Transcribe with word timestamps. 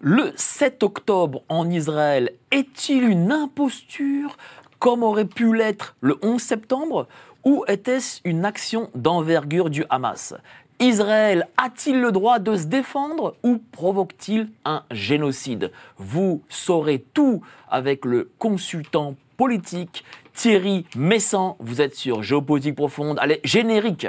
Le 0.00 0.32
7 0.36 0.82
octobre 0.82 1.42
en 1.48 1.70
Israël 1.70 2.32
est-il 2.50 3.04
une 3.04 3.32
imposture 3.32 4.36
comme 4.78 5.02
aurait 5.02 5.24
pu 5.24 5.54
l'être 5.54 5.96
le 6.00 6.18
11 6.22 6.40
septembre 6.42 7.06
ou 7.44 7.64
était-ce 7.68 8.20
une 8.24 8.44
action 8.44 8.90
d'envergure 8.94 9.70
du 9.70 9.84
Hamas? 9.88 10.34
Israël 10.80 11.48
a-t-il 11.56 12.00
le 12.00 12.12
droit 12.12 12.38
de 12.38 12.56
se 12.56 12.66
défendre 12.66 13.36
ou 13.42 13.62
provoque-t-il 13.72 14.50
un 14.64 14.82
génocide? 14.90 15.70
Vous 15.96 16.42
saurez 16.48 17.04
tout 17.14 17.40
avec 17.70 18.04
le 18.04 18.30
consultant 18.38 19.14
politique 19.36 20.04
Thierry 20.34 20.84
Messan. 20.96 21.56
Vous 21.60 21.80
êtes 21.80 21.94
sur 21.94 22.22
Géopolitique 22.22 22.74
Profonde. 22.74 23.18
Allez, 23.20 23.40
générique 23.44 24.08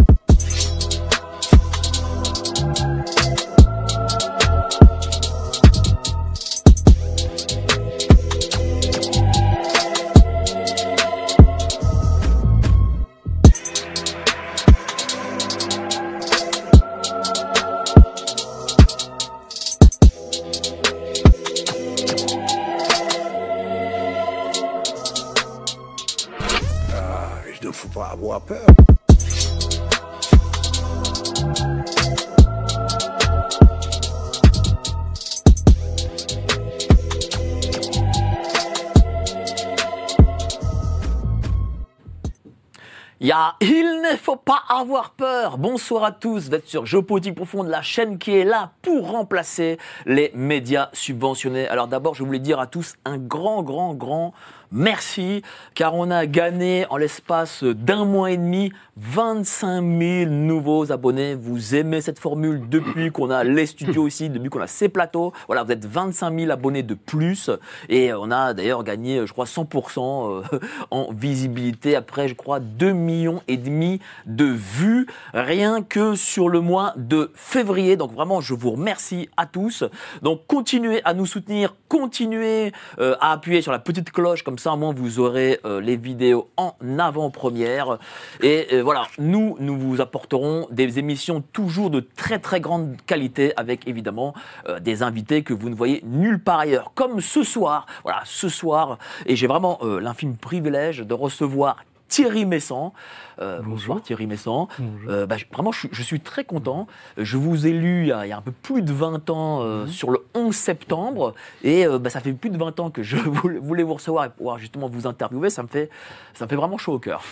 Bonsoir 45.61 46.03
à 46.05 46.11
tous. 46.11 46.47
Vous 46.47 46.55
êtes 46.55 46.67
sur 46.67 46.87
Géopolitique 46.87 47.35
Profonde, 47.35 47.67
la 47.67 47.83
chaîne 47.83 48.17
qui 48.17 48.35
est 48.35 48.45
là 48.45 48.71
pour 48.81 49.11
remplacer 49.11 49.77
les 50.07 50.31
médias 50.33 50.89
subventionnés. 50.91 51.67
Alors 51.67 51.87
d'abord, 51.87 52.15
je 52.15 52.23
voulais 52.23 52.39
dire 52.39 52.59
à 52.59 52.65
tous 52.65 52.95
un 53.05 53.19
grand, 53.19 53.61
grand, 53.61 53.93
grand 53.93 54.33
merci, 54.71 55.41
car 55.75 55.95
on 55.95 56.09
a 56.11 56.25
gagné 56.25 56.85
en 56.89 56.97
l'espace 56.97 57.63
d'un 57.63 58.05
mois 58.05 58.31
et 58.31 58.37
demi 58.37 58.71
25 58.97 59.81
000 59.99 60.31
nouveaux 60.31 60.91
abonnés. 60.91 61.35
Vous 61.35 61.75
aimez 61.75 62.01
cette 62.01 62.19
formule 62.19 62.69
depuis 62.69 63.11
qu'on 63.11 63.29
a 63.29 63.43
les 63.43 63.65
studios 63.65 64.07
ici, 64.07 64.29
depuis 64.29 64.49
qu'on 64.49 64.61
a 64.61 64.67
ces 64.67 64.89
plateaux. 64.89 65.33
Voilà, 65.47 65.63
vous 65.63 65.71
êtes 65.71 65.85
25 65.85 66.39
000 66.39 66.51
abonnés 66.51 66.83
de 66.83 66.93
plus. 66.93 67.49
Et 67.89 68.13
on 68.13 68.31
a 68.31 68.53
d'ailleurs 68.53 68.83
gagné, 68.83 69.25
je 69.25 69.31
crois, 69.31 69.45
100% 69.45 69.99
euh, 69.99 70.59
en 70.91 71.11
visibilité 71.13 71.95
après, 71.95 72.27
je 72.27 72.35
crois, 72.35 72.59
2 72.59 72.91
millions 72.91 73.41
et 73.47 73.57
demi 73.57 73.99
de 74.25 74.45
vues 74.45 75.07
rien 75.33 75.81
que 75.81 76.15
sur 76.15 76.49
le 76.49 76.61
mois 76.61 76.93
de 76.97 77.31
février. 77.33 77.95
Donc 77.95 78.13
vraiment, 78.13 78.41
je 78.41 78.53
vous 78.53 78.71
remercie 78.71 79.29
à 79.37 79.45
tous. 79.45 79.83
Donc 80.21 80.45
continuez 80.47 81.01
à 81.05 81.13
nous 81.13 81.25
soutenir, 81.25 81.75
continuez 81.87 82.71
euh, 82.99 83.15
à 83.19 83.31
appuyer 83.31 83.61
sur 83.61 83.71
la 83.71 83.79
petite 83.79 84.11
cloche, 84.11 84.43
comme 84.43 84.59
vous 84.95 85.19
aurez 85.19 85.59
euh, 85.65 85.81
les 85.81 85.97
vidéos 85.97 86.49
en 86.57 86.73
avant-première. 86.99 87.97
Et 88.41 88.67
euh, 88.73 88.81
voilà, 88.83 89.07
nous, 89.17 89.55
nous 89.59 89.77
vous 89.77 90.01
apporterons 90.01 90.67
des 90.71 90.99
émissions 90.99 91.41
toujours 91.41 91.89
de 91.89 91.99
très 91.99 92.39
très 92.39 92.59
grande 92.59 92.95
qualité 93.05 93.53
avec 93.57 93.87
évidemment 93.87 94.33
euh, 94.67 94.79
des 94.79 95.03
invités 95.03 95.43
que 95.43 95.53
vous 95.53 95.69
ne 95.69 95.75
voyez 95.75 96.01
nulle 96.05 96.39
part 96.39 96.59
ailleurs. 96.59 96.91
Comme 96.95 97.21
ce 97.21 97.43
soir, 97.43 97.85
voilà, 98.03 98.21
ce 98.25 98.49
soir, 98.49 98.97
et 99.25 99.35
j'ai 99.35 99.47
vraiment 99.47 99.79
l'infime 99.81 100.37
privilège 100.37 100.99
de 100.99 101.13
recevoir 101.13 101.77
Thierry 102.11 102.45
Messan. 102.45 102.91
Euh, 103.39 103.61
bonsoir 103.63 104.01
Thierry 104.03 104.27
Messan. 104.27 104.67
Euh, 105.07 105.25
bah, 105.25 105.37
je- 105.37 105.45
vraiment, 105.51 105.71
je, 105.71 105.79
suis- 105.79 105.89
je 105.93 106.03
suis 106.03 106.19
très 106.19 106.43
content. 106.43 106.85
Je 107.17 107.37
vous 107.37 107.65
ai 107.65 107.71
lu 107.71 108.01
il 108.01 108.07
y 108.07 108.11
a, 108.11 108.25
il 108.25 108.29
y 108.29 108.33
a 108.33 108.37
un 108.37 108.41
peu 108.41 108.51
plus 108.51 108.81
de 108.81 108.91
20 108.91 109.29
ans 109.29 109.61
euh, 109.61 109.87
sur 109.87 110.11
le 110.11 110.19
11 110.35 110.53
septembre. 110.53 111.33
Et 111.63 111.87
euh, 111.87 111.97
bah, 111.99 112.09
ça 112.09 112.19
fait 112.19 112.33
plus 112.33 112.49
de 112.49 112.57
20 112.57 112.79
ans 112.81 112.89
que 112.91 113.01
je 113.01 113.15
voulais 113.61 113.83
vous 113.83 113.93
recevoir 113.93 114.25
et 114.25 114.29
pouvoir 114.29 114.59
justement 114.59 114.89
vous 114.89 115.07
interviewer. 115.07 115.49
Ça 115.49 115.63
me 115.63 115.69
fait, 115.69 115.89
ça 116.33 116.43
me 116.45 116.49
fait 116.49 116.57
vraiment 116.57 116.77
chaud 116.77 116.93
au 116.93 116.99
cœur. 116.99 117.23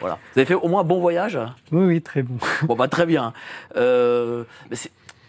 Voilà. 0.00 0.18
Vous 0.34 0.40
avez 0.40 0.46
fait 0.46 0.54
au 0.54 0.66
moins 0.66 0.80
un 0.80 0.84
bon 0.84 1.00
voyage? 1.00 1.38
Oui, 1.70 1.84
oui, 1.86 2.02
très 2.02 2.22
bon. 2.22 2.36
Bon, 2.64 2.74
bah, 2.74 2.88
très 2.88 3.06
bien. 3.06 3.32
Euh, 3.76 4.42
mais 4.70 4.76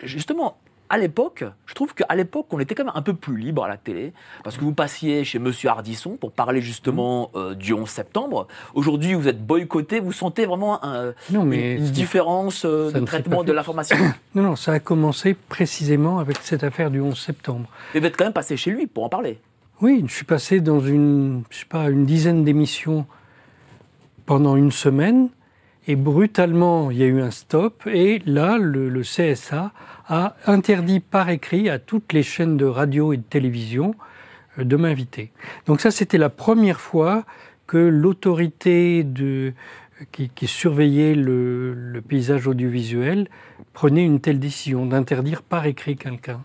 justement, 0.04 0.58
à 0.90 0.98
l'époque, 0.98 1.44
je 1.68 1.76
trouve 1.76 1.94
qu'à 1.94 2.16
l'époque, 2.16 2.48
on 2.50 2.60
était 2.60 2.74
quand 2.74 2.84
même 2.84 2.94
un 2.96 3.04
peu 3.04 3.14
plus 3.14 3.38
libre 3.38 3.64
à 3.64 3.68
la 3.68 3.78
télé, 3.78 4.12
parce 4.44 4.58
que 4.58 4.64
vous 4.64 4.74
passiez 4.74 5.24
chez 5.24 5.38
Monsieur 5.38 5.70
Hardisson 5.70 6.18
pour 6.18 6.32
parler 6.32 6.62
justement 6.62 7.30
euh, 7.36 7.54
du 7.54 7.74
11 7.74 7.88
septembre. 7.88 8.48
Aujourd'hui, 8.74 9.14
vous 9.14 9.28
êtes 9.28 9.46
boycotté, 9.46 10.00
vous 10.00 10.12
sentez 10.12 10.48
vraiment 10.48 10.84
un- 10.84 11.14
Non, 11.32 11.46
mais 11.46 11.76
une, 11.76 11.86
différence 11.92 12.66
euh, 12.66 12.92
de 12.92 13.00
traitement 13.02 13.44
de 13.44 13.52
l'information. 13.52 13.98
Non, 14.36 14.44
non, 14.44 14.56
ça 14.56 14.74
a 14.74 14.80
commencé 14.80 15.34
précisément 15.34 16.20
avec 16.20 16.38
cette 16.42 16.64
affaire 16.64 16.92
du 16.92 17.02
11 17.02 17.18
septembre. 17.20 17.68
Mais 17.94 18.00
vous 18.00 18.06
êtes 18.08 18.16
quand 18.18 18.26
même 18.26 18.34
passé 18.34 18.58
chez 18.58 18.72
lui 18.72 18.86
pour 18.88 19.04
en 19.04 19.10
parler. 19.10 19.40
Oui, 19.82 20.04
je 20.08 20.14
suis 20.14 20.26
passé 20.26 20.60
dans 20.60 20.80
une, 20.80 21.44
je 21.50 21.60
sais 21.60 21.66
pas, 21.66 21.90
une 21.90 22.06
dizaine 22.06 22.44
d'émissions 22.44 23.06
pendant 24.26 24.56
une 24.56 24.72
semaine, 24.72 25.30
et 25.88 25.96
brutalement, 25.96 26.92
il 26.92 26.98
y 26.98 27.04
a 27.04 27.08
eu 27.08 27.22
un 27.22 27.32
stop, 27.32 27.88
et 27.88 28.22
là, 28.26 28.58
le, 28.60 28.90
le 28.90 29.02
CSA 29.02 29.72
a 30.10 30.36
interdit 30.48 31.00
par 31.00 31.30
écrit 31.30 31.70
à 31.70 31.80
toutes 31.80 32.12
les 32.14 32.24
chaînes 32.24 32.58
de 32.58 32.66
radio 32.66 33.14
et 33.14 33.18
de 33.18 33.22
télévision 33.24 33.96
euh, 34.58 34.64
de 34.66 34.76
m'inviter. 34.76 35.32
Donc 35.68 35.80
ça, 35.82 35.92
c'était 35.92 36.18
la 36.18 36.30
première 36.30 36.80
fois 36.82 37.24
que 37.68 37.78
l'autorité 37.78 39.04
de 39.04 39.54
qui, 40.12 40.30
qui 40.30 40.48
surveillait 40.48 41.14
le, 41.14 41.74
le 41.74 42.02
paysage 42.02 42.48
audiovisuel 42.48 43.28
prenait 43.74 44.04
une 44.06 44.20
telle 44.20 44.40
décision 44.40 44.86
d'interdire 44.86 45.42
par 45.44 45.66
écrit 45.66 45.96
quelqu'un. 45.98 46.42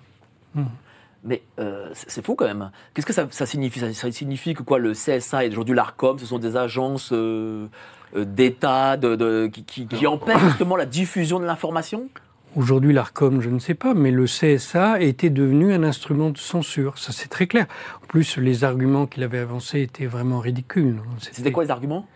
Mais 1.27 1.41
euh, 1.59 1.89
c'est 1.95 2.25
fou 2.25 2.35
quand 2.35 2.45
même. 2.45 2.71
Qu'est-ce 2.93 3.07
que 3.07 3.13
ça, 3.15 3.27
ça 3.31 3.47
signifie? 3.47 3.81
Ça, 3.81 3.93
ça 3.95 4.13
signifie 4.13 4.53
que 4.55 4.63
quoi? 4.63 4.79
Le 4.79 4.93
CSA 4.93 5.45
et 5.47 5.49
aujourd'hui 5.49 5.75
l'ARCOM, 5.75 6.19
ce 6.19 6.27
sont 6.27 6.39
des 6.39 6.57
agences 6.57 7.11
euh, 7.13 7.67
euh, 8.15 8.25
d'État 8.27 8.99
de, 8.99 9.17
de- 9.17 9.47
qui, 9.51 9.65
qui- 9.65 9.87
qui 9.87 10.07
empêchent 10.07 10.43
justement 10.45 10.77
la 10.77 10.85
diffusion 10.85 11.41
de 11.41 11.47
l'information? 11.47 12.09
Aujourd'hui, 12.57 12.93
l'ARCOM, 12.93 13.41
je 13.41 13.51
ne 13.51 13.59
sais 13.59 13.75
pas, 13.75 13.95
mais 13.95 14.13
le 14.13 14.27
CSA 14.27 15.01
était 15.01 15.31
devenu 15.31 15.73
un 15.73 15.83
instrument 15.83 16.31
de 16.31 16.39
censure. 16.39 16.99
Ça, 16.99 17.13
c'est 17.13 17.27
très 17.29 17.49
clair. 17.49 17.67
En 18.03 18.07
plus, 18.07 18.37
les 18.37 18.63
arguments 18.63 19.07
qu'il 19.07 19.25
avait 19.25 19.39
avancés 19.39 19.81
étaient 19.83 20.07
vraiment 20.07 20.39
ridicules. 20.39 21.01
C'était 21.33 21.51
quoi 21.51 21.65
les 21.65 21.71
arguments? 21.73 22.07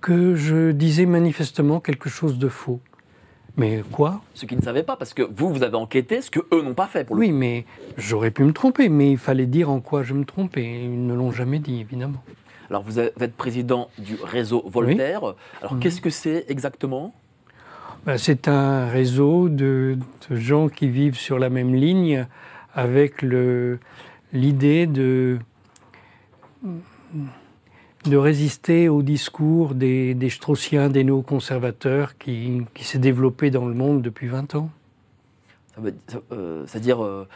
Que 0.00 0.36
je 0.36 0.70
disais 0.70 1.04
manifestement 1.04 1.80
quelque 1.80 2.08
chose 2.08 2.38
de 2.38 2.48
faux. 2.48 2.80
Mais 3.58 3.82
quoi? 3.92 4.22
Ceux 4.32 4.46
qui 4.46 4.56
ne 4.56 4.62
savaient 4.62 4.82
pas, 4.84 4.96
parce 4.96 5.12
que 5.12 5.20
vous, 5.22 5.52
vous 5.52 5.62
avez 5.62 5.76
enquêté 5.76 6.22
ce 6.22 6.30
que 6.30 6.40
eux 6.54 6.62
n'ont 6.62 6.72
pas 6.72 6.86
fait 6.86 7.04
pour 7.04 7.16
le 7.16 7.20
Oui, 7.20 7.28
coup. 7.28 7.34
mais 7.36 7.66
j'aurais 7.98 8.30
pu 8.30 8.44
me 8.44 8.54
tromper, 8.54 8.88
mais 8.88 9.10
il 9.12 9.18
fallait 9.18 9.44
dire 9.44 9.68
en 9.68 9.80
quoi 9.80 10.02
je 10.02 10.14
me 10.14 10.24
trompais. 10.24 10.64
Ils 10.84 11.06
ne 11.06 11.12
l'ont 11.12 11.30
jamais 11.32 11.58
dit, 11.58 11.80
évidemment. 11.80 12.22
Alors 12.70 12.82
vous 12.84 12.98
êtes 12.98 13.34
président 13.36 13.90
du 13.98 14.16
réseau 14.24 14.62
Voltaire. 14.66 15.34
Alors 15.60 15.78
qu'est-ce 15.78 16.00
que 16.00 16.08
c'est 16.08 16.46
exactement? 16.48 17.14
Ben, 18.04 18.18
c'est 18.18 18.48
un 18.48 18.88
réseau 18.88 19.48
de, 19.48 19.96
de 20.28 20.36
gens 20.36 20.68
qui 20.68 20.88
vivent 20.88 21.16
sur 21.16 21.38
la 21.38 21.50
même 21.50 21.74
ligne 21.74 22.26
avec 22.74 23.22
l'idée 24.32 24.86
de, 24.86 25.38
de 28.04 28.16
résister 28.16 28.88
au 28.88 29.02
discours 29.02 29.74
des, 29.74 30.14
des 30.14 30.30
Straussiens, 30.30 30.88
des 30.88 31.04
néoconservateurs 31.04 32.18
qui, 32.18 32.62
qui 32.74 32.84
s'est 32.84 32.98
développé 32.98 33.50
dans 33.50 33.66
le 33.66 33.74
monde 33.74 34.02
depuis 34.02 34.26
20 34.26 34.56
ans. 34.56 34.70
Euh, 36.32 36.64
C'est-à-dire, 36.66 37.04
euh, 37.04 37.28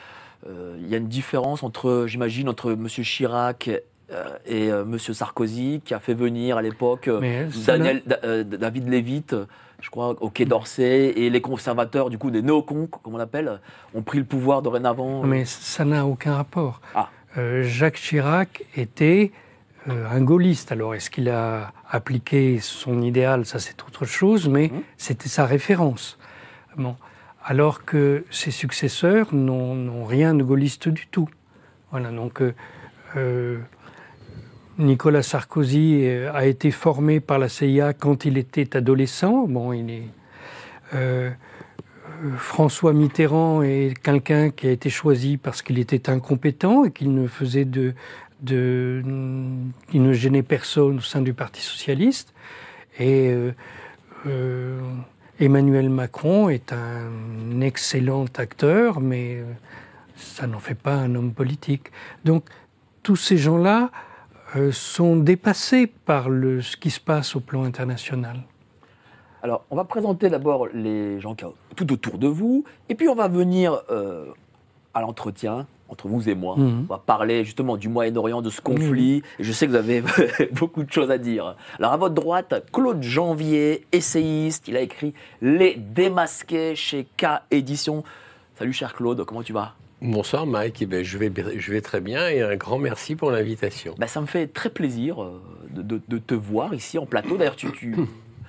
euh, 0.48 0.76
il 0.80 0.88
y 0.88 0.94
a 0.94 0.98
une 0.98 1.08
différence 1.08 1.62
entre, 1.62 2.06
j'imagine, 2.08 2.48
entre 2.48 2.72
M. 2.72 2.88
Chirac 2.88 3.70
et 4.46 4.66
M. 4.66 4.98
Sarkozy, 4.98 5.80
qui 5.84 5.94
a 5.94 6.00
fait 6.00 6.14
venir 6.14 6.56
à 6.56 6.62
l'époque 6.62 7.08
Daniel, 7.66 8.02
David 8.04 9.32
euh, 9.32 9.46
je 9.80 9.90
crois, 9.90 10.10
au 10.22 10.30
Quai 10.30 10.44
d'Orsay, 10.46 11.12
et 11.16 11.30
les 11.30 11.40
conservateurs, 11.40 12.10
du 12.10 12.18
coup, 12.18 12.30
des 12.30 12.42
néocons, 12.42 12.86
comme 12.86 13.14
on 13.14 13.18
l'appelle, 13.18 13.60
ont 13.94 14.02
pris 14.02 14.18
le 14.18 14.24
pouvoir 14.24 14.62
dorénavant. 14.62 15.22
Mais 15.22 15.44
ça 15.44 15.84
n'a 15.84 16.06
aucun 16.06 16.34
rapport. 16.34 16.80
Ah. 16.94 17.08
Euh, 17.38 17.62
Jacques 17.62 17.96
Chirac 17.96 18.64
était 18.76 19.32
euh, 19.88 20.08
un 20.10 20.20
gaulliste. 20.22 20.72
Alors, 20.72 20.94
est-ce 20.94 21.10
qu'il 21.10 21.28
a 21.28 21.72
appliqué 21.90 22.58
son 22.60 23.02
idéal? 23.02 23.44
Ça, 23.46 23.58
c'est 23.58 23.80
autre 23.84 24.04
chose, 24.04 24.48
mais 24.48 24.68
Mhm. 24.72 24.82
c'était 24.96 25.28
sa 25.28 25.46
référence. 25.46 26.18
Bon. 26.76 26.96
alors 27.48 27.84
que 27.84 28.24
ses 28.32 28.50
successeurs 28.50 29.32
n'ont 29.32 30.04
rien 30.04 30.34
de 30.34 30.42
gaulliste 30.42 30.88
du 30.88 31.06
tout. 31.06 31.28
Voilà, 31.92 32.10
donc 32.10 32.42
euh, 32.42 32.54
euh, 33.16 33.60
Nicolas 34.78 35.22
Sarkozy 35.22 36.02
euh, 36.04 36.32
a 36.32 36.46
été 36.46 36.70
formé 36.70 37.20
par 37.20 37.38
la 37.38 37.48
CIA 37.48 37.92
quand 37.92 38.24
il 38.24 38.38
était 38.38 38.76
adolescent. 38.76 39.46
Bon, 39.48 39.72
il 39.72 39.90
est. 39.90 40.02
François 42.38 42.94
Mitterrand 42.94 43.62
est 43.62 43.92
quelqu'un 44.02 44.48
qui 44.50 44.68
a 44.68 44.70
été 44.70 44.88
choisi 44.88 45.36
parce 45.36 45.60
qu'il 45.60 45.78
était 45.78 46.08
incompétent 46.08 46.84
et 46.84 46.90
qu'il 46.90 47.12
ne 47.12 47.26
faisait 47.26 47.66
de, 47.66 47.92
de, 48.40 49.02
ne 49.04 50.12
gênait 50.14 50.42
personne 50.42 50.96
au 50.96 51.02
sein 51.02 51.20
du 51.20 51.34
Parti 51.34 51.60
socialiste. 51.60 52.32
Et 52.98 53.34
Emmanuel 55.38 55.90
Macron 55.90 56.48
est 56.48 56.72
un 56.72 57.60
excellent 57.60 58.24
acteur, 58.38 59.00
mais 59.00 59.42
ça 60.16 60.46
n'en 60.46 60.60
fait 60.60 60.74
pas 60.74 60.94
un 60.94 61.14
homme 61.14 61.32
politique. 61.32 61.90
Donc 62.24 62.44
tous 63.02 63.16
ces 63.16 63.36
gens-là 63.36 63.90
euh, 64.56 64.72
sont 64.72 65.16
dépassés 65.16 65.86
par 65.86 66.28
le, 66.28 66.62
ce 66.62 66.76
qui 66.76 66.90
se 66.90 67.00
passe 67.00 67.36
au 67.36 67.40
plan 67.40 67.64
international. 67.64 68.42
Alors, 69.42 69.64
on 69.70 69.76
va 69.76 69.84
présenter 69.84 70.28
d'abord 70.28 70.66
les 70.72 71.20
gens 71.20 71.34
qui 71.34 71.44
sont 71.44 71.54
tout 71.76 71.92
autour 71.92 72.18
de 72.18 72.26
vous, 72.26 72.64
et 72.88 72.94
puis 72.94 73.08
on 73.08 73.14
va 73.14 73.28
venir 73.28 73.80
euh, 73.90 74.26
à 74.94 75.00
l'entretien 75.02 75.66
entre 75.88 76.08
vous 76.08 76.28
et 76.28 76.34
moi. 76.34 76.56
Mhm. 76.56 76.86
On 76.88 76.94
va 76.94 76.98
parler 77.04 77.44
justement 77.44 77.76
du 77.76 77.88
Moyen-Orient, 77.88 78.42
de 78.42 78.50
ce 78.50 78.60
conflit. 78.60 79.22
Et 79.38 79.44
je 79.44 79.52
sais 79.52 79.66
que 79.66 79.70
vous 79.70 79.76
avez 79.76 80.02
beaucoup 80.52 80.82
de 80.82 80.92
choses 80.92 81.10
à 81.10 81.18
dire. 81.18 81.54
Alors, 81.78 81.92
à 81.92 81.96
votre 81.96 82.14
droite, 82.14 82.54
Claude 82.72 83.02
Janvier, 83.02 83.86
essayiste. 83.92 84.68
Il 84.68 84.76
a 84.76 84.80
écrit 84.80 85.14
Les 85.40 85.76
Démasqués 85.76 86.74
chez 86.74 87.06
K 87.16 87.42
Édition. 87.50 88.02
Salut, 88.58 88.72
cher 88.72 88.94
Claude, 88.94 89.22
comment 89.24 89.42
tu 89.42 89.52
vas? 89.52 89.74
Bonsoir 90.02 90.46
Mike, 90.46 90.82
eh 90.82 90.86
ben, 90.86 91.02
je, 91.02 91.16
vais, 91.16 91.32
je 91.56 91.72
vais 91.72 91.80
très 91.80 92.00
bien 92.00 92.28
et 92.28 92.42
un 92.42 92.56
grand 92.56 92.78
merci 92.78 93.16
pour 93.16 93.30
l'invitation. 93.30 93.94
Ben, 93.98 94.06
ça 94.06 94.20
me 94.20 94.26
fait 94.26 94.46
très 94.46 94.68
plaisir 94.68 95.22
euh, 95.22 95.40
de, 95.70 96.00
de, 96.06 96.18
te 96.18 96.34
voir 96.34 96.74
ici 96.74 96.98
en 96.98 97.06
plateau. 97.06 97.38
D'ailleurs, 97.38 97.56
tu, 97.56 97.72
tu 97.72 97.94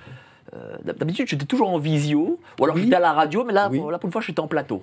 euh, 0.54 0.76
d'habitude 0.84 1.26
j'étais 1.26 1.46
toujours 1.46 1.70
en 1.70 1.78
visio, 1.78 2.38
ou 2.58 2.64
alors 2.64 2.76
j'étais 2.76 2.96
à 2.96 3.00
la 3.00 3.14
radio, 3.14 3.44
mais 3.44 3.54
là, 3.54 3.70
pour, 3.70 3.90
là 3.90 3.98
pour 3.98 4.08
une 4.08 4.12
fois 4.12 4.20
j'étais 4.20 4.40
en 4.40 4.46
plateau. 4.46 4.82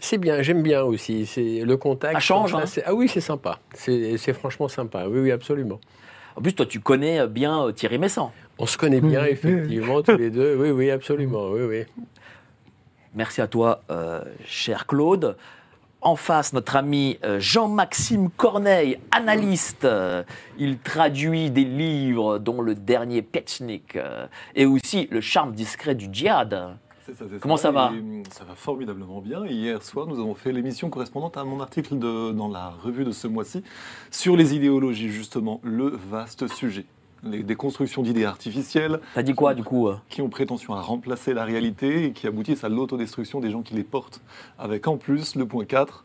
C'est 0.00 0.18
bien, 0.18 0.42
j'aime 0.42 0.62
bien 0.62 0.82
aussi. 0.82 1.24
C'est 1.24 1.62
le 1.64 1.76
contact. 1.78 2.14
Ça 2.14 2.20
change. 2.20 2.54
Hein. 2.54 2.64
ah 2.84 2.92
oui, 2.92 3.08
c'est 3.08 3.20
sympa. 3.20 3.60
C'est 3.74 4.32
franchement 4.34 4.68
sympa. 4.68 5.06
Oui, 5.06 5.20
oui, 5.20 5.30
absolument. 5.30 5.80
En 6.36 6.42
plus, 6.42 6.52
toi, 6.54 6.66
tu 6.66 6.80
connais 6.80 7.26
bien 7.26 7.64
euh, 7.64 7.72
Thierry 7.72 7.98
Messant. 7.98 8.32
On 8.58 8.66
se 8.66 8.76
connaît 8.76 9.00
bien, 9.00 9.24
effectivement, 9.24 10.02
tous 10.02 10.16
les 10.16 10.30
deux. 10.30 10.56
Oui, 10.56 10.70
oui, 10.70 10.90
absolument. 10.90 11.50
Oui, 11.50 11.62
oui. 11.62 11.84
Merci 13.14 13.40
à 13.40 13.46
toi, 13.46 13.82
cher 14.44 14.86
Claude 14.86 15.36
en 16.02 16.16
face 16.16 16.52
notre 16.52 16.76
ami 16.76 17.18
euh, 17.24 17.40
Jean-Maxime 17.40 18.28
Corneille, 18.30 18.98
analyste. 19.10 19.84
Euh, 19.84 20.22
il 20.58 20.78
traduit 20.78 21.50
des 21.50 21.64
livres 21.64 22.38
dont 22.38 22.60
le 22.60 22.74
dernier 22.74 23.22
Petchnik 23.22 23.96
euh, 23.96 24.26
et 24.54 24.66
aussi 24.66 25.08
Le 25.10 25.20
charme 25.20 25.52
discret 25.52 25.94
du 25.94 26.08
djihad. 26.12 26.76
Comment 27.40 27.56
ça, 27.56 27.72
va 27.72 27.92
Ça 28.30 28.44
va 28.44 28.54
formidablement 28.54 29.20
bien. 29.20 29.44
Hier 29.44 29.82
soir, 29.82 30.06
nous 30.06 30.20
avons 30.20 30.34
fait 30.34 30.52
l'émission 30.52 30.88
correspondante 30.88 31.36
à 31.36 31.44
mon 31.44 31.60
article 31.60 31.96
dans 31.98 32.48
la 32.48 32.70
revue 32.70 33.04
de 33.04 33.10
ce 33.10 33.26
mois-ci 33.26 33.64
sur 34.10 34.36
les 34.36 34.54
idéologies, 34.54 35.10
justement, 35.10 35.60
le 35.64 35.88
vaste 35.88 36.46
sujet 36.46 36.86
des 37.22 37.54
constructions 37.54 38.02
d'idées 38.02 38.24
artificielles. 38.24 39.00
T'as 39.14 39.22
dit 39.22 39.34
quoi 39.34 39.54
du 39.54 39.62
coup 39.62 39.88
euh 39.88 39.96
Qui 40.08 40.22
ont 40.22 40.28
prétention 40.28 40.74
à 40.74 40.80
remplacer 40.80 41.34
la 41.34 41.44
réalité 41.44 42.06
et 42.06 42.12
qui 42.12 42.26
aboutissent 42.26 42.64
à 42.64 42.68
l'autodestruction 42.68 43.40
des 43.40 43.50
gens 43.50 43.62
qui 43.62 43.74
les 43.74 43.84
portent. 43.84 44.20
Avec 44.58 44.88
en 44.88 44.96
plus 44.96 45.36
le 45.36 45.46
point 45.46 45.64
4, 45.64 46.04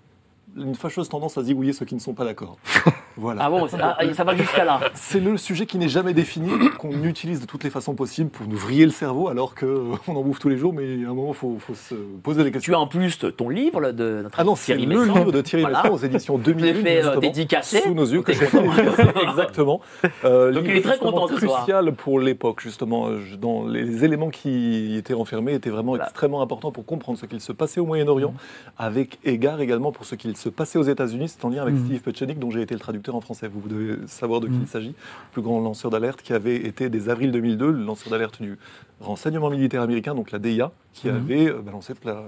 une 0.56 0.75
fâcheuse 0.75 1.10
tendance 1.10 1.38
à 1.38 1.44
zigouiller 1.44 1.74
ceux 1.74 1.86
qui 1.86 1.96
ne 1.96 2.00
sont 2.00 2.14
pas 2.14 2.25
d'accord. 2.25 2.58
Voilà. 3.18 3.42
Ah 3.46 3.50
bon, 3.50 3.68
ça, 3.68 3.98
ça 4.14 4.24
va 4.24 4.36
jusqu'à 4.36 4.64
là. 4.64 4.80
C'est 4.94 5.19
le 5.19 5.38
sujet 5.38 5.66
qui 5.66 5.78
n'est 5.78 5.90
jamais 5.90 6.14
défini, 6.14 6.52
qu'on 6.78 7.04
utilise 7.04 7.42
de 7.42 7.46
toutes 7.46 7.64
les 7.64 7.69
façons 7.69 7.96
possibles 7.96 8.30
pour 8.30 8.48
nous 8.48 8.58
vriller 8.58 8.86
le 8.86 8.92
cerveau, 8.92 9.28
alors 9.28 9.56
qu'on 9.56 9.66
euh, 9.66 9.96
en 10.08 10.22
bouffe 10.22 10.40
tous 10.40 10.50
les 10.50 10.58
jours, 10.58 10.74
mais 10.74 11.04
à 11.06 11.10
un 11.10 11.14
moment, 11.14 11.30
il 11.30 11.36
faut, 11.36 11.58
se 11.74 11.96
poser 11.96 12.44
des 12.44 12.52
questions. 12.52 12.72
Tu 12.72 12.75
as 12.75 12.80
en 12.80 12.88
plus 12.88 13.19
ton 13.38 13.50
livre 13.50 13.80
là, 13.80 13.92
de 13.92 14.22
notre 14.24 14.40
Ah 14.40 14.44
non, 14.44 14.56
c'est 14.56 14.75
le 14.75 14.81
livre 14.81 15.31
de 15.31 15.42
Thierry 15.42 15.64
voilà. 15.64 15.92
aux 15.92 15.98
éditions 15.98 16.38
2000. 16.38 16.75
fait 16.84 17.04
euh, 17.04 17.18
dédicacé. 17.18 17.81
Sous 17.81 17.94
nos 17.94 18.06
yeux, 18.06 18.22
que 18.22 18.31
Exactement. 19.30 19.81
Euh, 20.25 20.52
Donc 20.52 20.66
il 20.68 20.75
est 20.75 20.81
très 20.81 20.98
content 20.98 21.28
ce 21.28 21.40
soir. 21.40 21.64
crucial 21.64 21.94
pour 21.94 22.19
l'époque, 22.19 22.62
justement. 22.62 23.10
Dans 23.40 23.66
les 23.68 24.04
éléments 24.04 24.30
qui 24.30 24.96
étaient 24.98 25.14
renfermés 25.14 25.54
étaient 25.54 25.69
vraiment 25.69 25.96
extrêmement 25.96 26.42
importants 26.42 26.72
pour 26.72 26.86
comprendre 26.86 27.18
ce 27.18 27.25
qu'il 27.25 27.42
se 27.42 27.52
passait 27.52 27.80
au 27.80 27.86
Moyen-Orient, 27.86 28.34
avec 28.78 29.19
égard 29.24 29.62
également 29.62 29.92
pour 29.92 30.06
ce 30.06 30.16
qu'il 30.16 30.36
se 30.36 30.50
passait 30.50 30.78
aux 30.78 30.84
États-Unis. 30.84 31.30
C'est 31.30 31.46
en 31.46 31.50
lien 31.50 31.62
avec 31.62 31.75
mm. 31.75 31.86
Steve 31.86 32.02
Petchenik, 32.02 32.40
dont 32.40 32.52
j'ai 32.52 32.62
été 32.62 32.74
le 32.74 32.80
traducteur 32.80 33.06
en 33.15 33.21
français. 33.21 33.48
Vous 33.48 33.68
devez 33.68 34.07
savoir 34.07 34.39
de 34.39 34.48
qui 34.48 34.54
il 34.54 34.62
mm. 34.62 34.68
s'agit. 34.68 34.89
Le 34.89 35.31
plus 35.31 35.42
grand 35.42 35.59
lanceur 35.59 35.92
d'alerte 35.92 36.21
qui 36.21 36.33
avait 36.33 36.56
été 36.56 36.89
dès 36.89 37.09
avril 37.09 37.31
2002, 37.31 37.71
le 37.71 37.83
lanceur 37.83 38.12
d'alerte 38.12 38.42
du 38.42 38.57
renseignement 39.00 39.50
militaire 39.50 39.81
américain, 39.81 40.15
donc 40.15 40.31
la 40.31 40.39
DIA, 40.39 40.71
qui 40.94 41.07
mm. 41.07 41.15
avait 41.15 41.50
euh, 41.50 41.62
balancé 41.62 41.94
la, 42.04 42.24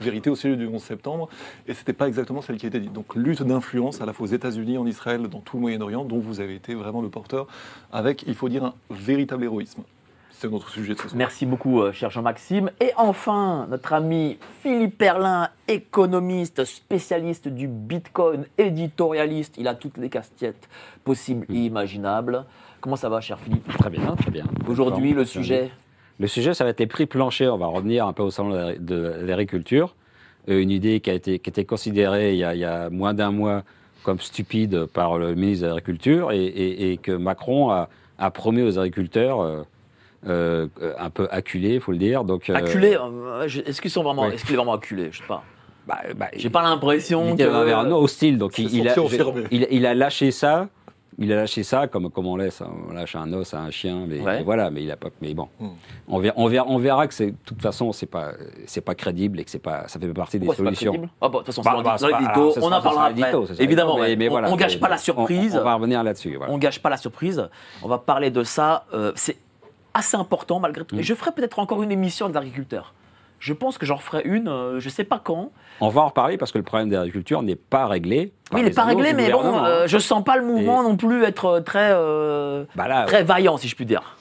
vérité 0.00 0.30
au 0.30 0.36
sujet 0.36 0.56
du 0.56 0.66
11 0.66 0.82
septembre. 0.82 1.28
Et 1.66 1.74
ce 1.74 1.80
n'était 1.80 1.92
pas 1.92 2.08
exactement 2.08 2.42
celle 2.42 2.56
qui 2.56 2.66
a 2.66 2.68
été 2.68 2.80
dite. 2.80 2.92
Donc 2.92 3.14
lutte 3.14 3.42
d'influence 3.42 4.00
à 4.00 4.06
la 4.06 4.12
fois 4.12 4.24
aux 4.24 4.30
États-Unis, 4.30 4.78
en 4.78 4.86
Israël, 4.86 5.22
dans 5.28 5.40
tout 5.40 5.56
le 5.56 5.62
Moyen-Orient, 5.62 6.04
dont 6.04 6.18
vous 6.18 6.40
avez 6.40 6.54
été 6.54 6.74
vraiment 6.74 7.02
le 7.02 7.08
porteur, 7.08 7.46
avec, 7.92 8.24
il 8.26 8.34
faut 8.34 8.48
dire, 8.48 8.64
un 8.64 8.74
véritable 8.90 9.44
héroïsme 9.44 9.82
c'est 10.40 10.50
notre 10.50 10.70
sujet 10.70 10.94
de 10.94 10.98
ce 10.98 11.08
soir. 11.08 11.16
Merci 11.16 11.44
beaucoup, 11.44 11.82
euh, 11.82 11.92
cher 11.92 12.10
Jean-Maxime. 12.10 12.70
Et 12.80 12.92
enfin, 12.96 13.66
notre 13.70 13.92
ami 13.92 14.38
Philippe 14.62 14.96
Perlin, 14.96 15.50
économiste, 15.68 16.64
spécialiste 16.64 17.48
du 17.48 17.68
Bitcoin, 17.68 18.46
éditorialiste. 18.56 19.56
Il 19.58 19.68
a 19.68 19.74
toutes 19.74 19.98
les 19.98 20.08
casquettes 20.08 20.68
possibles 21.04 21.46
et 21.50 21.58
imaginables. 21.58 22.46
Comment 22.80 22.96
ça 22.96 23.10
va, 23.10 23.20
cher 23.20 23.38
Philippe? 23.38 23.68
Très 23.76 23.90
bien, 23.90 24.16
très 24.16 24.30
bien. 24.30 24.44
Aujourd'hui, 24.66 25.12
le 25.12 25.26
sujet 25.26 25.70
Le 26.18 26.26
sujet, 26.26 26.54
ça 26.54 26.64
va 26.64 26.70
être 26.70 26.80
les 26.80 26.86
prix 26.86 27.06
planchers. 27.06 27.54
On 27.54 27.58
va 27.58 27.66
revenir 27.66 28.06
un 28.06 28.14
peu 28.14 28.22
au 28.22 28.30
salon 28.30 28.74
de 28.78 29.14
l'agriculture. 29.22 29.94
Euh, 30.48 30.62
une 30.62 30.70
idée 30.70 31.00
qui 31.00 31.10
a 31.10 31.14
été 31.14 31.38
qui 31.38 31.50
était 31.50 31.66
considérée 31.66 32.32
il 32.32 32.38
y 32.38 32.44
a, 32.44 32.54
il 32.54 32.60
y 32.60 32.64
a 32.64 32.88
moins 32.88 33.12
d'un 33.12 33.30
mois 33.30 33.62
comme 34.02 34.18
stupide 34.18 34.86
par 34.86 35.18
le 35.18 35.34
ministre 35.34 35.64
de 35.64 35.68
l'Agriculture 35.68 36.32
et, 36.32 36.92
et, 36.92 36.96
que 36.96 37.12
Macron 37.12 37.68
a, 37.68 37.90
a 38.18 38.30
promis 38.30 38.62
aux 38.62 38.78
agriculteurs 38.78 39.42
euh, 39.42 39.62
euh, 40.26 40.68
un 40.98 41.10
peu 41.10 41.28
acculé, 41.30 41.74
il 41.74 41.80
faut 41.80 41.92
le 41.92 41.98
dire. 41.98 42.24
Donc, 42.24 42.50
euh, 42.50 42.54
acculé 42.54 42.96
euh, 42.96 43.46
Est-ce 43.46 43.80
qu'ils 43.80 43.90
sont 43.90 44.02
vraiment, 44.02 44.30
est-ce 44.30 44.44
qu'il 44.44 44.54
est 44.54 44.56
vraiment 44.56 44.74
acculé? 44.74 45.08
Je 45.12 45.18
sais 45.18 45.24
pas. 45.26 45.42
Bah, 45.86 45.98
bah, 46.16 46.26
J'ai 46.36 46.50
pas 46.50 46.62
l'impression 46.62 47.36
que. 47.36 47.42
avait 47.42 47.72
un 47.72 47.90
hostile, 47.90 48.38
donc 48.38 48.58
il, 48.58 48.72
il, 48.74 48.88
a, 48.88 48.94
il, 49.50 49.66
il, 49.70 49.86
a 49.86 49.94
lâché 49.94 50.30
ça 50.30 50.68
il 51.20 51.32
a 51.32 51.36
lâché 51.36 51.62
ça 51.62 51.86
comme, 51.86 52.10
comme 52.10 52.26
on 52.26 52.36
laisse, 52.36 52.62
on 52.62 52.92
lâche 52.94 53.14
un 53.14 53.30
os 53.34 53.52
à 53.52 53.60
un 53.60 53.70
chien, 53.70 54.06
mais 54.08 54.42
voilà, 54.42 54.70
mais 54.70 54.82
il 54.82 54.90
a 54.90 54.96
pas. 54.96 55.08
Mais 55.20 55.34
bon, 55.34 55.48
hmm. 55.60 55.68
on, 56.08 56.18
verra, 56.18 56.34
on, 56.38 56.46
verra, 56.48 56.66
on 56.68 56.78
verra 56.78 57.06
que 57.06 57.14
c'est, 57.14 57.32
de 57.32 57.36
toute 57.44 57.60
façon, 57.60 57.92
c'est 57.92 58.06
pas, 58.06 58.32
c'est 58.66 58.80
pas 58.80 58.94
crédible 58.94 59.38
et 59.38 59.44
que 59.44 59.50
c'est 59.50 59.58
pas, 59.58 59.86
ça 59.86 60.00
fait 60.00 60.08
partie 60.08 60.38
des 60.38 60.48
solutions. 60.54 60.94
Pas 60.94 61.08
ah 61.20 61.28
bon, 61.28 61.38
de 61.40 61.44
toute 61.44 61.46
façon, 61.46 61.62
bah, 61.62 61.82
bah, 61.82 61.96
on 62.56 62.72
en 62.72 62.80
parlera 62.80 63.06
après. 63.06 63.34
Évidemment, 63.58 63.98
mais, 63.98 64.28
on, 64.28 64.30
voilà, 64.30 64.50
on, 64.50 64.56
gâche 64.56 64.80
pas 64.80 64.88
la 64.88 64.98
surprise. 64.98 65.56
On, 65.60 65.64
va 65.64 65.74
revenir 65.74 66.02
là-dessus. 66.02 66.38
On 66.48 66.58
gâche 66.58 66.80
pas 66.80 66.90
la 66.90 66.96
surprise. 66.96 67.48
On 67.82 67.88
va 67.88 67.98
parler 67.98 68.30
de 68.30 68.42
ça. 68.42 68.86
Euh, 68.94 69.12
c'est 69.14 69.36
assez 69.94 70.16
important 70.16 70.60
malgré 70.60 70.84
tout. 70.84 70.96
Et 70.96 71.00
mm. 71.00 71.04
je 71.04 71.14
ferai 71.14 71.32
peut-être 71.32 71.58
encore 71.58 71.82
une 71.82 71.92
émission 71.92 72.28
des 72.28 72.36
agriculteurs. 72.36 72.94
Je 73.38 73.54
pense 73.54 73.78
que 73.78 73.86
j'en 73.86 73.96
ferai 73.96 74.22
une, 74.24 74.48
euh, 74.48 74.80
je 74.80 74.86
ne 74.86 74.90
sais 74.90 75.04
pas 75.04 75.18
quand. 75.18 75.50
On 75.80 75.88
va 75.88 76.02
en 76.02 76.08
reparler 76.08 76.36
parce 76.36 76.52
que 76.52 76.58
le 76.58 76.64
problème 76.64 76.90
de 76.90 76.96
l'agriculture 76.96 77.42
n'est 77.42 77.56
pas 77.56 77.86
réglé. 77.86 78.34
Oui, 78.52 78.60
il 78.60 78.64
n'est 78.64 78.70
pas 78.70 78.84
réglé, 78.84 79.14
mais 79.14 79.30
bon, 79.30 79.64
euh, 79.64 79.86
je 79.86 79.96
ne 79.96 80.02
sens 80.02 80.22
pas 80.22 80.36
le 80.36 80.44
mouvement 80.44 80.82
non 80.82 80.96
plus 80.96 81.24
être 81.24 81.60
très, 81.60 81.90
euh, 81.92 82.64
bah 82.74 83.04
très 83.06 83.22
vaillant, 83.22 83.56
si 83.56 83.66
je 83.66 83.74
puis 83.74 83.86
dire. 83.86 84.18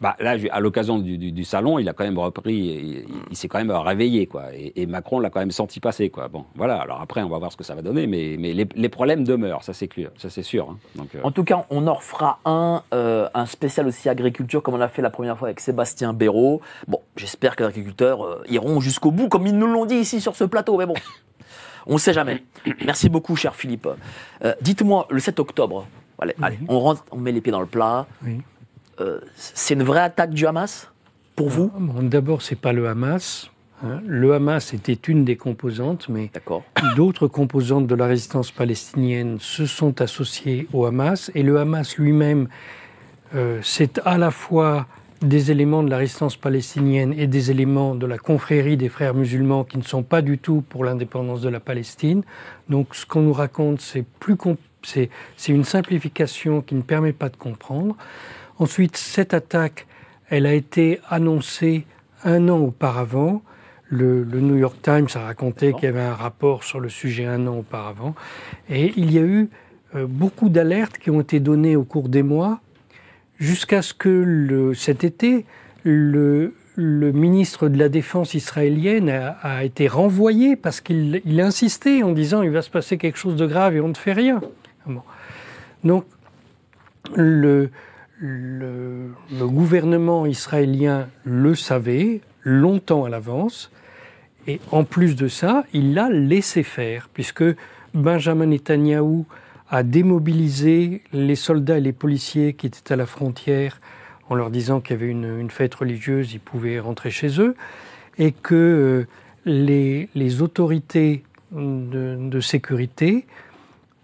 Bah, 0.00 0.16
là, 0.18 0.36
à 0.50 0.60
l'occasion 0.60 0.98
du, 0.98 1.44
salon, 1.44 1.78
il 1.78 1.86
a 1.86 1.92
quand 1.92 2.04
même 2.04 2.18
repris, 2.18 3.04
il, 3.30 3.36
s'est 3.36 3.48
quand 3.48 3.58
même 3.58 3.70
réveillé, 3.70 4.26
quoi. 4.26 4.44
Et, 4.54 4.86
Macron 4.86 5.20
l'a 5.20 5.28
quand 5.28 5.40
même 5.40 5.50
senti 5.50 5.78
passer, 5.78 6.08
quoi. 6.08 6.28
Bon, 6.28 6.46
voilà. 6.54 6.80
Alors 6.80 7.02
après, 7.02 7.22
on 7.22 7.28
va 7.28 7.36
voir 7.36 7.52
ce 7.52 7.56
que 7.58 7.64
ça 7.64 7.74
va 7.74 7.82
donner, 7.82 8.06
mais, 8.06 8.36
mais 8.38 8.54
les, 8.54 8.88
problèmes 8.88 9.24
demeurent, 9.24 9.62
ça 9.62 9.74
c'est 9.74 9.88
clair, 9.88 10.10
ça 10.16 10.30
c'est 10.30 10.42
sûr. 10.42 10.70
Hein. 10.70 10.78
Donc, 10.94 11.14
euh. 11.14 11.20
En 11.22 11.30
tout 11.30 11.44
cas, 11.44 11.66
on 11.68 11.86
en 11.86 11.92
refera 11.92 12.38
un, 12.46 12.82
euh, 12.94 13.28
un 13.34 13.44
spécial 13.44 13.86
aussi 13.86 14.08
agriculture, 14.08 14.62
comme 14.62 14.74
on 14.74 14.78
l'a 14.78 14.88
fait 14.88 15.02
la 15.02 15.10
première 15.10 15.36
fois 15.38 15.48
avec 15.48 15.60
Sébastien 15.60 16.14
Béraud. 16.14 16.62
Bon, 16.88 17.00
j'espère 17.16 17.54
que 17.54 17.64
les 17.64 17.68
agriculteurs 17.68 18.24
euh, 18.24 18.42
iront 18.48 18.80
jusqu'au 18.80 19.10
bout, 19.10 19.28
comme 19.28 19.46
ils 19.46 19.56
nous 19.56 19.66
l'ont 19.66 19.84
dit 19.84 19.96
ici 19.96 20.22
sur 20.22 20.34
ce 20.34 20.44
plateau, 20.44 20.78
mais 20.78 20.86
bon. 20.86 20.94
On 21.86 21.94
ne 21.94 21.98
sait 21.98 22.12
jamais. 22.12 22.42
Merci 22.84 23.08
beaucoup, 23.08 23.36
cher 23.36 23.54
Philippe. 23.54 23.88
Dites-moi, 24.60 25.06
le 25.10 25.18
7 25.18 25.40
octobre, 25.40 25.86
allez, 26.18 26.34
allez, 26.40 26.58
on 26.68 26.78
rentre, 26.78 27.04
on 27.10 27.16
met 27.16 27.32
les 27.32 27.40
pieds 27.40 27.52
dans 27.52 27.60
le 27.60 27.66
plat. 27.66 28.06
Oui. 28.22 28.40
Euh, 29.00 29.20
c'est 29.34 29.74
une 29.74 29.82
vraie 29.82 30.00
attaque 30.00 30.30
du 30.30 30.46
Hamas 30.46 30.90
pour 31.36 31.48
vous? 31.48 31.70
Ah, 31.74 32.02
D'abord, 32.02 32.42
c'est 32.42 32.56
pas 32.56 32.72
le 32.72 32.88
Hamas. 32.88 33.50
Hein. 33.82 34.00
Le 34.06 34.34
Hamas 34.34 34.74
était 34.74 34.92
une 34.92 35.24
des 35.24 35.36
composantes, 35.36 36.08
mais 36.08 36.30
d'autres 36.96 37.28
composantes 37.28 37.86
de 37.86 37.94
la 37.94 38.06
résistance 38.06 38.50
palestinienne 38.50 39.38
se 39.40 39.66
sont 39.66 40.00
associées 40.00 40.68
au 40.72 40.84
Hamas. 40.84 41.30
Et 41.34 41.42
le 41.42 41.58
Hamas 41.58 41.96
lui-même, 41.96 42.48
euh, 43.34 43.60
c'est 43.62 44.00
à 44.04 44.18
la 44.18 44.30
fois 44.30 44.86
des 45.22 45.50
éléments 45.50 45.82
de 45.82 45.90
la 45.90 45.98
résistance 45.98 46.36
palestinienne 46.36 47.14
et 47.16 47.26
des 47.26 47.50
éléments 47.50 47.94
de 47.94 48.06
la 48.06 48.16
confrérie 48.18 48.76
des 48.76 48.88
frères 48.88 49.14
musulmans 49.14 49.64
qui 49.64 49.76
ne 49.76 49.82
sont 49.82 50.02
pas 50.02 50.22
du 50.22 50.38
tout 50.38 50.62
pour 50.66 50.84
l'indépendance 50.84 51.42
de 51.42 51.50
la 51.50 51.60
Palestine. 51.60 52.22
Donc 52.70 52.94
ce 52.94 53.04
qu'on 53.04 53.22
nous 53.22 53.32
raconte, 53.34 53.80
c'est 53.80 54.04
plus 54.18 54.36
c'est 54.82 55.10
une 55.48 55.64
simplification 55.64 56.62
qui 56.62 56.74
ne 56.74 56.80
permet 56.80 57.12
pas 57.12 57.28
de 57.28 57.36
comprendre. 57.36 57.96
Ensuite, 58.60 58.98
cette 58.98 59.32
attaque, 59.32 59.86
elle 60.28 60.44
a 60.44 60.52
été 60.52 61.00
annoncée 61.08 61.86
un 62.24 62.50
an 62.50 62.58
auparavant. 62.58 63.42
Le, 63.88 64.22
New 64.22 64.56
York 64.56 64.76
Times 64.82 65.08
a 65.14 65.20
raconté 65.20 65.72
qu'il 65.72 65.84
y 65.84 65.86
avait 65.86 66.02
un 66.02 66.14
rapport 66.14 66.62
sur 66.62 66.78
le 66.78 66.90
sujet 66.90 67.24
un 67.24 67.46
an 67.46 67.56
auparavant. 67.56 68.14
Et 68.68 68.92
il 68.98 69.12
y 69.12 69.18
a 69.18 69.22
eu 69.22 69.48
euh, 69.94 70.06
beaucoup 70.06 70.50
d'alertes 70.50 70.98
qui 70.98 71.08
ont 71.08 71.22
été 71.22 71.40
données 71.40 71.74
au 71.74 71.84
cours 71.84 72.10
des 72.10 72.22
mois 72.22 72.60
jusqu'à 73.38 73.80
ce 73.80 73.94
que 73.94 74.10
le, 74.10 74.74
cet 74.74 75.04
été, 75.04 75.46
le, 75.82 76.54
le, 76.76 77.12
ministre 77.12 77.68
de 77.68 77.78
la 77.78 77.88
Défense 77.88 78.34
israélienne 78.34 79.08
a, 79.08 79.64
été 79.64 79.88
renvoyé 79.88 80.54
parce 80.54 80.82
qu'il 80.82 81.22
il 81.24 81.40
insistait 81.40 82.02
en 82.02 82.12
disant 82.12 82.42
il 82.42 82.50
va 82.50 82.60
se 82.60 82.68
passer 82.68 82.98
quelque 82.98 83.16
chose 83.16 83.36
de 83.36 83.46
grave 83.46 83.74
et 83.74 83.80
on 83.80 83.88
ne 83.88 83.94
fait 83.94 84.12
rien. 84.12 84.42
Donc, 85.82 86.04
le, 87.16 87.70
le, 88.20 89.12
gouvernement 89.40 90.26
israélien 90.26 91.08
le 91.24 91.54
savait 91.54 92.20
longtemps 92.42 93.04
à 93.04 93.08
l'avance, 93.08 93.70
et 94.46 94.60
en 94.70 94.84
plus 94.84 95.16
de 95.16 95.28
ça, 95.28 95.64
il 95.72 95.94
l'a 95.94 96.08
laissé 96.10 96.62
faire, 96.62 97.08
puisque 97.12 97.44
Benjamin 97.94 98.46
Netanyahou 98.46 99.26
a 99.70 99.82
démobilisé 99.82 101.02
les 101.12 101.34
soldats 101.34 101.78
et 101.78 101.80
les 101.80 101.92
policiers 101.92 102.54
qui 102.54 102.66
étaient 102.66 102.92
à 102.92 102.96
la 102.96 103.06
frontière 103.06 103.80
en 104.28 104.34
leur 104.34 104.50
disant 104.50 104.80
qu'il 104.80 104.96
y 104.96 105.02
avait 105.02 105.10
une, 105.10 105.50
fête 105.50 105.74
religieuse, 105.74 106.32
ils 106.32 106.40
pouvaient 106.40 106.78
rentrer 106.78 107.10
chez 107.10 107.40
eux, 107.40 107.56
et 108.18 108.32
que 108.32 108.54
euh, 108.54 109.06
les, 109.44 110.42
autorités 110.42 111.24
de, 111.52 112.40
sécurité 112.40 113.26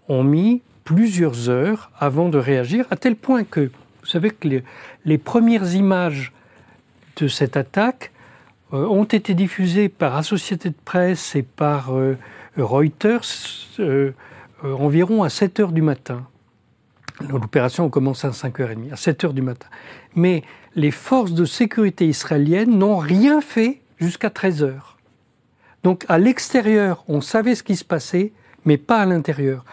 ont 0.09 0.23
mis 0.23 0.61
plusieurs 0.83 1.49
heures 1.49 1.91
avant 1.97 2.29
de 2.29 2.37
réagir, 2.37 2.85
à 2.91 2.97
tel 2.97 3.15
point 3.15 3.43
que, 3.43 3.71
vous 4.07 4.13
savez 4.13 4.29
que 4.29 4.61
les, 5.03 5.17
premières 5.17 5.75
images 5.75 6.31
de 7.17 7.27
cette 7.27 7.57
attaque 7.57 8.13
euh, 8.71 8.85
ont 8.85 9.03
été 9.03 9.33
diffusées 9.33 9.89
par 9.89 10.15
Associated 10.15 10.73
Press 10.85 11.35
et 11.35 11.43
par 11.43 11.93
euh, 11.93 12.17
Reuters 12.55 13.25
euh, 13.79 14.13
environ 14.63 15.23
à 15.23 15.29
7 15.29 15.59
heures 15.59 15.71
du 15.73 15.81
matin. 15.81 16.25
L'opération 17.19 17.89
commence 17.89 18.23
à 18.23 18.29
5h30, 18.29 18.93
à 18.93 18.95
7 18.95 19.25
heures 19.25 19.33
du 19.33 19.41
matin. 19.41 19.67
Mais 20.15 20.43
les 20.75 20.91
forces 20.91 21.33
de 21.33 21.43
sécurité 21.43 22.07
israéliennes 22.07 22.77
n'ont 22.77 22.99
rien 22.99 23.41
fait 23.41 23.81
jusqu'à 23.97 24.29
13 24.29 24.63
heures. 24.63 24.97
Donc 25.83 26.05
à 26.07 26.17
l'extérieur, 26.17 27.03
on 27.09 27.19
savait 27.19 27.55
ce 27.55 27.63
qui 27.63 27.75
se 27.75 27.83
passait, 27.83 28.31
mais 28.63 28.77
pas 28.77 29.01
à 29.01 29.05
l'intérieur. 29.05 29.65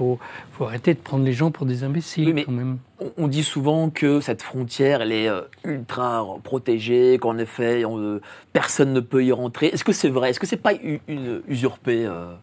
Il 0.00 0.06
faut, 0.06 0.18
faut, 0.52 0.64
arrêter 0.64 0.94
de 0.94 0.98
prendre 0.98 1.24
les 1.24 1.32
gens 1.34 1.50
pour 1.50 1.66
des 1.66 1.84
imbéciles 1.84 2.32
mais 2.32 2.44
quand 2.44 2.52
même. 2.52 2.78
On 3.18 3.28
dit 3.28 3.44
souvent 3.44 3.90
que 3.90 4.20
cette 4.20 4.40
frontière, 4.40 5.02
elle 5.02 5.12
est 5.12 5.28
euh, 5.28 5.42
ultra 5.64 6.26
protégée, 6.42 7.18
qu'en 7.18 7.36
effet, 7.36 7.84
euh, 7.84 8.20
personne 8.54 8.94
ne 8.94 9.00
peut 9.00 9.22
y 9.24 9.32
rentrer. 9.32 9.66
Est-ce 9.66 9.84
que 9.84 9.92
c'est 9.92 10.08
vrai? 10.08 10.30
Est-ce 10.30 10.40
que 10.40 10.46
c'est 10.46 10.56
pas 10.56 10.72
une, 10.72 11.42
usurpé 11.48 12.06
euh, 12.06 12.34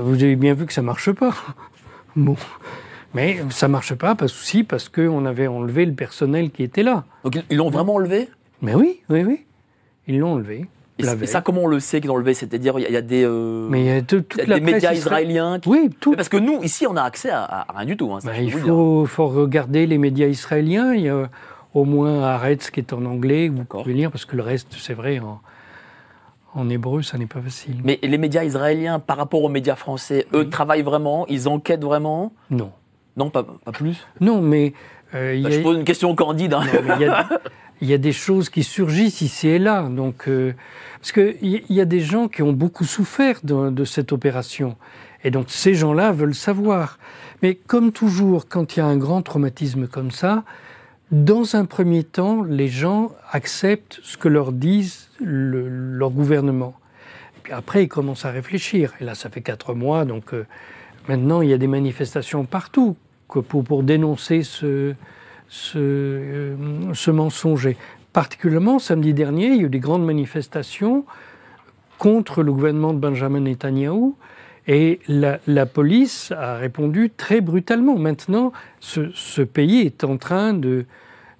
vous 0.00 0.14
avez 0.22 0.36
bien 0.36 0.54
vu 0.54 0.66
que 0.66 0.72
ça 0.72 0.82
marche 0.82 1.10
pas. 1.10 1.34
bon. 2.16 2.36
Mais 3.14 3.40
ça 3.50 3.68
marche 3.68 3.94
pas, 3.94 4.14
pas 4.14 4.24
de 4.24 4.30
souci, 4.30 4.64
parce 4.64 4.88
qu'on 4.88 5.26
avait 5.26 5.46
enlevé 5.46 5.84
le 5.84 5.92
personnel 5.92 6.50
qui 6.50 6.62
était 6.62 6.82
là. 6.82 7.04
Donc 7.24 7.38
ils 7.50 7.56
l'ont 7.56 7.70
vraiment 7.70 7.96
enlevé? 7.96 8.28
Mais 8.62 8.74
oui, 8.74 9.00
oui, 9.10 9.24
oui. 9.24 9.44
Ils 10.06 10.18
l'ont 10.18 10.34
enlevé. 10.34 10.66
Et, 10.98 11.26
ça, 11.26 11.40
comment 11.40 11.62
on 11.62 11.66
le 11.66 11.80
sait 11.80 12.00
qu'ils 12.00 12.08
l'ont 12.08 12.14
enlevé 12.14 12.34
C'est-à-dire, 12.34 12.78
il 12.78 12.92
y, 12.92 12.96
a 12.96 13.02
des, 13.02 13.24
euh, 13.24 13.66
Mais 13.70 13.80
il 13.80 13.86
y 13.86 13.90
a 13.90 14.00
des 14.00 14.60
médias 14.60 14.92
israéliens 14.92 15.58
Oui, 15.66 15.90
tout. 16.00 16.12
parce 16.12 16.28
que 16.28 16.36
nous, 16.36 16.62
ici, 16.62 16.86
on 16.86 16.96
a 16.96 17.02
accès 17.02 17.30
à, 17.30 17.66
rien 17.74 17.86
du 17.86 17.96
tout. 17.96 18.12
Hein, 18.12 18.18
bah, 18.24 18.38
il 18.38 18.52
faut, 18.52 19.06
faut, 19.06 19.28
regarder 19.28 19.86
les 19.86 19.98
médias 19.98 20.26
israéliens. 20.26 20.94
Il 20.94 21.02
y 21.02 21.08
a 21.08 21.28
au 21.74 21.84
moins 21.84 22.22
Haaretz 22.22 22.70
qui 22.70 22.80
est 22.80 22.92
en 22.92 23.04
anglais, 23.06 23.48
vous 23.48 23.64
pouvez 23.64 23.94
lire, 23.94 24.10
parce 24.10 24.24
que 24.24 24.36
le 24.36 24.42
reste, 24.42 24.68
c'est 24.78 24.94
vrai, 24.94 25.18
en, 25.18 25.40
en 26.54 26.68
hébreu, 26.68 27.02
ça 27.02 27.16
n'est 27.18 27.26
pas 27.26 27.40
facile. 27.40 27.80
Mais 27.82 27.98
les 28.02 28.18
médias 28.18 28.44
israéliens, 28.44 28.98
par 28.98 29.16
rapport 29.16 29.42
aux 29.42 29.48
médias 29.48 29.76
français, 29.76 30.26
eux 30.34 30.48
travaillent 30.48 30.82
vraiment 30.82 31.26
Ils 31.28 31.48
enquêtent 31.48 31.84
vraiment? 31.84 32.32
Non. 32.50 32.70
Non, 33.16 33.30
pas, 33.30 33.42
pas 33.42 33.72
plus? 33.72 34.06
Non, 34.20 34.40
mais... 34.40 34.72
Euh, 35.14 35.42
bah, 35.42 35.50
je 35.50 35.60
pose 35.60 35.76
une 35.76 35.84
question 35.84 36.14
candide. 36.14 36.54
Hein. 36.54 36.64
Il 37.80 37.88
y, 37.88 37.94
a 37.94 37.98
des 37.98 38.12
choses 38.12 38.48
qui 38.48 38.62
surgissent 38.62 39.22
ici 39.22 39.48
et 39.48 39.58
là. 39.58 39.82
Donc, 39.88 40.28
euh, 40.28 40.54
parce 41.00 41.10
qu'il 41.10 41.36
y, 41.42 41.64
y 41.68 41.80
a 41.80 41.84
des 41.84 42.00
gens 42.00 42.28
qui 42.28 42.42
ont 42.42 42.52
beaucoup 42.52 42.84
souffert 42.84 43.40
de, 43.42 43.70
de 43.70 43.84
cette 43.84 44.12
opération. 44.12 44.76
Et 45.24 45.32
donc, 45.32 45.46
ces 45.48 45.74
gens-là 45.74 46.12
veulent 46.12 46.34
savoir. 46.34 46.98
Mais 47.42 47.56
comme 47.56 47.90
toujours, 47.90 48.46
quand 48.48 48.76
il 48.76 48.78
y 48.78 48.82
a 48.82 48.86
un 48.86 48.96
grand 48.96 49.22
traumatisme 49.22 49.88
comme 49.88 50.12
ça, 50.12 50.44
dans 51.12 51.56
un 51.56 51.66
premier 51.66 52.04
temps, 52.04 52.42
les 52.42 52.68
gens 52.68 53.12
acceptent 53.32 54.00
ce 54.02 54.16
que 54.16 54.28
leur 54.28 54.50
disent 54.50 55.10
leur 55.20 56.10
gouvernement. 56.10 56.74
puis 57.42 57.52
après, 57.52 57.84
ils 57.84 57.88
commencent 57.88 58.24
à 58.24 58.30
réfléchir. 58.30 58.94
Et 59.00 59.04
là, 59.04 59.14
ça 59.14 59.28
fait 59.28 59.42
quatre 59.42 59.74
mois, 59.74 60.06
donc 60.06 60.32
euh, 60.32 60.46
maintenant, 61.08 61.42
il 61.42 61.50
y 61.50 61.52
a 61.52 61.58
des 61.58 61.66
manifestations 61.66 62.46
partout 62.46 62.96
pour, 63.40 63.82
dénoncer 63.82 64.42
ce, 64.42 64.94
ce, 65.48 65.78
euh, 65.78 66.56
mensonger. 67.08 67.76
Particulièrement, 68.12 68.78
samedi 68.78 69.14
dernier, 69.14 69.46
il 69.46 69.56
y 69.56 69.60
a 69.60 69.62
eu 69.64 69.68
des 69.68 69.80
grandes 69.80 70.04
manifestations 70.04 71.04
contre 71.98 72.42
le 72.42 72.52
gouvernement 72.52 72.92
de 72.92 72.98
Benjamin 72.98 73.40
Netanyahou. 73.40 74.16
Et 74.68 75.00
la, 75.08 75.66
police 75.66 76.30
a 76.30 76.56
répondu 76.56 77.10
très 77.10 77.40
brutalement. 77.40 77.96
Maintenant, 77.96 78.52
ce 78.80 79.42
pays 79.42 79.80
est 79.80 80.04
en 80.04 80.18
train 80.18 80.52
de, 80.52 80.84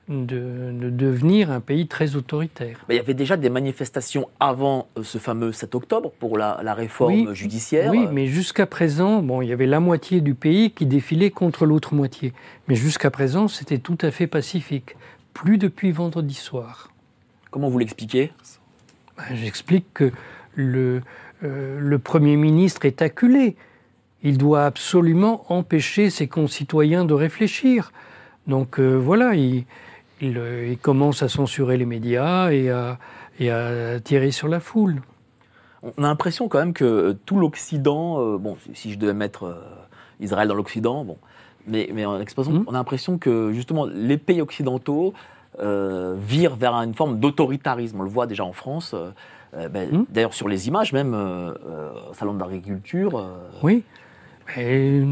de, 0.08 0.90
devenir 0.90 1.50
un 1.50 1.60
pays 1.60 1.86
très 1.86 2.16
autoritaire. 2.16 2.84
il 2.88 2.96
y 2.96 2.98
avait 2.98 3.14
déjà 3.14 3.36
des 3.36 3.50
manifestations 3.50 4.28
avant 4.40 4.88
euh, 4.98 5.02
ce 5.04 5.18
fameux 5.18 5.52
7 5.52 5.74
octobre 5.74 6.10
pour 6.18 6.36
la, 6.36 6.56
réforme 6.74 7.32
judiciaire. 7.34 7.90
Oui, 7.90 8.06
mais 8.10 8.26
jusqu'à 8.26 8.66
présent, 8.66 9.22
bon, 9.22 9.42
il 9.42 9.48
y 9.48 9.52
avait 9.52 9.66
la 9.66 9.80
moitié 9.80 10.20
du 10.20 10.34
pays 10.34 10.70
qui 10.70 10.86
défilait 10.86 11.30
contre 11.30 11.66
l'autre 11.66 11.94
moitié. 11.94 12.32
Mais 12.68 12.74
jusqu'à 12.74 13.10
présent, 13.10 13.48
c'était 13.48 13.78
tout 13.78 13.98
à 14.00 14.10
fait 14.10 14.26
pacifique. 14.26 14.96
Plus 15.34 15.58
depuis 15.58 15.92
vendredi 15.92 16.34
soir. 16.34 16.90
Comment 17.50 17.68
vous 17.68 17.78
l'expliquez? 17.78 18.32
Ben, 19.16 19.34
J'explique 19.34 19.86
que 19.94 20.10
le, 20.54 21.02
euh, 21.44 21.78
le 21.80 21.98
Premier 21.98 22.36
ministre 22.36 22.84
est 22.86 23.02
acculé. 23.02 23.56
Il 24.22 24.38
doit 24.38 24.66
absolument 24.66 25.44
empêcher 25.48 26.10
ses 26.10 26.28
concitoyens 26.28 27.04
de 27.04 27.14
réfléchir. 27.14 27.92
Donc 28.46 28.78
euh, 28.78 28.96
voilà, 28.96 29.34
il, 29.34 29.64
euh, 30.22 30.68
il, 30.70 30.78
commence 30.78 31.22
à 31.22 31.28
censurer 31.28 31.76
les 31.76 31.86
médias 31.86 32.50
et 32.50 32.70
à, 32.70 32.98
tirer 34.00 34.30
sur 34.30 34.48
la 34.48 34.60
foule. 34.60 35.02
On 35.82 36.04
a 36.04 36.06
l'impression 36.06 36.48
quand 36.48 36.58
même 36.58 36.72
que 36.72 36.84
euh, 36.84 37.18
tout 37.26 37.38
l'Occident, 37.38 38.20
euh, 38.20 38.38
bon, 38.38 38.56
si 38.72 38.92
je 38.92 38.98
devais 38.98 39.14
mettre 39.14 39.56
Israël 40.20 40.46
dans 40.46 40.54
l'Occident, 40.54 41.04
bon, 41.04 41.18
mais, 41.66 41.90
mais 41.92 42.04
en 42.04 42.20
expression, 42.20 42.52
mmh. 42.52 42.64
on 42.68 42.70
a 42.70 42.78
l'impression 42.78 43.18
que 43.18 43.52
justement 43.52 43.86
les 43.86 44.16
pays 44.16 44.40
occidentaux 44.40 45.12
virent 45.58 46.56
vers 46.56 46.74
une 46.74 46.94
forme 46.94 47.18
d'autoritarisme. 47.20 48.00
On 48.00 48.04
le 48.04 48.10
voit 48.10 48.26
déjà 48.26 48.44
en 48.44 48.52
France, 48.52 48.94
ben, 49.52 49.90
mmh. 49.92 50.06
d'ailleurs 50.08 50.34
sur 50.34 50.48
les 50.48 50.68
images 50.68 50.92
même, 50.92 51.14
au 51.14 52.14
Salon 52.14 52.34
de 52.34 52.40
l'agriculture. 52.40 53.28
Oui. 53.62 53.82
Et 54.56 55.02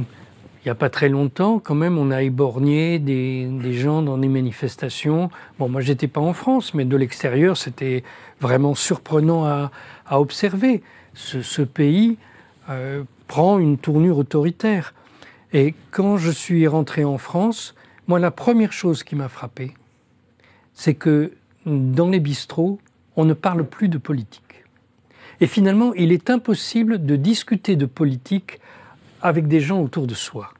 il 0.62 0.68
n'y 0.68 0.70
a 0.70 0.74
pas 0.74 0.90
très 0.90 1.08
longtemps, 1.08 1.58
quand 1.58 1.74
même, 1.74 1.96
on 1.96 2.10
a 2.10 2.22
éborgné 2.22 2.98
des, 2.98 3.72
gens 3.72 4.02
dans 4.02 4.18
des 4.18 4.28
manifestations. 4.28 5.30
Bon, 5.58 5.70
moi, 5.70 5.80
j'étais 5.80 6.06
pas 6.06 6.20
en 6.20 6.34
France, 6.34 6.74
mais 6.74 6.84
de 6.84 6.96
l'extérieur, 6.96 7.56
c'était 7.56 8.04
vraiment 8.40 8.74
surprenant 8.74 9.46
à, 9.46 9.70
observer. 10.10 10.82
Ce, 11.14 11.40
ce 11.40 11.62
pays 11.62 12.18
euh, 12.68 13.04
prend 13.26 13.58
une 13.58 13.78
tournure 13.78 14.18
autoritaire. 14.18 14.92
Et 15.52 15.74
quand 15.90 16.18
je 16.18 16.30
suis 16.30 16.66
rentré 16.66 17.04
en 17.04 17.16
France, 17.16 17.74
moi, 18.06 18.18
la 18.18 18.30
première 18.30 18.72
chose 18.72 19.02
qui 19.02 19.16
m'a 19.16 19.28
frappé, 19.28 19.72
c'est 20.74 20.94
que 20.94 21.32
dans 21.64 22.08
les 22.08 22.20
bistrots, 22.20 22.78
on 23.16 23.24
ne 23.24 23.34
parle 23.34 23.64
plus 23.64 23.88
de 23.88 23.98
politique. 23.98 24.64
Et 25.40 25.46
finalement, 25.46 25.94
il 25.94 26.12
est 26.12 26.28
impossible 26.28 27.04
de 27.04 27.16
discuter 27.16 27.76
de 27.76 27.86
politique 27.86 28.60
avec 29.22 29.48
des 29.48 29.60
gens 29.60 29.80
autour 29.80 30.06
de 30.06 30.14
soi. 30.14 30.50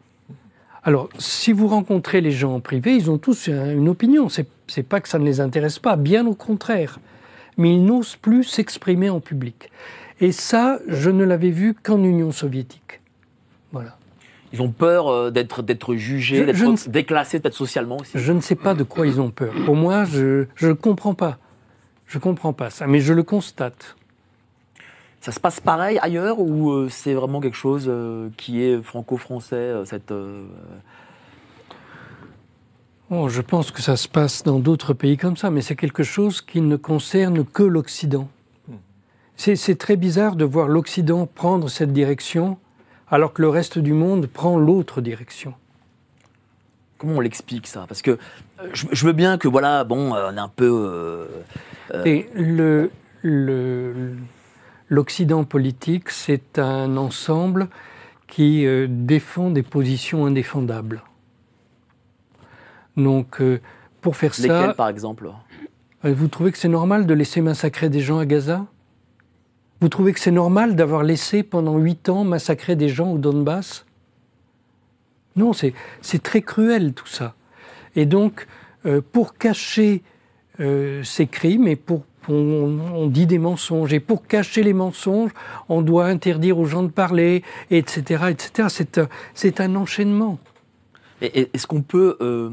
Alors, 0.83 1.09
si 1.19 1.52
vous 1.52 1.69
rencontrez 1.69 2.21
les 2.21 2.31
gens 2.31 2.55
en 2.55 2.61
privé, 2.61 2.95
ils 2.95 3.11
ont 3.11 3.19
tous 3.19 3.49
une 3.49 3.88
opinion. 3.88 4.29
C'est, 4.29 4.47
n'est 4.76 4.83
pas 4.83 5.00
que 5.00 5.09
ça 5.09 5.19
ne 5.19 5.25
les 5.25 5.40
intéresse 5.40 5.79
pas, 5.79 5.97
bien 5.97 6.26
au 6.26 6.35
contraire. 6.35 6.99
Mais 7.59 7.75
ils 7.75 7.85
n'osent 7.85 8.17
plus 8.17 8.45
s'exprimer 8.45 9.11
en 9.11 9.21
public. 9.21 9.71
Et 10.21 10.33
ça, 10.33 10.79
je 10.88 11.11
ne 11.11 11.25
l'avais 11.25 11.50
vu 11.50 11.75
qu'en 11.75 12.02
Union 12.02 12.33
soviétique. 12.33 13.00
Voilà. 13.73 13.97
Ils 14.52 14.62
ont 14.62 14.71
peur 14.71 15.09
euh, 15.09 15.31
d'être 15.31 15.62
d'être 15.62 15.95
jugés, 15.95 16.45
d'être 16.45 16.59
ne- 16.59 16.90
déclassés 16.90 17.40
peut-être 17.40 17.55
socialement 17.55 17.99
aussi. 17.99 18.12
Je 18.14 18.33
ne 18.33 18.40
sais 18.40 18.57
pas 18.57 18.75
de 18.75 18.83
quoi 18.83 19.07
ils 19.07 19.21
ont 19.21 19.31
peur. 19.31 19.52
Pour 19.64 19.76
moi, 19.76 20.05
je 20.05 20.47
ne 20.62 20.73
comprends 20.73 21.14
pas. 21.14 21.38
Je 22.07 22.19
comprends 22.19 22.52
pas 22.52 22.71
ça, 22.71 22.87
mais 22.88 22.99
je 23.00 23.12
le 23.12 23.23
constate. 23.23 23.97
Ça 25.21 25.33
se 25.33 25.41
passe 25.41 25.61
pareil 25.61 25.99
ailleurs 26.00 26.39
ou 26.41 26.71
euh, 26.71 26.89
c'est 26.89 27.12
vraiment 27.12 27.41
quelque 27.41 27.57
chose 27.57 27.85
euh, 27.89 28.31
qui 28.39 28.62
est 28.62 28.81
franco-français 28.83 29.55
euh, 29.57 29.85
cette 29.85 30.12
euh, 30.12 30.43
Bon, 33.11 33.29
je 33.29 33.43
pense 33.43 33.71
que 33.73 33.83
ça 33.83 33.97
se 33.97 34.07
passe 34.09 34.45
dans 34.45 34.61
d'autres 34.61 34.95
pays 34.95 35.17
comme 35.17 35.37
ça, 35.37 35.50
mais 35.50 35.62
c'est 35.62 35.75
quelque 35.77 36.05
chose 36.05 36.41
qui 36.41 36.61
ne 36.61 36.77
concerne 36.77 37.45
que 37.45 37.62
l'Occident. 37.65 38.29
C'est 39.37 39.57
c'est 39.57 39.75
très 39.75 39.97
bizarre 39.97 40.37
de 40.37 40.45
voir 40.45 40.69
l'Occident 40.69 41.27
prendre 41.27 41.69
cette 41.69 41.93
direction 41.93 42.57
alors 43.11 43.33
que 43.33 43.43
le 43.43 43.49
reste 43.49 43.79
du 43.79 43.93
monde 43.93 44.27
prend 44.27 44.57
l'autre 44.59 45.00
direction. 45.00 45.55
Comment 46.99 47.15
on 47.17 47.21
l'explique 47.21 47.67
ça? 47.67 47.85
Parce 47.89 48.03
que 48.03 48.19
je, 48.75 48.87
je 48.93 49.07
veux 49.07 49.12
bien 49.15 49.39
que 49.39 49.49
voilà, 49.49 49.83
bon, 49.85 50.12
on 50.12 50.37
est 50.37 50.39
un 50.39 50.49
peu. 50.49 50.71
euh, 51.93 52.05
Et 52.05 52.29
le- 52.35 52.91
le- 53.23 54.15
l'Occident 54.91 55.45
politique, 55.45 56.11
c'est 56.11 56.59
un 56.59 56.99
ensemble 56.99 57.69
qui 58.27 58.67
euh, 58.67 58.87
défend 58.89 59.51
des 59.51 59.63
positions 59.63 60.27
indéfendables. 60.27 61.03
Donc, 62.97 63.41
euh, 63.41 63.61
pour 64.01 64.17
faire 64.17 64.35
ça, 64.35 64.75
par 64.75 64.89
exemple? 64.89 65.31
Euh, 66.05 66.13
vous 66.13 66.29
trouvez 66.29 66.53
que 66.53 66.59
c'est 66.59 66.69
normal 66.69 67.07
de 67.07 67.15
laisser 67.15 67.41
massacrer 67.41 67.89
des 67.89 68.01
gens 68.01 68.19
à 68.19 68.27
Gaza? 68.27 68.67
Vous 69.81 69.89
trouvez 69.89 70.13
que 70.13 70.21
c'est 70.21 70.31
normal 70.31 70.77
d'avoir 70.77 71.03
laissé 71.03 71.43
pendant 71.43 71.79
huit 71.79 72.09
ans 72.09 72.25
massacrer 72.25 72.77
des 72.77 72.89
gens 72.89 73.13
au 73.13 73.19
Donbass? 73.19 73.87
Non, 75.37 75.53
c'est 75.53 76.23
très 76.23 76.43
cruel 76.43 76.93
tout 76.93 77.07
ça. 77.07 77.35
Et 77.95 78.05
donc, 78.05 78.47
euh, 78.85 79.01
pour 79.01 79.35
cacher 79.35 80.03
ces 81.03 81.27
crimes 81.27 81.67
et 81.69 81.77
pour 81.77 82.05
on, 82.29 82.79
on 82.95 83.07
dit 83.07 83.27
des 83.27 83.39
mensonges 83.39 83.93
et 83.93 84.00
pour 84.00 84.27
cacher 84.27 84.62
les 84.62 84.73
mensonges, 84.75 85.31
on 85.69 85.83
doit 85.83 86.07
interdire 86.07 86.59
aux 86.59 86.67
gens 86.67 86.83
de 86.83 86.89
parler, 86.91 87.43
etc., 87.71 88.25
etc. 88.31 88.69
C'est 88.71 88.99
un, 88.99 89.09
c'est 89.35 89.61
un 89.61 89.75
enchaînement. 89.77 90.39
Et- 91.23 91.50
Est-ce 91.53 91.67
qu'on 91.67 91.83
peut 91.83 92.17
euh, 92.21 92.50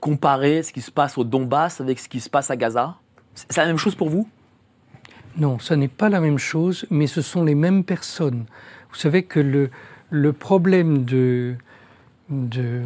comparer 0.00 0.62
ce 0.62 0.72
qui 0.72 0.80
se 0.80 0.90
passe 0.90 1.16
au 1.18 1.24
Donbass 1.24 1.80
avec 1.80 1.98
ce 1.98 2.08
qui 2.08 2.20
se 2.20 2.28
passe 2.30 2.50
à 2.50 2.56
Gaza? 2.56 2.96
C'est 3.34 3.52
c'est 3.52 3.60
la 3.60 3.66
même 3.66 3.78
chose 3.78 3.94
pour 3.94 4.08
vous? 4.10 4.28
Non, 5.38 5.58
ça 5.58 5.76
n'est 5.76 5.88
pas 5.88 6.10
la 6.10 6.20
même 6.20 6.38
chose, 6.38 6.84
mais 6.90 7.06
ce 7.06 7.22
sont 7.22 7.42
les 7.44 7.54
mêmes 7.54 7.84
personnes. 7.84 8.44
Vous 8.90 8.96
savez 8.96 9.22
que 9.22 9.40
le, 9.40 9.70
le 10.10 10.32
problème 10.34 11.04
de, 11.06 11.54
de, 12.28 12.82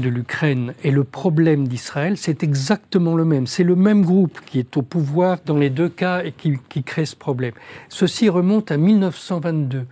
de 0.00 0.08
l'Ukraine 0.08 0.74
et 0.82 0.90
le 0.90 1.04
problème 1.04 1.68
d'Israël, 1.68 2.16
c'est 2.16 2.42
exactement 2.42 3.14
le 3.14 3.24
même. 3.24 3.46
C'est 3.46 3.64
le 3.64 3.76
même 3.76 4.04
groupe 4.04 4.40
qui 4.46 4.58
est 4.58 4.76
au 4.76 4.82
pouvoir 4.82 5.38
dans 5.44 5.56
les 5.56 5.70
deux 5.70 5.88
cas 5.88 6.22
et 6.24 6.32
qui, 6.32 6.82
crée 6.82 7.06
ce 7.06 7.16
problème. 7.16 7.52
Ceci 7.88 8.28
remonte 8.28 8.70
à 8.70 8.76
1922, 8.76 9.86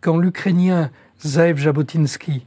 quand 0.00 0.16
l'Ukrainien 0.16 0.90
Zaev 1.24 1.58
Jabotinsky 1.58 2.44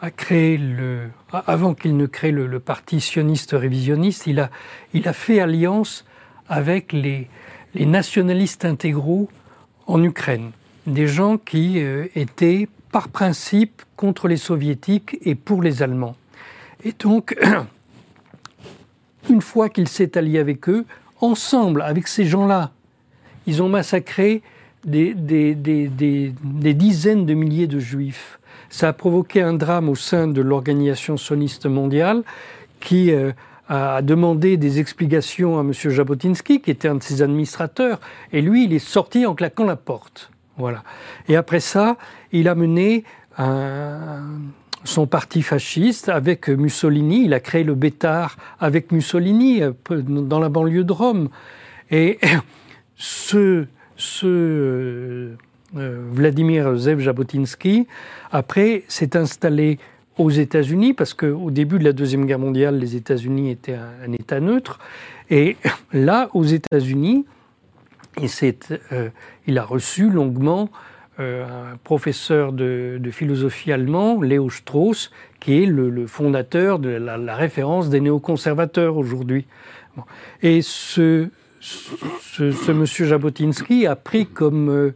a 0.00 0.10
créé 0.10 0.58
le, 0.58 1.08
avant 1.32 1.74
qu'il 1.74 1.96
ne 1.96 2.06
crée 2.06 2.30
le, 2.30 2.60
parti 2.60 3.00
sioniste 3.00 3.52
révisionniste, 3.52 4.26
il 4.26 4.40
a, 4.40 4.50
il 4.92 5.08
a 5.08 5.12
fait 5.12 5.40
alliance 5.40 6.04
avec 6.48 6.92
les, 6.92 7.28
les 7.74 7.86
nationalistes 7.86 8.64
intégraux 8.64 9.28
en 9.86 10.02
Ukraine. 10.02 10.50
Des 10.86 11.06
gens 11.06 11.38
qui 11.38 11.80
euh, 11.80 12.06
étaient 12.14 12.68
par 12.92 13.08
principe 13.08 13.82
contre 13.96 14.28
les 14.28 14.36
soviétiques 14.36 15.16
et 15.22 15.34
pour 15.34 15.62
les 15.62 15.82
Allemands. 15.82 16.14
Et 16.84 16.92
donc, 16.98 17.36
une 19.30 19.40
fois 19.40 19.68
qu'il 19.68 19.88
s'est 19.88 20.16
allié 20.18 20.38
avec 20.38 20.68
eux, 20.68 20.84
ensemble, 21.20 21.82
avec 21.82 22.08
ces 22.08 22.26
gens-là, 22.26 22.70
ils 23.46 23.62
ont 23.62 23.68
massacré 23.68 24.42
des, 24.84 25.14
dizaines 26.74 27.26
de 27.26 27.34
milliers 27.34 27.66
de 27.66 27.78
juifs. 27.78 28.38
Ça 28.68 28.88
a 28.88 28.92
provoqué 28.92 29.40
un 29.40 29.54
drame 29.54 29.88
au 29.88 29.94
sein 29.94 30.26
de 30.26 30.42
l'organisation 30.42 31.16
sioniste 31.16 31.66
mondiale 31.66 32.22
qui 32.80 33.12
euh, 33.12 33.32
a 33.68 34.02
demandé 34.02 34.56
des 34.56 34.80
explications 34.80 35.58
à 35.58 35.62
M. 35.62 35.72
Jabotinsky, 35.72 36.60
qui 36.60 36.70
était 36.70 36.88
un 36.88 36.96
de 36.96 37.02
ses 37.02 37.22
administrateurs, 37.22 37.98
et 38.32 38.42
lui, 38.42 38.64
il 38.64 38.72
est 38.74 38.78
sorti 38.78 39.24
en 39.24 39.34
claquant 39.34 39.64
la 39.64 39.76
porte. 39.76 40.30
Voilà. 40.58 40.82
Et 41.28 41.36
après 41.36 41.60
ça, 41.60 41.96
il 42.32 42.48
a 42.48 42.54
mené 42.54 43.04
un- 43.38 44.22
son 44.84 45.06
parti 45.06 45.42
fasciste 45.42 46.08
avec 46.08 46.48
Mussolini. 46.48 47.24
Il 47.24 47.34
a 47.34 47.40
créé 47.40 47.64
le 47.64 47.74
Bétard 47.74 48.36
avec 48.60 48.92
Mussolini 48.92 49.62
euh, 49.62 49.72
dans 49.90 50.38
la 50.38 50.48
banlieue 50.48 50.84
de 50.84 50.92
Rome. 50.92 51.30
Et 51.90 52.18
ce, 52.96 53.64
ce 53.96 54.26
euh, 54.26 55.36
euh, 55.76 56.06
Vladimir 56.10 56.76
Zev 56.76 57.00
Jabotinsky, 57.00 57.88
après, 58.30 58.84
s'est 58.88 59.16
installé 59.16 59.78
aux 60.16 60.30
États-Unis, 60.30 60.94
parce 60.94 61.12
qu'au 61.12 61.50
début 61.50 61.80
de 61.80 61.84
la 61.84 61.92
Deuxième 61.92 62.26
Guerre 62.26 62.38
mondiale, 62.38 62.78
les 62.78 62.94
États-Unis 62.94 63.50
étaient 63.50 63.74
un, 63.74 64.12
État 64.12 64.38
neutre. 64.38 64.78
Et 65.30 65.56
là, 65.92 66.28
aux 66.34 66.44
États-Unis, 66.44 67.24
il, 68.20 68.28
il 69.48 69.58
a 69.58 69.64
reçu 69.64 70.08
longuement 70.08 70.68
un 71.18 71.76
professeur 71.84 72.52
de, 72.52 73.00
philosophie 73.12 73.72
allemand, 73.72 74.20
Léo 74.20 74.50
Strauss, 74.50 75.10
qui 75.40 75.62
est 75.62 75.66
le, 75.66 76.06
fondateur 76.06 76.78
de 76.78 76.88
la, 76.88 77.36
référence 77.36 77.88
des 77.88 78.00
néoconservateurs 78.00 78.96
aujourd'hui. 78.96 79.46
Et 80.42 80.60
ce, 80.62 81.28
monsieur 82.72 83.06
Jabotinsky 83.06 83.86
a 83.86 83.94
pris 83.94 84.26
comme, 84.26 84.68
euh, 84.68 84.94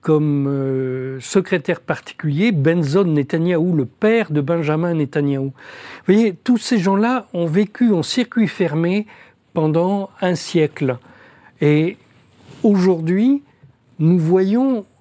comme 0.00 0.46
euh, 0.48 1.20
secrétaire 1.20 1.80
particulier 1.80 2.50
Benson 2.50 3.04
Netanyahou, 3.04 3.74
le 3.76 3.84
père 3.84 4.32
de 4.32 4.40
Benjamin 4.40 4.94
Netanyahou. 4.94 5.52
Vous 6.06 6.14
voyez, 6.14 6.34
tous 6.34 6.58
ces 6.58 6.78
gens-là 6.78 7.26
ont 7.34 7.46
vécu 7.46 7.92
en 7.92 8.02
circuit 8.02 8.48
fermé 8.48 9.06
pendant 9.52 10.10
un 10.20 10.34
siècle. 10.34 10.96
Et 11.60 11.98
aujourd'hui, 12.62 13.42
nous 13.98 14.18
voyons 14.18 14.78
euh, 14.78 14.91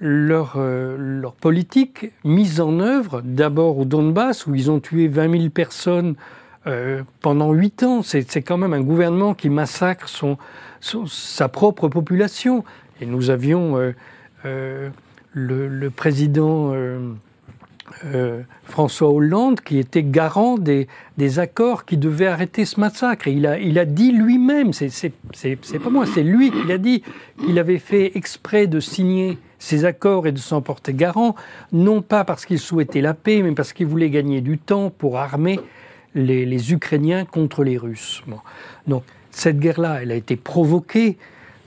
leur, 0.00 0.54
euh, 0.56 0.96
leur 0.98 1.32
politique 1.34 2.12
mise 2.24 2.60
en 2.60 2.80
œuvre, 2.80 3.22
d'abord 3.24 3.78
au 3.78 3.84
Donbass, 3.84 4.46
où 4.46 4.54
ils 4.54 4.70
ont 4.70 4.80
tué 4.80 5.08
20 5.08 5.30
000 5.38 5.50
personnes 5.50 6.14
euh, 6.66 7.02
pendant 7.22 7.52
8 7.52 7.82
ans. 7.84 8.02
C'est 8.02 8.30
c'est 8.30 8.42
quand 8.42 8.58
même 8.58 8.74
un 8.74 8.82
gouvernement 8.82 9.34
qui 9.34 9.48
massacre 9.48 10.08
son, 10.08 10.36
son- 10.80 11.06
sa 11.06 11.48
propre 11.48 11.88
population. 11.88 12.64
Et 13.00 13.06
nous 13.06 13.30
avions 13.30 13.76
euh, 13.78 13.92
euh, 14.44 14.90
le, 15.32 15.68
le 15.68 15.90
président 15.90 16.72
euh, 18.04 18.42
François 18.64 19.10
Hollande 19.10 19.60
qui 19.60 19.78
était 19.78 20.02
garant 20.02 20.58
des, 20.58 20.88
accords 21.38 21.84
qui 21.84 21.96
devaient 21.96 22.26
arrêter 22.26 22.64
ce 22.64 22.78
massacre. 22.78 23.28
Il 23.28 23.46
a, 23.46 23.84
dit 23.84 24.12
lui-même, 24.12 24.72
c'est 24.72 25.12
pas 25.82 25.90
moi, 25.90 26.04
c'est 26.06 26.22
lui 26.22 26.50
qui 26.50 26.66
l'a 26.66 26.78
dit, 26.78 27.02
qu'il 27.40 27.58
avait 27.58 27.78
fait 27.78 28.16
exprès 28.16 28.66
de 28.66 28.80
signer 28.80 29.38
ces 29.58 29.84
accords 29.84 30.26
et 30.26 30.32
de 30.32 30.38
s'en 30.38 30.60
porter 30.60 30.92
garant, 30.92 31.34
non 31.72 32.02
pas 32.02 32.24
parce 32.24 32.44
qu'il 32.44 32.58
souhaitait 32.58 33.00
la 33.00 33.14
paix, 33.14 33.42
mais 33.42 33.52
parce 33.52 33.72
qu'il 33.72 33.86
voulait 33.86 34.10
gagner 34.10 34.40
du 34.40 34.58
temps 34.58 34.90
pour 34.90 35.16
armer 35.16 35.58
les, 36.14 36.72
Ukrainiens 36.72 37.24
contre 37.24 37.64
les 37.64 37.78
Russes. 37.78 38.22
Donc 38.86 39.04
cette 39.30 39.58
guerre-là, 39.58 40.00
elle 40.02 40.12
a 40.12 40.16
été 40.16 40.36
provoquée. 40.36 41.16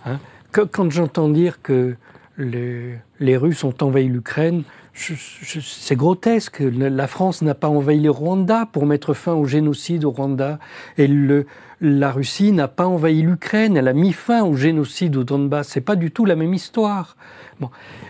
hein. 0.05 0.19
Quand 0.51 0.89
j'entends 0.89 1.29
dire 1.29 1.61
que 1.61 1.95
les, 2.39 3.37
Russes 3.37 3.63
ont 3.63 3.73
envahi 3.81 4.07
l'Ukraine, 4.07 4.63
c'est 4.99 5.95
grotesque. 5.95 6.59
La 6.59 7.07
France 7.07 7.41
n'a 7.41 7.55
pas 7.55 7.69
envahi 7.69 7.99
le 8.01 8.11
Rwanda 8.11 8.67
pour 8.71 8.85
mettre 8.85 9.13
fin 9.13 9.33
au 9.33 9.45
génocide 9.45 10.03
au 10.05 10.11
Rwanda. 10.11 10.59
Et 10.97 11.07
le- 11.07 11.45
la 11.81 12.11
Russie 12.11 12.51
n'a 12.51 12.67
pas 12.67 12.85
envahi 12.85 13.21
l'Ukraine. 13.21 13.77
Elle 13.77 13.87
a 13.87 13.93
mis 13.93 14.11
fin 14.11 14.43
au 14.43 14.55
génocide 14.55 15.15
au 15.15 15.23
Donbass. 15.23 15.69
C'est 15.69 15.81
pas 15.81 15.95
du 15.95 16.11
tout 16.11 16.25
la 16.25 16.35
même 16.35 16.53
histoire. 16.53 17.15
Bon. 17.59 17.69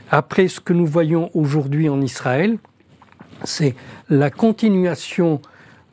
Après, 0.10 0.48
ce 0.48 0.60
que 0.60 0.74
nous 0.74 0.88
voyons 0.88 1.30
aujourd'hui 1.36 1.90
en 1.90 2.02
Israël, 2.02 2.58
c'est 3.44 3.76
la 4.10 4.32
continuation 4.32 5.42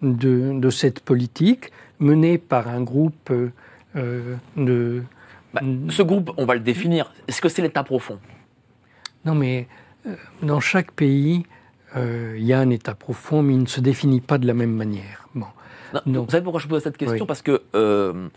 de, 0.03 0.59
de 0.59 0.71
cette 0.71 1.01
politique 1.01 1.71
menée 1.99 2.39
par 2.39 2.69
un 2.69 2.83
groupe 2.83 3.31
euh, 3.97 4.37
de... 4.57 5.03
Bah, 5.53 5.61
Ce 5.91 6.03
groupe, 6.03 6.33
on 6.39 6.47
va 6.47 6.55
le 6.55 6.61
définir. 6.61 7.13
Est-ce 7.29 7.41
que 7.41 7.49
c'est 7.49 7.63
l'État 7.63 7.83
profond? 7.85 8.19
Non, 9.25 9.35
mais 9.35 9.67
dans 10.43 10.61
chaque 10.61 10.93
pays, 10.93 11.45
euh, 11.97 12.35
il 12.37 12.45
y 12.45 12.53
a 12.53 12.61
un 12.61 12.71
État 12.71 12.95
profond, 12.95 13.43
mais 13.43 13.55
il 13.55 13.61
ne 13.61 13.67
se 13.67 13.81
définit 13.81 14.21
pas 14.21 14.39
de 14.39 14.47
la 14.47 14.55
même 14.55 14.73
manière. 14.75 15.29
Bon. 15.35 15.47
Non, 15.95 16.01
Non. 16.07 16.23
Vous 16.25 16.31
savez 16.31 16.43
pourquoi 16.43 16.61
je 16.61 16.69
pose 16.69 16.83
cette 16.83 16.97
question? 16.97 17.21
Oui. 17.21 17.27
Parce 17.27 17.43
que 17.43 17.63
euh, 17.75 18.29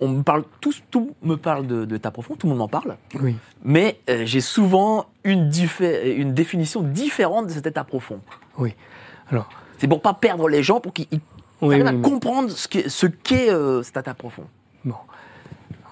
on 0.00 0.08
me 0.08 0.22
parle, 0.22 0.44
tous, 0.60 0.82
tout 0.90 1.14
me 1.22 1.36
parle 1.36 1.66
de, 1.66 1.84
de 1.84 1.96
profond, 1.98 2.36
tout 2.36 2.46
le 2.46 2.52
monde 2.52 2.62
en 2.62 2.68
parle. 2.68 2.96
Oui. 3.20 3.36
Mais 3.64 4.00
euh, 4.10 4.22
j'ai 4.24 4.40
souvent 4.40 5.06
une, 5.24 5.50
une 5.80 6.34
définition 6.34 6.82
différente 6.82 7.46
de 7.46 7.52
cet 7.52 7.66
état 7.66 7.84
profond. 7.84 8.20
Oui. 8.58 8.74
Alors. 9.30 9.48
C'est 9.78 9.88
pour 9.88 10.00
pas 10.00 10.14
perdre 10.14 10.48
les 10.48 10.62
gens, 10.62 10.80
pour 10.80 10.92
qu'ils 10.92 11.06
arrivent 11.60 11.86
à 11.86 11.92
comprendre 11.92 12.50
ce 12.50 12.68
qu'est 12.68 12.88
ce 12.88 13.06
qu'est 13.06 13.50
euh, 13.50 13.82
cet 13.82 13.96
état 13.96 14.14
profond. 14.14 14.44
Bon. 14.84 14.94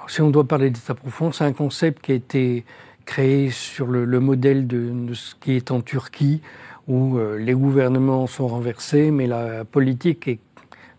si 0.07 0.21
on 0.21 0.31
doit 0.31 0.45
parler 0.45 0.71
d'état 0.71 0.95
profond, 0.95 1.33
c'est 1.33 1.45
un 1.45 1.53
concept 1.53 2.03
qui 2.03 2.13
a 2.13 2.15
été 2.15 2.65
créé 3.05 3.51
sur 3.51 3.87
le, 3.87 4.21
modèle 4.21 4.67
de, 4.67 5.13
ce 5.15 5.35
qui 5.35 5.53
est 5.53 5.71
en 5.71 5.81
Turquie, 5.81 6.41
où 6.89 7.19
euh, 7.19 7.39
les 7.39 7.55
gouvernements 7.55 8.27
sont 8.27 8.49
renversés, 8.49 9.11
mais 9.11 9.27
la 9.27 9.65
politique 9.65 10.29
est 10.29 10.41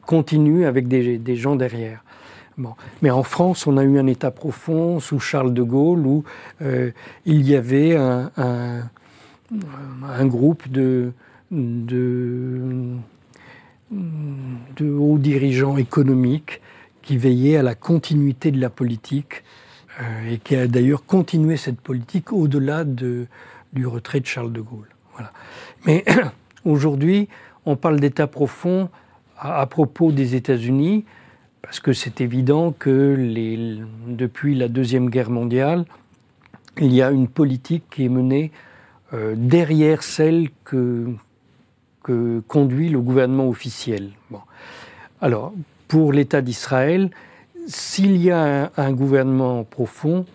continue 0.05 0.65
avec 0.65 0.87
des, 0.87 1.35
gens 1.35 1.55
derrière. 1.55 2.03
Bon. 2.57 2.73
Mais 3.01 3.09
en 3.09 3.23
France, 3.23 3.65
on 3.67 3.77
a 3.77 3.83
eu 3.83 3.97
un 3.97 4.07
état 4.07 4.31
profond 4.31 4.99
sous 4.99 5.19
Charles 5.19 5.53
de 5.53 5.63
Gaulle 5.63 6.05
où 6.05 6.23
euh, 6.61 6.91
il 7.25 7.47
y 7.47 7.55
avait 7.55 7.95
un, 7.95 8.89
groupe 10.25 10.69
de, 10.69 11.13
hauts 14.81 15.17
dirigeants 15.17 15.77
économiques 15.77 16.61
qui 17.01 17.17
veillaient 17.17 17.57
à 17.57 17.63
la 17.63 17.75
continuité 17.75 18.51
de 18.51 18.61
la 18.61 18.69
politique 18.69 19.43
et 20.29 20.37
qui 20.37 20.55
a 20.55 20.67
d'ailleurs 20.67 21.05
continué 21.05 21.57
cette 21.57 21.79
politique 21.79 22.33
au-delà 22.33 22.83
de, 22.83 23.27
du 23.73 23.87
retrait 23.87 24.19
de 24.19 24.25
Charles 24.25 24.51
de 24.51 24.61
Gaulle. 24.61 24.89
Voilà. 25.13 25.31
Mais 25.85 26.03
aujourd'hui, 26.65 27.27
on 27.65 27.75
parle 27.75 27.99
d'état 27.99 28.27
profond 28.27 28.89
à, 29.37 29.65
propos 29.65 30.11
des 30.11 30.35
États-Unis 30.35 31.05
parce 31.61 31.79
que 31.79 31.93
c'est 31.93 32.21
évident 32.21 32.71
que 32.71 33.15
depuis 34.07 34.55
la 34.55 34.67
Deuxième 34.67 35.09
Guerre 35.09 35.29
mondiale, 35.29 35.85
il 36.77 36.93
y 36.93 37.01
a 37.01 37.11
une 37.11 37.27
politique 37.27 37.83
qui 37.89 38.05
est 38.05 38.09
menée 38.09 38.51
euh, 39.13 39.33
derrière 39.37 40.03
celle 40.03 40.49
que, 40.65 41.13
que, 42.03 42.41
conduit 42.47 42.89
le 42.89 42.99
gouvernement 42.99 43.47
officiel. 43.47 44.11
Bon. 44.29 44.41
Alors, 45.21 45.53
pour 45.87 46.11
l'État 46.11 46.41
d'Israël, 46.41 47.11
s'il 47.67 48.17
y 48.17 48.31
a 48.31 48.71
un, 48.75 48.91
gouvernement 48.91 49.63
profond, 49.63 50.25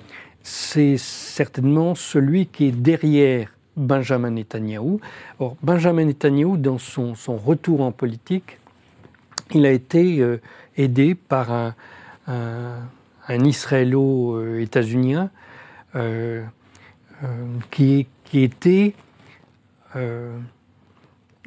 c'est 0.43 0.97
certainement 0.97 1.95
celui 1.95 2.47
qui 2.47 2.67
est 2.67 2.73
derrière 2.73 3.53
Benjamin 3.77 4.31
Netanyahou. 4.31 5.01
Or, 5.39 5.57
Benjamin 5.63 6.07
Netanyahou, 6.07 6.57
dans 6.57 6.79
son, 6.79 7.15
retour 7.37 7.83
en 7.83 7.93
politique, 7.93 8.59
il 9.55 9.67
a 9.67 9.73
été 9.73 10.21
euh, 10.21 10.41
aidé 10.77 11.15
par 11.15 11.53
un, 11.53 11.75
un, 12.27 13.45
israélo-états-unien 13.45 15.31
euh, 15.97 16.45
euh, 17.25 17.27
qui, 17.71 18.07
était 18.35 18.95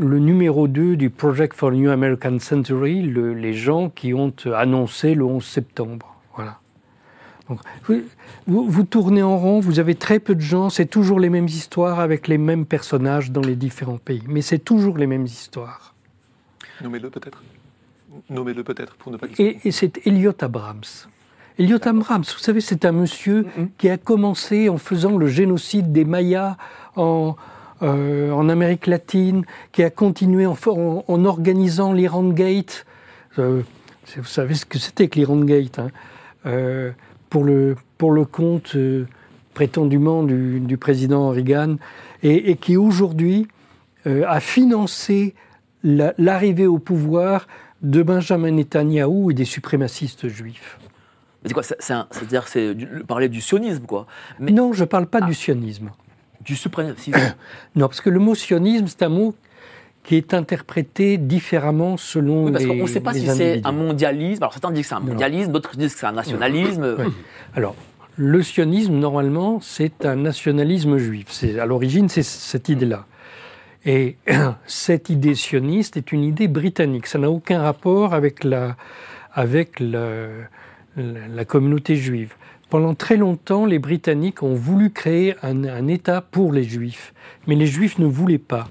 le 0.01 0.19
numéro 0.19 0.67
2 0.67 0.97
du 0.97 1.09
Project 1.09 1.55
for 1.55 1.71
New 1.71 1.89
American 1.89 2.39
Century, 2.39 3.01
les 3.01 3.53
gens 3.53 3.89
qui 3.89 4.13
ont 4.13 4.33
annoncé 4.53 5.13
le 5.13 5.25
11 5.25 5.45
septembre. 5.45 6.15
Voilà. 6.35 6.59
Donc, 7.47 7.59
vous, 8.47 8.65
vous, 8.67 8.83
tournez 8.83 9.21
en 9.21 9.37
rond, 9.37 9.59
vous 9.59 9.79
avez 9.79 9.95
très 9.95 10.19
peu 10.19 10.33
de 10.33 10.41
gens, 10.41 10.69
c'est 10.69 10.87
toujours 10.87 11.19
les 11.19 11.29
mêmes 11.29 11.47
histoires 11.47 11.99
avec 11.99 12.27
les 12.27 12.37
mêmes 12.37 12.65
personnages 12.65 13.31
dans 13.31 13.41
les 13.41 13.55
différents 13.55 13.97
pays, 13.97 14.23
mais 14.27 14.41
c'est 14.41 14.59
toujours 14.59 14.97
les 14.97 15.07
mêmes 15.07 15.25
histoires. 15.25 15.93
Nommez-le 16.81 17.09
peut-être 17.09 17.43
Nommez-le 18.29 18.63
peut-être 18.63 18.95
pour 18.95 19.11
ne 19.11 19.17
pas. 19.17 19.27
Et, 19.37 19.59
et 19.63 19.71
c'est 19.71 20.05
Elliot 20.05 20.33
Abrams. 20.41 20.81
Elliot 21.59 21.79
Abrams, 21.87 22.23
vous 22.23 22.39
savez, 22.39 22.61
c'est 22.61 22.85
un 22.85 22.91
monsieur 22.91 23.45
qui 23.77 23.89
a 23.89 23.97
commencé 23.97 24.67
en 24.67 24.77
faisant 24.77 25.17
le 25.17 25.27
génocide 25.27 25.91
des 25.91 26.05
Mayas 26.05 26.57
en, 26.95 27.35
euh, 27.81 28.31
en 28.31 28.49
Amérique 28.49 28.87
latine, 28.87 29.43
qui 29.71 29.83
a 29.83 29.89
continué 29.89 30.45
en, 30.45 30.55
en, 31.07 31.25
organisant 31.25 31.93
l'Iran 31.93 32.29
Gate. 32.29 32.85
Euh, 33.39 33.61
vous 34.15 34.23
savez 34.23 34.55
ce 34.55 34.65
que 34.65 34.77
c'était 34.77 35.07
que 35.07 35.15
l'Iran 35.15 35.37
Gate 35.37 35.79
hein, 35.79 35.89
euh, 36.45 36.91
pour, 37.29 37.43
le, 37.43 37.75
pour 37.97 38.11
le 38.11 38.25
compte 38.25 38.75
prétendument 39.53 40.23
du, 40.23 40.59
du, 40.59 40.77
président 40.77 41.29
Reagan, 41.29 41.77
et, 42.23 42.51
et 42.51 42.55
qui 42.55 42.77
aujourd'hui 42.77 43.47
a 44.05 44.39
financé 44.39 45.35
l'arrivée 45.83 46.65
au 46.65 46.79
pouvoir 46.79 47.47
de 47.81 48.01
Benjamin 48.01 48.51
Netanyahou 48.51 49.31
et 49.31 49.33
des 49.33 49.45
suprémacistes 49.45 50.27
juifs. 50.27 50.79
C'est 51.45 51.53
quoi 51.53 51.63
C'est-à-dire 51.63 52.47
c'est 52.47 52.75
parler 53.07 53.27
du 53.27 53.41
sionisme, 53.41 53.85
quoi. 53.85 54.05
Mais... 54.39 54.51
Non, 54.51 54.73
je 54.73 54.81
ne 54.81 54.87
parle 54.87 55.07
pas 55.07 55.19
ah. 55.21 55.25
du 55.25 55.33
sionisme. 55.33 55.91
Du 56.43 56.55
suprémacisme 56.55 57.19
Non, 57.75 57.87
parce 57.87 58.01
que 58.01 58.09
le 58.09 58.19
mot 58.19 58.35
sionisme, 58.35 58.87
c'est 58.87 59.03
un 59.03 59.09
mot 59.09 59.35
qui 60.03 60.15
est 60.15 60.33
interprété 60.33 61.17
différemment 61.17 61.95
selon 61.95 62.45
oui, 62.45 62.51
parce 62.51 62.65
qu'on 62.65 62.75
ne 62.75 62.87
sait 62.87 63.01
pas 63.01 63.13
si 63.13 63.27
c'est 63.27 63.61
un 63.63 63.71
mondialisme. 63.71 64.41
Alors 64.41 64.53
certains 64.53 64.71
disent 64.71 64.83
que 64.83 64.89
c'est 64.89 64.95
un 64.95 64.99
mondialisme, 64.99 65.51
d'autres 65.51 65.77
disent 65.77 65.93
que 65.93 65.99
c'est 65.99 66.07
un 66.07 66.11
nationalisme. 66.11 66.97
Alors, 67.55 67.75
le 68.17 68.41
sionisme, 68.43 68.95
normalement, 68.95 69.59
c'est 69.61 70.05
un 70.05 70.15
nationalisme 70.15 70.97
juif. 70.97 71.43
À 71.59 71.65
l'origine, 71.65 72.09
c'est 72.09 72.23
cette 72.23 72.69
idée-là. 72.69 73.05
Et 73.85 74.17
cette 74.67 75.09
idée 75.09 75.35
sioniste 75.35 75.97
est 75.97 76.11
une 76.11 76.23
idée 76.23 76.47
britannique. 76.47 77.07
Ça 77.07 77.19
n'a 77.19 77.29
aucun 77.29 77.61
rapport 77.61 78.13
avec 78.13 78.43
la, 78.43 78.75
avec 79.33 79.79
la, 79.79 80.27
la, 80.97 81.45
communauté 81.45 81.95
juive. 81.95 82.35
Pendant 82.71 82.95
très 82.95 83.17
longtemps, 83.17 83.65
les 83.65 83.79
Britanniques 83.79 84.43
ont 84.43 84.53
voulu 84.53 84.91
créer 84.91 85.35
un, 85.43 85.87
État 85.89 86.21
pour 86.21 86.53
les 86.53 86.63
Juifs, 86.63 87.13
mais 87.45 87.55
les 87.55 87.67
Juifs 87.67 87.99
ne 87.99 88.05
voulaient 88.05 88.37
pas. 88.37 88.69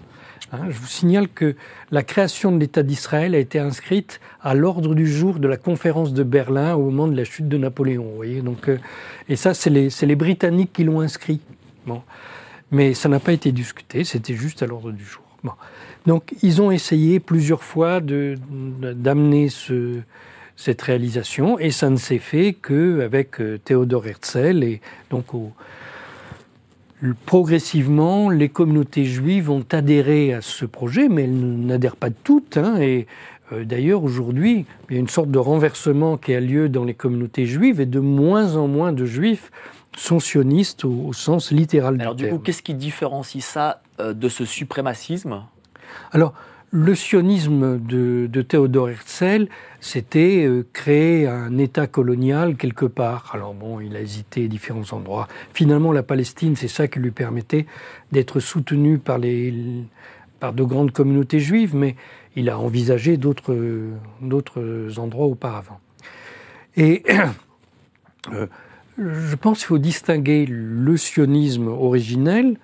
Hein, 0.52 0.70
je 0.70 0.78
vous 0.78 0.86
signale 0.86 1.28
que 1.28 1.54
la 1.90 2.02
création 2.02 2.50
de 2.50 2.58
l'État 2.58 2.82
d'Israël 2.82 3.34
a 3.34 3.38
été 3.38 3.58
inscrite 3.58 4.18
à 4.40 4.54
l'ordre 4.54 4.94
du 4.94 5.06
jour 5.06 5.38
de 5.38 5.46
la 5.46 5.58
conférence 5.58 6.14
de 6.14 6.22
Berlin 6.22 6.76
au 6.76 6.84
moment 6.84 7.08
de 7.08 7.14
la 7.14 7.24
chute 7.24 7.46
de 7.46 7.58
Napoléon. 7.58 8.20
Donc, 8.42 8.70
euh, 8.70 8.78
et 9.28 9.36
ça, 9.36 9.52
c'est 9.52 9.68
les, 9.68 10.16
Britanniques 10.16 10.72
qui 10.72 10.84
l'ont 10.84 11.00
inscrit. 11.00 11.40
Mais 12.70 12.94
ça 12.94 13.10
n'a 13.10 13.20
pas 13.20 13.34
été 13.34 13.52
discuté, 13.52 14.04
c'était 14.04 14.34
juste 14.34 14.62
à 14.62 14.66
l'ordre 14.66 14.92
du 14.92 15.04
jour. 15.04 15.22
Donc 16.06 16.32
ils 16.42 16.62
ont 16.62 16.70
essayé 16.70 17.20
plusieurs 17.20 17.62
fois 17.62 18.00
d'amener 18.00 19.50
ce, 19.50 20.00
cette 20.60 20.82
réalisation 20.82 21.58
et 21.58 21.70
ça 21.70 21.88
ne 21.88 21.96
s'est 21.96 22.18
fait 22.18 22.52
qu'avec 22.52 23.40
euh, 23.40 23.58
Théodore 23.64 24.06
Herzl 24.06 24.62
et 24.62 24.82
donc 25.08 25.24
progressivement 27.24 28.28
les 28.28 28.50
communautés 28.50 29.06
juives 29.06 29.50
ont 29.50 29.64
adhéré 29.72 30.34
à 30.34 30.42
ce 30.42 30.66
projet 30.66 31.08
mais 31.08 31.24
elles 31.24 31.66
n'adhèrent 31.66 31.96
pas 31.96 32.10
toutes 32.10 32.58
hein, 32.58 32.78
et 32.78 33.06
euh, 33.52 33.64
D'ailleurs, 33.64 34.04
aujourd'hui, 34.04 34.64
il 34.88 34.94
y 34.94 34.96
a 34.96 35.00
une 35.00 35.08
sorte 35.08 35.30
de 35.32 35.38
renversement 35.38 36.16
qui 36.16 36.32
a 36.34 36.40
lieu 36.40 36.68
dans 36.68 36.84
les 36.84 36.94
communautés 36.94 37.46
juives 37.46 37.80
et 37.80 37.86
de 37.86 37.98
moins 37.98 38.54
en 38.54 38.68
moins 38.68 38.92
de 38.92 39.04
juifs 39.04 39.50
sont 39.96 40.20
sionistes 40.20 40.84
au, 40.84 41.12
sens 41.12 41.50
littéral 41.50 42.00
Alors, 42.00 42.14
du, 42.14 42.28
coup, 42.28 42.38
qu'est-ce 42.38 42.62
qui 42.62 42.74
différencie 42.74 43.42
ça 43.44 43.82
euh, 43.98 44.12
de 44.12 44.28
ce 44.28 44.44
suprémacisme? 44.44 45.42
Alors, 46.12 46.32
le 46.72 46.94
sionisme 46.94 47.78
de, 47.80 48.42
Théodore 48.42 48.90
Herzl, 48.90 49.48
c'était 49.80 50.44
euh, 50.46 50.64
créer 50.72 51.26
un 51.26 51.58
État 51.58 51.86
colonial 51.86 52.56
quelque 52.56 52.84
part. 52.84 53.30
Alors 53.34 53.54
bon, 53.54 53.80
il 53.80 53.96
a 53.96 54.00
hésité 54.00 54.44
à 54.44 54.48
différents 54.48 54.92
endroits. 54.92 55.26
Finalement, 55.52 55.92
la 55.92 56.02
Palestine, 56.02 56.54
c'est 56.56 56.68
ça 56.68 56.86
qui 56.86 57.00
lui 57.00 57.10
permettait 57.10 57.66
d'être 58.12 58.38
soutenu 58.38 58.98
par, 58.98 59.18
les, 59.18 59.52
par 60.38 60.52
de 60.52 60.62
grandes 60.62 60.92
communautés 60.92 61.40
juives, 61.40 61.74
mais 61.74 61.96
il 62.36 62.48
a 62.48 62.58
envisagé 62.58 63.16
d'autres 63.16 63.98
endroits 64.96 65.26
auparavant. 65.26 65.80
Et 66.76 67.02
euh, 68.32 68.46
je 68.98 69.34
pense 69.34 69.58
qu'il 69.58 69.66
faut 69.66 69.78
distinguer 69.78 70.46
le 70.46 70.96
sionisme 70.96 71.68
originel 71.68 72.56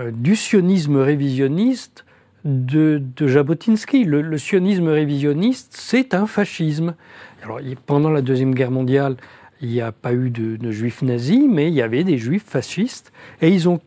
euh, 0.00 0.10
du 0.12 0.36
sionisme 0.36 0.96
révisionniste 0.96 2.04
de, 2.44 3.02
Jabotinsky. 3.20 4.04
Le, 4.04 4.38
sionisme 4.38 4.88
révisionniste, 4.88 5.74
c'est 5.76 6.14
un 6.14 6.26
fascisme. 6.26 6.94
Alors, 7.42 7.60
pendant 7.86 8.10
la 8.10 8.22
Deuxième 8.22 8.54
Guerre 8.54 8.70
mondiale, 8.70 9.16
il 9.60 9.68
n'y 9.68 9.80
a 9.80 9.92
pas 9.92 10.12
eu 10.12 10.30
de, 10.30 10.56
de, 10.56 10.70
juifs 10.70 11.02
nazis, 11.02 11.44
mais 11.48 11.68
il 11.68 11.74
y 11.74 11.82
avait 11.82 12.04
des 12.04 12.18
juifs 12.18 12.44
fascistes. 12.44 13.12
Et 13.40 13.48
ils 13.48 13.68
ont, 13.68 13.80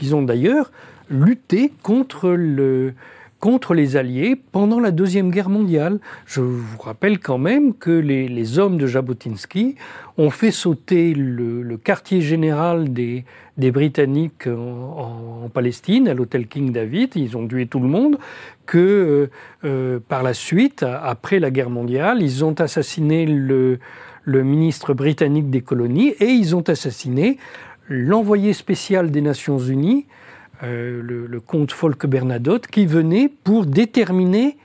ils 0.00 0.14
ont 0.14 0.22
d'ailleurs 0.22 0.70
lutté 1.10 1.72
contre 1.82 2.30
le, 2.30 2.94
contre 3.40 3.74
les 3.74 3.96
Alliés 3.96 4.36
pendant 4.52 4.80
la 4.80 4.90
Deuxième 4.90 5.30
Guerre 5.30 5.48
mondiale. 5.48 6.00
Je 6.26 6.40
vous 6.40 6.78
rappelle 6.80 7.18
quand 7.18 7.38
même 7.38 7.74
que 7.74 7.90
les, 7.90 8.58
hommes 8.58 8.78
de 8.78 8.86
Jabotinsky 8.86 9.76
ont 10.16 10.30
fait 10.30 10.50
sauter 10.50 11.14
le, 11.14 11.76
quartier 11.76 12.20
général 12.20 12.92
des, 12.92 13.24
Britanniques 13.56 14.46
en, 14.46 15.48
Palestine, 15.52 16.08
à 16.08 16.14
l'hôtel 16.14 16.46
King 16.46 16.72
David. 16.72 17.12
Ils 17.14 17.36
ont 17.36 17.46
tué 17.46 17.66
tout 17.66 17.80
le 17.80 17.88
monde. 17.88 18.18
Que 18.66 18.78
euh, 18.78 19.30
euh 19.64 19.98
par 20.08 20.22
la 20.22 20.34
suite, 20.34 20.82
après 20.82 21.38
la 21.38 21.50
guerre 21.50 21.70
mondiale, 21.70 22.20
ils 22.20 22.44
ont 22.44 22.54
assassiné 22.54 23.24
le 23.24 23.78
ministre 24.26 24.92
britannique 24.92 25.48
des 25.48 25.62
colonies 25.62 26.10
et 26.20 26.26
ils 26.26 26.54
ont 26.54 26.68
assassiné 26.68 27.38
l'envoyé 27.88 28.52
spécial 28.52 29.10
des 29.10 29.22
Nations 29.22 29.58
Unies, 29.58 30.06
euh, 30.62 31.00
le, 31.02 31.26
le 31.26 31.40
comte 31.40 31.72
Folke 31.72 32.06
Bernadotte, 32.06 32.66
qui 32.66 32.86
venait 32.86 33.30
pour 33.44 33.66
déterminer 33.66 34.56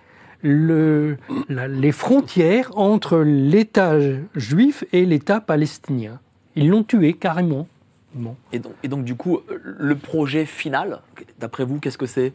le- 0.41 1.17
la- 1.49 1.67
les 1.67 1.91
frontières 1.91 2.71
entre 2.77 3.19
l'État 3.19 3.97
juif 4.36 4.84
et 4.91 5.06
l'État 5.06 5.39
palestinien. 5.39 6.19
Ils 6.56 6.67
l'ont 6.69 6.84
tué 6.84 7.13
carrément. 7.13 7.67
Bon. 8.13 8.36
Et 8.51 8.60
donc, 8.60 8.73
et 8.84 8.88
donc, 8.88 9.03
du 9.06 9.15
coup, 9.15 9.39
le 9.63 9.95
projet 9.95 10.45
final, 10.45 10.99
d'après 11.39 11.65
vous, 11.65 11.79
qu'est-ce 11.79 11.97
que 11.97 12.06
c'est 12.06 12.34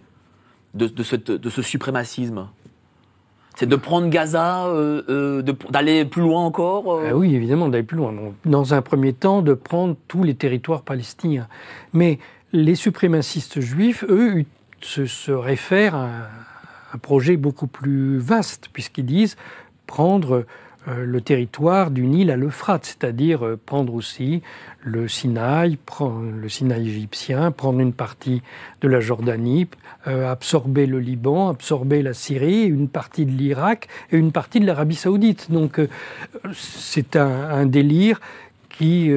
de, 0.74 0.86
de 0.86 1.02
cette- 1.02 1.30
de 1.30 1.50
ce 1.50 1.62
suprémacisme? 1.62 2.48
C'est 3.56 3.66
de 3.66 3.76
prendre 3.76 4.08
Gaza, 4.08 4.66
euh, 4.66 5.02
euh, 5.08 5.42
d'aller 5.70 6.04
plus 6.04 6.22
loin 6.22 6.44
encore 6.44 6.94
euh? 6.94 7.08
Ah 7.10 7.16
oui, 7.16 7.34
évidemment, 7.34 7.68
d'aller 7.68 7.82
plus 7.82 7.96
loin. 7.96 8.14
Dans 8.44 8.72
un 8.72 8.82
premier 8.82 9.12
temps, 9.12 9.42
de 9.42 9.52
prendre 9.52 9.96
tous 10.06 10.22
les 10.22 10.34
territoires 10.36 10.82
palestiniens. 10.82 11.48
Mais 11.92 12.20
les 12.52 12.74
suprémacistes 12.74 13.60
juifs, 13.60 14.04
eux, 14.08 14.44
se, 14.80 15.30
réfèrent 15.30 15.94
à 15.94 16.08
un 16.94 16.98
projet 16.98 17.36
beaucoup 17.36 17.66
plus 17.66 18.18
vaste, 18.18 18.68
puisqu'ils 18.72 19.06
disent 19.06 19.36
prendre 19.86 20.46
euh, 20.86 21.04
le 21.04 21.20
territoire 21.20 21.90
du 21.90 22.06
Nil 22.06 22.30
à 22.30 22.36
l'Euphrate, 22.36 22.84
c'est-à-dire 22.86 23.44
euh, 23.44 23.58
prendre 23.62 23.92
aussi 23.92 24.42
le 24.82 25.08
Sinaï, 25.08 25.76
le 26.40 26.48
Sinaï 26.48 26.88
égyptien, 26.88 27.50
prendre 27.50 27.80
une 27.80 27.92
partie 27.92 28.42
de 28.80 28.88
la 28.88 29.00
Jordanie, 29.00 29.68
euh, 30.06 30.30
absorber 30.30 30.86
le 30.86 31.00
Liban, 31.00 31.48
absorber 31.48 32.02
la 32.02 32.14
Syrie, 32.14 32.64
une 32.64 32.88
partie 32.88 33.26
de 33.26 33.32
l'Irak 33.32 33.88
et 34.12 34.16
une 34.16 34.32
partie 34.32 34.60
de 34.60 34.66
l'Arabie 34.66 34.94
saoudite. 34.94 35.50
Donc 35.50 35.80
c'est 36.54 37.16
un 37.16 37.66
délire 37.66 38.20
qui 38.70 39.10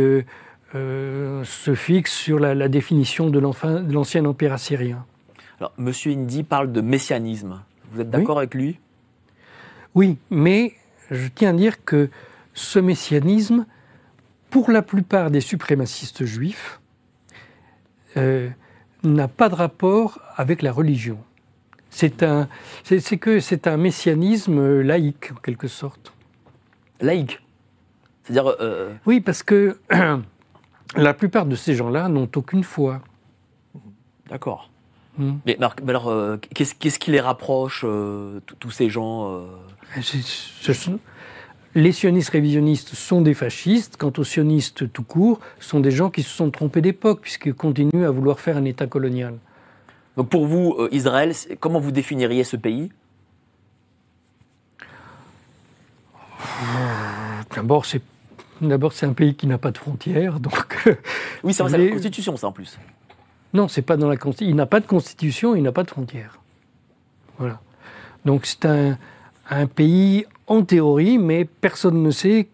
euh, 0.75 1.43
se 1.43 1.75
fixe 1.75 2.13
sur 2.13 2.39
la, 2.39 2.55
la 2.55 2.67
définition 2.67 3.29
de 3.29 3.39
l'ancien 3.39 4.25
empire 4.25 4.53
assyrien. 4.53 5.05
Alors, 5.59 5.73
Monsieur 5.77 6.11
Indy 6.11 6.43
parle 6.43 6.71
de 6.71 6.81
messianisme. 6.81 7.61
Vous 7.91 8.01
êtes 8.01 8.09
d'accord 8.09 8.37
avec 8.37 8.53
lui? 8.53 8.79
Oui, 9.93 10.17
mais 10.29 10.73
je 11.09 11.27
tiens 11.27 11.49
à 11.49 11.53
dire 11.53 11.83
que 11.83 12.09
ce 12.53 12.79
messianisme, 12.79 13.65
pour 14.49 14.71
la 14.71 14.81
plupart 14.81 15.31
des 15.31 15.41
suprémacistes 15.41 16.25
juifs, 16.25 16.79
euh, 18.17 18.49
n'a 19.03 19.27
pas 19.27 19.49
de 19.49 19.55
rapport 19.55 20.19
avec 20.35 20.61
la 20.61 20.71
religion. 20.71 21.17
C'est 21.89 22.23
un, 22.23 22.47
c'est 22.83 23.17
que 23.17 23.39
c'est 23.39 23.67
un 23.67 23.77
messianisme 23.77 24.59
euh, 24.59 24.81
laïque 24.81 25.31
en 25.33 25.35
quelque 25.41 25.67
sorte. 25.67 26.13
Laïque? 27.01 27.41
C'est-à-dire, 28.23 28.55
euh, 28.61 28.93
Oui, 29.05 29.19
parce 29.19 29.43
que 29.43 29.77
la 30.95 31.13
plupart 31.13 31.45
de 31.45 31.55
ces 31.55 31.75
gens-là 31.75 32.07
n'ont 32.09 32.29
aucune 32.35 32.63
foi. 32.63 33.01
d'accord. 34.29 34.69
Hmm. 35.17 35.33
Mais, 35.45 35.57
mais 35.59 35.65
alors, 35.65 35.75
mais 35.83 35.89
alors, 35.89 36.07
euh, 36.09 36.37
qu'est-ce 36.55 36.73
qu'est-ce 36.73 36.97
qui 36.97 37.11
les 37.11 37.19
rapproche, 37.19 37.83
euh, 37.85 38.39
tous- 38.59 38.71
ces 38.71 38.89
gens 38.89 39.29
euh 39.29 39.45
ce 40.01 40.71
sont- 40.73 40.99
les 41.75 41.91
sionistes 41.91 42.29
révisionnistes 42.29 42.95
sont 42.95 43.21
des 43.21 43.33
fascistes, 43.33 43.97
quant 43.97 44.13
aux 44.17 44.23
sionistes 44.23 44.89
tout 44.91 45.03
court, 45.03 45.39
sont 45.59 45.81
des 45.81 45.91
gens 45.91 46.09
qui 46.09 46.23
se 46.23 46.29
sont 46.29 46.49
trompés 46.49 46.79
d'époque, 46.81 47.19
puisqu'ils 47.21 47.53
continuent 47.53 48.05
à 48.05 48.11
vouloir 48.11 48.39
faire 48.39 48.55
un 48.55 48.63
État 48.63 48.87
colonial. 48.87 49.35
Donc, 50.15 50.29
pour 50.29 50.45
vous, 50.47 50.77
Israël, 50.91 51.33
comment 51.59 51.79
vous 51.81 51.91
définiriez 51.91 52.45
ce 52.45 52.55
pays? 52.55 52.91
D'abord, 57.53 57.85
c'est 57.85 58.01
d'abord 58.61 58.93
c'est 58.93 59.05
un 59.05 59.13
pays 59.13 59.35
qui 59.35 59.47
n'a 59.47 59.57
pas 59.57 59.71
de 59.71 59.77
frontières, 59.77 60.39
donc 60.39 60.77
euh, 60.87 60.95
Oui, 61.43 61.53
c'est 61.53 61.63
Mais- 61.69 61.77
la 61.87 61.91
Constitution, 61.91 62.37
ça, 62.37 62.47
en 62.47 62.51
plus. 62.51 62.77
non, 63.53 63.67
c'est 63.67 63.81
pas 63.81 63.97
dans 63.97 64.07
la 64.09 64.15
consti- 64.17 64.45
Il 64.45 64.55
n'a 64.55 64.65
pas 64.65 64.79
de 64.79 64.87
constitution, 64.87 65.55
il 65.55 65.63
n'a 65.63 65.71
pas 65.71 65.83
de 65.83 65.89
frontières. 65.89 66.39
Voilà. 67.37 67.59
Donc 68.25 68.45
c'est 68.45 68.65
un, 68.65 68.97
un 69.49 69.65
pays 69.67 70.25
en 70.47 70.63
théorie, 70.63 71.17
mais 71.17 71.45
personne 71.45 72.01
ne 72.03 72.11
sait 72.11 72.49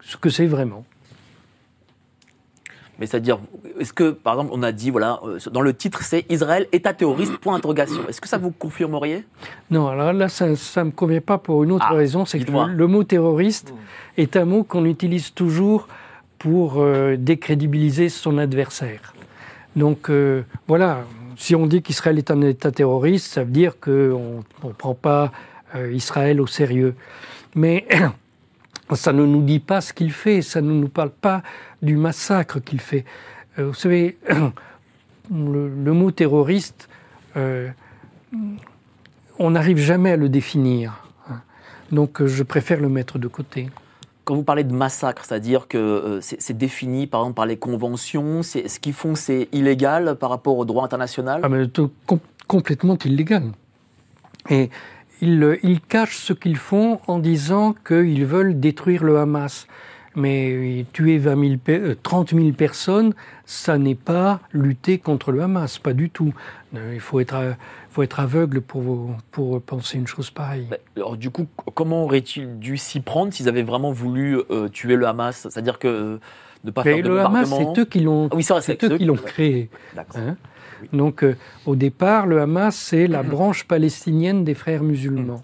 ce 0.00 0.16
que 0.16 0.28
c'est 0.30 0.46
vraiment. 0.46 0.84
Mais 2.98 3.06
c'est-à-dire, 3.06 3.38
est-ce 3.78 3.92
que, 3.92 4.10
par 4.10 4.34
exemple, 4.34 4.50
on 4.54 4.62
a 4.62 4.72
dit, 4.72 4.90
voilà, 4.90 5.20
euh, 5.24 5.38
dans 5.50 5.60
le 5.60 5.74
titre, 5.74 6.02
c'est 6.02 6.24
Israël, 6.30 6.66
État 6.72 6.94
terroriste, 6.94 7.36
point 7.38 7.54
d'interrogation. 7.54 8.08
Est-ce 8.08 8.20
que 8.20 8.28
ça 8.28 8.38
vous 8.38 8.50
confirmeriez? 8.50 9.24
Non, 9.70 9.88
alors 9.88 10.12
là, 10.12 10.28
ça 10.28 10.46
ne 10.46 10.84
me 10.84 10.90
convient 10.90 11.20
pas 11.20 11.38
pour 11.38 11.62
une 11.64 11.72
autre 11.72 11.86
Ah, 11.88 11.94
raison, 11.94 12.24
c'est 12.24 12.38
que 12.38 12.50
le, 12.50 12.72
le 12.72 12.86
mot 12.86 13.04
terroriste 13.04 13.74
est 14.16 14.36
un 14.36 14.46
mot 14.46 14.64
qu'on 14.64 14.86
utilise 14.86 15.34
toujours 15.34 15.88
pour 16.38 16.76
euh, 16.78 17.16
décrédibiliser 17.18 18.08
son 18.08 18.38
adversaire. 18.38 19.14
Donc 19.74 20.10
euh, 20.10 20.42
voilà, 20.66 21.04
si 21.36 21.54
on 21.54 21.66
dit 21.66 21.82
qu'Israël 21.82 22.18
est 22.18 22.30
un 22.30 22.40
État 22.42 22.70
terroriste, 22.70 23.32
ça 23.32 23.44
veut 23.44 23.50
dire 23.50 23.78
qu'on 23.78 24.42
ne 24.64 24.72
prend 24.72 24.94
pas 24.94 25.32
euh, 25.74 25.92
Israël 25.92 26.40
au 26.40 26.46
sérieux. 26.46 26.94
Mais 27.54 27.86
ça 28.92 29.12
ne 29.12 29.24
nous 29.24 29.42
dit 29.42 29.60
pas 29.60 29.80
ce 29.80 29.92
qu'il 29.92 30.12
fait, 30.12 30.42
ça 30.42 30.60
ne 30.60 30.72
nous 30.72 30.88
parle 30.88 31.10
pas 31.10 31.42
du 31.82 31.96
massacre 31.96 32.60
qu'il 32.60 32.80
fait. 32.80 33.04
Euh, 33.58 33.68
vous 33.68 33.74
savez, 33.74 34.18
le, 35.30 35.68
le 35.68 35.92
mot 35.92 36.10
terroriste, 36.10 36.88
euh, 37.36 37.68
on 39.38 39.50
n'arrive 39.50 39.78
jamais 39.78 40.12
à 40.12 40.16
le 40.16 40.28
définir. 40.28 41.04
hein. 41.28 41.40
Donc 41.92 42.20
euh, 42.20 42.26
je 42.26 42.42
préfère 42.42 42.80
le 42.80 42.88
mettre 42.88 43.18
de 43.18 43.28
côté. 43.28 43.68
Quand 44.24 44.34
vous 44.34 44.42
parlez 44.42 44.64
de 44.64 44.72
massacre, 44.72 45.24
c'est-à-dire 45.24 45.68
que 45.68 46.18
c'est 46.20 46.56
défini, 46.58 47.06
par 47.06 47.20
exemple, 47.20 47.36
par 47.36 47.46
les 47.46 47.56
conventions, 47.58 48.42
c'est- 48.42 48.66
ce 48.66 48.80
qu'ils 48.80 48.92
font, 48.92 49.14
c'est 49.14 49.48
illégal 49.52 50.16
par 50.16 50.30
rapport 50.30 50.56
au 50.58 50.64
droit 50.64 50.84
international? 50.84 51.42
Ah, 51.44 51.48
mais 51.48 51.68
tout- 51.68 51.92
com- 52.06 52.18
complètement 52.48 52.98
illégal. 53.04 53.44
Et 54.50 54.68
ils, 55.20 55.58
ils 55.62 55.80
cachent 55.80 56.16
ce 56.18 56.32
qu'ils 56.32 56.56
font 56.56 56.98
en 57.06 57.20
disant 57.20 57.72
qu'ils 57.86 58.26
veulent 58.26 58.58
détruire 58.58 59.04
le 59.04 59.16
Hamas. 59.18 59.68
Mais 60.18 60.86
tuer 60.94 61.18
20 61.18 61.38
000 61.48 61.56
pe- 61.62 61.70
euh, 61.72 61.96
30 62.02 62.30
000 62.34 62.52
personnes, 62.52 63.12
ça 63.44 63.76
n'est 63.76 63.94
pas 63.94 64.40
lutter 64.52 64.96
contre 64.98 65.30
le 65.30 65.42
Hamas, 65.42 65.78
pas 65.78 65.92
du 65.92 66.08
tout. 66.08 66.32
Euh, 66.74 66.92
Il 66.94 67.00
faut 67.00 67.20
être, 67.20 67.34
euh, 67.36 67.52
faut 67.90 68.02
être 68.02 68.18
aveugle 68.18 68.62
pour, 68.62 69.10
pour 69.30 69.60
penser 69.60 69.98
une 69.98 70.06
chose 70.06 70.30
pareille. 70.30 70.66
Ben, 70.70 70.78
Alors 70.96 71.18
du 71.18 71.28
coup, 71.30 71.46
comment 71.74 72.04
auraient-ils 72.04 72.58
dû 72.58 72.78
s'y 72.78 73.00
prendre 73.00 73.32
s'ils 73.32 73.48
avaient 73.48 73.62
vraiment 73.62 73.92
voulu 73.92 74.38
euh, 74.50 74.68
tuer 74.68 74.96
le 74.96 75.06
Hamas? 75.06 75.46
C'est-à-dire 75.50 75.78
que 75.78 75.86
euh, 75.88 76.16
ne 76.64 76.70
pas 76.70 76.82
Mais 76.84 76.94
faire 76.94 77.02
de 77.04 77.08
le 77.10 77.20
Hamas, 77.20 77.48
bombardement? 77.50 77.74
c'est 77.74 77.80
eux 77.82 77.84
qui 77.84 78.00
l'ont 78.00 78.28
Ah 78.32 78.36
oui, 78.36 78.42
qui 78.42 78.46
créé. 79.26 79.68
Donc, 80.92 81.24
euh, 81.24 81.36
au 81.66 81.76
départ, 81.76 82.26
le 82.26 82.40
Hamas, 82.40 82.74
c'est 82.74 83.06
la 83.06 83.22
branche 83.22 83.64
palestinienne 83.64 84.44
des 84.44 84.54
frères 84.54 84.82
musulmans. 84.82 85.42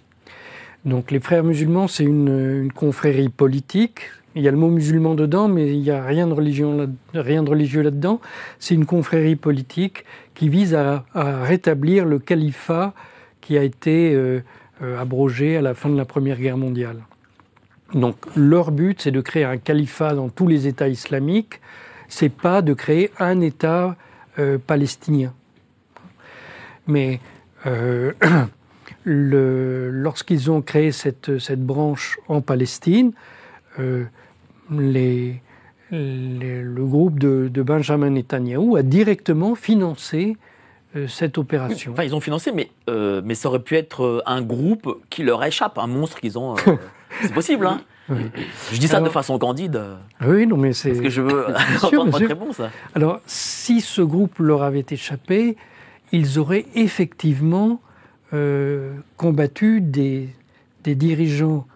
Donc, 0.86 1.10
les 1.10 1.20
frères 1.20 1.44
musulmans, 1.44 1.88
c'est 1.88 2.04
une, 2.04 2.62
une 2.64 2.72
confrérie 2.72 3.28
politique. 3.28 4.00
Il 4.34 4.42
y 4.42 4.48
a 4.48 4.50
le 4.50 4.56
mot 4.56 4.70
musulman 4.70 5.14
dedans, 5.14 5.46
mais 5.48 5.74
il 5.74 5.80
n'y 5.82 5.90
a 5.90 6.02
rien 6.02 6.26
de, 6.26 6.32
religion 6.32 6.88
de 7.12 7.20
religieux 7.20 7.82
là-dedans. 7.82 8.20
C'est 8.58 8.74
une 8.74 8.86
confrérie 8.86 9.36
politique 9.36 10.04
qui 10.34 10.48
vise 10.48 10.74
à, 10.74 11.04
rétablir 11.14 12.06
le 12.06 12.18
califat 12.18 12.94
qui 13.42 13.58
a 13.58 13.62
été 13.62 14.14
euh, 14.14 14.40
euh, 14.82 14.98
abrogé 14.98 15.58
à 15.58 15.60
la 15.60 15.74
fin 15.74 15.90
de 15.90 15.96
la 15.96 16.06
Première 16.06 16.38
Guerre 16.38 16.56
mondiale. 16.56 17.02
Donc, 17.92 18.16
leur 18.34 18.70
but, 18.70 19.02
c'est 19.02 19.10
de 19.10 19.20
créer 19.20 19.44
un 19.44 19.58
califat 19.58 20.14
dans 20.14 20.30
tous 20.30 20.48
les 20.48 20.66
États 20.66 20.88
islamiques. 20.88 21.60
C'est 22.08 22.32
pas 22.32 22.62
de 22.62 22.72
créer 22.72 23.10
un 23.18 23.40
État 23.40 23.96
euh, 24.38 24.56
palestinien. 24.58 25.34
Mais 26.86 27.20
lorsqu'ils 29.04 30.50
ont 30.50 30.62
créé 30.62 30.90
cette, 30.90 31.30
branche 31.60 32.18
en 32.28 32.40
Palestine, 32.40 33.12
les- 34.80 35.40
les- 35.90 36.62
le 36.62 36.84
groupe 36.84 37.18
de, 37.18 37.48
de 37.52 37.62
Benjamin 37.62 38.10
Netanyahou 38.10 38.76
a 38.76 38.82
directement 38.82 39.54
financé 39.54 40.36
euh, 40.96 41.06
cette 41.08 41.38
opération. 41.38 41.92
Enfin, 41.92 42.04
ils 42.04 42.14
ont 42.14 42.20
financé, 42.20 42.52
mais, 42.52 42.70
euh, 42.88 43.20
mais 43.24 43.34
ça 43.34 43.48
aurait 43.48 43.58
pu 43.62 43.76
être 43.76 44.02
euh, 44.04 44.22
un 44.26 44.42
groupe 44.42 45.00
qui 45.10 45.22
leur 45.22 45.42
échappe, 45.44 45.78
un 45.78 45.86
monstre 45.86 46.20
qu'ils 46.20 46.38
ont. 46.38 46.54
euh, 46.56 46.76
c'est 47.22 47.32
possible, 47.32 47.66
hein 47.66 47.80
Oui. 48.08 48.22
Je 48.72 48.78
dis 48.78 48.88
ça 48.88 49.00
de 49.00 49.08
façon 49.08 49.38
candide, 49.38 49.80
Oui, 50.26 50.46
non, 50.46 50.56
mais 50.56 50.72
c'est. 50.72 50.90
parce 50.90 51.00
que 51.02 51.08
je 51.10 51.22
veux 51.22 51.46
entendre 51.82 52.10
votre 52.10 52.26
réponse. 52.26 52.60
Alors, 52.94 53.20
si 53.26 53.80
ce 53.80 54.02
groupe 54.02 54.38
leur 54.38 54.62
avait 54.62 54.84
échappé, 54.90 55.56
ils 56.12 56.38
auraient 56.38 56.66
effectivement 56.74 57.80
euh, 58.34 58.94
combattu 59.16 59.80
des, 59.80 60.28
des 60.84 60.94
dirigeants 60.94 61.66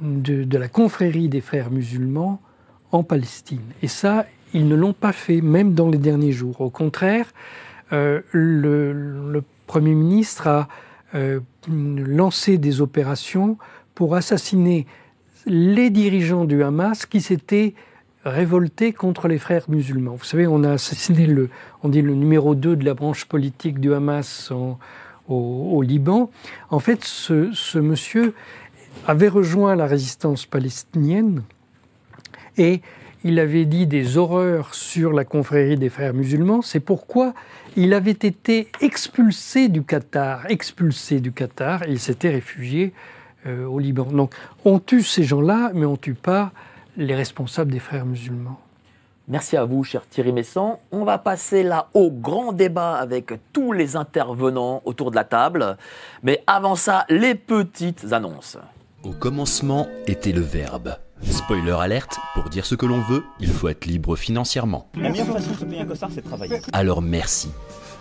de, 0.00 0.58
la 0.58 0.68
confrérie 0.68 1.28
des 1.28 1.40
frères 1.40 1.70
musulmans 1.70 2.40
en 2.92 3.02
Palestine. 3.02 3.62
Et 3.82 3.88
ça, 3.88 4.26
ils 4.54 4.66
ne 4.68 4.74
l'ont 4.74 4.92
pas 4.92 5.12
fait, 5.12 5.40
même 5.40 5.74
dans 5.74 5.88
les 5.88 5.98
derniers 5.98 6.32
jours. 6.32 6.60
Au 6.60 6.70
contraire, 6.70 7.26
euh, 7.92 8.20
le, 8.32 9.42
Premier 9.66 9.94
ministre 9.94 10.46
a 10.46 10.68
euh, 11.14 11.40
lancé 11.68 12.56
des 12.56 12.80
opérations 12.80 13.58
pour 13.94 14.14
assassiner 14.14 14.86
les 15.44 15.90
dirigeants 15.90 16.46
du 16.46 16.62
Hamas 16.62 17.04
qui 17.04 17.20
s'étaient 17.20 17.74
révoltés 18.24 18.92
contre 18.92 19.28
les 19.28 19.38
frères 19.38 19.64
musulmans. 19.68 20.14
Vous 20.14 20.24
savez, 20.24 20.46
on 20.46 20.64
a 20.64 20.72
assassiné 20.72 21.26
le, 21.26 21.50
on 21.82 21.88
dit 21.88 22.02
le 22.02 22.14
numéro 22.14 22.54
2 22.54 22.76
de 22.76 22.84
la 22.84 22.94
branche 22.94 23.24
politique 23.24 23.80
du 23.80 23.92
Hamas 23.92 24.52
au, 25.28 25.82
Liban. 25.82 26.30
En 26.70 26.78
fait, 26.78 27.04
ce, 27.04 27.78
monsieur 27.78 28.34
avait 29.08 29.28
rejoint 29.28 29.74
la 29.74 29.86
résistance 29.86 30.44
palestinienne 30.44 31.42
et 32.58 32.82
il 33.24 33.40
avait 33.40 33.64
dit 33.64 33.86
des 33.86 34.18
horreurs 34.18 34.74
sur 34.74 35.12
la 35.12 35.24
confrérie 35.24 35.78
des 35.78 35.88
frères 35.88 36.12
musulmans. 36.12 36.60
C'est 36.60 36.78
pourquoi 36.78 37.32
il 37.74 37.94
avait 37.94 38.10
été 38.10 38.68
expulsé 38.80 39.68
du 39.68 39.82
Qatar, 39.82 40.44
expulsé 40.50 41.20
du 41.20 41.32
Qatar, 41.32 41.84
et 41.84 41.90
il 41.90 41.98
s'était 41.98 42.28
réfugié 42.28 42.92
euh, 43.46 43.64
au 43.66 43.78
Liban. 43.78 44.04
Donc 44.04 44.34
on 44.66 44.78
tue 44.78 45.02
ces 45.02 45.24
gens-là, 45.24 45.72
mais 45.74 45.86
on 45.86 45.92
ne 45.92 45.96
tue 45.96 46.14
pas 46.14 46.52
les 46.98 47.14
responsables 47.14 47.72
des 47.72 47.80
frères 47.80 48.04
musulmans. 48.04 48.60
Merci 49.26 49.56
à 49.56 49.64
vous, 49.64 49.84
cher 49.84 50.06
Thierry 50.06 50.32
Messan. 50.32 50.78
On 50.92 51.04
va 51.04 51.16
passer 51.16 51.62
là 51.62 51.88
au 51.94 52.10
grand 52.10 52.52
débat 52.52 52.96
avec 52.96 53.32
tous 53.54 53.72
les 53.72 53.96
intervenants 53.96 54.82
autour 54.84 55.10
de 55.10 55.16
la 55.16 55.24
table. 55.24 55.78
Mais 56.22 56.42
avant 56.46 56.76
ça, 56.76 57.06
les 57.08 57.34
petites 57.34 58.12
annonces. 58.12 58.58
Au 59.04 59.12
commencement 59.12 59.86
était 60.08 60.32
le 60.32 60.40
verbe. 60.40 60.96
Spoiler 61.22 61.76
alerte, 61.78 62.18
pour 62.34 62.50
dire 62.50 62.66
ce 62.66 62.74
que 62.74 62.84
l'on 62.84 63.00
veut, 63.00 63.24
il 63.38 63.48
faut 63.48 63.68
être 63.68 63.86
libre 63.86 64.16
financièrement. 64.16 64.90
La 64.96 65.10
meilleure 65.10 65.28
façon 65.28 65.52
de 65.52 65.56
se 65.56 65.64
payer 65.64 65.80
un 65.82 65.86
costard, 65.86 66.10
c'est 66.12 66.22
de 66.22 66.26
travailler. 66.26 66.60
Alors 66.72 67.00
merci. 67.00 67.48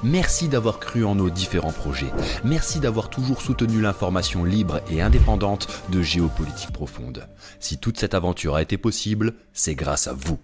Merci 0.04 0.48
d'avoir 0.48 0.80
cru 0.80 1.06
en 1.06 1.14
nos 1.14 1.30
différents 1.30 1.72
projets. 1.72 2.12
Merci 2.44 2.80
d'avoir 2.80 3.10
toujours 3.10 3.42
soutenu 3.42 3.80
l'information 3.80 4.44
libre 4.44 4.82
et 4.92 5.02
indépendante 5.02 5.68
de 5.90 6.02
géopolitique 6.02 6.72
profonde. 6.72 7.28
Si 7.60 7.78
toute 7.78 8.00
cette 8.00 8.16
aventure 8.16 8.56
a 8.56 8.64
été 8.64 8.78
possible, 8.78 9.34
c'est 9.54 9.76
grâce 9.76 10.08
à 10.08 10.14
vous. 10.14 10.40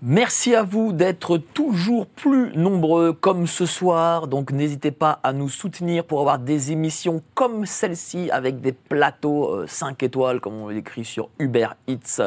Merci 0.00 0.54
à 0.54 0.62
vous 0.62 0.92
d'être 0.92 1.38
toujours 1.38 2.06
plus 2.06 2.56
nombreux 2.56 3.12
comme 3.12 3.48
ce 3.48 3.66
soir. 3.66 4.28
Donc 4.28 4.52
n'hésitez 4.52 4.92
pas 4.92 5.18
à 5.24 5.32
nous 5.32 5.48
soutenir 5.48 6.04
pour 6.04 6.20
avoir 6.20 6.38
des 6.38 6.70
émissions 6.70 7.20
comme 7.34 7.66
celle-ci 7.66 8.30
avec 8.30 8.60
des 8.60 8.70
plateaux 8.70 9.66
5 9.66 10.00
étoiles 10.04 10.40
comme 10.40 10.54
on 10.54 10.68
l'écrit 10.68 11.04
sur 11.04 11.30
Uber 11.40 11.68
Eats. 11.88 12.20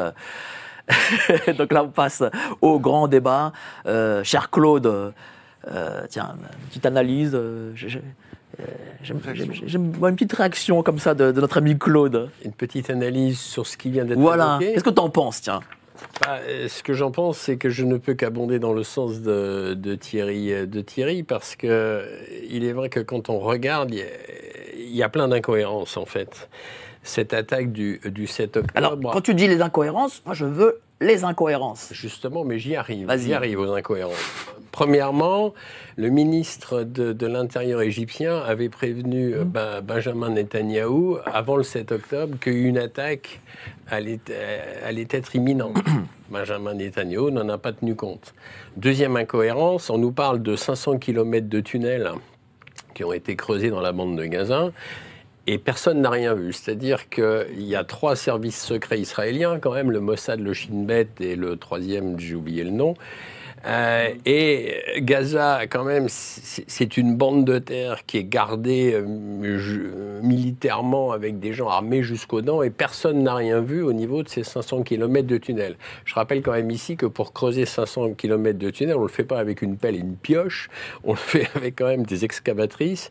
Donc 1.56 1.72
là 1.72 1.84
on 1.84 1.88
passe 1.88 2.22
au 2.60 2.78
grand 2.78 3.08
débat. 3.08 3.52
Euh, 3.86 4.22
cher 4.22 4.50
Claude, 4.50 4.86
euh, 4.86 6.02
tiens, 6.10 6.36
une 6.60 6.66
petite 6.68 6.86
analyse. 6.86 7.32
Euh, 7.34 7.72
J'aime 9.02 9.18
une 9.98 10.14
petite 10.14 10.34
réaction 10.34 10.82
comme 10.82 10.98
ça 10.98 11.14
de, 11.14 11.32
de, 11.32 11.40
notre 11.40 11.56
ami 11.56 11.78
Claude. 11.78 12.28
Une 12.44 12.52
petite 12.52 12.90
analyse 12.90 13.40
sur 13.40 13.66
ce 13.66 13.78
qui 13.78 13.90
vient 13.90 14.04
d'être 14.04 14.18
Voilà. 14.18 14.58
Qu'est-ce 14.60 14.84
que 14.84 14.90
tu 14.90 15.00
en 15.00 15.08
penses, 15.08 15.40
tiens? 15.40 15.60
Bah, 16.20 16.38
ce 16.68 16.82
que 16.82 16.92
j'en 16.92 17.10
pense, 17.10 17.38
c'est 17.38 17.56
que 17.56 17.70
je 17.70 17.84
ne 17.84 17.96
peux 17.96 18.14
qu'abonder 18.14 18.58
dans 18.58 18.72
le 18.72 18.84
sens 18.84 19.20
de, 19.20 19.74
de, 19.74 19.94
Thierry, 19.94 20.66
de 20.66 20.80
Thierry, 20.80 21.22
parce 21.22 21.56
que 21.56 22.06
il 22.48 22.64
est 22.64 22.72
vrai 22.72 22.88
que 22.88 23.00
quand 23.00 23.28
on 23.28 23.38
regarde, 23.38 23.90
il 23.92 23.98
y 23.98 24.02
a, 24.02 24.06
il 24.76 24.96
y 24.96 25.02
a 25.02 25.08
plein 25.08 25.28
d'incohérences 25.28 25.96
en 25.96 26.04
fait. 26.04 26.48
Cette 27.02 27.34
attaque 27.34 27.72
du, 27.72 28.00
du 28.04 28.26
7 28.28 28.58
octobre. 28.58 28.72
Alors, 28.76 29.12
quand 29.12 29.20
tu 29.20 29.34
dis 29.34 29.48
les 29.48 29.60
incohérences, 29.60 30.22
moi 30.24 30.34
je 30.34 30.44
veux 30.44 30.80
les 31.00 31.24
incohérences. 31.24 31.88
Justement, 31.92 32.44
mais 32.44 32.58
j'y 32.58 32.76
arrive. 32.76 33.12
J'y 33.18 33.34
arrive 33.34 33.58
aux 33.58 33.72
incohérences. 33.72 34.14
Premièrement, 34.72 35.52
le 35.96 36.08
ministre 36.08 36.82
de, 36.82 37.12
de 37.12 37.26
l'Intérieur 37.26 37.82
égyptien 37.82 38.38
avait 38.38 38.70
prévenu 38.70 39.34
mmh. 39.34 39.44
ben, 39.44 39.80
Benjamin 39.82 40.30
Netanyahou 40.30 41.18
avant 41.26 41.56
le 41.56 41.62
7 41.62 41.92
octobre 41.92 42.38
qu'une 42.40 42.78
attaque 42.78 43.40
allait, 43.88 44.18
allait 44.84 45.08
être 45.10 45.36
imminente. 45.36 45.76
Benjamin 46.30 46.72
Netanyahou 46.74 47.30
n'en 47.30 47.48
a 47.50 47.58
pas 47.58 47.72
tenu 47.72 47.94
compte. 47.94 48.32
Deuxième 48.78 49.16
incohérence, 49.16 49.90
on 49.90 49.98
nous 49.98 50.12
parle 50.12 50.42
de 50.42 50.56
500 50.56 50.98
km 50.98 51.48
de 51.48 51.60
tunnels 51.60 52.10
qui 52.94 53.04
ont 53.04 53.12
été 53.12 53.36
creusés 53.36 53.68
dans 53.68 53.80
la 53.80 53.92
bande 53.92 54.16
de 54.16 54.24
Gaza 54.24 54.70
et 55.46 55.58
personne 55.58 56.00
n'a 56.00 56.10
rien 56.10 56.34
vu. 56.34 56.52
C'est-à-dire 56.52 57.08
qu'il 57.08 57.62
y 57.62 57.74
a 57.74 57.84
trois 57.84 58.16
services 58.16 58.62
secrets 58.62 59.00
israéliens, 59.00 59.58
quand 59.58 59.74
même, 59.74 59.90
le 59.90 60.00
Mossad, 60.00 60.40
le 60.40 60.54
Shin 60.54 60.84
Bet 60.84 61.08
et 61.20 61.36
le 61.36 61.56
troisième, 61.56 62.18
j'ai 62.18 62.34
oublié 62.34 62.64
le 62.64 62.70
nom. 62.70 62.94
Euh, 63.66 64.10
et 64.26 64.82
Gaza, 64.98 65.66
quand 65.68 65.84
même, 65.84 66.06
c'est 66.08 66.96
une 66.96 67.16
bande 67.16 67.44
de 67.44 67.58
terre 67.58 68.04
qui 68.06 68.18
est 68.18 68.24
gardée 68.24 68.92
euh, 68.94 70.20
militairement 70.22 71.12
avec 71.12 71.38
des 71.38 71.52
gens 71.52 71.68
armés 71.68 72.02
jusqu'aux 72.02 72.42
dents 72.42 72.62
et 72.62 72.70
personne 72.70 73.22
n'a 73.22 73.34
rien 73.34 73.60
vu 73.60 73.82
au 73.82 73.92
niveau 73.92 74.22
de 74.22 74.28
ces 74.28 74.42
500 74.42 74.82
km 74.82 75.26
de 75.26 75.38
tunnel. 75.38 75.76
Je 76.04 76.14
rappelle 76.14 76.42
quand 76.42 76.52
même 76.52 76.70
ici 76.70 76.96
que 76.96 77.06
pour 77.06 77.32
creuser 77.32 77.66
500 77.66 78.14
km 78.14 78.58
de 78.58 78.70
tunnel, 78.70 78.96
on 78.96 79.00
ne 79.00 79.06
le 79.06 79.12
fait 79.12 79.24
pas 79.24 79.38
avec 79.38 79.62
une 79.62 79.76
pelle 79.76 79.94
et 79.94 80.00
une 80.00 80.16
pioche, 80.16 80.68
on 81.04 81.12
le 81.12 81.18
fait 81.18 81.48
avec 81.54 81.76
quand 81.76 81.86
même 81.86 82.04
des 82.04 82.24
excavatrices. 82.24 83.10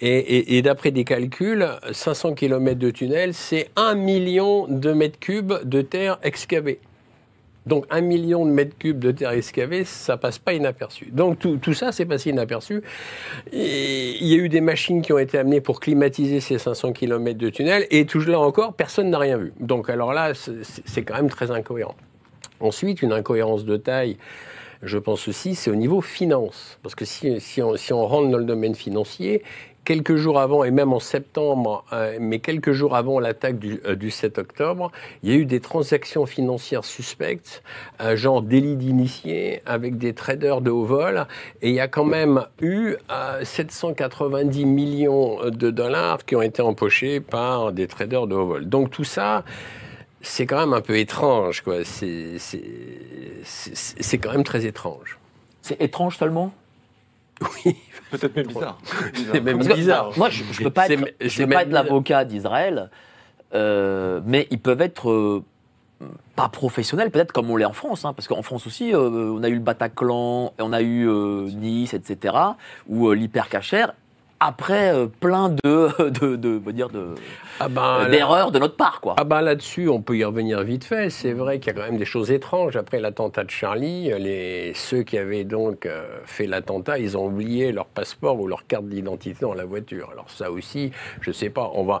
Et, 0.00 0.56
et, 0.56 0.62
d'après 0.62 0.90
des 0.90 1.04
calculs, 1.04 1.66
500 1.92 2.34
km 2.34 2.78
de 2.78 2.90
tunnel, 2.90 3.34
c'est 3.34 3.68
1 3.76 3.94
million 3.94 4.66
de 4.68 4.92
mètres 4.92 5.18
cubes 5.18 5.54
de 5.64 5.82
terre 5.82 6.18
excavée. 6.22 6.80
Donc 7.66 7.84
un 7.90 8.00
million 8.00 8.46
de 8.46 8.50
mètres 8.50 8.76
cubes 8.78 8.98
de 8.98 9.10
terre 9.10 9.30
excavée, 9.30 9.84
ça 9.84 10.16
passe 10.16 10.38
pas 10.38 10.54
inaperçu. 10.54 11.10
Donc 11.12 11.38
tout, 11.38 11.58
tout 11.58 11.74
ça, 11.74 11.92
c'est 11.92 12.06
passé 12.06 12.30
inaperçu. 12.30 12.82
Il 13.52 14.26
y 14.26 14.34
a 14.34 14.36
eu 14.36 14.48
des 14.48 14.60
machines 14.60 15.02
qui 15.02 15.12
ont 15.12 15.18
été 15.18 15.38
amenées 15.38 15.60
pour 15.60 15.80
climatiser 15.80 16.40
ces 16.40 16.58
500 16.58 16.92
km 16.92 17.38
de 17.38 17.50
tunnel, 17.50 17.86
et 17.90 18.06
tout 18.06 18.20
là 18.20 18.40
encore, 18.40 18.74
personne 18.74 19.10
n'a 19.10 19.18
rien 19.18 19.36
vu. 19.36 19.52
Donc 19.60 19.90
alors 19.90 20.12
là, 20.12 20.32
c'est 20.34 21.02
quand 21.02 21.14
même 21.14 21.30
très 21.30 21.50
incohérent. 21.50 21.96
Ensuite, 22.60 23.02
une 23.02 23.12
incohérence 23.12 23.64
de 23.64 23.76
taille, 23.76 24.16
je 24.82 24.98
pense 24.98 25.28
aussi, 25.28 25.54
c'est 25.54 25.70
au 25.70 25.76
niveau 25.76 26.00
finance. 26.00 26.78
Parce 26.82 26.94
que 26.94 27.04
si, 27.04 27.40
si 27.40 27.62
on 27.62 28.06
rentre 28.06 28.30
dans 28.30 28.38
le 28.38 28.44
domaine 28.44 28.74
financier, 28.74 29.42
quelques 29.84 30.16
jours 30.16 30.38
avant, 30.38 30.64
et 30.64 30.70
même 30.70 30.92
en 30.92 31.00
septembre, 31.00 31.84
euh, 31.92 32.18
mais 32.20 32.38
quelques 32.38 32.72
jours 32.72 32.94
avant 32.96 33.18
l'attaque 33.18 33.58
du, 33.58 33.80
euh, 33.86 33.96
du, 33.96 34.10
7 34.10 34.38
octobre, 34.38 34.92
il 35.22 35.30
y 35.30 35.32
a 35.32 35.36
eu 35.36 35.44
des 35.46 35.60
transactions 35.60 36.26
financières 36.26 36.84
suspectes, 36.84 37.62
euh, 38.00 38.16
genre 38.16 38.42
délit 38.42 38.76
d'initié, 38.76 39.62
avec 39.66 39.98
des 39.98 40.12
traders 40.14 40.60
de 40.60 40.70
haut 40.70 40.84
vol, 40.84 41.26
et 41.62 41.70
il 41.70 41.74
y 41.74 41.80
a 41.80 41.88
quand 41.88 42.04
même 42.04 42.44
eu 42.60 42.96
790 43.42 44.64
millions 44.66 45.38
de 45.50 45.70
dollars 45.70 46.24
qui 46.24 46.36
ont 46.36 46.42
été 46.42 46.62
empochés 46.62 47.20
par 47.20 47.72
des 47.72 47.86
traders 47.86 48.26
de 48.26 48.34
haut 48.34 48.46
vol. 48.46 48.68
Donc 48.68 48.90
tout 48.90 49.04
ça, 49.04 49.44
c'est 50.22 50.46
quand 50.46 50.58
même 50.58 50.74
un 50.74 50.82
peu 50.82 50.98
étrange, 50.98 51.62
quoi. 51.62 51.76
C'est 51.84 52.38
quand 54.18 54.32
même 54.32 54.44
très 54.44 54.66
étrange. 54.66 55.18
C'est 55.62 55.80
étrange 55.80 56.16
seulement? 56.16 56.52
Oui. 57.64 57.76
Peut-être 58.10 58.36
même 58.36 58.46
bizarre. 58.46 58.78
C'est 59.32 59.40
même 59.40 59.58
bizarre. 59.58 60.12
moi, 60.16 60.30
je 60.30 60.42
ne 60.42 60.64
peux 60.64 60.70
pas 60.70 60.88
être, 60.88 61.14
je 61.20 61.42
peux 61.42 61.48
pas 61.48 61.62
être 61.62 61.70
l'avocat 61.70 62.24
d'Israël, 62.24 62.90
euh, 63.54 64.20
mais 64.24 64.48
ils 64.50 64.58
peuvent 64.58 64.80
être 64.80 65.10
euh, 65.10 65.44
pas 66.36 66.48
professionnels, 66.48 67.10
peut-être 67.10 67.32
comme 67.32 67.50
on 67.50 67.56
l'est 67.56 67.64
en 67.64 67.72
France, 67.72 68.04
hein, 68.04 68.12
parce 68.12 68.26
qu'en 68.26 68.42
France 68.42 68.66
aussi, 68.66 68.94
euh, 68.94 69.32
on 69.32 69.42
a 69.42 69.48
eu 69.48 69.54
le 69.54 69.60
Bataclan, 69.60 70.52
on 70.58 70.72
a 70.72 70.82
eu 70.82 71.08
euh, 71.08 71.48
Nice, 71.50 71.94
etc., 71.94 72.34
ou 72.88 73.12
l'hypercachère, 73.12 73.94
après 74.40 74.94
euh, 74.94 75.06
plein 75.06 75.50
de, 75.50 75.58
de, 75.98 76.36
de, 76.36 76.58
de 76.58 76.70
dire 76.72 76.88
de 76.88 77.14
ah 77.62 77.68
ben, 77.68 78.08
d'erreurs 78.08 78.52
de 78.52 78.58
notre 78.58 78.76
part, 78.76 79.02
quoi. 79.02 79.14
Ah 79.18 79.24
ben 79.24 79.42
là-dessus, 79.42 79.90
on 79.90 80.00
peut 80.00 80.16
y 80.16 80.24
revenir 80.24 80.62
vite 80.62 80.84
fait. 80.84 81.10
C'est 81.10 81.34
vrai 81.34 81.58
qu'il 81.58 81.74
y 81.74 81.76
a 81.76 81.78
quand 81.78 81.86
même 81.86 81.98
des 81.98 82.06
choses 82.06 82.30
étranges. 82.30 82.74
Après 82.76 83.00
l'attentat 83.00 83.44
de 83.44 83.50
Charlie, 83.50 84.10
les 84.18 84.72
ceux 84.74 85.02
qui 85.02 85.18
avaient 85.18 85.44
donc 85.44 85.84
euh, 85.84 86.06
fait 86.24 86.46
l'attentat, 86.46 86.98
ils 86.98 87.18
ont 87.18 87.26
oublié 87.26 87.70
leur 87.70 87.84
passeport 87.84 88.40
ou 88.40 88.46
leur 88.46 88.66
carte 88.66 88.86
d'identité 88.86 89.40
dans 89.42 89.52
la 89.52 89.66
voiture. 89.66 90.08
Alors 90.10 90.30
ça 90.30 90.50
aussi, 90.50 90.90
je 91.20 91.32
sais 91.32 91.50
pas. 91.50 91.70
On 91.74 91.84
va, 91.84 92.00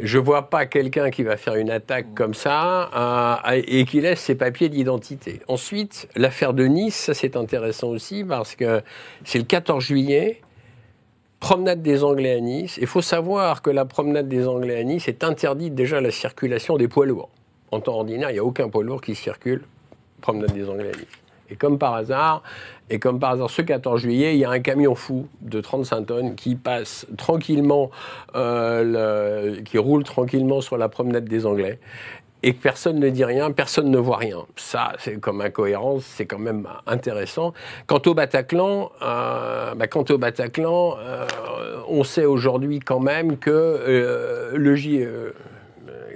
je 0.00 0.18
vois 0.18 0.50
pas 0.50 0.66
quelqu'un 0.66 1.10
qui 1.10 1.22
va 1.22 1.36
faire 1.36 1.54
une 1.54 1.70
attaque 1.70 2.12
comme 2.14 2.34
ça 2.34 3.40
euh, 3.46 3.62
et 3.64 3.84
qui 3.84 4.00
laisse 4.00 4.20
ses 4.20 4.34
papiers 4.34 4.68
d'identité. 4.68 5.40
Ensuite, 5.46 6.08
l'affaire 6.16 6.52
de 6.52 6.64
Nice, 6.64 6.96
ça 6.96 7.14
c'est 7.14 7.36
intéressant 7.36 7.88
aussi 7.88 8.24
parce 8.24 8.56
que 8.56 8.82
c'est 9.24 9.38
le 9.38 9.44
14 9.44 9.84
juillet 9.84 10.40
promenade 11.46 11.80
des 11.80 12.02
Anglais 12.02 12.32
à 12.32 12.40
Nice. 12.40 12.76
Il 12.80 12.88
faut 12.88 13.02
savoir 13.02 13.62
que 13.62 13.70
la 13.70 13.84
promenade 13.84 14.26
des 14.26 14.48
Anglais 14.48 14.80
à 14.80 14.82
Nice 14.82 15.06
est 15.06 15.22
interdite 15.22 15.76
déjà 15.76 15.98
à 15.98 16.00
la 16.00 16.10
circulation 16.10 16.76
des 16.76 16.88
poids 16.88 17.06
lourds. 17.06 17.28
En 17.70 17.78
temps 17.78 17.94
ordinaire, 17.94 18.30
il 18.30 18.32
n'y 18.32 18.40
a 18.40 18.44
aucun 18.44 18.68
poids 18.68 18.82
lourd 18.82 19.00
qui 19.00 19.14
circule 19.14 19.62
promenade 20.20 20.50
des 20.52 20.68
Anglais 20.68 20.90
à 20.92 20.98
Nice. 20.98 21.06
Et 21.48 21.54
comme 21.54 21.78
par 21.78 21.94
hasard, 21.94 22.42
et 22.90 22.98
comme 22.98 23.20
par 23.20 23.30
hasard, 23.30 23.48
ce 23.48 23.62
14 23.62 24.00
juillet, 24.00 24.34
il 24.34 24.40
y 24.40 24.44
a 24.44 24.50
un 24.50 24.58
camion 24.58 24.96
fou 24.96 25.28
de 25.40 25.60
35 25.60 26.06
tonnes 26.06 26.34
qui 26.34 26.56
passe 26.56 27.06
tranquillement, 27.16 27.92
euh, 28.34 29.62
qui 29.62 29.78
roule 29.78 30.02
tranquillement 30.02 30.60
sur 30.60 30.76
la 30.76 30.88
promenade 30.88 31.26
des 31.26 31.46
Anglais. 31.46 31.78
Et 32.42 32.54
que 32.54 32.62
personne 32.62 32.98
ne 32.98 33.08
dit 33.08 33.24
rien, 33.24 33.50
personne 33.50 33.90
ne 33.90 33.98
voit 33.98 34.18
rien. 34.18 34.44
Ça, 34.56 34.92
c'est 34.98 35.18
comme 35.20 35.40
incohérence, 35.40 36.04
c'est 36.04 36.26
quand 36.26 36.38
même 36.38 36.68
intéressant. 36.86 37.52
Quant 37.86 38.02
au 38.06 38.14
Bataclan, 38.14 38.90
euh, 39.02 39.74
bah, 39.74 39.86
quant 39.86 40.04
au 40.10 40.18
Bataclan, 40.18 40.96
euh, 40.98 41.26
on 41.88 42.04
sait 42.04 42.24
aujourd'hui 42.24 42.80
quand 42.80 43.00
même 43.00 43.38
que 43.38 43.50
euh, 43.50 44.52
le 44.54 44.76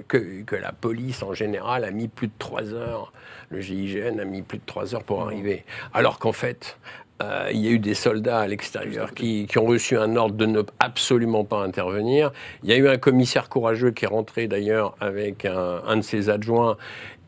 que, 0.07 0.43
que 0.43 0.55
la 0.55 0.71
police 0.71 1.23
en 1.23 1.33
général 1.33 1.83
a 1.83 1.91
mis 1.91 2.07
plus 2.07 2.27
de 2.27 2.33
trois 2.37 2.73
heures, 2.73 3.11
le 3.49 3.59
GIGN 3.59 4.19
a 4.19 4.25
mis 4.25 4.41
plus 4.41 4.57
de 4.57 4.65
trois 4.65 4.93
heures 4.95 5.03
pour 5.03 5.21
arriver. 5.23 5.65
Alors 5.93 6.19
qu'en 6.19 6.31
fait, 6.31 6.77
euh, 7.21 7.49
il 7.51 7.59
y 7.59 7.67
a 7.67 7.71
eu 7.71 7.79
des 7.79 7.93
soldats 7.93 8.39
à 8.39 8.47
l'extérieur 8.47 9.13
qui, 9.13 9.45
qui 9.47 9.57
ont 9.57 9.65
reçu 9.65 9.97
un 9.97 10.15
ordre 10.15 10.35
de 10.35 10.45
ne 10.45 10.61
absolument 10.79 11.43
pas 11.43 11.61
intervenir. 11.63 12.31
Il 12.63 12.69
y 12.69 12.73
a 12.73 12.77
eu 12.77 12.87
un 12.87 12.97
commissaire 12.97 13.49
courageux 13.49 13.91
qui 13.91 14.05
est 14.05 14.09
rentré 14.09 14.47
d'ailleurs 14.47 14.95
avec 14.99 15.45
un, 15.45 15.81
un 15.85 15.97
de 15.97 16.01
ses 16.01 16.29
adjoints 16.29 16.77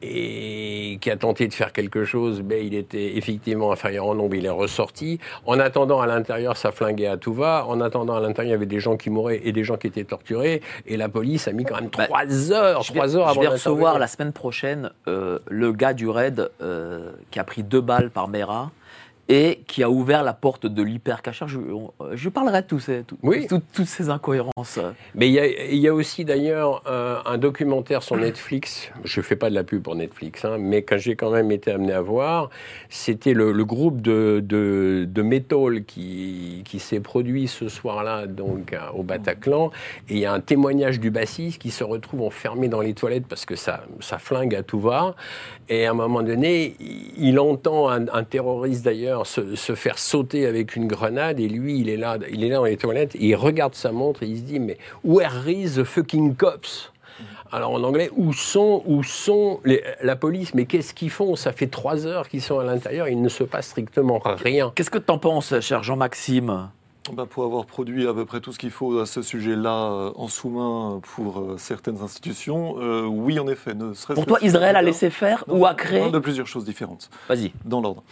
et 0.04 0.98
qui 1.02 1.10
a 1.10 1.16
tenté 1.16 1.48
de 1.48 1.54
faire 1.54 1.72
quelque 1.72 2.04
chose, 2.04 2.44
mais 2.44 2.66
il 2.66 2.76
était 2.76 3.16
effectivement 3.16 3.72
inférieur 3.72 4.06
en 4.06 4.16
nombre, 4.16 4.36
il 4.36 4.46
est 4.46 4.50
ressorti. 4.50 5.20
En 5.46 5.60
attendant, 5.60 6.02
à 6.02 6.08
l'intérieur, 6.08 6.58
ça 6.58 6.72
flinguait 6.72 7.08
à 7.08 7.18
tout 7.18 7.34
va. 7.34 7.66
En 7.68 7.80
attendant, 7.80 8.16
à 8.16 8.20
l'intérieur, 8.20 8.50
il 8.50 8.52
y 8.52 8.56
avait 8.56 8.66
des 8.66 8.80
gens 8.80 8.98
qui 8.98 9.10
mouraient 9.10 9.42
et 9.44 9.52
des 9.54 9.64
gens 9.64 9.78
qui 9.78 9.88
étaient 9.88 10.04
torturés. 10.04 10.62
Et 10.86 10.98
la 10.98 11.10
police 11.10 11.48
a 11.48 11.54
mis 11.54 11.64
quand 11.64 11.76
même 11.76 11.90
Bah, 11.98 12.06
trois 12.06 12.52
heures, 12.52 12.82
Je 12.84 12.92
vais, 12.92 13.00
trois 13.00 13.16
heures 13.16 13.28
je 13.28 13.32
avant 13.32 13.42
vais 13.42 13.48
recevoir 13.48 13.98
la 13.98 14.08
semaine 14.08 14.34
prochaine 14.34 14.92
euh, 15.08 15.40
le 15.48 15.72
gars 15.72 15.94
du 15.94 16.10
raid 16.10 16.50
euh, 16.62 17.12
qui 17.32 17.40
a 17.40 17.44
pris 17.44 17.64
deux 17.64 17.82
balles 17.82 18.10
par 18.10 18.28
Mera 18.28 18.72
et 19.30 19.62
qui 19.68 19.84
a 19.84 19.90
ouvert 19.90 20.22
la 20.24 20.34
porte 20.34 20.66
de 20.66 20.84
l'hypercachère. 20.84 21.48
Je, 21.48 21.58
on- 21.60 21.92
je 22.14 22.28
parlerai 22.30 22.62
de 22.62 22.68
tous 22.68 22.80
ces, 22.80 23.04
tout- 23.04 23.18
Oui. 23.24 23.48
tout- 23.48 23.62
toutes 23.74 23.86
ces 23.88 24.10
incohérences. 24.10 24.80
Mais 25.16 25.28
il 25.30 25.34
y 25.34 25.40
a, 25.40 25.46
il 25.48 25.78
y 25.78 25.88
a 25.88 25.94
aussi 25.94 26.26
d'ailleurs 26.26 26.84
euh, 26.88 27.18
un 27.26 27.38
documentaire 27.38 28.04
sur 28.04 28.18
Netflix. 28.18 28.92
Je 29.06 29.22
fais 29.22 29.36
pas 29.38 29.50
de 29.50 29.56
la 29.56 29.64
pub 29.64 29.82
pour 29.82 29.96
Netflix, 29.96 30.44
hein, 30.44 30.58
mais 30.60 30.82
quand 30.82 30.98
j'ai 30.98 31.16
quand 31.16 31.32
même 31.32 31.52
été 31.52 31.72
amené 31.72 31.94
à 31.94 32.02
voir, 32.02 32.50
c'était 32.90 33.34
le, 33.34 33.52
le 33.54 33.66
groupe 33.66 34.02
de, 34.02 34.42
de, 34.44 35.08
de 35.10 35.22
metal 35.22 35.86
qui, 35.86 36.62
qui 36.66 36.80
s'est 36.80 37.00
produit 37.00 37.48
ce 37.48 37.70
soir-là 37.70 38.28
donc 38.28 38.74
à- 38.74 38.94
au 38.94 39.04
Bataclan. 39.04 39.72
Et 40.10 40.16
il 40.16 40.20
y 40.20 40.26
a 40.26 40.34
un 40.34 40.42
témoignage 40.42 41.00
du 41.00 41.12
bassiste 41.12 41.62
qui 41.62 41.72
se 41.72 41.84
retrouve 41.86 42.24
enfermé 42.24 42.68
dans 42.68 42.82
les 42.82 42.94
toilettes 42.94 43.28
parce 43.28 43.46
que 43.46 43.56
ça, 43.56 43.86
ça 44.02 44.18
flingue 44.18 44.54
à 44.56 44.64
tout 44.64 44.80
va. 44.82 45.16
Et 45.70 45.86
à 45.86 45.92
un 45.92 45.94
moment 45.94 46.24
donné, 46.24 46.76
il 46.82 47.34
il 47.34 47.40
entend 47.40 47.90
un, 47.90 48.08
un 48.10 48.24
terroriste 48.24 48.84
d'ailleurs 48.86 49.23
se, 49.26 49.56
se 49.56 49.76
faire 49.76 49.98
sauter 50.00 50.46
avec 50.46 50.76
une 50.76 50.88
grenade 50.88 51.40
et 51.40 51.48
lui, 51.48 51.80
il 51.80 51.90
est 51.90 51.98
là, 51.98 52.18
il 52.32 52.44
est 52.44 52.50
là 52.50 52.56
dans 52.58 52.66
les 52.66 52.78
toilettes 52.78 53.16
et 53.16 53.26
il 53.28 53.36
regarde 53.36 53.76
sa 53.76 53.92
montre 53.92 54.24
et 54.24 54.28
il 54.28 54.38
se 54.38 54.44
dit 54.44 54.60
mais 54.60 54.78
where 55.04 55.48
is 55.50 55.76
the 55.76 55.84
fucking 55.84 56.36
cops? 56.36 56.92
Alors 57.52 57.72
en 57.72 57.84
anglais, 57.84 58.10
où 58.16 58.34
sont, 58.34 58.82
où 58.88 59.04
sont 59.04 59.60
les- 59.64 59.84
la 60.02 60.16
police? 60.16 60.56
Mais 60.56 60.66
qu'est-ce 60.66 60.94
qu'ils 60.96 61.12
font? 61.12 61.36
Ça 61.36 61.52
fait 61.52 61.68
trois 61.68 62.08
heures 62.08 62.28
qu'ils 62.28 62.42
sont 62.42 62.58
à 62.58 62.64
l'intérieur, 62.64 63.08
il 63.08 63.22
ne 63.22 63.30
se 63.30 63.44
passe 63.44 63.68
strictement 63.68 64.20
rien. 64.24 64.72
Qu'est-ce 64.74 64.90
que 64.90 64.98
tu 64.98 65.12
en 65.12 65.20
penses, 65.20 65.60
cher 65.60 65.84
Jean-Maxime? 65.84 66.70
Bah, 67.12 67.26
pour 67.30 67.44
avoir 67.44 67.66
produit 67.66 68.08
à 68.08 68.14
peu 68.14 68.24
près 68.26 68.40
tout 68.40 68.54
ce 68.54 68.58
qu'il 68.58 68.72
faut 68.72 68.98
à 69.00 69.06
ce 69.06 69.22
sujet-là 69.22 69.92
euh, 69.92 70.12
en 70.16 70.30
sous-main 70.30 71.02
pour 71.16 71.40
euh, 71.42 71.56
certaines 71.58 72.00
institutions, 72.02 72.78
euh, 72.80 73.04
oui, 73.06 73.38
en 73.40 73.48
effet. 73.50 73.74
Ne 73.74 73.94
serait-ce 73.94 74.16
Pour 74.16 74.26
toi, 74.26 74.40
Israël 74.42 74.78
a 74.78 74.82
laissé 74.82 75.10
faire 75.10 75.44
Non, 75.50 75.58
ou 75.58 75.66
a 75.66 75.74
on 75.74 75.76
créé 75.76 76.00
parle 76.00 76.14
de 76.14 76.20
plusieurs 76.20 76.48
choses 76.48 76.64
différentes, 76.64 77.10
Vas-y. 77.28 77.52
dans 77.66 77.82
l'ordre. 77.82 78.04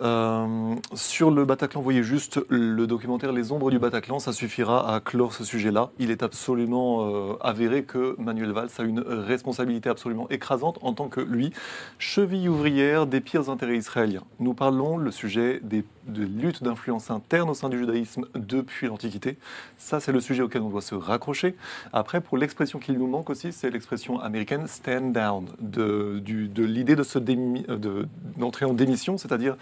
Euh, 0.00 0.74
sur 0.94 1.30
le 1.30 1.44
Bataclan, 1.44 1.80
voyez 1.80 2.02
juste 2.02 2.40
le 2.48 2.86
documentaire 2.86 3.32
Les 3.32 3.52
ombres 3.52 3.70
du 3.70 3.78
Bataclan, 3.78 4.18
ça 4.18 4.32
suffira 4.32 4.94
à 4.94 5.00
clore 5.00 5.32
ce 5.32 5.44
sujet-là. 5.44 5.90
Il 5.98 6.10
est 6.10 6.22
absolument 6.22 7.06
euh, 7.06 7.34
avéré 7.40 7.84
que 7.84 8.16
Manuel 8.18 8.52
Valls 8.52 8.70
a 8.78 8.82
une 8.82 9.00
responsabilité 9.00 9.88
absolument 9.88 10.28
écrasante 10.30 10.78
en 10.82 10.92
tant 10.92 11.08
que, 11.08 11.20
lui, 11.20 11.52
cheville 11.98 12.48
ouvrière 12.48 13.06
des 13.06 13.20
pires 13.20 13.50
intérêts 13.50 13.76
israéliens. 13.76 14.24
Nous 14.40 14.54
parlons 14.54 14.96
le 14.96 15.10
sujet 15.10 15.60
des, 15.62 15.84
de 16.06 16.24
luttes 16.24 16.62
d'influence 16.62 17.10
interne 17.10 17.50
au 17.50 17.54
sein 17.54 17.68
du 17.68 17.78
judaïsme 17.78 18.24
depuis 18.34 18.88
l'Antiquité. 18.88 19.36
Ça, 19.78 20.00
c'est 20.00 20.12
le 20.12 20.20
sujet 20.20 20.42
auquel 20.42 20.62
on 20.62 20.70
doit 20.70 20.80
se 20.80 20.94
raccrocher. 20.94 21.54
Après, 21.92 22.20
pour 22.20 22.38
l'expression 22.38 22.78
qu'il 22.78 22.98
nous 22.98 23.06
manque 23.06 23.30
aussi, 23.30 23.52
c'est 23.52 23.70
l'expression 23.70 24.18
américaine 24.20 24.66
stand 24.66 25.12
down, 25.12 25.46
de, 25.60 26.20
l'idée 26.58 26.96
de- 26.96 28.08
d'entrer 28.36 28.64
en 28.64 28.72
démission, 28.72 29.18
c'est-à-dire 29.18 29.56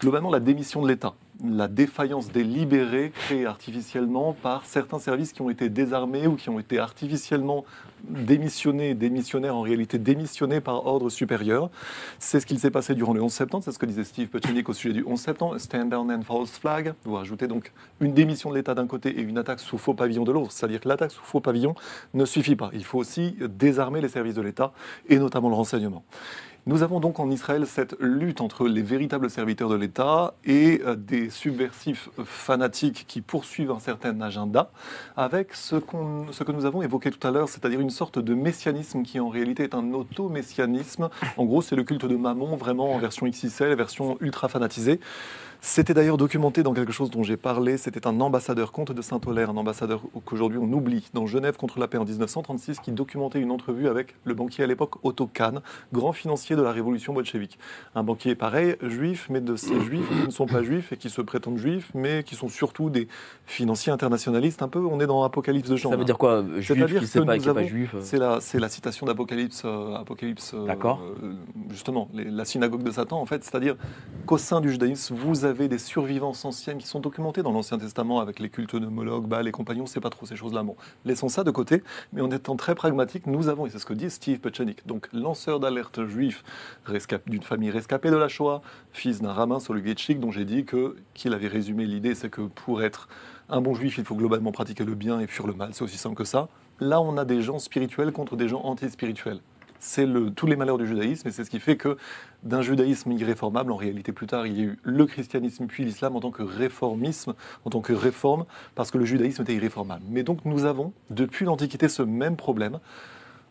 globalement 0.00 0.30
la 0.30 0.40
démission 0.40 0.82
de 0.82 0.88
l'État, 0.88 1.14
la 1.42 1.68
défaillance 1.68 2.30
délibérée 2.30 3.12
créée 3.14 3.46
artificiellement 3.46 4.34
par 4.34 4.64
certains 4.64 4.98
services 4.98 5.32
qui 5.32 5.42
ont 5.42 5.50
été 5.50 5.68
désarmés 5.68 6.26
ou 6.26 6.36
qui 6.36 6.48
ont 6.48 6.58
été 6.58 6.78
artificiellement 6.78 7.64
démissionnés, 8.08 8.94
démissionnaires 8.94 9.56
en 9.56 9.62
réalité 9.62 9.98
démissionnés 9.98 10.60
par 10.60 10.86
ordre 10.86 11.08
supérieur. 11.08 11.70
C'est 12.18 12.40
ce 12.40 12.46
qu'il 12.46 12.58
s'est 12.58 12.70
passé 12.70 12.94
durant 12.94 13.14
le 13.14 13.22
11 13.22 13.32
septembre, 13.32 13.64
c'est 13.64 13.72
ce 13.72 13.78
que 13.78 13.86
disait 13.86 14.04
Steve 14.04 14.28
Putchinik 14.28 14.68
au 14.68 14.72
sujet 14.72 14.94
du 14.94 15.04
11 15.04 15.18
septembre, 15.18 15.58
stand 15.58 15.88
down 15.88 16.10
and 16.10 16.22
false 16.22 16.58
flag. 16.58 16.94
Vous 17.04 17.14
rajoutez 17.14 17.46
donc 17.48 17.72
une 18.00 18.12
démission 18.12 18.50
de 18.50 18.56
l'État 18.56 18.74
d'un 18.74 18.86
côté 18.86 19.10
et 19.10 19.22
une 19.22 19.38
attaque 19.38 19.60
sous 19.60 19.78
faux 19.78 19.94
pavillon 19.94 20.24
de 20.24 20.32
l'autre. 20.32 20.52
C'est-à-dire 20.52 20.80
que 20.80 20.88
l'attaque 20.88 21.12
sous 21.12 21.24
faux 21.24 21.40
pavillon 21.40 21.74
ne 22.12 22.24
suffit 22.24 22.56
pas. 22.56 22.70
Il 22.74 22.84
faut 22.84 22.98
aussi 22.98 23.36
désarmer 23.40 24.00
les 24.00 24.08
services 24.08 24.34
de 24.34 24.42
l'État 24.42 24.72
et 25.08 25.18
notamment 25.18 25.48
le 25.48 25.54
renseignement. 25.54 26.04
Nous 26.66 26.82
avons 26.82 26.98
donc 26.98 27.20
en 27.20 27.30
Israël 27.30 27.66
cette 27.66 27.94
lutte 28.00 28.40
entre 28.40 28.66
les 28.66 28.80
véritables 28.80 29.28
serviteurs 29.28 29.68
de 29.68 29.74
l'État 29.74 30.32
et 30.46 30.80
euh, 30.86 30.96
des 30.96 31.28
subversifs 31.28 32.08
fanatiques 32.24 33.04
qui 33.06 33.20
poursuivent 33.20 33.70
un 33.70 33.80
certain 33.80 34.18
agenda, 34.22 34.70
avec 35.14 35.52
ce, 35.52 35.76
que 35.76 36.52
nous 36.52 36.64
avons 36.64 36.80
évoqué 36.80 37.10
tout 37.10 37.26
à 37.26 37.30
l'heure, 37.30 37.50
c'est-à-dire 37.50 37.80
une 37.80 37.90
sorte 37.90 38.18
de 38.18 38.34
messianisme 38.34 39.02
qui 39.02 39.20
en 39.20 39.28
réalité 39.28 39.64
est 39.64 39.74
un 39.74 39.92
auto-messianisme. 39.92 41.10
En 41.36 41.44
gros, 41.44 41.60
c'est 41.60 41.76
le 41.76 41.84
culte 41.84 42.06
de 42.06 42.16
Mammon, 42.16 42.56
vraiment 42.56 42.94
en 42.94 42.98
version 42.98 43.26
XXL, 43.26 43.74
version 43.74 44.16
ultra 44.22 44.48
fanatisée. 44.48 45.00
C'était 45.66 45.94
d'ailleurs 45.94 46.18
documenté 46.18 46.62
dans 46.62 46.74
quelque 46.74 46.92
chose 46.92 47.10
dont 47.10 47.22
j'ai 47.22 47.38
parlé. 47.38 47.78
C'était 47.78 48.06
un 48.06 48.20
ambassadeur, 48.20 48.70
comte 48.70 48.92
de 48.92 49.00
Saint-Olaire, 49.00 49.48
un 49.48 49.56
ambassadeur 49.56 50.02
qu'aujourd'hui 50.26 50.58
on 50.58 50.70
oublie, 50.70 51.08
dans 51.14 51.24
Genève 51.26 51.56
contre 51.56 51.78
la 51.80 51.88
paix 51.88 51.96
en 51.96 52.04
1936, 52.04 52.80
qui 52.80 52.92
documentait 52.92 53.40
une 53.40 53.50
entrevue 53.50 53.88
avec 53.88 54.14
le 54.24 54.34
banquier 54.34 54.62
à 54.64 54.66
l'époque 54.66 55.02
Otto 55.06 55.26
Kahn, 55.26 55.62
grand 55.90 56.12
financier 56.12 56.54
de 56.54 56.60
la 56.60 56.70
révolution 56.70 57.14
bolchevique. 57.14 57.58
Un 57.94 58.02
banquier 58.02 58.34
pareil, 58.34 58.76
juif, 58.82 59.28
mais 59.30 59.40
de 59.40 59.56
ces 59.56 59.80
juifs 59.80 60.06
qui 60.06 60.26
ne 60.26 60.30
sont 60.30 60.44
pas 60.44 60.62
juifs 60.62 60.92
et 60.92 60.98
qui 60.98 61.08
se 61.08 61.22
prétendent 61.22 61.56
juifs, 61.56 61.90
mais 61.94 62.24
qui 62.24 62.34
sont 62.34 62.50
surtout 62.50 62.90
des 62.90 63.08
financiers 63.46 63.90
internationalistes. 63.90 64.60
Un 64.60 64.68
peu, 64.68 64.80
on 64.80 65.00
est 65.00 65.06
dans 65.06 65.22
Apocalypse 65.22 65.70
de 65.70 65.76
genre. 65.76 65.92
Ça 65.92 65.96
veut 65.96 66.02
là. 66.02 66.04
dire 66.04 66.18
quoi 66.18 66.44
C'est-à-dire 66.60 67.00
que 67.00 67.24
pas, 67.24 67.36
nous 67.38 67.48
avons- 67.48 67.66
juif 67.66 67.94
euh 67.94 68.00
C'est 68.02 68.18
la, 68.18 68.68
citation 68.68 69.06
d'Apocalypse, 69.06 69.62
euh, 69.64 69.94
Apocalypse, 69.94 70.52
euh, 70.52 70.66
D'accord. 70.66 71.00
euh, 71.22 71.32
justement, 71.70 72.10
les- 72.12 72.24
la 72.24 72.44
synagogue 72.44 72.82
de 72.82 72.90
Satan, 72.90 73.18
en 73.18 73.24
fait, 73.24 73.42
c'est-à-dire 73.44 73.76
qu'au 74.26 74.36
sein 74.36 74.60
du 74.60 74.70
judaïsme, 74.70 75.14
vous 75.14 75.46
avez 75.46 75.53
des 75.54 75.78
survivances 75.78 76.44
anciennes 76.44 76.78
qui 76.78 76.86
sont 76.86 77.00
documentées 77.00 77.42
dans 77.42 77.52
l'Ancien 77.52 77.78
Testament 77.78 78.20
avec 78.20 78.40
les 78.40 78.50
cultes 78.50 78.76
de 78.76 78.86
Moloch, 78.86 79.26
Baal 79.26 79.46
et 79.46 79.52
compagnons, 79.52 79.86
c'est 79.86 80.00
pas 80.00 80.10
trop 80.10 80.26
ces 80.26 80.36
choses-là. 80.36 80.62
Bon, 80.62 80.76
laissons 81.04 81.28
ça 81.28 81.44
de 81.44 81.50
côté, 81.50 81.82
mais 82.12 82.20
en 82.20 82.30
étant 82.30 82.56
très 82.56 82.74
pragmatique, 82.74 83.26
nous 83.26 83.48
avons, 83.48 83.64
et 83.64 83.70
c'est 83.70 83.78
ce 83.78 83.86
que 83.86 83.94
dit 83.94 84.10
Steve 84.10 84.40
Putchanik, 84.40 84.86
donc 84.86 85.08
lanceur 85.12 85.60
d'alerte 85.60 86.04
juif 86.06 86.44
d'une 87.26 87.42
famille 87.42 87.70
rescapée 87.70 88.10
de 88.10 88.16
la 88.16 88.28
Shoah, 88.28 88.62
fils 88.92 89.22
d'un 89.22 89.32
rabbin 89.32 89.60
soviétique 89.60 90.20
dont 90.20 90.30
j'ai 90.30 90.44
dit 90.44 90.66
qu'il 91.14 91.32
avait 91.32 91.48
résumé 91.48 91.86
l'idée, 91.86 92.14
c'est 92.14 92.30
que 92.30 92.42
pour 92.42 92.82
être 92.82 93.08
un 93.48 93.60
bon 93.60 93.74
juif, 93.74 93.96
il 93.98 94.04
faut 94.04 94.16
globalement 94.16 94.52
pratiquer 94.52 94.84
le 94.84 94.94
bien 94.94 95.20
et 95.20 95.26
fuir 95.26 95.46
le 95.46 95.54
mal, 95.54 95.70
c'est 95.72 95.84
aussi 95.84 95.98
simple 95.98 96.16
que 96.16 96.24
ça. 96.24 96.48
Là, 96.80 97.00
on 97.00 97.16
a 97.16 97.24
des 97.24 97.40
gens 97.40 97.60
spirituels 97.60 98.10
contre 98.10 98.34
des 98.34 98.48
gens 98.48 98.60
anti-spirituels. 98.62 99.38
C'est 99.86 100.08
tous 100.34 100.46
les 100.46 100.56
malheurs 100.56 100.78
du 100.78 100.86
judaïsme 100.86 101.28
et 101.28 101.30
c'est 101.30 101.44
ce 101.44 101.50
qui 101.50 101.60
fait 101.60 101.76
que 101.76 101.98
d'un 102.42 102.62
judaïsme 102.62 103.12
irréformable, 103.12 103.70
en 103.70 103.76
réalité 103.76 104.12
plus 104.12 104.26
tard, 104.26 104.46
il 104.46 104.58
y 104.58 104.62
a 104.62 104.64
eu 104.64 104.78
le 104.82 105.04
christianisme 105.04 105.66
puis 105.66 105.84
l'islam 105.84 106.16
en 106.16 106.20
tant 106.20 106.30
que 106.30 106.42
réformisme, 106.42 107.34
en 107.66 107.70
tant 107.70 107.82
que 107.82 107.92
réforme, 107.92 108.46
parce 108.76 108.90
que 108.90 108.96
le 108.96 109.04
judaïsme 109.04 109.42
était 109.42 109.54
irréformable. 109.54 110.02
Mais 110.08 110.22
donc 110.22 110.46
nous 110.46 110.64
avons, 110.64 110.94
depuis 111.10 111.44
l'Antiquité, 111.44 111.90
ce 111.90 112.00
même 112.00 112.34
problème 112.34 112.80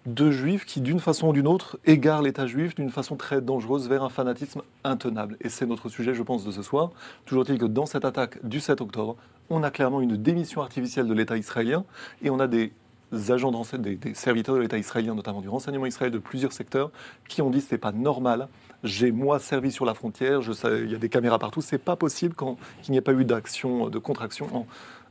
de 0.07 0.31
juifs 0.31 0.65
qui, 0.65 0.81
d'une 0.81 0.99
façon 0.99 1.27
ou 1.27 1.33
d'une 1.33 1.47
autre, 1.47 1.77
égarent 1.85 2.23
l'État 2.23 2.47
juif 2.47 2.73
d'une 2.73 2.89
façon 2.89 3.15
très 3.15 3.39
dangereuse 3.39 3.87
vers 3.87 4.03
un 4.03 4.09
fanatisme 4.09 4.63
intenable. 4.83 5.37
Et 5.39 5.49
c'est 5.49 5.67
notre 5.67 5.87
sujet, 5.87 6.15
je 6.15 6.23
pense, 6.23 6.43
de 6.43 6.51
ce 6.51 6.63
soir. 6.63 6.89
Toujours 7.25 7.43
est-il 7.43 7.59
que 7.59 7.65
dans 7.65 7.85
cette 7.85 8.05
attaque 8.05 8.43
du 8.43 8.59
7 8.59 8.81
octobre, 8.81 9.17
on 9.51 9.61
a 9.61 9.69
clairement 9.69 10.01
une 10.01 10.17
démission 10.17 10.63
artificielle 10.63 11.07
de 11.07 11.13
l'État 11.13 11.37
israélien 11.37 11.85
et 12.23 12.31
on 12.31 12.39
a 12.39 12.47
des 12.47 12.73
agents, 13.31 13.51
de 13.51 13.77
des, 13.77 13.95
des 13.95 14.13
serviteurs 14.13 14.55
de 14.55 14.61
l'État 14.61 14.77
israélien, 14.77 15.15
notamment 15.15 15.41
du 15.41 15.49
renseignement 15.49 15.85
israélien 15.85 16.13
de 16.13 16.19
plusieurs 16.19 16.53
secteurs, 16.53 16.91
qui 17.27 17.41
ont 17.41 17.49
dit 17.49 17.61
c'est 17.61 17.77
pas 17.77 17.91
normal. 17.91 18.47
J'ai 18.83 19.11
moi 19.11 19.39
servi 19.39 19.71
sur 19.71 19.85
la 19.85 19.93
frontière, 19.93 20.41
je 20.41 20.51
sais, 20.51 20.81
il 20.83 20.91
y 20.91 20.95
a 20.95 20.97
des 20.97 21.07
caméras 21.09 21.39
partout, 21.39 21.61
c'est 21.61 21.77
pas 21.77 21.95
possible 21.95 22.35
qu'il 22.35 22.91
n'y 22.91 22.97
ait 22.97 23.01
pas 23.01 23.13
eu 23.13 23.23
d'action, 23.23 23.87
de 23.89 23.97
contraction 23.97 24.47
en 24.53 24.65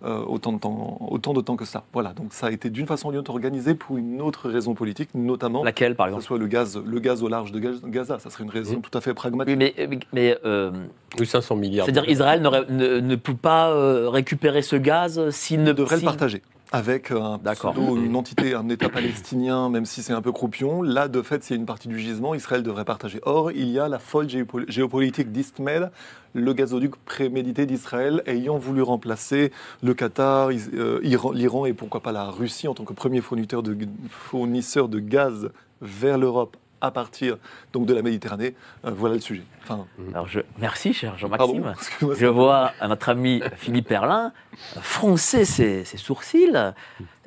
euh, 0.05 0.19
autant, 0.27 0.53
de 0.53 0.59
temps, 0.59 0.99
autant 1.11 1.33
de 1.33 1.41
temps 1.41 1.55
que 1.55 1.65
ça. 1.65 1.85
Voilà, 1.93 2.13
donc 2.13 2.33
ça 2.35 2.49
a 2.49 2.51
été 2.51 2.71
d'une 2.71 2.87
façon 2.89 3.09
ou 3.09 3.11
d'une 3.13 3.21
autre 3.21 3.31
organisé 3.31 3.75
pour 3.77 3.97
une 3.97 4.21
autre 4.21 4.51
raison 4.51 4.75
politique, 4.75 5.09
notamment 5.15 5.63
Laquelle, 5.63 5.95
par 5.95 6.07
que 6.09 6.11
ce 6.13 6.17
exemple? 6.17 6.27
soit 6.27 6.39
le 6.39 6.47
gaz, 6.49 6.77
le 6.85 6.99
gaz 7.01 7.23
au 7.23 7.29
large 7.29 7.53
de 7.53 7.61
Gaz- 7.61 7.81
Gaza. 7.85 8.19
Ça 8.19 8.29
serait 8.29 8.43
une 8.43 8.51
raison 8.51 8.81
tout 8.81 8.91
à 8.99 9.01
fait 9.01 9.15
pragmatique. 9.15 9.57
Oui, 9.57 9.73
mais, 9.79 9.89
mais 10.13 10.37
euh, 10.45 10.73
Ou 11.21 11.25
500 11.25 11.55
milliards. 11.55 11.87
c'est-à-dire 11.87 12.11
Israël 12.11 12.43
ne, 12.43 12.99
ne 12.99 13.15
peut 13.17 13.37
pas 13.37 13.71
euh, 13.71 14.09
récupérer 14.11 14.63
ce 14.63 14.75
gaz 14.75 15.31
s'il 15.31 15.63
ne 15.63 15.71
Il 15.71 15.75
devrait 15.77 15.97
si- 15.99 16.03
le 16.03 16.07
partager. 16.07 16.43
Avec 16.73 17.11
un 17.11 17.39
pseudo, 17.39 17.97
une 17.99 18.17
entité, 18.17 18.55
un 18.55 18.69
État 18.71 18.89
palestinien, 18.89 19.69
même 19.69 19.85
si 19.85 20.03
c'est 20.03 20.15
un 20.15 20.23
peu 20.23 20.33
croupion. 20.33 20.81
Là, 20.83 21.07
de 21.09 21.21
fait, 21.21 21.45
c'est 21.45 21.55
une 21.55 21.67
partie 21.67 21.87
du 21.89 21.99
gisement. 21.99 22.35
Israël 22.35 22.63
devrait 22.63 22.87
partager. 22.87 23.21
Or, 23.25 23.53
il 23.53 23.69
y 23.69 23.79
a 23.79 23.89
la 23.89 23.99
folle 23.99 24.27
géopo- 24.27 24.65
géopolitique 24.69 25.31
d'Ismaël, 25.33 25.91
le 26.35 26.53
gazoduc 26.55 26.97
prémédité 27.05 27.67
d'Israël, 27.67 28.23
ayant 28.27 28.57
voulu 28.57 28.81
remplacer 28.81 29.53
le 29.83 29.93
Qatar, 29.93 30.49
euh, 30.75 30.99
Iran- 31.03 31.33
l'Iran 31.33 31.67
et 31.67 31.75
pourquoi 31.75 32.01
pas 32.01 32.13
la 32.13 32.25
Russie 32.31 32.69
en 32.69 32.75
tant 32.75 32.85
que 32.85 32.95
premier 32.95 33.21
fournisseur 33.21 33.63
de, 33.63 33.77
fournisseur 34.09 34.89
de 34.89 34.99
gaz 34.99 35.51
vers 35.83 36.17
l'Europe 36.17 36.57
à 36.83 36.91
partir 36.91 37.37
donc 37.73 37.87
de 37.87 37.95
la 37.95 38.03
Méditerranée. 38.03 38.55
Euh, 38.85 38.91
voilà 38.95 39.15
le 39.15 39.21
sujet. 39.21 39.45
Enfin, 39.63 39.87
Alors 40.13 40.29
je... 40.29 40.41
Merci, 40.59 40.93
cher 40.93 41.17
Jean-Maxime. 41.17 41.75
Je 42.19 42.27
vois 42.27 42.73
à 42.81 42.89
notre 42.89 43.09
ami 43.09 43.41
Philippe 43.57 43.91
Erlin 43.91 44.33
froncer 44.81 45.45
ses, 45.45 45.85
ses 45.85 45.97
sourcils 45.97 46.53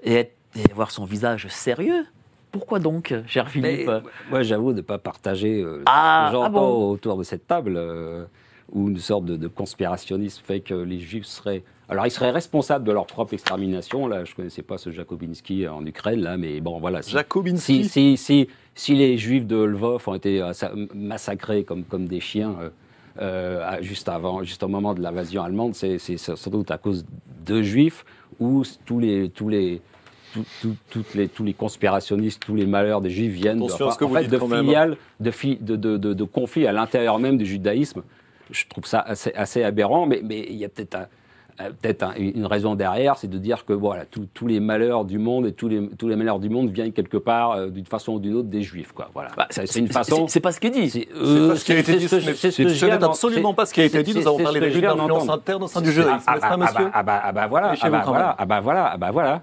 et, 0.03 0.13
être- 0.15 0.35
et 0.55 0.71
voir 0.73 0.91
son 0.91 1.05
visage 1.05 1.47
sérieux. 1.47 2.05
Pourquoi 2.51 2.79
donc, 2.79 3.13
cher 3.27 3.49
Philippe 3.49 3.87
Mais, 3.87 4.01
moi, 4.29 4.43
j'avoue 4.43 4.71
de 4.71 4.77
ne 4.77 4.81
pas 4.81 4.97
partager 4.97 5.61
euh, 5.61 5.81
Ah, 5.85 6.29
ce 6.31 6.37
que 6.37 6.43
ah 6.43 6.49
bon 6.49 6.89
autour 6.91 7.17
de 7.17 7.23
cette 7.23 7.47
table, 7.47 7.73
euh, 7.75 8.23
où 8.71 8.87
une 8.89 8.97
sorte 8.97 9.25
de, 9.25 9.35
de 9.35 9.47
conspirationnisme 9.49 10.41
fait 10.45 10.61
que 10.61 10.73
les 10.73 10.99
Juifs 10.99 11.25
seraient. 11.25 11.63
Alors, 11.89 12.07
ils 12.07 12.11
seraient 12.11 12.31
responsables 12.31 12.85
de 12.85 12.91
leur 12.93 13.05
propre 13.07 13.33
extermination. 13.33 14.07
Là, 14.07 14.23
je 14.23 14.31
ne 14.31 14.35
connaissais 14.37 14.63
pas 14.63 14.77
ce 14.77 14.89
Jakobinski 14.89 15.67
en 15.67 15.85
Ukraine, 15.85 16.21
là, 16.21 16.37
mais 16.37 16.61
bon, 16.61 16.79
voilà. 16.79 17.01
Si, 17.01 17.11
Jakobinski. 17.11 17.83
si, 17.83 17.89
si, 17.89 18.17
si, 18.17 18.49
si 18.75 18.93
les 18.93 19.17
Juifs 19.17 19.45
de 19.47 19.55
Lvov 19.57 20.03
ont 20.07 20.13
été 20.15 20.41
euh, 20.41 20.53
sa- 20.53 20.71
massacrés 20.93 21.63
comme, 21.63 21.83
comme 21.83 22.07
des 22.07 22.19
chiens 22.19 22.55
euh, 22.61 22.69
euh, 23.21 23.77
juste 23.81 24.09
avant, 24.09 24.43
juste 24.43 24.61
au 24.63 24.67
moment 24.67 24.93
de 24.93 25.01
l'invasion 25.01 25.41
allemande, 25.43 25.73
c'est 25.73 25.97
sans 26.17 26.51
doute 26.51 26.69
à 26.71 26.77
cause 26.77 27.05
de 27.45 27.61
Juifs 27.61 28.05
ou 28.39 28.63
tous 28.85 28.99
les 28.99 29.29
tous 29.29 29.47
les 29.49 29.81
tout- 30.33 30.43
tout- 30.61 30.75
toutes 30.89 31.13
les, 31.15 31.29
tous 31.29 31.45
les 31.45 31.53
conspirationnistes, 31.53 32.43
tous 32.45 32.55
les 32.55 32.65
malheurs 32.65 32.99
des 32.99 33.09
Juifs 33.09 33.31
viennent 33.31 33.59
de, 33.59 33.63
Attention 33.85 34.07
en 34.07 34.09
fait, 34.09 34.27
de 34.27 34.37
filiales, 34.65 34.97
de, 35.21 35.31
fi- 35.31 35.57
de, 35.61 35.77
de, 35.77 35.95
de- 35.95 36.13
de 36.13 36.23
conflits 36.25 36.67
à 36.67 36.73
l'intérieur 36.73 37.17
même 37.19 37.37
du 37.37 37.45
judaïsme. 37.45 38.01
Je 38.51 38.65
trouve 38.67 38.85
ça 38.85 38.99
assez, 38.99 39.31
assez 39.33 39.63
aberrant, 39.63 40.05
mais 40.05 40.19
mais 40.21 40.45
il 40.49 40.55
y 40.57 40.65
a 40.65 40.69
peut-être 40.69 40.95
un- 40.95 41.07
peut-être 41.57 42.03
un- 42.03 42.13
une 42.17 42.45
raison 42.45 42.75
derrière, 42.75 43.17
c'est 43.17 43.29
de 43.29 43.37
dire 43.37 43.63
que 43.65 43.71
voilà, 43.73 44.05
tous- 44.05 44.27
tous 44.33 44.45
les 44.47 44.59
malheurs 44.59 45.05
du 45.05 45.17
monde 45.19 45.45
et 45.47 45.53
tous 45.53 45.67
les, 45.69 45.87
tous 45.97 46.07
les 46.07 46.15
malheurs 46.15 46.39
du 46.39 46.49
monde 46.49 46.69
viennent 46.69 46.91
quelque 46.91 47.17
part, 47.17 47.51
euh, 47.51 47.69
d'une 47.69 47.85
façon 47.85 48.13
ou 48.13 48.19
d'une 48.19 48.35
autre, 48.35 48.49
des 48.49 48.61
Juifs. 48.61 48.91
Quoi. 48.91 49.09
Voilà. 49.13 49.29
Bah, 49.37 49.47
c'est 49.49 49.65
c'est 49.65 49.79
une 49.79 49.87
façon. 49.87 50.27
c'est- 50.27 50.33
C'est 50.33 50.39
pas 50.41 50.51
ce 50.51 50.59
qu'il 50.59 50.71
dit. 50.71 50.89
C'est 50.89 51.07
C'est 51.13 51.47
pas 51.47 51.55
ce 51.55 51.65
qui 51.65 51.71
a 51.71 51.77
été 51.79 51.95
dit, 51.95 52.07
ce- 52.09 52.15
n'est 52.85 52.91
absolument 53.05 53.53
pas 53.53 53.65
ce 53.65 53.73
qui 53.73 53.81
a 53.81 53.85
été 53.85 54.03
dit. 54.03 54.13
Nous 54.13 54.27
avons 54.27 54.37
parlé 54.43 54.59
des 54.59 54.65
viens 54.81 54.95
d'influence 55.07 55.29
interne 55.29 55.63
au 55.63 55.67
sein 55.67 55.81
du 55.81 55.91
judaïsme, 55.91 56.23
Ah, 56.27 56.33
bah, 56.33 56.39
ah, 56.43 56.57
bah, 56.57 56.91
ah, 56.93 57.03
bah, 57.03 57.21
ah, 57.23 57.31
bah, 57.33 57.47
voilà, 57.47 57.67
ah, 58.37 58.45
bah, 58.45 58.59
voilà, 58.61 58.91
ah, 58.93 58.97
bah, 58.97 59.11
voilà, 59.11 59.41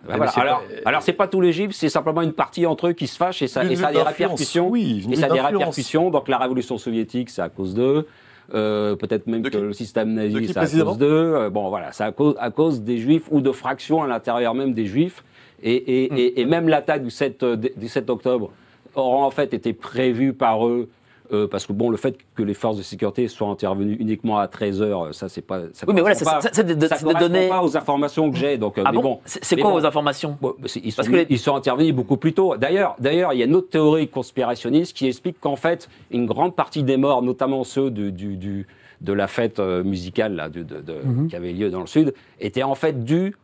Alors, 0.85 1.03
c'est 1.03 1.13
pas 1.15 1.29
tous 1.29 1.41
les 1.41 1.53
juifs, 1.53 1.73
c'est 1.73 1.89
simplement 1.89 2.21
une 2.23 2.33
partie 2.35 2.67
entre 2.67 2.89
eux 2.89 2.93
qui 2.93 3.07
se 3.07 3.17
fâchent 3.17 3.41
et 3.43 3.49
ça, 3.49 3.65
Une 3.65 3.73
et 3.73 3.77
ça 3.77 3.89
a 3.89 3.93
des 3.93 4.03
répercussions. 4.03 4.75
et 4.77 5.17
ça 5.17 5.27
a 5.27 5.29
des 5.31 5.41
répercussions. 5.41 6.11
Donc 6.11 6.29
la 6.29 6.39
révolution 6.39 6.77
soviétique, 6.79 7.31
c'est 7.31 7.43
à 7.43 7.49
cause 7.49 7.75
d'eux. 7.75 8.07
Euh, 8.55 8.97
peut-être 8.97 9.27
même 9.27 9.43
De 9.43 9.49
que 9.49 9.57
qui 9.57 9.63
le 9.63 9.73
système 9.73 10.13
nazi, 10.13 10.47
c'est 10.47 10.59
à 10.59 10.67
cause 10.67 10.99
d'eux. 10.99 11.07
Euh, 11.35 11.51
bon, 11.51 11.69
voilà, 11.71 11.91
c'est 11.93 12.05
à 12.05 12.13
cause, 12.13 12.35
à 12.39 12.51
cause 12.51 12.83
des 12.83 12.99
juifs 12.99 13.25
ou 13.31 13.41
de 13.41 13.51
fractions 13.51 14.03
à 14.03 14.07
l'intérieur 14.07 14.55
même 14.55 14.75
des 14.75 14.87
juifs. 14.87 15.25
Et, 15.63 16.05
et, 16.05 16.11
Hmm. 16.11 16.17
et, 16.19 16.41
et 16.41 16.45
même 16.45 16.69
l'attaque 16.69 17.03
du 17.05 17.11
7, 17.11 17.43
euh, 17.45 17.57
du 17.57 17.89
7 17.89 18.11
octobre 18.11 18.51
aura 18.95 19.25
en 19.27 19.31
fait 19.31 19.55
été 19.55 19.73
prévue 19.73 20.33
par 20.33 20.67
eux. 20.67 20.89
Euh, 21.33 21.47
parce 21.47 21.67
que 21.67 21.73
bon, 21.73 21.89
le 21.91 21.97
fait 21.97 22.17
que 22.35 22.43
les 22.43 22.55
forces 22.55 22.77
de 22.79 22.83
sécurité 22.83 23.29
soient 23.29 23.49
intervenues 23.49 23.97
uniquement 24.01 24.39
à 24.39 24.49
13 24.49 24.83
heures, 24.83 25.15
ça 25.15 25.29
c'est 25.29 25.41
pas. 25.43 25.61
Ça 25.73 25.87
Oui, 25.87 25.95
mais 25.95 26.01
voilà, 26.01 26.15
correspond 26.17 26.41
c'est- 26.43 26.49
pas- 26.49 26.55
c'est 26.55 26.65
de- 26.67 26.75
de- 26.75 26.87
ça 26.87 26.97
c'est 26.97 27.05
de 27.05 27.11
correspond 27.13 27.29
donner- 27.33 27.49
pas 27.49 27.63
aux 27.63 27.77
informations 27.77 28.31
que 28.31 28.37
j'ai. 28.37 28.59
Donc, 28.59 28.79
euh, 28.79 28.83
Ah 28.85 28.91
mais 28.93 28.97
bon, 28.97 29.03
bon. 29.03 29.21
C'est 29.25 29.57
quoi 29.57 29.71
bon. 29.71 29.79
vos 29.81 29.87
informations 29.87 30.37
Bon, 30.41 30.55
ils, 30.63 30.91
sont, 30.93 30.97
Parce 30.97 31.09
que 31.09 31.17
les- 31.17 31.27
ils 31.31 31.39
sont 31.39 31.55
intervenus 31.55 31.95
beaucoup 31.95 32.17
plus 32.17 32.33
tôt. 32.33 32.57
D'ailleurs, 32.57 32.97
d'ailleurs, 32.99 33.33
il 33.33 33.39
y 33.39 33.43
a 33.43 33.47
une 33.47 33.55
autre 33.55 33.69
théorie 33.71 34.09
conspirationniste 34.09 34.97
qui 34.97 35.07
explique 35.07 35.39
qu'en 35.41 35.57
fait, 35.57 35.89
une 36.11 36.27
grande 36.27 36.55
partie 36.57 36.83
des 36.83 36.97
morts, 36.97 37.23
notamment 37.23 37.65
ceux 37.65 37.91
du, 37.91 38.11
du- 38.13 38.37
du- 38.37 38.67
de 39.01 39.13
la 39.13 39.27
fête 39.27 39.59
euh, 39.61 39.83
musicale 39.83 40.35
là, 40.37 40.49
de- 40.49 40.63
de- 40.63 40.81
de- 40.81 41.29
qui 41.29 41.37
avait 41.37 41.53
lieu 41.53 41.71
dans 41.71 41.81
le 41.81 41.87
sud, 41.87 42.15
étaient 42.41 42.63
en 42.63 42.75
fait 42.75 43.05
dus 43.05 43.35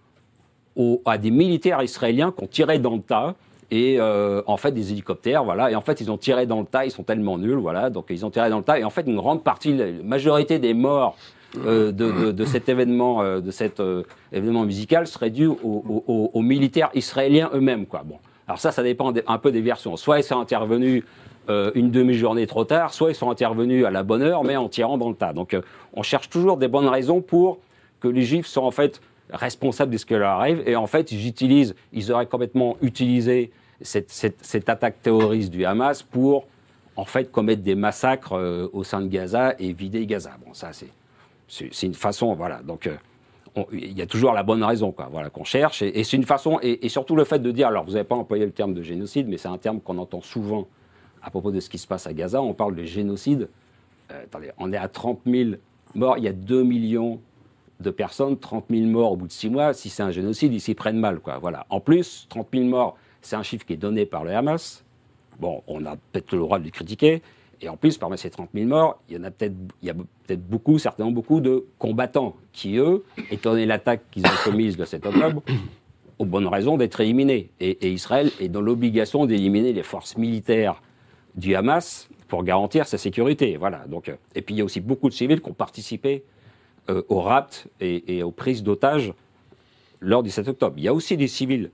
à 1.04 1.18
des 1.18 1.30
militaires 1.32 1.82
israéliens 1.82 2.32
qui 2.36 2.44
ont 2.44 2.46
tiré 2.46 2.78
dans 2.78 2.94
le 2.94 3.02
tas. 3.02 3.34
Et 3.70 3.96
euh, 3.98 4.40
en 4.46 4.56
fait, 4.56 4.72
des 4.72 4.92
hélicoptères, 4.92 5.44
voilà. 5.44 5.70
Et 5.70 5.74
en 5.74 5.80
fait, 5.82 6.00
ils 6.00 6.10
ont 6.10 6.16
tiré 6.16 6.46
dans 6.46 6.60
le 6.60 6.66
tas, 6.66 6.86
ils 6.86 6.90
sont 6.90 7.02
tellement 7.02 7.36
nuls, 7.36 7.58
voilà. 7.58 7.90
Donc, 7.90 8.06
ils 8.08 8.24
ont 8.24 8.30
tiré 8.30 8.48
dans 8.48 8.58
le 8.58 8.64
tas. 8.64 8.78
Et 8.78 8.84
en 8.84 8.90
fait, 8.90 9.02
une 9.06 9.16
grande 9.16 9.44
partie, 9.44 9.74
la 9.76 9.86
majorité 10.02 10.58
des 10.58 10.72
morts 10.72 11.16
euh, 11.66 11.92
de, 11.92 12.10
de- 12.10 12.32
de 12.32 12.44
cet 12.44 12.68
événement, 12.68 13.22
euh, 13.22 13.40
de 13.40 13.50
cet 13.50 13.80
euh, 13.80 14.02
événement 14.32 14.64
musical 14.64 15.06
serait 15.06 15.30
due 15.30 15.46
aux, 15.48 15.56
aux- 16.06 16.30
aux- 16.32 16.42
militaires 16.42 16.90
israéliens 16.94 17.50
eux-mêmes, 17.54 17.86
quoi. 17.86 18.02
Bon. 18.04 18.16
Alors 18.46 18.58
ça, 18.58 18.72
ça 18.72 18.82
dépend 18.82 19.12
un 19.26 19.38
peu 19.38 19.52
des 19.52 19.60
versions. 19.60 19.96
Soit 19.96 20.18
ils 20.18 20.24
sont 20.24 20.38
intervenus 20.40 21.04
euh, 21.50 21.70
une 21.74 21.90
demi-journée 21.90 22.46
trop 22.46 22.64
tard, 22.64 22.92
soit 22.94 23.10
ils 23.10 23.14
sont 23.14 23.30
intervenus 23.30 23.84
à 23.86 23.90
la 23.90 24.02
bonne 24.02 24.22
heure, 24.22 24.44
mais 24.44 24.56
en 24.56 24.68
tirant 24.68 24.96
dans 24.98 25.08
le 25.10 25.14
tas. 25.14 25.32
Donc, 25.34 25.52
euh, 25.54 25.60
on 25.94 26.02
cherche 26.02 26.28
toujours 26.30 26.56
des 26.58 26.68
bonnes 26.68 26.88
raisons 26.88 27.20
pour 27.22 27.58
que 28.00 28.08
les 28.08 28.22
Juifs 28.22 28.46
soient 28.46 28.64
en 28.64 28.70
fait 28.70 29.00
responsables 29.30 29.92
de 29.92 29.98
ce 29.98 30.06
qui 30.06 30.14
leur 30.14 30.30
arrive. 30.40 30.62
Et 30.66 30.76
en 30.76 30.86
fait, 30.86 31.12
ils 31.12 31.26
utilisent, 31.26 31.74
ils 31.92 32.10
auraient 32.12 32.26
complètement 32.26 32.76
utilisé 32.82 33.50
cette, 33.80 34.10
cette- 34.10 34.44
cette 34.44 34.68
attaque 34.68 35.02
terroriste 35.02 35.50
du 35.50 35.64
Hamas 35.64 36.02
pour 36.02 36.46
en 36.96 37.04
fait 37.04 37.30
commettre 37.30 37.62
des 37.62 37.74
massacres 37.76 38.32
euh, 38.36 38.68
au 38.72 38.82
sein 38.84 39.00
de 39.00 39.06
Gaza 39.08 39.54
et 39.58 39.72
vider 39.72 40.04
Gaza. 40.06 40.32
Bon, 40.44 40.52
ça 40.54 40.72
c'est 40.72 40.88
c'est 41.46 41.86
une 41.86 41.94
façon, 41.94 42.34
voilà. 42.34 42.60
Donc 42.62 42.86
euh, 42.86 42.96
il 43.72 43.96
y 43.96 44.02
a 44.02 44.06
toujours 44.06 44.32
la 44.32 44.42
bonne 44.42 44.62
raison, 44.62 44.92
quoi. 44.92 45.08
Voilà 45.10 45.30
qu'on 45.30 45.44
cherche. 45.44 45.80
Et, 45.82 46.04
c'est 46.04 46.16
une 46.16 46.24
façon, 46.26 46.58
et, 46.62 46.84
et 46.84 46.88
surtout 46.90 47.16
le 47.16 47.24
fait 47.24 47.38
de 47.38 47.50
dire, 47.50 47.68
alors 47.68 47.84
vous 47.84 47.92
n'avez 47.92 48.04
pas 48.04 48.14
employé 48.16 48.44
le 48.44 48.52
terme 48.52 48.74
de 48.74 48.82
génocide, 48.82 49.26
mais 49.28 49.38
c'est 49.38 49.48
un 49.48 49.56
terme 49.58 49.80
qu'on 49.80 49.96
entend 49.98 50.20
souvent 50.20 50.66
à 51.22 51.30
propos 51.30 51.50
de 51.50 51.58
ce 51.60 51.68
qui 51.70 51.78
se 51.78 51.86
passe 51.86 52.06
à 52.06 52.12
Gaza. 52.12 52.42
On 52.42 52.52
parle 52.54 52.74
de 52.74 52.84
génocide. 52.84 53.48
Euh, 54.12 54.22
attendez, 54.24 54.50
on 54.58 54.72
est 54.72 54.76
à 54.76 54.88
30 54.88 55.20
000 55.26 55.50
morts. 55.94 56.18
Il 56.18 56.24
y 56.24 56.28
a 56.28 56.32
2 56.32 56.62
millions 56.62 57.20
de 57.80 57.90
personnes, 57.90 58.38
30 58.38 58.66
000 58.70 58.86
morts 58.86 59.12
au 59.12 59.16
bout 59.16 59.26
de 59.26 59.32
6 59.32 59.50
mois. 59.50 59.72
Si 59.72 59.88
c'est 59.88 60.02
un 60.02 60.10
génocide, 60.10 60.52
ils 60.52 60.60
s'y 60.60 60.74
prennent 60.74 60.98
mal, 60.98 61.20
quoi. 61.20 61.38
Voilà. 61.38 61.66
En 61.70 61.80
plus, 61.80 62.26
30 62.28 62.48
000 62.52 62.64
morts, 62.64 62.96
c'est 63.22 63.36
un 63.36 63.42
chiffre 63.42 63.64
qui 63.64 63.74
est 63.74 63.78
donné 63.78 64.06
par 64.06 64.24
le 64.24 64.34
Hamas. 64.34 64.84
Bon, 65.38 65.62
on 65.68 65.84
a 65.86 65.96
peut-être 65.96 66.32
le 66.32 66.38
droit 66.38 66.58
de 66.58 66.64
le 66.64 66.70
critiquer. 66.70 67.22
Et 67.60 67.68
en 67.68 67.76
plus, 67.76 67.98
parmi 67.98 68.16
ces 68.18 68.30
30 68.30 68.50
000 68.54 68.66
morts, 68.66 69.00
il 69.08 69.16
y 69.16 69.20
en 69.20 69.24
a 69.24 69.30
peut-être, 69.30 69.54
il 69.82 69.88
y 69.88 69.90
a 69.90 69.94
peut-être 69.94 70.46
beaucoup, 70.48 70.78
certainement 70.78 71.12
beaucoup 71.12 71.40
de 71.40 71.66
combattants 71.78 72.36
qui, 72.52 72.76
eux, 72.76 73.04
étant 73.30 73.50
donné 73.50 73.66
l'attaque 73.66 74.02
qu'ils 74.10 74.24
ont 74.26 74.44
commise 74.44 74.78
le 74.78 74.84
7 74.84 75.06
octobre, 75.06 75.42
ont 76.18 76.26
bonne 76.26 76.46
raison 76.46 76.76
d'être 76.76 77.00
éliminés. 77.00 77.50
Et, 77.60 77.70
et 77.86 77.90
Israël 77.90 78.30
est 78.40 78.48
dans 78.48 78.60
l'obligation 78.60 79.26
d'éliminer 79.26 79.72
les 79.72 79.82
forces 79.82 80.16
militaires 80.16 80.82
du 81.34 81.54
Hamas 81.54 82.08
pour 82.28 82.44
garantir 82.44 82.86
sa 82.86 82.98
sécurité. 82.98 83.56
Voilà. 83.56 83.84
Donc, 83.88 84.08
euh, 84.08 84.16
et 84.34 84.42
puis 84.42 84.54
il 84.54 84.58
y 84.58 84.60
a 84.60 84.64
aussi 84.64 84.80
beaucoup 84.80 85.08
de 85.08 85.14
civils 85.14 85.40
qui 85.40 85.48
ont 85.48 85.54
participé 85.54 86.24
euh, 86.90 87.02
au 87.08 87.20
rapt 87.20 87.66
et, 87.80 88.22
aux 88.22 88.30
prises 88.30 88.62
d'otages 88.62 89.12
lors 90.00 90.22
du 90.22 90.30
7 90.30 90.48
octobre. 90.48 90.74
Il 90.78 90.84
y 90.84 90.88
a 90.88 90.94
aussi 90.94 91.16
des 91.16 91.28
civils 91.28 91.70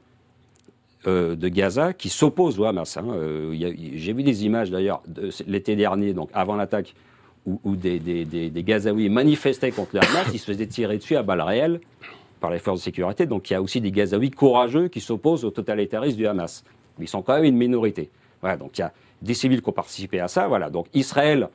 euh, 1.07 1.37
de 1.37 1.49
Gaza 1.49 1.93
qui 1.93 2.09
s'opposent 2.09 2.59
au 2.59 2.65
Hamas. 2.65 2.97
hein. 2.97 3.05
Euh, 3.11 3.55
J'ai 3.95 4.13
vu 4.13 4.23
des 4.23 4.45
images 4.45 4.71
d'ailleurs 4.71 5.03
l'été 5.47 5.77
dernier, 5.77 6.15
donc 6.15 6.31
avant 6.33 6.57
l'attaque, 6.57 6.95
où, 7.47 7.77
des, 7.77 8.01
Gazaouis 8.57 9.11
manifestaient 9.11 9.71
contre 9.71 9.97
le 9.97 10.01
Hamas, 10.01 10.29
ils 10.33 10.39
se 10.39 10.47
faisaient 10.47 10.67
tirer 10.67 10.97
dessus 10.97 11.15
à 11.17 11.23
balles 11.23 11.43
réelles 11.43 11.81
par 12.41 12.51
les 12.51 12.59
forces 12.59 12.81
de 12.81 12.85
sécurité. 12.85 13.27
Donc 13.27 13.51
il 13.51 13.53
y 13.53 13.57
a 13.57 13.61
aussi 13.63 13.81
des 13.83 13.91
Gazaouis 13.91 14.31
courageux 14.31 14.89
qui 14.89 15.01
s'opposent 15.01 15.45
au 15.45 15.51
totalitarisme 15.51 16.17
du 16.17 16.27
Hamas. 16.27 16.65
Mais 16.99 17.05
ils 17.05 17.09
sont 17.09 17.23
quand 17.23 17.35
même 17.35 17.45
une 17.45 17.57
minorité. 17.57 18.11
Donc 18.59 18.79
il 18.79 18.81
y 18.81 18.85
a 18.85 18.93
des 19.23 19.35
civils 19.35 19.63
qui 19.63 19.69
ont 19.69 19.73
participé 19.73 20.21
à 20.21 20.29
ça. 20.29 20.49
Donc 20.71 20.87
Israël, 20.95 21.49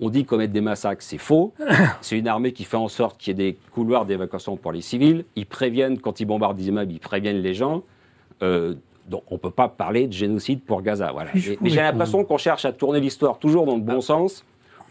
on 0.00 0.08
dit 0.08 0.24
commettre 0.24 0.52
des 0.52 0.60
massacres, 0.60 1.02
c'est 1.02 1.18
faux. 1.18 1.52
C'est 2.00 2.18
une 2.18 2.28
armée 2.28 2.52
qui 2.52 2.64
fait 2.64 2.76
en 2.76 2.88
sorte 2.88 3.18
qu'il 3.18 3.38
y 3.38 3.40
ait 3.40 3.52
des 3.52 3.58
couloirs 3.72 4.06
d'évacuation 4.06 4.56
pour 4.56 4.72
les 4.72 4.80
civils. 4.80 5.24
Ils 5.36 5.46
préviennent, 5.46 5.98
quand 5.98 6.20
ils 6.20 6.24
bombardent 6.24 6.56
des 6.56 6.68
immeubles, 6.68 6.92
ils 6.92 7.00
préviennent 7.00 7.42
les 7.42 7.54
gens. 7.54 7.82
Euh, 8.42 8.74
donc 9.08 9.24
on 9.30 9.34
ne 9.34 9.40
peut 9.40 9.50
pas 9.50 9.68
parler 9.68 10.06
de 10.06 10.12
génocide 10.12 10.62
pour 10.62 10.82
Gaza. 10.82 11.12
Voilà. 11.12 11.30
Mais, 11.34 11.70
j'ai 11.70 11.80
l'impression 11.80 12.24
qu'on 12.24 12.38
cherche 12.38 12.64
à 12.64 12.72
tourner 12.72 13.00
l'histoire 13.00 13.38
toujours 13.38 13.66
dans 13.66 13.76
le 13.76 13.82
bon 13.82 14.00
sens 14.00 14.44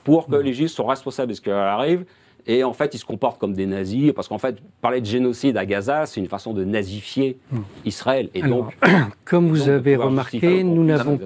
pour 0.04 0.28
que 0.28 0.36
les 0.36 0.54
Juifs 0.54 0.72
soient 0.72 0.90
responsables 0.90 1.30
de 1.30 1.34
ce 1.34 1.42
qui 1.42 1.50
leur 1.50 1.60
arrive. 1.60 2.06
Et 2.52 2.64
en 2.64 2.74
fait, 2.74 2.96
ils 2.96 2.98
se 2.98 3.06
comportent 3.06 3.40
comme 3.40 3.54
des 3.54 3.68
nazis, 3.68 4.12
parce 4.12 4.28
qu'en 4.28 4.40
fait, 4.40 4.58
parler 4.82 5.02
de 5.02 5.06
génocide 5.06 5.56
à 5.56 5.68
Gaza, 5.68 6.08
c'est 6.08 6.20
une 6.20 6.28
façon 6.28 6.52
de 6.52 6.64
nazifier 6.64 7.38
Israël. 7.86 8.32
Et 8.34 8.42
Alors, 8.42 8.64
donc, 8.64 8.74
Comme 9.26 9.50
vous 9.50 9.60
donc, 9.60 9.68
avez 9.68 9.96
remarqué, 9.96 10.64
nous 10.64 10.84
n'avons 10.84 11.20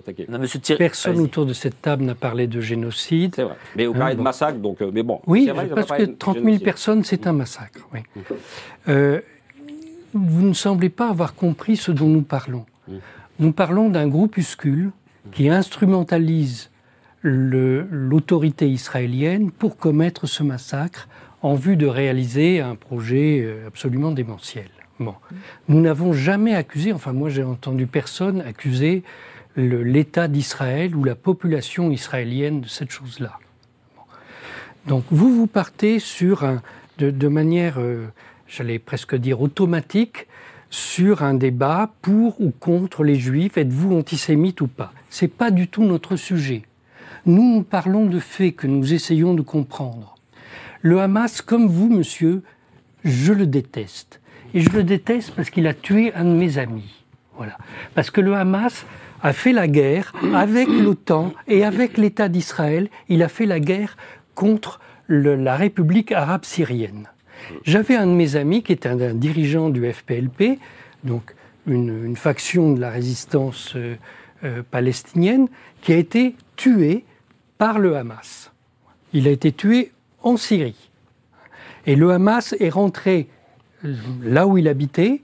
personne 0.77 1.19
autour 1.21 1.45
de 1.45 1.53
cette 1.53 1.81
table 1.81 2.03
n'a 2.03 2.13
parlé 2.13 2.45
de 2.47 2.59
génocide. 2.59 3.35
C'est 3.37 3.43
vrai. 3.43 3.55
Mais 3.77 3.85
vous 3.85 3.93
parlez 3.93 4.09
Ah, 4.09 4.13
de 4.15 4.17
bon. 4.17 4.23
massacre, 4.23 4.57
donc, 4.59 4.81
euh, 4.81 4.91
mais 4.93 5.01
bon. 5.01 5.21
Oui, 5.25 5.47
vrai, 5.47 5.67
parce 5.67 5.83
que 5.83 5.87
parlé 5.87 6.07
de 6.07 6.11
30 6.11 6.35
000 6.35 6.45
génocide. 6.47 6.63
personnes, 6.65 7.03
c'est 7.05 7.25
un 7.25 7.33
massacre. 7.33 7.87
oui. 7.93 8.01
Euh, 8.89 9.21
vous 10.13 10.45
ne 10.45 10.53
semblez 10.53 10.89
pas 10.89 11.07
avoir 11.09 11.35
compris 11.35 11.77
ce 11.77 11.91
dont 11.93 12.09
nous 12.09 12.21
parlons. 12.21 12.65
Nous 13.39 13.53
parlons 13.53 13.89
d'un 13.89 14.09
groupuscule 14.09 14.91
qui 15.31 15.47
instrumentalise 15.49 16.69
l'autorité 17.23 18.69
israélienne 18.69 19.51
pour 19.51 19.77
commettre 19.77 20.27
ce 20.27 20.43
massacre 20.43 21.07
en 21.41 21.55
vue 21.55 21.77
de 21.77 21.87
réaliser 21.87 22.61
un 22.61 22.75
projet 22.75 23.41
euh, 23.43 23.67
absolument 23.67 24.11
démentiel. 24.11 24.69
Bon. 24.99 25.15
Nous 25.67 25.81
n'avons 25.81 26.13
jamais 26.13 26.53
accusé, 26.53 26.93
enfin 26.93 27.13
moi 27.13 27.29
j'ai 27.29 27.43
entendu 27.43 27.87
personne 27.87 28.41
accuser 28.41 29.03
l'État 29.55 30.27
d'Israël 30.27 30.95
ou 30.95 31.03
la 31.03 31.15
population 31.15 31.91
israélienne 31.91 32.61
de 32.61 32.67
cette 32.67 32.91
chose-là. 32.91 33.39
Donc 34.87 35.03
vous, 35.11 35.33
vous 35.33 35.47
partez 35.47 35.99
sur 35.99 36.43
un, 36.43 36.61
de, 36.97 37.27
manière, 37.27 37.79
euh, 37.79 38.07
j'allais 38.47 38.79
presque 38.79 39.15
dire 39.15 39.41
automatique, 39.41 40.27
sur 40.69 41.23
un 41.23 41.35
débat 41.35 41.91
pour 42.01 42.41
ou 42.41 42.51
contre 42.51 43.03
les 43.03 43.15
juifs, 43.15 43.57
êtes-vous 43.57 43.95
antisémite 43.95 44.61
ou 44.61 44.67
pas? 44.67 44.91
Ce 45.09 45.25
n'est 45.25 45.29
pas 45.29 45.51
du 45.51 45.67
tout 45.67 45.83
notre 45.83 46.15
sujet. 46.15 46.63
Nous, 47.25 47.55
nous 47.55 47.63
parlons 47.63 48.05
de 48.05 48.19
faits 48.19 48.55
que 48.55 48.67
nous 48.67 48.93
essayons 48.93 49.33
de 49.33 49.41
comprendre. 49.41 50.15
Le 50.81 50.99
Hamas, 50.99 51.41
comme 51.41 51.67
vous, 51.67 51.89
monsieur, 51.89 52.41
je 53.05 53.31
le 53.31 53.47
déteste. 53.47 54.19
Et 54.53 54.59
je 54.59 54.69
le 54.69 54.83
déteste 54.83 55.31
parce 55.35 55.49
qu'il 55.49 55.65
a 55.67 55.73
tué 55.73 56.13
un 56.13 56.25
de 56.25 56.33
mes 56.33 56.57
amis. 56.57 57.05
Voilà. 57.37 57.57
Parce 57.95 58.11
que 58.11 58.21
le 58.21 58.35
Hamas 58.35 58.85
a 59.21 59.31
fait 59.31 59.53
la 59.53 59.67
guerre 59.67 60.13
avec 60.35 60.67
l'OTAN 60.83 61.33
et 61.47 61.63
avec 61.63 61.97
l'État 61.97 62.27
d'Israël. 62.27 62.89
Il 63.07 63.23
a 63.23 63.29
fait 63.29 63.45
la 63.45 63.59
guerre 63.61 63.95
contre 64.35 64.81
la 65.07 65.55
République 65.55 66.11
arabe 66.11 66.43
syrienne. 66.43 67.07
J'avais 67.63 67.95
un 67.95 68.07
de 68.07 68.11
mes 68.11 68.35
amis 68.35 68.63
qui 68.63 68.73
était 68.73 68.89
un, 68.89 69.13
dirigeant 69.13 69.69
du 69.69 69.91
FPLP, 69.91 70.59
donc 71.03 71.35
une, 71.67 72.15
faction 72.15 72.73
de 72.73 72.79
la 72.79 72.89
résistance 72.89 73.73
euh, 73.75 73.95
euh, 74.43 74.61
palestinienne, 74.69 75.47
qui 75.81 75.93
a 75.93 75.97
été 75.97 76.35
tué 76.55 77.05
par 77.63 77.79
le 77.79 77.95
Hamas. 77.95 78.51
Il 79.13 79.25
a 79.25 79.31
été 79.31 79.53
tué 79.53 79.93
en 80.21 80.35
Syrie. 80.35 80.89
Et 81.85 81.95
le 81.95 82.11
Hamas 82.11 82.53
est 82.59 82.67
rentré 82.67 83.29
euh, 83.85 83.95
là 84.21 84.47
où 84.47 84.57
il 84.57 84.67
habitait, 84.67 85.21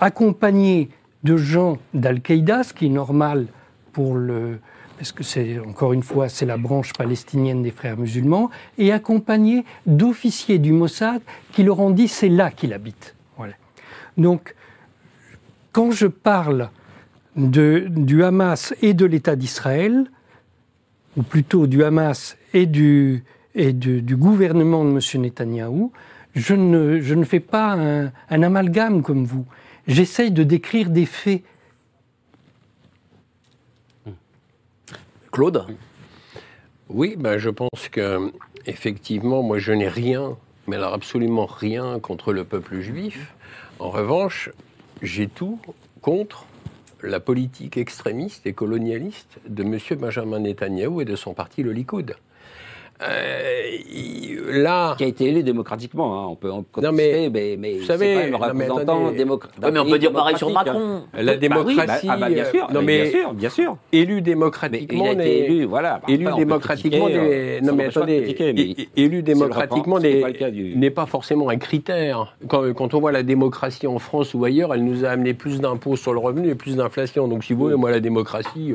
accompagné 0.00 0.90
de 1.22 1.36
gens 1.36 1.78
d'Al-Qaïda, 1.94 2.64
ce 2.64 2.74
qui 2.74 2.86
est 2.86 2.88
normal 2.88 3.46
pour 3.92 4.16
le, 4.16 4.58
parce 4.98 5.12
que 5.12 5.22
c'est 5.22 5.60
encore 5.60 5.92
une 5.92 6.02
fois 6.02 6.28
c'est 6.28 6.44
la 6.44 6.56
branche 6.56 6.92
palestinienne 6.92 7.62
des 7.62 7.70
frères 7.70 7.96
musulmans, 7.96 8.50
et 8.78 8.90
accompagné 8.90 9.64
d'officiers 9.86 10.58
du 10.58 10.72
Mossad 10.72 11.22
qui 11.52 11.62
leur 11.62 11.78
ont 11.78 11.90
dit 11.90 12.08
c'est 12.08 12.28
là 12.28 12.50
qu'il 12.50 12.72
habite. 12.72 13.14
Donc 14.16 14.56
quand 15.70 15.92
je 15.92 16.08
parle 16.08 16.68
du 17.36 18.24
Hamas 18.24 18.74
et 18.82 18.92
de 18.92 19.06
l'État 19.06 19.36
d'Israël, 19.36 20.10
ou 21.16 21.22
plutôt 21.22 21.66
du 21.66 21.82
Hamas 21.82 22.36
et 22.52 22.66
du, 22.66 23.24
et 23.54 23.72
du 23.72 24.16
gouvernement 24.16 24.84
de 24.84 24.90
M. 24.90 25.22
Netanyahou, 25.22 25.92
je 26.34 26.54
ne, 26.54 27.00
je 27.00 27.14
ne 27.14 27.24
fais 27.24 27.40
pas 27.40 27.72
un, 27.72 28.12
un 28.28 28.42
amalgame 28.42 29.02
comme 29.02 29.24
vous. 29.24 29.46
J'essaye 29.86 30.30
de 30.30 30.42
décrire 30.42 30.90
des 30.90 31.06
faits 31.06 31.42
Claude? 35.32 35.66
Oui, 36.88 37.14
ben, 37.18 37.36
je 37.36 37.50
pense 37.50 37.88
que 37.90 38.32
effectivement, 38.64 39.42
moi 39.42 39.58
je 39.58 39.72
n'ai 39.72 39.88
rien, 39.88 40.36
mais 40.66 40.76
alors 40.76 40.94
absolument 40.94 41.46
rien 41.46 41.98
contre 42.00 42.32
le 42.32 42.44
peuple 42.44 42.80
juif. 42.80 43.34
En 43.78 43.90
revanche, 43.90 44.50
j'ai 45.02 45.28
tout 45.28 45.58
contre 46.00 46.46
la 47.02 47.20
politique 47.20 47.76
extrémiste 47.76 48.46
et 48.46 48.52
colonialiste 48.52 49.38
de 49.48 49.62
M. 49.62 49.78
Benjamin 49.98 50.40
Netanyahu 50.40 51.02
et 51.02 51.04
de 51.04 51.16
son 51.16 51.34
parti, 51.34 51.62
le 51.62 51.72
Likoud. 51.72 52.16
Euh, 53.02 54.62
là, 54.62 54.94
qui 54.96 55.04
a 55.04 55.06
été 55.06 55.26
élu 55.26 55.42
démocratiquement, 55.42 56.18
hein. 56.18 56.28
on 56.30 56.34
peut 56.36 56.48
non 56.48 56.92
mais, 56.92 57.28
mais, 57.30 57.56
mais 57.58 57.78
vous 57.78 57.84
savez, 57.84 58.30
pas 58.30 58.46
un 58.46 58.48
représentant 58.48 59.10
démocratique. 59.10 59.62
mais 59.70 59.78
on 59.78 59.84
peut 59.84 59.98
dire 59.98 60.12
pareil 60.12 60.38
sur 60.38 60.50
Macron. 60.50 61.02
La 61.12 61.32
bah 61.32 61.36
démocratie, 61.36 62.06
bah, 62.06 62.28
bien 62.30 62.44
sûr, 62.46 62.68
non 62.72 62.80
mais, 62.80 63.02
bien 63.02 63.10
sûr, 63.10 63.34
bien 63.34 63.50
sûr. 63.50 63.76
élu 63.92 64.22
démocratiquement, 64.22 65.12
il 65.12 65.20
a 65.20 65.24
été 65.24 65.44
élu, 65.44 65.64
voilà. 65.64 66.00
élu 66.08 66.26
démocratiquement, 66.36 67.08
des, 67.08 67.60
non 67.62 67.74
mais 67.74 67.86
attendez, 67.86 68.88
élu 68.96 69.22
démocratiquement 69.22 69.98
n'est 69.98 70.90
pas 70.90 71.06
forcément 71.06 71.50
un 71.50 71.58
critère. 71.58 72.36
Quand, 72.48 72.72
quand 72.72 72.94
on 72.94 73.00
voit 73.00 73.12
la 73.12 73.22
démocratie 73.22 73.86
en 73.86 73.98
France 73.98 74.32
ou 74.32 74.44
ailleurs, 74.44 74.72
elle 74.72 74.84
nous 74.84 75.04
a 75.04 75.08
amené 75.08 75.34
plus 75.34 75.60
d'impôts 75.60 75.96
sur 75.96 76.14
le 76.14 76.18
revenu 76.18 76.48
et 76.48 76.54
plus 76.54 76.76
d'inflation. 76.76 77.28
Donc 77.28 77.44
si 77.44 77.52
vous 77.52 77.64
voulez, 77.64 77.76
moi 77.76 77.90
la 77.90 78.00
démocratie. 78.00 78.74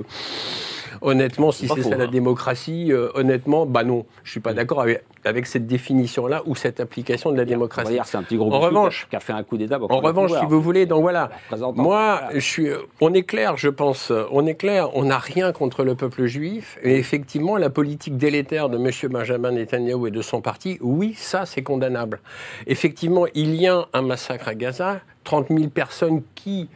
Honnêtement, 1.02 1.52
si 1.52 1.68
c'est 1.68 1.82
ça 1.82 1.98
la 1.98 2.06
hein. 2.06 2.08
démocratie, 2.08 2.92
euh, 2.92 3.10
honnêtement, 3.16 3.66
bah 3.66 3.84
non, 3.84 4.06
je 4.24 4.32
suis 4.32 4.40
pas 4.40 4.52
mm. 4.52 4.56
d'accord 4.56 4.82
avec, 4.82 5.04
cette 5.44 5.68
définition-là 5.68 6.44
ou 6.46 6.56
cette 6.56 6.80
application 6.80 7.32
de 7.32 7.38
la 7.38 7.46
démocratie. 7.46 7.98
C'est 8.06 8.18
un 8.18 8.24
petit 8.24 8.38
groupe 8.38 8.54
en 8.54 8.60
revanche, 8.60 9.08
qui 9.10 9.16
a 9.16 9.20
fait 9.20 9.34
un 9.34 9.44
coup 9.44 9.58
d'État. 9.58 9.80
En 9.82 10.00
revanche, 10.00 10.32
si 10.32 10.46
vous 10.48 10.62
voulez, 10.62 10.86
donc 10.86 11.02
voilà, 11.02 11.30
moi, 11.76 12.22
je 12.34 12.40
suis, 12.40 12.68
on 13.00 13.14
est 13.14 13.24
clair, 13.24 13.58
je 13.58 13.70
pense, 13.70 14.12
on 14.32 14.46
est 14.46 14.56
clair, 14.56 14.96
on 14.96 15.06
n'a 15.06 15.20
rien 15.20 15.52
contre 15.52 15.84
le 15.84 15.96
peuple 15.96 16.26
juif. 16.26 16.78
Et 16.84 16.98
effectivement, 16.98 17.58
la 17.58 17.70
politique 17.70 18.18
délétère 18.18 18.70
de 18.70 18.78
M. 18.78 19.12
Benjamin 19.12 19.52
Netanyahu 19.52 20.08
et 20.08 20.12
de 20.12 20.22
son 20.22 20.42
parti, 20.42 20.78
oui, 20.82 21.14
ça, 21.16 21.46
c'est 21.46 21.64
condamnable. 21.64 22.20
Effectivement, 22.68 23.26
il 23.34 23.56
y 23.56 23.68
a 23.68 23.88
un 23.94 24.02
massacre 24.02 24.48
à 24.48 24.56
Gaza 24.56 25.02
30 25.24 25.48
000 25.50 25.70
personnes 25.70 26.24
qui 26.36 26.68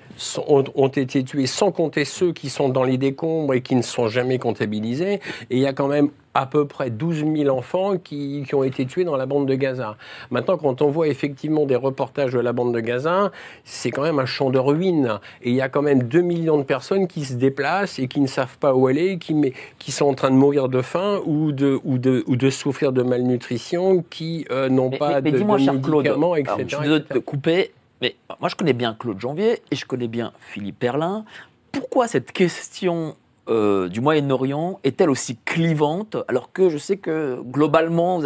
ont, 0.48 0.88
été 0.88 1.24
tuées, 1.24 1.48
sans 1.48 1.72
compter 1.72 2.06
ceux 2.06 2.32
qui 2.32 2.50
sont 2.50 2.70
dans 2.70 2.84
les 2.84 2.98
décombres 2.98 3.54
et 3.54 3.62
qui 3.62 3.76
ne 3.76 3.82
sont 3.82 4.08
jamais 4.08 4.38
comptabilisés. 4.38 5.16
Et 5.50 5.58
il 5.58 5.60
y 5.60 5.66
a 5.66 5.74
quand 5.74 5.88
même 5.88 6.10
à 6.36 6.46
peu 6.46 6.68
près 6.68 6.90
12 6.90 7.26
000 7.36 7.58
enfants 7.58 7.98
qui, 7.98 8.46
ont 8.54 8.64
été 8.64 8.86
tués 8.86 9.06
dans 9.06 9.16
la 9.16 9.26
bande 9.26 9.48
de 9.48 9.56
Gaza. 9.56 9.96
Maintenant, 10.30 10.58
quand 10.58 10.82
on 10.82 10.90
voit 10.90 11.08
effectivement 11.08 11.66
des 11.66 11.78
reportages 11.78 12.34
de 12.34 12.40
la 12.40 12.52
bande 12.52 12.74
de 12.74 12.82
Gaza, 12.82 13.32
c'est 13.64 13.90
quand 13.90 14.04
même 14.04 14.20
un 14.20 14.26
champ 14.26 14.50
de 14.50 14.60
ruines. 14.60 15.20
Et 15.42 15.52
il 15.52 15.56
y 15.56 15.62
a 15.62 15.70
quand 15.70 15.82
même 15.82 16.04
2 16.04 16.22
millions 16.22 16.58
de 16.58 16.64
personnes 16.64 17.08
qui 17.08 17.24
se 17.24 17.34
déplacent 17.34 18.00
et 18.00 18.08
qui 18.08 18.20
ne 18.20 18.28
savent 18.28 18.58
pas 18.58 18.76
où 18.76 18.88
aller, 18.88 19.18
qui, 19.18 19.54
qui 19.80 19.92
sont 19.94 20.06
en 20.06 20.14
train 20.14 20.30
de 20.30 20.36
mourir 20.36 20.68
de 20.68 20.82
faim 20.82 21.22
ou 21.26 21.54
de, 21.54 21.80
ou 21.86 21.98
de, 21.98 22.24
ou 22.28 22.36
de 22.36 22.50
souffrir 22.50 22.92
de 22.92 23.02
malnutrition, 23.02 24.04
qui 24.10 24.46
euh, 24.52 24.68
n'ont 24.68 24.92
pas 24.92 25.22
de, 25.22 25.32
médicaments, 25.32 26.36
etc. 26.36 26.56
je 26.68 26.76
suis 26.76 26.88
de 26.88 27.20
couper. 27.20 27.72
Mais 28.02 28.16
moi, 28.42 28.50
je 28.50 28.56
connais 28.56 28.74
bien 28.74 28.94
Claude 29.00 29.22
Janvier 29.22 29.62
et 29.72 29.76
je 29.76 29.86
connais 29.86 30.10
bien 30.10 30.34
Philippe 30.40 30.80
Perlin. 30.80 31.24
Pourquoi 31.72 32.10
cette 32.10 32.34
question 32.34 33.16
euh, 33.48 33.90
du 33.90 34.02
Moyen-Orient 34.02 34.80
est-elle 34.84 35.10
aussi 35.10 35.38
clivante 35.46 36.18
alors 36.28 36.52
que 36.52 36.70
je 36.70 36.80
sais 36.80 36.98
que 36.98 37.40
globalement 37.44 38.20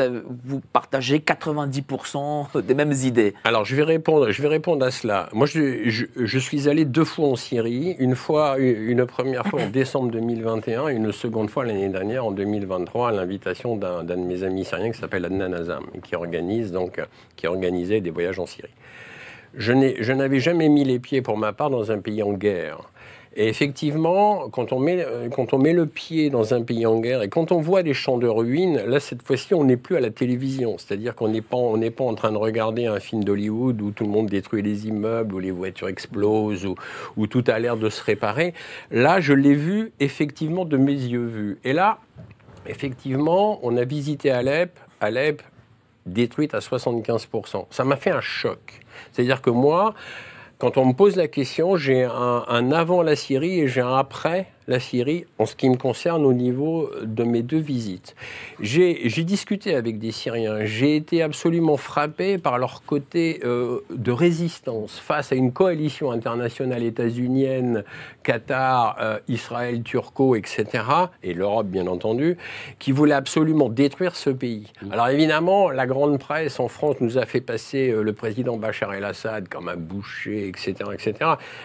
vous, 0.46 0.62
partagez 0.72 1.20
90% 1.20 2.62
des 2.62 2.74
mêmes 2.74 2.94
idées 3.04 3.34
Alors 3.44 3.66
je 3.66 3.76
vais 3.76 3.84
répondre, 3.84 4.32
je 4.32 4.42
vais 4.42 4.48
répondre 4.48 4.86
à 4.86 4.92
cela. 4.92 5.28
Moi 5.34 5.46
je, 5.46 5.90
je, 5.90 6.40
suis 6.40 6.70
allé 6.70 6.86
deux 6.86 7.04
fois 7.04 7.28
en 7.28 7.36
Syrie, 7.36 7.98
une 8.00 8.16
fois, 8.16 8.58
une 8.60 9.06
première 9.06 9.46
fois 9.46 9.62
en 9.64 9.70
décembre 9.70 10.12
2021 10.12 10.88
et 10.88 10.94
une 10.94 11.12
seconde 11.12 11.50
fois 11.50 11.66
l'année 11.66 11.90
dernière 11.90 12.26
en 12.26 12.32
2023 12.32 13.10
à 13.10 13.12
l'invitation 13.12 13.76
d'un 13.76 14.04
de 14.04 14.16
mes 14.16 14.44
amis 14.44 14.64
syriens 14.64 14.92
qui 14.92 15.00
s'appelle 15.00 15.26
Adnan 15.26 15.54
Azam 15.54 15.84
qui 16.02 16.16
organise 16.16 16.72
donc 16.72 17.02
qui 17.36 17.46
organisait 17.46 18.00
des 18.00 18.10
voyages 18.10 18.40
en 18.40 18.46
Syrie. 18.46 18.70
Je 19.56 20.14
n'avais 20.14 20.40
jamais 20.40 20.70
mis 20.70 20.84
les 20.84 21.00
pieds 21.00 21.22
pour 21.22 21.38
ma 21.38 21.54
part 21.54 21.70
dans 21.70 21.92
un 21.92 22.00
pays 22.00 22.24
en 22.24 22.34
guerre. 22.34 22.90
Et 23.42 23.48
effectivement, 23.48 24.50
quand 24.50 24.74
on, 24.74 24.80
met, 24.80 25.02
euh, 25.02 25.30
quand 25.30 25.54
on 25.54 25.60
met 25.60 25.72
le 25.72 25.86
pied 25.86 26.30
dans 26.30 26.54
un 26.54 26.62
pays 26.62 26.86
en 26.86 27.00
guerre 27.00 27.22
et 27.22 27.30
quand 27.30 27.54
on 27.54 27.62
voit 27.62 27.84
des 27.84 27.94
champs 27.94 28.18
de 28.18 28.28
ruines, 28.28 28.84
là, 28.86 29.00
cette 29.00 29.26
fois-ci, 29.26 29.54
on 29.54 29.64
n'est 29.64 29.78
plus 29.78 29.96
à 29.96 30.02
la 30.02 30.10
télévision. 30.10 30.78
C'est-à-dire 30.78 31.16
qu'on 31.16 31.30
n'est 31.30 31.40
pas, 31.40 31.58
pas 31.96 32.04
en 32.04 32.16
train 32.16 32.34
de 32.34 32.38
regarder 32.38 32.88
un 32.88 33.00
film 33.00 33.24
d'Hollywood 33.24 33.82
où 33.82 33.92
tout 33.92 34.04
le 34.04 34.10
monde 34.10 34.28
détruit 34.28 34.62
les 34.62 34.88
immeubles, 34.88 35.34
où 35.34 35.40
les 35.40 35.52
voitures 35.52 35.88
explosent, 35.88 36.66
où, 36.66 36.76
où 37.16 37.28
tout 37.28 37.46
a 37.48 37.58
l'air 37.60 37.78
de 37.78 37.90
se 37.90 38.04
réparer. 38.04 38.54
Là, 38.92 39.22
je 39.22 39.32
l'ai 39.32 39.56
vu 39.56 39.94
effectivement 40.02 40.66
de 40.66 40.76
mes 40.76 40.92
yeux 40.92 41.26
vus. 41.26 41.60
Et 41.64 41.72
là, 41.72 42.00
effectivement, 42.68 43.62
on 43.64 43.78
a 43.78 43.86
visité 43.86 44.32
Alep. 44.32 44.78
Alep, 45.00 45.42
détruite 46.06 46.54
à 46.54 46.60
75%. 46.60 47.68
Ça 47.70 47.86
m'a 47.86 47.96
fait 47.96 48.12
un 48.12 48.20
choc. 48.20 48.82
C'est-à-dire 49.14 49.42
que 49.42 49.50
moi, 49.50 49.94
quand 50.60 50.76
on 50.76 50.86
me 50.86 50.94
pose 50.94 51.16
la 51.16 51.30
question, 51.30 51.78
j'ai 51.78 52.04
un, 52.04 52.72
avant 52.74 53.02
la 53.02 53.16
Syrie 53.16 53.62
et 53.62 53.68
j'ai 53.70 53.80
un 53.80 53.96
après 53.96 54.48
la 54.68 54.80
Syrie 54.80 55.26
en 55.40 55.46
ce 55.46 55.56
qui 55.56 55.68
me 55.70 55.78
concerne 55.78 56.26
au 56.26 56.34
niveau 56.34 56.92
de 57.02 57.24
mes 57.24 57.42
deux 57.42 57.60
visites. 57.60 58.16
J'ai 58.60 59.24
discuté 59.24 59.74
avec 59.74 60.00
des 60.00 60.12
Syriens, 60.12 60.66
j'ai 60.66 60.96
été 60.96 61.24
absolument 61.24 61.78
frappé 61.78 62.38
par 62.38 62.60
leur 62.60 62.84
côté 62.84 63.40
euh, 63.44 63.80
de 63.90 64.12
résistance 64.12 65.00
face 65.00 65.32
à 65.32 65.36
une 65.36 65.54
coalition 65.54 66.12
internationale 66.12 66.84
états-unienne, 66.84 67.84
Qatar, 68.22 68.98
euh, 69.02 69.18
Israël, 69.28 69.82
Turco, 69.82 70.36
etc., 70.36 70.68
et 71.24 71.34
l'Europe 71.34 71.68
bien 71.68 71.88
entendu, 71.88 72.38
qui 72.78 72.92
voulait 72.92 73.16
absolument 73.16 73.70
détruire 73.70 74.16
ce 74.16 74.30
pays. 74.30 74.72
Alors 74.92 75.08
évidemment, 75.08 75.72
la 75.72 75.88
grande 75.88 76.20
presse 76.20 76.60
en 76.60 76.68
France 76.68 76.98
nous 77.00 77.18
a 77.18 77.26
fait 77.26 77.42
passer 77.42 77.90
euh, 77.90 78.04
le 78.04 78.14
président 78.14 78.58
Bachar 78.58 78.94
el-Assad 78.94 79.48
comme 79.48 79.68
un 79.68 79.78
boucher, 79.78 80.49
etc., 80.50 80.74
etc. 80.94 81.14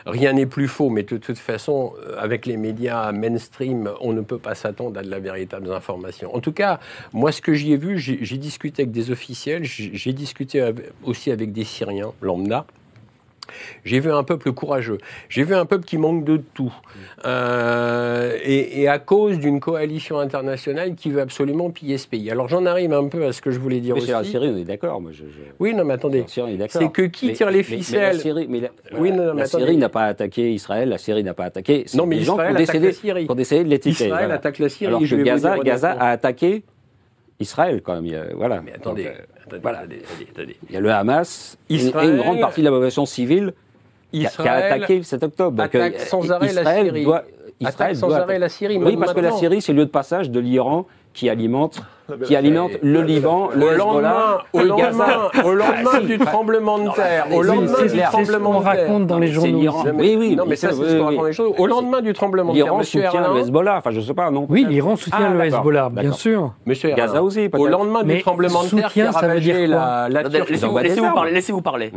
Rien 0.07 0.32
n'est 0.35 0.47
plus 0.47 0.68
faux, 0.68 0.91
mais 0.91 1.03
de 1.03 1.16
toute 1.16 1.39
façon, 1.39 1.95
avec 2.18 2.47
les 2.47 2.57
médias 2.57 3.11
mainstream, 3.12 3.91
on 4.01 4.12
ne 4.12 4.20
peut 4.20 4.39
pas 4.39 4.55
s'attendre 4.55 5.01
à 5.01 5.03
de 5.03 5.11
la 5.11 5.18
véritable 5.18 5.72
information. 5.72 6.35
En 6.35 6.41
tout 6.41 6.53
cas, 6.53 6.78
moi, 7.12 7.32
ce 7.32 7.41
que 7.41 7.55
j'y 7.55 7.72
ai 7.72 7.76
vu, 7.76 7.99
j'ai 7.99 8.39
discuté 8.39 8.82
avec 8.82 8.93
des 8.93 9.11
officiels, 9.11 9.64
j'ai 9.64 10.12
discuté 10.12 10.72
aussi 11.03 11.30
avec 11.30 11.53
des 11.53 11.64
Syriens, 11.64 12.12
lambda, 12.20 12.66
J'ai 13.84 14.01
vu 14.01 14.11
un 14.11 14.22
peuple 14.24 14.53
courageux. 14.53 14.99
J'ai 15.28 15.45
vu 15.45 15.55
un 15.55 15.66
peuple 15.66 15.84
qui 15.84 15.99
manque 15.99 16.24
de 16.24 16.38
tout. 16.55 16.72
Euh, 17.24 18.36
et, 18.42 18.82
et 18.82 18.88
à 18.88 18.99
cause 18.99 19.38
d'une 19.38 19.61
coalition 19.61 20.18
internationale 20.18 20.95
qui 20.95 21.11
veut 21.11 21.20
absolument 21.20 21.70
piller 21.70 21.99
ce 21.99 22.07
pays. 22.07 22.30
Alors 22.30 22.49
j'en 22.49 22.66
arrive 22.66 22.92
un 22.92 23.09
peu 23.09 23.24
à 23.24 23.32
ce 23.32 23.40
que 23.42 23.51
je 23.51 23.59
voulais 23.59 23.80
dire 23.80 23.95
Mais 23.95 24.01
aussi. 24.01 24.09
sur 24.11 24.18
la 24.18 24.24
Syrie, 24.24 24.51
on 24.55 24.57
est 24.57 24.64
d'accord. 24.64 25.01
Moi, 25.01 25.11
je, 25.12 25.24
je- 25.24 25.51
Oui, 25.59 25.74
non, 25.74 25.84
mais 25.84 25.95
attendez. 25.95 26.24
C'est 26.26 26.90
que 26.92 27.03
qui 27.03 27.28
Mais- 27.28 27.32
tire 27.32 27.51
les 27.51 27.59
mais 27.59 27.62
ficelles 27.62 28.03
la 28.14 28.18
Syrie, 28.18 28.47
mais 28.49 28.61
la, 28.61 28.68
Oui, 28.99 29.11
non, 29.11 29.16
non, 29.26 29.34
mais 29.34 29.40
la 29.40 29.47
attendez. 29.47 29.64
Syrie 29.64 29.76
n'a 29.76 29.88
pas 29.88 30.05
attaqué 30.05 30.53
Israël, 30.53 30.88
la 30.88 30.99
Syrie 30.99 31.24
n'a 31.24 31.34
pas 31.34 31.45
attaqué. 31.45 31.84
Non, 31.95 32.07
mais 32.07 32.20
gens 32.20 32.36
qui 32.36 32.40
Israël 32.42 32.57
attaque 32.57 32.66
décidé, 32.66 32.86
la 32.86 32.92
Syrie. 32.92 33.26
de 33.64 33.68
l'étiqueter. 33.70 34.05
Israël 34.07 34.24
voilà. 34.24 34.34
attaque 34.34 34.59
la 34.59 34.68
Syrie. 34.68 34.86
Alors 34.88 35.01
je 35.05 35.11
que 35.11 35.14
vais 35.16 35.22
vous 35.22 35.26
Gaza, 35.26 35.59
Gaza 35.59 35.90
a 35.92 36.11
attaqué 36.11 36.62
Israël 37.41 37.80
quand 37.82 37.95
même. 37.95 38.07
il 38.07 38.12
y 38.12 38.16
a- 38.16 38.26
Voilà. 38.35 38.61
Mais 38.64 38.72
attendez, 38.74 39.05
Donc, 39.05 39.12
euh, 39.12 39.43
attendez, 39.47 39.62
voilà. 39.62 39.78
attendez, 39.80 40.03
attendez. 40.30 40.57
Il 40.68 40.74
y 40.74 40.76
a 40.76 40.80
le 40.80 40.91
Hamas 40.93 41.57
et- 41.68 41.74
et 41.74 41.76
Israël- 41.76 42.11
une 42.11 42.16
grande 42.18 42.41
partie 42.41 42.61
de 42.61 42.64
la 42.66 42.70
population 42.70 43.07
civile 43.07 43.53
qui 44.12 44.24
a, 44.26 44.30
qui 44.30 44.37
a 44.37 44.43
Israël 44.43 44.72
attaqué 44.72 44.97
le 44.99 45.03
7 45.03 45.22
octobre. 45.24 45.57
Donc, 45.57 45.74
attaque 45.74 45.95
euh, 45.97 45.99
sans 46.07 46.30
arrêt 46.30 46.53
la 46.53 46.61
Israël 46.62 46.87
Syrie. 46.87 47.05
Doit, 47.05 47.24
Attaque 47.61 47.72
Israël 47.74 47.97
sans 47.97 48.09
doit 48.09 48.16
arrêt 48.18 48.39
la 48.39 48.49
Syrie. 48.49 48.78
Oui, 48.78 48.97
parce 48.97 49.12
que 49.12 49.16
la 49.20 49.22
maintenant. 49.24 49.39
Syrie, 49.39 49.61
c'est 49.62 49.72
le 49.72 49.78
lieu 49.80 49.87
de 49.87 49.91
passage 49.91 50.30
de 50.30 50.41
l'Iran 50.41 50.87
qui 51.12 51.28
alimente, 51.28 51.80
qui 52.24 52.36
alimente 52.36 52.72
le 52.82 53.02
Liban, 53.02 53.48
le 53.55 53.64
Au 53.66 53.70
Hezbollah 53.70 53.78
lendemain, 53.78 54.38
au 54.52 54.61
et 54.61 54.64
lendemain, 54.64 55.07
Gaza. 55.32 55.46
au 55.46 55.52
lendemain 55.52 56.00
du 56.00 56.18
tremblement 56.18 56.78
de 56.78 56.90
terre, 56.90 57.26
au 57.32 57.42
lendemain 57.42 57.72
c'est 57.78 57.92
du 57.94 58.00
tremblement 58.02 58.52
qu'on 58.52 58.59
de 58.61 58.64
terre. 58.64 58.72
raconte 58.80 59.07
dans 59.07 59.18
les 59.18 59.28
journaux. 59.28 59.72
Oui, 59.94 60.16
oui, 60.18 60.36
non, 60.36 60.44
mais 60.46 60.57
ça, 60.57 60.70
ça, 60.70 60.74
c'est 60.74 60.82
oui, 60.82 60.88
ce 60.90 60.96
qu'on 60.96 61.05
raconte 61.07 61.26
les 61.26 61.32
choses. 61.32 61.52
Au 61.59 61.66
lendemain 61.66 62.02
du 62.02 62.12
tremblement 62.12 62.52
de 62.52 62.59
terre, 62.59 62.66
L'Iran 62.66 62.82
soutient 62.82 63.32
le 63.32 63.40
Hezbollah. 63.40 63.76
Enfin, 63.78 63.90
je 63.90 64.00
sais 64.00 64.14
pas, 64.14 64.30
non 64.30 64.46
Oui, 64.48 64.66
l'Iran 64.68 64.96
soutient 64.96 65.30
Ah, 65.30 65.34
le 65.34 65.44
Hezbollah, 65.44 65.88
bien 65.90 66.12
sûr. 66.12 66.52
monsieur 66.66 66.90
Gaza 66.94 67.22
aussi, 67.22 67.48
au 67.52 67.66
lendemain 67.66 68.02
du 68.02 68.20
tremblement 68.22 68.62
de 68.64 68.68
terre 68.68 68.92
qui 68.92 69.02
a 69.02 69.12
ça 69.12 69.20
veut 69.20 69.26
ravagé 69.28 69.66
la, 69.66 70.09
Turquie. 70.30 70.52
Laissez-vous 70.82 71.12
parler. 71.14 71.32
Laissez-vous 71.32 71.62
parler. 71.62 71.92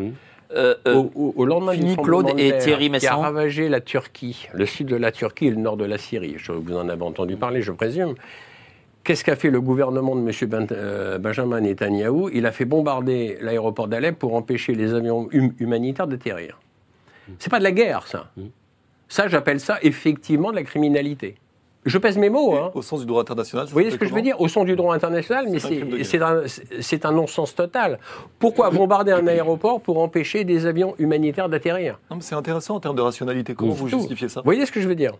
Euh, 0.55 0.75
euh, 0.87 1.03
Au, 1.13 1.43
lendemain 1.45 1.73
Fini 1.73 1.89
du 1.89 1.93
tremblement 1.95 2.21
Claude 2.23 2.37
de 2.37 2.41
et 2.41 2.51
terre 2.51 2.59
Thierry 2.63 2.89
qui 2.91 3.07
a 3.07 3.15
ravagé 3.17 3.67
la 3.67 3.81
Turquie, 3.81 4.47
le 4.53 4.65
sud 4.65 4.87
de 4.87 4.95
la 4.95 5.11
Turquie 5.11 5.47
et 5.47 5.49
le 5.49 5.57
nord 5.57 5.75
de 5.75 5.83
la 5.83 5.97
Syrie. 5.97 6.35
Je, 6.37 6.53
vous 6.53 6.77
en 6.77 6.87
avez 6.87 7.03
entendu 7.03 7.35
parler, 7.35 7.61
je 7.61 7.73
présume. 7.73 8.13
Qu'est-ce 9.07 9.23
qu'a 9.23 9.37
fait 9.37 9.49
le 9.49 9.61
gouvernement 9.61 10.17
de 10.17 10.19
M. 10.19 10.49
Ben- 10.49 10.67
euh, 10.73 11.17
Benjamin 11.17 11.61
Netanyahou 11.61 12.29
Il 12.33 12.45
a 12.45 12.51
fait 12.51 12.65
bombarder 12.65 13.37
l'aéroport 13.39 13.87
d'Alep 13.87 14.19
pour 14.19 14.35
empêcher 14.35 14.73
les 14.75 14.93
avions 14.93 15.29
hum- 15.33 15.53
humanitaires 15.59 16.07
d'atterrir. 16.07 16.59
C'est 17.39 17.49
pas 17.49 17.59
de 17.59 17.63
la 17.63 17.71
guerre, 17.71 18.05
ça. 18.05 18.29
Ça, 19.07 19.29
j'appelle 19.29 19.61
ça 19.61 19.77
effectivement 19.81 20.51
de 20.51 20.57
la 20.57 20.63
criminalité. 20.63 21.35
Je 21.85 21.97
pèse 21.97 22.17
mes 22.17 22.29
mots, 22.29 22.53
hein. 22.55 22.69
Au 22.73 22.81
sens 22.81 22.99
du 22.99 23.05
droit 23.05 23.21
international. 23.21 23.65
Vous 23.67 23.71
voyez 23.71 23.91
ce 23.91 23.97
que 23.97 24.05
je 24.05 24.13
veux 24.13 24.21
dire? 24.21 24.41
Au 24.41 24.49
son 24.49 24.65
du 24.65 24.75
droit 24.75 24.93
international, 24.93 25.47
mais 25.49 25.59
C'est 26.03 27.05
un 27.05 27.09
un, 27.09 27.13
non-sens 27.13 27.55
total. 27.55 27.99
Pourquoi 28.39 28.71
bombarder 28.71 29.13
un 29.13 29.25
aéroport 29.25 29.79
pour 29.79 29.99
empêcher 29.99 30.43
des 30.43 30.65
avions 30.65 30.95
humanitaires 30.99 31.47
d'atterrir? 31.47 31.97
Non, 32.11 32.17
mais 32.17 32.23
c'est 32.23 32.35
intéressant 32.35 32.75
en 32.75 32.79
termes 32.81 32.97
de 32.97 33.01
rationalité. 33.01 33.55
Comment 33.55 33.71
vous 33.71 33.87
justifiez 33.87 34.27
ça? 34.27 34.41
Vous 34.41 34.45
voyez 34.45 34.65
ce 34.65 34.71
que 34.73 34.81
je 34.81 34.87
veux 34.89 34.95
dire? 34.95 35.13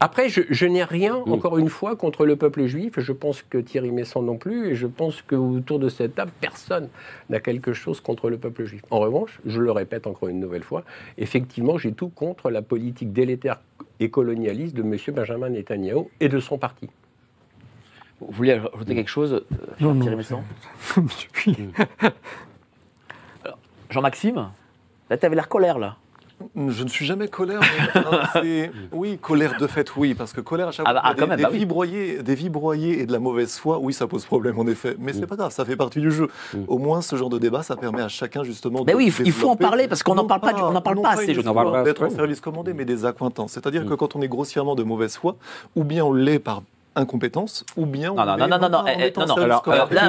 Après, 0.00 0.28
je, 0.28 0.42
je 0.48 0.64
n'ai 0.66 0.84
rien, 0.84 1.22
Mm. 1.26 1.32
encore 1.32 1.58
une 1.58 1.68
fois, 1.68 1.96
contre 1.96 2.24
le 2.24 2.36
peuple 2.36 2.66
juif. 2.66 2.98
Je 3.00 3.12
pense 3.12 3.42
que 3.42 3.58
Thierry 3.58 3.90
Messon 3.90 4.22
non 4.22 4.36
plus. 4.36 4.68
Et 4.68 4.74
je 4.76 4.86
pense 4.86 5.22
qu'autour 5.22 5.78
de 5.80 5.88
cette 5.88 6.14
table, 6.14 6.30
personne 6.40 6.88
n'a 7.30 7.40
quelque 7.40 7.72
chose 7.72 8.00
contre 8.00 8.30
le 8.30 8.38
peuple 8.38 8.64
juif. 8.64 8.82
En 8.90 9.00
revanche, 9.00 9.40
je 9.44 9.60
le 9.60 9.72
répète 9.72 10.06
encore 10.06 10.28
une 10.28 10.38
nouvelle 10.38 10.62
fois, 10.62 10.84
effectivement, 11.16 11.78
j'ai 11.78 11.92
tout 11.92 12.08
contre 12.10 12.50
la 12.50 12.62
politique 12.62 13.12
délétère 13.12 13.60
et 13.98 14.08
colonialiste 14.10 14.76
de 14.76 14.82
M. 14.82 14.96
Benjamin 15.14 15.48
Netanyahou 15.50 16.08
et 16.20 16.28
de 16.28 16.38
son 16.38 16.58
parti. 16.58 16.88
Vous 18.20 18.28
vouliez 18.32 18.52
ajouter 18.74 18.94
quelque 18.94 19.10
chose, 19.10 19.32
euh, 19.52 19.56
Non, 19.80 19.94
non. 19.94 20.00
Thierry 20.02 20.16
Messant 20.16 20.44
Oui. 20.96 21.56
Jean-Maxime 23.90 24.50
Là, 25.10 25.16
tu 25.16 25.24
avais 25.26 25.34
l'air 25.34 25.48
colère, 25.48 25.78
là. 25.78 25.96
Je 26.56 26.82
ne 26.84 26.88
suis 26.88 27.04
jamais 27.04 27.28
colère. 27.28 27.60
mais, 27.60 28.00
c'est- 28.42 28.70
oui, 28.92 29.18
colère 29.18 29.56
de 29.58 29.66
fait, 29.66 29.96
oui, 29.96 30.14
parce 30.14 30.32
que 30.32 30.40
colère 30.40 30.68
à 30.68 30.72
chaque 30.72 30.86
Ah 30.88 30.92
fois. 30.92 31.00
bah, 31.00 31.02
ah, 31.04 31.14
des, 31.14 31.20
quand 31.20 31.26
même, 31.26 31.36
des 31.36 31.42
bah 31.42 31.48
oui. 31.52 31.58
vies 31.58 31.66
broyées, 31.66 32.22
des 32.22 32.34
vies 32.34 32.48
broyées 32.48 33.00
et 33.00 33.06
de 33.06 33.12
la 33.12 33.18
mauvaise 33.18 33.56
foi, 33.58 33.78
oui, 33.80 33.92
ça 33.92 34.06
pose 34.06 34.24
problème 34.24 34.58
en 34.58 34.66
effet. 34.66 34.96
Mais 34.98 35.12
c'est 35.12 35.26
pas 35.26 35.36
grave, 35.36 35.50
ça 35.52 35.64
fait 35.64 35.76
partie 35.76 36.00
du 36.00 36.10
jeu. 36.10 36.28
Au 36.68 36.78
moins, 36.78 37.00
ce 37.02 37.16
genre 37.16 37.28
de 37.30 37.38
débat, 37.38 37.62
ça 37.62 37.76
permet 37.76 38.02
à 38.02 38.08
chacun 38.08 38.44
justement. 38.44 38.82
Mais 38.86 38.92
de 38.92 38.96
oui, 38.98 39.12
il 39.24 39.32
faut- 39.32 39.48
en 39.48 39.56
parler, 39.56 39.88
parce 39.88 40.02
qu'on 40.02 40.14
n'en 40.14 40.26
parle 40.26 40.40
pas 40.40 40.52
du- 40.52 40.62
on 40.62 40.70
n'en 40.72 40.80
parle 40.82 40.96
non 40.96 41.02
pas 41.02 41.10
assez, 41.10 41.34
je 41.34 41.40
pas 41.40 41.82
D'être 41.82 42.02
en 42.02 42.06
assez. 42.06 42.16
service 42.16 42.40
commandé, 42.40 42.72
mais 42.74 42.84
des 42.84 43.04
accointances. 43.04 43.52
C'est-à-dire 43.52 43.84
que 43.86 43.94
quand 43.94 44.14
on 44.14 44.20
est 44.22 44.28
grossièrement 44.28 44.74
de 44.74 44.82
mauvaise 44.82 45.16
foi, 45.16 45.36
ou 45.76 45.84
bien 45.84 46.04
on 46.04 46.12
l'est 46.12 46.38
par 46.38 46.62
incompétence, 46.98 47.64
ou 47.76 47.86
bien 47.86 48.12
on 48.12 48.16
Non, 48.16 48.24
non, 48.24 48.36
non, 48.36 48.48
non, 48.48 48.58
non, 48.58 48.68
non, 48.68 48.84
eh, 48.86 49.12
non, 49.16 49.26
non, 49.26 49.34
Alors, 49.36 49.48
là, 49.48 49.60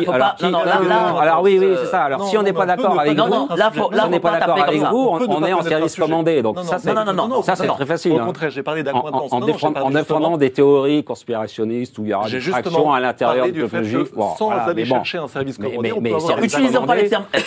faut 0.06 0.12
pas- 0.12 0.36
non, 0.42 0.50
non, 0.52 0.64
là, 0.64 1.26
là, 1.26 1.42
oui, 1.42 1.58
oui, 1.60 1.68
c'est 1.82 1.90
ça. 1.92 2.04
Alors, 2.04 2.20
non, 2.20 2.26
si 2.26 2.36
on 2.38 2.40
non, 2.40 2.46
n'est 2.46 2.52
non, 2.52 2.60
pas 2.60 2.66
d'accord 2.66 3.00
avec 3.00 3.16
pas 3.16 3.24
vous, 3.24 3.30
Non, 3.30 3.48
non, 3.50 3.56
là, 3.56 3.72
faut, 3.72 3.82
Non, 3.82 3.90
là, 3.92 4.04
on 4.06 4.10
n'est 4.10 4.20
pas 4.20 4.32
pas 4.32 4.40
d'accord 4.40 4.64
avec 4.64 4.82
vous, 4.82 5.10
on, 5.12 5.42
pas 5.42 5.50
est 5.50 5.54
en 5.54 5.62
service 5.62 5.96
commandé. 5.96 6.42
Donc 6.42 6.56
Non, 6.58 6.64
ça, 6.64 6.76
non, 6.76 6.82
c'est 6.84 6.94
non, 6.94 7.14
non, 7.14 7.28
non, 7.28 7.42
ça, 7.42 7.56
c'est 7.56 7.68
non, 7.68 7.76
très 7.76 7.86
facile. 7.86 8.14
Au 8.14 8.20
hein. 8.20 8.26
contraire, 8.26 8.50
j'ai 8.50 8.64
parlé 8.64 8.84
En, 9.32 9.90
défendant 9.92 10.38
des 10.38 10.52
théories 10.52 11.04
conspirationnistes 11.04 11.98
où 12.00 12.04
il 12.06 12.10
y 12.10 12.14
aura 12.14 12.30
des 12.30 12.40
fractions 12.40 12.92
à 12.92 13.00
l'intérieur 13.00 13.52
du 13.52 13.62
peuple 13.62 13.84
juif. 13.84 14.08
sans 14.38 14.50
aller 14.52 14.86
chercher 14.86 15.18
un 15.20 15.28
service 15.28 15.60
Mais- 15.60 15.70
commandé, 15.70 15.90
mais- 15.90 15.98
on 15.98 16.02
mais 16.02 16.10
peut 16.10 16.16
avoir 16.16 16.36
c'est- 16.36 16.42
des 16.42 16.48
Utilisons 16.48 16.86
pas 16.86 16.96
les 16.96 17.10
termes. 17.10 17.26
Mais- 17.34 17.40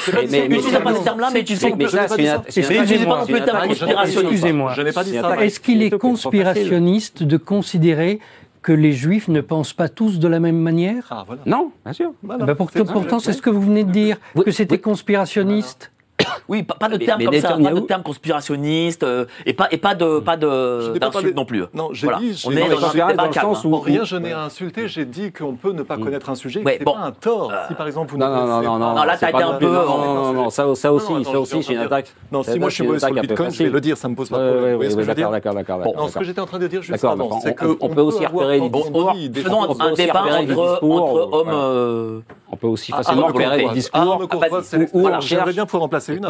mais- 0.48 0.56
Utilisons 0.56 0.80
pas 0.80 0.92
Mais 0.92 0.98
non 3.06 3.24
plus 3.24 3.34
le 3.34 3.44
terme 3.44 3.68
conspirationniste. 3.68 4.32
Excusez-moi. 4.32 4.72
Je 4.74 4.82
n'ai 4.82 4.92
pas 4.92 5.04
dit 5.04 5.10
C'est 5.12 5.20
ça. 5.20 5.28
un- 5.28 5.38
Est-ce 5.38 5.60
qu'il 5.60 5.82
est 5.82 5.98
conspirationniste 5.98 7.22
de 7.22 7.36
considérer 7.36 8.20
que 8.62 8.72
les 8.72 8.92
juifs 8.92 9.28
ne 9.28 9.40
pensent 9.40 9.72
pas 9.72 9.88
tous 9.88 10.18
de 10.18 10.28
la 10.28 10.40
même 10.40 10.56
manière? 10.58 11.06
Ah, 11.10 11.24
voilà. 11.26 11.42
Non, 11.46 11.72
bien 11.84 11.92
sûr. 11.92 12.12
Voilà. 12.22 12.44
Bah, 12.46 12.54
pour- 12.54 12.70
C'est- 12.70 12.84
Pourtant, 12.84 13.18
c'est 13.18 13.32
ce 13.32 13.42
que 13.42 13.50
vous 13.50 13.60
venez 13.62 13.84
de 13.84 13.90
dire, 13.90 14.18
Oui, 14.36 14.44
que 14.44 14.50
c'était 14.52 14.76
oui. 14.76 14.80
conspirationniste. 14.80 15.90
Oui, 16.48 16.62
pas, 16.62 16.74
pas 16.74 16.88
de 16.88 16.98
Mais- 16.98 17.04
termes 17.06 17.18
mais 17.18 17.24
comme 17.26 17.34
ça, 17.40 17.48
pas 17.56 17.70
de 17.72 17.80
termes 17.80 18.02
conspirationnistes, 18.02 19.02
euh, 19.04 19.24
et 19.46 19.52
pas, 19.52 19.68
et 19.70 19.76
pas 19.78 19.94
de, 19.94 20.18
pas 20.20 20.34
Je 20.34 20.38
de, 20.40 20.92
n'ai 20.94 20.98
pas 20.98 21.06
d'insultes 21.06 21.12
parlé- 21.12 21.34
non 21.34 21.44
plus. 21.44 21.64
Non, 21.74 21.88
j'ai 21.92 22.06
Voilà. 22.06 22.18
dit, 22.20 22.42
On 22.46 22.50
est 22.52 22.68
dans 22.68 22.84
un 22.86 22.92
débat 22.92 23.12
dans 23.14 23.24
le 23.24 23.30
calme. 23.30 23.54
sens 23.54 23.64
où- 23.64 23.74
En 23.74 23.78
rien, 23.80 24.04
je 24.04 24.16
n'ai 24.16 24.32
à 24.32 24.42
insulter. 24.44 24.88
J'ai 24.88 25.04
dit 25.04 25.32
qu'on 25.32 25.54
peut 25.54 25.72
ne 25.72 25.82
pas 25.82 25.96
connaître 25.96 26.28
un 26.30 26.34
sujet. 26.34 26.62
Ouais, 26.62 26.76
c'est 26.78 26.84
bon. 26.84 26.94
pas 26.94 27.00
un 27.00 27.12
tort. 27.12 27.52
Si 27.68 27.74
par 27.74 27.86
exemple 27.86 28.10
vous 28.12 28.18
Non, 28.18 28.26
ne 28.28 28.30
non, 28.34 28.36
non, 28.36 28.46
connaissez 28.46 28.66
non, 28.66 28.72
pas- 28.72 28.78
non. 28.78 28.94
Non, 28.94 29.02
là, 29.04 29.16
t'as 29.18 29.30
pas 29.32 29.38
été 29.38 29.42
un 29.48 29.52
peu- 29.52 29.58
plus- 29.58 29.66
non, 29.68 29.86
Non, 29.98 30.14
non, 30.14 30.32
non, 30.32 30.50
ça, 30.50 30.74
ça 30.74 30.92
aussi, 30.92 31.06
ça 31.24 31.30
je 31.32 31.36
aussi, 31.36 31.54
suis 31.54 31.64
c'est 31.64 31.72
une 31.74 31.78
attaque. 31.80 32.12
Non, 32.30 32.42
si 32.42 32.58
moi 32.58 32.68
je 32.68 32.74
suis 32.74 32.84
mauvais 32.86 32.98
sur 32.98 33.08
le 33.08 33.12
un 33.18 33.20
peu 33.22 33.26
bitcoin, 33.28 33.50
je 33.50 33.62
vais 33.64 33.70
le 33.70 33.80
dire, 33.80 33.96
ça 33.96 34.08
me 34.08 34.14
pose 34.14 34.28
pas 34.28 34.38
de 34.38 34.42
problème. 34.42 34.64
ouais, 34.64 34.70
Vous 34.72 34.76
voyez 34.76 34.88
ouais, 34.88 34.90
ce 34.90 34.96
que 34.96 35.02
je 35.02 35.08
veux 35.08 35.14
d'accord, 35.14 35.32
dire 35.32 35.54
d'accord, 35.54 35.78
d'accord. 35.78 36.10
Ce 36.10 36.18
que 36.18 36.24
j'étais 36.24 36.40
en 36.40 36.46
train 36.46 36.58
de 36.58 36.66
dire 36.66 36.82
juste 36.82 37.04
avant, 37.04 37.40
c'est 37.40 37.50
on- 37.50 37.54
que 37.54 37.76
on 37.80 37.88
peut 37.88 38.00
aussi 38.02 38.26
repérer 38.26 38.60
des 38.60 38.68
discours. 38.68 39.12
Faisons 39.34 39.60
On 39.68 39.74
peut 39.74 39.82
un 39.84 39.92
aussi 39.92 40.06
débat 40.06 40.22
entre, 40.24 40.44
discours, 40.46 41.02
entre 41.02 41.32
hommes. 41.32 41.48
euh, 41.52 42.20
On 42.50 42.56
peut 42.56 42.66
aussi 42.66 42.92
facilement 42.92 43.26
repérer 43.28 43.64
des 43.64 43.68
discours 43.70 44.20
ou- 44.20 44.36
on 44.36 44.40
J'aimerais 45.02 45.20
cherche 45.22 45.54
bien 45.54 45.64
pouvoir 45.66 45.84
en 45.84 45.88
placer 46.18 46.18
une. 46.18 46.24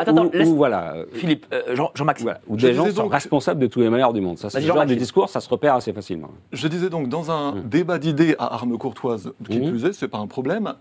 Attends, 0.00 0.16
attends, 0.16 0.26
ou, 0.26 0.30
laisse- 0.32 0.48
ou 0.48 0.54
voilà, 0.56 0.94
Philippe, 1.12 1.46
euh, 1.52 1.74
Jean- 1.74 1.90
Jean-Maxime. 1.94 2.24
voilà, 2.24 2.40
où 2.48 2.58
Je 2.58 2.66
des 2.66 2.74
gens 2.74 2.84
disais 2.84 2.96
sont 2.96 3.02
donc- 3.04 3.12
responsables 3.12 3.60
de 3.60 3.66
tous 3.66 3.80
les 3.80 3.90
malheurs 3.90 4.12
du 4.12 4.20
monde. 4.20 4.38
Ça, 4.38 4.50
c'est 4.50 4.60
ce 4.60 4.66
genre 4.66 4.74
de 4.76 4.80
Jean-Maxime. 4.80 4.98
discours, 4.98 5.28
ça 5.28 5.40
se 5.40 5.48
repère 5.48 5.74
assez 5.74 5.92
facilement. 5.92 6.30
Je 6.52 6.68
disais 6.68 6.88
donc, 6.90 7.08
dans 7.08 7.30
un 7.30 7.52
Mm. 7.52 7.62
débat 7.68 7.98
d'idées 7.98 8.36
à 8.38 8.54
armes 8.54 8.76
courtoises, 8.78 9.32
qui 9.48 9.58
Mhm. 9.60 9.70
plus 9.70 9.84
est, 9.86 9.92
c'est 9.92 10.08
pas 10.08 10.18
un 10.18 10.26
problème, 10.26 10.74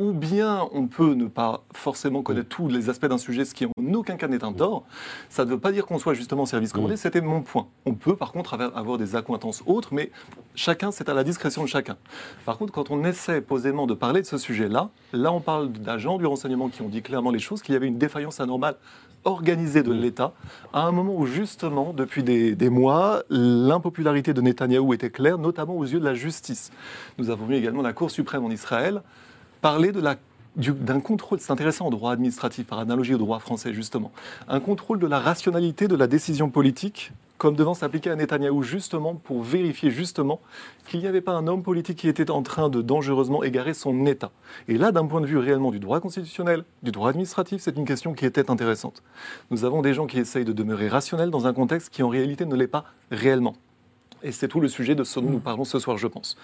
ou 0.00 0.12
bien 0.12 0.66
on 0.72 0.86
peut 0.88 1.12
ne 1.14 1.26
pas 1.26 1.62
forcément 1.72 2.22
connaître 2.22 2.46
Mm. 2.46 2.56
tous 2.56 2.68
les 2.68 2.88
aspects 2.88 3.06
d'un 3.06 3.18
sujet, 3.18 3.44
ce 3.44 3.54
qui 3.54 3.66
en 3.66 3.70
aucun 3.94 4.16
cas 4.16 4.26
n'est 4.28 4.42
un 4.42 4.52
tort. 4.52 4.84
Ça 5.28 5.44
ne 5.44 5.50
veut 5.50 5.58
pas 5.58 5.72
dire 5.72 5.84
qu'on 5.86 5.98
soit 5.98 6.14
justement 6.14 6.42
en 6.42 6.46
service 6.46 6.70
Mm. 6.70 6.76
commandé, 6.76 6.96
c'était 6.96 7.20
mon 7.20 7.42
point. 7.42 7.66
On 7.86 7.92
peut 7.94 8.16
par 8.16 8.32
contre 8.32 8.54
avoir- 8.54 8.96
des 8.98 9.14
accointances 9.14 9.62
autres, 9.66 9.90
mais 9.92 10.10
chacun, 10.54 10.90
c'est 10.90 11.08
à 11.08 11.14
la 11.14 11.22
discrétion 11.22 11.62
de 11.62 11.68
chacun. 11.68 11.96
Par 12.44 12.56
contre, 12.58 12.72
quand 12.72 12.90
on 12.90 13.04
essaie 13.04 13.40
posément 13.42 13.86
de 13.86 13.94
parler 13.94 14.22
de 14.22 14.26
ce 14.26 14.38
sujet-là, 14.38 14.88
là 15.12 15.32
on 15.32 15.40
parle 15.40 15.70
d'agents 15.70 16.16
du 16.18 16.26
renseignement 16.26 16.68
qui 16.70 16.82
ont 16.82 16.88
dit 16.88 17.02
clairement 17.02 17.30
les 17.30 17.38
choses, 17.38 17.60
qu'il 17.62 17.74
y 17.74 17.76
avait 17.76 17.86
une 17.86 17.98
défaillance 17.98 18.40
anormale 18.40 18.76
organisée 19.24 19.80
Mm. 19.82 19.84
de 19.88 19.92
l'État, 19.92 20.32
à 20.72 20.86
un 20.86 20.92
moment 20.92 21.14
où 21.14 21.26
justement, 21.26 21.92
depuis 21.92 22.22
des, 22.22 22.54
des 22.56 22.70
mois, 22.70 23.22
l'impopularité 23.28 24.32
de 24.32 24.40
Netanyahou 24.40 24.94
était 24.94 25.10
claire, 25.10 25.36
notamment 25.36 25.76
aux 25.76 25.84
yeux 25.84 26.00
de 26.00 26.04
la 26.06 26.14
justice. 26.14 26.70
Nous 27.18 27.28
avons 27.30 27.44
vu 27.46 27.54
également 27.54 27.82
la 27.82 27.92
Cour 27.92 28.10
suprême 28.10 28.44
en 28.46 28.50
Israël 28.50 29.02
parler 29.60 29.92
d'un 29.92 31.00
contrôle, 31.00 31.40
c'est 31.40 31.52
intéressant 31.52 31.86
en 31.86 31.90
droit 31.90 32.12
administratif, 32.12 32.66
par 32.66 32.78
analogie 32.78 33.14
au 33.14 33.18
droit 33.18 33.38
français 33.38 33.72
justement, 33.72 34.12
un 34.48 34.60
contrôle 34.60 34.98
de 34.98 35.06
la 35.06 35.18
rationalité 35.18 35.88
de 35.88 35.96
la 35.96 36.06
décision 36.06 36.50
politique, 36.50 37.12
comme 37.40 37.56
devant 37.56 37.72
s'appliquer 37.72 38.10
à 38.10 38.16
Netanyahou 38.16 38.62
justement 38.62 39.14
pour 39.14 39.42
vérifier 39.42 39.90
justement 39.90 40.40
qu'il 40.86 41.00
n'y 41.00 41.06
avait 41.06 41.22
pas 41.22 41.32
un 41.32 41.46
homme 41.46 41.62
politique 41.62 41.96
qui 41.96 42.08
était 42.08 42.30
en 42.30 42.42
train 42.42 42.68
de 42.68 42.82
dangereusement 42.82 43.42
égarer 43.42 43.72
son 43.72 44.04
État. 44.04 44.30
Et 44.68 44.76
là, 44.76 44.92
d'un 44.92 45.06
point 45.06 45.22
de 45.22 45.26
vue 45.26 45.38
réellement 45.38 45.70
du 45.70 45.80
droit 45.80 46.00
constitutionnel, 46.00 46.64
du 46.82 46.92
droit 46.92 47.08
administratif, 47.08 47.62
c'est 47.62 47.78
une 47.78 47.86
question 47.86 48.12
qui 48.12 48.26
était 48.26 48.50
intéressante. 48.50 49.02
Nous 49.50 49.64
avons 49.64 49.80
des 49.80 49.94
gens 49.94 50.06
qui 50.06 50.18
essayent 50.18 50.44
de 50.44 50.52
demeurer 50.52 50.88
rationnels 50.88 51.30
dans 51.30 51.46
un 51.46 51.54
contexte 51.54 51.88
qui 51.88 52.02
en 52.02 52.10
réalité 52.10 52.44
ne 52.44 52.54
l'est 52.54 52.66
pas 52.66 52.84
réellement. 53.10 53.54
Et 54.22 54.32
c'est 54.32 54.48
tout 54.48 54.60
le 54.60 54.68
sujet 54.68 54.94
de 54.94 55.04
ce 55.04 55.18
dont 55.20 55.30
nous 55.30 55.40
parlons 55.40 55.64
ce 55.64 55.78
soir, 55.78 55.96
je 55.98 56.06
pense. 56.06 56.36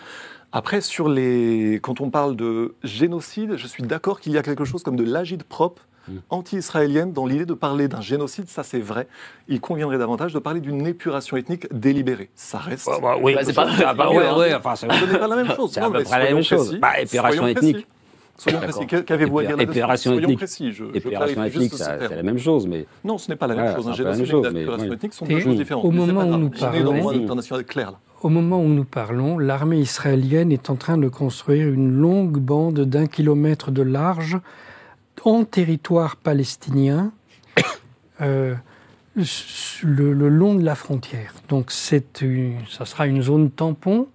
Après, 0.52 0.80
sur 0.80 1.08
les... 1.08 1.78
quand 1.82 2.00
on 2.00 2.10
parle 2.10 2.36
de 2.36 2.74
génocide, 2.84 3.56
je 3.56 3.66
suis 3.66 3.82
d'accord 3.82 4.20
qu'il 4.20 4.32
y 4.32 4.38
a 4.38 4.42
quelque 4.42 4.64
chose 4.64 4.82
comme 4.82 4.96
de 4.96 5.04
l'agide 5.04 5.42
propre 5.44 5.82
anti-israélienne 6.30 7.12
dans 7.12 7.26
l'idée 7.26 7.46
de 7.46 7.52
parler 7.54 7.88
d'un 7.88 8.00
génocide, 8.00 8.48
ça 8.48 8.62
c'est 8.62 8.78
vrai. 8.78 9.08
Il 9.48 9.60
conviendrait 9.60 9.98
davantage 9.98 10.32
de 10.32 10.38
parler 10.38 10.60
d'une 10.60 10.86
épuration 10.86 11.36
ethnique 11.36 11.66
délibérée. 11.74 12.30
Ça 12.36 12.58
reste. 12.58 12.88
oui, 13.22 13.34
Bah, 13.34 13.40
c'est 13.42 13.52
pas- 13.52 13.66
ouais, 13.66 14.30
ouais, 14.38 14.54
enfin, 14.54 14.74
pas 14.86 15.26
la 15.26 15.34
même 15.36 15.52
chose. 15.56 15.72
c'est 15.72 15.80
à 15.80 15.90
peu 15.90 16.02
près 16.04 16.18
la 16.20 16.24
même 16.32 16.42
chose. 16.44 16.78
Bah, 16.80 17.00
épuration 17.00 17.42
Soyons 17.42 17.56
ethnique. 17.56 17.72
précis. 17.72 17.86
Soyons 18.38 18.60
précis. 18.60 18.86
Qu'avez-vous 18.86 19.38
à 19.38 19.44
dire 19.44 19.56
là-dessus 19.86 20.08
Soyons 20.08 20.34
précis. 20.36 20.72
Je, 20.72 20.84
je 20.94 20.98
ethnique, 21.46 21.72
c'est 21.74 22.08
la 22.16 22.22
même 22.22 22.38
chose, 22.38 22.66
mais 22.66 22.86
Non, 23.04 23.18
ce 23.18 23.30
n'est 23.30 23.36
pas 23.36 23.46
la 23.46 23.54
même 23.54 23.74
chose. 23.74 23.84
c'est 23.84 23.90
Un 23.90 23.92
un 23.92 23.96
peu 23.96 24.04
la 24.04 24.12
génocide 24.24 24.52
même 24.52 24.56
et 24.56 24.88
mais- 24.88 24.94
ethnique 24.94 25.14
sont 25.14 25.24
deux 25.26 25.40
choses 25.40 25.56
différentes. 25.56 25.84
au 25.84 25.90
moment 25.90 26.22
où 26.24 26.36
nous 26.36 26.50
parlons-. 26.50 26.88
Au 28.22 28.28
moment 28.28 28.60
où 28.62 28.68
nous 28.68 28.84
parlons, 28.84 29.38
l'armée 29.38 29.78
israélienne 29.78 30.50
est 30.52 30.70
en 30.70 30.76
train 30.76 30.98
de 30.98 31.08
construire 31.08 31.68
une 31.68 31.92
longue 31.92 32.38
bande 32.38 32.80
d'un 32.80 33.06
kilomètre 33.06 33.70
de 33.70 33.82
large 33.82 34.38
en 35.24 35.44
territoire 35.44 36.16
palestinien 36.16 37.12
euh, 38.20 38.54
le, 39.82 40.12
le 40.12 40.28
long 40.28 40.54
de 40.54 40.64
la 40.64 40.74
frontière. 40.74 41.32
Donc 41.48 41.70
une- 42.20 42.54
ça 42.68 42.84
sera 42.84 43.06
une 43.06 43.22
zone 43.22 43.50
tampon. 43.50 44.08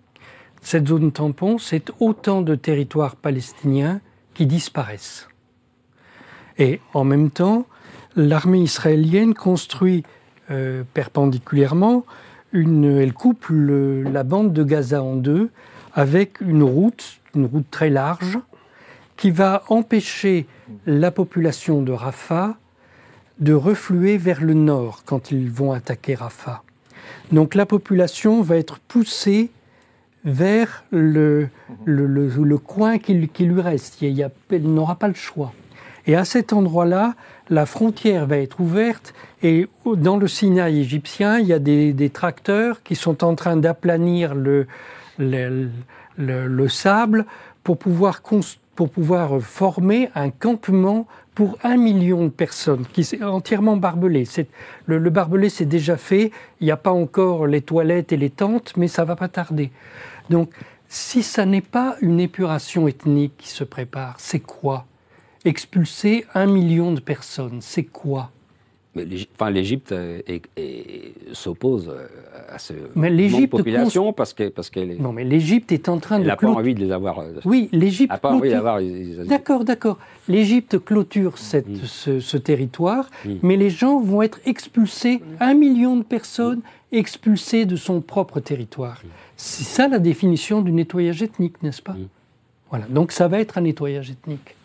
Cette 0.61 0.87
zone 0.87 1.11
tampon, 1.11 1.57
c'est 1.57 1.91
autant 1.99 2.41
de 2.41 2.53
territoires 2.55 3.15
palestiniens 3.15 3.99
disparaissent. 4.45 5.27
Et 6.57 6.79
en 6.93 7.03
même 7.03 7.31
temps, 7.31 7.65
l'armée 8.15 8.61
israélienne 8.61 9.33
construit 9.33 10.03
euh, 10.49 10.83
perpendiculairement 10.93 12.05
elle 12.53 13.13
coupe 13.13 13.47
la 13.49 14.23
bande 14.23 14.53
de 14.53 14.63
Gaza 14.63 15.01
en 15.01 15.15
deux 15.15 15.49
avec 15.93 16.41
une 16.41 16.63
route, 16.63 17.19
une 17.35 17.45
route 17.45 17.69
très 17.69 17.89
large, 17.89 18.39
qui 19.17 19.31
va 19.31 19.63
empêcher 19.69 20.47
la 20.85 21.11
population 21.11 21.81
de 21.81 21.91
Rafah 21.91 22.57
de 23.39 23.53
refluer 23.53 24.17
vers 24.17 24.41
le 24.41 24.53
nord 24.53 25.03
quand 25.05 25.31
ils 25.31 25.49
vont 25.49 25.71
attaquer 25.71 26.15
Rafah. 26.15 26.63
Donc 27.31 27.55
la 27.55 27.65
population 27.65 28.41
va 28.41 28.57
être 28.57 28.79
poussée 28.79 29.51
vers 30.25 30.83
le, 30.91 31.47
le, 31.85 32.05
le- 32.05 32.27
le 32.27 32.57
coin 32.57 32.97
qui, 32.99 33.27
qui 33.27 33.45
lui 33.45 33.61
reste. 33.61 34.01
Il 34.01 34.73
n'aura 34.73 34.95
pas 34.95 35.07
le 35.07 35.13
choix. 35.13 35.53
Et 36.07 36.15
à 36.15 36.25
cet 36.25 36.51
endroit-là, 36.53 37.15
la 37.49 37.65
frontière 37.65 38.25
va 38.25 38.37
être 38.37 38.59
ouverte 38.59 39.13
et 39.43 39.67
dans 39.85 40.17
le 40.17 40.27
Sinaï 40.27 40.79
égyptien, 40.79 41.39
il 41.39 41.47
y 41.47 41.53
a 41.53 41.59
des, 41.59 41.93
des 41.93 42.09
tracteurs 42.09 42.81
qui 42.83 42.95
sont 42.95 43.23
en 43.23 43.35
train 43.35 43.57
d'aplanir 43.57 44.33
le, 44.33 44.67
le, 45.19 45.69
le- 46.17 46.47
le 46.47 46.67
sable 46.69 47.25
pour 47.63 47.77
pouvoir, 47.77 48.21
pour 48.75 48.89
pouvoir 48.89 49.39
former 49.41 50.09
un 50.15 50.29
campement 50.31 51.05
pour 51.35 51.57
un 51.63 51.77
million 51.77 52.25
de 52.25 52.29
personnes, 52.29 52.85
qui 52.91 53.01
est 53.01 53.23
entièrement 53.23 53.77
barbelé. 53.77 54.25
Le, 54.85 54.97
le 54.97 55.09
barbelé, 55.09 55.49
c'est 55.49 55.65
déjà 55.65 55.95
fait. 55.95 56.31
Il 56.59 56.65
n'y 56.65 56.71
a 56.71 56.77
pas 56.77 56.91
encore 56.91 57.47
les 57.47 57.61
toilettes 57.61 58.11
et 58.11 58.17
les 58.17 58.29
tentes, 58.29 58.73
mais 58.75 58.87
ça 58.89 59.05
va 59.05 59.15
pas 59.15 59.29
tarder. 59.29 59.71
Donc, 60.31 60.49
si 60.87 61.21
ça 61.23 61.45
n'est 61.45 61.61
pas 61.61 61.95
une 62.01 62.19
épuration 62.19 62.87
ethnique 62.87 63.33
qui 63.37 63.49
se 63.49 63.63
prépare, 63.63 64.15
c'est 64.17 64.39
quoi? 64.39 64.85
Expulser 65.45 66.25
un 66.33 66.45
million 66.47 66.91
de 66.93 66.99
personnes, 67.01 67.59
c'est 67.61 67.83
quoi? 67.83 68.31
l'Égypte 69.49 69.93
euh, 69.93 70.19
s'oppose 71.31 71.87
euh, 71.89 72.07
à 72.49 72.59
ce 72.59 72.73
Mais 72.95 73.09
de 73.09 73.45
population 73.45 74.11
parce 74.11 74.33
que- 74.33 74.49
parce 74.49 74.69
qu'elle 74.69 74.91
est- 74.91 74.99
Non, 74.99 75.13
mais 75.13 75.23
l'Égypte 75.23 75.71
est 75.71 75.87
en 75.87 75.97
train 75.99 76.17
elle 76.17 76.23
de 76.23 76.27
n'a 76.27 76.35
pas 76.35 76.49
envie 76.49 76.75
de 76.75 76.81
les 76.81 76.91
avoir. 76.91 77.19
euh, 77.19 77.39
Oui, 77.45 77.69
l'Égypte 77.71 78.11
n'a 78.11 78.17
pas 78.17 78.31
envie 78.31 78.41
clôture- 78.41 78.57
d'avoir 78.57 78.79
les- 78.79 79.23
D'accord, 79.25 79.63
d'accord. 79.63 79.97
L'Égypte 80.27 80.77
clôture 80.83 81.37
cette- 81.37 81.69
Mm. 81.69 81.85
ce, 81.85 82.19
ce 82.19 82.35
territoire, 82.37 83.09
Mm. 83.23 83.29
mais 83.43 83.55
les 83.55 83.69
gens 83.69 83.97
vont 84.01 84.21
être 84.23 84.41
expulsés, 84.45 85.21
un 85.39 85.53
million 85.53 85.95
de 85.95 86.03
personnes 86.03 86.59
expulsées 86.91 87.65
de 87.65 87.75
son 87.75 88.01
propre 88.01 88.39
territoire. 88.39 89.01
C'est 89.37 89.63
ça 89.63 89.87
la 89.87 89.99
définition 89.99 90.61
du 90.61 90.71
nettoyage 90.71 91.21
ethnique, 91.21 91.61
n'est-ce 91.63 91.81
pas. 91.81 91.95
Voilà, 92.69 92.85
donc 92.89 93.11
ça 93.11 93.27
va 93.27 93.39
être 93.39 93.57
un 93.57 93.61
nettoyage 93.61 94.09
ethnique. 94.11 94.55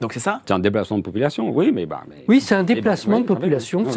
Donc 0.00 0.12
c'est 0.12 0.20
ça? 0.20 0.42
C'est 0.44 0.52
un 0.52 0.58
déplacement 0.58 0.98
de 0.98 1.02
population, 1.02 1.48
oui, 1.50 1.72
mais. 1.72 1.86
Bah, 1.86 2.02
mais 2.08 2.16
Oui, 2.28 2.42
c'est 2.42 2.54
un 2.54 2.60
Eh 2.60 2.64
ben, 2.66 2.74
déplacement 2.74 3.18
de 3.20 3.24
population, 3.24 3.82
oui, 3.86 3.92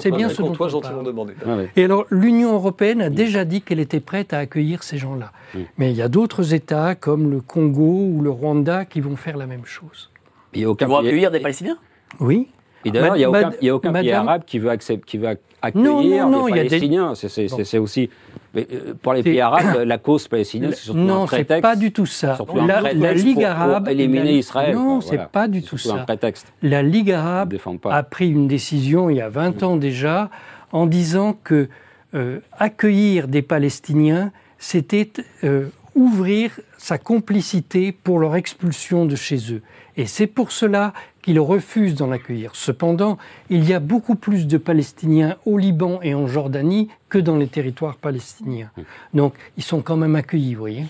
c'est 0.00 0.10
bien 0.10 0.28
ce 0.28 0.42
dont 0.42 0.50
toi 0.52 0.68
on 0.74 0.80
parle. 0.80 1.04
demandé. 1.04 1.34
Et 1.76 1.84
alors, 1.84 2.06
l'Union 2.10 2.54
européenne 2.54 3.00
a 3.00 3.08
déjà 3.08 3.44
dit 3.44 3.60
qu'elle 3.62 3.78
était 3.78 4.00
prête 4.00 4.32
à 4.32 4.38
accueillir 4.38 4.82
ces 4.82 4.98
gens-là. 4.98 5.30
Mais 5.78 5.92
il 5.92 5.96
y 5.96 6.02
a 6.02 6.08
d'autres 6.08 6.54
États, 6.54 6.96
comme 6.96 7.30
le 7.30 7.40
Congo 7.40 8.08
ou 8.10 8.20
le 8.20 8.30
Rwanda, 8.30 8.84
qui 8.84 9.00
vont 9.00 9.14
faire 9.14 9.36
la 9.36 9.46
même 9.46 9.64
chose. 9.64 10.10
Il 10.54 10.62
y 10.62 10.64
a 10.64 10.70
aucun 10.70 10.86
Ils 10.86 10.88
vont 10.88 10.98
pays- 11.00 11.08
accueillir 11.08 11.30
des 11.30 11.40
Palestiniens? 11.40 11.78
Oui. 12.18 12.48
Et 12.84 12.90
d'ailleurs, 12.90 13.14
il 13.16 13.20
n'y 13.20 13.24
a, 13.24 13.30
aucun- 13.30 13.52
il 13.60 13.66
y 13.66 13.70
a 13.70 13.74
aucun 13.76 13.92
pays 13.92 14.08
Madame- 14.08 14.28
arabe 14.28 14.42
qui 14.44 14.58
veut, 14.58 14.70
accepter, 14.70 15.06
qui 15.06 15.18
veut 15.18 15.28
ac- 15.68 15.74
Non, 15.74 15.98
accueillir 15.98 16.28
non, 16.28 16.30
non, 16.42 16.48
il 16.48 16.56
y 16.56 16.62
des 16.62 16.68
Palestiniens. 16.68 17.14
C'est- 17.14 17.78
aussi. 17.78 18.10
mais, 18.54 18.66
euh, 18.72 18.94
pour 19.00 19.12
les 19.14 19.22
pays 19.22 19.40
arabes, 19.40 19.82
la 19.84 19.98
cause 19.98 20.28
palestinienne, 20.28 20.70
c'est 20.72 20.84
surtout 20.84 20.98
non, 21.00 21.22
un 21.22 21.26
c'est 21.26 21.36
prétexte. 21.44 21.62
pas 21.62 21.76
du 21.76 21.92
tout 21.92 22.06
ça. 22.06 22.38
La, 22.66 22.80
la 22.92 23.14
Ligue 23.14 23.34
pour- 23.36 23.46
arabe. 23.46 23.84
Pour 23.84 23.92
éliminer 23.92 24.24
la- 24.24 24.30
Israël. 24.32 24.74
Non, 24.74 25.00
c'est 25.00 25.08
voilà. 25.16 25.24
pas 25.26 25.48
du 25.48 25.62
tout 25.62 25.78
ça. 25.78 25.94
un 25.94 25.98
prétexte. 26.04 26.52
La 26.62 26.82
Ligue 26.82 27.12
arabe 27.12 27.54
a 27.84 28.02
pris 28.02 28.28
une 28.30 28.48
décision 28.48 29.10
il 29.10 29.16
y 29.16 29.20
a 29.20 29.28
20 29.28 29.62
ans 29.62 29.76
déjà 29.76 30.30
en 30.72 30.86
disant 30.86 31.36
que 31.44 31.68
euh, 32.14 32.38
accueillir 32.58 33.26
des 33.28 33.42
Palestiniens, 33.42 34.30
c'était 34.58 35.10
euh, 35.42 35.66
ouvrir 35.96 36.52
sa 36.78 36.96
complicité 36.98 37.90
pour 37.92 38.18
leur 38.20 38.36
expulsion 38.36 39.04
de 39.04 39.16
chez 39.16 39.38
eux. 39.52 39.62
Et 39.96 40.06
c'est 40.06 40.26
pour 40.26 40.52
cela 40.52 40.92
qu'ils 41.24 41.40
refusent 41.40 41.94
d'en 41.94 42.10
accueillir. 42.12 42.50
Cependant, 42.54 43.16
il 43.48 43.66
y 43.66 43.72
a 43.72 43.80
beaucoup 43.80 44.14
plus 44.14 44.46
de 44.46 44.58
Palestiniens 44.58 45.36
au 45.46 45.56
Liban 45.56 45.98
et 46.02 46.14
en 46.14 46.26
Jordanie 46.26 46.90
que 47.08 47.16
dans 47.18 47.36
les 47.38 47.46
territoires 47.46 47.96
palestiniens. 47.96 48.70
Donc, 49.14 49.34
ils 49.56 49.62
sont 49.62 49.80
quand 49.80 49.96
même 49.96 50.16
accueillis, 50.16 50.54
vous 50.54 50.60
voyez. 50.60 50.84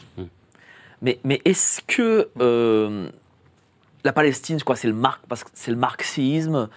Mais, 1.02 1.20
mais 1.22 1.40
est-ce 1.44 1.80
que 1.86 2.28
euh, 2.40 3.08
la 4.02 4.12
Palestine, 4.12 4.58
je 4.58 4.64
crois, 4.64 4.74
c'est 4.74 4.88
le, 4.88 4.94
mar- 4.94 5.20
parce 5.28 5.44
que 5.44 5.50
c'est 5.54 5.70
le 5.70 5.76
marxisme 5.76 6.68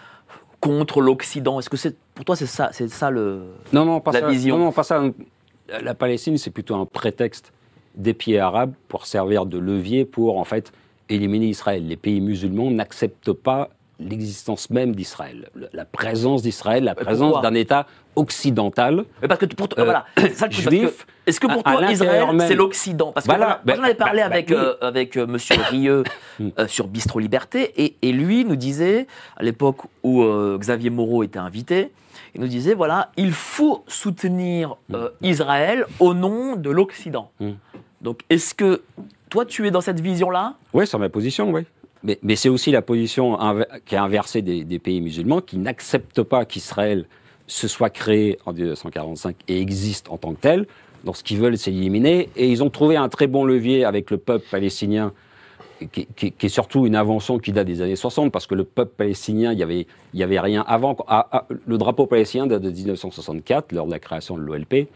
contre 0.59 1.01
l'Occident 1.01 1.59
Est-ce 1.59 1.69
que 1.69 1.77
c'est 1.77 1.95
pour 2.13 2.25
toi 2.25 2.35
c'est 2.35 2.45
ça, 2.47 2.69
c'est 2.73 2.89
ça 2.89 3.09
le 3.09 3.41
Non, 3.73 3.85
non, 3.85 3.99
pas 4.01 4.11
La 4.11 4.19
ça. 4.19 4.27
vision? 4.29 4.57
Non, 4.57 4.65
non, 4.65 4.71
pas 4.71 4.83
ça. 4.83 5.01
La 5.81 5.95
Palestine, 5.95 6.37
c'est 6.37 6.51
plutôt 6.51 6.75
un 6.75 6.85
prétexte 6.85 7.51
des 7.95 8.13
pays 8.13 8.37
arabes 8.37 8.73
pour 8.87 9.07
servir 9.07 9.47
de 9.47 9.57
levier 9.57 10.05
pour, 10.05 10.37
en 10.37 10.43
fait, 10.43 10.71
éliminer 11.09 11.47
Israël. 11.47 11.87
Les 11.87 11.97
pays 11.97 12.21
musulmans 12.21 12.69
n'acceptent 12.71 13.33
pas 13.33 13.69
l'existence 13.99 14.69
même 14.69 14.93
d'Israël, 14.93 15.49
la 15.73 15.83
présence 15.85 16.43
d'Israël, 16.43 16.83
la 16.83 16.93
présence 16.93 17.41
d'un 17.41 17.55
État 17.55 17.87
occidental. 18.15 19.05
Mais 19.21 19.27
parce 19.27 19.39
que 19.39 19.45
pour 19.47 19.67
toi, 19.69 19.81
Euh, 19.81 19.85
voilà, 19.85 20.05
ça 20.35 20.47
juif, 20.49 21.07
Est-ce 21.25 21.39
que 21.39 21.47
pour 21.47 21.61
à- 21.65 21.73
toi 21.77 21.91
Israël 21.91 22.25
c'est 22.47 22.53
l'Occident? 22.55 23.11
Parce 23.11 23.25
que 23.25 23.31
Voilà, 23.31 23.61
ben, 23.65 23.75
j'en 23.75 23.83
avais 23.83 23.95
parlé 23.95 24.19
bah, 24.19 24.25
avec 24.27 24.49
bah, 24.49 24.55
euh, 24.55 24.75
avec 24.81 25.17
euh, 25.17 25.25
Monsieur 25.25 25.55
Hmm. 26.39 26.49
euh, 26.59 26.67
sur 26.67 26.87
Bistro 26.87 27.17
Liberté 27.19 27.73
et, 27.83 27.95
et 28.03 28.11
lui 28.11 28.45
nous 28.45 28.55
disait 28.55 29.07
à 29.35 29.41
l'époque 29.43 29.81
où 30.03 30.21
euh, 30.21 30.57
Xavier 30.59 30.91
Moreau 30.91 31.23
était 31.23 31.39
invité, 31.39 31.91
il 32.35 32.41
nous 32.41 32.47
disait 32.47 32.75
voilà 32.75 33.09
il 33.17 33.31
faut 33.31 33.83
soutenir 33.87 34.75
euh, 34.93 35.09
Israël 35.23 35.85
au 35.99 36.13
nom 36.13 36.55
de 36.55 36.69
l'Occident. 36.69 37.31
Hmm. 37.39 37.53
Donc 38.01 38.21
est-ce 38.29 38.53
que 38.53 38.83
tu 39.45 39.67
es 39.67 39.71
dans 39.71 39.81
cette 39.81 39.99
vision 39.99 40.29
là 40.29 40.55
Oui, 40.73 40.85
c'est 40.87 40.97
ma 40.97 41.09
position, 41.09 41.51
oui. 41.51 41.61
Mais, 42.03 42.35
c'est 42.35 42.49
aussi 42.49 42.71
la 42.71 42.81
position 42.81 43.37
qui 43.85 43.95
est 43.95 43.97
inversée 43.97 44.41
des, 44.41 44.79
pays 44.79 45.01
musulmans 45.01 45.41
qui 45.41 45.57
n'acceptent 45.57 46.23
pas 46.23 46.45
qu'Israël 46.45 47.05
se 47.47 47.67
soit 47.67 47.89
créé 47.89 48.37
en 48.45 48.53
1945 48.53 49.35
et 49.47 49.59
existe 49.59 50.09
en 50.09 50.17
tant 50.17 50.33
que 50.33 50.41
tel. 50.41 50.67
Donc 51.03 51.17
ce 51.17 51.23
qu'ils 51.23 51.39
veulent, 51.39 51.57
c'est 51.57 51.71
l'éliminer. 51.71 52.29
Et 52.35 52.49
ils 52.49 52.63
ont 52.63 52.69
trouvé 52.69 52.97
un 52.97 53.09
très 53.09 53.27
bon 53.27 53.45
levier 53.45 53.83
avec 53.83 54.11
le 54.11 54.17
peuple 54.17 54.45
palestinien, 54.49 55.11
qui, 55.91 56.07
est 56.21 56.49
surtout 56.49 56.85
une 56.85 56.95
invention 56.95 57.39
qui 57.39 57.51
date 57.51 57.67
des 57.67 57.81
années 57.81 57.95
60, 57.95 58.31
parce 58.31 58.47
que 58.47 58.55
le 58.55 58.63
peuple 58.63 58.93
palestinien, 58.95 59.53
il 59.53 59.85
n'y 60.13 60.23
avait 60.23 60.39
rien 60.39 60.63
avant. 60.67 60.97
Ah, 61.07 61.27
ah, 61.31 61.45
le 61.65 61.77
drapeau 61.77 62.05
palestinien 62.05 62.47
date 62.47 62.61
de 62.61 62.71
1964, 62.71 63.71
lors 63.71 63.85
de 63.85 63.91
la 63.91 63.99
création 63.99 64.37
de 64.37 64.41
l'OLP. 64.41 64.87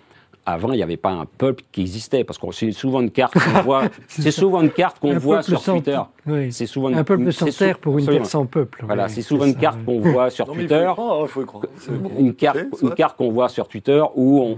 Avant, 0.43 0.71
il 0.71 0.77
n'y 0.77 0.83
avait 0.83 0.97
pas 0.97 1.11
un 1.11 1.25
peuple 1.25 1.63
qui 1.71 1.81
existait, 1.81 2.23
parce 2.23 2.39
que 2.39 2.51
c'est 2.51 2.71
souvent 2.71 3.01
une 3.01 3.11
carte 3.11 3.35
qu'on 3.35 3.61
voit, 3.61 3.83
c'est 4.07 4.31
souvent 4.31 4.61
une 4.61 4.71
carte 4.71 4.97
qu'on 4.99 5.17
voit 5.19 5.43
sur 5.43 5.61
sans- 5.61 5.73
Twitter. 5.73 5.99
oui. 6.25 6.51
C'est 6.51 6.65
souvent 6.65 6.91
Un 6.91 7.03
peuple 7.03 7.21
une- 7.23 7.31
sans 7.31 7.55
terre 7.55 7.77
pour 7.77 7.99
une 7.99 8.05
terre 8.07 8.25
sans 8.25 8.47
peuple. 8.47 8.83
Voilà, 8.85 9.05
oui, 9.05 9.11
c'est 9.13 9.21
souvent 9.21 9.45
une 9.45 9.53
ça, 9.53 9.59
carte 9.59 9.77
oui. 9.87 10.01
qu'on 10.01 10.11
voit 10.11 10.29
sur 10.31 10.47
Non, 10.47 10.53
Twitter, 10.55 10.89
croire, 10.93 11.19
il 11.21 11.27
faut 11.27 11.43
y 11.43 11.45
croire. 11.45 11.63
C'est 11.77 11.91
bon. 12.01 12.09
une 12.17 12.33
carte, 12.33 12.57
une 12.81 12.93
carte 12.95 13.17
qu'on 13.17 13.31
voit 13.31 13.49
sur 13.49 13.67
Twitter 13.67 14.01
où 14.15 14.41
on, 14.41 14.57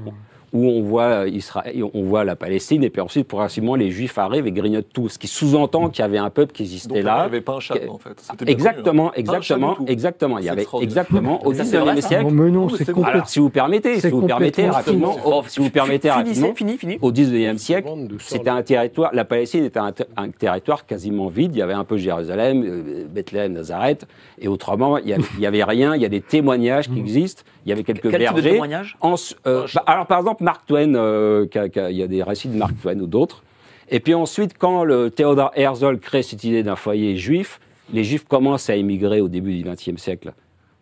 où 0.54 0.68
on 0.68 0.82
voit 0.84 1.28
Israël, 1.28 1.84
on 1.93 2.04
voit 2.04 2.24
la 2.24 2.36
Palestine, 2.36 2.84
et 2.84 2.89
puis 2.89 3.01
ensuite 3.01 3.28
progressivement 3.28 3.76
les 3.76 3.91
Juifs 3.91 4.18
arrivent 4.18 4.47
et 4.47 4.51
grignotent 4.51 4.88
tout, 4.93 5.10
ce 5.10 5.18
qui 5.20 5.28
sous-entend 5.28 5.89
qu'il 5.89 6.01
y 6.04 6.06
avait 6.06 6.18
un 6.20 6.30
peuple 6.30 6.54
qui 6.54 6.64
Donc 6.64 6.72
existait 6.72 7.01
là, 7.01 7.16
il 7.18 7.20
n'y 7.22 7.26
avait 7.26 7.41
pas 7.41 7.54
un 7.56 7.60
chat, 7.60 7.76
en 7.89 7.97
fait. 7.97 8.22
Exactement, 8.47 9.08
connu, 9.10 9.10
hein. 9.10 9.12
Exactement, 9.20 9.76
tout. 9.76 9.86
exactement. 9.88 10.38
Il 10.38 10.45
y 10.45 10.49
avait 10.49 10.66
exactement 10.82 11.45
au 11.45 11.54
Ça, 11.54 11.66
c'est 11.66 11.78
vrai, 11.78 11.95
19e 11.95 12.01
ça 12.01 12.08
siècle. 12.08 12.24
Bon, 12.26 12.32
mais 12.32 12.51
non, 12.51 12.62
Non, 12.62 12.66
mais 12.68 12.78
c'est 12.78 12.86
c'est 12.86 12.93
complètement. 12.93 13.14
Alors, 13.16 13.28
si 13.30 13.39
vous 13.39 13.49
permettez, 13.49 13.99
si 13.99 14.10
vous 14.10 14.26
permettez 14.28 14.70
rapidement, 14.70 15.14
fou. 15.14 15.20
oh, 15.26 15.43
si 15.47 15.60
vous 15.60 15.70
permettez 15.70 16.10
rapidement, 16.12 16.54
fini, 16.54 16.78
fini. 16.78 16.97
au 17.01 17.12
19e 17.12 17.58
siècle, 17.58 17.89
c'était 18.20 18.49
un 18.49 18.62
territoire, 18.62 19.10
la 19.14 19.26
Palestine 19.26 19.64
était 19.66 19.80
un, 19.80 19.91
ter- 19.91 20.08
un 20.18 20.30
territoire 20.30 20.86
quasiment 20.86 21.28
vide. 21.28 21.56
Il 21.56 21.60
y 21.60 21.62
avait 21.62 21.74
un 21.74 21.84
peu 21.84 21.97
Jérusalem, 21.97 22.64
euh, 22.64 23.06
Bethléem, 23.10 23.54
Nazareth, 23.54 24.06
et 24.39 24.47
autrement, 24.47 24.97
il 24.97 25.08
y 25.39 25.45
avait, 25.45 25.64
rien. 25.64 25.95
Il 25.95 26.01
y 26.01 26.06
a 26.06 26.10
des 26.10 26.22
témoignages 26.22 26.89
qui 26.89 26.99
existent. 26.99 27.43
Il 27.66 27.70
y 27.70 27.72
avait 27.72 27.84
quelques 27.84 28.01
Quel 28.12 28.12
type 28.12 28.20
de 28.30 28.34
bergers. 28.36 28.51
témoignage? 28.51 28.97
En 28.99 29.14
s- 29.14 29.36
euh, 29.47 29.66
bah, 29.74 29.84
alors, 29.88 30.06
par 30.06 30.20
exemple, 30.20 30.43
Mark 30.44 30.66
Twain, 30.68 30.94
euh, 30.96 31.48
il 31.89 31.96
y 31.96 32.04
a 32.04 32.08
des 32.08 32.22
récits 32.22 32.50
de 32.50 32.58
Mark 32.58 32.74
Twain 32.82 33.00
ou 33.00 33.08
d'autres, 33.08 33.44
Et 33.89 34.02
puis 34.02 34.14
ensuite, 34.14 34.58
quand 34.58 34.84
le 34.84 35.10
Herzl 35.56 36.00
crée 36.00 36.22
cette 36.22 36.44
idée 36.44 36.64
d'un 36.64 36.76
foyer 36.76 37.16
juif, 37.16 37.62
les 37.94 38.04
juifs 38.04 38.26
commencent 38.26 38.70
à 38.70 38.76
émigrer 38.76 39.22
au 39.22 39.30
début 39.30 39.56
du 39.56 39.64
XXe 39.64 40.02
siècle 40.02 40.34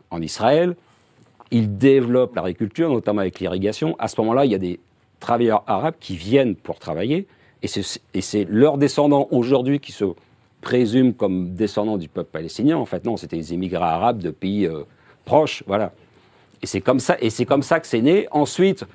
en 0.10 0.20
Israël. 0.20 0.76
Ils 1.52 1.78
développent 1.78 2.36
l'agriculture, 2.36 2.90
notamment 2.90 3.22
avec 3.22 3.40
l'irrigation. 3.40 3.96
À 4.00 4.08
ce 4.08 4.20
moment-là, 4.22 4.46
il 4.46 4.52
y 4.52 4.56
a 4.56 4.60
des 4.60 4.80
travailleurs 5.20 5.64
arabes 5.68 5.96
qui 6.00 6.16
viennent 6.16 6.56
pour 6.56 6.80
travailler. 6.80 7.28
Et 7.62 7.68
c'est 8.22 8.46
leurs 8.50 8.80
descendants 8.80 9.28
aujourd'hui 9.30 9.80
qui 9.80 9.92
se 9.92 10.06
présument 10.62 11.12
comme 11.12 11.54
descendants 11.54 11.98
du 11.98 12.08
peuple 12.08 12.30
palestinien. 12.32 12.78
En 12.78 12.86
fait, 12.86 13.06
non, 13.06 13.16
c'était 13.16 13.38
des 13.38 13.54
immigrés 13.54 13.84
arabes 13.84 14.20
de 14.20 14.32
pays 14.32 14.66
euh, 14.66 14.84
proches. 15.26 15.64
Voilà. 15.68 15.92
Et 16.64 16.66
c'est 16.66 16.82
comme 16.82 17.00
ça, 17.00 17.18
et 17.20 17.30
c'est 17.30 17.46
comme 17.46 17.62
ça 17.62 17.80
que 17.80 17.86
c'est 17.86 18.02
né. 18.02 18.28
Ensuite, 18.32 18.86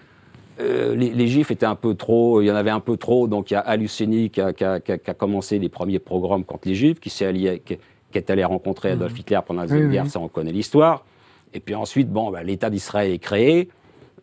euh, 0.58 0.94
les, 0.94 1.28
Juifs 1.28 1.50
étaient 1.50 1.66
un 1.66 1.74
peu 1.74 1.94
trop, 1.94 2.40
il 2.40 2.46
y 2.46 2.50
en 2.50 2.54
avait 2.54 2.70
un 2.70 2.80
peu 2.80 2.96
trop, 2.96 3.28
donc 3.28 3.50
il 3.50 3.54
y 3.54 3.56
a 3.56 3.60
Aluseni 3.60 4.30
qui 4.30 4.40
a, 4.40 4.52
qui, 4.52 4.64
a, 4.64 4.80
qui 4.80 4.92
a, 4.92 5.14
commencé 5.14 5.58
les 5.58 5.68
premiers 5.68 5.98
programmes 5.98 6.44
contre 6.44 6.68
les 6.68 6.74
Juifs, 6.74 6.98
qui 7.00 7.10
s'est 7.10 7.26
allié, 7.26 7.62
qui, 7.64 7.78
est 8.14 8.30
allé 8.30 8.44
rencontrer 8.44 8.92
Adolf 8.92 9.12
mhm. 9.12 9.18
Hitler 9.18 9.40
pendant 9.46 9.60
la 9.60 9.66
Deuxième 9.66 9.90
Guerre, 9.90 10.06
ça 10.06 10.20
on 10.20 10.28
connaît 10.28 10.52
l'histoire. 10.52 11.04
Et 11.52 11.60
puis 11.60 11.74
ensuite, 11.74 12.08
bon, 12.08 12.30
bah, 12.30 12.42
l'État 12.42 12.70
d'Israël 12.70 13.12
est 13.12 13.18
créé, 13.18 13.68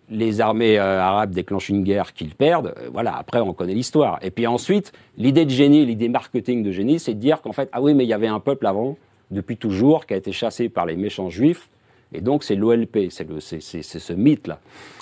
les 0.09 0.41
armées 0.41 0.79
euh, 0.79 0.99
arabes 0.99 1.31
déclenchent 1.31 1.69
une 1.69 1.83
guerre 1.83 2.13
qu'ils 2.13 2.35
perdent, 2.35 2.73
euh, 2.77 2.89
voilà, 2.91 3.15
après 3.15 3.39
on 3.39 3.53
connaît 3.53 3.73
l'histoire. 3.73 4.17
Et 4.21 4.31
puis 4.31 4.47
ensuite, 4.47 4.91
l'idée 5.17 5.45
de 5.45 5.51
génie, 5.51 5.85
l'idée 5.85 6.09
marketing 6.09 6.63
de 6.63 6.71
génie, 6.71 6.99
c'est 6.99 7.13
de 7.13 7.19
dire 7.19 7.41
qu'en 7.41 7.53
fait, 7.53 7.69
ah 7.71 7.81
oui, 7.81 7.93
mais 7.93 8.03
il 8.03 8.09
y 8.09 8.13
avait 8.13 8.27
un 8.27 8.39
peuple 8.39 8.65
avant, 8.65 8.97
depuis 9.31 9.57
toujours, 9.57 10.05
qui 10.05 10.13
a 10.13 10.17
été 10.17 10.31
chassé 10.31 10.69
par 10.69 10.85
les 10.85 10.95
méchants 10.95 11.29
juifs, 11.29 11.69
et 12.13 12.21
donc 12.21 12.43
c'est 12.43 12.55
l'OLP, 12.55 13.09
c'est 13.09 13.81
ce 13.81 14.13
mythe-là. 14.13 14.59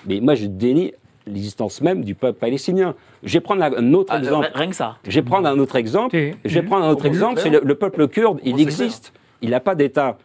Mais 0.08 0.20
moi 0.22 0.36
je 0.36 0.46
dénie 0.46 0.94
l'existence 1.28 1.82
même 1.82 2.04
du 2.04 2.16
peuple 2.16 2.40
palestinien. 2.40 2.96
Je 3.24 3.34
vais 3.34 3.40
prendre 3.40 3.64
un 3.64 3.94
autre 3.94 4.14
ah, 4.14 4.20
exemple. 4.20 4.52
Rien 4.54 4.70
que 4.70 4.76
ça. 4.76 4.98
Je 5.08 5.12
vais 5.12 5.22
prendre 5.22 5.48
un 5.48 5.60
autre 5.60 5.76
exemple. 5.76 6.16
Je 6.46 6.54
vais 6.54 6.64
prendre 6.64 6.86
un 6.86 6.90
autre 6.90 7.06
exemple. 7.06 7.40
C'est 7.42 7.50
le, 7.50 7.76
peuple 7.76 8.08
kurde. 8.08 8.40
Il 8.44 8.60
existe. 8.60 9.14
Il 9.42 9.52
n'a 9.52 9.60
pas 9.60 9.76
d'État. 9.76 10.18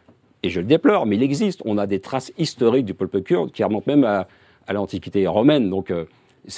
Et 0.42 0.50
je 0.50 0.60
le 0.60 0.66
déplore, 0.66 1.06
mais 1.06 1.16
il 1.16 1.22
existe. 1.22 1.60
On 1.64 1.78
a 1.78 1.86
des 1.86 2.00
traces 2.00 2.32
historiques 2.38 2.84
du 2.84 2.94
peuple 2.94 3.22
kurde 3.22 3.50
qui 3.52 3.64
remontent 3.64 3.90
même 3.90 4.04
à, 4.04 4.26
l'Antiquité 4.72 5.26
romaine. 5.26 5.70
Donc, 5.70 5.90
euh, 5.90 6.04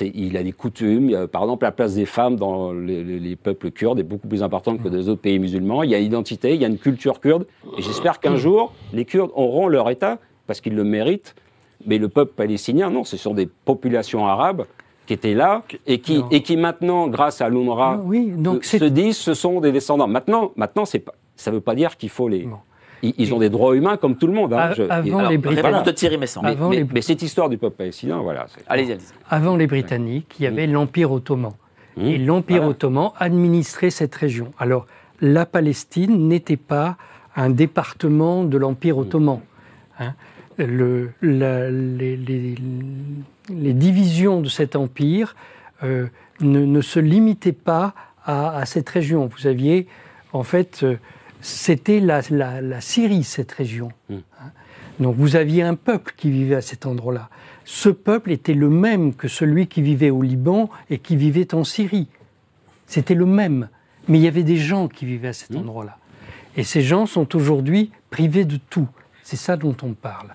il 0.01 0.37
a 0.37 0.43
des 0.43 0.53
coutumes. 0.53 1.27
par 1.29 1.43
exemple, 1.43 1.65
la 1.65 1.73
place 1.73 1.95
des 1.95 2.07
femmes 2.07 2.37
dans 2.37 2.73
les, 2.73 3.37
peuples 3.37 3.71
kurdes 3.71 3.99
est 3.99 4.05
beaucoup 4.05 4.29
plus 4.29 4.43
importante 4.43 4.83
que 4.83 4.89
dans 4.89 4.97
les 4.97 5.09
autres 5.09 5.23
pays 5.23 5.39
musulmans. 5.39 5.83
Il 5.83 5.91
y 5.91 5.95
a 5.95 5.99
une 5.99 6.07
identité, 6.07 6.55
il 6.55 6.61
y 6.61 6.65
a 6.65 6.69
une 6.69 6.79
culture 6.79 7.21
kurde. 7.21 7.47
Et 7.77 7.83
j'espère 7.83 8.21
qu'un 8.21 8.37
jour, 8.37 8.73
les 8.93 9.05
Kurdes 9.05 9.31
auront 9.35 9.69
leur 9.69 9.89
État, 9.91 10.19
parce 10.47 10.61
qu'ils 10.61 10.75
le 10.75 10.85
méritent, 10.85 11.35
mais 11.87 11.99
le 11.99 12.09
peuple 12.09 12.33
palestinien, 12.35 12.91
non, 12.91 13.05
ce 13.05 13.17
sont 13.17 13.35
des 13.35 13.47
populations 13.47 14.27
arabes 14.27 14.65
qui 15.07 15.15
étaient 15.15 15.35
là 15.35 15.63
et 15.87 16.01
qui, 16.01 16.23
et 16.31 16.43
qui 16.43 16.57
maintenant, 16.57 17.09
grâce 17.09 17.41
à 17.41 17.49
l'UNRWA, 17.49 18.03
oui, 18.05 18.33
donc 18.37 18.65
se 18.65 18.85
disent 18.85 19.17
ce 19.17 19.35
sont 19.35 19.61
des 19.61 19.73
descendants. 19.73 20.07
Maintenant, 20.07 20.53
maintenant 20.57 20.85
pas, 20.85 21.15
ça 21.37 21.51
ne 21.51 21.57
veut 21.57 21.63
pas 21.63 21.75
dire 21.75 21.97
qu'il 21.97 22.11
faut 22.11 22.29
les... 22.29 22.47
Ils, 23.01 23.33
ont 23.33 23.39
des 23.39 23.49
droits 23.49 23.77
humains 23.77 23.97
comme 23.97 24.17
tout 24.17 24.27
le 24.27 24.33
monde. 24.33 24.53
Hein. 24.53 24.73
avant 24.91 25.29
les 25.29 25.39
Britanniques, 25.39 25.85
de 25.85 25.91
Thierry 25.93 26.19
Messon. 26.19 26.43
Mais, 26.93 27.01
cette 27.01 27.23
histoire 27.23 27.49
du 27.49 27.57
peuple 27.57 27.77
palestinien, 27.77 28.19
voilà. 28.19 28.47
Allez, 28.67 28.91
allez. 28.91 28.99
Avant 29.31 29.57
les 29.57 29.69
Britanniques, 29.69 30.35
il 30.41 30.43
y 30.43 30.47
avait 30.47 30.67
l'Empire 30.67 31.13
ottoman. 31.13 31.53
Mmh. 31.97 32.07
Et 32.07 32.19
l'Empire 32.19 32.65
ottoman 32.65 33.13
administrait 33.17 33.91
cette 33.91 34.17
région. 34.17 34.53
Alors, 34.59 34.87
la 35.21 35.47
Palestine 35.47 36.27
n'était 36.27 36.57
pas 36.57 36.97
un 37.37 37.51
département 37.51 38.43
de 38.43 38.59
l'Empire 38.59 38.97
mmh. 38.97 39.01
ottoman. 39.01 39.41
Hein 40.01 40.15
le, 40.67 41.13
les, 41.23 42.57
divisions 43.73 44.41
de 44.41 44.49
cet 44.49 44.77
empire 44.77 45.37
euh, 45.83 46.07
ne, 46.41 46.81
se 46.81 46.99
limitaient 46.99 47.53
pas 47.53 47.95
à, 48.25 48.67
cette 48.67 48.89
région. 48.89 49.27
Vous 49.27 49.47
aviez, 49.47 49.87
en 50.33 50.43
fait, 50.43 50.81
euh, 50.83 50.97
c'était 51.41 52.01
la, 52.01 52.21
Syrie, 52.81 53.25
cette 53.25 53.53
région. 53.53 53.91
Hmm. 54.11 54.17
Hein. 54.41 54.51
Donc 55.01 55.15
vous 55.17 55.37
aviez 55.37 55.63
un 55.63 55.77
peuple 55.77 56.13
qui 56.17 56.31
vivait 56.31 56.57
à 56.57 56.61
cet 56.61 56.85
endroit-là. 56.85 57.31
Ce 57.65 57.89
peuple 57.89 58.33
était 58.33 58.55
le 58.55 58.69
même 58.69 59.15
que 59.15 59.29
celui 59.29 59.69
qui 59.69 59.81
vivait 59.81 60.11
au 60.11 60.23
Liban 60.23 60.69
et 60.91 60.99
qui 60.99 61.17
vivait 61.17 61.55
en 61.55 61.65
Syrie. 61.65 62.09
C'était 62.87 63.15
le 63.15 63.27
même. 63.27 63.69
Mais 64.09 64.19
il 64.19 64.23
y 64.23 64.29
avait 64.29 64.43
des 64.43 64.57
gens 64.57 64.89
qui 64.89 65.07
vivaient 65.07 65.29
à 65.29 65.33
cet 65.33 65.51
hmm. 65.51 65.59
endroit-là. 65.59 65.99
Et 66.57 66.65
ces 66.65 66.83
gens 66.83 67.07
sont 67.07 67.37
aujourd'hui 67.37 67.93
privés 68.11 68.45
de 68.45 68.59
tout. 68.69 68.89
C'est 69.23 69.37
ça 69.37 69.57
dont 69.57 69.77
on 69.83 69.93
parle. 69.93 70.33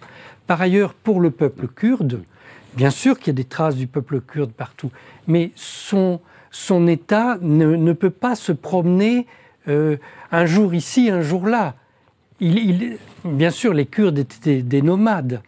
Par 0.48 0.62
ailleurs, 0.62 0.94
pour 0.94 1.22
le 1.22 1.32
peuple 1.32 1.68
kurde, 1.68 2.24
bien 2.76 2.90
sûr 2.90 3.18
qu'il 3.18 3.28
y 3.28 3.30
a 3.32 3.34
des 3.34 3.46
traces 3.46 3.76
du 3.76 3.88
peuple 3.88 4.22
kurde 4.22 4.52
partout, 4.52 4.92
mais 5.28 5.52
son, 5.56 6.20
État 6.88 7.38
ne, 7.42 7.94
peut 7.94 8.10
pas 8.10 8.36
se 8.36 8.52
promener 8.52 9.26
euh, 9.68 9.98
un 10.32 10.46
jour 10.46 10.74
ici, 10.74 11.10
un 11.10 11.22
jour 11.22 11.48
là. 11.48 11.76
Bien 12.42 13.52
sûr, 13.52 13.74
les 13.74 13.86
Kurdes 13.86 14.20
étaient 14.20 14.62
des, 14.62 14.82
nomades. 14.82 15.42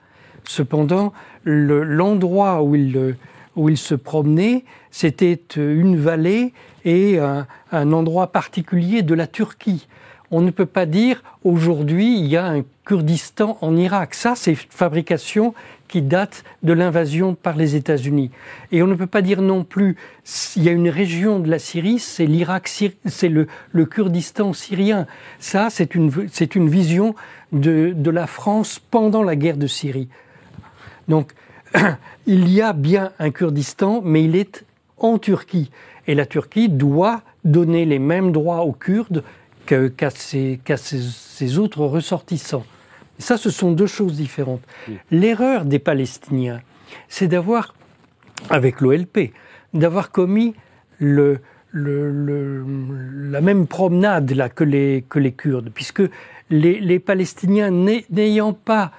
Cependant, 0.46 1.12
l'endroit 1.44 2.64
où, 2.64 2.76
il, 2.76 3.18
où 3.58 3.68
il 3.68 3.78
se 3.78 3.96
promenait, 3.96 4.64
c'était 4.92 5.42
une 5.58 5.98
vallée 5.98 6.54
et 6.86 7.20
un 7.20 7.92
endroit 7.92 8.32
particulier 8.32 9.02
de 9.02 9.14
la 9.14 9.28
Turquie 9.28 9.88
on 10.36 10.42
ne 10.42 10.52
peut 10.52 10.66
pas 10.66 10.86
dire 10.86 11.24
aujourd'hui 11.46 12.20
il 12.20 12.26
y 12.26 12.36
a 12.36 12.46
un 12.46 12.64
Kurdistan 12.84 13.58
en 13.62 13.78
Irak. 13.78 14.14
Ça, 14.14 14.34
c'est 14.36 14.52
une 14.52 14.58
fabrication 14.70 15.54
qui 15.88 16.02
date 16.02 16.44
de 16.62 16.74
l'invasion 16.74 17.36
par 17.36 17.56
les 17.56 17.78
États-Unis. 17.78 18.32
Et 18.74 18.84
on 18.84 18.88
ne 18.88 18.96
peut 18.96 19.08
pas 19.08 19.22
dire 19.22 19.42
non 19.42 19.64
plus 19.64 19.96
il 20.58 20.64
y 20.64 20.68
a 20.68 20.74
une 20.74 20.90
région 20.90 21.40
de 21.40 21.50
la 21.50 21.58
Syrie, 21.58 22.00
c'est 22.00 22.26
l'Irak, 22.26 22.68
c'est 22.68 23.30
le, 23.30 23.48
Kurdistan 23.86 24.52
syrien. 24.52 25.08
Ça, 25.40 25.70
c'est 25.70 25.96
une, 25.96 26.10
vision 26.68 27.16
de 27.54 28.10
la 28.10 28.28
France 28.28 28.80
pendant 28.80 29.24
la 29.24 29.38
guerre 29.38 29.58
de 29.58 29.68
Syrie. 29.68 30.10
Donc, 31.08 31.32
il 32.28 32.52
y 32.52 32.62
a 32.62 32.74
bien 32.74 33.14
un 33.20 33.32
Kurdistan, 33.32 34.02
mais 34.04 34.26
il 34.26 34.36
est 34.36 34.66
en 34.98 35.18
Turquie. 35.18 35.72
Et 36.08 36.14
la 36.14 36.26
Turquie 36.26 36.68
doit 36.68 37.22
donner 37.46 37.86
les 37.86 38.00
mêmes 38.00 38.34
droits 38.34 38.66
aux 38.66 38.74
Kurdes 38.74 39.24
qu'à 39.66 40.10
ses, 40.10 41.58
autres 41.58 41.86
ressortissants. 41.86 42.66
ça, 43.20 43.38
ce 43.38 43.50
sont 43.50 43.72
deux 43.72 43.88
choses 43.88 44.18
différentes. 44.18 44.62
L'erreur 45.12 45.66
des 45.66 45.80
Palestiniens, 45.80 46.62
c'est 47.08 47.28
d'avoir, 47.28 47.74
avec 48.50 48.82
l'OLP, 48.82 49.32
d'avoir 49.74 50.12
commis 50.12 50.54
le, 51.00 51.40
la 51.74 53.42
même 53.42 53.68
promenade 53.68 54.32
là, 54.32 54.50
que, 54.50 54.64
les, 54.64 55.04
que 55.10 55.20
les 55.20 55.34
Kurdes, 55.34 55.72
puisque 55.74 56.04
les, 56.50 56.80
les 56.80 57.00
Palestiniens, 57.00 57.72
n'ayant 57.72 58.54
pas 58.54 58.92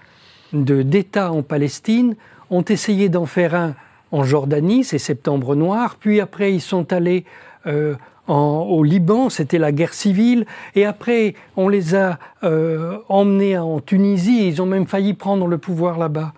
d'État 0.52 1.32
en 1.32 1.42
Palestine, 1.42 2.16
ont 2.50 2.64
essayé 2.64 3.08
d'en 3.08 3.26
faire 3.26 3.54
un 3.54 3.74
en 4.12 4.24
Jordanie, 4.24 4.84
c'est 4.84 4.98
Septembre 4.98 5.56
Noir, 5.56 5.96
puis 5.98 6.20
après 6.20 6.52
ils 6.52 6.60
sont 6.60 6.92
allés 6.92 7.24
euh, 7.66 7.96
au 8.28 8.82
Liban, 8.82 9.30
c'était 9.30 9.58
la 9.58 9.72
guerre 9.72 9.94
civile, 9.94 10.46
et 10.74 10.84
après 10.84 11.34
on 11.56 11.68
les 11.68 11.94
a 11.94 12.18
euh, 12.42 12.98
emmenés 13.08 13.58
en 13.58 13.80
Tunisie, 13.80 14.40
et 14.40 14.48
ils 14.48 14.62
ont 14.62 14.66
même 14.66 14.86
failli 14.86 15.14
prendre 15.14 15.46
le 15.46 15.58
pouvoir 15.58 15.98
là-bas. 15.98 16.32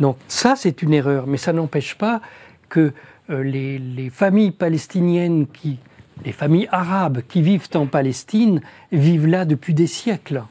Donc 0.00 0.16
ça 0.28 0.54
c'est 0.56 0.82
une 0.82 0.94
erreur, 0.94 1.26
mais 1.26 1.36
ça 1.36 1.52
n'empêche 1.52 1.96
pas 1.96 2.20
que 2.68 2.92
euh, 3.30 3.42
les, 3.42 3.78
les, 3.78 4.10
familles 4.10 4.50
palestiniennes, 4.50 5.46
qui, 5.46 5.78
les 6.24 6.32
familles 6.32 6.68
arabes 6.70 7.22
qui 7.28 7.42
vivent 7.42 7.68
en 7.74 7.86
Palestine, 7.86 8.60
vivent 8.92 9.26
là 9.26 9.44
depuis 9.44 9.74
des 9.74 9.86
siècles. 9.86 10.42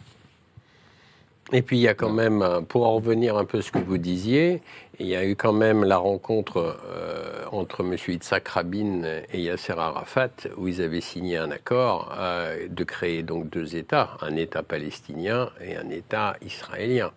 Et 1.51 1.61
puis 1.61 1.77
il 1.77 1.81
y 1.81 1.87
a 1.87 1.93
quand 1.93 2.11
même, 2.11 2.43
pour 2.67 2.87
en 2.87 2.95
revenir 2.95 3.37
un 3.37 3.45
peu 3.45 3.59
à 3.59 3.61
ce 3.61 3.71
que 3.71 3.79
vous 3.79 3.99
disiez, 3.99 4.61
il 4.99 5.07
y 5.07 5.15
a 5.15 5.25
eu 5.25 5.35
quand 5.35 5.53
même 5.53 5.83
la 5.83 5.97
rencontre 5.97 6.77
euh, 6.85 7.45
entre 7.51 7.81
M. 7.81 7.95
Yitzhak 8.07 8.47
Rabin 8.47 9.01
et 9.31 9.41
Yasser 9.41 9.73
Arafat, 9.73 10.29
où 10.57 10.67
ils 10.67 10.81
avaient 10.81 11.01
signé 11.01 11.37
un 11.37 11.49
accord 11.49 12.15
euh, 12.17 12.67
de 12.69 12.83
créer 12.83 13.23
donc 13.23 13.49
deux 13.49 13.75
États, 13.75 14.17
un 14.21 14.35
État 14.35 14.61
palestinien 14.61 15.49
et 15.59 15.75
un 15.75 15.89
État 15.89 16.35
israélien. 16.45 17.11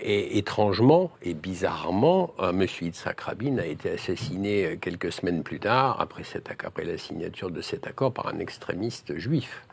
Et 0.00 0.38
étrangement 0.38 1.12
et 1.22 1.34
bizarrement, 1.34 2.34
euh, 2.40 2.50
M. 2.50 2.66
Yitzhak 2.80 3.20
Rabin 3.20 3.58
a 3.58 3.66
été 3.66 3.90
assassiné 3.90 4.76
quelques 4.80 5.12
semaines 5.12 5.44
plus 5.44 5.60
tard, 5.60 6.00
après, 6.00 6.24
après 6.64 6.84
la 6.84 6.98
signature 6.98 7.50
de 7.52 7.60
cet 7.60 7.86
accord, 7.86 8.12
par 8.12 8.26
un 8.26 8.40
extrémiste 8.40 9.16
juif. 9.16 9.64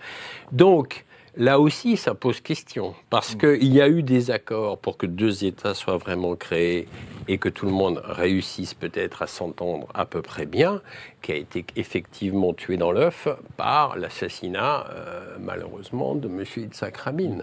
Donc, 0.51 1.05
Là 1.37 1.61
aussi, 1.61 1.95
ça 1.95 2.13
pose 2.13 2.41
question, 2.41 2.93
parce 3.09 3.35
qu'il 3.35 3.73
y 3.73 3.79
a 3.79 3.87
eu 3.87 4.03
des 4.03 4.31
accords 4.31 4.77
pour 4.77 4.97
que 4.97 5.05
deux 5.05 5.45
États 5.45 5.73
soient 5.73 5.97
vraiment 5.97 6.35
créés 6.35 6.89
et 7.29 7.37
que 7.37 7.47
tout 7.47 7.65
le 7.65 7.71
monde 7.71 8.01
réussisse 8.03 8.73
peut-être 8.73 9.21
à 9.21 9.27
s'entendre 9.27 9.87
à 9.93 10.05
peu 10.05 10.21
près 10.21 10.45
bien, 10.45 10.81
qui 11.21 11.31
a 11.31 11.35
été 11.35 11.65
effectivement 11.77 12.53
tué 12.53 12.75
dans 12.75 12.91
l'œuf 12.91 13.29
par 13.55 13.97
l'assassinat, 13.97 14.87
euh, 14.89 15.37
malheureusement, 15.39 16.15
de 16.15 16.27
M. 16.27 16.43
Yitzhak 16.57 16.97
Rabin. 16.97 17.37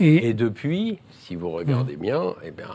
Et, 0.00 0.32
depuis, 0.32 0.98
si 1.30 1.36
vous 1.36 1.50
regardez 1.50 1.96
mm. 1.96 2.00
bien, 2.00 2.34
eh 2.44 2.50
bien 2.50 2.66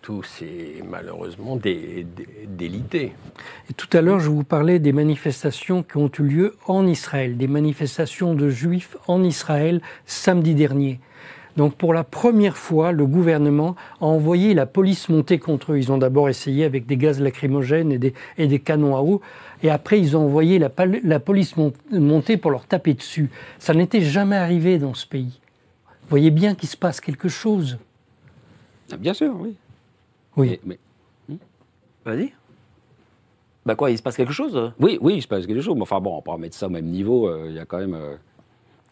tout, 0.00 0.22
c'est 0.22 0.82
malheureusement 0.88 1.56
des, 1.56 2.06
délité. 2.46 3.12
Et 3.68 3.74
tout 3.74 3.94
à 3.94 4.00
l'heure, 4.00 4.20
je 4.20 4.30
vous 4.30 4.42
parlais 4.42 4.78
des 4.78 4.92
manifestations 4.92 5.82
qui 5.82 5.98
ont 5.98 6.10
eu 6.18 6.22
lieu 6.22 6.56
en 6.66 6.86
Israël, 6.86 7.36
des 7.36 7.46
manifestations 7.46 8.32
de 8.32 8.48
juifs 8.48 8.96
en 9.06 9.22
Israël 9.22 9.82
samedi 10.06 10.54
dernier. 10.54 10.98
Donc 11.58 11.74
pour 11.74 11.92
la 11.92 12.04
première 12.04 12.56
fois, 12.56 12.90
le 12.90 13.04
gouvernement 13.04 13.76
a 14.00 14.06
envoyé 14.06 14.54
la 14.54 14.64
police 14.64 15.10
monter 15.10 15.38
contre 15.38 15.72
eux. 15.72 15.78
Ils 15.78 15.92
ont 15.92 15.98
d'abord 15.98 16.30
essayé 16.30 16.64
avec 16.64 16.86
des 16.86 16.96
gaz 16.96 17.20
lacrymogènes 17.20 17.92
et 17.92 17.98
des, 17.98 18.14
et 18.38 18.46
des 18.46 18.60
canons 18.60 18.96
à 18.96 19.02
eau, 19.02 19.20
et 19.62 19.68
après 19.68 20.00
ils 20.00 20.16
ont 20.16 20.24
envoyé 20.24 20.58
la, 20.58 20.70
la 21.04 21.20
police 21.20 21.54
monter 21.90 22.38
pour 22.38 22.50
leur 22.50 22.64
taper 22.66 22.94
dessus. 22.94 23.28
Ça 23.58 23.74
n'était 23.74 24.00
jamais 24.00 24.36
arrivé 24.36 24.78
dans 24.78 24.94
ce 24.94 25.06
pays. 25.06 25.38
Vous 26.08 26.12
voyez 26.12 26.30
bien 26.30 26.54
qu'il 26.54 26.70
se 26.70 26.76
passe 26.76 27.02
quelque 27.02 27.28
chose. 27.28 27.76
Ah, 28.90 28.96
bien 28.96 29.12
sûr, 29.12 29.34
oui. 29.38 29.54
Oui. 30.38 30.58
Mais, 30.64 30.78
hmm? 31.28 31.36
Vas-y. 32.06 32.32
Bah 33.66 33.74
quoi, 33.74 33.90
il 33.90 33.98
se 33.98 34.02
passe 34.02 34.16
quelque 34.16 34.32
chose 34.32 34.72
Oui, 34.80 34.96
oui, 35.02 35.16
il 35.16 35.22
se 35.22 35.28
passe 35.28 35.46
quelque 35.46 35.60
chose. 35.60 35.74
Mais 35.74 35.82
enfin 35.82 36.00
bon, 36.00 36.16
on 36.16 36.22
peut 36.22 36.40
mettre 36.40 36.56
ça 36.56 36.66
au 36.66 36.70
même 36.70 36.86
niveau. 36.86 37.28
Euh, 37.28 37.48
il 37.50 37.56
y 37.56 37.58
a 37.58 37.66
quand 37.66 37.76
même. 37.76 37.92
Euh, 37.92 38.14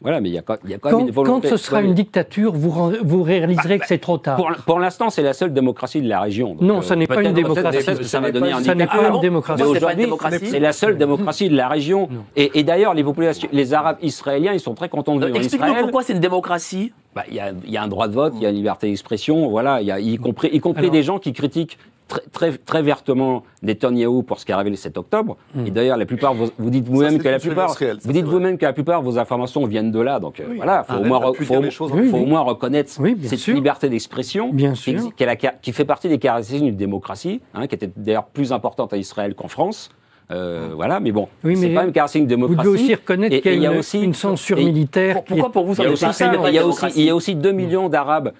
voilà, 0.02 0.20
mais 0.20 0.28
il 0.28 0.34
y 0.34 0.38
a, 0.38 0.42
quand 0.42 0.58
même 0.62 1.06
une 1.06 1.10
volonté. 1.10 1.48
Quand 1.48 1.56
ce 1.56 1.64
sera 1.64 1.80
une 1.80 1.94
dictature, 1.94 2.52
vous, 2.52 2.92
vous 3.02 3.22
réaliserez 3.22 3.78
bah, 3.78 3.82
que 3.82 3.86
c'est 3.88 3.96
trop 3.96 4.18
tard. 4.18 4.36
Pour, 4.36 4.52
pour 4.66 4.78
l'instant, 4.78 5.08
c'est 5.08 5.22
la 5.22 5.32
seule 5.32 5.54
démocratie 5.54 6.02
de 6.02 6.08
la 6.10 6.20
région. 6.20 6.54
non, 6.60 6.82
ce 6.82 6.92
n'est 6.92 7.06
pas 7.06 7.22
une 7.22 7.32
démocratie. 7.32 8.04
Ça 8.04 8.20
va 8.20 8.30
donner 8.30 8.52
un 8.52 8.62
Ça 8.62 8.74
n'est 8.74 8.86
pas 8.86 9.08
une 9.08 9.20
démocratie. 9.20 10.46
c'est 10.46 10.60
la 10.60 10.72
seule 10.72 10.98
démocratie 10.98 11.48
de 11.48 11.56
la 11.56 11.68
région. 11.68 12.10
Et, 12.36 12.62
d'ailleurs, 12.62 12.92
les 12.92 13.04
populations, 13.04 13.48
les 13.50 13.72
Arabes 13.72 13.96
israéliens, 14.02 14.52
ils 14.52 14.60
sont 14.60 14.74
très 14.74 14.90
contents 14.90 15.16
de 15.16 15.24
vivre 15.24 15.38
en 15.38 15.40
Israël. 15.40 15.62
Explique-nous 15.62 15.82
pourquoi 15.84 16.02
c'est 16.02 16.12
une 16.12 16.20
démocratie. 16.20 16.92
Bah, 17.16 17.24
il 17.30 17.34
y, 17.34 17.76
a 17.78 17.82
un 17.82 17.88
droit 17.88 18.08
de 18.08 18.12
vote, 18.12 18.34
il 18.36 18.42
y 18.42 18.46
a 18.46 18.50
une 18.50 18.56
liberté 18.56 18.88
d'expression, 18.88 19.48
voilà, 19.48 19.80
il 19.80 19.86
y 19.86 19.90
a 19.90 19.98
y 19.98 20.18
compris, 20.18 20.50
y 20.52 20.60
compris 20.60 20.90
des 20.90 21.02
gens 21.02 21.18
qui 21.18 21.32
critiquent 21.32 21.78
très, 22.08 22.20
très, 22.30 22.52
très 22.58 22.82
vertement 22.82 23.42
Netanyahou 23.62 24.22
pour 24.22 24.38
ce 24.38 24.44
qui 24.44 24.52
est 24.52 24.54
arrivé 24.54 24.68
le 24.68 24.76
7 24.76 24.98
octobre. 24.98 25.38
Hmm. 25.54 25.66
Et 25.66 25.70
d'ailleurs, 25.70 25.96
la 25.96 26.04
plupart, 26.04 26.34
vous, 26.34 26.50
dites 26.68 26.86
vous-même 26.86 27.16
que 27.16 27.26
la 27.26 27.38
plupart, 27.38 27.74
vous 28.02 28.12
dites 28.12 28.26
vous-même 28.26 28.58
que 28.58 28.66
la 28.66 28.74
plupart 28.74 29.00
de 29.00 29.06
vos 29.06 29.18
informations 29.18 29.64
viennent 29.64 29.92
de 29.92 29.98
là. 29.98 30.20
Donc 30.20 30.40
euh, 30.40 30.44
voilà, 30.56 30.84
faut, 30.84 30.98
au 30.98 31.04
moins, 31.04 31.32
faut, 31.32 32.18
au 32.18 32.26
moins 32.26 32.42
reconnaître 32.42 32.90
cette 32.90 33.46
liberté 33.46 33.88
d'expression 33.88 34.52
qui, 34.54 34.94
qui, 35.62 35.72
fait 35.72 35.86
partie 35.86 36.10
des 36.10 36.18
caractéristiques 36.18 36.66
d'une 36.66 36.76
démocratie, 36.76 37.40
hein, 37.54 37.66
qui 37.66 37.76
était 37.76 37.90
d'ailleurs 37.96 38.26
plus 38.26 38.52
importante 38.52 38.92
à 38.92 38.98
Israël 38.98 39.34
qu'en 39.34 39.48
France. 39.48 39.88
Euh, 40.30 40.70
voilà, 40.74 40.98
mais 40.98 41.12
bon, 41.12 41.28
oui, 41.44 41.56
c'est 41.56 41.68
pas 41.68 41.84
une 41.84 41.92
caractéristique 41.92 42.26
démocratie. 42.26 42.56
Vous 42.56 42.74
devez 42.74 42.84
aussi 42.84 42.94
reconnaître 42.94 43.36
qu'il 43.36 43.62
y, 43.62 43.66
a, 43.66 43.72
aussi 43.72 44.02
une 44.02 44.14
censure 44.14 44.56
militaire. 44.56 45.22
Pourquoi 45.24 45.52
pour 45.52 45.66
vous, 45.66 45.74
il 45.74 45.84
y, 45.84 45.86
a 45.86 45.92
aussi, 45.92 46.04
il, 46.04 46.54
y 46.54 46.58
a 46.58 46.66
aussi, 46.66 46.86
il 46.96 47.04
y 47.04 47.10
a 47.10 47.14
aussi 47.14 47.34
2 47.36 47.52
millions 47.52 47.88
d'Arabes 47.88 48.32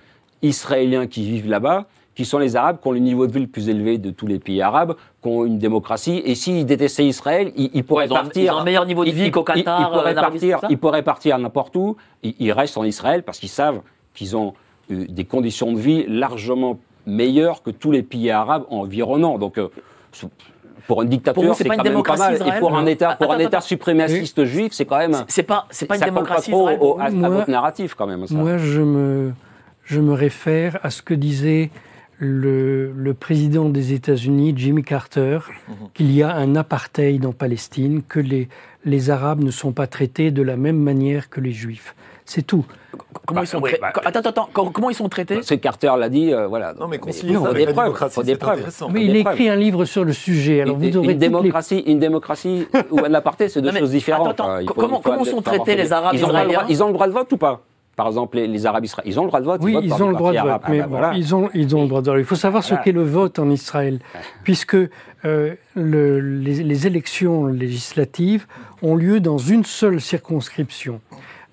israéliens 0.43 1.07
qui 1.07 1.23
vivent 1.23 1.49
là-bas, 1.49 1.87
qui 2.17 2.25
sont 2.25 2.39
les 2.39 2.57
Arabes 2.57 2.79
qui 2.83 2.89
ont 2.89 2.93
le 2.93 2.99
niveau 2.99 3.27
de 3.27 3.33
vie 3.33 3.41
le 3.41 3.47
plus 3.47 3.69
élevé 3.69 3.99
de 3.99 4.11
tous 4.11 4.27
les 4.27 4.39
pays 4.41 4.63
arabes, 4.63 4.97
qui 5.23 5.29
ont 5.29 5.45
une 5.45 5.59
démocratie. 5.59 6.23
Et 6.25 6.35
s'ils 6.35 6.67
détestaient 6.67 7.07
Israël, 7.07 7.53
ils, 7.57 7.85
pourraient 7.85 8.09
partir. 8.09 8.43
Ils 8.43 8.57
ont 8.57 8.59
un 8.59 8.65
meilleur 8.65 8.87
niveau 8.87 9.05
de 9.05 9.11
vie 9.11 9.31
qu'au 9.31 9.45
Qatar. 9.45 9.81
Ils, 9.81 9.97
pourraient 9.97 10.15
partir, 10.15 10.61
ils 10.71 10.79
pourraient 10.79 11.03
partir 11.03 11.39
n'importe 11.39 11.77
où. 11.77 11.97
Ils, 12.23 12.53
restent 12.53 12.79
en 12.79 12.85
Israël 12.85 13.23
parce 13.23 13.39
qu'ils 13.39 13.49
savent 13.49 13.81
qu'ils 14.15 14.37
ont 14.37 14.55
des 14.89 15.25
conditions 15.25 15.73
de 15.73 15.79
vie 15.79 16.05
largement 16.09 16.79
meilleures 17.07 17.63
que 17.63 17.71
tous 17.71 17.93
les 17.93 18.03
pays 18.03 18.31
arabes 18.31 18.65
environnants. 18.71 19.39
Donc, 19.39 19.59
euh, 19.59 19.69
pour 20.87 21.03
une 21.03 21.09
dictature, 21.09 21.55
c'est 21.55 21.65
quand 21.65 21.83
même 21.83 22.03
pas 22.03 22.17
mal. 22.17 22.35
Et 22.35 22.59
pour 22.61 22.77
un 22.77 22.87
État, 22.87 23.17
pour 23.17 23.33
un 23.33 23.39
État 23.39 23.61
suprémaciste 23.61 24.45
juif, 24.45 24.73
c'est 24.73 24.85
quand 24.85 24.99
même. 24.99 25.25
C'est 25.29 25.43
pas, 25.43 25.67
c'est 25.71 25.87
pas 25.87 25.97
une 25.97 26.05
démocratie. 26.05 26.51
Trop 26.51 26.69
au, 26.69 27.01
à, 27.01 27.11
votre 27.11 27.51
narratif 27.51 27.95
quand 27.95 28.07
même. 28.07 28.27
Ça. 28.27 28.35
Moi, 28.35 28.59
je 28.59 28.81
me, 28.81 29.33
je 29.85 30.01
me 30.01 30.13
réfère 30.13 30.79
à 30.83 30.91
ce 30.91 31.03
que 31.03 31.15
disait 31.15 31.71
le, 32.19 32.93
le 32.93 33.15
président 33.15 33.69
des 33.69 33.93
États-Unis, 33.93 34.55
Jimmy 34.57 34.83
Carter, 34.83 35.41
mhm. 35.69 35.75
qu'il 35.95 36.13
y 36.13 36.23
a 36.23 36.35
un 36.35 36.57
apartheid 36.57 37.25
en 37.27 37.33
Palestine, 37.33 38.03
que 38.03 38.21
les, 38.21 38.49
les 38.85 39.11
Arabes 39.11 39.43
ne 39.43 39.51
sont 39.51 39.73
pas 39.73 39.87
traités 39.87 40.31
de 40.31 40.43
la 40.43 40.57
même 40.57 40.79
manière 40.79 41.29
que 41.29 41.41
les 41.41 41.53
Juifs. 41.53 41.95
C'est 42.27 42.43
tout. 42.43 42.65
Comment 43.25 43.43
ils 43.43 43.47
sont 43.47 43.61
traités 43.61 43.79
bah, 43.81 43.93
Attends, 44.05 44.21
attends, 44.21 44.49
comment 44.53 44.91
ils 44.91 44.95
sont 44.95 45.09
traités 45.09 45.41
C'est 45.43 45.59
Carter 45.59 45.93
l'a 45.97 46.09
dit, 46.09 46.33
euh, 46.33 46.49
voilà. 46.49 46.75
Non, 46.75 46.89
mais 46.89 46.99
concilier 46.99 47.37
ça 47.39 47.53
des 47.53 47.67
preuves. 47.67 48.11
Faut 48.11 48.23
des 48.23 48.37
preuves. 48.37 48.67
Mais 48.93 49.05
il 49.05 49.17
écrit 49.17 49.49
un 49.49 49.57
livre 49.57 49.85
sur 49.85 50.05
le 50.05 50.13
sujet. 50.13 50.63
Alors 50.63 50.77
vous 50.77 50.97
aurez 50.97 51.13
une 51.13 51.19
démocratie, 51.19 51.79
une 51.87 52.01
démocratie 52.01 52.67
ou 52.91 52.99
un 52.99 53.15
apartheid, 53.15 53.49
c'est 53.49 53.63
deux 53.63 53.73
choses 53.73 53.91
différentes. 53.91 54.29
Attends, 54.29 54.51
attends, 54.51 54.75
comment, 54.75 55.01
comment 55.01 55.25
sont 55.25 55.41
traités 55.41 55.77
les 55.77 55.93
Arabes 55.93 56.17
israéliens 56.17 56.65
Ils 56.69 56.83
ont 56.83 56.89
le 56.89 56.93
droit 56.93 57.07
de 57.07 57.13
vote 57.13 57.33
ou 57.33 57.37
pas? 57.37 57.63
Par 57.95 58.09
exemple, 58.09 58.37
les, 58.37 58.67
Arabes 58.67 58.85
israéliens, 58.85 59.11
ils 59.11 59.19
ont 59.19 59.23
le 59.23 59.29
droit 59.29 59.41
de 59.41 59.47
vote. 59.47 59.61
Oui, 59.65 59.75
ils, 59.83 60.03
ont 60.03 60.11
le 60.11 60.17
droit 60.17 60.33
de 60.33 60.39
vote. 60.39 60.63
Mais 60.69 60.81
ah, 60.81 61.13
ils, 61.15 61.35
ont, 61.35 61.49
ils 61.55 61.75
ont 61.75 61.83
le 61.83 61.89
droit 61.89 62.03
de 62.03 62.11
vote. 62.11 62.19
Il 62.19 62.27
faut 62.27 62.35
savoir 62.35 62.63
ce 62.63 62.75
qu'est 62.75 62.93
le 62.93 63.03
vote 63.05 63.39
en 63.39 63.49
Israël, 63.49 64.01
puisque 64.45 64.77
euh, 64.77 65.55
le, 65.75 66.21
les, 66.21 66.63
les, 66.63 66.87
élections 66.87 67.47
législatives 67.47 68.47
ont 68.83 68.97
lieu 68.97 69.21
dans 69.21 69.39
une 69.39 69.65
seule 69.65 70.03
circonscription. 70.03 71.01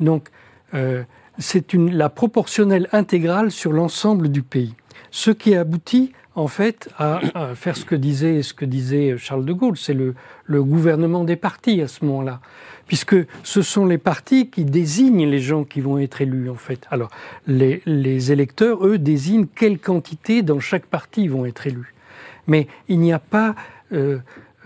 Donc, 0.02 0.30
euh, 0.74 1.04
c'est 1.40 1.74
la 1.74 2.10
proportionnelle 2.10 2.88
intégrale 2.92 3.52
sur 3.52 3.72
l'ensemble 3.72 4.30
du 4.30 4.44
pays. 4.44 4.74
Ce 5.12 5.32
qui 5.32 5.56
aboutit 5.56 6.14
en 6.36 6.48
fait 6.48 6.90
à, 6.98 7.22
faire 7.56 7.78
ce 7.78 7.86
que 7.86 7.96
disait, 7.96 8.42
ce 8.42 8.54
que 8.54 8.66
disait 8.66 9.16
Charles 9.18 9.46
de 9.46 9.54
Gaulle, 9.54 9.78
c'est 9.78 9.94
le, 9.94 10.16
le, 10.46 10.64
gouvernement 10.64 11.24
des 11.24 11.36
partis 11.36 11.82
à 11.82 11.88
ce 11.88 12.04
moment-là, 12.06 12.40
puisque 12.88 13.16
ce 13.44 13.62
sont 13.62 13.86
les 13.86 13.98
partis 14.00 14.50
qui 14.50 14.66
désignent 14.66 15.28
les 15.28 15.40
gens 15.40 15.64
qui 15.64 15.82
vont 15.82 16.00
être 16.00 16.22
élus 16.22 16.50
en 16.50 16.56
fait. 16.56 16.88
Alors 16.90 17.10
les, 17.46 17.82
les 17.86 18.32
électeurs, 18.32 18.86
eux, 18.86 18.98
désignent 18.98 19.48
quelle 19.48 19.80
quantité 19.80 20.42
dans 20.42 20.60
chaque 20.60 20.86
parti 20.86 21.28
vont 21.28 21.46
être 21.46 21.68
élus. 21.68 21.94
Mais 22.48 22.68
il 22.88 23.00
n'y 23.00 23.14
a 23.14 23.20
pas, 23.20 23.56
euh, 23.94 24.18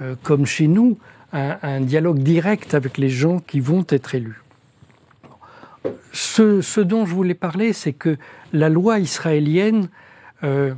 euh, 0.01 0.15
comme 0.23 0.45
chez 0.45 0.67
nous, 0.67 0.97
un, 1.33 1.57
un 1.61 1.81
dialogue 1.81 2.19
direct 2.19 2.73
avec 2.73 2.97
les 2.97 3.09
gens 3.09 3.39
qui 3.39 3.59
vont 3.59 3.85
être 3.89 4.15
élus. 4.15 4.41
Ce, 6.13 6.79
dont 6.81 7.05
je 7.05 7.13
voulais 7.13 7.33
parler, 7.33 7.73
c'est 7.73 7.93
que 7.93 8.17
la 8.53 8.69
loi 8.69 8.99
israélienne 8.99 9.89
euh, 10.43 10.73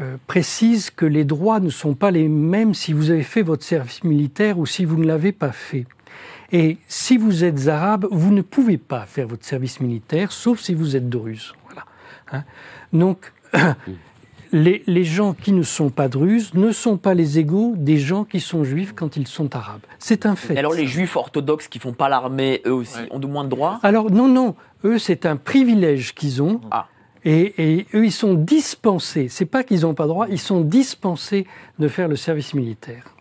euh, 0.00 0.16
précise 0.26 0.90
que 0.90 1.06
les 1.06 1.24
droits 1.24 1.60
ne 1.60 1.70
sont 1.70 1.94
pas 1.94 2.10
les 2.10 2.28
mêmes 2.28 2.74
si 2.74 2.92
vous 2.92 3.10
avez 3.10 3.22
fait 3.22 3.42
votre 3.42 3.64
service 3.64 4.04
militaire 4.04 4.58
ou 4.58 4.66
si 4.66 4.84
vous 4.84 4.96
ne 4.96 5.06
l'avez 5.06 5.32
pas 5.32 5.52
fait. 5.52 5.86
Et 6.52 6.78
si 6.88 7.16
vous 7.16 7.44
êtes 7.44 7.68
arabe, 7.68 8.06
vous 8.10 8.32
ne 8.32 8.42
pouvez 8.42 8.78
pas 8.78 9.06
faire 9.06 9.28
votre 9.28 9.44
service 9.44 9.80
militaire, 9.80 10.32
sauf 10.32 10.60
si 10.60 10.74
vous 10.74 10.96
êtes 10.96 11.08
druze. 11.08 11.52
Voilà. 11.66 11.84
Hein. 12.32 12.44
Donc, 12.92 13.32
les, 14.52 15.04
gens 15.04 15.34
qui 15.34 15.52
ne 15.52 15.62
sont 15.62 15.90
pas 15.90 16.08
druzes 16.08 16.54
ne 16.54 16.72
sont 16.72 16.96
pas 16.96 17.14
les 17.14 17.38
égaux 17.38 17.74
des 17.76 17.98
gens 17.98 18.24
qui 18.24 18.40
sont 18.40 18.64
juifs 18.64 18.92
quand 18.94 19.16
ils 19.16 19.26
sont 19.26 19.54
arabes. 19.54 19.80
C'est 19.98 20.26
un 20.26 20.36
fait. 20.36 20.54
Et 20.54 20.58
alors 20.58 20.74
les 20.74 20.86
juifs 20.86 21.16
orthodoxes 21.16 21.68
qui 21.68 21.78
font 21.78 21.92
pas 21.92 22.08
l'armée, 22.08 22.62
eux 22.66 22.72
aussi, 22.72 22.98
ont 23.10 23.18
de 23.18 23.26
moins 23.26 23.44
de 23.44 23.50
droits? 23.50 23.78
Alors 23.82 24.10
non, 24.10 24.28
non. 24.28 24.54
Eux, 24.84 24.98
c'est 24.98 25.26
un 25.26 25.36
privilège 25.36 26.14
qu'ils 26.14 26.42
ont. 26.42 26.60
Ah. 26.70 26.86
Et, 27.24 27.86
eux, 27.94 28.06
ils 28.06 28.12
sont 28.12 28.32
dispensés. 28.32 29.28
C'est 29.28 29.44
pas 29.44 29.62
qu'ils 29.62 29.82
n'ont 29.82 29.94
pas 29.94 30.06
droit, 30.06 30.26
ils 30.30 30.38
sont 30.38 30.62
dispensés 30.62 31.46
de 31.78 31.86
faire 31.86 32.08
le 32.08 32.16
service 32.16 32.54
militaire. 32.54 33.14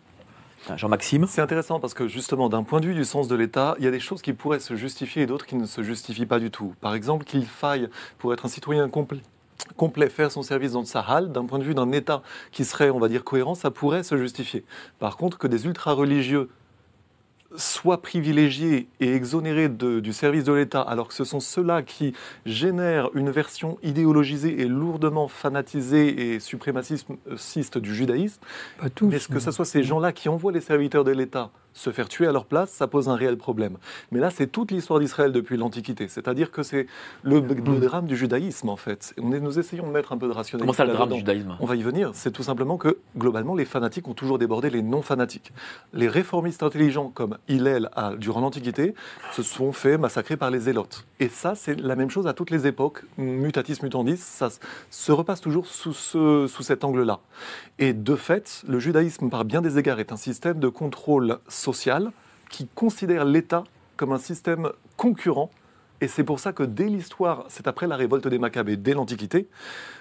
Ah, 0.70 0.78
Jean-Maxime? 0.78 1.26
C'est 1.28 1.42
intéressant 1.42 1.80
parce 1.80 1.94
que 1.94 2.08
justement, 2.08 2.48
d'un 2.48 2.64
point 2.64 2.80
de 2.80 2.86
vue 2.86 2.94
du 2.94 3.04
sens 3.04 3.28
de 3.28 3.36
l'État, 3.36 3.76
il 3.80 3.86
y 3.86 3.88
a 3.88 3.92
des 3.92 4.00
choses 4.00 4.22
qui 4.22 4.34
pourraient 4.34 4.60
se 4.60 4.76
justifier 4.76 5.24
et 5.24 5.26
d'autres 5.26 5.46
qui 5.46 5.56
ne 5.56 5.66
se 5.66 5.84
justifient 5.84 6.28
pas 6.28 6.40
du 6.40 6.50
tout. 6.50 6.76
Par 6.80 6.94
exemple, 6.94 7.26
qu'il 7.26 7.46
faille, 7.46 7.90
pour 8.20 8.34
être 8.34 8.46
un 8.46 8.50
citoyen 8.50 8.88
complet, 8.88 9.22
complet, 9.78 10.10
faire 10.10 10.32
son 10.32 10.44
service 10.44 10.74
dans 10.74 10.82
le 10.82 10.86
Sahel, 10.86 11.32
d'un 11.32 11.46
point 11.46 11.60
de 11.60 11.64
vue 11.64 11.76
d'un 11.76 11.92
État 11.92 12.22
qui 12.52 12.66
serait, 12.66 12.90
on 12.90 13.00
va 13.00 13.08
dire, 13.08 13.24
cohérent, 13.24 13.56
ça 13.56 13.72
pourrait 13.72 14.04
se 14.04 14.18
justifier. 14.18 14.64
Par 15.00 15.18
contre, 15.18 15.38
que 15.38 15.48
des 15.48 15.66
ultra-religieux 15.66 16.50
soient 17.56 18.02
privilégiés 18.02 18.88
et 19.00 19.16
exonérés 19.16 19.70
du 19.70 20.14
service 20.14 20.44
de 20.44 20.54
l'État, 20.54 20.82
alors 20.82 21.08
que 21.08 21.16
ce 21.16 21.24
sont 21.24 21.40
ceux-là 21.40 21.82
qui 21.82 22.14
génèrent 22.46 23.10
une 23.16 23.32
version 23.32 23.80
idéologisée 23.82 24.62
et 24.62 24.66
lourdement 24.66 25.28
fanatisée 25.28 26.36
et 26.36 26.40
suprémaciste 26.40 27.78
du 27.80 27.96
judaïsme, 27.96 28.40
est-ce 29.12 29.28
que 29.28 29.40
ce 29.40 29.50
soit 29.50 29.66
ces 29.66 29.82
gens-là 29.82 30.12
qui 30.12 30.30
envoient 30.30 30.52
les 30.52 30.62
serviteurs 30.62 31.04
de 31.04 31.12
l'État 31.12 31.50
se 31.80 31.92
faire 31.92 32.10
tuer 32.10 32.28
à 32.28 32.34
leur 32.34 32.46
place, 32.46 32.72
ça 32.72 32.88
pose 32.88 33.08
un 33.08 33.16
réel 33.16 33.38
problème. 33.38 33.78
Mais 34.12 34.20
là, 34.20 34.30
c'est 34.30 34.48
toute 34.48 34.72
l'histoire 34.72 35.00
d'Israël 35.00 35.32
depuis 35.32 35.56
l'Antiquité. 35.56 36.10
C'est-à-dire 36.10 36.52
que 36.52 36.62
c'est 36.62 36.88
le, 37.24 37.40
hmm. 37.40 37.80
drame 37.80 38.06
du 38.06 38.18
judaïsme, 38.18 38.68
en 38.68 38.76
fait. 38.76 39.14
On 39.22 39.32
est, 39.32 39.40
nous 39.40 39.60
essayons 39.60 39.88
de 39.88 39.92
mettre 39.92 40.12
un 40.12 40.18
peu 40.18 40.28
de 40.28 40.34
rationalité. 40.34 40.66
Comment 40.66 40.74
ça, 40.74 40.84
le 40.84 40.92
drame 40.92 41.10
du 41.10 41.20
judaïsme? 41.20 41.56
On 41.62 41.66
va 41.66 41.78
y 41.78 41.82
venir. 41.82 42.12
C'est 42.14 42.32
tout 42.32 42.44
simplement 42.44 42.78
que, 42.78 42.98
globalement, 43.18 43.56
les 43.56 43.64
fanatiques 43.64 44.10
ont 44.10 44.14
toujours 44.14 44.38
débordé 44.38 44.70
les 44.70 44.82
non-fanatiques. 44.82 45.54
Les 45.94 46.10
réformistes 46.10 46.64
intelligents, 46.64 47.10
comme 47.14 47.38
Hillel 47.48 47.90
a, 47.96 48.16
durant 48.18 48.42
l'Antiquité, 48.42 48.94
se 49.32 49.42
sont 49.42 49.72
fait 49.72 49.98
massacrer 49.98 50.36
par 50.36 50.52
les 50.52 50.60
zélotes. 50.60 51.06
Et 51.22 51.30
ça, 51.30 51.56
c'est 51.56 51.80
la 51.80 51.96
même 51.96 52.10
chose 52.10 52.28
à 52.28 52.34
toutes 52.34 52.52
les 52.52 52.68
époques. 52.68 53.04
Mutatis 53.18 53.78
mutandis, 53.84 54.18
ça 54.18 54.50
se 54.90 55.12
repasse 55.14 55.40
toujours 55.40 55.66
sous, 55.66 55.94
ce, 55.94 56.46
sous 56.48 56.64
cet 56.64 56.84
angle-là. 56.84 57.22
Et 57.78 57.94
de 57.94 58.16
fait, 58.16 58.64
le 58.68 58.80
judaïsme, 58.80 59.30
par 59.30 59.46
bien 59.46 59.62
des 59.62 59.78
égards, 59.78 60.02
est 60.02 60.12
un 60.12 60.18
système 60.18 60.60
de 60.60 60.68
contrôle 60.68 61.40
social 61.48 61.69
qui 62.50 62.68
considère 62.68 63.26
l'État 63.26 63.64
comme 63.98 64.12
un 64.12 64.18
système 64.18 64.70
concurrent 64.98 65.52
Et 66.02 66.08
c'est 66.08 66.24
pour 66.24 66.40
ça 66.40 66.54
que 66.54 66.64
dès 66.64 66.86
l'histoire, 66.86 67.44
c'est 67.50 67.68
après 67.68 67.86
la 67.86 67.98
révolte 67.98 68.28
des 68.28 68.40
Maccabées, 68.40 68.78
dès 68.78 68.94
l'Antiquité, 68.94 69.50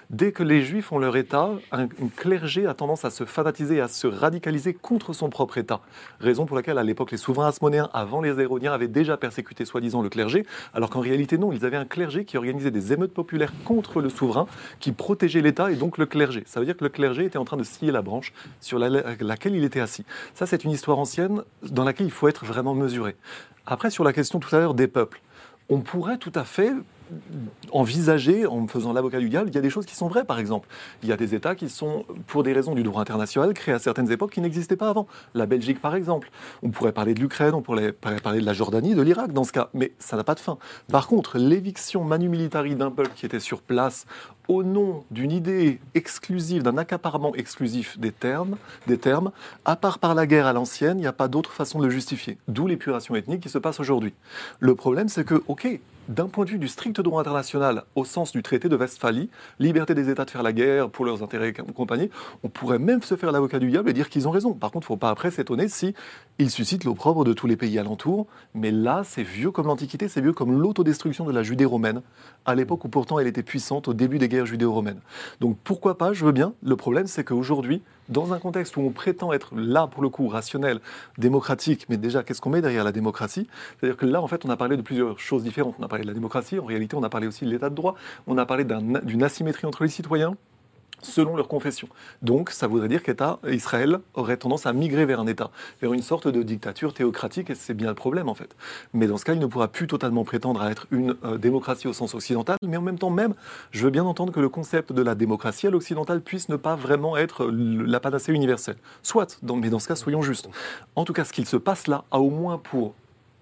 dès 0.09 0.31
que 0.31 0.43
les 0.43 0.61
Juifs 0.61 0.93
ont 0.93 0.97
leur 0.97 1.17
État, 1.17 1.49
un, 1.73 1.87
clergé 2.15 2.65
a 2.67 2.73
tendance 2.73 3.03
à 3.03 3.09
se 3.09 3.25
fanatiser, 3.25 3.81
à 3.81 3.89
se 3.89 4.07
radicaliser 4.07 4.73
contre 4.73 5.11
son 5.11 5.29
propre 5.29 5.57
État. 5.57 5.81
Raison 6.21 6.45
pour 6.45 6.55
laquelle, 6.55 6.77
à 6.77 6.83
l'époque, 6.83 7.11
les 7.11 7.17
souverains 7.17 7.49
asmonéens, 7.49 7.89
avant 7.93 8.21
les 8.21 8.39
Hérodiens, 8.39 8.71
avaient 8.71 8.87
déjà 8.87 9.17
persécuté 9.17 9.65
soi-disant 9.65 10.01
le 10.01 10.07
clergé, 10.07 10.45
alors 10.73 10.89
qu'en 10.89 11.01
réalité, 11.01 11.37
non, 11.37 11.51
ils 11.51 11.65
avaient 11.65 11.75
un 11.75 11.85
clergé 11.85 12.23
qui 12.23 12.37
organisait 12.37 12.71
des 12.71 12.93
émeutes 12.93 13.13
populaires 13.13 13.51
contre 13.65 14.01
le 14.01 14.09
souverain, 14.09 14.47
qui 14.79 14.93
protégeait 14.93 15.41
l'État 15.41 15.69
et 15.69 15.75
donc 15.75 15.97
le 15.97 16.05
clergé. 16.05 16.43
Ça 16.45 16.61
veut 16.61 16.65
dire 16.65 16.77
que 16.77 16.85
le 16.85 16.89
clergé 16.89 17.25
était 17.25 17.37
en 17.37 17.45
train 17.45 17.57
de 17.57 17.63
scier 17.63 17.91
la 17.91 18.01
branche 18.01 18.31
sur 18.61 18.79
la- 18.79 19.15
laquelle 19.19 19.55
il 19.55 19.65
était 19.65 19.81
assis. 19.81 20.05
Ça, 20.33 20.45
c'est 20.45 20.63
une 20.63 20.71
histoire 20.71 20.97
ancienne 20.97 21.43
dans 21.61 21.83
laquelle 21.83 22.07
il 22.07 22.11
faut 22.13 22.29
être 22.29 22.45
vraiment 22.45 22.73
mesuré. 22.73 23.17
Après, 23.65 23.89
sur 23.89 24.05
la 24.05 24.13
question 24.13 24.39
tout 24.39 24.55
à 24.55 24.59
l'heure 24.59 24.73
des 24.73 24.87
peuples, 24.87 25.21
on 25.69 25.79
pourrait 25.79 26.17
tout 26.17 26.31
à 26.35 26.43
fait 26.43 26.73
envisager, 27.71 28.45
en 28.45 28.61
me 28.61 28.67
faisant 28.67 28.93
l'avocat 28.93 29.19
du 29.19 29.29
diable, 29.29 29.49
il 29.49 29.55
y 29.55 29.57
a 29.57 29.61
des 29.61 29.69
choses 29.69 29.85
qui 29.85 29.95
sont 29.95 30.07
vraies, 30.07 30.23
par 30.23 30.39
exemple. 30.39 30.67
Il 31.03 31.09
y 31.09 31.11
a 31.11 31.17
des 31.17 31.35
États 31.35 31.55
qui 31.55 31.69
sont, 31.69 32.05
pour 32.27 32.43
des 32.43 32.53
raisons 32.53 32.75
du 32.75 32.83
droit 32.83 33.01
international, 33.01 33.53
créés 33.53 33.73
à 33.75 33.79
certaines 33.79 34.11
époques 34.11 34.31
qui 34.31 34.41
n'existaient 34.41 34.75
pas 34.75 34.89
avant. 34.89 35.07
La 35.33 35.45
Belgique, 35.45 35.81
par 35.81 35.95
exemple. 35.95 36.31
On 36.63 36.69
pourrait 36.69 36.91
parler 36.91 37.13
de 37.13 37.19
l'Ukraine, 37.19 37.53
on 37.53 37.61
pourrait 37.61 37.91
parler 37.91 38.39
de 38.39 38.45
la 38.45 38.53
Jordanie, 38.53 38.95
de 38.95 39.01
l'Irak, 39.01 39.33
dans 39.33 39.43
ce 39.43 39.51
cas. 39.51 39.69
Mais 39.73 39.93
ça 39.99 40.17
n'a 40.17 40.23
pas 40.23 40.35
de 40.35 40.39
fin. 40.39 40.57
Par 40.91 41.07
contre, 41.07 41.37
l'éviction 41.37 42.03
manu 42.03 42.29
militari 42.29 42.75
d'un 42.75 42.91
peuple 42.91 43.11
qui 43.15 43.25
était 43.25 43.39
sur 43.39 43.61
place 43.61 44.05
au 44.47 44.63
nom 44.63 45.03
d'une 45.11 45.31
idée 45.31 45.79
exclusive, 45.93 46.63
d'un 46.63 46.77
accaparement 46.77 47.35
exclusif 47.35 47.99
des 47.99 48.11
termes, 48.11 48.57
des 48.87 48.97
termes, 48.97 49.31
à 49.63 49.75
part 49.75 49.99
par 49.99 50.15
la 50.15 50.25
guerre 50.25 50.47
à 50.47 50.53
l'ancienne, 50.53 50.97
il 50.97 51.01
n'y 51.01 51.07
a 51.07 51.13
pas 51.13 51.27
d'autre 51.27 51.53
façon 51.53 51.79
de 51.79 51.85
le 51.85 51.91
justifier. 51.91 52.37
D'où 52.47 52.65
l'épuration 52.65 53.15
ethnique 53.15 53.41
qui 53.41 53.49
se 53.49 53.59
passe 53.59 53.79
aujourd'hui. 53.79 54.13
Le 54.59 54.73
problème, 54.73 55.07
c'est 55.07 55.23
que, 55.23 55.43
ok, 55.47 55.79
d'un 56.09 56.27
point 56.27 56.43
de 56.43 56.49
vue 56.49 56.57
du 56.57 56.67
strict 56.67 56.99
droit 56.99 57.21
international, 57.21 57.83
au 57.95 58.03
sens 58.03 58.31
du 58.31 58.41
traité 58.41 58.67
de 58.67 58.75
Westphalie, 58.75 59.29
liberté 59.59 59.93
des 59.93 60.09
États 60.09 60.25
de 60.25 60.31
faire 60.31 60.43
la 60.43 60.51
guerre 60.51 60.89
pour 60.89 61.05
leurs 61.05 61.21
intérêts 61.21 61.49
et 61.49 61.53
compagnie, 61.53 62.09
on 62.43 62.49
pourrait 62.49 62.79
même 62.79 63.03
se 63.03 63.15
faire 63.15 63.31
l'avocat 63.31 63.59
du 63.59 63.69
diable 63.69 63.89
et 63.91 63.93
dire 63.93 64.09
qu'ils 64.09 64.27
ont 64.27 64.31
raison. 64.31 64.53
Par 64.53 64.71
contre, 64.71 64.85
il 64.85 64.91
ne 64.91 64.95
faut 64.95 64.97
pas 64.97 65.11
après 65.11 65.29
s'étonner 65.29 65.67
si 65.67 65.93
ils 66.39 66.49
suscitent 66.49 66.83
l'opprobre 66.83 67.23
de 67.23 67.33
tous 67.33 67.45
les 67.45 67.55
pays 67.55 67.77
alentours. 67.77 68.25
Mais 68.55 68.71
là, 68.71 69.03
c'est 69.05 69.23
vieux 69.23 69.51
comme 69.51 69.67
l'Antiquité, 69.67 70.07
c'est 70.07 70.21
vieux 70.21 70.33
comme 70.33 70.59
l'autodestruction 70.59 71.25
de 71.25 71.31
la 71.31 71.43
Judée 71.43 71.65
romaine, 71.65 72.01
à 72.45 72.55
l'époque 72.55 72.83
où 72.85 72.89
pourtant 72.89 73.19
elle 73.19 73.27
était 73.27 73.43
puissante 73.43 73.87
au 73.87 73.93
début 73.93 74.17
des 74.17 74.29
guerres 74.29 74.47
judéo-romaines. 74.47 75.01
Donc 75.39 75.57
pourquoi 75.63 75.97
pas, 75.97 76.11
je 76.11 76.25
veux 76.25 76.31
bien. 76.31 76.53
Le 76.63 76.75
problème, 76.75 77.05
c'est 77.05 77.23
qu'aujourd'hui, 77.23 77.83
dans 78.09 78.33
un 78.33 78.39
contexte 78.39 78.75
où 78.77 78.81
on 78.81 78.89
prétend 78.91 79.31
être 79.31 79.55
là, 79.55 79.87
pour 79.87 80.01
le 80.01 80.09
coup, 80.09 80.27
rationnel, 80.27 80.79
démocratique, 81.17 81.85
mais 81.89 81.97
déjà, 81.97 82.23
qu'est-ce 82.23 82.41
qu'on 82.41 82.49
met 82.49 82.61
derrière 82.61 82.83
la 82.83 82.91
démocratie? 82.91 83.47
C'est-à-dire 83.79 83.97
que 83.97 84.05
là, 84.05 84.21
en 84.21 84.27
fait, 84.27 84.43
on 84.45 84.49
a 84.49 84.57
parlé 84.57 84.77
de 84.77 84.81
plusieurs 84.81 85.19
choses 85.19 85.43
différentes. 85.43 85.75
On 85.79 85.83
a 85.83 85.87
parlé 85.87 86.03
de 86.03 86.09
la 86.09 86.13
démocratie, 86.13 86.59
en 86.59 86.65
réalité, 86.65 86.95
on 86.95 87.03
a 87.03 87.09
parlé 87.09 87.27
aussi 87.27 87.45
de 87.45 87.49
l'état 87.51 87.69
de 87.69 87.75
droit, 87.75 87.95
on 88.27 88.37
a 88.37 88.45
parlé 88.45 88.63
d'un- 88.63 88.99
d'une 89.03 89.23
asymétrie 89.23 89.65
entre 89.67 89.83
les 89.83 89.89
citoyens 89.89 90.35
selon 91.01 91.35
leur 91.35 91.47
confession. 91.47 91.87
Donc, 92.21 92.49
ça 92.49 92.67
voudrait 92.67 92.87
dire 92.87 93.03
qu'État, 93.03 93.39
Israël 93.47 93.99
aurait 94.13 94.37
tendance 94.37 94.65
à 94.65 94.73
migrer 94.73 95.05
vers 95.05 95.19
un 95.19 95.27
État, 95.27 95.51
vers 95.81 95.93
une 95.93 96.01
sorte 96.01 96.27
de 96.27 96.43
dictature 96.43 96.93
théocratique, 96.93 97.49
et 97.49 97.55
c'est 97.55 97.73
bien 97.73 97.89
le 97.89 97.95
problème 97.95 98.29
en 98.29 98.35
fait. 98.35 98.55
Mais 98.93 99.07
dans 99.07 99.17
ce 99.17 99.25
cas, 99.25 99.33
il 99.33 99.39
ne 99.39 99.45
pourra 99.45 99.67
plus 99.67 99.87
totalement 99.87 100.23
prétendre 100.23 100.61
à 100.61 100.71
être 100.71 100.87
une 100.91 101.15
euh, 101.23 101.37
démocratie 101.37 101.87
au 101.87 101.93
sens 101.93 102.13
occidental, 102.15 102.57
mais 102.65 102.77
en 102.77 102.81
même 102.81 102.99
temps 102.99 103.09
même, 103.09 103.33
je 103.71 103.83
veux 103.83 103.91
bien 103.91 104.03
entendre 104.03 104.33
que 104.33 104.39
le 104.39 104.49
concept 104.49 104.93
de 104.93 105.01
la 105.01 105.15
démocratie 105.15 105.67
à 105.67 105.69
l'occidental 105.69 106.21
puisse 106.21 106.49
ne 106.49 106.55
pas 106.55 106.75
vraiment 106.75 107.17
être 107.17 107.47
la 107.47 107.99
panacée 107.99 108.33
universelle. 108.33 108.77
Soit, 109.03 109.39
mais 109.43 109.69
dans 109.69 109.79
ce 109.79 109.87
cas, 109.87 109.95
soyons 109.95 110.21
justes. 110.21 110.49
En 110.95 111.05
tout 111.05 111.13
cas, 111.13 111.25
ce 111.25 111.33
qu'il 111.33 111.45
se 111.45 111.57
passe 111.57 111.87
là 111.87 112.05
a 112.11 112.19
au 112.19 112.29
moins 112.29 112.57
pour 112.57 112.93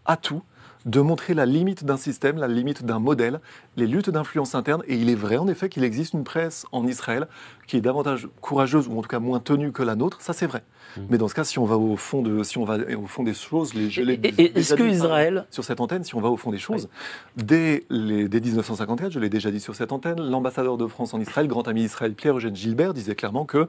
atout 0.06 0.42
de 0.86 1.02
montrer 1.02 1.34
la 1.34 1.46
limite 1.46 1.84
d'un 1.84 1.98
système, 1.98 2.38
la 2.38 2.48
limite 2.48 2.86
d'un 2.86 3.00
modèle, 3.00 3.42
les 3.78 3.88
luttes 3.88 4.10
d'influence 4.10 4.56
interne. 4.56 4.84
Et 4.88 4.96
il 4.98 5.10
est 5.10 5.16
vrai 5.16 5.38
en 5.38 5.48
effet 5.48 5.70
qu'il 5.70 5.84
existe 5.86 6.14
une 6.14 6.26
presse 6.26 6.66
en 6.74 6.86
Israël 6.86 7.28
qui 7.68 7.78
est 7.78 7.82
davantage 7.82 8.28
courageuse 8.42 8.88
ou 8.88 8.98
en 8.98 9.02
tout 9.02 9.08
cas 9.08 9.20
moins 9.20 9.40
tenue 9.40 9.72
que 9.72 9.84
la 9.84 9.96
nôtre. 9.96 10.22
Ça 10.22 10.34
c'est 10.34 10.48
vrai. 10.48 10.64
Mais 11.10 11.18
dans 11.18 11.28
ce 11.28 11.36
cas, 11.36 11.44
si 11.44 11.60
on 11.60 11.66
va 11.66 11.78
au 11.78 11.96
fond 11.96 12.22
de, 12.24 12.42
si 12.44 12.58
on 12.58 12.66
va 12.66 12.78
au 12.98 13.06
fond 13.06 13.24
des 13.24 13.34
choses, 13.36 13.74
les, 13.76 13.86
est-ce 13.88 14.52
déjà 14.52 14.76
que 14.76 14.84
dit 14.84 14.90
Israël- 14.90 15.46
sur 15.52 15.64
cette 15.64 15.80
antenne, 15.80 16.04
si 16.04 16.16
on 16.16 16.22
va 16.22 16.30
au 16.30 16.38
fond 16.38 16.50
des 16.50 16.58
choses, 16.58 16.90
dès, 17.36 17.84
les, 17.90 18.28
dès 18.28 18.40
1954, 18.40 19.12
je 19.12 19.20
l'ai 19.20 19.30
déjà 19.30 19.52
dit 19.52 19.60
sur 19.60 19.76
cette 19.76 19.92
antenne, 19.92 20.20
l'ambassadeur 20.20 20.78
de 20.78 20.88
France 20.88 21.14
en 21.14 21.20
Israël, 21.20 21.48
grand 21.48 21.68
ami 21.68 21.82
d'Israël 21.82 22.14
Pierre-Eugène 22.14 22.56
Gilbert, 22.56 22.94
disait 22.96 23.14
clairement 23.16 23.46
que 23.46 23.68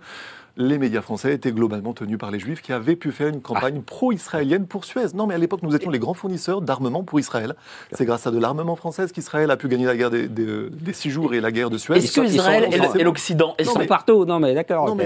les 0.56 0.78
médias 0.78 1.02
français 1.02 1.34
étaient 1.34 1.52
globalement 1.52 1.92
tenus 1.92 2.18
par 2.18 2.32
les 2.32 2.40
Juifs 2.40 2.62
qui 2.62 2.72
avaient 2.72 2.96
pu 2.96 3.12
faire 3.12 3.28
une 3.28 3.40
campagne 3.40 3.80
pro-israélienne 3.82 4.66
pour 4.66 4.84
Suez. 4.84 5.06
Non, 5.14 5.26
mais 5.26 5.34
à 5.34 5.38
l'époque, 5.38 5.62
nous 5.62 5.74
étions 5.76 5.90
les 5.90 6.00
grands 6.00 6.14
fournisseurs 6.14 6.62
d'armement 6.62 7.04
pour 7.04 7.20
Israël. 7.20 7.54
C'est 7.92 8.04
grâce 8.06 8.26
à 8.26 8.32
de 8.32 8.38
l'armement 8.38 8.74
français 8.74 9.06
qu'Israël 9.12 9.50
a 9.52 9.56
pu 9.56 9.68
gagner 9.68 9.86
la 9.86 9.94
guerre 9.98 10.10
des, 10.10 10.28
des- 10.28 10.70
des 10.70 10.92
six 10.94 11.10
jours 11.10 11.34
et 11.34 11.40
la 11.40 11.50
guerre 11.52 11.68
de 11.70 11.76
Suez. 11.76 11.98
Est-ce 11.98 12.18
que 12.20 12.26
Israël 12.26 12.68
et 12.98 13.02
l'Occident 13.04 13.54
Ils 13.58 13.66
sont 13.66 13.84
partout, 13.86 14.24
non 14.24 14.38
mais 14.40 14.54
d'accord. 14.54 14.96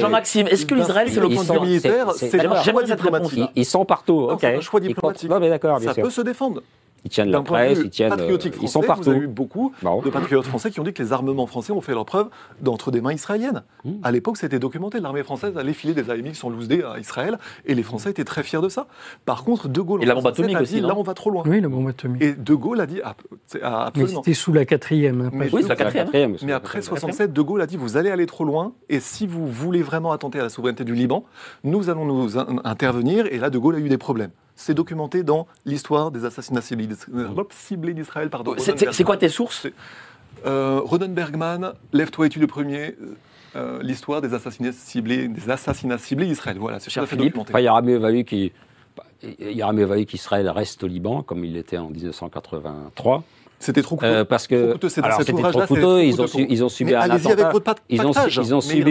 Jean-Maxime, 0.00 0.46
est-ce 0.48 0.66
que 0.66 0.74
l'Israël, 0.74 1.08
c'est 1.10 1.20
vue 1.20 1.60
militaire, 1.60 2.12
c'est- 2.12 2.38
un 2.44 2.62
choix 2.62 2.82
diplomatique. 2.82 3.32
réponse. 3.38 3.50
Ils, 3.56 3.64
sont 3.64 3.84
partout, 3.84 4.20
Non, 4.20 4.32
ok. 4.34 4.38
c'est 4.40 4.54
un 4.56 4.60
choix 4.60 4.80
Ils 4.82 4.88
diplomatique. 4.88 5.28
comptent- 5.28 5.34
Non 5.34 5.40
mais 5.40 5.48
d'accord, 5.48 5.78
bien 5.78 5.88
Ça 5.88 5.94
sûr. 5.94 6.02
peut 6.02 6.10
se 6.10 6.20
défendre. 6.20 6.62
Ils 7.04 7.10
tiennent 7.10 7.30
la 7.30 7.40
presse, 7.42 7.80
ils 7.82 7.90
tiennent. 7.90 8.12
euh, 8.12 8.16
patriotique 8.16 8.54
Ils 8.62 8.68
sont 8.68 8.80
français, 8.82 8.86
partout. 8.86 9.02
Vous 9.04 9.10
avez 9.10 9.20
eu 9.24 9.26
beaucoup 9.26 9.72
Bon. 9.82 10.00
de 10.02 10.08
patriotes 10.10 10.44
français 10.46 10.70
qui 10.70 10.78
ont 10.78 10.84
dit 10.84 10.92
que 10.92 11.02
les 11.02 11.12
armements 11.12 11.46
français 11.46 11.72
ont 11.72 11.80
fait 11.80 11.94
leur 11.94 12.04
preuve 12.04 12.28
d'entre 12.60 12.90
des 12.92 13.00
mains 13.00 13.12
israéliennes. 13.12 13.64
Mmh. 13.84 13.90
À 14.04 14.12
l'époque, 14.12 14.36
c'était 14.36 14.58
documenté. 14.60 15.00
L'armée 15.00 15.22
française 15.24 15.56
allait 15.58 15.72
filer 15.72 15.94
des 15.94 16.10
AMX 16.10 16.44
en 16.44 16.50
loose 16.50 16.68
à 16.70 17.00
Israël 17.00 17.38
et 17.66 17.74
les 17.74 17.82
Français 17.82 18.10
étaient 18.10 18.24
très 18.24 18.42
fiers 18.44 18.60
de 18.60 18.68
ça. 18.68 18.86
Par 19.24 19.42
contre, 19.44 19.68
De 19.68 19.80
Gaulle 19.80 20.02
Et 20.02 20.06
la 20.06 20.12
en 20.12 20.16
bombe 20.16 20.22
67, 20.34 20.44
atomique 20.44 20.56
a 20.58 20.62
aussi, 20.62 20.74
dit 20.74 20.80
là, 20.80 20.94
on 20.96 21.02
va 21.02 21.14
trop 21.14 21.30
loin. 21.30 21.42
Oui, 21.46 21.60
la 21.60 21.68
bombe 21.68 21.88
atomique. 21.88 22.22
Et 22.22 22.34
De 22.34 22.54
Gaulle 22.54 22.80
a 22.80 22.86
dit 22.86 23.00
ah, 23.02 23.16
ah, 23.62 23.90
Mais 23.96 24.06
c'était 24.06 24.34
sous 24.34 24.52
la 24.52 24.64
quatrième. 24.64 25.20
hein, 25.22 25.30
Mais 25.32 25.48
Oui, 25.52 25.62
sous- 25.62 25.68
la 25.68 25.76
quatrième. 25.76 26.36
Mais 26.42 26.52
après 26.52 26.82
67, 26.82 27.32
De 27.32 27.42
Gaulle 27.42 27.62
a 27.62 27.66
dit 27.66 27.76
vous 27.76 27.96
allez 27.96 28.10
aller 28.10 28.26
trop 28.26 28.44
loin 28.44 28.74
et 28.88 29.00
si 29.00 29.26
vous 29.26 29.46
voulez 29.48 29.82
vraiment 29.82 30.12
attenter 30.12 30.38
à 30.38 30.42
la 30.44 30.48
souveraineté 30.48 30.84
du 30.84 30.94
Liban, 30.94 31.24
nous 31.64 31.90
allons 31.90 32.04
nous 32.04 32.38
in- 32.38 32.60
intervenir. 32.64 33.26
Et 33.26 33.38
là, 33.38 33.50
De 33.50 33.58
Gaulle 33.58 33.74
a 33.74 33.78
eu 33.80 33.88
des 33.88 33.98
problèmes. 33.98 34.30
C'est 34.54 34.74
documenté 34.74 35.22
dans 35.22 35.46
l'histoire 35.64 36.10
des 36.10 36.24
assassinats 36.24 36.60
ciblés 36.60 36.88
euh, 37.14 37.28
ciblés 37.50 37.94
d'Israël. 37.94 38.30
Pardon. 38.30 38.54
C'est- 38.58 39.04
quoi 39.04 39.16
tes 39.16 39.28
sources? 39.28 39.66
Euh, 40.46 40.80
Ronan 40.82 41.08
Bergman, 41.08 41.72
Lève-toi 41.92 42.26
et 42.26 42.28
tue 42.28 42.38
le 42.40 42.46
premier. 42.46 42.96
euh, 43.56 43.80
L'histoire 43.82 44.20
des 44.20 44.34
assassinats 44.34 44.72
ciblés, 44.72 45.28
des 45.28 45.50
assassinats 45.50 45.98
ciblés 45.98 46.26
d'Israël. 46.26 46.58
Voilà, 46.58 46.80
c'est 46.80 46.90
tout 46.90 46.98
à 47.00 47.06
fait 47.06 47.16
Philippe. 47.16 47.34
documenté. 47.34 47.52
Il 47.54 47.64
il 49.52 49.62
aurait 49.62 49.72
mieux 49.72 49.84
valu 49.84 50.04
qu'Israël 50.04 50.48
reste 50.48 50.82
au 50.82 50.88
Liban, 50.88 51.22
comme 51.22 51.44
il 51.44 51.52
l'était 51.52 51.78
en 51.78 51.88
1983. 51.90 53.22
C'était 53.62 53.82
trop 53.82 53.94
coûteux. 53.94 54.10
Euh, 54.10 54.24
parce 54.24 54.48
que 54.48 54.76
c'était 55.20 55.40
trop 55.40 55.66
coûteux. 55.66 56.02
Ils 56.02 56.20
ont, 56.20 56.26
ils 56.48 56.62
subi 56.68 56.94
un 56.94 57.00
attentat. 57.02 57.74
ils 57.88 58.04
ont, 58.04 58.10
ils 58.28 58.54
subi, 58.60 58.90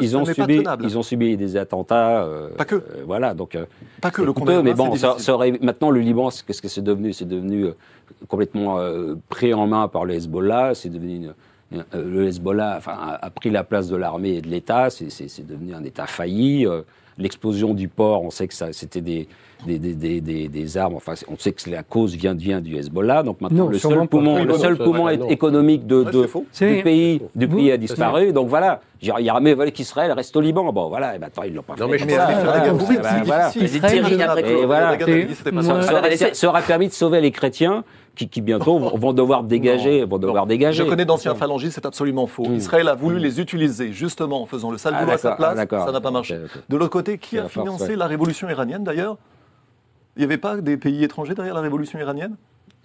ils 0.00 0.16
ont, 0.16 0.24
subi, 0.24 0.64
ils 0.82 0.98
ont 0.98 1.02
subi 1.04 1.36
des 1.36 1.56
attentats. 1.56 2.24
euh, 2.24 2.48
Pas 2.56 2.64
que. 2.64 2.74
euh, 2.74 2.80
voilà, 3.06 3.32
donc. 3.32 3.56
Pas 4.00 4.10
que 4.10 4.22
le 4.22 4.32
coûteux, 4.32 4.60
mais 4.62 4.74
bon, 4.74 4.92
maintenant 5.60 5.90
le 5.90 6.00
Liban, 6.00 6.30
qu'est-ce 6.46 6.60
que 6.60 6.68
c'est 6.68 6.82
devenu 6.82 7.12
C'est 7.12 7.28
devenu 7.28 7.66
complètement 8.26 8.78
pris 9.28 9.54
en 9.54 9.68
main 9.68 9.86
par 9.86 10.04
le 10.04 10.14
Hezbollah. 10.14 10.74
C'est 10.74 10.88
devenu 10.88 11.28
une- 11.70 11.84
le 11.92 12.26
Hezbollah 12.26 12.74
enfin, 12.78 12.96
a, 13.20 13.30
pris 13.30 13.50
la 13.50 13.62
place 13.62 13.88
de 13.88 13.96
l'armée 13.96 14.36
et 14.36 14.40
de 14.40 14.48
l'État. 14.48 14.90
C'est- 14.90 15.46
devenu 15.46 15.74
un 15.74 15.84
État 15.84 16.06
failli. 16.06 16.66
L'explosion 17.18 17.74
du 17.74 17.86
port, 17.86 18.24
on 18.24 18.30
sait 18.30 18.48
que 18.48 18.54
c'était 18.72 19.00
des, 19.00 19.28
des, 19.66 19.78
des, 19.78 19.94
des, 19.94 20.20
des- 20.20 20.48
des 20.48 20.76
armes. 20.78 20.94
Enfin, 20.96 21.14
on 21.28 21.36
sait 21.38 21.52
que 21.52 21.68
la 21.70 21.82
cause 21.82 22.14
vient, 22.14 22.34
vient 22.34 22.60
du 22.60 22.76
Hezbollah. 22.76 23.22
Donc 23.22 23.40
maintenant, 23.40 23.64
Non, 23.64 23.70
le 23.70 23.78
seul 23.78 24.06
poumon, 24.08 24.38
le 24.38 24.44
non, 24.44 24.58
seul 24.58 24.76
poumon 24.76 25.04
non. 25.16 25.28
économique 25.28 25.86
de, 25.86 26.04
de- 26.04 26.28
du 26.76 26.82
pays, 26.82 27.20
du 27.34 27.48
pays 27.48 27.72
a 27.72 27.76
disparu. 27.76 28.32
Donc 28.32 28.48
voilà, 28.48 28.80
il 29.02 29.08
y 29.20 29.28
a 29.30 29.40
mieux 29.40 29.54
valu 29.54 29.72
qu'Israël 29.72 30.12
reste 30.12 30.34
au 30.36 30.40
Liban. 30.40 30.72
Bon, 30.72 30.88
voilà, 30.88 31.14
et 31.16 31.18
maintenant 31.18 31.42
ils 31.44 31.54
l'ont 31.54 31.62
pas 31.62 31.74
Non, 31.78 31.86
fait. 31.86 31.92
mais 31.92 31.98
je 31.98 32.04
comme 32.04 32.12
me 32.12 32.82
ça, 36.34 36.48
aurait 36.48 36.62
permis 36.62 36.88
de 36.88 36.92
sauver 36.92 37.20
les 37.20 37.30
chrétiens 37.30 37.84
qui, 38.16 38.28
qui 38.28 38.40
bientôt 38.40 38.78
vont 38.78 39.12
devoir 39.12 39.42
dégager. 39.42 40.04
Vont 40.04 40.18
devoir 40.18 40.44
Non. 40.44 40.48
dégager. 40.48 40.84
Je 40.84 40.88
connais 40.88 41.04
d'anciens 41.04 41.34
phalangistes, 41.34 41.74
c'est 41.74 41.86
absolument 41.86 42.26
faux. 42.26 42.46
Mm. 42.48 42.54
Israël 42.56 42.88
a 42.88 42.94
voulu 42.94 43.18
les 43.18 43.40
utiliser 43.40 43.92
justement 43.92 44.42
en 44.42 44.46
faisant 44.46 44.70
le 44.70 44.78
sale 44.78 44.94
Ah, 44.96 45.00
boulot 45.02 45.14
à 45.14 45.18
sa 45.18 45.32
ah, 45.32 45.36
place. 45.36 45.56
d'accord. 45.56 45.86
Ça 45.86 45.92
n'a 45.92 46.00
pas 46.00 46.10
marché. 46.10 46.34
Ok, 46.36 46.50
ok. 46.56 46.62
De 46.68 46.76
l'autre 46.76 46.90
côté, 46.92 47.18
qui 47.18 47.30
C'est 47.30 47.38
a 47.38 47.42
la 47.42 47.48
force, 47.48 47.66
financé 47.66 47.88
ouais. 47.90 47.96
la 47.96 48.06
révolution 48.06 48.48
iranienne 48.48 48.84
d'ailleurs? 48.84 49.16
Il 50.16 50.20
n'y 50.20 50.24
avait 50.24 50.38
pas 50.38 50.56
des 50.56 50.76
pays 50.76 51.02
étrangers 51.04 51.34
derrière 51.34 51.54
la 51.54 51.60
révolution 51.60 51.98
iranienne? 51.98 52.36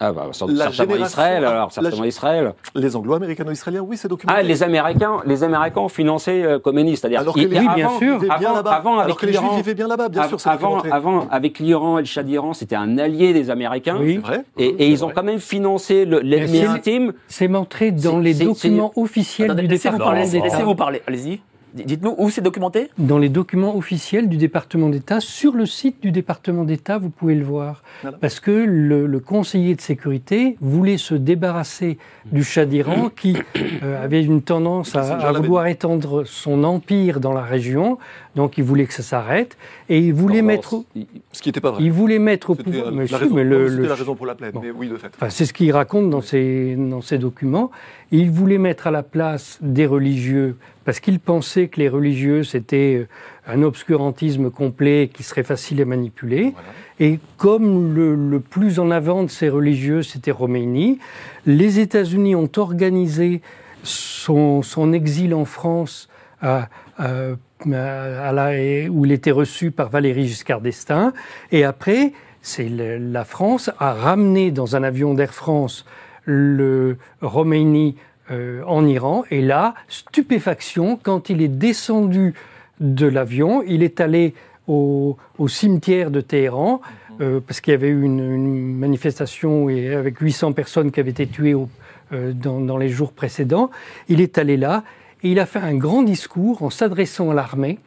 Ah 0.02 0.12
bah, 0.14 0.28
sans- 0.32 0.46
La 0.46 0.64
certainement 0.72 0.94
génération- 0.94 1.04
Israël, 1.06 1.44
alors 1.44 1.66
la- 1.66 1.70
certainement 1.70 2.04
Israël. 2.06 2.54
Les 2.74 2.96
anglo-américano-israéliens, 2.96 3.82
oui, 3.82 3.98
c'est 3.98 4.08
documenté. 4.08 4.38
Ah, 4.40 4.42
les 4.42 4.62
Américains, 4.62 5.18
les 5.26 5.44
Américains 5.44 5.80
ont 5.82 5.88
financé 5.90 6.42
euh, 6.42 6.58
Khomeini, 6.58 6.96
c'est-à-dire 6.96 7.20
Alors 7.20 7.34
que 7.34 7.40
les 7.40 7.46
bien 7.46 7.68
avant- 7.70 8.54
là-bas. 8.54 8.70
avant, 8.72 8.92
Alors 8.92 9.02
avec 9.04 9.16
que 9.16 9.26
les 9.26 9.32
Juifs 9.32 9.42
l'Iran- 9.42 9.56
vivaient 9.58 9.74
bien 9.74 9.88
là-bas, 9.88 10.08
bien 10.08 10.22
av- 10.22 10.28
sûr, 10.30 10.40
c'est 10.40 10.48
avant, 10.48 10.76
documenté. 10.76 10.90
avant, 10.90 11.28
avec 11.30 11.58
l'Iran 11.58 11.98
et 11.98 12.00
le 12.00 12.06
Shah 12.06 12.22
d'Iran, 12.22 12.54
c'était 12.54 12.76
un 12.76 12.96
allié 12.96 13.34
des 13.34 13.50
Américains. 13.50 13.98
Oui. 14.00 14.14
C'est 14.22 14.26
vrai 14.26 14.44
Et, 14.56 14.66
et 14.68 14.88
ils 14.88 15.04
ont 15.04 15.10
quand 15.14 15.22
même 15.22 15.38
financé 15.38 16.06
le- 16.06 16.20
l'ennemi 16.20 16.60
c'est- 16.60 16.66
intime. 16.66 17.12
C'est 17.28 17.48
montré 17.48 17.90
dans 17.92 18.16
C'est- 18.16 18.20
les 18.22 18.34
c'est- 18.34 18.44
documents 18.44 18.92
officiels 18.96 19.50
Attendez, 19.50 19.62
du 19.64 19.68
Laissez-vous 19.68 19.98
département 19.98 20.40
laissez-vous 20.42 20.74
parler, 20.76 21.02
allez-y. 21.06 21.42
Dites-nous 21.74 22.14
où 22.18 22.30
c'est 22.30 22.40
documenté? 22.40 22.90
Dans 22.98 23.18
les 23.18 23.28
documents 23.28 23.76
officiels 23.76 24.28
du 24.28 24.36
département 24.36 24.88
d'État, 24.88 25.20
sur 25.20 25.54
le 25.54 25.66
site 25.66 26.00
du 26.02 26.10
département 26.10 26.64
d'État, 26.64 26.98
vous 26.98 27.10
pouvez 27.10 27.34
le 27.34 27.44
voir. 27.44 27.82
Voilà. 28.02 28.18
Parce 28.20 28.40
que 28.40 28.50
le, 28.50 29.06
le 29.06 29.20
conseiller 29.20 29.74
de 29.74 29.80
sécurité 29.80 30.56
voulait 30.60 30.96
se 30.98 31.14
débarrasser 31.14 31.98
du 32.32 32.42
Shah 32.42 32.64
d'Iran 32.66 33.08
qui 33.16 33.36
euh, 33.82 34.02
avait 34.04 34.22
une 34.24 34.42
tendance 34.42 34.96
à, 34.96 35.32
vouloir 35.32 35.66
étendre 35.66 36.24
son 36.24 36.64
empire 36.64 37.20
dans 37.20 37.32
la 37.32 37.42
région. 37.42 37.98
Donc 38.36 38.58
il 38.58 38.64
voulait 38.64 38.86
que 38.86 38.94
ça 38.94 39.02
s'arrête. 39.02 39.56
Et 39.88 39.98
il 40.00 40.12
voulait 40.14 40.42
mettre, 40.42 40.74
au- 40.74 40.84
Ce 41.32 41.42
qui 41.42 41.48
n'était 41.48 41.60
pas 41.60 41.70
vrai. 41.72 41.82
il 41.82 41.92
voulait 41.92 42.18
mettre 42.18 42.50
au 42.50 42.54
pouvoir. 42.54 42.88
euh, 42.88 42.90
Mais 42.92 43.04
raison, 43.04 43.36
le- 43.36 43.66
la 43.86 43.94
raison 43.94 44.14
pour 44.14 44.26
la 44.26 44.34
plainte, 44.34 44.54
Bon. 44.54 44.60
mais 44.62 44.70
oui, 44.70 44.88
de 44.88 44.96
fait. 44.96 45.08
Enfin, 45.16 45.30
c'est 45.30 45.44
ce 45.46 45.52
qu'il 45.52 45.70
raconte 45.72 46.10
dans 46.10 46.20
ses, 46.20 46.74
dans 46.76 47.00
ses 47.00 47.18
documents. 47.18 47.70
Il 48.12 48.30
voulait 48.30 48.58
mettre 48.58 48.86
à 48.88 48.90
la 48.90 49.02
place 49.04 49.58
des 49.62 49.86
religieux, 49.86 50.56
parce 50.90 50.98
qu'il 50.98 51.20
pensait 51.20 51.68
que 51.68 51.78
les 51.78 51.88
religieux, 51.88 52.42
c'était 52.42 52.96
euh, 52.98 53.06
un 53.46 53.62
obscurantisme 53.62 54.50
complet 54.50 55.08
qui 55.14 55.22
serait 55.22 55.44
facile 55.44 55.80
à 55.80 55.84
manipuler. 55.84 56.50
Voilà. 56.52 56.68
Et 56.98 57.20
comme 57.36 57.94
le, 57.94 58.16
le 58.16 58.40
plus 58.40 58.80
en 58.80 58.90
avant 58.90 59.22
de 59.22 59.28
ces 59.30 59.48
religieux, 59.48 60.02
c'était 60.02 60.32
Khomeini, 60.32 60.98
les 61.46 61.78
États-Unis 61.78 62.34
ont 62.34 62.50
organisé 62.56 63.40
son, 63.84 64.62
son 64.62 64.92
exil 64.92 65.32
en 65.32 65.44
France 65.44 66.08
à- 66.42 66.68
à- 66.98 67.36
à 67.72 68.32
la- 68.32 68.58
et- 68.58 68.88
où 68.88 69.04
il 69.06 69.12
était 69.12 69.30
reçu 69.30 69.70
par 69.70 69.90
Valéry 69.90 70.26
Giscard 70.26 70.60
d'Estaing. 70.60 71.12
Et 71.52 71.62
après, 71.62 72.12
c'est 72.42 72.68
la 72.68 73.24
France 73.24 73.70
a 73.78 73.92
ramené 73.92 74.50
dans 74.50 74.74
un 74.74 74.82
avion 74.82 75.14
d'Air 75.14 75.32
France 75.34 75.84
le 76.24 76.96
Khomeini 77.22 77.94
euh, 78.30 78.62
en 78.66 78.86
Iran. 78.86 79.24
Et 79.30 79.40
là, 79.42 79.74
stupéfaction, 79.88 80.98
quand 81.02 81.30
il 81.30 81.42
est 81.42 81.48
descendu 81.48 82.34
de 82.80 83.06
l'avion, 83.06 83.62
il 83.66 83.82
est 83.82 84.00
allé 84.00 84.34
au, 84.68 85.16
au 85.38 85.48
cimetière 85.48 86.10
de 86.10 86.20
Téhéran, 86.20 86.80
euh, 87.20 87.40
parce 87.46 87.60
qu'il 87.60 87.72
y 87.72 87.74
avait 87.74 87.88
eu 87.88 88.02
une, 88.02 88.20
une 88.20 88.74
manifestation 88.76 89.68
et 89.68 89.94
avec 89.94 90.18
800 90.18 90.52
personnes 90.52 90.90
qui 90.92 91.00
avaient 91.00 91.10
été 91.10 91.26
tuées 91.26 91.54
au- 91.54 91.68
euh, 92.12 92.32
dans, 92.32 92.60
dans 92.60 92.78
les 92.78 92.88
jours 92.88 93.12
précédents. 93.12 93.70
Il 94.08 94.20
est 94.20 94.38
allé 94.38 94.56
là 94.56 94.84
et 95.22 95.30
il 95.32 95.38
a 95.40 95.46
fait 95.46 95.58
un 95.58 95.74
grand 95.74 96.02
discours 96.02 96.62
en 96.62 96.70
s'adressant 96.70 97.30
à 97.30 97.34
l'armée 97.34 97.78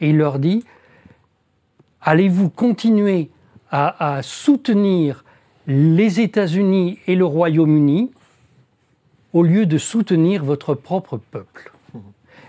et 0.00 0.10
il 0.10 0.16
leur 0.18 0.38
dit 0.38 0.64
Allez-vous 2.00 2.48
continuer 2.50 3.30
à, 3.70 4.16
à 4.18 4.22
soutenir 4.22 5.24
les 5.66 6.20
États-Unis 6.20 6.98
et 7.06 7.14
le 7.14 7.24
Royaume-Uni 7.24 8.10
au 9.32 9.42
lieu 9.42 9.66
de 9.66 9.78
soutenir 9.78 10.44
votre 10.44 10.74
propre 10.74 11.16
peuple 11.16 11.72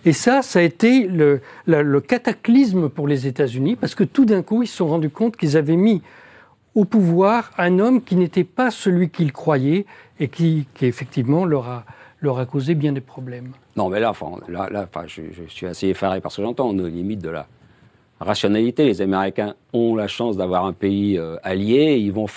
et 0.06 0.14
ça, 0.14 0.42
ça 0.42 0.60
a 0.60 0.62
été 0.62 1.08
le, 1.08 1.42
cataclysme 2.00 2.90
pour 2.90 3.08
les 3.08 3.28
États-Unis, 3.28 3.76
parce 3.76 3.96
que 3.96 4.04
tout 4.04 4.26
d'un 4.26 4.42
coup, 4.42 4.64
ils 4.64 4.68
se 4.68 4.78
sont 4.78 4.88
rendus 4.88 5.10
compte 5.10 5.36
qu'ils 5.36 5.58
avaient 5.58 5.76
mis 5.76 6.02
au 6.76 6.86
pouvoir 6.86 7.52
un 7.58 7.80
homme 7.80 8.02
qui 8.02 8.16
n'était 8.16 8.44
pas 8.44 8.72
celui 8.72 9.10
qu'ils 9.10 9.34
croyaient 9.34 9.86
et 10.20 10.30
qui, 10.30 10.68
qui 10.74 10.86
effectivement 10.86 11.46
leur 11.46 11.68
a, 11.68 11.86
leur 12.22 12.40
a 12.40 12.46
causé 12.46 12.76
bien 12.76 12.94
des 12.94 13.02
problèmes. 13.02 13.52
Non, 13.76 13.90
mais 13.90 14.00
là, 14.00 14.14
là, 14.48 14.70
là, 14.70 14.88
je, 15.08 15.22
suis 15.48 15.66
assez 15.66 15.88
effaré 15.88 16.22
par 16.22 16.32
ce 16.32 16.38
que 16.38 16.44
j'entends. 16.44 16.70
On 16.70 16.78
est 16.78 16.84
aux 16.84 16.88
limites 16.88 17.22
de 17.22 17.30
la 17.30 17.48
rationalité. 18.20 18.86
Les 18.86 19.02
Américains 19.02 19.56
ont 19.74 19.96
la 19.96 20.08
chance 20.08 20.38
d'avoir 20.38 20.66
un 20.66 20.74
pays 20.74 21.18
euh, 21.18 21.36
allié 21.44 21.98
ils, 21.98 22.12
vont 22.12 22.28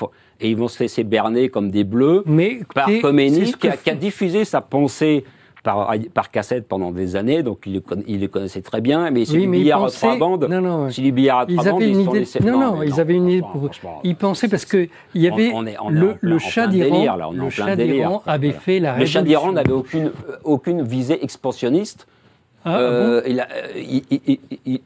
et 0.42 0.50
ils 0.50 0.56
vont 0.56 0.68
se 0.68 0.82
laisser 0.82 1.04
berner 1.04 1.48
comme 1.48 1.70
des 1.70 1.84
bleus 1.84 2.22
Mais 2.26 2.60
par 2.74 2.88
Khomeini 3.00 3.52
qui, 3.54 3.68
a, 3.68 3.76
que 3.76 3.82
qui 3.84 3.90
a 3.90 3.94
diffusé 3.94 4.44
sa 4.44 4.60
pensée 4.60 5.24
par, 5.62 5.94
par 6.12 6.32
cassette 6.32 6.66
pendant 6.66 6.90
des 6.90 7.14
années, 7.14 7.44
donc 7.44 7.60
il 7.66 7.74
le, 7.74 7.82
il 8.08 8.20
le 8.20 8.26
connaissait 8.26 8.62
très 8.62 8.80
bien. 8.80 9.08
Mais 9.12 9.24
c'est 9.24 9.36
Oui, 9.38 9.46
billard 9.46 9.84
à 9.84 9.90
trois 9.90 10.16
bandes. 10.18 10.48
Non, 10.50 10.60
non, 10.60 10.88
billard 10.88 11.38
à 11.38 11.46
trois 11.46 11.64
ils 11.64 11.70
bandes, 11.70 12.04
sont 12.04 12.12
laissés- 12.14 12.40
Non, 12.42 12.58
non, 12.58 12.82
ils 12.82 12.98
avaient 13.00 13.14
une 13.14 13.28
idée 13.28 13.42
pour. 13.42 13.70
Ils 14.02 14.16
pensaient 14.16 14.48
parce 14.48 14.64
c'est- 14.66 14.86
que 14.88 14.92
il 15.14 15.22
y 15.22 15.28
avait 15.28 15.52
on 15.54 15.64
est- 15.64 15.76
on 15.80 15.90
est 15.94 16.00
le, 16.00 16.06
plein- 16.14 16.18
le 16.20 16.38
Shah 16.40 16.62
plein 16.62 16.70
d'Iran. 16.72 16.86
on 17.28 17.32
Le 17.70 17.76
délire. 17.76 17.94
d'Iran 17.94 18.22
avait 18.26 18.46
Voilà. 18.48 18.60
fait 18.60 18.78
la 18.80 18.98
Le 18.98 19.06
Shah 19.06 19.22
d'Iran 19.22 19.50
révolution. 19.50 19.52
n'avait 19.72 19.78
aucune, 19.78 20.06
euh, 20.28 20.36
aucune 20.42 20.82
visée 20.82 21.22
expansionniste. 21.24 22.08
Ah, 22.64 22.74
ah 22.74 22.80
Euh, 22.80 23.22
il 23.28 23.38
a- 23.38 23.46
euh, 23.52 23.68
il- 24.66 24.80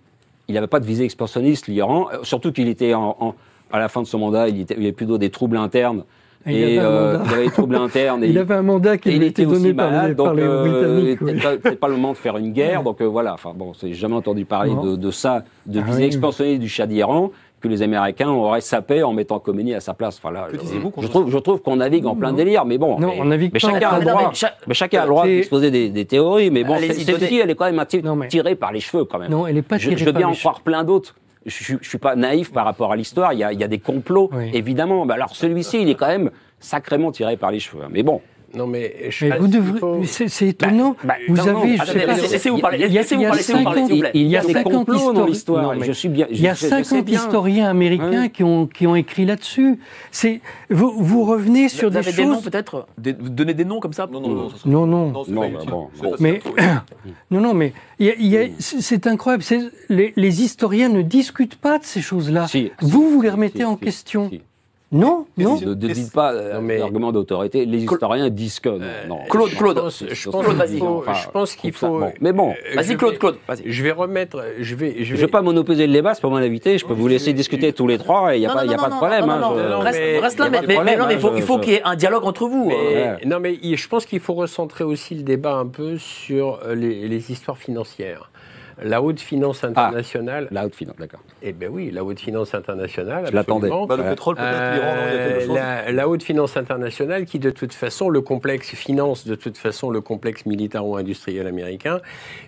n'avait 0.55 0.67
pas 0.67 0.81
de 0.81 0.87
visée 0.87 1.05
expansionniste, 1.05 1.69
l'Iran. 1.69 2.09
Surtout 2.23 2.53
qu'il 2.53 2.69
était 2.69 2.93
en, 2.93 3.17
en- 3.19 3.35
à 3.77 3.81
la 3.81 3.89
fin 3.89 4.03
de 4.03 4.07
son 4.07 4.19
mandat, 4.19 4.49
il, 4.49 4.61
était, 4.63 4.75
il 4.77 4.83
y 4.83 4.87
avait 4.87 4.93
plutôt 4.93 5.19
des 5.19 5.31
troubles 5.31 5.57
internes. 5.57 6.05
Il 6.49 6.55
Et, 6.57 6.79
avait 6.79 6.87
un 6.87 6.91
euh, 6.91 7.13
mandat. 7.19 7.25
il 7.29 7.35
avait 7.35 7.45
des 7.47 7.51
troubles 7.51 7.77
internes. 7.77 8.25
et 8.25 8.29
Il 8.31 8.39
avait 8.39 8.55
un 8.55 8.63
mandat 8.63 8.99
qui 8.99 9.09
lui 9.11 9.17
était 9.17 9.27
était 9.43 9.47
aussi 9.47 9.63
donné 9.63 9.75
par 9.75 9.91
malade, 9.91 10.09
les, 10.11 10.15
par 10.15 10.27
donc 10.27 10.37
les 10.37 10.43
euh, 10.45 10.63
Britanniques. 10.63 11.21
oui. 11.23 11.59
c'est 11.65 11.81
pas- 11.81 11.89
le 11.89 11.95
moment 11.95 12.13
de 12.13 12.17
faire 12.17 12.37
une 12.37 12.53
guerre, 12.53 12.83
donc 12.85 13.01
euh, 13.01 13.05
voilà. 13.05 13.35
Enfin 13.35 13.53
bon, 13.55 13.73
j'ai 13.81 13.95
jamais 13.95 14.15
entendu 14.15 14.45
parler 14.45 14.73
de, 14.83 14.95
de 14.97 15.11
ça, 15.11 15.43
de 15.67 15.81
Ah 15.81 15.83
visée 15.83 15.99
oui. 16.03 16.07
expansionniste 16.07 16.61
du 16.61 16.69
Shah 16.69 16.87
d'Iran 16.87 17.31
que 17.61 17.67
les 17.69 17.83
Américains 17.83 18.29
auraient 18.31 18.61
sapé 18.61 19.03
en 19.03 19.13
mettant 19.13 19.41
Khomeini 19.41 19.75
à 19.75 19.81
sa 19.81 19.93
place. 19.95 20.21
Enfin 20.23 20.33
là, 20.33 20.47
Que 20.53 20.59
je- 20.59 21.03
je, 21.03 21.09
trouve, 21.09 21.31
je 21.31 21.39
trouve 21.39 21.63
qu'on 21.63 21.77
navigue 21.77 22.07
en 22.07 22.15
plein 22.15 22.33
délire, 22.33 22.65
mais 22.65 22.79
bon. 22.79 23.01
Non, 23.01 23.09
mais, 23.09 23.19
on 23.21 23.25
navigue 23.25 23.51
mais 23.53 23.59
pas 23.59 23.67
en 23.67 23.71
chacun 23.73 23.87
a 23.89 23.91
plein 23.91 23.99
le 23.99 24.05
droit. 24.05 24.29
mais 24.29 24.35
cha- 24.35 24.55
Mais 24.69 24.75
chacun 24.75 25.01
a 25.01 25.03
le 25.05 25.09
droit 25.11 25.25
d'exposer 25.27 25.71
des, 25.73 25.89
des 25.89 26.05
théories, 26.05 26.51
mais 26.51 26.63
bon, 26.65 26.75
donnez- 26.75 26.93
celle-ci, 26.93 27.39
elle 27.43 27.51
est 27.51 27.55
quand 27.57 27.65
même 27.65 27.81
un 27.81 27.87
tirée 28.29 28.55
par 28.55 28.71
les 28.73 28.79
cheveux 28.81 29.05
quand 29.05 29.19
même. 29.19 29.31
Non, 29.33 29.47
elle 29.49 29.57
n'est 29.57 29.63
pas 29.63 29.79
je, 29.79 29.85
tirée 29.89 29.97
je 29.97 30.05
veux 30.05 30.13
par 30.13 30.21
bien 30.21 30.29
en 30.29 30.33
croire 30.35 30.61
plein 30.61 30.85
d'autres. 30.85 31.17
Je 31.47 31.75
ne 31.75 31.79
suis 31.83 31.99
pas 31.99 32.17
naïf 32.17 32.53
par 32.53 32.65
rapport 32.65 32.93
à 32.93 32.97
l'histoire. 32.97 33.33
Il 33.33 33.39
y 33.39 33.45
a, 33.45 33.53
y 33.53 33.63
a 33.65 33.69
des 33.69 33.79
complots, 33.79 34.29
Oui. 34.33 34.51
évidemment. 34.53 35.05
Mais 35.07 35.15
alors 35.15 35.35
celui-ci, 35.35 35.81
il 35.83 35.89
est 35.89 35.95
quand 35.95 36.09
même 36.09 36.31
sacrément 36.61 37.13
tiré 37.13 37.37
par 37.37 37.51
les 37.51 37.61
cheveux. 37.61 37.83
hein. 37.85 37.89
Mais 37.91 38.03
bon. 38.03 38.21
Non, 38.57 38.67
mais 38.67 39.11
je 39.11 39.27
Mais 39.27 39.39
vous 39.39 39.49
devrez. 39.49 39.79
faut- 39.79 40.01
C'est 40.05 40.49
étonnant. 40.49 40.97
bah, 41.05 41.15
vous 41.29 41.37
non, 41.37 41.59
avez, 41.61 41.77
laissez-vous 41.77 42.59
parler, 42.59 42.79
il 42.79 42.93
y 42.93 42.99
a- 42.99 43.03
laissez-vous 43.03 43.23
parler, 43.23 43.37
laissez-vous 43.37 43.63
parler, 43.65 43.83
s'il 43.83 43.95
vous 43.97 44.01
50 44.01 44.01
plaît. 44.01 44.11
Il 44.15 44.27
y 44.29 44.37
a 44.37 44.41
des 44.45 44.53
50 44.55 44.73
complots 44.73 45.13
dans 45.13 45.27
l'histoire. 45.27 45.75
Je 45.83 45.93
suis 45.93 46.09
bien. 46.09 46.27
Il 46.31 46.41
y 46.41 46.49
a 46.49 46.55
je 46.55 46.61
sais- 46.61 46.67
je 46.67 46.75
sais 46.77 46.85
50 46.85 47.05
bien. 47.05 47.21
historiens 47.21 47.69
américains 47.69 48.23
Ouais. 48.23 48.31
qui, 48.31 48.43
ont, 48.45 48.67
qui 48.67 48.87
ont 48.87 48.97
écrit 48.97 49.27
là-dessus. 49.27 49.79
C'est 50.11 50.41
vous, 50.71 50.93
vous 50.97 51.25
revenez 51.25 51.69
sur 51.69 51.89
Vous 51.89 51.93
des 51.93 51.99
avez 51.99 52.13
des 52.13 52.25
noms 52.25 52.35
choses. 52.37 52.45
peut-être? 52.45 52.87
Donnez 52.99 53.55
des 53.55 53.65
noms 53.65 53.79
comme 53.81 53.93
ça? 53.93 54.09
Non, 54.11 54.21
non, 54.21 54.29
non. 54.31 54.49
serait- 54.51 54.71
Non, 54.71 54.87
non. 54.87 55.13
Bah 55.13 56.09
Mais 56.21 56.41
non, 57.31 57.41
non, 57.41 57.53
mais 57.55 57.73
c'est 58.59 59.07
incroyable. 59.07 59.45
Les, 59.89 60.13
les 60.17 60.43
historiens 60.43 60.89
ne 60.89 61.03
discutent 61.03 61.57
pas 61.57 61.79
de 61.79 61.85
ces 61.85 62.01
choses-là. 62.01 62.47
Vous, 62.81 63.11
vous 63.11 63.21
les 63.23 63.31
remettez 63.31 63.65
en 63.65 63.77
question. 63.77 64.31
Non, 64.93 65.27
non. 65.37 65.59
Ne, 65.61 65.67
ne 65.71 65.75
dites 65.75 66.13
pas 66.13 66.33
euh, 66.33 66.79
l'argument 66.79 67.11
d'autorité. 67.11 67.67
Les 67.67 67.83
historiens 67.83 68.31
disent 68.31 68.61
que. 68.61 68.69
non, 68.69 68.79
non. 69.09 69.19
Claude, 69.29 69.51
Claude. 69.51 69.77
Je 69.77 70.31
pense, 70.31 70.45
qu'il 70.69 70.79
faut, 70.79 70.87
Enfin, 70.99 71.13
je 71.15 71.29
pense 71.31 71.57
qu'il 71.57 71.73
je 71.73 71.77
trouve 71.77 71.89
faut. 71.91 72.01
ça- 72.01 72.07
bon. 72.07 72.13
Mais 72.21 72.33
bon, 72.33 72.51
Euh, 72.53 72.75
Vas-y, 72.77 72.97
Claude, 72.97 73.19
Claude. 73.19 73.37
Je 73.65 73.83
vais 73.83 73.91
remettre. 73.91 74.45
Je 74.61 74.75
vais. 74.77 74.95
Je 75.03 75.11
vais, 75.15 75.21
ne 75.21 75.27
vais 75.27 75.31
pas 75.31 75.43
monopoliser 75.43 75.89
le 75.89 75.93
débat, 75.93 76.15
c'est 76.15 76.23
pas 76.23 76.29
mon 76.29 76.37
invité. 76.37 76.79
Je 76.79 76.87
peux 76.87 76.95
vous 76.95 77.09
laisser 77.09 77.33
discuter 77.33 77.73
tous 77.73 77.89
les 77.89 77.99
trois 77.99 78.35
et 78.35 78.39
il 78.39 78.41
n'y 78.41 78.47
a, 78.47 78.55
pas, 78.55 78.65
y 78.65 78.73
a 78.73 78.77
pas 78.77 78.89
de 78.91 78.95
problème. 78.95 79.27
non, 79.27 79.33
hein, 79.33 79.39
non, 79.41 79.57
je- 79.59 79.69
non, 79.69 79.79
Reste, 79.81 80.39
là, 80.39 80.51
mais, 80.51 80.97
non, 80.97 81.07
mais 81.09 81.15
il 81.15 81.19
faut, 81.21 81.29
hein, 81.29 81.33
il 81.37 81.43
faut 81.43 81.59
qu'il 81.59 81.73
y 81.73 81.77
ait 81.77 81.83
un 81.85 81.97
dialogue 81.97 82.25
entre 82.25 82.47
vous. 82.47 82.71
Euh. 82.73 83.17
Non, 83.27 83.41
mais 83.41 83.59
je 83.61 83.89
pense 83.89 84.07
qu'il 84.07 84.21
faut 84.21 84.35
recentrer 84.35 84.85
aussi 84.85 85.17
le 85.17 85.23
débat 85.23 85.55
un 85.55 85.67
peu 85.67 85.99
sur 85.99 86.61
euh, 86.65 86.77
les, 86.77 87.09
les 87.09 87.33
histoires 87.33 87.59
financières. 87.59 88.31
La 88.83 89.01
haute 89.01 89.21
finance 89.21 89.65
internationale. 89.65 90.49
La 90.51 90.67
haute 90.67 90.75
finance, 90.75 90.97
d'accord. 90.99 91.21
Eh 91.43 91.53
bien 91.53 91.69
oui, 91.69 91.91
la 91.91 92.05
haute 92.05 92.21
finance 92.21 92.55
internationale. 92.55 93.25
Je 93.27 93.33
l'attendais. 93.33 93.71
Bah, 93.71 93.97
le 93.97 94.03
pétrole, 94.03 94.37
peut-être, 94.37 94.75
l'Iran, 94.75 94.95
non, 94.97 95.03
il 95.09 95.15
y 95.15 95.19
a 95.19 95.25
quelque 95.29 95.37
Euh, 95.43 95.47
chose. 95.47 95.55
la, 95.55 95.93
la 95.93 96.09
haute 96.09 96.23
finance 96.23 96.57
internationale 96.59 97.25
qui, 97.25 97.39
de 97.39 97.51
toute 97.51 97.73
façon, 97.73 98.11
le 98.11 98.21
complexe 98.21 98.75
finance, 98.75 99.27
de 99.27 99.35
toute 99.35 99.57
façon, 99.57 99.91
le 99.91 100.01
complexe 100.03 100.45
militaro-industriel 100.47 101.47
américain, 101.47 102.01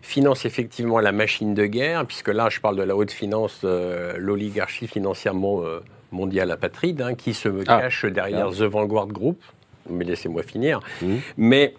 finance 0.03 0.45
effectivement 0.45 0.99
la 1.01 1.13
machine 1.13 1.55
de 1.55 1.65
guerre, 1.65 2.05
puisque 2.05 2.29
là, 2.29 2.49
je 2.51 2.61
parle 2.61 2.77
de 2.77 2.83
la 2.83 2.95
haute 2.95 3.11
finance, 3.13 3.63
euh, 3.65 4.15
l'oligarchie 4.19 4.87
financière 4.87 5.33
mon- 5.35 5.65
euh, 5.65 5.81
mondiale 6.13 6.51
apatride, 6.51 7.01
hein, 7.01 7.15
qui 7.15 7.33
se 7.35 7.49
Ah. 7.67 7.81
cache 7.81 8.05
derrière 8.05 8.51
The 8.51 8.63
Vanguard 8.63 9.09
Group. 9.09 9.41
Mais 9.89 10.05
laissez-moi 10.05 10.43
finir. 10.43 10.81
Mhm. 11.01 11.21
Mais. 11.39 11.75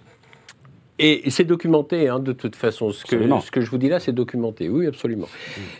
Et 0.99 1.29
c'est 1.29 1.45
documenté, 1.45 2.09
hein, 2.09 2.19
de 2.19 2.33
toute 2.33 2.55
façon. 2.55 2.91
Ce 2.91 3.05
que, 3.05 3.15
Absolument. 3.15 3.39
ce 3.39 3.51
que 3.51 3.61
je 3.61 3.69
vous 3.71 3.77
dis 3.77 3.87
là, 3.87 3.99
c'est 3.99 4.11
documenté. 4.11 4.67
Oui, 4.67 4.85
absolument. 4.85 5.27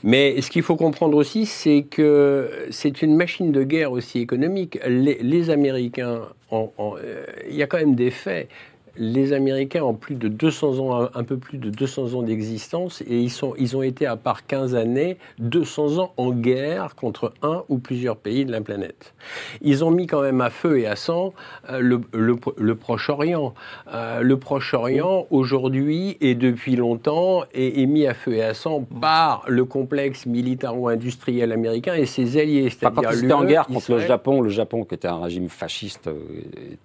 Mais 0.04 0.42
ce 0.42 0.50
qu'il 0.50 0.64
faut 0.64 0.78
comprendre 0.78 1.18
aussi, 1.18 1.46
c'est 1.46 1.84
que 1.84 2.50
c'est 2.72 3.02
une 3.02 3.16
machine 3.16 3.52
de 3.52 3.64
guerre 3.64 3.92
aussi 3.92 4.20
économique. 4.20 4.80
Les, 4.88 5.20
les 5.22 5.50
Américains, 5.50 6.22
euh, 6.54 7.26
il 7.50 7.56
y 7.56 7.64
a 7.64 7.68
quand 7.68 7.78
même 7.78 7.96
des 7.96 8.12
faits. 8.12 8.48
Les 9.00 9.34
Américains 9.34 9.82
ont 9.84 9.94
plus 9.94 10.16
de 10.16 10.28
200 10.28 10.80
ans, 10.80 11.10
un- 11.16 11.24
peu 11.24 11.38
plus 11.38 11.58
de 11.58 11.70
200 11.70 12.14
ans 12.16 12.22
d'existence, 12.22 13.02
et 13.08 13.18
ils, 13.20 13.30
sont, 13.30 13.54
ils 13.58 13.76
ont 13.78 13.82
été, 13.82 14.06
à 14.06 14.18
part 14.18 14.46
15 14.46 14.76
années, 14.76 15.18
200 15.40 15.98
ans 16.00 16.12
en 16.18 16.32
guerre 16.32 16.96
contre 16.96 17.34
un 17.42 17.64
ou 17.70 17.78
plusieurs 17.80 18.18
pays 18.18 18.44
de 18.46 18.52
la 18.52 18.62
planète. 18.62 19.14
Ils 19.62 19.84
ont 19.86 19.92
mis 19.92 20.06
quand 20.06 20.22
même 20.22 20.42
à 20.42 20.50
feu 20.50 20.80
et 20.80 20.86
à 20.88 20.96
sang 20.98 21.34
euh, 21.70 21.80
le, 21.80 22.02
le- 22.14 22.36
le 22.58 22.76
Proche-Orient. 22.76 23.54
Euh, 23.94 24.22
le 24.22 24.38
Proche-Orient, 24.38 25.28
aujourd'hui 25.32 26.18
et 26.20 26.36
depuis 26.36 26.76
longtemps, 26.76 27.44
est, 27.54 27.82
est 27.82 27.86
mis 27.86 28.06
à 28.06 28.14
feu 28.14 28.34
et 28.34 28.44
à 28.44 28.54
sang 28.54 28.86
par 29.00 29.44
le 29.48 29.64
complexe 29.66 30.26
militaro-industriel 30.26 31.52
américain 31.52 31.94
et 31.96 32.06
ses 32.06 32.38
alliés. 32.38 32.68
Enfin, 32.68 32.92
c'est-à-dire 33.02 33.24
étaient 33.24 33.34
en 33.34 33.42
l'UE, 33.42 33.48
guerre 33.48 33.68
contre 33.68 33.92
le. 33.94 34.00
Japon, 34.00 34.42
le 34.42 34.50
Japon 34.50 34.84
qui 34.84 34.96
était 34.96 35.08
un 35.08 35.20
régime 35.22 35.48
fasciste 35.50 36.08
euh, 36.08 36.14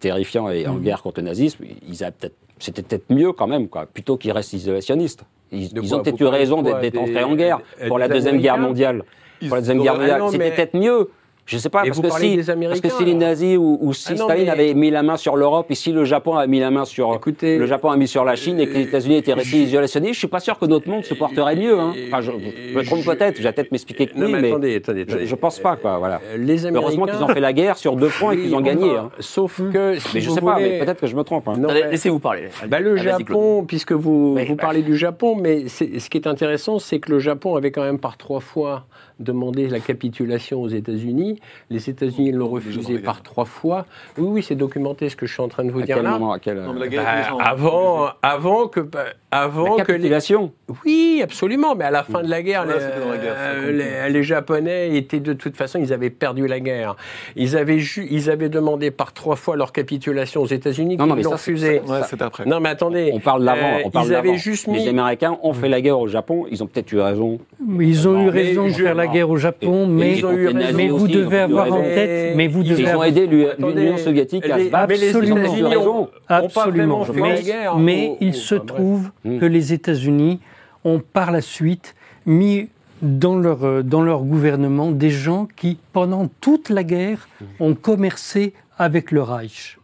terrifiant 0.01 0.49
et 0.51 0.66
en 0.66 0.77
guerre 0.77 1.03
contre 1.03 1.20
le 1.20 1.27
nazisme, 1.27 1.65
ils 1.89 2.03
peut-être, 2.10 2.35
c'était 2.59 2.82
peut-être 2.82 3.10
mieux 3.10 3.32
quand 3.32 3.47
même, 3.47 3.68
quoi, 3.68 3.86
plutôt 3.86 4.16
qu'ils 4.16 4.32
restent 4.32 4.52
isolationnistes. 4.52 5.24
Ils, 5.52 5.94
ont 5.94 6.02
peut-être 6.02 6.20
eu 6.20 6.26
raison 6.26 6.62
d'être 6.62 6.98
entrés 6.98 7.22
en 7.22 7.35
guerre 7.35 7.60
des- 7.81 7.89
pour 7.89 7.98
la 7.98 8.09
deuxième 8.09 8.39
guerre 8.40 8.59
mondiale. 8.59 9.05
Ils 9.40 9.48
Pour 9.48 9.56
la 9.56 9.60
deuxième 9.60 9.82
guerre 9.82 9.97
mondiale, 9.97 10.22
Ah 10.24 10.28
c'était 10.31 10.51
peut-être 10.51 10.74
mieux. 10.74 11.10
Je 11.47 11.59
sais 11.59 11.69
pas, 11.69 11.83
parce 11.83 11.91
vous 11.97 12.01
que, 12.03 12.11
si, 12.11 12.37
des 12.37 12.43
parce 12.69 12.81
que 12.81 12.89
si 12.89 13.05
les 13.05 13.12
nazis 13.15 13.59
ou, 13.59 13.77
ou 13.83 13.93
si 13.93 14.09
Ah 14.12 14.15
non, 14.15 14.25
Staline 14.25 14.45
mais- 14.47 14.51
avait 14.51 14.73
mis 14.75 14.91
la 14.91 15.03
main 15.03 15.19
sur 15.19 15.37
l'Europe 15.37 15.66
et 15.69 15.75
si 15.75 15.93
le 15.93 16.05
Japon 16.07 16.37
avait 16.39 16.47
mis 16.49 16.59
la 16.59 16.71
main 16.71 16.87
sur 16.87 17.15
Écoutez, 17.15 17.59
le 17.59 17.66
Japon 17.66 17.91
a 17.91 17.97
mis 17.99 18.09
sur 18.09 18.25
la 18.25 18.35
Chine 18.35 18.59
et 18.61 18.66
que 18.66 18.73
les 18.73 18.85
euh, 18.85 18.89
États-Unis 18.89 19.16
étaient 19.16 19.35
restés 19.35 19.59
je- 19.59 19.65
isolationnistes, 19.65 20.15
je 20.15 20.19
suis 20.21 20.27
pas 20.29 20.41
sûr 20.41 20.59
que 20.59 20.65
notre 20.65 20.89
monde 20.89 21.05
se 21.05 21.12
porterait 21.12 21.55
mieux. 21.57 21.79
Hein. 21.79 21.93
Enfin, 22.09 22.23
je, 22.23 22.33
je 22.33 22.79
me 22.79 22.83
trompe 22.83 23.01
je- 23.01 23.11
peut-être, 23.11 23.37
je 23.37 23.43
vais 23.43 23.53
peut-être 23.53 23.73
m'expliquer 23.73 24.07
que 24.07 24.16
Non, 24.19 24.25
oui, 24.25 24.33
mais 24.33 24.41
mais 24.41 24.49
attendez, 24.53 24.77
attendez, 24.77 25.05
je, 25.07 25.11
attendez. 25.12 25.27
je 25.27 25.35
pense 25.35 25.59
pas, 25.61 25.77
quoi. 25.77 25.99
Voilà. 25.99 26.23
Euh, 26.33 26.39
Les 26.39 26.65
Américains. 26.65 26.81
Heureusement 26.87 27.07
qu'ils 27.07 27.23
ont 27.23 27.29
fait 27.35 27.41
la 27.41 27.53
guerre 27.53 27.77
sur 27.77 27.95
deux 27.97 28.09
points 28.09 28.33
et 28.33 28.39
qu'ils 28.39 28.55
ont 28.55 28.62
gagné. 28.62 28.91
hein. 28.97 29.11
Sauf 29.21 29.61
que. 29.71 29.99
si 29.99 30.09
Mais 30.15 30.21
je 30.23 30.29
vous 30.31 30.35
sais 30.37 30.41
pas, 30.41 30.55
voulez- 30.55 30.71
mais 30.71 30.79
peut-être 30.85 31.01
que 31.03 31.07
je 31.07 31.15
me 31.15 31.25
trompe. 31.25 31.47
hein. 31.49 31.57
Non, 31.59 31.65
Attendez, 31.69 31.83
mais- 31.85 31.91
Laissez-vous 31.91 32.21
parler. 32.21 32.49
Bah, 32.69 32.81
le. 32.81 32.97
Japon, 32.97 33.65
puisque 33.69 33.93
vous, 33.93 34.35
Oui, 34.37 34.47
vous 34.47 34.55
bah. 34.57 34.62
parlez 34.62 34.81
du 34.81 34.97
Japon, 34.97 35.37
mais 35.39 35.69
ce 35.69 35.85
qui 36.09 36.16
est 36.16 36.27
intéressant, 36.27 36.79
c'est 36.79 37.01
que 37.01 37.11
le 37.12 37.19
Japon 37.19 37.55
avait 37.57 37.71
quand 37.71 37.83
même 37.85 37.99
par 37.99 38.16
trois 38.16 38.41
fois 38.41 38.87
demandé 39.20 39.69
la 39.69 39.81
capitulation 39.81 40.61
aux 40.62 40.69
États-Unis. 40.69 41.41
Les 41.70 41.89
États-Unis 41.89 42.32
l'ont 42.32 42.49
refusé 42.49 42.99
par 42.99 43.23
trois 43.23 43.45
fois. 43.45 43.86
Oui, 44.19 44.27
oui, 44.28 44.43
c'est 44.43 44.55
documenté 44.57 45.09
ce 45.09 45.16
que 45.16 45.27
je 45.27 45.32
suis 45.32 45.43
en 45.43 45.49
train 45.49 45.65
de 45.65 45.70
vous 45.70 45.81
À 45.81 45.85
dire 45.85 45.97
quel 45.97 46.05
là. 46.05 46.11
moment 46.12 46.32
à 46.32 46.39
quel, 46.39 46.57
Non, 46.61 46.74
euh, 46.81 46.89
Bah, 46.91 48.16
avant 48.23 48.66
que, 48.69 48.81
bah, 48.81 49.05
avant 49.35 49.77
la 49.77 49.85
que 49.85 49.93
les, 49.93 49.98
capitulation 49.98 50.52
oui, 50.85 51.20
absolument, 51.23 51.74
mais 51.74 51.85
à 51.85 51.90
la 51.90 52.05
fin 52.05 52.23
de 52.23 52.28
la 52.31 52.40
guerre, 52.43 52.65
Ouais, 52.66 52.74
les, 52.74 52.81
la 53.27 53.32
euh, 53.32 54.06
les- 54.06 54.12
les 54.12 54.23
Japonais 54.23 54.97
étaient 54.97 55.20
de 55.20 55.32
toute 55.32 55.56
façon, 55.56 55.78
ils 55.81 55.93
avaient 55.93 56.09
perdu 56.11 56.47
la 56.47 56.61
guerre. 56.61 56.97
Ils 57.36 57.56
avaient, 57.56 57.78
ju- 57.81 58.06
ils 58.11 58.31
avaient 58.31 58.48
demandé 58.48 58.90
par 58.90 59.12
trois 59.12 59.36
fois 59.36 59.56
leur 59.56 59.73
capitulation 59.73 60.40
aux 60.43 60.47
États-Unis, 60.47 60.97
Non, 60.97 61.05
qui 61.05 61.09
non, 61.11 61.16
mais 61.16 61.23
l'ont 61.23 61.31
ça, 61.31 61.36
refusé. 61.36 61.81
Ouais, 61.86 61.98
c'était 62.09 62.23
après. 62.24 62.44
Non, 62.47 62.61
mais 62.61 62.69
attendez. 62.70 63.11
On 63.12 63.20
parle 63.20 63.44
d'avant. 63.44 63.61
euh, 63.61 63.82
on 63.85 63.90
parle 63.90 64.06
ils 64.06 64.15
avaient 64.15 64.36
juste 64.36 64.66
Les 64.69 64.73
mis. 64.74 64.89
Américains 64.89 65.36
ont 65.43 65.52
fait 65.52 65.69
la 65.69 65.81
guerre 65.81 65.98
au 65.98 66.06
Japon. 66.09 66.47
Ils 66.51 66.62
ont 66.62 66.66
peut-être 66.66 66.93
eu 66.93 67.01
raison. 67.01 67.39
Ils 67.81 68.09
ont 68.09 68.23
eu 68.23 68.28
raison 68.28 68.66
de 68.69 68.73
faire 68.73 68.94
la 68.94 69.06
guerre 69.09 69.28
au 69.31 69.36
Japon, 69.36 69.85
Et- 69.85 69.89
mais, 69.89 70.19
ils 70.19 70.24
ont 70.27 70.32
eu 70.32 70.47
les 70.48 70.55
nazis 70.55 70.74
mais 70.77 70.89
vous 70.89 71.09
devez 71.09 71.39
avoir 71.40 71.73
en 71.73 71.82
tête, 71.82 72.36
mais 72.36 72.47
vous 72.47 72.62
Ils 72.62 72.70
devez 72.70 72.82
Ils 72.85 72.97
ont 72.97 73.02
aidé 73.02 73.27
l'Union 73.27 73.97
soviétique 73.98 74.48
à 74.48 74.56
les- 74.59 74.66
se 74.66 74.70
battre. 74.70 74.93
les 74.94 75.09
Absolument. 75.09 77.02
Absolument. 77.02 77.05
Mais, 77.78 78.09
Au- 78.12 78.16
il 78.20 78.31
au- 78.31 78.32
se 78.32 78.55
bref. 78.55 78.66
trouve 78.66 79.11
Mm. 79.25 79.39
que 79.39 79.47
les 79.47 79.73
États-Unis 79.73 80.41
ont 80.85 81.01
par 81.01 81.31
la 81.31 81.41
suite 81.41 81.95
mis 82.27 82.69
dans 83.03 83.37
leur, 83.39 83.65
euh, 83.65 83.83
dans 83.83 84.03
leur 84.03 84.23
gouvernement 84.23 84.91
des 84.91 85.11
gens 85.11 85.47
qui, 85.57 85.79
pendant 85.93 86.29
toute 86.41 86.69
la 86.71 86.85
guerre, 86.85 87.29
ont 87.61 87.75
commercé 87.75 88.53
avec 88.79 89.11
le 89.11 89.23
Reich. 89.23 89.79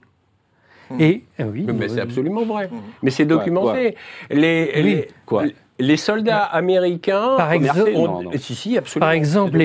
Et 0.99 1.23
euh, 1.39 1.45
oui, 1.53 1.67
Mais 1.73 1.89
c'est 1.89 2.01
euh, 2.01 2.03
absolument 2.03 2.45
vrai. 2.45 2.69
Mais 3.03 3.11
c'est 3.11 3.25
documenté. 3.25 3.97
Les, 4.31 4.73
Oui. 4.77 4.83
les, 4.83 5.09
Quoi 5.27 5.45
les 5.79 5.97
soldats 5.97 6.43
américains. 6.43 7.37
Par 7.39 7.53
commerçaient- 7.53 7.81
exemple- 7.93 7.97
ont- 7.97 8.23
Non, 8.23 8.23
non. 8.25 8.31
Si, 8.37 8.55
si, 8.55 8.77
absolument. 8.77 9.07
Par 9.07 9.13
exemple, 9.13 9.53
c'est 9.53 9.59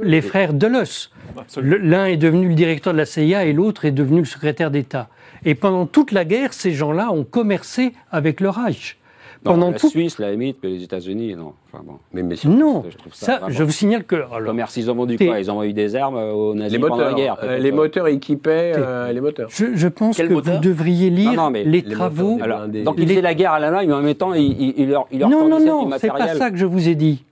les- 0.00 0.10
les 0.10 0.20
frères. 0.20 0.52
Le- 0.52 1.76
L'un 1.78 2.04
est 2.06 2.18
devenu 2.18 2.48
le 2.48 2.54
directeur 2.54 2.92
de 2.92 2.98
la 2.98 3.06
CIA 3.06 3.46
et 3.46 3.54
l'autre 3.54 3.86
est 3.86 3.90
devenu 3.90 4.18
le 4.18 4.24
secrétaire 4.26 4.70
d'État. 4.70 5.08
Et 5.44 5.54
pendant 5.54 5.86
toute 5.86 6.12
la 6.12 6.24
guerre, 6.24 6.52
ces 6.52 6.72
gens-là 6.72 7.10
ont 7.12 7.24
commercé 7.24 7.92
avec 8.10 8.40
le 8.40 8.48
Reich. 8.50 8.96
Non, 9.44 9.52
Pendant 9.52 9.70
la 9.70 9.78
tout... 9.78 9.88
Suisse, 9.88 10.18
la 10.18 10.32
limite, 10.32 10.56
mais 10.64 10.68
les 10.70 10.82
États-Unis, 10.82 11.36
non. 11.36 11.52
Enfin, 11.72 11.84
bon. 11.86 11.98
Mais, 12.12 12.24
mais 12.24 12.34
c'est- 12.34 12.48
Non, 12.48 12.84
Je 12.90 12.96
trouve 12.96 13.14
ça 13.14 13.26
ça, 13.26 13.38
vraiment- 13.38 13.50
je 13.54 13.62
vous 13.62 13.70
signale 13.70 14.02
que... 14.02 14.16
Alors, 14.16 14.42
commerce, 14.44 14.76
ils 14.76 14.90
ont 14.90 14.96
vendu 14.96 15.16
quoi? 15.16 15.38
Ils 15.38 15.48
ont 15.48 15.54
vendu 15.54 15.72
des 15.72 15.94
armes 15.94 16.16
euh, 16.16 16.32
aux 16.32 16.54
nazis 16.56 16.72
les 16.72 16.78
pendant 16.80 16.96
moteurs, 16.96 17.10
la 17.12 17.16
guerre. 17.16 17.36
euh, 17.44 17.58
les 17.58 17.70
moteurs 17.70 18.08
équipaient 18.08 18.72
euh, 18.76 19.12
les 19.12 19.20
moteurs. 19.20 19.48
je, 19.52 19.66
je 19.76 19.86
pense 19.86 20.16
Quel 20.16 20.26
que 20.28 20.32
moteur? 20.34 20.54
vous 20.56 20.60
devriez 20.60 21.08
lire 21.10 21.30
Non, 21.34 21.44
non, 21.44 21.50
mais 21.50 21.62
les, 21.62 21.82
les 21.82 21.88
travaux... 21.88 22.32
moteurs, 22.32 22.44
Alors, 22.44 22.58
blindés. 22.62 22.82
donc 22.82 22.96
ils 22.98 23.06
faisaient 23.08 23.20
la 23.20 23.34
guerre 23.34 23.52
à 23.52 23.60
l'Allemagne, 23.60 23.86
mais 23.86 23.94
en 23.94 24.02
même 24.02 24.14
temps, 24.16 24.34
ils, 24.34 24.42
ils- 24.60 24.74
ils 24.76 24.88
leur, 24.88 25.06
ils 25.12 25.20
leur 25.20 25.28
Non, 25.30 25.48
non, 25.48 25.60
non, 25.64 25.88
c'est 25.98 26.08
pas 26.08 26.34
ça 26.34 26.50
que 26.50 26.56
je 26.56 26.66
vous 26.66 26.88
ai 26.88 26.96
dit. 26.96 27.22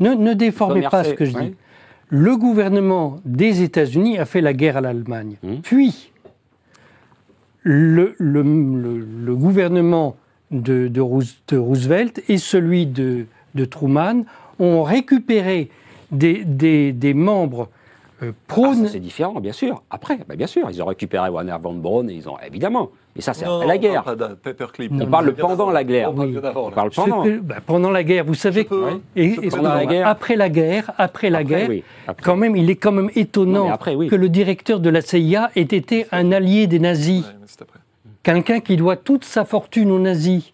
Ne, 0.00 0.14
ne 0.14 0.32
déformez 0.32 0.88
pas 0.90 1.04
ce 1.04 1.12
que 1.12 1.26
je 1.26 1.36
ouais. 1.36 1.44
dis. 1.48 1.54
Le 2.08 2.34
gouvernement 2.38 3.16
des 3.26 3.62
États-Unis 3.62 4.18
a 4.18 4.24
fait 4.24 4.40
la 4.40 4.54
guerre 4.54 4.78
à 4.78 4.80
l'Allemagne. 4.80 5.36
Hum. 5.44 5.60
Puis, 5.62 6.11
le, 7.62 8.14
gouvernement 9.34 10.16
de, 10.50 10.88
de 10.88 11.00
Roos- 11.00 11.36
de 11.48 11.56
Roosevelt 11.56 12.22
et 12.28 12.38
celui 12.38 12.86
de, 12.86 13.26
Truman 13.70 14.24
ont 14.58 14.82
récupéré 14.82 15.70
des 16.10 17.14
membres 17.14 17.68
euh, 18.22 18.32
Ah, 18.50 18.72
c'est 18.88 19.00
différent, 19.00 19.40
bien 19.40 19.52
sûr. 19.52 19.82
Après, 19.90 20.18
bah, 20.28 20.36
bien 20.36 20.46
sûr, 20.46 20.68
ils 20.70 20.82
ont 20.82 20.86
récupéré 20.86 21.28
Werner 21.30 21.56
von 21.60 21.74
Braun, 21.74 22.08
et 22.08 22.14
ils 22.14 22.28
ont 22.28 22.36
évidemment. 22.46 22.90
Mais 23.16 23.22
ça, 23.22 23.34
c'est 23.34 23.44
après 23.44 23.66
la 23.66 23.78
guerre. 23.78 24.04
On 25.00 25.06
parle 25.06 25.34
pendant 25.34 25.70
la 25.70 25.84
guerre. 25.84 26.12
On 26.56 26.70
parle 26.70 26.90
pendant. 26.90 27.24
bah, 27.42 27.56
pendant 27.64 27.90
la 27.90 28.02
guerre, 28.04 28.24
vous 28.24 28.34
savez, 28.34 28.62
Je 28.62 28.68
peux, 28.68 28.86
que- 29.14 29.20
et- 29.20 29.48
pendant 29.50 29.74
la 29.74 29.86
guerre. 29.86 30.06
après 30.08 30.36
la 30.36 30.48
guerre, 30.48 30.92
après 30.98 31.28
la 31.30 31.38
Après, 31.38 31.48
guerre, 31.48 31.68
oui. 31.68 31.84
Après. 32.06 32.24
quand 32.24 32.36
même, 32.36 32.56
il 32.56 32.70
est 32.70 32.76
quand 32.76 32.92
même 32.92 33.10
étonnant 33.14 33.64
mais 33.66 33.70
après, 33.72 33.94
oui. 33.94 34.08
que 34.08 34.16
le 34.16 34.28
directeur 34.28 34.80
de 34.80 34.88
la 34.88 35.00
CIA 35.02 35.50
ait 35.56 35.60
été 35.62 36.06
un 36.12 36.32
allié 36.32 36.66
des 36.66 36.78
nazis, 36.78 37.24
Ouais, 37.26 37.66
quelqu'un 38.22 38.60
qui 38.60 38.76
doit 38.76 38.96
toute 38.96 39.24
sa 39.24 39.44
fortune 39.44 39.90
aux 39.90 39.98
nazis 39.98 40.52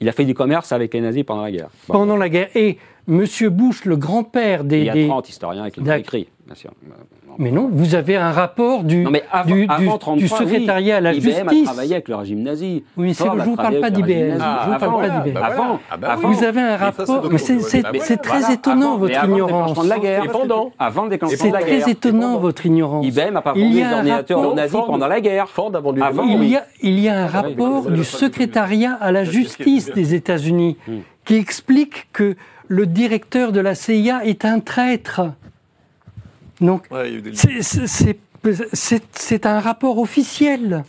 Il 0.00 0.08
a 0.08 0.12
fait 0.12 0.24
du 0.24 0.34
commerce 0.34 0.72
avec 0.72 0.92
les 0.94 1.00
nazis 1.00 1.22
pendant 1.22 1.42
la 1.42 1.52
guerre. 1.52 1.68
Bon. 1.86 1.94
pendant 1.94 2.16
la 2.16 2.28
guerre. 2.28 2.48
Et 2.56 2.78
Monsieur 3.08 3.50
Bush, 3.50 3.84
le 3.84 3.96
grand-père 3.96 4.64
des, 4.64 4.78
Il 4.78 4.84
y 4.84 4.90
a 4.90 4.92
des- 4.92 5.08
30 5.08 5.28
historiens 5.28 5.70
qui 5.70 5.80
l'ont 5.80 5.92
écrit, 5.94 6.28
bien 6.46 6.54
sûr. 6.54 6.70
mais 7.38 7.50
non, 7.50 7.68
vous 7.72 7.94
avez 7.96 8.16
un 8.16 8.30
rapport 8.30 8.84
du, 8.84 8.98
Non, 9.02 9.10
mais 9.10 9.24
avant, 9.32 9.54
du, 9.54 9.66
avant 9.68 9.78
du- 9.80 9.86
33, 9.98 10.16
du 10.16 10.28
secrétariat 10.28 10.96
à 10.98 11.00
la 11.00 11.10
oui, 11.10 11.16
IBM 11.16 11.30
a 11.30 11.50
justice. 11.50 11.64
travaillé 11.64 11.94
avec 11.94 12.08
le 12.08 12.14
régime 12.14 12.42
nazi. 12.42 12.84
Oui, 12.96 13.06
mais 13.08 13.14
c'est- 13.14 13.24
Ford 13.24 13.34
je 13.36 13.40
a 13.40 13.44
vous 13.44 13.56
parle 13.56 13.80
pas 13.80 13.86
avec 13.88 13.96
le 13.96 14.02
d'IBM. 14.02 14.12
régime 14.12 14.28
nazi. 14.38 14.44
Je 14.62 14.66
vous 14.68 14.74
avant, 14.74 14.86
parle 14.98 15.08
pas 15.08 15.08
d'IBM. 15.24 15.32
bah 15.34 15.40
voilà. 15.40 15.46
Avant, 15.64 15.80
Ah 15.90 15.96
bah 15.96 16.12
avant. 16.12 16.28
oui. 16.28 16.34
Vous 16.36 16.44
avez 16.44 16.60
un 16.60 16.68
c'est 16.78 16.84
rapport, 16.84 17.28
c'est 17.32 17.38
c'est- 17.60 17.76
oui. 17.78 17.82
Bah 17.82 17.98
c'est 18.02 18.24
voilà. 18.24 18.40
très 18.42 18.54
étonnant 18.54 18.86
Avant, 18.90 18.98
votre 18.98 19.16
avant 19.18 19.26
le 19.26 19.32
ignorance. 19.32 19.52
déclenchement 19.70 19.82
de 19.84 19.88
la 19.88 19.98
guerre. 19.98 20.24
Et 20.24 20.28
pendant. 20.28 20.70
Avant 20.78 21.02
le 21.04 21.08
déclenchement 21.10 21.38
C'est 21.40 21.48
de 21.48 21.52
la 21.54 21.60
très 21.60 21.76
guerre. 21.78 21.88
étonnant 21.88 22.38
votre 22.38 22.66
ignorance. 22.66 23.06
IBM 23.06 23.32
n'a 23.34 23.42
pas 23.42 23.52
Il 23.56 23.62
vendu 23.64 23.74
y 23.74 23.78
des 23.78 23.82
a 23.82 23.88
un 23.88 23.92
ordinateurs 23.96 24.38
aux 24.38 24.40
rapport- 24.42 24.54
nazis 24.56 24.72
Ford- 24.72 24.86
pendant 24.86 25.08
la 25.08 25.20
guerre. 25.20 25.48
Ford 25.48 25.72
a 25.74 25.80
vendu 25.80 26.00
des 26.00 26.06
Avant. 26.06 26.22
Il 26.24 26.38
oui. 26.38 26.48
y, 26.50 26.56
a, 26.56 26.64
il 26.82 27.00
y 27.00 27.08
a 27.08 27.14
un 27.18 27.24
Ah 27.24 27.42
oui, 27.46 27.50
rapport 27.50 27.86
oui, 27.86 27.92
du 27.94 27.98
oui. 28.00 28.04
secrétariat 28.04 28.92
à 29.00 29.10
la 29.10 29.24
justice 29.24 29.90
des 29.92 30.14
États-Unis 30.14 30.76
Hmm. 30.86 30.92
qui 31.24 31.34
explique 31.36 32.08
que 32.12 32.36
le 32.68 32.86
directeur 32.86 33.52
de 33.52 33.60
la 33.60 33.74
CIA 33.74 34.24
est 34.24 34.44
un 34.44 34.60
traître. 34.60 35.22
Donc, 36.60 36.86
Ouais, 36.90 37.22
c'est- 37.32 37.62
un 39.46 39.60
rapport 39.60 39.98
officiel. 39.98 40.84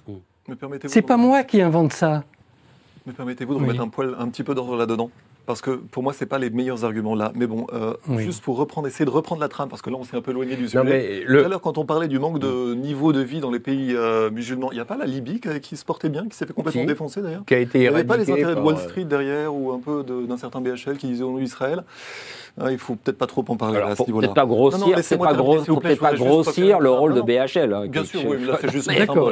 C'est 0.87 1.01
pas 1.01 1.17
moi 1.17 1.43
qui 1.43 1.61
invente 1.61 1.93
ça. 1.93 2.23
Mais 3.05 3.13
permettez-vous 3.13 3.55
de 3.55 3.59
Oui. 3.59 3.65
remettre 3.65 3.83
un 3.83 3.89
poil, 3.89 4.15
un 4.17 4.27
petit 4.29 4.43
peu 4.43 4.55
d'ordre 4.55 4.77
là-dedans? 4.77 5.09
Parce 5.45 5.61
que 5.61 5.71
pour 5.71 6.03
moi, 6.03 6.13
c'est 6.13 6.25
pas 6.25 6.39
les 6.39 6.49
meilleurs 6.49 6.85
arguments 6.85 7.15
là. 7.15 7.31
Mais 7.35 7.47
bon, 7.47 7.67
euh, 7.73 7.93
Oui. 8.07 8.23
juste 8.23 8.41
pour 8.43 8.57
reprendre, 8.57 8.87
essayer 8.87 9.05
de 9.05 9.09
reprendre 9.09 9.41
la 9.41 9.49
trame, 9.49 9.69
parce 9.69 9.81
que 9.81 9.89
là, 9.89 9.97
on 9.99 10.03
s'est 10.03 10.15
un 10.15 10.21
peu 10.21 10.31
éloigné 10.31 10.55
du 10.55 10.65
sujet. 10.67 10.77
Non, 10.77 10.83
mais 10.85 11.23
Tout 11.27 11.45
à 11.45 11.47
l'heure, 11.49 11.61
quand 11.61 11.77
on 11.77 11.85
parlait 11.85 12.07
du 12.07 12.19
manque 12.19 12.39
de 12.39 12.73
niveau 12.75 13.13
de 13.13 13.19
vie 13.21 13.39
dans 13.39 13.51
les 13.51 13.59
pays 13.59 13.93
euh, 13.95 14.29
musulmans, 14.31 14.71
il 14.71 14.75
n'y 14.75 14.81
a 14.81 14.85
pas 14.85 14.97
la 14.97 15.05
Libye 15.05 15.39
qui, 15.39 15.59
qui 15.59 15.77
se 15.77 15.83
portait 15.85 16.09
bien, 16.09 16.27
qui 16.27 16.35
s'est 16.37 16.45
fait 16.45 16.53
complètement 16.53 16.81
Si. 16.81 16.87
défoncer 16.87 17.21
d'ailleurs 17.21 17.43
qui 17.45 17.53
a 17.55 17.59
été 17.59 17.79
Il 17.79 17.81
n'y 17.81 17.87
avait 17.87 18.03
pas 18.03 18.17
les 18.17 18.29
intérêts 18.31 18.55
de 18.55 18.61
Wall 18.61 18.75
euh, 18.75 18.79
Street 18.79 19.05
derrière 19.05 19.53
ou 19.53 19.71
un 19.71 19.79
peu 19.79 20.03
d'un 20.03 20.37
certain 20.37 20.61
BHL 20.61 20.97
qui 20.97 21.07
disait 21.07 21.23
on 21.23 21.37
Israël. 21.39 21.83
Ah, 22.61 22.71
il 22.71 22.77
faut 22.77 22.95
peut-être 22.95 23.17
pas 23.17 23.25
trop 23.25 23.43
en 23.47 23.55
parler 23.57 23.77
Alors, 23.77 23.89
à 23.89 23.95
ce 23.95 24.03
niveau-là. 24.03 24.27
peut-être 24.27 24.35
pas 24.35 24.43
Non, 24.45 24.49
non, 24.49 24.55
grossir, 24.55 24.85
c'est 24.91 24.95
laissez-moi 24.97 25.27
pas 25.29 25.33
gros, 25.33 25.55
plaît, 25.55 25.75
peut-être 25.81 25.95
je 25.95 25.99
pas 26.01 26.13
grossir 26.13 26.79
le 26.79 26.89
rôle 26.91 27.13
de 27.15 27.19
non, 27.21 27.25
non. 27.25 27.45
BHL. 27.45 27.73
hein, 27.73 27.87
Bien 27.87 28.03
sûr, 28.05 28.19
oui, 28.27 28.37
mais 28.39 28.45
là, 28.45 28.57
c'est 28.61 28.71
juste 28.71 28.87
D'accord, 28.95 29.31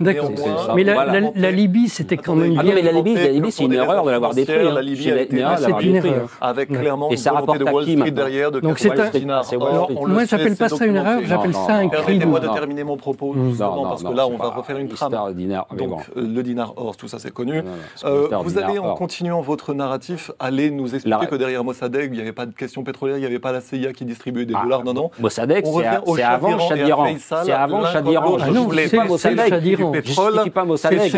d'accord, 0.00 0.30
Mais 0.76 0.84
la, 0.84 0.92
voilà. 0.92 1.20
la- 1.20 1.30
la 1.34 1.50
Libye, 1.50 1.88
c'était 1.88 2.18
quand 2.18 2.34
même 2.34 2.56
Ah 2.58 2.62
non, 2.62 2.72
mais 2.74 2.82
la 2.82 2.92
Libye, 2.92 3.14
la 3.14 3.28
Libye, 3.28 3.50
c'est 3.52 3.64
une 3.64 3.72
erreur 3.72 4.04
de 4.04 4.10
l'avoir 4.10 4.34
détruit. 4.34 4.58
hein. 4.58 4.72
la 4.74 4.82
Libye 4.82 5.02
C'est 5.04 5.30
une 5.30 5.38
erreur 5.38 5.58
de 5.58 6.26
avec 6.42 6.68
clairement 6.68 7.08
Et 7.08 7.12
une 7.12 7.16
ça 7.16 7.32
volonté 7.32 7.58
de 7.58 7.64
Wall 7.64 7.88
Street 7.88 8.10
derrière, 8.10 8.50
de 8.50 8.60
Donc, 8.60 8.78
c'est 8.78 8.88
Moi, 8.88 10.24
j'appelle 10.26 10.56
pas 10.56 10.68
ça 10.68 10.84
une 10.86 10.96
erreur, 10.96 11.20
j'appelle 11.24 11.50
Non, 11.52 11.66
ça 11.66 11.74
un 11.76 11.82
non, 11.84 11.88
crime. 11.88 12.02
Permettez-moi 12.04 12.40
de 12.40 12.46
Non. 12.48 12.54
terminer 12.54 12.84
mon 12.84 12.96
propos, 12.98 13.34
Non, 13.34 13.48
justement, 13.48 13.76
non, 13.76 13.82
parce 13.84 14.02
que 14.02 14.08
non, 14.08 14.14
là, 14.14 14.26
on 14.26 14.36
va 14.36 14.50
refaire 14.50 14.76
une 14.78 14.88
trame. 14.88 15.12
Donc, 15.12 16.00
euh, 16.16 16.20
le 16.20 16.42
dinar 16.42 16.74
or, 16.76 16.96
tout 16.96 17.08
ça, 17.08 17.18
c'est 17.18 17.32
connu. 17.32 17.62
Non, 18.04 18.28
non, 18.30 18.42
vous 18.42 18.58
allez, 18.58 18.78
en 18.78 18.94
continuant 18.94 19.40
votre 19.40 19.72
narratif, 19.74 20.30
aller 20.38 20.70
nous 20.70 20.94
expliquer 20.94 21.26
que 21.26 21.34
derrière 21.36 21.64
Mossadegh, 21.64 22.10
il 22.10 22.12
n'y 22.12 22.20
avait 22.20 22.32
pas 22.32 22.46
de 22.46 22.52
question 22.58 22.82
pétrolière, 22.84 23.16
il 23.16 23.20
n'y 23.20 23.26
avait 23.26 23.38
pas 23.38 23.52
la 23.52 23.60
CIA 23.62 23.92
qui 23.94 24.04
distribuait 24.04 24.44
des 24.44 24.52
Ah, 24.54 24.62
dollars. 24.64 24.84
Non, 24.84 24.92
non. 24.92 25.10
Mossadegh, 25.18 25.64
On 25.64 25.78
c'est 25.78 26.22
avant 26.22 26.52
le 26.52 26.58
Shah 26.58 26.68
Shah 26.68 26.74
d'Iran 26.74 26.84
d'Iran. 26.84 27.06
et 27.06 27.08
à 27.10 27.14
Faisal, 27.14 27.46
C'est 27.46 27.52
avant 27.52 27.78
le 27.78 27.84
l'un 27.84 27.90
Shah 27.92 27.98
comme 28.02 28.10
d'Iran. 28.10 28.24
l'autre. 28.30 28.38
Je 28.44 28.44
Ah 28.44 28.52
non, 28.52 28.68
ne 28.68 28.74
c'est- 28.76 28.96
pas 28.96 29.04
Mossadegh. 29.04 29.38
Je 29.38 30.02
justifie 30.02 30.50
pas 30.50 30.60
C'est 30.62 30.66
Mossadegh, 30.66 31.10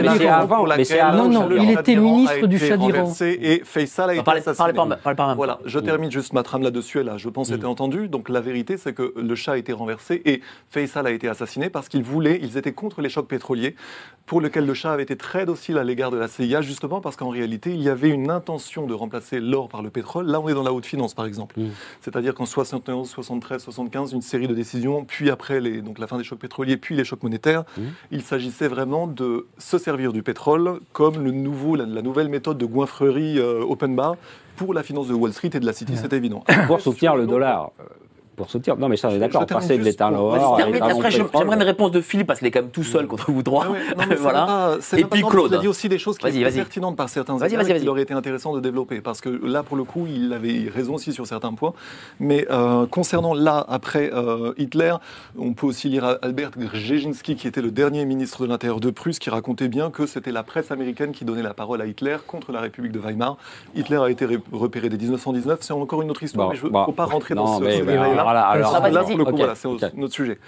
c'est 0.85 1.01
avant. 1.01 1.25
Non, 1.29 1.49
le 1.49 1.57
non, 1.57 1.63
il 1.63 1.71
était 1.73 1.97
ministre 1.97 2.45
a 2.45 2.47
du 2.47 2.57
été 2.57 2.69
Shah 2.69 2.77
d'Iran. 2.77 2.99
renversé 3.01 3.39
Et 3.43 3.63
Faisal 3.65 4.11
a 4.11 4.15
été 4.15 4.31
assassiné. 4.31 4.73
Voilà, 5.37 5.59
je 5.65 5.79
termine 5.79 6.11
juste 6.11 6.33
ma 6.33 6.43
trame 6.43 6.63
là-dessus, 6.63 7.01
et 7.01 7.03
là, 7.03 7.17
je 7.17 7.29
pense, 7.29 7.51
était 7.51 7.65
entendu. 7.65 8.09
Donc, 8.09 8.29
la 8.29 8.41
vérité, 8.41 8.77
c'est 8.77 8.93
que 8.93 9.15
le 9.17 9.35
chat 9.35 9.53
a 9.53 9.57
été 9.57 9.73
renversé 9.73 10.21
et 10.25 10.41
Faisal 10.71 11.07
a 11.07 11.11
été 11.11 11.29
assassiné 11.29 11.71
parce 11.71 11.89
qu'ils 11.89 12.03
voulaient, 12.03 12.39
ils 12.43 12.57
étaient 12.59 12.73
contre 12.73 13.01
les 13.01 13.09
chocs 13.09 13.27
pétroliers, 13.29 13.75
pour 14.27 14.41
lequel 14.41 14.67
le 14.67 14.75
chat 14.75 14.93
avait 14.93 15.03
été 15.03 15.17
très 15.17 15.45
docile 15.47 15.79
à 15.79 15.85
l'égard 15.85 16.11
de 16.11 16.17
la 16.19 16.29
CIA, 16.29 16.61
justement 16.61 17.01
parce 17.01 17.17
qu'en 17.17 17.31
réalité, 17.31 17.71
il 17.71 17.83
y 17.83 17.89
avait 17.89 18.11
une 18.11 18.31
intention 18.31 18.87
de 18.87 18.95
remplacer 18.95 19.41
l'or 19.41 19.69
par 19.69 19.83
le 19.83 19.91
pétrole. 19.91 20.27
Là, 20.27 20.39
on 20.41 20.49
est 20.49 20.55
dans 20.55 20.63
la 20.63 20.73
haute 20.73 20.87
finance, 20.87 21.15
par 21.15 21.25
exemple. 21.25 21.30
C'est-à-dire 22.01 22.35
qu'en 22.35 22.47
71, 22.47 23.09
73, 23.09 23.63
75, 23.63 24.13
une 24.13 24.23
série 24.23 24.49
de 24.49 24.55
décisions, 24.55 25.05
puis 25.05 25.31
après 25.31 25.61
les, 25.61 25.81
donc 25.83 25.99
la 25.99 26.07
fin 26.07 26.19
des 26.19 26.25
chocs 26.25 26.39
pétroliers, 26.39 26.77
puis 26.77 26.97
les 26.97 27.05
chocs 27.05 27.23
monétaires, 27.23 27.65
il 28.11 28.23
s'agissait 28.23 28.69
vraiment 28.69 29.07
de 29.07 29.47
se 29.59 29.79
servir 29.79 30.13
du 30.13 30.23
pétrole 30.23 30.81
comme 30.93 31.23
le 31.23 31.31
nouveau, 31.31 31.77
la, 31.77 31.87
la 31.87 32.03
nouvelle 32.03 32.29
méthode 32.29 32.59
de 32.59 32.67
goinfrerie 32.67 33.39
euh, 33.39 33.63
open 33.63 33.95
bar 33.95 34.17
pour 34.57 34.75
la 34.75 34.83
finance 34.83 35.09
de 35.09 35.15
Wall 35.15 35.33
Street 35.33 35.51
et 35.55 35.61
de 35.61 35.67
la 35.67 35.73
City, 35.73 35.95
c'est 35.97 36.13
évident. 36.13 36.45
Pour 36.67 36.81
soutenir 36.81 37.17
le 37.17 37.27
dollar? 37.27 37.71
Euh, 38.41 38.43
Pour 38.45 38.51
soutenir. 38.51 38.77
Non, 38.77 38.89
mais 38.89 38.97
ça, 38.97 39.09
on 39.09 39.13
est 39.13 39.19
d'accord. 39.19 39.47
Passer 39.47 39.77
de 39.79 39.83
l'état 39.85 40.11
l'état 40.11 41.11
j'aimerais 41.11 41.57
une 41.57 41.63
réponse 41.63 41.91
de 41.91 42.01
Philippe 42.01 42.27
parce 42.27 42.39
qu'il 42.39 42.49
est 42.49 42.51
quand 42.51 42.63
même 42.63 42.71
tout 42.71 42.83
seul 42.85 43.07
contre 43.07 43.31
vous 43.31 43.43
trois. 43.43 43.67
Voilà. 44.19 44.77
Et 44.97 45.05
puis 45.05 45.23
Claude. 45.23 45.51
Il 45.53 45.57
a 45.57 45.59
dit 45.61 45.69
aussi 45.69 45.89
des 45.89 45.99
choses 45.99 46.19
qui 46.19 46.43
vas-y. 46.43 46.55
pertinentes 46.55 46.97
par 46.97 47.09
certains 47.09 47.37
vas-y. 47.37 47.79
qu'il 47.79 47.89
aurait 47.89 48.03
été 48.03 48.15
intéressant 48.15 48.55
de 48.55 48.61
développer. 48.61 49.01
Parce 49.01 49.21
que 49.21 49.29
là, 49.29 49.63
pour 49.63 49.77
le 49.77 49.85
coup, 49.85 50.07
il 50.09 50.33
avait 50.33 50.71
raison 50.75 50.95
aussi 50.95 51.13
sur 51.13 51.27
certains 51.27 51.53
points. 51.53 51.73
Mais 52.19 52.47
euh, 52.51 52.87
concernant 52.87 53.35
là, 53.35 53.65
après 53.69 54.11
euh, 54.13 54.53
Hitler, 54.59 54.95
on 55.39 55.53
peut 55.53 55.67
aussi 55.67 55.89
lire 55.89 56.19
Albert 56.23 56.51
Brzezinski, 56.57 57.37
qui 57.37 57.47
était 57.49 57.63
le 57.63 57.71
dernier 57.71 58.05
ministre 58.05 58.43
de 58.45 58.49
l'Intérieur 58.49 58.81
de 58.81 58.91
Prusse, 58.91 59.19
qui 59.19 59.31
racontait 59.31 59.69
bien 59.69 59.91
que 59.91 60.07
c'était 60.07 60.33
la 60.33 60.43
presse 60.43 60.71
américaine 60.71 61.13
qui 61.13 61.25
donnait 61.25 61.43
la 61.43 61.55
parole 61.55 61.81
à 61.83 61.87
Hitler 61.87 62.17
contre 62.27 62.53
la 62.53 62.61
République 62.61 62.93
de 62.93 62.99
Weimar. 62.99 63.37
Hitler 63.75 63.97
a 63.97 64.11
été 64.11 64.25
ré- 64.27 64.39
repéré 64.53 64.89
dès 64.89 64.97
1919. 64.97 65.59
C'est 65.63 65.73
encore 65.73 66.03
une 66.03 66.11
autre 66.11 66.23
histoire, 66.23 66.49
Bon, 66.49 66.53
mais 66.53 66.59
je 66.59 66.67
ne 66.67 66.71
bon. 66.71 66.87
veux 66.87 66.93
pas 66.93 67.05
rentrer 67.05 67.35
Non, 67.35 67.45
dans 67.45 67.59
ce, 67.59 67.65
mais- 67.65 67.83
mais 68.33 68.39
détail-là. 68.39 68.69
alors 68.69 68.85
Ah, 68.85 68.91
là, 68.91 69.03
pour 69.03 69.17
le 69.17 69.25
coup, 69.25 69.37
voilà, 69.37 69.55
c'est 69.55 69.69
notre 69.97 70.15
sujet. 70.15 70.39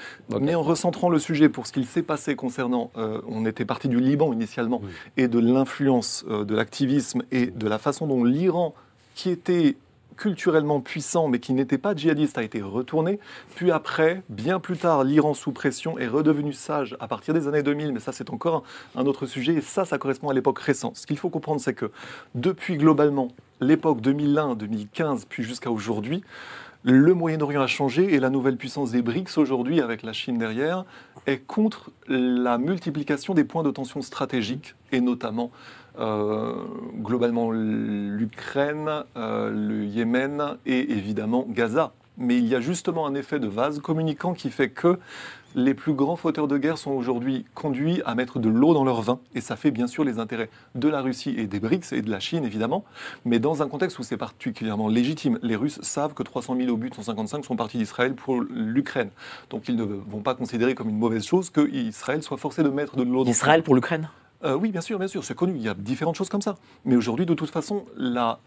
Mais 0.41 0.55
en 0.55 0.63
recentrant 0.63 1.09
le 1.09 1.19
sujet 1.19 1.49
pour 1.49 1.67
ce 1.67 1.73
qu'il 1.73 1.87
s'est 1.87 2.03
passé 2.03 2.37
concernant, 2.37 2.91
euh, 2.97 3.21
on 3.29 3.47
était 3.47 3.65
parti 3.65 3.89
du 3.89 4.01
Liban 4.01 4.33
initialement, 4.33 4.83
et 5.17 5.29
de 5.29 5.39
l'influence 5.39 6.25
euh, 6.29 6.45
de 6.45 6.55
l'activisme 6.55 7.23
et 7.31 7.47
de 7.47 7.69
la 7.69 7.79
façon 7.79 8.07
dont 8.07 8.25
l'Iran, 8.25 8.75
qui 9.15 9.31
était 9.31 9.77
culturellement 10.17 10.81
puissant 10.81 11.27
mais 11.29 11.41
qui 11.41 11.53
n'était 11.53 11.79
pas 11.79 11.95
djihadiste, 11.95 12.39
a 12.39 12.43
été 12.43 12.63
retourné. 12.63 13.19
Puis 13.55 13.71
après, 13.71 14.23
bien 14.29 14.61
plus 14.61 14.77
tard, 14.77 15.05
l'Iran 15.05 15.35
sous 15.35 15.53
pression 15.53 15.99
est 15.99 16.07
redevenu 16.07 16.53
sage 16.53 16.97
à 17.01 17.09
partir 17.09 17.35
des 17.35 17.49
années 17.49 17.63
2000, 17.63 17.93
mais 17.93 18.01
ça 18.01 18.13
c'est 18.13 18.31
encore 18.31 18.65
un, 18.95 19.01
un 19.01 19.07
autre 19.07 19.27
sujet, 19.27 19.55
et 19.55 19.61
ça, 19.61 19.85
ça 19.85 19.99
correspond 19.99 20.29
à 20.29 20.35
l'époque 20.35 20.59
récente. 20.59 20.97
Ce 20.97 21.07
qu'il 21.07 21.19
faut 21.19 21.31
comprendre, 21.31 21.61
c'est 21.61 21.75
que 21.75 21.91
depuis 22.35 22.77
globalement 22.77 23.29
l'époque 23.61 24.01
2001, 24.01 24.55
2015, 24.55 25.27
puis 25.29 25.43
jusqu'à 25.43 25.71
aujourd'hui, 25.71 26.23
le 26.85 27.15
Moyen-Orient 27.15 27.63
a 27.63 27.67
changé 27.67 28.15
et 28.15 28.19
la 28.19 28.31
nouvelle 28.31 28.57
puissance 28.57 28.91
des 28.91 29.03
BRICS 29.03 29.39
aujourd'hui, 29.39 29.81
avec 29.81 30.03
la 30.03 30.13
Chine 30.13 30.39
derrière, 30.39 30.85
est 31.27 31.39
contre 31.39 31.91
la 32.09 32.59
multiplication 32.59 33.35
des 33.35 33.45
points 33.45 33.63
de 33.63 33.71
tension 33.71 34.03
stratégiques 34.03 34.75
et 34.91 35.01
notamment 35.01 35.53
euh, 36.01 36.55
globalement 36.97 37.51
l'Ukraine, 37.53 39.05
euh, 39.17 39.51
le 39.51 39.85
Yémen 39.85 40.57
et 40.67 40.93
évidemment 40.93 41.47
Gaza. 41.49 41.93
Mais 42.19 42.37
il 42.37 42.47
y 42.47 42.55
a 42.55 42.61
justement 42.61 43.07
un 43.07 43.15
effet 43.15 43.39
de 43.39 43.47
vase 43.47 43.79
communicant 43.79 44.35
qui 44.35 44.51
fait 44.51 44.71
que 44.71 44.99
les 45.55 45.75
plus 45.75 45.93
grands 45.93 46.17
fauteurs 46.17 46.49
de 46.49 46.59
guerre 46.59 46.79
sont 46.79 46.93
aujourd'hui 46.93 47.45
conduits 47.55 48.03
à 48.05 48.15
mettre 48.15 48.39
de 48.39 48.49
l'eau 48.49 48.75
dans 48.75 48.85
leur 48.85 49.03
vin. 49.03 49.19
Et 49.35 49.41
ça 49.41 49.57
fait 49.57 49.71
bien 49.71 49.87
sûr 49.87 50.05
les 50.05 50.19
intérêts 50.19 50.51
de 50.75 50.89
la 50.89 51.01
Russie 51.01 51.35
et 51.37 51.47
des 51.47 51.61
BRICS 51.61 51.93
et 51.93 52.03
de 52.03 52.11
la 52.11 52.21
Chine, 52.21 52.45
évidemment. 52.45 52.85
Mais 53.25 53.39
dans 53.39 53.63
un 53.63 53.69
contexte 53.69 53.99
où 53.99 54.03
c'est 54.03 54.17
particulièrement 54.17 54.89
légitime. 54.89 55.39
Les 55.43 55.57
Russes 55.57 55.81
savent 55.83 56.15
que 56.15 56.23
300 56.23 56.57
000 56.57 56.71
obus 56.71 56.91
de 56.91 56.95
155 56.95 57.45
sont 57.45 57.57
partis 57.57 57.79
d'Israël 57.79 58.15
pour 58.15 58.41
l'Ukraine. 58.41 59.11
Donc 59.51 59.69
ils 59.69 59.77
ne 59.77 59.85
vont 59.85 60.21
pas 60.21 60.35
considérer 60.35 60.75
comme 60.75 60.89
une 60.89 60.99
mauvaise 60.99 61.25
chose 61.25 61.51
qu'Israël 61.51 62.23
soit 62.23 62.39
forcé 62.39 62.63
de 62.63 62.69
mettre 62.69 62.97
de 62.97 63.03
l'eau 63.03 63.25
dans 63.25 63.31
Israël 63.31 63.63
pour 63.63 63.75
l'Ukraine? 63.75 64.09
Euh, 64.45 64.55
oui, 64.55 64.71
bien 64.71 64.81
sûr, 64.81 64.99
bien 64.99 65.09
sûr, 65.09 65.25
c'est 65.25 65.35
connu. 65.35 65.55
Il 65.57 65.63
y 65.63 65.69
a 65.69 65.75
différentes 65.75 66.17
choses 66.17 66.29
comme 66.29 66.43
ça. 66.43 66.57
Mais 66.85 66.97
aujourd'hui, 66.97 67.27
de 67.27 67.35
toute 67.35 67.51
façon, 67.51 67.85
la... 67.97 68.41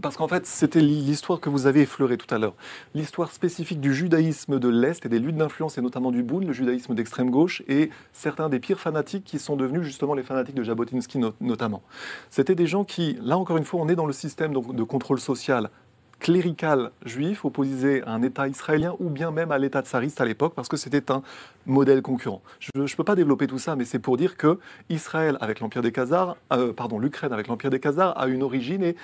parce 0.00 0.16
qu'en 0.16 0.28
fait, 0.28 0.46
c'était 0.46 0.80
l'histoire 0.80 1.40
que 1.40 1.48
vous 1.48 1.66
avez 1.66 1.82
effleurée 1.82 2.16
tout 2.16 2.32
à 2.34 2.38
l'heure. 2.38 2.54
L'histoire 2.94 3.30
spécifique 3.32 3.80
du 3.80 3.94
judaïsme 3.94 4.58
de 4.58 4.68
l'Est 4.68 5.04
et 5.06 5.08
des 5.08 5.18
luttes 5.18 5.36
d'influence, 5.36 5.78
et 5.78 5.80
notamment 5.80 6.10
du 6.10 6.22
Boun, 6.22 6.46
le 6.46 6.52
judaïsme 6.52 6.94
d'extrême 6.94 7.30
gauche, 7.30 7.62
et 7.68 7.90
certains 8.12 8.48
des 8.48 8.58
pires 8.60 8.80
fanatiques 8.80 9.24
qui 9.24 9.38
sont 9.38 9.56
devenus 9.56 9.82
justement 9.82 10.14
les 10.14 10.22
fanatiques 10.22 10.54
de 10.54 10.62
Jabotinsky 10.62 11.18
no- 11.18 11.34
notamment. 11.40 11.82
C'était 12.30 12.54
des 12.54 12.66
gens 12.66 12.84
qui, 12.84 13.18
là 13.22 13.38
encore 13.38 13.56
une 13.56 13.64
fois, 13.64 13.80
on 13.80 13.88
est 13.88 13.96
dans 13.96 14.06
le 14.06 14.12
système 14.12 14.52
de 14.52 14.82
contrôle 14.82 15.20
social 15.20 15.70
clérical 16.18 16.92
juif 17.04 17.44
opposé 17.44 18.02
à 18.04 18.12
un 18.12 18.22
État 18.22 18.48
israélien 18.48 18.94
ou 19.00 19.10
bien 19.10 19.30
même 19.30 19.52
à 19.52 19.58
l'État 19.58 19.82
tsariste 19.82 20.18
à 20.20 20.24
l'époque 20.24 20.54
parce 20.54 20.66
que 20.66 20.78
c'était 20.78 21.10
un 21.12 21.22
modèle 21.66 22.00
concurrent. 22.00 22.40
Je 22.58 22.70
ne 22.74 22.86
peux 22.96 23.04
pas 23.04 23.14
développer 23.14 23.46
tout 23.46 23.58
ça, 23.58 23.76
mais 23.76 23.84
c'est 23.84 23.98
pour 23.98 24.16
dire 24.16 24.38
que 24.38 24.58
Israël 24.88 25.36
avec 25.42 25.60
l'Empire 25.60 25.82
des 25.82 25.92
Khazars, 25.92 26.36
euh, 26.54 26.72
pardon, 26.72 26.98
l'Ukraine 26.98 27.34
avec 27.34 27.48
l'Empire 27.48 27.68
des 27.68 27.80
Khazars 27.80 28.18
a 28.18 28.28
une 28.28 28.42
origine 28.42 28.82
et 28.82 28.96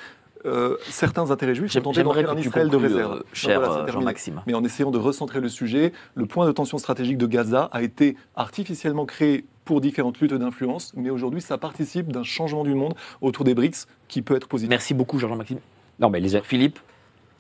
euh, 0.45 0.77
certains 0.89 1.31
intérêts 1.31 1.55
juifs 1.55 1.75
ont 1.77 1.81
tenté 1.81 2.03
d'en 2.03 2.13
faire 2.13 2.31
un 2.31 2.37
Israël 2.37 2.69
de 2.69 2.77
réserve. 2.77 3.19
euh, 3.19 3.23
cher 3.33 3.61
voilà, 3.61 3.85
euh. 3.85 3.93
Jean-Maxime. 3.93 4.43
Mais 4.47 4.55
en 4.55 4.65
essayant 4.65 4.91
de 4.91 4.99
recentrer 4.99 5.41
le 5.41 5.49
sujet, 5.49 5.93
le 6.15 6.27
point 6.27 6.47
de 6.47 6.53
tension 6.53 6.79
stratégique 6.79 7.19
de 7.19 7.27
Gaza 7.27 7.69
a 7.73 7.83
été 7.83 8.17
artificiellement 8.35 9.07
créé 9.07 9.45
pour 9.65 9.81
différentes 9.81 10.21
luttes 10.21 10.35
d'influence, 10.35 10.93
mais 10.97 11.11
aujourd'hui 11.11 11.41
ça 11.41 11.59
participe 11.59 12.11
d'un 12.11 12.25
changement 12.25 12.65
du 12.65 12.75
monde 12.75 12.95
autour 13.21 13.45
des 13.45 13.55
BRICS 13.55 13.87
qui 14.09 14.23
peut 14.23 14.35
être 14.35 14.49
positif. 14.49 14.71
Merci 14.71 14.95
beaucoup, 14.95 15.19
Jean-Maxime. 15.19 15.59
Non, 16.01 16.11
mais 16.11 16.19
les, 16.19 16.41
Philippe 16.41 16.81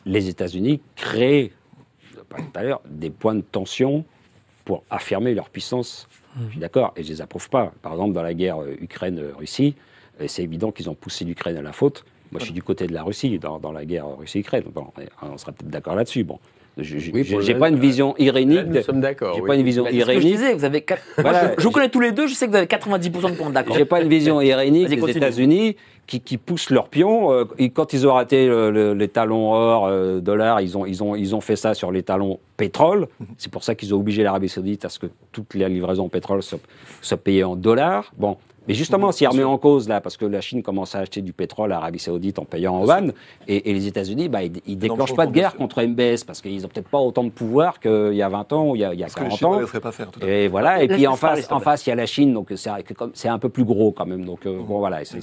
les 0.06 0.28
États-Unis 0.28 0.80
créent, 0.94 1.52
je 2.14 2.20
parlé 2.20 2.44
tout 2.46 2.58
à 2.58 2.62
l'heure, 2.62 2.80
des 2.88 3.10
points 3.10 3.34
de 3.34 3.40
tension 3.40 4.04
pour 4.64 4.84
affirmer 4.90 5.34
leur 5.34 5.50
puissance. 5.50 6.06
Je 6.46 6.50
suis 6.52 6.60
d'accord, 6.60 6.94
et 6.96 7.02
je 7.02 7.08
les 7.08 7.20
approuve 7.20 7.50
pas. 7.50 7.72
Par 7.82 7.92
exemple, 7.92 8.14
dans 8.14 8.22
la 8.22 8.32
guerre 8.32 8.62
Ukraine-Russie, 8.80 9.74
c'est 10.26 10.42
évident 10.42 10.70
qu'ils 10.70 10.88
ont 10.88 10.94
poussé 10.94 11.24
l'Ukraine 11.24 11.56
à 11.56 11.62
la 11.62 11.72
faute. 11.72 12.04
Moi, 12.32 12.38
je 12.40 12.46
suis 12.46 12.54
du 12.54 12.62
côté 12.62 12.86
de 12.86 12.94
la 12.94 13.02
Russie 13.02 13.38
dans, 13.38 13.58
dans 13.58 13.72
la 13.72 13.84
guerre 13.84 14.06
Russie-Ukraine. 14.18 14.64
Bon, 14.74 14.86
on 15.22 15.36
sera 15.38 15.52
peut-être 15.52 15.70
d'accord 15.70 15.94
là-dessus. 15.94 16.24
Bon, 16.24 16.38
je 16.78 16.96
Oui, 17.12 17.54
pas 17.54 17.68
une 17.68 17.78
vision 17.78 18.14
irénique. 18.18 18.56
Là, 18.56 18.64
nous 18.64 18.82
sommes 18.82 19.00
d'accord. 19.02 19.34
J'ai 19.34 19.42
oui. 19.42 19.46
pas 19.48 19.54
une 19.56 19.62
vision 19.62 19.84
Bah, 19.84 19.90
c'est 19.92 20.00
ce 20.00 20.06
que 20.06 20.12
je 20.12 20.16
irénique. 20.18 20.36
disais, 20.38 20.54
vous 20.54 20.64
avez 20.64 20.80
quatre- 20.80 21.02
Moi, 21.18 21.22
Voilà. 21.30 21.54
je, 21.54 21.60
je 21.60 21.66
vous 21.66 21.70
connais 21.70 21.90
tous 21.90 22.00
les 22.00 22.12
deux, 22.12 22.26
je 22.26 22.34
sais 22.34 22.46
que 22.46 22.50
vous 22.52 22.56
avez 22.56 22.66
90% 22.66 23.30
de 23.32 23.36
points 23.36 23.50
d'accord. 23.50 23.76
J'ai 23.76 23.84
pas 23.84 24.00
une 24.00 24.08
vision 24.08 24.40
irénique 24.40 24.88
des. 24.88 25.10
États-Unis 25.10 25.76
qui, 26.06 26.20
qui 26.20 26.38
poussent 26.38 26.70
leurs 26.70 26.88
pions. 26.88 27.30
Euh, 27.32 27.44
et 27.58 27.68
quand 27.68 27.92
ils 27.92 28.06
ont 28.08 28.14
raté 28.14 28.46
le- 28.46 28.70
le- 28.70 28.94
les 28.94 29.08
talons 29.08 29.52
or, 29.52 29.86
euh, 29.86 30.20
dollar, 30.20 30.62
ils 30.62 30.78
ont, 30.78 30.86
ils, 30.86 31.02
ont, 31.02 31.14
ils 31.14 31.34
ont 31.36 31.42
fait 31.42 31.56
ça 31.56 31.74
sur 31.74 31.92
les 31.92 32.02
talons 32.02 32.38
pétrole. 32.56 33.06
C'est 33.36 33.52
pour 33.52 33.62
ça 33.64 33.74
qu'ils 33.74 33.94
ont 33.94 33.98
obligé 33.98 34.22
l'Arabie 34.22 34.48
Saoudite 34.48 34.86
à 34.86 34.88
ce 34.88 34.98
que 34.98 35.06
toutes 35.32 35.52
les 35.52 35.68
livraisons 35.68 36.08
pétrole 36.08 36.42
soient, 36.42 36.58
soient 37.02 37.18
payées 37.18 37.44
en 37.44 37.56
dollars. 37.56 38.10
Bon. 38.16 38.38
Mais 38.68 38.74
justement, 38.74 39.10
s'il 39.12 39.26
remet 39.28 39.42
en 39.44 39.58
cause 39.58 39.88
là, 39.88 40.00
parce 40.00 40.16
que 40.16 40.24
la 40.24 40.40
Chine 40.40 40.62
commence 40.62 40.94
à 40.94 41.00
acheter 41.00 41.20
du 41.20 41.32
pétrole 41.32 41.72
à 41.72 41.76
l'Arabie 41.76 41.98
Saoudite 41.98 42.38
en 42.38 42.44
payant 42.44 42.76
en 42.76 42.84
yuan, 42.86 43.12
et, 43.48 43.70
et 43.70 43.72
les 43.72 43.86
États-Unis, 43.88 44.28
bah, 44.28 44.42
ils, 44.44 44.52
ils 44.66 44.76
déclenchent 44.78 45.14
pas 45.16 45.26
de 45.26 45.32
guerre 45.32 45.56
contre 45.56 45.82
MBS 45.82 46.24
parce 46.26 46.40
qu'ils 46.40 46.64
ont 46.64 46.68
peut-être 46.68 46.88
pas 46.88 46.98
autant 46.98 47.24
de 47.24 47.30
pouvoir 47.30 47.80
qu'il 47.80 48.14
y 48.14 48.22
a 48.22 48.28
20 48.28 48.52
ans 48.52 48.70
ou 48.70 48.76
il 48.76 48.80
y 48.80 48.84
a, 48.84 48.94
il 48.94 49.00
y 49.00 49.02
a 49.02 49.06
Parce 49.06 49.14
que 49.16 49.20
les 49.20 49.26
40 49.30 49.38
Chinois 49.38 49.56
ne 49.58 49.64
ans. 49.64 49.80
pas 49.80 49.92
faire. 49.92 50.10
Tout 50.10 50.20
à. 50.22 50.28
Et 50.28 50.48
voilà, 50.48 50.82
et 50.82 50.86
puis 50.88 51.06
en 51.06 51.16
face, 51.16 51.50
en 51.50 51.60
face, 51.60 51.86
il 51.86 51.90
y 51.90 51.92
a 51.92 51.96
la 51.96 52.06
Chine, 52.06 52.32
donc 52.32 52.52
c'est 53.14 53.28
un 53.28 53.38
peu 53.38 53.48
plus 53.48 53.64
gros 53.64 53.90
quand 53.92 54.06
même. 54.06 54.24
Donc 54.24 54.46
euh, 54.46 54.58
bon, 54.62 54.78
voilà, 54.78 55.04
ça, 55.04 55.16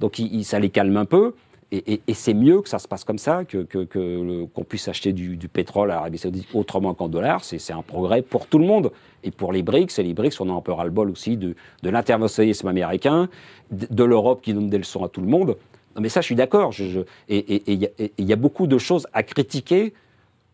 donc 0.00 0.18
il- 0.18 0.32
il- 0.34 0.44
ça 0.44 0.58
les 0.60 0.70
calme 0.70 0.96
un 0.96 1.04
peu. 1.04 1.34
Et, 1.70 1.92
et- 1.94 2.00
et 2.06 2.14
c'est 2.14 2.32
mieux 2.32 2.62
que 2.62 2.68
ça 2.70 2.78
se 2.78 2.88
passe 2.88 3.04
comme 3.04 3.18
ça, 3.18 3.44
que 3.44 3.58
que- 3.58 3.84
que 3.84 4.44
qu'on 4.54 4.64
puisse 4.64 4.88
acheter 4.88 5.12
du, 5.12 5.36
du 5.36 5.48
pétrole 5.48 5.90
à 5.90 5.96
l'Arabie 5.96 6.16
Saoudite 6.16 6.46
autrement 6.54 6.94
qu'en 6.94 7.08
dollars. 7.08 7.44
C'est 7.44 7.72
un 7.72 7.82
progrès 7.82 8.22
pour 8.22 8.46
tout 8.46 8.58
le 8.58 8.64
monde. 8.64 8.90
Et 9.24 9.30
pour 9.30 9.52
les 9.52 9.62
BRICS, 9.62 9.98
et 9.98 10.02
les 10.02 10.14
BRICS, 10.14 10.40
on 10.40 10.48
a 10.48 10.52
un 10.52 10.60
peu 10.60 10.72
ras-le-bol 10.72 11.10
aussi 11.10 11.36
de, 11.36 11.54
de 11.82 11.90
l'interventionnisme 11.90 12.68
américain, 12.68 13.28
de, 13.70 13.86
de 13.90 14.04
l'Europe 14.04 14.40
qui 14.42 14.52
donne 14.54 14.70
des 14.70 14.78
leçons 14.78 15.04
à 15.04 15.08
tout 15.08 15.20
le 15.20 15.26
monde. 15.26 15.56
Non, 15.96 16.02
mais 16.02 16.08
ça, 16.08 16.20
je 16.20 16.26
suis 16.26 16.34
d'accord. 16.36 16.70
Je- 16.72 16.84
je- 16.86 17.00
et 17.28 17.62
il 17.72 17.80
y 17.82 17.86
a- 17.86 17.90
y 18.18 18.36
beaucoup 18.36 18.66
de 18.66 18.78
choses 18.78 19.06
à 19.12 19.22
critiquer 19.22 19.92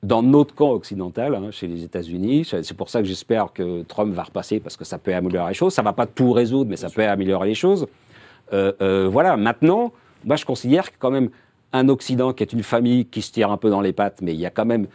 dans 0.03 0.23
notre 0.23 0.55
camp 0.55 0.70
occidental, 0.73 1.35
hein, 1.35 1.51
chez 1.51 1.66
les 1.66 1.82
États-Unis. 1.82 2.45
C'est 2.62 2.77
pour 2.77 2.89
ça 2.91 3.01
que 3.01 3.07
j'espère 3.09 3.53
que 3.53 3.82
Trump 3.82 4.12
va 4.15 4.24
repasser, 4.24 4.61
parce 4.61 4.77
que 4.77 4.85
ça 4.85 4.99
peut 4.99 5.15
améliorer 5.15 5.49
les 5.51 5.55
choses. 5.55 5.73
Ça 5.74 5.82
ne 5.82 5.86
va 5.86 5.93
pas 5.95 6.07
tout 6.07 6.32
résoudre, 6.32 6.69
mais 6.70 6.77
ça 6.77 6.91
peut 6.91 7.05
améliorer 7.07 7.49
les 7.49 7.55
choses. 7.55 7.86
Euh, 8.53 8.73
euh, 8.82 9.09
voilà, 9.11 9.36
maintenant, 9.39 9.93
moi 10.24 10.36
je 10.36 10.45
considère 10.45 10.91
que 10.93 10.97
quand 10.99 11.11
même 11.11 11.31
un 11.73 11.89
Occident 11.89 12.32
qui 12.35 12.43
est 12.43 12.53
une 12.53 12.62
famille 12.62 13.07
qui 13.07 13.23
se 13.23 13.32
tire 13.32 13.51
un 13.51 13.57
peu 13.57 13.70
dans 13.70 13.81
les 13.81 13.93
pattes, 13.95 14.20
mais 14.23 14.35
il 14.35 14.41
y 14.41 14.47
a 14.47 14.51
quand 14.51 14.66
même 14.66 14.86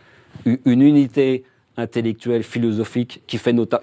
une 0.45 0.81
unité 0.81 1.43
intellectuel, 1.79 2.43
philosophique, 2.43 3.21
qui 3.27 3.37
fait 3.37 3.53
nota- 3.53 3.81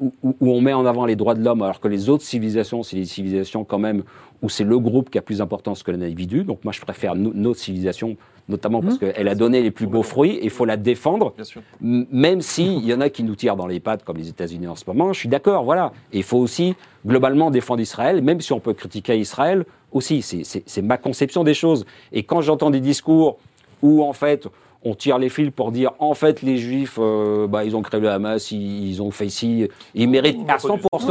où, 0.00 0.12
où- 0.22 0.36
où 0.40 0.50
on 0.50 0.60
met 0.60 0.72
en 0.74 0.84
avant 0.86 1.06
les 1.06 1.16
droits 1.16 1.34
de 1.34 1.42
l'homme, 1.44 1.62
alors 1.62 1.80
que 1.80 1.88
les 1.88 2.08
autres 2.08 2.24
civilisations, 2.24 2.82
c'est 2.82 2.96
des 2.96 3.04
civilisations 3.06 3.64
quand 3.64 3.78
même 3.78 4.02
où 4.42 4.48
c'est 4.50 4.64
le 4.64 4.78
groupe 4.78 5.08
qui 5.10 5.16
a 5.18 5.22
plus 5.22 5.38
d'importance 5.38 5.82
que 5.82 5.90
l'individu. 5.90 6.44
Donc 6.44 6.62
moi, 6.64 6.72
je 6.72 6.80
préfère 6.82 7.14
no- 7.14 7.32
notre 7.34 7.58
civilisation, 7.58 8.16
notamment 8.48 8.82
parce 8.82 8.98
qu'elle 8.98 9.28
a 9.28 9.34
donné 9.34 9.62
les 9.62 9.70
plus 9.70 9.86
beaux 9.86 10.02
fruits, 10.02 10.32
et 10.32 10.44
il 10.44 10.50
faut 10.50 10.66
la 10.66 10.76
défendre. 10.76 11.32
Bien 11.36 11.44
sûr. 11.44 11.62
M- 11.82 12.06
Même 12.12 12.42
s'il 12.42 12.84
y 12.84 12.92
en 12.92 13.00
a 13.00 13.08
qui 13.08 13.22
nous 13.22 13.34
tirent 13.34 13.56
dans 13.56 13.66
les 13.66 13.80
pattes, 13.80 14.04
comme 14.04 14.18
les 14.18 14.28
États-Unis 14.28 14.66
en 14.68 14.76
ce 14.76 14.84
moment, 14.86 15.12
je 15.14 15.18
suis 15.20 15.28
d'accord, 15.28 15.64
voilà. 15.64 15.92
Et 16.12 16.18
il 16.18 16.22
faut 16.22 16.38
aussi, 16.38 16.74
globalement, 17.06 17.50
défendre 17.50 17.80
Israël, 17.80 18.20
même 18.22 18.40
si 18.42 18.52
on 18.52 18.60
peut 18.60 18.74
critiquer 18.74 19.16
Israël 19.18 19.64
aussi. 19.92 20.22
C'est 20.22 20.82
ma 20.82 20.98
conception 20.98 21.42
des 21.42 21.54
choses. 21.54 21.86
Et 22.12 22.22
quand 22.22 22.42
j'entends 22.42 22.70
des 22.70 22.80
discours 22.80 23.38
où, 23.82 24.02
en 24.02 24.12
fait, 24.12 24.46
on 24.88 24.94
tire 24.94 25.18
les 25.18 25.28
fils 25.28 25.50
pour 25.50 25.72
dire, 25.72 25.90
en 25.98 26.14
fait, 26.14 26.42
les 26.42 26.58
Juifs, 26.58 26.98
euh, 27.00 27.46
bah, 27.48 27.64
ils 27.64 27.74
ont 27.74 27.82
créé 27.82 27.98
le 28.00 28.08
Hamas, 28.08 28.52
ils, 28.52 28.88
ils 28.88 29.02
ont 29.02 29.10
fait 29.10 29.28
ci, 29.28 29.66
ils 29.94 30.08
méritent 30.08 30.38
à 30.48 30.56
100% 30.58 30.60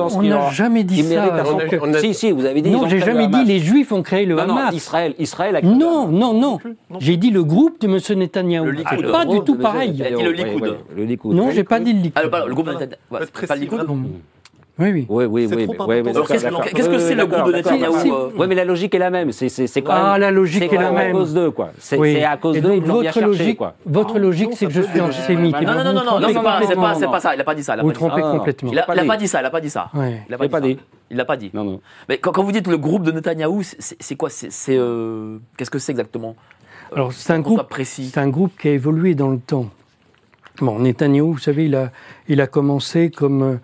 ce 0.10 0.16
On 0.16 0.20
qu'ils 0.22 0.30
n'a 0.30 0.48
ont- 0.48 0.50
jamais 0.50 0.84
dit 0.86 1.00
ils 1.00 1.08
méritent 1.10 1.32
à 1.34 1.44
ça. 1.44 1.52
100%. 1.52 1.80
On 1.82 1.86
a- 1.88 1.90
on 1.90 1.94
a- 1.94 2.00
Si, 2.00 2.14
si, 2.14 2.32
vous 2.32 2.46
avez 2.46 2.62
dit. 2.62 2.70
Non, 2.70 2.88
j'ai 2.88 3.00
jamais 3.00 3.28
dit 3.28 3.36
Hamas. 3.36 3.48
les 3.48 3.60
Juifs 3.60 3.92
ont 3.92 4.02
créé 4.02 4.26
le 4.26 4.36
Non, 4.36 4.48
non, 4.48 4.56
Hamas. 4.58 4.74
Israël, 4.76 5.14
Israël 5.20 5.56
a 5.58 5.62
créé 5.62 5.72
le 5.72 5.78
Non, 5.78 6.04
Hamas. 6.08 6.12
non, 6.20 6.34
non. 6.34 6.60
J'ai 7.00 7.18
dit 7.18 7.32
le 7.32 7.44
groupe 7.44 7.82
de 7.82 7.88
M. 7.88 8.20
Netanyahou. 8.20 8.66
Le 8.66 8.72
Le 8.72 9.12
pas 9.12 9.26
du 9.26 9.42
tout 9.42 9.56
pareil. 9.56 9.92
Il 9.96 10.04
a 10.04 10.12
dit 10.12 10.24
le 10.24 10.32
Likoud. 10.32 10.62
oui, 10.64 10.70
le 10.96 11.04
Likoud. 11.06 11.36
Non, 11.36 11.52
j'ai 11.52 11.64
pas 11.64 11.80
dit 11.80 11.92
le 11.94 12.00
Likoud. 12.00 12.24
Ah, 12.26 12.30
pardon, 12.30 12.48
le 12.48 12.54
groupe 12.54 12.68
Non, 12.68 12.80
pas 13.48 13.56
Likoud 13.56 13.86
Oui, 14.78 14.92
oui. 14.92 15.06
Oui, 15.08 15.26
oui, 15.26 15.48
C'est 15.48 15.56
oui. 15.56 15.68
d'accord, 15.68 15.88
qu'est-ce- 15.88 16.90
que 16.90 17.00
c'est 17.00 17.16
le 17.16 17.26
groupe 17.28 17.48
de 17.48 17.52
d'accord. 17.54 17.72
euh 18.06 18.38
Ouais, 18.38 18.46
mais 18.46 18.56
la 18.56 18.66
logique 18.66 18.94
est 18.94 19.00
la 19.00 19.10
même. 19.10 19.32
C'est 19.32 19.48
c'est- 19.48 19.68
c'est 19.68 19.82
quand 19.82 19.94
Ah, 19.96 20.12
même- 20.14 20.22
la 20.22 20.32
logique 20.32 20.64
c'est 20.70 20.76
est 20.76 20.78
la 20.78 20.92
même 20.92 20.96
même. 20.96 21.16
à 21.16 21.20
cause 21.20 21.34
d'eux, 21.34 21.52
quoi. 21.52 21.72
C'est 21.80 21.98
Oui. 21.98 22.14
c'est 22.16 22.26
à 22.26 22.36
cause 22.36 22.60
d'eux, 22.60 22.74
ils 22.76 22.80
l'ont 22.86 23.00
bien 23.00 23.12
votre 23.12 23.14
cherché, 23.14 23.22
logique, 23.26 23.58
quoi. 23.58 23.76
votre 23.86 24.20
logique, 24.20 24.50
c'est 24.56 24.66
que 24.66 24.74
je 24.74 24.82
suis 24.82 25.00
antisémite. 25.00 25.56
Non, 25.62 25.62
non, 25.62 25.76
non, 25.76 25.84
non, 25.84 25.94
non, 25.94 25.94
non, 25.94 26.20
Non, 26.20 26.28
c'est 26.28 26.34
non, 26.34 26.44
pas, 26.44 26.60
c'est 26.62 26.68
c'est 26.68 27.20
ça. 27.22 27.36
Il 27.36 27.40
a 27.42 27.44
pas 27.46 27.56
dit 27.56 27.64
ça. 27.64 27.76
Il 27.76 27.80
a 27.80 27.84
Vous 27.84 27.88
pas 27.90 27.94
dit 27.94 28.00
ça. 28.02 28.08
trompez 28.10 28.22
Ah, 28.26 28.32
complètement. 28.38 28.72
Il 28.74 28.80
a, 28.80 28.84
pas 28.84 29.18
dit. 29.18 29.28
ça. 29.30 29.40
Il 29.42 29.46
a 29.46 29.50
pas 29.50 29.62
dit 29.62 29.70
ça. 29.70 29.90
Il 29.94 30.00
a 30.34 30.38
J'ai 30.42 30.50
pas 30.50 30.60
dit. 30.60 30.78
Il 31.10 31.18
l'a 31.18 31.24
pas 31.26 31.38
dit. 31.38 31.52
Non, 31.54 31.64
non. 31.64 31.80
Mais 32.10 32.18
quand, 32.18 32.32
quand 32.34 32.44
vous 32.44 32.52
dites 32.52 32.68
le 32.68 32.78
groupe 32.78 33.04
de 33.04 33.12
Netanyahou, 33.14 33.64
c'est- 33.64 33.78
c'est 33.80 33.96
c'est 34.02 34.16
quoi 34.16 34.30
C'est 34.30 34.52
c'est, 34.52 34.76
euh, 34.78 35.38
qu'est-ce 35.56 35.70
que 35.72 35.80
c'est 35.80 35.92
exactement? 35.94 36.36
Alors, 36.94 37.14
c'est 37.14 37.32
un 37.32 37.40
groupe 37.40 37.64
précis. 37.70 38.10
C'est 38.14 38.20
un 38.20 38.28
groupe 38.28 38.52
qui 38.60 38.68
a 38.68 38.72
évolué 38.72 39.16
dans 39.16 39.30
le 39.30 39.38
temps. 39.40 39.68
Bon, 40.60 40.80
Netanyahou, 40.80 41.34
vous 41.34 41.40
savez, 41.40 41.66
il 41.66 41.76
a, 41.76 41.92
il 42.28 42.42
a 42.42 42.48
commencé 42.48 43.10
comme 43.12 43.44
euh, 43.44 43.54
euh, 43.54 43.58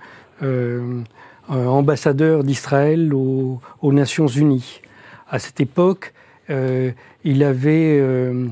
ambassadeur 1.49 2.43
d'Israël 2.43 3.13
aux, 3.13 3.59
aux 3.81 3.93
Nations 3.93 4.27
Unies. 4.27 4.81
À 5.30 5.39
cette 5.39 5.59
époque, 5.59 6.13
euh, 6.49 6.91
il 7.23 7.43
avait, 7.43 7.97
euh, 7.99 8.47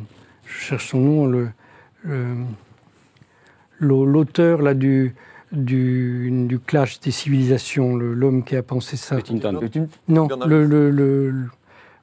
je 0.46 0.54
cherche 0.60 0.88
son 0.90 1.00
nom, 1.00 1.26
le- 1.26 1.50
le- 2.04 2.36
l'au- 3.80 4.06
l'auteur 4.06 4.62
là 4.62 4.74
du, 4.74 5.16
du, 5.52 6.30
du 6.48 6.60
clash 6.60 7.00
des 7.00 7.12
civilisations, 7.12 7.96
le- 7.96 8.14
l'homme 8.14 8.44
qui 8.44 8.56
a 8.56 8.64
pensé 8.64 8.98
ça. 8.98 9.16
Huntington. 9.18 9.60
Non, 10.08 10.28
Bernard 10.28 10.48
le, 10.48 10.66
le, 10.66 10.90
le, 10.92 11.34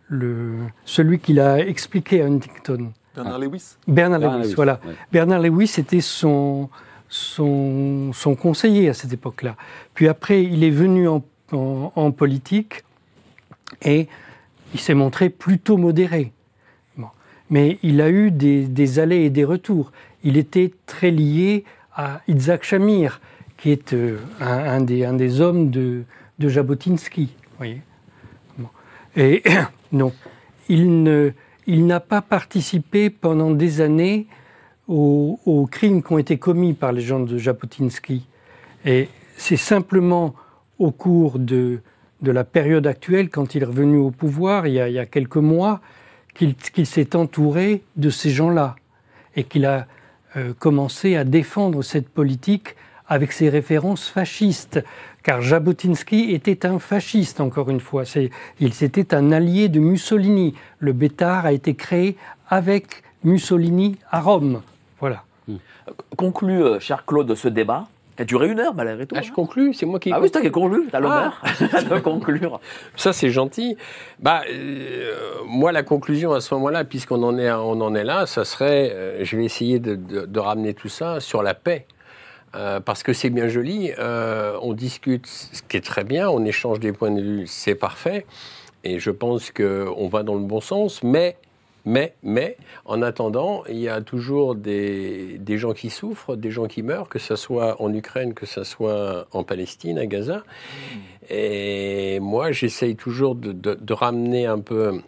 le- 0.08 0.52
celui 0.84 1.18
qui 1.18 1.32
l'a 1.32 1.60
expliqué 1.60 2.22
à 2.22 2.26
Huntington. 2.26 2.92
Bernard 3.14 3.38
Lewis? 3.38 3.76
Bernard 3.88 4.20
Bernard 4.20 4.38
Lewis, 4.38 4.46
Lewis, 4.48 4.54
voilà. 4.56 4.80
ouais. 4.86 4.94
Bernard 5.10 5.40
Lewis 5.40 5.74
était 5.78 6.02
son, 6.02 6.68
son, 7.08 8.12
conseiller 8.40 8.88
à 8.88 8.94
cette 8.94 9.12
époque-là. 9.12 9.56
Puis 9.94 10.08
après, 10.08 10.42
il 10.42 10.64
est 10.64 10.70
venu 10.70 11.08
en, 11.08 11.22
politique 12.10 12.84
et 13.82 14.08
il 14.74 14.80
s'est 14.80 14.94
montré 14.94 15.30
plutôt 15.30 15.76
modéré. 15.76 16.32
Mais 17.48 17.78
il 17.84 18.00
a 18.00 18.10
eu 18.10 18.32
des, 18.32 18.98
allées 18.98 19.24
et 19.24 19.30
des 19.30 19.44
retours. 19.44 19.92
Il 20.24 20.36
était 20.36 20.72
très 20.86 21.12
lié 21.12 21.64
à 21.94 22.20
Isaac 22.26 22.64
Shamir, 22.64 23.20
qui 23.56 23.70
est 23.70 23.92
euh, 23.92 24.18
un, 24.40 24.80
des, 24.80 25.40
hommes 25.40 25.70
de, 25.70 26.04
Jabotinsky. 26.40 27.34
Et 29.16 29.42
ne, 29.92 31.30
il 31.66 31.86
n'a 31.86 32.00
pas 32.00 32.20
participé 32.20 33.10
pendant 33.10 33.52
des 33.52 33.80
années 33.80 34.26
aux, 34.88 35.68
crimes 35.70 36.02
qui 36.02 36.12
ont 36.12 36.18
été 36.18 36.38
commis 36.38 36.72
par 36.72 36.92
les 36.92 37.00
gens 37.00 37.20
de 37.20 37.38
Jabotinsky. 37.38 38.26
Et 38.84 39.08
c'est 39.36 39.56
simplement 39.56 40.34
au 40.78 40.90
cours 40.90 41.38
de, 41.38 41.80
de 42.22 42.30
la 42.30 42.44
période 42.44 42.86
actuelle, 42.86 43.28
quand 43.28 43.54
il 43.54 43.62
est 43.62 43.66
revenu 43.66 43.98
au 43.98 44.10
pouvoir, 44.10 44.66
il 44.66 44.74
y 44.74 44.98
a, 44.98 45.06
quelques 45.06 45.36
mois, 45.36 45.80
qu'il 46.34 46.86
s'est 46.86 47.16
entouré 47.16 47.82
de 47.96 48.10
ces 48.10 48.30
gens-là 48.30 48.76
et 49.36 49.44
qu'il 49.44 49.64
a 49.64 49.86
euh, 50.36 50.52
commencé 50.58 51.16
à 51.16 51.24
défendre 51.24 51.82
cette 51.82 52.08
politique 52.08 52.76
avec 53.08 53.32
ses 53.32 53.48
références 53.48 54.08
fascistes. 54.08 54.82
Car 55.22 55.40
Jabotinsky 55.40 56.32
était 56.32 56.66
un 56.66 56.78
fasciste, 56.78 57.40
encore 57.40 57.70
une 57.70 57.80
fois. 57.80 58.04
Il 58.60 58.74
c'était 58.74 59.14
un 59.14 59.32
allié 59.32 59.68
de 59.68 59.80
Mussolini. 59.80 60.54
Le 60.78 60.92
Bétard 60.92 61.46
a 61.46 61.52
été 61.52 61.74
créé 61.74 62.16
avec 62.48 63.02
Mussolini 63.24 63.96
à 64.10 64.20
Rome. 64.20 64.62
Voilà. 65.46 65.60
Conclu, 66.16 66.62
euh, 66.62 66.80
cher 66.80 67.04
Claude, 67.06 67.34
ce 67.34 67.48
débat, 67.48 67.86
qui 68.16 68.22
a 68.22 68.24
duré 68.24 68.48
une 68.48 68.58
heure 68.60 68.74
malgré 68.74 69.06
tout. 69.06 69.14
Ah, 69.18 69.22
je 69.22 69.30
conclus, 69.32 69.74
c'est 69.74 69.84
moi 69.86 70.00
qui. 70.00 70.10
Ah 70.12 70.18
oui, 70.20 70.26
c'est 70.26 70.32
toi 70.32 70.40
qui 70.40 70.46
as 70.46 70.50
conclu, 70.50 70.88
t'as 70.90 71.00
l'honneur 71.00 71.40
Ah. 71.42 71.82
de 71.82 71.98
conclure. 72.00 72.60
Ça, 72.96 73.12
c'est 73.12 73.30
gentil. 73.30 73.76
Bah, 74.20 74.42
euh, 74.50 75.12
moi, 75.46 75.70
la 75.72 75.82
conclusion 75.82 76.32
à 76.32 76.40
ce 76.40 76.54
moment-là, 76.54 76.84
puisqu'on 76.84 77.22
en 77.22 77.38
est, 77.38 77.50
on 77.52 77.80
en 77.80 77.94
est 77.94 78.04
là, 78.04 78.26
ça 78.26 78.44
serait, 78.44 78.90
euh, 78.92 79.24
je 79.24 79.36
vais 79.36 79.44
essayer 79.44 79.78
de, 79.78 79.94
de- 79.96 80.26
de 80.26 80.38
ramener 80.40 80.72
tout 80.74 80.88
ça 80.88 81.20
sur 81.20 81.42
la 81.42 81.54
paix. 81.54 81.86
Euh, 82.54 82.80
parce 82.80 83.02
que 83.02 83.12
c'est 83.12 83.28
bien 83.28 83.48
joli, 83.48 83.90
euh, 83.98 84.56
on 84.62 84.72
discute, 84.72 85.26
ce 85.26 85.60
qui 85.62 85.76
est 85.76 85.84
très 85.84 86.04
bien, 86.04 86.30
on 86.30 86.42
échange 86.46 86.80
des 86.80 86.92
points 86.92 87.10
de 87.10 87.20
vue, 87.20 87.46
c'est 87.46 87.74
parfait, 87.74 88.24
et 88.82 88.98
je 88.98 89.10
pense 89.10 89.50
qu'on 89.50 90.08
va 90.08 90.22
dans 90.22 90.34
le 90.34 90.40
bon 90.40 90.62
sens, 90.62 91.02
mais, 91.02 91.36
mais, 91.86 92.14
mais, 92.22 92.56
en 92.84 93.00
attendant, 93.00 93.62
il 93.68 93.78
y 93.78 93.88
a 93.88 94.02
toujours 94.02 94.54
des, 94.56 95.38
des 95.38 95.56
gens 95.56 95.72
qui 95.72 95.88
souffrent, 95.88 96.36
des 96.36 96.50
gens 96.50 96.66
qui 96.66 96.82
meurent, 96.82 97.08
que 97.08 97.18
ce 97.18 97.36
soit 97.36 97.80
en 97.80 97.94
Ukraine, 97.94 98.34
que 98.34 98.44
ce 98.44 98.62
soit 98.64 99.26
en 99.32 99.42
Palestine, 99.44 99.98
à 99.98 100.04
Gaza. 100.06 100.42
Et 101.30 102.18
moi, 102.20 102.52
j'essaye 102.52 102.96
toujours 102.96 103.34
de, 103.34 103.52
de- 103.52 103.78
de 103.80 103.92
ramener 103.92 104.46
un 104.46 104.60
peu 104.60 105.00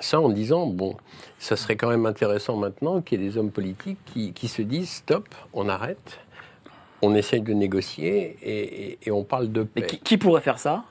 ça 0.00 0.20
en 0.20 0.28
disant, 0.28 0.66
bon, 0.66 0.96
ça 1.38 1.56
serait 1.56 1.76
quand 1.76 1.88
même 1.88 2.06
intéressant 2.06 2.56
maintenant 2.56 3.00
qu'il 3.00 3.20
y 3.20 3.24
ait 3.24 3.28
des 3.28 3.38
hommes 3.38 3.50
politiques 3.50 3.98
qui, 4.12 4.32
qui 4.32 4.46
se 4.48 4.62
disent, 4.62 4.90
stop, 4.90 5.26
on 5.52 5.68
arrête, 5.68 6.20
on 7.02 7.14
essaye 7.14 7.40
de 7.40 7.52
négocier 7.52 8.36
et, 8.42 8.90
et- 8.92 8.98
et 9.06 9.10
on 9.10 9.24
parle 9.24 9.50
de 9.50 9.62
paix. 9.62 9.80
Mais 9.80 9.86
qui, 9.86 9.98
qui 9.98 10.18
pourrait 10.18 10.40
faire 10.40 10.58
ça? 10.58 10.84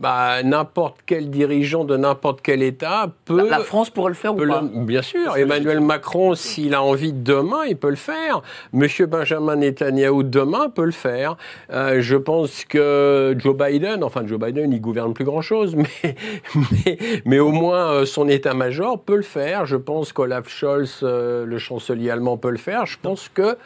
Bah, 0.00 0.42
n'importe 0.42 0.96
quel 1.06 1.30
dirigeant 1.30 1.84
de 1.84 1.96
n'importe 1.96 2.40
quel 2.42 2.62
État 2.62 3.10
peut... 3.24 3.36
la, 3.36 3.58
la 3.58 3.60
France 3.60 3.90
pourrait 3.90 4.10
le 4.10 4.14
faire 4.16 4.34
ou 4.34 4.38
pas 4.38 4.60
le- 4.62 4.84
bien 4.84 5.02
sûr, 5.02 5.36
Emmanuel 5.36 5.80
Macron, 5.80 6.34
s'il 6.34 6.74
a 6.74 6.82
envie 6.82 7.12
demain, 7.12 7.64
il 7.68 7.76
peut 7.76 7.90
le 7.90 7.96
faire. 7.96 8.42
Monsieur 8.72 9.06
Benjamin 9.06 9.56
Netanyahou, 9.56 10.22
demain, 10.24 10.68
peut 10.68 10.84
le 10.84 10.90
faire. 10.90 11.36
Euh, 11.70 12.00
je 12.00 12.16
pense 12.16 12.64
que 12.64 13.34
Joe 13.38 13.56
Biden, 13.56 14.02
enfin 14.02 14.26
Joe 14.26 14.38
Biden, 14.40 14.72
il 14.72 14.80
gouverne 14.80 15.14
plus 15.14 15.24
grand-chose, 15.24 15.76
mais, 15.76 16.16
mais, 16.54 16.98
mais 17.24 17.38
au 17.38 17.50
moins 17.50 17.92
euh, 17.92 18.04
son 18.06 18.28
état-major 18.28 19.00
peut 19.00 19.16
le 19.16 19.22
faire. 19.22 19.64
Je 19.66 19.76
pense 19.76 20.12
qu'Olaf 20.12 20.48
Scholz, 20.48 21.00
euh, 21.02 21.46
le 21.46 21.58
chancelier 21.58 22.10
allemand, 22.10 22.36
peut 22.36 22.50
le 22.50 22.58
faire. 22.58 22.86
Je 22.86 22.98
pense 23.00 23.28
que 23.32 23.56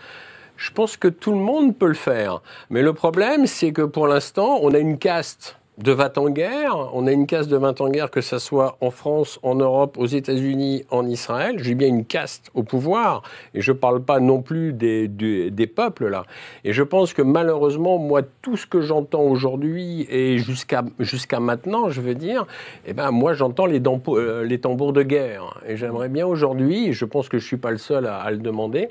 je 0.57 0.73
pense 0.73 0.97
que 0.97 1.07
tout 1.09 1.31
le 1.31 1.39
monde 1.39 1.77
peut 1.79 1.87
le 1.87 1.95
faire. 1.95 2.43
Mais 2.69 2.83
le 2.83 2.93
problème, 2.93 3.47
c'est 3.47 3.73
que 3.73 3.83
pour 3.83 4.09
l'instant, 4.09 4.59
on 4.63 4.75
a 4.75 4.79
une 4.79 4.99
caste 4.99 5.57
de 5.79 5.93
va 5.93 6.11
en 6.17 6.29
guerre. 6.29 6.77
On 6.93 7.07
a 7.07 7.13
une 7.13 7.27
caste 7.27 7.49
de 7.49 7.57
va 7.57 7.73
en 7.79 7.89
guerre, 7.89 8.11
que 8.11 8.21
ce 8.21 8.39
soit 8.39 8.77
en 8.81 8.91
France, 8.91 9.39
en 9.43 9.55
Europe, 9.55 9.97
aux 9.99 10.07
États-Unis, 10.07 10.85
en 10.91 11.07
Israël. 11.07 11.57
J'ai 11.63 11.75
bien 11.75 11.89
une 11.89 12.05
caste 12.05 12.51
au 12.55 12.63
pouvoir. 12.63 13.23
Et 13.55 13.61
je 13.61 13.73
ne 13.73 13.77
parle 13.77 14.03
pas 14.03 14.21
non 14.21 14.43
plus 14.43 14.73
des, 14.73 15.09
des, 15.09 15.67
peuples, 15.67 16.09
là. 16.09 16.25
Et 16.65 16.73
je 16.73 16.83
pense 16.83 17.13
que 17.15 17.23
malheureusement, 17.23 17.99
moi, 17.99 18.23
tout 18.43 18.57
ce 18.57 18.67
que 18.67 18.81
j'entends 18.81 19.23
aujourd'hui 19.23 20.07
et 20.11 20.39
jusqu'à 20.39 21.41
maintenant, 21.41 21.91
je 21.91 22.01
veux 22.01 22.15
dire, 22.15 22.47
eh 22.87 22.93
ben, 22.93 23.11
moi, 23.11 23.35
j'entends 23.35 23.67
les, 23.67 23.81
euh, 24.09 24.45
les 24.45 24.61
tambours 24.61 24.93
de 24.93 25.03
guerre. 25.03 25.61
Et 25.67 25.77
j'aimerais 25.77 26.09
bien 26.09 26.27
aujourd'hui, 26.27 26.89
et 26.89 26.93
je 26.93 27.05
pense 27.05 27.29
que 27.29 27.39
je 27.39 27.45
ne 27.45 27.49
suis 27.49 27.57
pas 27.57 27.71
le 27.71 27.79
seul 27.79 28.07
à, 28.07 28.17
à 28.19 28.31
le 28.31 28.39
demander, 28.39 28.89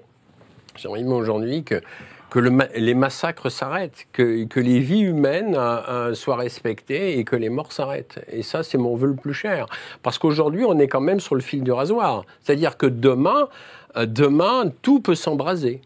J'aimerais 0.78 1.04
bien 1.04 1.14
aujourd'hui 1.14 1.64
que, 1.64 1.82
que 2.30 2.40
le 2.40 2.52
les 2.76 2.94
massacres 2.94 3.50
s'arrêtent, 3.50 4.08
que, 4.12 4.46
que 4.46 4.60
les 4.60 4.80
vies 4.80 5.02
humaines 5.02 5.56
euh, 5.58 6.14
soient 6.14 6.36
respectées 6.36 7.18
et 7.20 7.24
que 7.24 7.36
les 7.36 7.50
morts 7.50 7.72
s'arrêtent. 7.72 8.20
Et 8.32 8.44
ça, 8.44 8.64
c'est 8.64 8.78
mon 8.78 8.96
vœu 8.96 9.08
le 9.08 9.16
plus 9.16 9.34
cher. 9.34 9.68
Parce 10.04 10.18
qu'aujourd'hui, 10.18 10.66
on 10.66 10.78
est 10.80 10.88
quand 10.88 11.02
même 11.02 11.20
sur 11.20 11.36
le 11.36 11.42
fil 11.42 11.64
du 11.64 11.72
rasoir. 11.72 12.26
C'est-à-dire 12.42 12.78
que 12.78 12.86
demain, 12.86 13.48
euh, 13.96 14.06
demain, 14.06 14.72
tout 14.82 15.00
peut 15.00 15.16
s'embraser. 15.16 15.82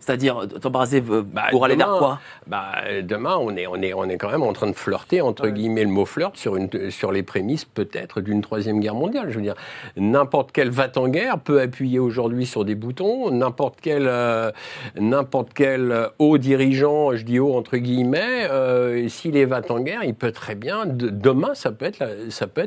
C'est-à-dire 0.00 0.46
t'embrasser 0.60 1.02
euh, 1.10 1.22
Bah, 1.24 1.42
pour 1.50 1.64
aller 1.64 1.76
vers 1.76 1.86
demain- 1.88 1.98
quoi? 1.98 2.18
Bah, 2.46 2.64
euh, 2.86 3.02
demain, 3.02 3.36
on 3.40 3.54
est, 3.56 3.66
on, 3.66 3.76
est, 3.76 3.94
on 3.94 4.04
est 4.04 4.16
quand 4.18 4.30
même 4.30 4.42
en 4.42 4.52
train 4.52 4.66
de 4.68 4.74
flirter, 4.74 5.20
entre 5.20 5.48
guillemets, 5.48 5.84
le 5.84 5.90
mot 5.90 6.04
flirt, 6.04 6.36
sur, 6.36 6.56
une, 6.56 6.68
sur 6.90 7.12
les 7.12 7.22
prémices 7.22 7.64
peut-être 7.64 8.20
d'une 8.20 8.40
troisième 8.40 8.80
guerre 8.80 8.94
mondiale. 8.94 9.30
Je 9.30 9.36
veux 9.36 9.42
dire, 9.42 9.54
n'importe 9.96 10.50
quel 10.52 10.70
va-t-en-guerre 10.70 11.38
peut 11.38 11.60
appuyer 11.60 11.98
aujourd'hui 11.98 12.46
sur 12.46 12.64
des 12.64 12.74
boutons, 12.74 13.30
n'importe 13.30 13.78
quel, 13.80 14.06
euh, 14.08 14.50
n'importe 14.98 15.50
quel 15.54 15.92
euh, 15.92 16.08
haut 16.18 16.38
dirigeant, 16.38 17.14
je 17.14 17.24
dis 17.24 17.38
haut 17.38 17.54
entre 17.54 17.76
guillemets, 17.76 18.48
euh, 18.50 19.08
s'il 19.08 19.36
est 19.36 19.44
va-t-en-guerre, 19.44 20.04
il 20.04 20.14
peut 20.14 20.32
très 20.32 20.54
bien, 20.54 20.86
de- 20.86 21.08
demain, 21.10 21.54
ça 21.54 21.70
peut 21.70 21.84
être 21.86 21.98
la- 22.00 22.08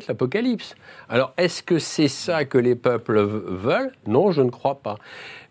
l'apocalypse. 0.08 0.76
Alors, 1.10 1.34
est-ce 1.38 1.62
que 1.64 1.80
c'est 1.80 2.08
ça 2.08 2.46
que 2.46 2.58
les 2.58 2.76
peuples 2.76 3.20
veulent? 3.22 3.92
Non, 4.08 4.32
je 4.32 4.42
ne 4.42 4.50
crois 4.50 4.76
pas. 4.76 4.96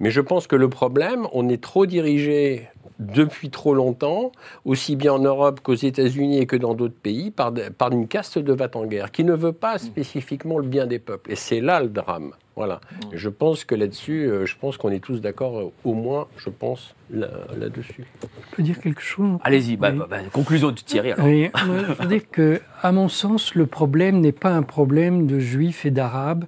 Mais 0.01 0.11
je 0.11 0.21
pense 0.21 0.47
que 0.47 0.57
le 0.57 0.69
problème, 0.69 1.27
on 1.33 1.42
est 1.49 1.63
trop 1.63 1.87
dirigé 1.87 2.69
depuis 2.99 3.51
trop 3.51 3.75
longtemps, 3.75 4.33
aussi 4.65 4.97
bien 4.97 5.15
en 5.15 5.19
Europe 5.19 5.61
qu'aux 5.61 5.75
États-Unis 5.75 6.39
et 6.39 6.47
que 6.47 6.57
dans 6.57 6.75
d'autres 6.75 6.95
pays, 6.95 7.31
par, 7.31 7.53
une 7.91 8.07
caste 8.07 8.39
de 8.39 8.53
va-t-en-guerre 8.53 9.11
qui 9.11 9.25
ne 9.25 9.35
veut 9.35 9.53
pas 9.53 9.79
spécifiquement 9.79 10.59
le 10.59 10.67
bien 10.67 10.87
des 10.87 10.99
peuples. 10.99 11.33
Et 11.33 11.37
c'est 11.37 11.61
là 11.61 11.81
le 11.81 11.89
drame. 11.89 12.33
Voilà. 12.55 12.81
Et 13.13 13.17
Je 13.17 13.31
pense 13.31 13.65
que 13.65 13.75
là-dessus, 13.75 14.27
euh, 14.27 14.45
je 14.45 14.57
pense 14.61 14.77
qu'on 14.77 14.91
est 14.91 15.01
tous 15.03 15.21
d'accord, 15.21 15.59
euh, 15.59 15.73
au 15.85 15.95
moins, 15.95 16.27
je 16.37 16.51
pense, 16.51 16.95
là- 17.11 17.29
là-dessus. 17.59 18.05
Je 18.23 18.57
peux 18.57 18.63
dire 18.63 18.79
quelque 18.79 19.01
chose? 19.01 19.39
Allez-y, 19.43 19.77
bah, 19.79 19.89
Oui. 19.91 19.99
bah, 19.99 20.07
bah, 20.11 20.19
conclusion 20.31 20.71
de 20.71 20.75
Thierry. 20.77 21.13
alors. 21.13 21.27
Oui, 21.27 21.51
je 21.57 22.03
veux 22.03 22.09
dire 22.09 22.31
que, 22.31 22.61
à 22.83 22.93
mon 22.93 23.09
sens, 23.09 23.55
le 23.55 23.65
problème 23.67 24.21
n'est 24.21 24.33
pas 24.33 24.51
un 24.51 24.63
problème 24.63 25.27
de 25.27 25.39
juifs 25.39 25.87
et 25.87 25.91
d'arabes 25.91 26.45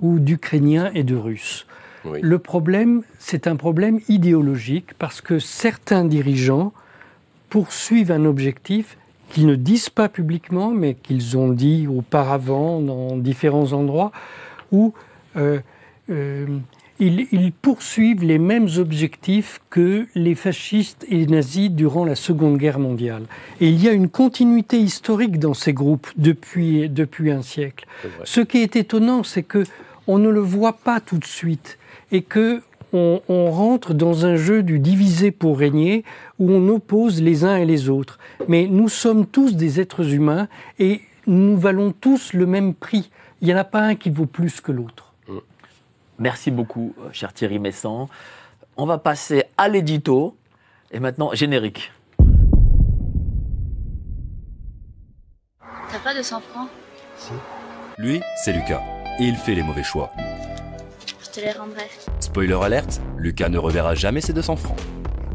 ou 0.00 0.20
d'ukrainiens 0.20 0.92
et 0.94 1.02
de 1.02 1.16
russes. 1.16 1.66
Oui. 2.10 2.20
Le 2.22 2.38
problème, 2.38 3.02
c'est 3.18 3.46
un 3.46 3.56
problème 3.56 4.00
idéologique 4.08 4.94
parce 4.98 5.20
que 5.20 5.38
certains 5.38 6.04
dirigeants 6.04 6.72
poursuivent 7.50 8.12
un 8.12 8.24
objectif 8.24 8.96
qu'ils 9.30 9.46
ne 9.46 9.56
disent 9.56 9.90
pas 9.90 10.08
publiquement, 10.08 10.70
mais 10.70 10.94
qu'ils 10.94 11.36
ont 11.36 11.50
dit 11.50 11.86
auparavant 11.86 12.80
dans 12.80 13.16
différents 13.16 13.72
endroits, 13.72 14.12
où 14.72 14.94
euh, 15.36 15.60
euh, 16.10 16.46
ils, 16.98 17.28
ils 17.30 17.52
poursuivent 17.52 18.24
les 18.24 18.38
mêmes 18.38 18.68
objectifs 18.78 19.60
que 19.70 20.06
les 20.14 20.34
fascistes 20.34 21.04
et 21.08 21.16
les 21.16 21.26
nazis 21.26 21.70
durant 21.70 22.04
la 22.04 22.14
Seconde 22.14 22.56
Guerre 22.56 22.78
mondiale. 22.78 23.24
Et 23.60 23.68
il 23.68 23.82
y 23.82 23.88
a 23.88 23.92
une 23.92 24.08
continuité 24.08 24.78
historique 24.78 25.38
dans 25.38 25.54
ces 25.54 25.72
groupes 25.72 26.08
depuis, 26.16 26.88
depuis 26.88 27.30
un 27.30 27.42
siècle. 27.42 27.86
Ce 28.24 28.40
qui 28.40 28.58
est 28.58 28.76
étonnant, 28.76 29.22
c'est 29.22 29.42
que 29.42 29.64
on 30.06 30.18
ne 30.18 30.30
le 30.30 30.40
voit 30.40 30.72
pas 30.72 31.00
tout 31.00 31.18
de 31.18 31.24
suite 31.26 31.78
et 32.12 32.22
que 32.22 32.62
on, 32.92 33.20
on 33.28 33.50
rentre 33.50 33.92
dans 33.92 34.24
un 34.24 34.36
jeu 34.36 34.62
du 34.62 34.78
diviser 34.78 35.30
pour 35.30 35.58
régner 35.58 36.04
où 36.38 36.50
on 36.50 36.68
oppose 36.68 37.20
les 37.20 37.44
uns 37.44 37.56
et 37.56 37.66
les 37.66 37.88
autres. 37.90 38.18
Mais 38.48 38.66
nous 38.66 38.88
sommes 38.88 39.26
tous 39.26 39.56
des 39.56 39.80
êtres 39.80 40.14
humains 40.14 40.48
et 40.78 41.02
nous 41.26 41.56
valons 41.56 41.92
tous 41.92 42.32
le 42.32 42.46
même 42.46 42.74
prix. 42.74 43.10
Il 43.40 43.48
n'y 43.48 43.54
en 43.54 43.58
a 43.58 43.64
pas 43.64 43.82
un 43.82 43.94
qui 43.94 44.10
vaut 44.10 44.26
plus 44.26 44.60
que 44.60 44.72
l'autre. 44.72 45.12
Merci 46.18 46.50
beaucoup, 46.50 46.94
euh, 46.98 47.10
cher 47.12 47.32
Thierry 47.32 47.60
Messant. 47.60 48.08
On 48.76 48.86
va 48.86 48.98
passer 48.98 49.44
à 49.56 49.68
l'édito. 49.68 50.36
Et 50.90 51.00
maintenant, 51.00 51.32
générique. 51.32 51.92
T'as 55.90 55.98
pas 56.02 56.14
de 56.14 56.22
100 56.22 56.40
francs? 56.40 56.68
Lui, 57.98 58.20
c'est 58.42 58.52
Lucas. 58.52 58.82
Et 59.20 59.24
il 59.24 59.36
fait 59.36 59.54
les 59.54 59.62
mauvais 59.62 59.82
choix. 59.82 60.10
Je 61.38 61.42
te 61.42 61.46
les 61.46 61.52
rendrai. 61.52 61.88
Spoiler 62.18 62.58
alerte, 62.60 63.00
Lucas 63.16 63.48
ne 63.48 63.58
reverra 63.58 63.94
jamais 63.94 64.20
ses 64.20 64.32
200 64.32 64.56
francs. 64.56 64.78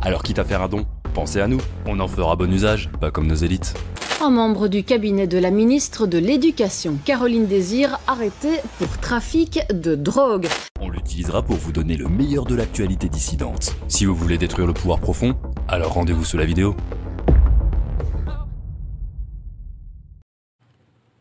Alors 0.02 0.24
quitte 0.24 0.40
à 0.40 0.44
faire 0.44 0.62
un 0.62 0.68
don, 0.68 0.86
pensez 1.14 1.40
à 1.40 1.48
nous, 1.48 1.62
on 1.86 2.00
en 2.00 2.08
fera 2.08 2.36
bon 2.36 2.52
usage, 2.52 2.90
pas 3.00 3.10
comme 3.10 3.28
nos 3.28 3.36
élites. 3.36 3.74
Un 4.22 4.30
membre 4.30 4.68
du 4.68 4.84
cabinet 4.84 5.28
de 5.28 5.38
la 5.38 5.50
ministre 5.50 6.06
de 6.08 6.18
l'Éducation, 6.18 6.98
Caroline 7.06 7.46
Désir, 7.46 8.00
arrêté 8.08 8.60
pour 8.80 8.98
trafic 8.98 9.62
de 9.72 9.96
drogue. 9.96 10.48
On 10.82 10.90
l'utilisera 10.90 11.42
pour 11.42 11.56
vous 11.56 11.72
donner 11.72 11.96
le 11.96 12.10
meilleur 12.10 12.46
de 12.46 12.56
l'actualité 12.56 13.08
dissidente. 13.08 13.74
Si 13.88 14.06
vous 14.06 14.16
voulez 14.16 14.38
détruire 14.38 14.68
le 14.68 14.74
pouvoir 14.74 15.00
profond, 15.00 15.36
alors 15.70 15.94
rendez-vous 15.94 16.26
sous 16.26 16.38
la 16.38 16.46
vidéo. 16.46 16.76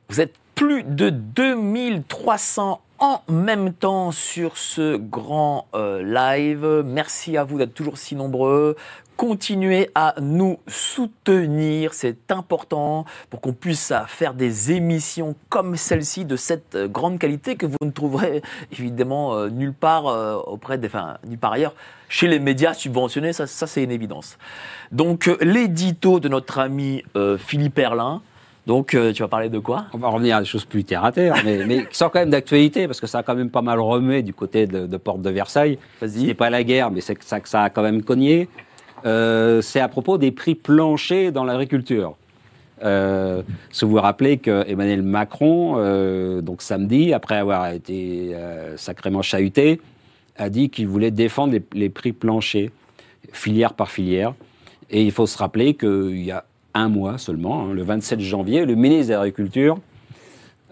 Vous 0.08 0.20
êtes 0.20 0.34
plus 0.56 0.82
de 0.82 1.10
2300 1.10 2.80
en 3.02 3.20
même 3.28 3.72
temps 3.72 4.12
sur 4.12 4.56
ce 4.56 4.96
grand 4.96 5.66
euh, 5.74 6.04
live. 6.04 6.84
Merci 6.86 7.36
à 7.36 7.42
vous 7.42 7.58
d'être 7.58 7.74
toujours 7.74 7.98
si 7.98 8.14
nombreux. 8.14 8.76
Continuez 9.16 9.90
à 9.96 10.14
nous 10.20 10.60
soutenir, 10.68 11.94
c'est 11.94 12.30
important 12.30 13.04
pour 13.28 13.40
qu'on 13.40 13.54
puisse 13.54 13.92
faire 14.06 14.34
des 14.34 14.70
émissions 14.70 15.34
comme 15.48 15.76
celle-ci 15.76 16.24
de 16.24 16.36
cette 16.36 16.76
euh, 16.76 16.86
grande 16.86 17.18
qualité 17.18 17.56
que 17.56 17.66
vous 17.66 17.76
ne 17.82 17.90
trouverez 17.90 18.40
évidemment 18.70 19.34
euh, 19.34 19.48
nulle 19.48 19.74
part 19.74 20.04
auprès 20.46 20.78
des, 20.78 20.86
enfin, 20.86 21.18
nulle 21.26 21.38
part 21.38 21.54
ailleurs 21.54 21.74
chez 22.08 22.28
les 22.28 22.38
médias 22.38 22.72
subventionnés, 22.72 23.32
ça, 23.32 23.48
ça 23.48 23.66
c'est 23.66 23.82
une 23.82 23.90
évidence. 23.90 24.38
Donc 24.92 25.28
l'édito 25.40 26.20
de 26.20 26.28
notre 26.28 26.60
ami 26.60 27.02
Philippe 27.38 27.78
Erlin. 27.78 28.22
Donc 28.66 28.94
euh, 28.94 29.12
tu 29.12 29.22
vas 29.22 29.28
parler 29.28 29.48
de 29.48 29.58
quoi? 29.58 29.86
On 29.92 29.98
va 29.98 30.08
revenir 30.08 30.36
à 30.36 30.40
des 30.40 30.46
choses 30.46 30.64
plus 30.64 30.84
terre 30.84 31.04
à 31.04 31.10
terre, 31.10 31.34
mais, 31.44 31.66
mais 31.66 31.86
qui 31.86 31.96
sont 31.96 32.08
quand 32.08 32.20
même 32.20 32.30
d'actualité, 32.30 32.86
parce 32.86 33.00
que 33.00 33.08
ça 33.08 33.18
a 33.18 33.22
quand 33.24 33.34
même 33.34 33.50
pas 33.50 33.62
mal 33.62 33.80
remué 33.80 34.22
du 34.22 34.32
côté 34.32 34.66
de, 34.66 34.86
de 34.86 34.96
Porte 34.96 35.20
de 35.20 35.30
Versailles. 35.30 35.78
Vas-y. 36.00 36.20
C'était 36.20 36.34
pas 36.34 36.48
la 36.48 36.62
guerre, 36.62 36.90
mais 36.92 37.00
c'est 37.00 37.16
que 37.16 37.24
ça, 37.24 37.40
que 37.40 37.48
ça 37.48 37.62
a 37.62 37.70
quand 37.70 37.82
même 37.82 38.02
cogné. 38.02 38.48
Euh, 39.04 39.62
c'est 39.62 39.80
à 39.80 39.88
propos 39.88 40.16
des 40.16 40.30
prix 40.30 40.54
planchers 40.54 41.32
dans 41.32 41.42
l'agriculture. 41.42 42.16
Euh, 42.84 43.42
si 43.72 43.84
vous 43.84 43.92
vous 43.92 44.00
rappelez 44.00 44.38
que 44.38 44.64
Emmanuel 44.68 45.02
Macron, 45.02 45.74
euh, 45.78 46.40
donc 46.40 46.62
samedi, 46.62 47.12
après 47.12 47.36
avoir 47.36 47.68
été 47.72 48.36
sacrément 48.76 49.22
chahuté, 49.22 49.80
a 50.36 50.48
dit 50.48 50.70
qu'il 50.70 50.86
voulait 50.86 51.10
défendre 51.10 51.52
les, 51.52 51.62
les 51.74 51.90
prix 51.90 52.12
planchers, 52.12 52.70
filière 53.32 53.74
par 53.74 53.90
filière. 53.90 54.34
Et 54.88 55.02
il 55.02 55.10
faut 55.10 55.26
se 55.26 55.36
rappeler 55.36 55.74
qu'il 55.74 56.22
y 56.22 56.30
a 56.30 56.44
un 56.74 56.88
mois 56.88 57.18
seulement, 57.18 57.62
hein, 57.62 57.72
le 57.72 57.82
27 57.82 58.20
janvier, 58.20 58.64
le 58.64 58.74
ministre 58.74 59.08
de 59.08 59.12
l'Agriculture, 59.14 59.78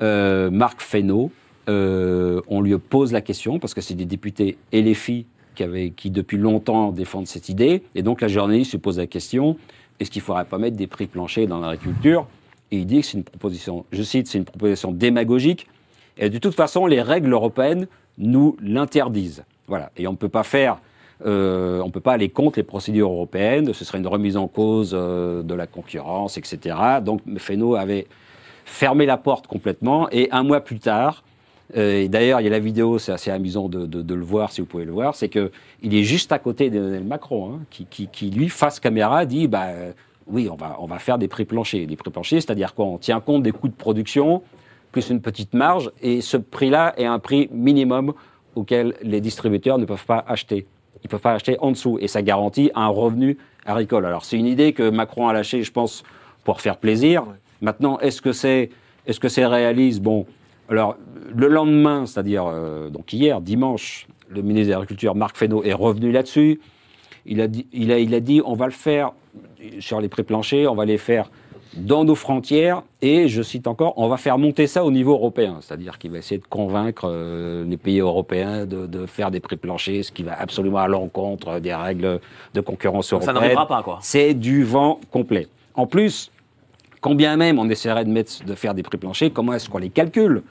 euh, 0.03 0.51
Marc 0.51 0.81
Fesneau, 0.81 1.31
euh, 1.69 2.41
on 2.49 2.61
lui 2.61 2.77
pose 2.79 3.13
la 3.13 3.21
question, 3.21 3.59
parce 3.59 3.75
que 3.75 3.81
c'est 3.81 3.95
des 3.95 4.07
députés 4.07 4.57
et 4.73 4.83
les 4.83 4.95
filles 4.95 5.27
qui, 5.55 5.63
avaient, 5.63 5.91
qui 5.91 6.11
depuis 6.11 6.39
longtemps 6.39 6.91
défendent 6.91 7.27
cette 7.27 7.49
idée, 7.49 7.83
et 7.95 8.03
donc 8.03 8.21
la 8.21 8.29
journaliste 8.29 8.73
se 8.73 8.77
pose 8.77 8.99
la 8.99 9.07
question, 9.07 9.57
est-ce 9.99 10.11
qu'il 10.11 10.21
ne 10.21 10.25
faudrait 10.25 10.47
pas 10.47 10.59
mettre 10.59 10.77
des 10.77 10.87
prix 10.87 11.07
planchers 11.07 11.47
dans 11.47 11.61
l'agriculture? 11.61 12.27
Et 12.71 12.79
il 12.79 12.87
dit 12.87 13.01
que 13.01 13.07
c'est 13.07 13.19
une 13.19 13.25
proposition, 13.25 13.85
je 13.93 14.03
cite, 14.03 14.27
c'est 14.29 14.39
une 14.39 14.45
proposition 14.45 14.93
démagogique, 14.93 15.67
et 16.17 16.31
de 16.31 16.39
toute 16.39 16.55
façon, 16.55 16.87
les 16.87 17.03
règles 17.03 17.33
européennes 17.33 17.87
nous 18.19 18.57
l'interdisent. 18.63 19.45
Voilà, 19.67 19.91
et 19.97 20.07
on 20.07 20.13
ne 20.13 20.17
peut 20.17 20.29
pas 20.29 20.43
faire 20.43 20.79
euh, 21.27 21.81
on 21.83 21.87
ne 21.87 21.91
peut 21.93 22.01
pas 22.01 22.13
aller 22.13 22.29
contre 22.29 22.59
les 22.59 22.63
procédures 22.65 23.11
européennes, 23.11 23.73
ce 23.75 23.85
serait 23.85 23.99
une 23.99 24.07
remise 24.07 24.37
en 24.37 24.49
cause 24.49 24.93
euh, 24.95 25.43
de 25.43 25.55
la 25.55 25.67
concurrence, 25.67 26.39
etc. 26.39 26.77
Donc 27.03 27.21
Fesneau 27.39 27.75
avait 27.77 28.07
fermé 28.65 29.07
la 29.07 29.17
porte 29.17 29.47
complètement, 29.47 30.09
et 30.11 30.29
un 30.31 30.43
mois 30.43 30.61
plus 30.61 30.79
tard, 30.79 31.25
euh, 31.77 32.01
et 32.03 32.09
d'ailleurs 32.09 32.41
il 32.41 32.45
y 32.45 32.47
a 32.47 32.51
la 32.51 32.59
vidéo, 32.59 32.99
c'est 32.99 33.13
assez 33.13 33.31
amusant 33.31 33.69
de, 33.69 33.87
de- 33.87 34.03
de 34.03 34.15
le 34.15 34.25
voir 34.25 34.51
si 34.53 34.61
vous 34.61 34.67
pouvez 34.67 34.85
le 34.85 34.93
voir, 34.93 35.15
c'est 35.15 35.29
que 35.29 35.51
il 35.83 35.95
est 35.95 36.05
juste 36.05 36.33
à 36.33 36.39
côté 36.39 36.71
d'Emmanuel 36.71 37.05
Macron, 37.05 37.53
hein, 37.55 37.61
qui, 37.71 37.87
qui- 37.87 38.07
qui, 38.09 38.31
lui, 38.31 38.49
face 38.49 38.81
caméra, 38.81 39.25
dit 39.27 39.47
bah, 39.49 39.67
euh, 39.69 39.93
oui, 40.27 40.49
on 40.51 40.55
va, 40.57 40.77
on 40.81 40.87
va 40.87 40.99
faire 41.01 41.19
des 41.19 41.27
prix 41.29 41.45
planchers. 41.45 41.87
Des 41.89 41.97
prix 41.97 42.11
planchers, 42.11 42.41
c'est-à-dire 42.41 42.75
quoi 42.75 42.85
On 42.87 42.99
tient 42.99 43.21
compte 43.21 43.43
des 43.43 43.51
coûts 43.53 43.67
de 43.69 43.75
production, 43.75 44.43
plus 44.93 45.11
une 45.11 45.21
petite 45.21 45.55
marge, 45.55 45.91
et 46.03 46.21
ce 46.21 46.37
prix-là 46.37 46.95
est 46.97 47.05
un 47.07 47.19
prix 47.19 47.49
minimum 47.53 48.13
auquel 48.55 48.95
les 49.03 49.21
distributeurs 49.21 49.79
ne 49.79 49.85
peuvent 49.85 50.07
pas 50.07 50.25
acheter. 50.29 50.67
Ils 51.03 51.07
ne 51.07 51.11
peuvent 51.11 51.21
pas 51.21 51.33
acheter 51.33 51.57
en 51.61 51.71
dessous, 51.71 51.99
et 52.01 52.09
ça 52.09 52.23
garantit 52.23 52.71
un 52.75 52.89
revenu 52.89 53.39
agricole. 53.65 54.07
Alors 54.07 54.25
c'est 54.25 54.37
une 54.37 54.47
idée 54.47 54.73
que 54.73 54.89
Macron 54.91 55.29
a 55.29 55.33
lâchée, 55.33 55.63
je 55.63 55.73
pense, 55.73 56.03
pour 56.45 56.61
faire 56.61 56.77
plaisir. 56.77 57.25
Maintenant, 57.61 57.99
est-ce 57.99 58.23
que 58.23 58.33
c'est 58.33 58.71
que 59.21 59.29
c'est 59.29 59.47
réaliste? 59.47 60.01
Bon, 60.01 60.27
alors 60.69 60.97
le 61.35 61.49
lendemain, 61.49 62.07
c'est-à-dire 62.07 62.45
euh, 62.47 62.91
donc 62.91 63.13
hier, 63.13 63.41
dimanche, 63.41 64.07
le 64.29 64.43
ministre 64.43 64.69
de 64.69 64.73
l'Agriculture, 64.73 65.15
Marc 65.15 65.37
Fesneau, 65.37 65.65
est 65.65 65.73
revenu 65.73 66.13
là-dessus. 66.13 66.61
Il 67.27 67.41
a, 67.41 67.49
dit, 67.49 67.67
il, 67.73 67.91
a, 67.93 67.99
il 67.99 68.15
a 68.15 68.21
dit 68.21 68.41
on 68.45 68.55
va 68.55 68.67
le 68.67 68.73
faire 68.73 69.13
sur 69.81 70.01
les 70.01 70.09
prix 70.09 70.23
planchers, 70.23 70.71
on 70.71 70.75
va 70.75 70.85
les 70.85 70.99
faire 70.99 71.31
dans 71.75 72.05
nos 72.05 72.15
frontières 72.15 72.83
et, 73.01 73.29
je 73.29 73.43
cite 73.43 73.67
encore, 73.67 73.95
on 73.97 74.09
va 74.09 74.17
faire 74.17 74.39
monter 74.39 74.67
ça 74.67 74.85
au 74.85 74.91
niveau 74.91 75.13
européen. 75.13 75.59
C'est-à-dire 75.61 75.99
qu'il 75.99 76.11
va 76.11 76.19
essayer 76.19 76.39
de 76.39 76.47
convaincre 76.47 77.09
euh, 77.09 77.65
les 77.65 77.77
pays 77.77 78.01
européens 78.01 78.67
de, 78.67 78.87
de 78.87 79.07
faire 79.07 79.31
des 79.31 79.41
prix 79.41 79.57
planchers, 79.57 80.05
ce 80.05 80.13
qui 80.13 80.23
va 80.23 80.39
absolument 80.39 80.79
à 80.79 80.89
l'encontre 80.89 81.61
des 81.61 81.75
règles 81.75 82.21
de 82.55 82.61
concurrence 82.61 83.11
Donc 83.11 83.23
ça 83.23 83.31
européenne. 83.31 83.55
n'arrivera 83.55 83.69
pas, 83.69 83.83
quoi. 83.83 83.99
C'est 84.03 84.35
du 84.35 84.65
vent 84.65 85.01
complet. 85.11 85.49
En 85.75 85.87
plus, 85.87 86.31
quand 87.01 87.15
bien 87.15 87.37
même 87.37 87.59
on 87.59 87.69
essaierait 87.71 88.05
de, 88.05 88.11
mettre, 88.11 88.45
de 88.45 88.55
faire 88.55 88.75
des 88.75 88.83
prix 88.83 88.99
planchers, 88.99 89.33
comment 89.33 89.55
est-ce 89.55 89.69
qu'on 89.69 89.79
les 89.79 89.91
calcule? 89.91 90.43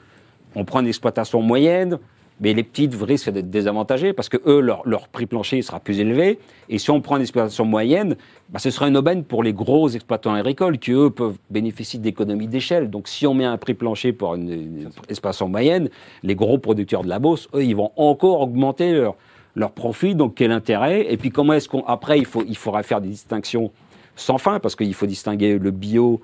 On 0.54 0.64
prend 0.64 0.80
une 0.80 0.88
exploitation 0.88 1.42
moyenne, 1.42 1.98
mais 2.40 2.54
les 2.54 2.62
petites 2.62 2.94
risquent 3.00 3.30
d'être 3.30 3.50
désavantagées 3.50 4.12
parce 4.12 4.28
que 4.28 4.38
eux, 4.46 4.60
leur, 4.60 4.82
leur, 4.86 5.08
prix 5.08 5.26
plancher 5.26 5.60
sera 5.60 5.78
plus 5.78 6.00
élevé. 6.00 6.38
Et 6.68 6.78
si 6.78 6.90
on 6.90 7.00
prend 7.00 7.16
une 7.16 7.22
exploitation 7.22 7.66
moyenne, 7.66 8.16
bah, 8.48 8.58
ce 8.58 8.70
sera 8.70 8.88
une 8.88 8.96
aubaine 8.96 9.24
pour 9.24 9.42
les 9.42 9.52
gros 9.52 9.90
exploitants 9.90 10.32
agricoles 10.32 10.78
qui, 10.78 10.92
eux, 10.92 11.10
peuvent 11.10 11.36
bénéficier 11.50 12.00
d'économies 12.00 12.48
d'échelle. 12.48 12.88
Donc, 12.88 13.08
si 13.08 13.26
on 13.26 13.34
met 13.34 13.44
un 13.44 13.58
prix 13.58 13.74
plancher 13.74 14.12
pour 14.12 14.34
une, 14.34 14.50
une, 14.50 14.90
exploitation 15.08 15.48
moyenne, 15.48 15.90
les 16.22 16.34
gros 16.34 16.58
producteurs 16.58 17.04
de 17.04 17.08
la 17.08 17.18
Beauce, 17.18 17.48
eux, 17.54 17.62
ils 17.62 17.76
vont 17.76 17.92
encore 17.96 18.40
augmenter 18.40 18.92
leur, 18.92 19.16
leur 19.54 19.72
profit. 19.72 20.14
Donc, 20.14 20.34
quel 20.36 20.50
intérêt? 20.50 21.12
Et 21.12 21.18
puis, 21.18 21.30
comment 21.30 21.52
est-ce 21.52 21.68
qu'on. 21.68 21.84
Après, 21.84 22.18
il, 22.18 22.24
faut, 22.24 22.42
il 22.48 22.56
faudra 22.56 22.82
faire 22.82 23.02
des 23.02 23.08
distinctions 23.08 23.70
sans 24.16 24.38
fin 24.38 24.60
parce 24.60 24.76
qu'il 24.76 24.94
faut 24.94 25.06
distinguer 25.06 25.58
le 25.58 25.70
bio 25.70 26.20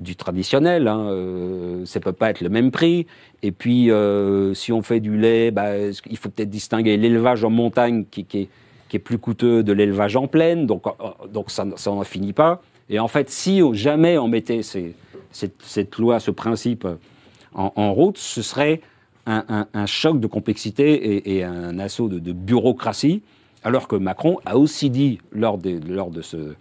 du 0.00 0.16
traditionnel. 0.16 0.88
Hein, 0.88 1.06
euh, 1.10 1.84
ça 1.86 2.00
peut 2.00 2.12
pas 2.12 2.30
être 2.30 2.40
le 2.40 2.48
même 2.48 2.70
prix. 2.70 3.06
Et 3.42 3.52
puis, 3.52 3.90
euh, 3.90 4.54
si 4.54 4.72
on 4.72 4.82
fait 4.82 5.00
du 5.00 5.16
lait, 5.16 5.50
bah, 5.50 5.76
il 5.78 6.16
faut 6.16 6.28
peut-être 6.28 6.50
distinguer 6.50 6.96
l'élevage 6.96 7.44
en 7.44 7.50
montagne 7.50 8.04
qui, 8.10 8.26
est, 8.34 8.48
plus 9.00 9.18
coûteux 9.18 9.64
de 9.64 9.72
l'élevage 9.72 10.14
en 10.14 10.28
plaine. 10.28 10.66
Donc, 10.66 10.86
euh, 10.86 10.92
donc 11.28 11.50
ça, 11.50 11.66
ça 11.76 11.90
n'en 11.90 12.04
finit 12.04 12.32
pas. 12.32 12.62
Et 12.88 12.98
en 12.98 13.08
fait, 13.08 13.30
si 13.30 13.60
jamais 13.72 14.18
on 14.18 14.28
mettait 14.28 14.60
cette, 14.62 15.98
loi, 15.98 16.20
ce 16.20 16.30
principe 16.30 16.86
en, 17.54 17.92
route, 17.92 18.18
ce 18.18 18.42
serait 18.42 18.82
un, 19.26 19.86
choc 19.86 20.20
de 20.20 20.26
complexité 20.26 21.34
et, 21.34 21.42
un 21.42 21.78
assaut 21.78 22.08
de, 22.08 22.32
bureaucratie. 22.32 23.22
Alors 23.64 23.88
que 23.88 23.96
Macron 23.96 24.38
a 24.44 24.58
aussi 24.58 24.90
dit 24.90 25.18
lors 25.32 25.58
lors 25.88 26.10
de 26.10 26.20
ce, 26.20 26.54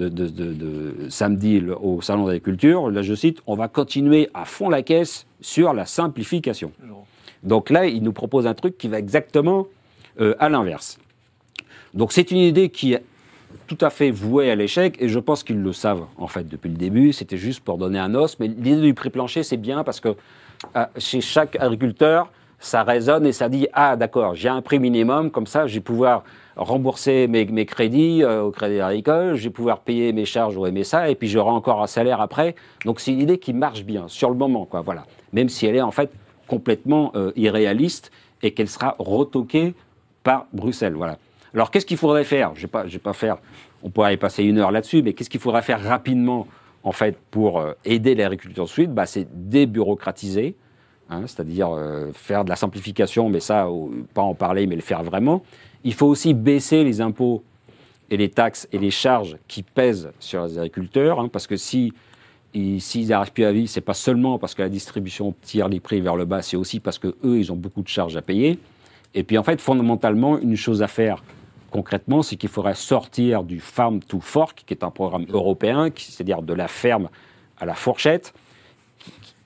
de, 0.00 0.08
de, 0.08 0.28
de, 0.28 0.52
de, 0.54 1.08
samedi 1.10 1.62
au 1.80 2.00
Salon 2.00 2.26
d'agriculture, 2.26 2.90
là 2.90 3.02
je 3.02 3.14
cite, 3.14 3.40
on 3.46 3.54
va 3.54 3.68
continuer 3.68 4.30
à 4.32 4.44
fond 4.44 4.68
la 4.68 4.82
caisse 4.82 5.26
sur 5.40 5.74
la 5.74 5.84
simplification. 5.84 6.72
Donc 7.42 7.70
là, 7.70 7.86
il 7.86 8.02
nous 8.02 8.12
propose 8.12 8.46
un 8.46 8.54
truc 8.54 8.76
qui 8.78 8.88
va 8.88 8.98
exactement 8.98 9.66
euh, 10.20 10.34
à 10.38 10.48
l'inverse. 10.48 10.98
Donc 11.94 12.12
c'est 12.12 12.30
une 12.30 12.38
idée 12.38 12.68
qui 12.68 12.94
est 12.94 13.02
tout 13.66 13.78
à 13.80 13.90
fait 13.90 14.10
vouée 14.10 14.50
à 14.50 14.54
l'échec, 14.54 14.96
et 15.00 15.08
je 15.08 15.18
pense 15.18 15.42
qu'ils 15.42 15.60
le 15.60 15.72
savent 15.72 16.06
en 16.16 16.26
fait 16.26 16.48
depuis 16.48 16.68
le 16.68 16.76
début, 16.76 17.12
c'était 17.12 17.36
juste 17.36 17.60
pour 17.60 17.78
donner 17.78 17.98
un 17.98 18.14
os, 18.14 18.38
mais 18.38 18.48
l'idée 18.48 18.80
du 18.80 18.94
prix 18.94 19.10
plancher, 19.10 19.42
c'est 19.42 19.56
bien 19.56 19.84
parce 19.84 20.00
que 20.00 20.10
euh, 20.76 20.84
chez 20.98 21.20
chaque 21.20 21.56
agriculteur, 21.56 22.30
ça 22.58 22.82
résonne 22.84 23.26
et 23.26 23.32
ça 23.32 23.48
dit 23.48 23.66
ah 23.72 23.96
d'accord 23.96 24.34
j'ai 24.34 24.50
un 24.50 24.60
prix 24.60 24.78
minimum 24.78 25.30
comme 25.30 25.46
ça 25.46 25.66
je 25.66 25.74
vais 25.74 25.80
pouvoir 25.80 26.24
rembourser 26.60 27.26
mes, 27.26 27.64
crédits 27.64 28.22
euh, 28.22 28.42
au 28.42 28.50
Crédit 28.50 28.80
Agricole, 28.80 29.34
je 29.34 29.44
vais 29.44 29.50
pouvoir 29.50 29.80
payer 29.80 30.12
mes 30.12 30.26
charges 30.26 30.56
au 30.56 30.70
MSA 30.70 31.08
et 31.08 31.14
puis 31.14 31.26
j'aurai 31.26 31.50
encore 31.50 31.82
un 31.82 31.86
salaire 31.86 32.20
après. 32.20 32.54
Donc 32.84 33.00
c'est 33.00 33.12
une 33.12 33.20
idée 33.20 33.38
qui 33.38 33.54
marche 33.54 33.82
bien 33.82 34.08
sur 34.08 34.28
le 34.28 34.36
moment 34.36 34.66
quoi 34.66 34.82
voilà. 34.82 35.06
Même 35.32 35.48
si 35.48 35.66
elle 35.66 35.76
est 35.76 35.80
en 35.80 35.90
fait 35.90 36.10
complètement 36.46 37.12
euh, 37.14 37.32
irréaliste 37.34 38.10
et 38.42 38.52
qu'elle 38.52 38.68
sera 38.68 38.94
retoquée 38.98 39.74
par 40.22 40.46
Bruxelles 40.52 40.94
voilà. 40.94 41.16
Alors 41.54 41.70
qu'est-ce 41.70 41.86
qu'il 41.86 41.96
faudrait 41.96 42.24
faire? 42.24 42.52
Je 42.54 42.66
je 42.84 42.92
vais 42.92 42.98
pas 42.98 43.14
faire 43.14 43.38
on 43.82 43.88
pourrait 43.88 44.12
y 44.14 44.18
passer 44.18 44.44
une 44.44 44.58
heure 44.58 44.70
là-dessus 44.70 45.02
mais 45.02 45.14
qu'est-ce 45.14 45.30
qu'il 45.30 45.40
faudrait 45.40 45.62
faire 45.62 45.82
rapidement 45.82 46.46
en 46.84 46.92
fait 46.92 47.18
pour 47.30 47.58
euh, 47.58 47.72
aider 47.86 48.14
l'agriculture 48.14 48.68
suite? 48.68 48.92
Bah, 48.92 49.06
c'est 49.06 49.26
débureaucratiser 49.48 50.56
Hein, 51.12 51.22
c'est-à-dire 51.26 51.70
euh, 51.72 52.12
faire 52.12 52.44
de 52.44 52.50
la 52.50 52.56
simplification, 52.56 53.28
mais 53.28 53.40
ça, 53.40 53.68
pas 54.14 54.22
en 54.22 54.34
parler, 54.34 54.68
mais 54.68 54.76
le 54.76 54.80
faire 54.80 55.02
vraiment. 55.02 55.42
Il 55.84 55.94
faut 55.94 56.06
aussi 56.06 56.34
baisser 56.34 56.84
les 56.84 57.00
impôts 57.00 57.42
et 58.10 58.16
les 58.16 58.28
taxes 58.28 58.68
et 58.72 58.78
les 58.78 58.90
charges 58.90 59.36
qui 59.48 59.62
pèsent 59.62 60.10
sur 60.18 60.44
les 60.44 60.58
agriculteurs, 60.58 61.20
hein, 61.20 61.28
parce 61.28 61.46
que 61.46 61.56
si 61.56 61.92
s'ils 62.52 63.08
n'arrivent 63.08 63.32
plus 63.32 63.44
à 63.44 63.52
vivre, 63.52 63.68
c'est 63.68 63.80
pas 63.80 63.94
seulement 63.94 64.38
parce 64.38 64.54
que 64.56 64.62
la 64.62 64.68
distribution 64.68 65.34
tire 65.42 65.68
les 65.68 65.78
prix 65.78 66.00
vers 66.00 66.16
le 66.16 66.24
bas, 66.24 66.42
c'est 66.42 66.56
aussi 66.56 66.80
parce 66.80 66.98
que 66.98 67.14
eux, 67.24 67.38
ils 67.38 67.52
ont 67.52 67.56
beaucoup 67.56 67.82
de 67.82 67.88
charges 67.88 68.16
à 68.16 68.22
payer. 68.22 68.58
Et 69.14 69.22
puis 69.22 69.38
en 69.38 69.44
fait, 69.44 69.60
fondamentalement, 69.60 70.36
une 70.38 70.56
chose 70.56 70.82
à 70.82 70.88
faire 70.88 71.22
concrètement, 71.70 72.22
c'est 72.22 72.36
qu'il 72.36 72.48
faudrait 72.48 72.74
sortir 72.74 73.44
du 73.44 73.60
farm 73.60 74.00
to 74.00 74.20
fork, 74.20 74.64
qui 74.66 74.74
est 74.74 74.84
un 74.84 74.90
programme 74.90 75.26
européen, 75.28 75.88
c'est-à-dire 75.96 76.42
de 76.42 76.52
la 76.52 76.68
ferme 76.68 77.08
à 77.58 77.64
la 77.64 77.74
fourchette, 77.74 78.34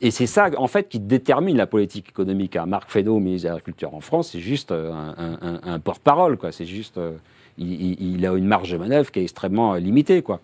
et 0.04 0.10
c'est 0.10 0.26
ça, 0.26 0.50
en 0.58 0.66
fait, 0.66 0.90
qui 0.90 1.00
détermine 1.00 1.56
la 1.56 1.66
politique 1.66 2.10
économique. 2.10 2.56
Hein. 2.56 2.66
Marc 2.66 2.90
Fesneau, 2.90 3.18
ministre 3.20 3.48
de 3.48 3.54
l'Agriculture 3.54 3.94
en 3.94 4.00
France, 4.00 4.32
c'est 4.32 4.38
juste 4.38 4.70
euh, 4.70 4.92
un, 4.92 5.78
porte-parole, 5.78 6.36
quoi. 6.36 6.52
C'est 6.52 6.66
juste, 6.66 6.98
euh, 6.98 7.12
il, 7.56 8.26
a 8.26 8.34
une 8.34 8.44
marge 8.44 8.70
de 8.70 8.76
manœuvre 8.76 9.10
qui 9.10 9.20
est 9.20 9.22
extrêmement 9.22 9.72
limitée, 9.76 10.20
quoi. 10.20 10.40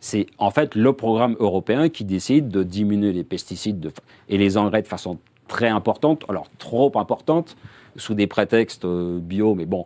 C'est 0.00 0.28
en 0.38 0.50
fait 0.50 0.74
le 0.74 0.94
programme 0.94 1.36
européen 1.40 1.90
qui 1.90 2.06
décide 2.06 2.48
de 2.48 2.62
diminuer 2.62 3.12
les 3.12 3.22
pesticides 3.22 3.80
de, 3.80 3.92
et 4.30 4.38
les 4.38 4.56
engrais 4.56 4.80
de 4.80 4.88
façon 4.88 5.18
très 5.46 5.68
importante, 5.68 6.24
alors 6.30 6.46
trop 6.58 6.90
importante, 6.98 7.54
sous 7.96 8.14
des 8.14 8.26
prétextes 8.26 8.86
euh, 8.86 9.18
bio, 9.20 9.54
mais 9.54 9.66
bon, 9.66 9.84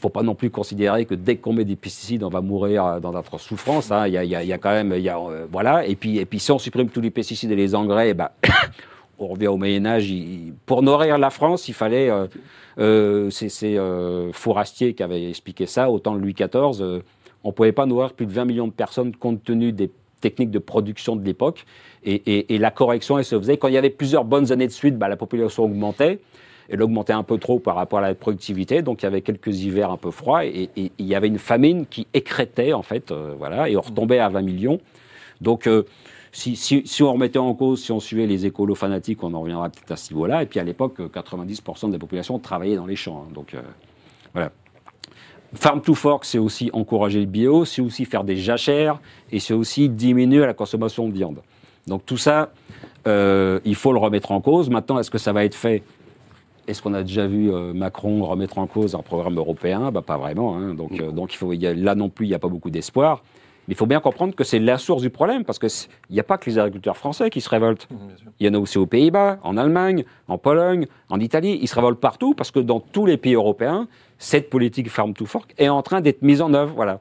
faut 0.00 0.08
pas 0.08 0.22
non 0.22 0.34
plus 0.34 0.50
considérer 0.50 1.04
que 1.04 1.14
dès 1.14 1.36
qu'on 1.36 1.52
met 1.52 1.64
des 1.64 1.76
pesticides, 1.76 2.22
on 2.22 2.28
va 2.28 2.40
mourir 2.40 3.00
dans 3.00 3.12
notre 3.12 3.38
souffrance. 3.38 3.90
Hein. 3.90 4.06
Y 4.06 4.58
quand 4.60 4.70
même, 4.70 4.92
euh, 4.92 5.46
voilà. 5.50 5.86
Et 5.86 5.96
puis, 5.96 6.26
si 6.38 6.52
on 6.52 6.58
supprime 6.58 6.88
tous 6.88 7.00
les 7.00 7.10
pesticides 7.10 7.50
et 7.50 7.56
les 7.56 7.74
engrais, 7.74 8.14
bah, 8.14 8.32
on 9.18 9.26
revient 9.26 9.48
au 9.48 9.56
Moyen 9.56 9.86
Âge. 9.86 10.10
Il, 10.10 10.54
pour 10.66 10.82
nourrir 10.82 11.18
la 11.18 11.30
France, 11.30 11.68
il 11.68 11.74
fallait. 11.74 12.10
Euh, 12.10 12.26
euh, 12.78 13.28
c'est 13.30 13.76
euh, 13.76 14.32
Fourastier 14.32 14.94
qui 14.94 15.02
avait 15.02 15.28
expliqué 15.28 15.66
ça. 15.66 15.90
Au 15.90 15.98
temps 15.98 16.14
de 16.14 16.20
Louis 16.20 16.34
XIV, 16.34 16.80
euh, 16.80 17.00
on 17.42 17.52
pouvait 17.52 17.72
pas 17.72 17.86
nourrir 17.86 18.12
plus 18.12 18.26
de 18.26 18.32
20 18.32 18.44
millions 18.44 18.68
de 18.68 18.72
personnes 18.72 19.14
compte 19.16 19.42
tenu 19.42 19.72
des 19.72 19.90
techniques 20.20 20.50
de 20.50 20.58
production 20.58 21.16
de 21.16 21.24
l'époque. 21.24 21.64
Et, 22.04 22.58
la 22.58 22.70
correction, 22.70 23.18
elle 23.18 23.24
se 23.24 23.38
faisait 23.38 23.56
quand 23.56 23.68
il 23.68 23.74
y 23.74 23.78
avait 23.78 23.90
plusieurs 23.90 24.24
bonnes 24.24 24.52
années 24.52 24.66
de 24.66 24.72
suite. 24.72 24.96
Bah, 24.96 25.08
la 25.08 25.16
population 25.16 25.64
augmentait 25.64 26.20
elle 26.68 26.82
augmentait 26.82 27.12
un 27.12 27.22
peu 27.22 27.38
trop 27.38 27.58
par 27.58 27.76
rapport 27.76 28.00
à 28.00 28.02
la 28.02 28.14
productivité, 28.14 28.82
donc 28.82 29.02
il 29.02 29.06
y 29.06 29.08
avait 29.08 29.22
quelques 29.22 29.60
hivers 29.60 29.90
un 29.90 29.96
peu 29.96 30.10
froids, 30.10 30.44
et, 30.44 30.70
et, 30.76 30.84
et 30.84 30.92
il 30.98 31.06
y 31.06 31.14
avait 31.14 31.28
une 31.28 31.38
famine 31.38 31.86
qui 31.86 32.06
écrétait, 32.14 32.72
en 32.72 32.82
fait, 32.82 33.10
euh, 33.10 33.34
voilà, 33.38 33.68
et 33.68 33.76
on 33.76 33.80
retombait 33.80 34.18
à 34.18 34.28
20 34.28 34.42
millions. 34.42 34.80
Donc, 35.40 35.66
euh, 35.66 35.84
si, 36.32 36.56
si, 36.56 36.82
si, 36.84 37.02
on 37.02 37.12
remettait 37.12 37.38
en 37.38 37.54
cause, 37.54 37.82
si 37.82 37.90
on 37.90 38.00
suivait 38.00 38.26
les 38.26 38.44
écolos 38.44 38.74
fanatiques, 38.74 39.22
on 39.22 39.32
en 39.32 39.40
reviendra 39.40 39.70
peut-être 39.70 39.92
à 39.92 39.96
ce 39.96 40.12
niveau-là, 40.12 40.42
et 40.42 40.46
puis 40.46 40.60
à 40.60 40.64
l'époque, 40.64 41.00
90% 41.00 41.88
de 41.88 41.92
la 41.92 41.98
population 41.98 42.38
travaillait 42.38 42.76
dans 42.76 42.86
les 42.86 42.96
champs, 42.96 43.24
hein, 43.26 43.32
donc 43.34 43.54
euh, 43.54 43.62
voilà. 44.34 44.52
Farm 45.54 45.80
to 45.80 45.94
Fork, 45.94 46.26
c'est 46.26 46.36
aussi 46.36 46.68
encourager 46.74 47.20
le 47.20 47.26
bio, 47.26 47.64
c'est 47.64 47.80
aussi 47.80 48.04
faire 48.04 48.22
des 48.22 48.36
jachères, 48.36 49.00
et 49.32 49.40
c'est 49.40 49.54
aussi 49.54 49.88
diminuer 49.88 50.44
la 50.44 50.52
consommation 50.52 51.08
de 51.08 51.14
viande. 51.14 51.40
Donc 51.86 52.04
tout 52.04 52.18
ça, 52.18 52.50
euh, 53.06 53.58
il 53.64 53.74
faut 53.74 53.92
le 53.92 53.98
remettre 53.98 54.30
en 54.32 54.42
cause. 54.42 54.68
Maintenant, 54.68 54.98
est-ce 54.98 55.10
que 55.10 55.16
ça 55.16 55.32
va 55.32 55.44
être 55.44 55.54
fait 55.54 55.82
est-ce 56.68 56.82
qu'on 56.82 56.94
a 56.94 57.02
déjà 57.02 57.26
vu 57.26 57.50
euh, 57.50 57.72
Macron 57.72 58.22
remettre 58.24 58.58
en 58.58 58.66
cause 58.66 58.94
un 58.94 59.02
programme 59.02 59.36
européen? 59.36 59.90
Bah, 59.90 60.02
Pas 60.02 60.18
vraiment. 60.18 60.56
Hein. 60.56 60.74
Donc, 60.74 61.00
euh, 61.00 61.10
donc 61.10 61.32
il 61.32 61.36
faut, 61.38 61.52
il 61.52 61.62
y 61.62 61.66
a, 61.66 61.72
là 61.74 61.94
non 61.94 62.10
plus, 62.10 62.26
il 62.26 62.28
n'y 62.28 62.34
a 62.34 62.38
pas 62.38 62.48
beaucoup 62.48 62.70
d'espoir. 62.70 63.22
Mais 63.66 63.74
il 63.74 63.76
faut 63.76 63.86
bien 63.86 64.00
comprendre 64.00 64.34
que 64.34 64.44
c'est 64.44 64.58
la 64.58 64.78
source 64.78 65.02
du 65.02 65.10
problème, 65.10 65.44
parce 65.44 65.58
qu'il 65.58 65.68
n'y 66.10 66.20
a 66.20 66.22
pas 66.22 66.38
que 66.38 66.48
les 66.48 66.58
agriculteurs 66.58 66.96
français 66.96 67.28
qui 67.30 67.40
se 67.40 67.50
révoltent. 67.50 67.88
Il 68.38 68.46
y 68.46 68.50
en 68.50 68.54
a 68.54 68.58
aussi 68.58 68.78
aux 68.78 68.86
Pays-Bas, 68.86 69.38
en 69.42 69.56
Allemagne, 69.56 70.04
en 70.26 70.38
Pologne, 70.38 70.86
en 71.10 71.20
Italie. 71.20 71.58
Ils 71.60 71.68
se 71.68 71.74
révoltent 71.74 72.00
partout, 72.00 72.34
parce 72.34 72.50
que 72.50 72.60
dans 72.60 72.80
tous 72.80 73.04
les 73.04 73.16
pays 73.16 73.34
européens, 73.34 73.88
cette 74.18 74.48
politique 74.48 74.88
farm 74.88 75.12
to 75.12 75.26
fork 75.26 75.54
est 75.58 75.68
en 75.68 75.82
train 75.82 76.00
d'être 76.00 76.22
mise 76.22 76.40
en 76.40 76.54
œuvre. 76.54 76.72
Voilà. 76.76 77.00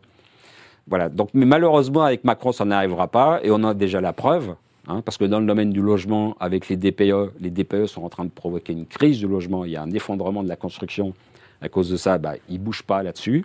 Voilà. 0.87 1.09
Donc, 1.09 1.29
mais 1.33 1.45
malheureusement, 1.45 2.03
avec 2.03 2.23
Macron, 2.23 2.51
ça 2.51 2.65
n'arrivera 2.65 3.07
pas, 3.07 3.39
et 3.43 3.51
on 3.51 3.63
a 3.63 3.73
déjà 3.73 4.01
la 4.01 4.13
preuve. 4.13 4.55
Hein, 4.87 5.01
parce 5.01 5.17
que 5.17 5.25
dans 5.25 5.41
le 5.41 5.45
domaine 5.45 5.71
du 5.71 5.81
logement, 5.81 6.37
avec 6.39 6.69
les 6.69 6.77
DPE, 6.77 7.33
les 7.41 7.49
DPE 7.49 7.87
sont 7.87 8.03
en 8.03 8.09
train 8.09 8.23
de 8.23 8.29
provoquer 8.29 8.71
une 8.71 8.85
crise 8.85 9.19
du 9.19 9.27
logement. 9.27 9.65
Il 9.65 9.71
y 9.71 9.75
a 9.75 9.81
un 9.81 9.91
effondrement 9.91 10.43
de 10.43 10.47
la 10.47 10.55
construction. 10.55 11.13
À 11.61 11.67
cause 11.67 11.89
de 11.89 11.97
ça, 11.97 12.17
bah, 12.17 12.35
ils 12.47 12.59
ne 12.59 12.63
bougent 12.63 12.83
pas 12.83 13.03
là-dessus. 13.03 13.43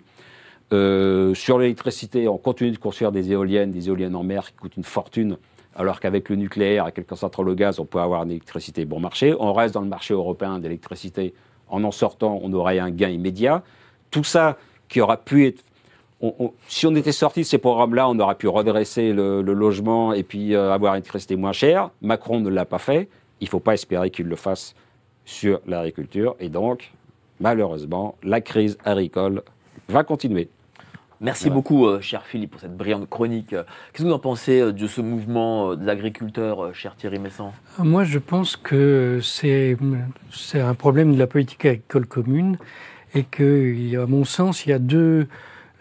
Euh, 0.71 1.33
sur 1.33 1.59
l'électricité, 1.59 2.29
on 2.29 2.37
continue 2.37 2.71
de 2.71 2.77
construire 2.77 3.11
des 3.11 3.31
éoliennes, 3.31 3.71
des 3.71 3.89
éoliennes 3.89 4.15
en 4.15 4.23
mer 4.23 4.47
qui 4.47 4.53
coûtent 4.53 4.77
une 4.77 4.85
fortune, 4.85 5.37
alors 5.75 5.99
qu'avec 5.99 6.29
le 6.29 6.37
nucléaire 6.37 6.87
et 6.87 6.91
quelques 6.93 7.17
centrales 7.17 7.49
au 7.49 7.55
gaz, 7.55 7.79
on 7.79 7.85
peut 7.85 7.99
avoir 7.99 8.23
une 8.23 8.31
électricité 8.31 8.85
bon 8.85 9.01
marché. 9.01 9.35
On 9.37 9.51
reste 9.51 9.73
dans 9.73 9.81
le 9.81 9.87
marché 9.87 10.13
européen 10.13 10.59
d'électricité. 10.59 11.33
En 11.67 11.83
en 11.83 11.91
sortant, 11.91 12.39
on 12.41 12.53
aurait 12.53 12.79
un 12.79 12.89
gain 12.89 13.09
immédiat. 13.09 13.63
Tout 14.11 14.23
ça 14.23 14.57
qui 14.87 15.01
aura 15.01 15.17
pu 15.17 15.47
être 15.47 15.63
on, 16.23 16.33
on, 16.39 16.53
si 16.67 16.87
on 16.87 16.95
était 16.95 17.11
sorti 17.11 17.41
de 17.41 17.45
ces 17.45 17.57
programmes-là, 17.59 18.09
on 18.09 18.17
aurait 18.17 18.35
pu 18.35 18.47
redresser 18.47 19.11
le, 19.11 19.41
le 19.41 19.53
logement 19.53 20.13
et 20.13 20.23
puis 20.23 20.55
euh, 20.55 20.71
avoir 20.71 20.93
une 20.93 20.99
électricité 20.99 21.35
moins 21.35 21.51
chère. 21.51 21.91
Macron 22.01 22.39
ne 22.39 22.49
l'a 22.49 22.65
pas 22.65 22.79
fait. 22.79 23.09
Il 23.41 23.45
ne 23.45 23.49
faut 23.49 23.59
pas 23.59 23.73
espérer 23.73 24.09
qu'il 24.09 24.27
le 24.27 24.37
fasse 24.37 24.73
sur 25.25 25.59
l'agriculture. 25.67 26.35
Et 26.39 26.49
donc, 26.49 26.91
malheureusement, 27.39 28.15
la 28.23 28.39
crise 28.39 28.77
agricole 28.85 29.43
va 29.89 30.03
continuer. 30.03 30.49
Merci 31.19 31.45
voilà. 31.45 31.55
beaucoup, 31.55 31.85
euh, 31.87 32.01
cher 32.01 32.25
Philippe, 32.25 32.51
pour 32.51 32.59
cette 32.61 32.75
brillante 32.75 33.09
chronique. 33.09 33.49
Qu'est-ce 33.49 34.03
que 34.03 34.03
vous 34.03 34.13
en 34.13 34.19
pensez 34.19 34.59
euh, 34.59 34.71
de 34.71 34.87
ce 34.87 35.01
mouvement 35.01 35.75
de 35.75 35.85
l'agriculteur, 35.85 36.73
cher 36.73 36.95
Thierry 36.95 37.19
Messant? 37.19 37.53
Moi, 37.79 38.05
je 38.05 38.19
pense 38.19 38.55
que 38.55 39.19
c'est 39.21 39.77
un 40.55 40.73
problème 40.73 41.13
de 41.13 41.19
la 41.19 41.27
politique 41.27 41.65
agricole 41.65 42.05
commune 42.07 42.57
et 43.13 43.23
qu'à 43.23 44.05
mon 44.07 44.23
sens, 44.23 44.65
il 44.65 44.69
y 44.69 44.73
a 44.73 44.79
deux, 44.79 45.27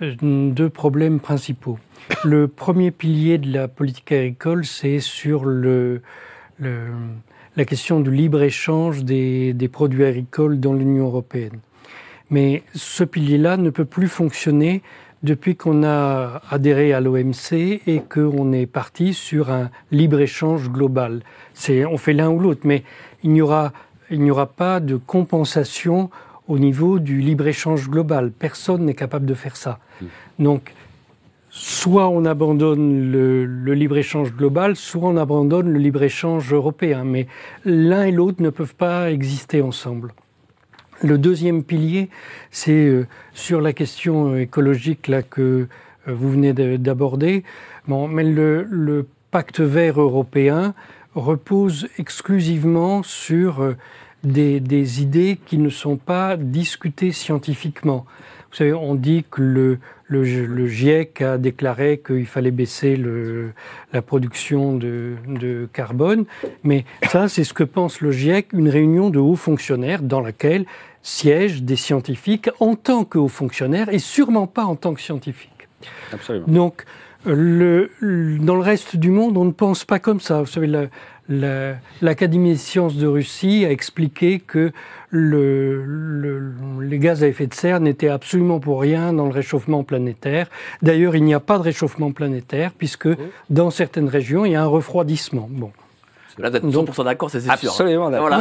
deux 0.03 0.69
problèmes 0.69 1.20
principaux. 1.20 1.79
Le 2.24 2.49
premier 2.49 2.91
pilier 2.91 3.39
de 3.39 3.53
la 3.53 3.69
politique 3.69 4.12
agricole, 4.12 4.65
c'est 4.65 4.99
sur 4.99 5.45
le, 5.45 6.03
le, 6.59 6.87
la 7.57 7.65
question 7.65 8.01
du 8.01 8.11
libre-échange 8.11 9.05
des, 9.05 9.53
des 9.53 9.69
produits 9.69 10.05
agricoles 10.05 10.59
dans 10.61 10.73
l'Union 10.73 11.07
européenne. 11.07 11.61
Mais 12.31 12.62
ce 12.74 13.05
pilier-là 13.05 13.57
ne 13.57 13.70
peut 13.70 13.85
plus 13.85 14.09
fonctionner 14.09 14.83
depuis 15.23 15.55
qu'on 15.55 15.85
a 15.85 16.43
adhéré 16.51 16.93
à 16.93 17.01
l'OMC 17.01 17.53
et 17.53 18.03
qu'on 18.09 18.53
est 18.53 18.66
parti 18.66 19.15
sur 19.15 19.51
un 19.51 19.70
libre-échange 19.93 20.70
global. 20.70 21.23
On 21.69 21.97
fait 21.97 22.12
l'un 22.12 22.31
ou 22.31 22.41
l'autre, 22.41 22.62
mais 22.65 22.83
il 23.23 23.31
n'y 23.31 23.43
aura, 23.43 23.73
il 24.11 24.20
n'y 24.20 24.31
aura 24.31 24.47
pas 24.47 24.81
de 24.81 24.97
compensation 24.97 26.11
au 26.49 26.59
niveau 26.59 26.99
du 26.99 27.20
libre-échange 27.20 27.89
global. 27.89 28.33
Personne 28.33 28.85
n'est 28.85 28.95
capable 28.95 29.27
de 29.27 29.35
faire 29.35 29.57
ça. 29.57 29.79
Donc, 30.38 30.72
soit 31.52 32.09
on 32.09 32.24
abandonne 32.24 33.12
le, 33.12 33.74
libre-échange 33.74 34.34
global, 34.34 34.74
soit 34.74 35.09
on 35.09 35.16
abandonne 35.16 35.70
le 35.70 35.78
libre-échange 35.78 36.52
européen. 36.52 37.04
Mais 37.04 37.26
l'un 37.64 38.04
et 38.04 38.10
l'autre 38.10 38.42
ne 38.42 38.50
peuvent 38.50 38.74
pas 38.74 39.10
exister 39.12 39.60
ensemble. 39.60 40.14
Le 41.02 41.18
deuxième 41.18 41.62
pilier, 41.62 42.09
c'est 42.50 42.86
euh, 42.86 43.06
sur 43.34 43.60
la 43.60 43.72
question 43.72 44.36
écologique 44.36 45.09
là, 45.09 45.22
que 45.22 45.68
euh, 46.09 46.12
vous 46.14 46.30
venez 46.30 46.52
d'aborder. 46.78 47.44
Mais 47.86 48.24
le, 48.24 49.06
pacte 49.30 49.60
vert 49.60 49.98
européen 49.98 50.74
repose 51.14 51.88
exclusivement 51.98 53.02
sur 53.02 53.62
euh, 53.62 53.76
des, 54.24 54.60
des, 54.60 55.02
idées 55.02 55.38
qui 55.46 55.56
ne 55.56 55.70
sont 55.70 55.96
pas 55.96 56.36
discutées 56.36 57.12
scientifiquement. 57.12 58.04
Vous 58.50 58.56
savez, 58.56 58.74
on 58.74 58.94
dit 58.94 59.24
que 59.30 59.40
le, 59.40 59.78
le, 60.12 60.47
le 60.47 60.66
GIEC 60.66 61.22
a 61.22 61.39
déclaré 61.39 62.02
qu'il 62.05 62.26
fallait 62.26 62.51
baisser 62.51 62.97
le, 62.97 63.52
la 63.93 64.02
production 64.02 64.76
de, 64.76 65.14
de, 65.26 65.68
carbone, 65.72 66.24
mais 66.62 66.84
ça, 67.09 67.28
c'est 67.28 67.44
ce 67.44 67.55
que 67.55 67.64
pense 67.64 68.01
le 68.01 68.12
GIEC, 68.12 68.52
une 68.52 68.68
réunion 68.68 69.10
de 69.10 69.18
hauts 69.18 69.36
fonctionnaires 69.36 70.02
dans 70.02 70.20
laquelle 70.20 70.66
siègent 71.02 71.62
des 71.62 71.76
scientifiques 71.76 72.51
en 72.60 72.74
tant 72.76 73.05
que 73.05 73.18
hauts 73.18 73.28
fonctionnaires 73.28 73.89
et 73.89 73.98
sûrement 73.98 74.47
pas 74.47 74.64
en 74.64 74.76
tant 74.76 74.94
que 74.94 75.01
scientifiques. 75.01 75.51
Absolument. 76.12 76.47
Donc, 76.47 76.84
le, 77.24 77.90
dans 78.40 78.56
le 78.56 78.62
reste 78.62 78.97
du 78.97 79.10
monde, 79.10 79.36
on 79.36 79.44
ne 79.44 79.52
pense 79.52 79.84
pas 79.84 79.98
comme 79.98 80.20
ça. 80.20 80.40
Vous 80.40 80.47
savez, 80.47 80.70
l'Académie 82.00 82.48
la, 82.48 82.54
des 82.54 82.59
sciences 82.59 82.96
de 82.96 83.06
Russie 83.06 83.64
a 83.64 83.70
expliqué 83.70 84.40
que 84.40 84.72
le, 85.10 85.84
le, 85.84 86.52
les 86.80 86.98
gaz 86.98 87.22
à 87.22 87.28
effet 87.28 87.46
de 87.46 87.54
serre 87.54 87.80
n'étaient 87.80 88.09
absolument 88.09 88.60
pour 88.60 88.80
rien 88.80 89.12
dans 89.12 89.26
le 89.26 89.32
réchauffement 89.32 89.84
planétaire. 89.84 90.48
D'ailleurs, 90.80 91.16
il 91.16 91.24
n'y 91.24 91.34
a 91.34 91.40
pas 91.40 91.59
de 91.59 91.62
réchauffement 91.62 92.12
planétaire 92.12 92.72
puisque 92.76 93.09
dans 93.50 93.70
certaines 93.70 94.09
régions, 94.09 94.44
il 94.44 94.52
y 94.52 94.56
a 94.56 94.62
un 94.62 94.66
refroidissement. 94.66 95.48
Bon. 95.50 95.70
Là, 96.38 96.50
vous 96.50 96.56
êtes 96.56 96.64
100% 96.64 97.04
d'accord, 97.04 97.30
c'est 97.30 97.40
sûr. 97.40 97.52
Absolument 97.52 98.10
d'accord. 98.10 98.30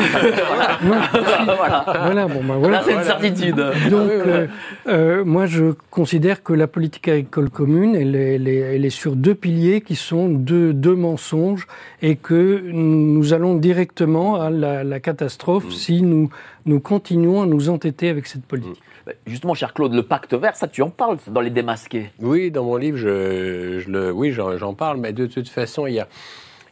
Voilà. 0.81 1.09
voilà. 1.55 1.85
voilà. 2.03 2.27
bon, 2.27 2.43
ben 2.43 2.57
voilà. 2.57 2.77
Là, 2.77 2.83
c'est 2.85 2.93
une 2.93 3.03
certitude. 3.03 3.55
Donc, 3.55 4.09
euh, 4.09 4.47
euh, 4.87 5.23
moi, 5.25 5.45
je 5.45 5.73
considère 5.89 6.43
que 6.43 6.53
la 6.53 6.67
politique 6.67 7.07
agricole 7.07 7.49
commune, 7.49 7.95
elle 7.95 8.15
est, 8.15 8.35
elle 8.35 8.47
est, 8.47 8.57
elle 8.57 8.85
est 8.85 8.89
sur 8.89 9.15
deux 9.15 9.35
piliers 9.35 9.81
qui 9.81 9.95
sont 9.95 10.29
deux, 10.29 10.73
deux, 10.73 10.95
mensonges 10.95 11.67
et 12.01 12.15
que 12.15 12.61
nous 12.71 13.33
allons 13.33 13.55
directement 13.55 14.35
à 14.35 14.49
la, 14.49 14.83
la 14.83 14.99
catastrophe 14.99 15.65
mmh. 15.65 15.71
si 15.71 16.01
nous, 16.01 16.29
nous 16.65 16.79
continuons 16.79 17.41
à 17.41 17.45
nous 17.45 17.69
entêter 17.69 18.09
avec 18.09 18.27
cette 18.27 18.45
politique. 18.45 18.79
Mmh. 18.79 18.91
Justement, 19.25 19.53
cher 19.53 19.73
Claude, 19.73 19.93
le 19.93 20.03
pacte 20.03 20.33
vert, 20.33 20.55
ça, 20.55 20.67
tu 20.67 20.81
en 20.81 20.89
parles 20.89 21.17
dans 21.27 21.41
les 21.41 21.49
démasqués? 21.49 22.11
Oui, 22.19 22.51
dans 22.51 22.63
mon 22.63 22.75
livre, 22.75 22.97
je, 22.97 23.79
je 23.79 23.89
le, 23.89 24.11
oui, 24.11 24.31
j'en 24.31 24.73
parle, 24.73 24.97
mais 24.97 25.13
de 25.13 25.25
toute 25.25 25.49
façon, 25.49 25.87
il 25.87 25.95
y 25.95 25.99
a. 25.99 26.07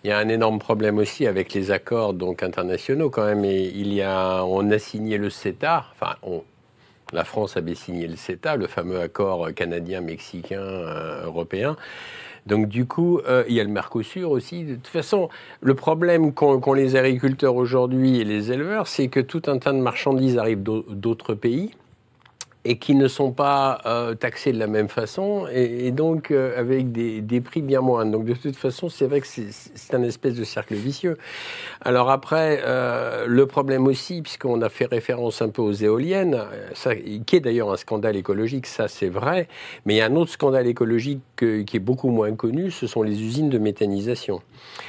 Il 0.04 0.10
y 0.10 0.14
a 0.14 0.18
un 0.18 0.30
énorme 0.30 0.60
problème 0.60 0.98
aussi 0.98 1.28
avec 1.28 1.54
les 1.54 1.72
accords 1.72 2.14
donc 2.14 2.42
internationaux 2.42 3.10
quand 3.10 3.26
même. 3.26 3.44
Il 3.44 3.94
y 3.94 4.02
a, 4.02 4.44
on 4.46 4.72
a 4.72 4.80
signé 4.80 5.18
le 5.18 5.30
CETA. 5.30 5.86
Enfin, 5.92 6.16
la 7.12 7.26
France 7.26 7.58
avait 7.58 7.76
signé 7.76 8.08
le 8.08 8.16
CETA, 8.16 8.56
le 8.56 8.68
fameux 8.68 9.02
accord 9.02 9.54
canadien, 9.54 10.00
mexicain, 10.00 10.62
euh, 10.62 11.26
européen. 11.26 11.76
Donc 12.46 12.70
du 12.70 12.86
coup, 12.86 13.20
euh, 13.28 13.44
il 13.50 13.56
y 13.56 13.60
a 13.60 13.64
le 13.64 13.70
Mercosur 13.70 14.32
aussi. 14.32 14.64
De 14.64 14.76
toute 14.76 14.88
façon, 14.88 15.28
le 15.60 15.76
problème 15.76 16.34
qu'ont 16.34 16.62
qu 16.62 16.76
les 16.76 16.96
agriculteurs 16.96 17.56
aujourd'hui 17.56 18.22
et 18.22 18.24
les 18.24 18.54
éleveurs, 18.54 18.88
c'est 18.88 19.10
que 19.10 19.20
tout 19.20 19.42
un 19.48 19.58
tas 19.58 19.74
de 19.74 19.80
marchandises 19.80 20.38
arrivent 20.38 20.64
d'autres 20.64 21.34
pays 21.34 21.72
et 22.70 22.78
qui 22.78 22.94
ne 22.94 23.08
sont 23.08 23.32
pas 23.32 23.82
euh, 23.88 24.14
taxés 24.14 24.52
de 24.52 24.60
la 24.60 24.68
même 24.68 24.90
façon 24.90 25.48
et, 25.52 25.88
et 25.88 25.92
donc 25.92 26.30
euh, 26.30 26.54
avec 26.56 26.92
des, 26.92 27.20
des, 27.20 27.42
prix 27.42 27.64
bien 27.64 27.82
moindres. 27.82 28.12
Donc 28.12 28.26
de 28.26 28.34
toute 28.34 28.56
façon, 28.56 28.90
c'est 28.90 29.08
vrai 29.08 29.22
que 29.22 29.28
c'est 29.28 29.94
un 29.96 30.04
espèce 30.04 30.36
de 30.36 30.44
cercle 30.44 30.76
vicieux. 30.76 31.18
Alors 31.82 32.12
après, 32.12 32.62
euh, 32.64 33.26
le 33.28 33.48
problème 33.48 33.88
aussi, 33.88 34.22
puisqu'on 34.22 34.62
a 34.62 34.70
fait 34.70 34.86
référence 34.86 35.42
un 35.42 35.50
peu 35.50 35.64
aux 35.64 35.72
éoliennes, 35.72 36.44
ça, 36.76 36.96
qui 36.96 37.36
est 37.36 37.40
d'ailleurs 37.40 37.72
un 37.72 37.78
scandale 37.78 38.16
écologique, 38.16 38.68
ça 38.68 38.88
c'est 38.88 39.10
vrai, 39.10 39.48
mais 39.88 39.96
il 39.96 39.98
y 39.98 40.02
a 40.02 40.06
un 40.06 40.16
autre 40.16 40.32
scandale 40.32 40.68
écologique 40.68 41.22
que, 41.38 41.64
qui 41.64 41.78
est 41.78 41.80
beaucoup 41.80 42.10
moins 42.10 42.36
connu, 42.36 42.70
ce 42.70 42.86
sont 42.86 43.02
les 43.02 43.20
usines 43.24 43.50
de 43.50 43.58
méthanisation. 43.58 44.42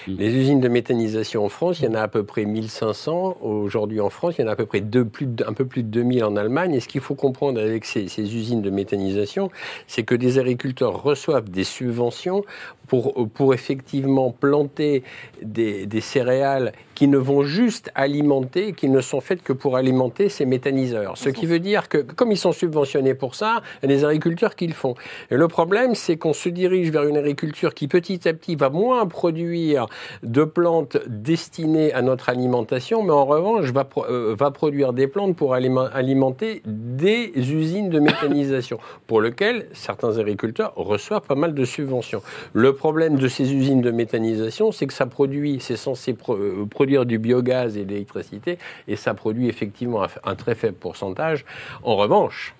Mmh. 0.06 0.14
Les 0.18 0.34
usines 0.34 0.60
de 0.60 0.68
méthanisation 0.68 1.46
en 1.46 1.48
France, 1.48 1.80
il 1.80 1.86
y 1.86 1.88
en 1.88 1.94
a 1.94 2.02
à 2.02 2.08
peu 2.08 2.24
près 2.24 2.44
1500 2.44 3.38
aujourd'hui 3.40 4.02
en 4.02 4.10
France, 4.10 4.34
il 4.36 4.42
y 4.42 4.44
en 4.44 4.48
a 4.48 4.52
à 4.52 4.56
peu 4.56 4.66
près 4.66 4.82
deux, 4.82 5.06
plus 5.06 5.26
de, 5.26 5.46
un 5.46 5.54
peu 5.54 5.64
plus 5.64 5.82
de 5.82 5.88
2000 5.88 6.24
en 6.24 6.36
Allemagne. 6.36 6.74
Et 6.74 6.80
ce 6.80 6.88
qu'il 6.88 7.00
faut 7.00 7.14
comprendre 7.14 7.58
avec 7.70 7.84
ces, 7.84 8.04
usines 8.18 8.62
de 8.62 8.70
méthanisation, 8.70 9.50
c'est 9.86 10.02
que 10.02 10.14
des 10.14 10.38
agriculteurs 10.38 11.02
reçoivent 11.02 11.50
des 11.50 11.64
subventions 11.64 12.44
pour, 12.86 13.28
pour 13.32 13.54
effectivement 13.54 14.32
planter 14.32 15.04
des, 15.42 15.86
des, 15.86 16.00
céréales 16.00 16.72
qui 16.96 17.06
ne 17.06 17.18
vont 17.18 17.44
juste 17.44 17.90
alimenter, 17.94 18.72
qui 18.72 18.88
ne 18.88 19.00
sont 19.00 19.20
faites 19.20 19.42
que 19.42 19.52
pour 19.52 19.76
alimenter 19.76 20.28
ces 20.28 20.44
méthaniseurs. 20.44 21.16
Ce 21.16 21.28
qui 21.28 21.46
veut 21.46 21.60
dire 21.60 21.88
que, 21.88 21.98
comme 21.98 22.32
ils 22.32 22.36
sont 22.36 22.52
subventionnés 22.52 23.14
pour 23.14 23.36
ça, 23.36 23.62
il 23.82 23.88
y 23.88 23.92
a 23.92 23.96
des 23.96 24.04
agriculteurs 24.04 24.56
qui 24.56 24.66
le 24.66 24.74
font. 24.74 24.96
Et 25.30 25.36
le 25.36 25.48
problème, 25.48 25.94
c'est 25.94 26.16
qu'on 26.16 26.32
se 26.32 26.48
dirige 26.48 26.90
vers 26.90 27.04
une 27.04 27.16
agriculture 27.16 27.74
qui 27.74 27.88
petit 27.88 28.28
à 28.28 28.34
petit 28.34 28.56
va 28.56 28.70
moins 28.70 29.06
produire 29.06 29.86
de 30.22 30.44
plantes 30.44 30.98
destinées 31.06 31.92
à 31.92 32.02
notre 32.02 32.28
alimentation, 32.28 33.02
mais 33.02 33.12
en 33.12 33.24
revanche 33.24 33.70
va, 33.72 33.88
euh, 34.08 34.34
va 34.38 34.50
produire 34.50 34.92
des 34.92 35.06
plantes 35.06 35.36
pour 35.36 35.54
alimenter 35.54 36.62
des 36.66 37.32
usines 37.52 37.90
de 37.90 37.98
méthanisation, 37.98 38.78
pour 39.06 39.20
lesquelles 39.20 39.66
certains 39.72 40.18
agriculteurs 40.18 40.72
reçoivent 40.76 41.26
pas 41.26 41.34
mal 41.34 41.54
de 41.54 41.64
subventions. 41.64 42.22
Le 42.52 42.74
problème 42.74 43.16
de 43.16 43.28
ces 43.28 43.52
usines 43.52 43.80
de 43.80 43.90
méthanisation, 43.90 44.72
c'est 44.72 44.86
que 44.86 44.94
ça 44.94 45.06
produit, 45.06 45.58
c'est 45.60 45.76
censé 45.76 46.14
pro 46.14 46.36
produire 46.70 47.06
du 47.06 47.18
biogaz 47.18 47.76
et 47.76 47.84
de 47.84 47.90
l'électricité, 47.90 48.58
et 48.88 48.96
ça 48.96 49.14
produit 49.14 49.48
effectivement 49.48 50.04
un, 50.04 50.08
un 50.24 50.34
très 50.34 50.54
faible 50.54 50.76
pourcentage. 50.76 51.44
En 51.82 51.96
revanche, 51.96 52.54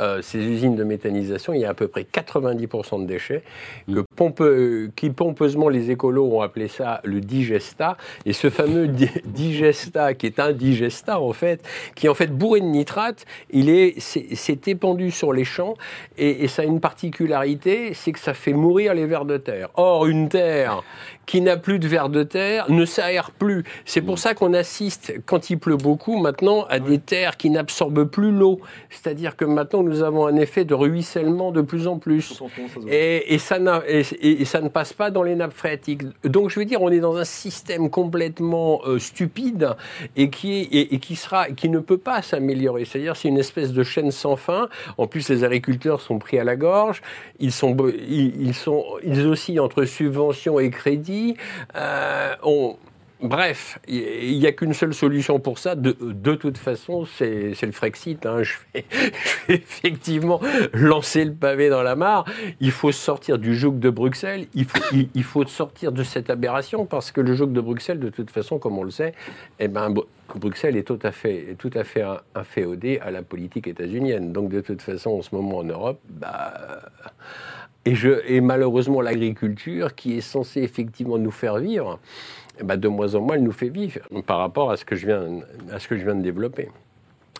euh, 0.00 0.22
ces 0.22 0.38
usines 0.38 0.76
de 0.76 0.84
méthanisation, 0.84 1.52
il 1.54 1.60
y 1.60 1.64
a 1.64 1.70
à 1.70 1.74
peu 1.74 1.88
près 1.88 2.02
90% 2.02 3.02
de 3.02 3.06
déchets 3.06 3.42
que 3.92 4.04
euh, 4.40 4.90
qui 4.96 5.10
pompeusement 5.10 5.68
les 5.68 5.90
écolos 5.90 6.30
ont 6.32 6.40
appelé 6.40 6.68
ça 6.68 7.00
le 7.04 7.20
digesta. 7.20 7.96
Et 8.24 8.32
ce 8.32 8.50
fameux 8.50 8.88
di 8.88 9.08
digesta, 9.24 10.14
qui 10.14 10.26
est 10.26 10.38
un 10.38 10.52
digesta 10.52 11.20
en 11.20 11.32
fait, 11.32 11.62
qui 11.94 12.06
est 12.06 12.08
en 12.08 12.14
fait 12.14 12.28
bourré 12.28 12.60
de 12.60 12.66
nitrate, 12.66 13.24
il 13.50 13.68
est, 13.70 13.94
c'est 14.00 14.68
épandu 14.68 15.10
sur 15.10 15.32
les 15.32 15.44
champs 15.44 15.74
et, 16.16 16.44
et 16.44 16.48
ça 16.48 16.62
a 16.62 16.64
une 16.64 16.80
particularité, 16.80 17.94
c'est 17.94 18.12
que 18.12 18.18
ça 18.18 18.34
fait 18.34 18.52
mourir 18.52 18.94
les 18.94 19.06
vers 19.06 19.24
de 19.24 19.36
terre. 19.36 19.68
Or, 19.74 20.06
une 20.06 20.28
terre 20.28 20.82
qui 21.28 21.42
n'a 21.42 21.58
plus 21.58 21.78
de 21.78 21.86
vers 21.86 22.08
de 22.08 22.22
terre 22.22 22.70
ne 22.70 22.86
s'aère 22.86 23.30
plus. 23.32 23.62
C'est 23.84 24.00
pour 24.00 24.18
ça 24.18 24.32
qu'on 24.32 24.54
assiste, 24.54 25.12
quand 25.26 25.50
il 25.50 25.58
pleut 25.58 25.76
beaucoup, 25.76 26.18
maintenant, 26.18 26.64
à 26.70 26.80
des 26.80 26.98
terres 26.98 27.36
qui 27.36 27.50
n'absorbent 27.50 28.06
plus 28.06 28.32
l'eau. 28.32 28.60
C'est-à-dire 28.88 29.36
que 29.36 29.44
maintenant, 29.44 29.82
nous 29.82 30.02
avons 30.02 30.26
un 30.26 30.36
effet 30.36 30.64
de 30.64 30.72
ruissellement 30.72 31.52
de 31.52 31.60
plus 31.60 31.86
en 31.86 31.98
plus. 31.98 32.42
Et, 32.88 33.34
et, 33.34 33.38
ça 33.38 33.58
et, 34.20 34.44
ça 34.44 34.60
ne 34.60 34.68
passe 34.68 34.92
pas 34.92 35.10
dans 35.10 35.22
les 35.22 35.34
nappes 35.34 35.52
phréatiques. 35.52 36.02
Donc, 36.24 36.50
je 36.50 36.58
veux 36.58 36.64
dire, 36.64 36.82
on 36.82 36.90
est 36.90 37.00
dans 37.00 37.16
un 37.16 37.24
système 37.24 37.90
complètement 37.90 38.80
euh, 38.86 38.98
stupide 38.98 39.76
et 40.16 40.30
qui, 40.30 40.60
est, 40.60 40.92
et, 40.92 40.98
qui, 40.98 41.16
sera, 41.16 41.50
qui 41.50 41.68
ne 41.68 41.78
peut 41.78 41.98
pas 41.98 42.22
s'améliorer. 42.22 42.84
C'est-à-dire, 42.84 43.16
c'est 43.16 43.28
une 43.28 43.38
espèce 43.38 43.72
de 43.72 43.82
chaîne 43.82 44.10
sans 44.10 44.36
fin. 44.36 44.68
En 44.96 45.06
plus, 45.06 45.28
les 45.28 45.44
agriculteurs 45.44 46.00
sont 46.00 46.18
pris 46.18 46.38
à 46.38 46.44
la 46.44 46.56
gorge. 46.56 47.02
Ils, 47.38 47.52
sont, 47.52 47.76
ils, 48.08 48.54
sont, 48.54 48.84
ils 49.04 49.26
oscillent 49.26 49.60
entre 49.60 49.84
subventions 49.84 50.58
et 50.58 50.70
crédits. 50.70 51.36
Euh, 51.76 52.34
Bref, 53.20 53.80
il 53.88 54.38
n'y 54.38 54.46
a 54.46 54.52
qu'une 54.52 54.72
seule 54.72 54.94
solution 54.94 55.40
pour 55.40 55.58
ça. 55.58 55.74
De, 55.74 55.92
toute 56.36 56.56
façon, 56.56 57.04
c'est 57.04 57.60
le 57.60 57.72
Frexit. 57.72 58.24
Hein. 58.24 58.42
Je, 58.42 58.54
vais, 58.72 58.84
effectivement 59.48 60.40
lancer 60.72 61.24
le 61.24 61.34
pavé 61.34 61.68
dans 61.68 61.82
la 61.82 61.96
mare. 61.96 62.26
Il 62.60 62.70
faut 62.70 62.92
sortir 62.92 63.38
du 63.38 63.56
joug 63.56 63.72
de 63.72 63.90
Bruxelles. 63.90 64.46
Il 64.54 65.24
faut, 65.24 65.44
sortir 65.46 65.90
de 65.90 66.04
cette 66.04 66.30
aberration 66.30 66.86
parce 66.86 67.10
que 67.10 67.20
le 67.20 67.34
joug 67.34 67.48
de 67.48 67.60
Bruxelles, 67.60 67.98
de 67.98 68.10
toute 68.10 68.30
façon, 68.30 68.60
comme 68.60 68.78
on 68.78 68.84
le 68.84 68.92
sait, 68.92 69.14
eh 69.58 69.66
ben, 69.66 69.92
Bruxelles 70.36 70.76
est 70.76 70.84
tout 70.84 71.00
à 71.02 71.10
fait, 71.10 71.56
tout 71.58 71.70
à 71.74 71.82
fait 71.82 72.04
inféodé 72.36 73.00
à 73.00 73.10
la 73.10 73.22
politique 73.22 73.66
états-unienne. 73.66 74.32
Donc, 74.32 74.50
de 74.50 74.60
toute 74.60 74.82
façon, 74.82 75.10
en 75.10 75.22
ce 75.22 75.34
moment 75.34 75.58
en 75.58 75.64
Europe, 75.64 75.98
bah, 76.08 76.52
et 78.26 78.40
malheureusement, 78.40 79.00
l'agriculture, 79.00 79.94
qui 79.94 80.18
est 80.18 80.20
censée 80.20 80.60
effectivement 80.60 81.18
nous 81.18 81.30
faire 81.30 81.56
vivre, 81.56 81.98
eh 82.60 82.64
ben, 82.64 82.76
de 82.76 82.88
moins 82.88 83.14
en 83.14 83.20
moins, 83.20 83.36
elle 83.36 83.42
nous 83.42 83.52
fait 83.52 83.68
vivre 83.68 84.00
par 84.26 84.38
rapport 84.38 84.70
à 84.70 84.76
ce 84.76 84.84
que 84.84 84.96
je 84.96 85.06
viens, 85.06 85.40
à 85.72 85.78
ce 85.78 85.88
que 85.88 85.96
je 85.96 86.04
viens 86.04 86.14
de 86.14 86.22
développer. 86.22 86.68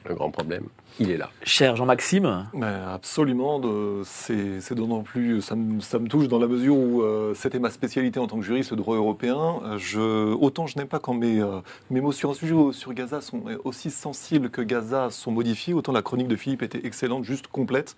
Le 0.08 0.14
grand 0.14 0.30
problème, 0.30 0.64
il 1.00 1.10
est 1.10 1.16
là. 1.16 1.28
Cher 1.42 1.76
Jean-Maxime 1.76 2.46
Absolument, 2.62 3.60
c'est 4.04 4.72
d'autant 4.72 5.02
plus, 5.02 5.42
ça 5.42 5.56
me, 5.56 5.80
ça 5.80 5.98
me, 5.98 6.08
touche 6.08 6.28
dans 6.28 6.38
la 6.38 6.46
mesure 6.46 6.76
où 6.76 7.02
euh, 7.02 7.34
c'était 7.34 7.58
ma 7.58 7.70
spécialité 7.70 8.20
en 8.20 8.26
tant 8.26 8.38
que 8.38 8.44
juriste, 8.44 8.70
le 8.70 8.76
droit 8.76 8.96
européen. 8.96 9.60
Je, 9.76 10.32
autant 10.34 10.66
je 10.66 10.78
n'aime 10.78 10.86
pas 10.86 11.00
quand 11.00 11.14
mes, 11.14 11.42
euh, 11.42 11.60
mes 11.90 12.00
mots 12.00 12.12
sur 12.12 12.30
un 12.30 12.34
sujet 12.34 12.54
sur 12.72 12.94
Gaza 12.94 13.20
sont 13.20 13.42
aussi 13.64 13.90
sensibles 13.90 14.50
que 14.50 14.62
Gaza 14.62 15.10
sont 15.10 15.32
modifiés, 15.32 15.74
autant 15.74 15.92
la 15.92 16.02
chronique 16.02 16.28
de 16.28 16.36
Philippe 16.36 16.62
était 16.62 16.86
excellente, 16.86 17.24
juste 17.24 17.48
complète. 17.48 17.96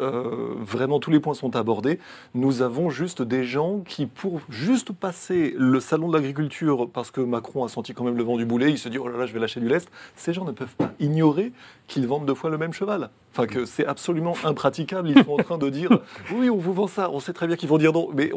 Euh, 0.00 0.54
vraiment 0.58 0.98
tous 0.98 1.10
les 1.10 1.20
points 1.20 1.34
sont 1.34 1.54
abordés. 1.54 2.00
Nous 2.34 2.62
avons 2.62 2.90
juste 2.90 3.22
des 3.22 3.44
gens 3.44 3.80
qui, 3.86 4.06
pour 4.06 4.40
juste 4.48 4.92
passer 4.92 5.54
le 5.56 5.78
salon 5.78 6.08
de 6.08 6.14
l'agriculture, 6.14 6.88
parce 6.92 7.10
que 7.10 7.20
Macron 7.20 7.64
a 7.64 7.68
senti 7.68 7.94
quand 7.94 8.04
même 8.04 8.16
le 8.16 8.24
vent 8.24 8.36
du 8.36 8.44
boulet, 8.44 8.70
il 8.70 8.78
se 8.78 8.88
dit 8.88 8.98
oh 8.98 9.08
là 9.08 9.18
là, 9.18 9.26
je 9.26 9.32
vais 9.32 9.38
lâcher 9.38 9.60
du 9.60 9.68
lest. 9.68 9.90
Ces 10.16 10.32
gens 10.32 10.44
ne 10.44 10.52
peuvent 10.52 10.74
pas 10.76 10.90
ignorer 10.98 11.52
qu'ils 11.86 12.06
vendent 12.06 12.26
deux 12.26 12.34
fois 12.34 12.50
le 12.50 12.58
même 12.58 12.72
cheval. 12.72 13.10
Enfin, 13.32 13.46
que 13.46 13.64
c'est 13.64 13.86
absolument 13.86 14.34
impraticable. 14.44 15.10
Ils 15.10 15.24
sont 15.24 15.32
en 15.32 15.42
train 15.42 15.58
de 15.58 15.68
dire 15.68 15.90
oui, 16.34 16.50
on 16.50 16.56
vous 16.56 16.72
vend 16.72 16.86
ça. 16.86 17.10
On 17.10 17.20
sait 17.20 17.32
très 17.32 17.46
bien 17.46 17.56
qu'ils 17.56 17.68
vont 17.68 17.78
dire 17.78 17.92
non, 17.92 18.08
mais 18.14 18.32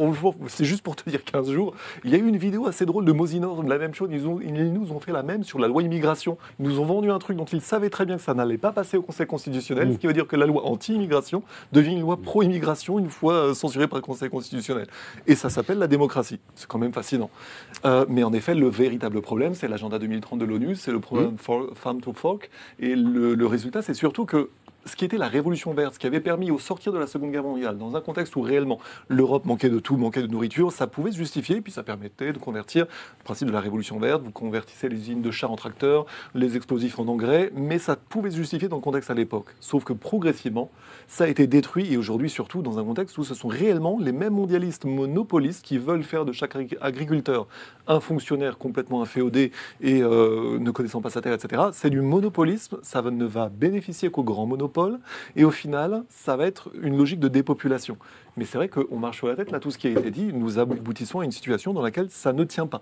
c'est 0.47 0.65
juste 0.65 0.83
pour 0.83 0.95
te 0.95 1.09
dire 1.09 1.23
15 1.23 1.51
jours. 1.51 1.73
Il 2.03 2.11
y 2.11 2.15
a 2.15 2.17
eu 2.17 2.27
une 2.27 2.37
vidéo 2.37 2.67
assez 2.67 2.85
drôle 2.85 3.05
de 3.05 3.11
Mosinor, 3.11 3.63
la 3.63 3.77
même 3.77 3.93
chose. 3.93 4.09
Ils, 4.11 4.25
ils, 4.43 4.73
nous 4.73 4.91
ont 4.91 4.99
fait 4.99 5.11
la 5.11 5.23
même 5.23 5.43
sur 5.43 5.59
la 5.59 5.67
loi 5.67 5.83
immigration. 5.83 6.37
Ils 6.59 6.65
nous 6.65 6.79
ont 6.79 6.85
vendu 6.85 7.11
un 7.11 7.19
truc 7.19 7.37
dont 7.37 7.45
ils 7.45 7.61
savaient 7.61 7.89
très 7.89 8.05
bien 8.05 8.17
que 8.17 8.21
ça 8.21 8.33
n'allait 8.33 8.57
pas 8.57 8.71
passer 8.71 8.97
au 8.97 9.01
Conseil 9.01 9.27
constitutionnel, 9.27 9.93
ce 9.93 9.97
qui 9.97 10.07
veut 10.07 10.13
dire 10.13 10.27
que 10.27 10.35
la 10.35 10.45
loi 10.45 10.65
anti-immigration 10.65 11.43
devient 11.71 11.93
une 11.93 12.01
loi 12.01 12.17
pro-immigration 12.17 12.99
une 12.99 13.09
fois 13.09 13.33
euh, 13.33 13.53
censurée 13.53 13.87
par 13.87 13.97
le 13.97 14.03
Conseil 14.03 14.29
constitutionnel. 14.29 14.87
Et 15.25 15.35
ça 15.35 15.49
s'appelle 15.49 15.77
la 15.77 15.87
démocratie. 15.87 16.39
C'est 16.55 16.67
quand 16.67 16.79
même 16.79 16.93
fascinant. 16.93 17.29
Euh, 17.85 18.05
mais 18.09 18.23
en 18.23 18.33
effet, 18.33 18.55
le 18.55 18.69
véritable 18.69 19.21
problème, 19.21 19.55
c'est 19.55 19.67
l'agenda 19.67 19.99
2030 19.99 20.39
de 20.39 20.45
l'ONU, 20.45 20.75
c'est 20.75 20.91
le 20.91 20.99
problème 20.99 21.37
Farm 21.37 22.01
to 22.01 22.13
Fork. 22.13 22.49
Et 22.79 22.95
le, 22.95 23.35
le 23.35 23.47
résultat, 23.47 23.81
c'est 23.81 23.93
surtout 23.93 24.25
que 24.25 24.49
ce 24.87 24.95
qui 24.95 25.05
était 25.05 25.17
la 25.17 25.27
révolution 25.27 25.73
verte, 25.73 25.95
ce 25.95 25.99
qui 25.99 26.07
avait 26.07 26.19
permis 26.19 26.49
au 26.49 26.59
sortir 26.59 26.91
de 26.91 26.97
la 26.97 27.07
Seconde 27.07 27.31
Guerre 27.31 27.43
mondiale, 27.43 27.77
dans 27.77 27.95
un 27.95 28.01
contexte 28.01 28.35
où 28.35 28.41
réellement 28.41 28.79
l'Europe 29.09 29.45
manquait 29.45 29.69
de 29.69 29.79
tout, 29.79 29.97
manquait 29.97 30.21
de 30.21 30.27
nourriture, 30.27 30.71
ça 30.71 30.87
pouvait 30.87 31.11
se 31.11 31.17
justifier, 31.17 31.61
puis 31.61 31.71
ça 31.71 31.83
permettait 31.83 32.33
de 32.33 32.37
convertir 32.37 32.85
le 33.19 33.23
principe 33.23 33.47
de 33.47 33.53
la 33.53 33.59
révolution 33.59 33.99
verte, 33.99 34.23
vous 34.23 34.31
convertissez 34.31 34.89
les 34.89 34.95
usines 34.95 35.21
de 35.21 35.31
chars 35.31 35.51
en 35.51 35.55
tracteurs, 35.55 36.05
les 36.33 36.55
explosifs 36.55 36.97
en 36.99 37.07
engrais, 37.07 37.51
mais 37.55 37.79
ça 37.79 37.95
pouvait 37.95 38.31
se 38.31 38.37
justifier 38.37 38.67
dans 38.69 38.77
le 38.77 38.81
contexte 38.81 39.11
à 39.11 39.13
l'époque. 39.13 39.47
Sauf 39.59 39.83
que 39.83 39.93
progressivement, 39.93 40.71
ça 41.07 41.25
a 41.25 41.27
été 41.27 41.47
détruit, 41.47 41.91
et 41.91 41.97
aujourd'hui 41.97 42.29
surtout 42.29 42.61
dans 42.61 42.79
un 42.79 42.83
contexte 42.83 43.17
où 43.17 43.23
ce 43.23 43.35
sont 43.35 43.47
réellement 43.47 43.99
les 43.99 44.11
mêmes 44.11 44.33
mondialistes 44.33 44.85
monopolistes 44.85 45.65
qui 45.65 45.77
veulent 45.77 46.03
faire 46.03 46.25
de 46.25 46.31
chaque 46.31 46.55
agriculteur 46.81 47.47
un 47.87 47.99
fonctionnaire 47.99 48.57
complètement 48.57 49.01
inféodé 49.01 49.51
et 49.81 50.01
euh, 50.01 50.59
ne 50.59 50.71
connaissant 50.71 51.01
pas 51.01 51.09
sa 51.09 51.21
terre, 51.21 51.33
etc. 51.33 51.63
C'est 51.71 51.89
du 51.89 52.01
monopolisme, 52.01 52.77
ça 52.83 53.01
ne 53.01 53.25
va 53.25 53.49
bénéficier 53.49 54.11
qu'aux 54.11 54.23
grands 54.23 54.45
monopoles 54.45 54.76
et 55.35 55.45
au 55.45 55.51
final, 55.51 56.03
ça 56.09 56.35
va 56.35 56.45
être 56.45 56.69
une 56.81 56.97
logique 56.97 57.19
de 57.19 57.27
dépopulation. 57.27 57.97
Mais 58.37 58.45
c'est 58.45 58.59
vrai 58.59 58.69
qu'on 58.69 58.97
marche 58.97 59.17
sur 59.17 59.27
la 59.27 59.35
tête. 59.35 59.49
Là, 59.49 59.59
tout 59.59 59.71
ce 59.71 59.79
qui 59.79 59.87
a 59.87 59.89
été 59.89 60.11
dit, 60.11 60.31
nous 60.31 60.59
aboutissons 60.59 61.21
à 61.21 61.25
une 61.25 61.31
situation 61.31 61.73
dans 61.73 61.81
laquelle 61.81 62.07
ça 62.11 62.33
ne 62.33 62.43
tient 62.43 62.67
pas. 62.67 62.81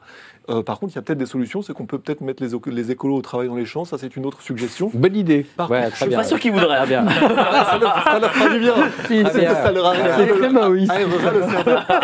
Euh, 0.49 0.61
par 0.61 0.79
contre, 0.79 0.91
il 0.93 0.95
y 0.97 0.99
a 0.99 1.01
peut-être 1.01 1.17
des 1.17 1.25
solutions. 1.25 1.61
C'est 1.61 1.71
qu'on 1.73 1.85
peut 1.85 1.97
peut-être 1.97 2.19
mettre 2.19 2.43
les, 2.43 2.51
les, 2.73 2.91
écolos 2.91 3.15
au 3.15 3.21
travail 3.21 3.47
dans 3.47 3.55
les 3.55 3.65
champs. 3.65 3.85
Ça, 3.85 3.97
c'est 3.97 4.17
une 4.17 4.25
autre 4.25 4.41
suggestion. 4.41 4.91
Bonne 4.93 5.15
idée. 5.15 5.45
Par 5.55 5.71
ouais, 5.71 5.89
je 5.91 5.95
suis 5.95 6.09
pas 6.09 6.25
sûr 6.25 6.39
qu'ils 6.41 6.51
voudraient. 6.51 6.77
Ah, 6.77 6.85
bien. 6.85 7.07
ça, 7.09 7.77
leur, 7.79 8.03
ça, 8.03 8.19
leur, 8.19 8.31
fera 8.33 8.49
du 8.49 8.59
bien. 8.59 8.75
Si, 9.07 9.23
ah, 9.25 9.55
ça 9.55 9.71
leur 9.71 9.85
arrive. 9.85 10.05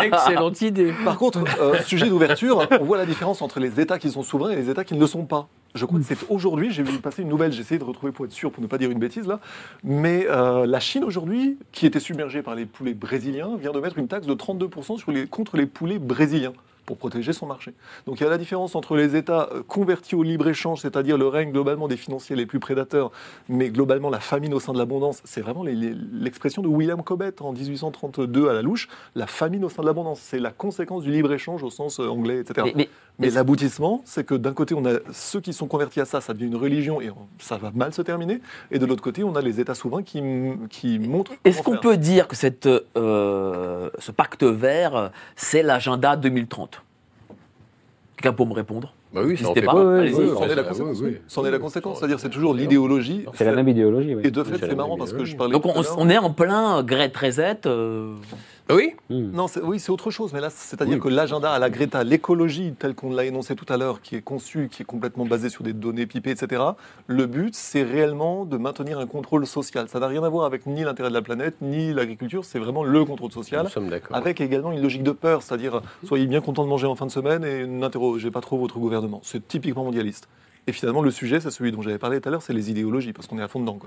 Excellente 0.02 0.62
idée. 0.62 0.94
Par 1.04 1.18
contre, 1.18 1.44
euh, 1.60 1.78
sujet 1.82 2.08
d'ouverture, 2.08 2.66
on 2.80 2.84
voit 2.84 2.96
la 2.96 3.06
différence 3.06 3.42
entre 3.42 3.60
les 3.60 3.80
États 3.80 3.98
qui 3.98 4.10
sont 4.10 4.22
souverains 4.22 4.52
et 4.52 4.56
les 4.56 4.70
États 4.70 4.84
qui 4.84 4.94
ne 4.94 5.00
le 5.00 5.06
sont 5.06 5.26
pas. 5.26 5.48
Je 5.74 5.86
crois 5.86 5.98
que 5.98 6.04
c'est 6.04 6.18
aujourd'hui, 6.28 6.70
j'ai 6.70 6.82
vu 6.82 6.98
passer 6.98 7.22
une 7.22 7.28
nouvelle, 7.28 7.50
j'ai 7.52 7.60
essayé 7.60 7.78
de 7.78 7.84
retrouver 7.84 8.12
pour 8.12 8.26
être 8.26 8.32
sûr, 8.32 8.52
pour 8.52 8.62
ne 8.62 8.66
pas 8.66 8.76
dire 8.76 8.90
une 8.90 8.98
bêtise 8.98 9.26
là, 9.26 9.40
mais 9.82 10.26
euh, 10.28 10.66
la 10.66 10.80
Chine 10.80 11.02
aujourd'hui, 11.02 11.58
qui 11.72 11.86
était 11.86 12.00
submergée 12.00 12.42
par 12.42 12.54
les 12.54 12.66
poulets 12.66 12.92
brésiliens, 12.92 13.56
vient 13.56 13.72
de 13.72 13.80
mettre 13.80 13.96
une 13.98 14.08
taxe 14.08 14.26
de 14.26 14.34
32% 14.34 14.98
sur 14.98 15.12
les, 15.12 15.26
contre 15.26 15.56
les 15.56 15.66
poulets 15.66 15.98
brésiliens 15.98 16.52
pour 16.92 16.98
protéger 16.98 17.32
son 17.32 17.46
marché. 17.46 17.72
Donc 18.04 18.20
il 18.20 18.24
y 18.24 18.26
a 18.26 18.28
la 18.28 18.36
différence 18.36 18.74
entre 18.74 18.96
les 18.96 19.16
États 19.16 19.48
euh, 19.50 19.62
convertis 19.62 20.14
au 20.14 20.22
libre-échange, 20.22 20.80
c'est-à-dire 20.82 21.16
le 21.16 21.26
règne 21.26 21.50
globalement 21.50 21.88
des 21.88 21.96
financiers 21.96 22.36
les 22.36 22.44
plus 22.44 22.60
prédateurs, 22.60 23.10
mais 23.48 23.70
globalement 23.70 24.10
la 24.10 24.20
famine 24.20 24.52
au 24.52 24.60
sein 24.60 24.74
de 24.74 24.78
l'abondance. 24.78 25.22
C'est 25.24 25.40
vraiment 25.40 25.64
l'expression 25.64 26.60
de 26.60 26.68
William 26.68 27.02
Cobbett 27.02 27.40
en 27.40 27.52
1832 27.52 28.50
à 28.50 28.52
la 28.52 28.60
louche. 28.60 28.88
La 29.14 29.26
famine 29.26 29.64
au 29.64 29.70
sein 29.70 29.80
de 29.80 29.86
l'abondance, 29.86 30.20
c'est 30.20 30.38
la 30.38 30.50
conséquence 30.50 31.02
du 31.02 31.10
libre-échange 31.10 31.62
au 31.62 31.70
sens 31.70 31.98
euh, 31.98 32.08
anglais, 32.08 32.40
etc. 32.40 32.66
Mais, 33.18 33.30
l'aboutissement, 33.30 34.02
c'est 34.04 34.24
que 34.24 34.34
d'un 34.34 34.52
côté, 34.52 34.74
on 34.74 34.84
a 34.84 34.98
ceux 35.12 35.40
qui 35.40 35.54
sont 35.54 35.66
convertis 35.66 36.00
à 36.00 36.04
ça, 36.04 36.20
ça 36.20 36.34
devient 36.34 36.46
une 36.46 36.56
religion 36.56 37.00
et 37.00 37.10
ça 37.38 37.56
va 37.56 37.70
mal 37.74 37.94
se 37.94 38.02
terminer. 38.02 38.40
Et 38.70 38.78
de 38.78 38.84
l'autre 38.84 39.02
côté, 39.02 39.24
on 39.24 39.34
a 39.36 39.40
les 39.40 39.60
États 39.60 39.74
souverains 39.74 40.02
qui, 40.02 40.22
qui 40.68 40.98
montrent... 40.98 41.32
Est-ce 41.44 41.62
qu'on 41.62 41.78
peut 41.78 41.96
dire 41.96 42.26
que 42.28 42.36
cette, 42.36 42.66
euh, 42.66 43.90
ce 43.98 44.12
pacte 44.12 44.42
vert, 44.44 45.10
c'est 45.36 45.62
l'agenda 45.62 46.16
2030 46.16 46.81
Quelqu'un 48.22 48.36
pour 48.36 48.46
me 48.46 48.52
répondre 48.52 48.94
bah 49.12 49.22
oui, 49.24 49.36
ça 49.36 49.48
pas. 49.48 49.72
c'en 49.72 50.44
est 50.48 50.54
la 50.54 50.62
conséquence. 50.62 51.02
C'en 51.26 51.44
est 51.44 51.50
la 51.50 51.58
conséquence. 51.58 51.98
C'est-à-dire, 51.98 52.20
c'est 52.20 52.30
toujours 52.30 52.54
l'idéologie. 52.54 53.26
C'est 53.34 53.44
la 53.44 53.52
même 53.52 53.68
idéologie. 53.68 54.16
Et 54.22 54.30
de 54.30 54.44
fait, 54.44 54.58
c'est 54.58 54.74
marrant 54.76 54.96
parce 54.96 55.12
que 55.12 55.24
je 55.24 55.36
parlais. 55.36 55.52
Donc, 55.52 55.66
on, 55.66 56.08
est 56.08 56.18
en 56.18 56.30
plein 56.30 56.82
Greta 56.82 57.18
Reset. 57.18 57.60
Euh, 57.66 58.14
oui 58.70 58.94
hmm. 59.10 59.30
Non, 59.32 59.46
oui, 59.62 59.80
c'est 59.80 59.90
autre 59.90 60.10
chose. 60.10 60.32
Mais 60.32 60.40
là, 60.40 60.50
c'est-à-dire 60.50 60.98
que 60.98 61.08
l'agenda 61.08 61.52
à 61.52 61.58
la 61.58 61.70
Greta, 61.70 62.04
l'écologie 62.04 62.74
telle 62.78 62.94
qu'on 62.94 63.14
l'a 63.14 63.24
énoncé 63.24 63.56
tout 63.56 63.70
à 63.72 63.76
l'heure, 63.76 64.00
qui 64.00 64.16
est 64.16 64.22
conçue, 64.22 64.68
qui 64.70 64.82
est 64.82 64.86
complètement 64.86 65.24
basée 65.24 65.48
sur 65.48 65.64
des 65.64 65.72
données 65.72 66.06
pipées, 66.06 66.30
etc., 66.30 66.62
le 67.06 67.26
but, 67.26 67.54
c'est 67.54 67.82
réellement 67.82 68.44
de 68.44 68.56
maintenir 68.56 68.98
un 68.98 69.06
contrôle 69.06 69.46
social. 69.46 69.88
Ça 69.88 69.98
n'a 69.98 70.06
rien 70.06 70.22
à 70.22 70.28
voir 70.28 70.44
avec 70.44 70.66
ni 70.66 70.84
l'intérêt 70.84 71.08
de 71.08 71.14
la 71.14 71.22
planète, 71.22 71.56
ni 71.60 71.92
l'agriculture. 71.92 72.44
C'est 72.44 72.58
vraiment 72.58 72.84
le 72.84 73.04
contrôle 73.04 73.32
social. 73.32 73.64
Nous 73.64 73.70
sommes 73.70 73.90
d'accord. 73.90 74.16
Avec 74.16 74.40
également 74.40 74.72
une 74.72 74.82
logique 74.82 75.02
de 75.02 75.12
peur. 75.12 75.42
C'est-à-dire, 75.42 75.82
soyez 76.04 76.26
bien 76.26 76.40
content 76.40 76.64
de 76.64 76.68
manger 76.68 76.86
en 76.86 76.94
fin 76.94 77.06
de 77.06 77.10
semaine 77.10 77.44
et 77.44 77.66
n'interrogez 77.66 78.30
pas 78.30 78.40
trop 78.40 78.58
votre 78.58 78.78
gouvernement. 78.78 79.20
C'est 79.24 79.46
typiquement 79.46 79.84
mondialiste. 79.84 80.28
Et 80.68 80.72
finalement, 80.72 81.02
le 81.02 81.10
sujet, 81.10 81.40
c'est 81.40 81.50
celui 81.50 81.72
dont 81.72 81.82
j'avais 81.82 81.98
parlé 81.98 82.20
tout 82.20 82.28
à 82.28 82.32
l'heure, 82.32 82.42
c'est 82.42 82.52
les 82.52 82.70
idéologies, 82.70 83.12
parce 83.12 83.26
qu'on 83.26 83.38
est 83.38 83.42
à 83.42 83.48
fond 83.48 83.58
dedans. 83.58 83.78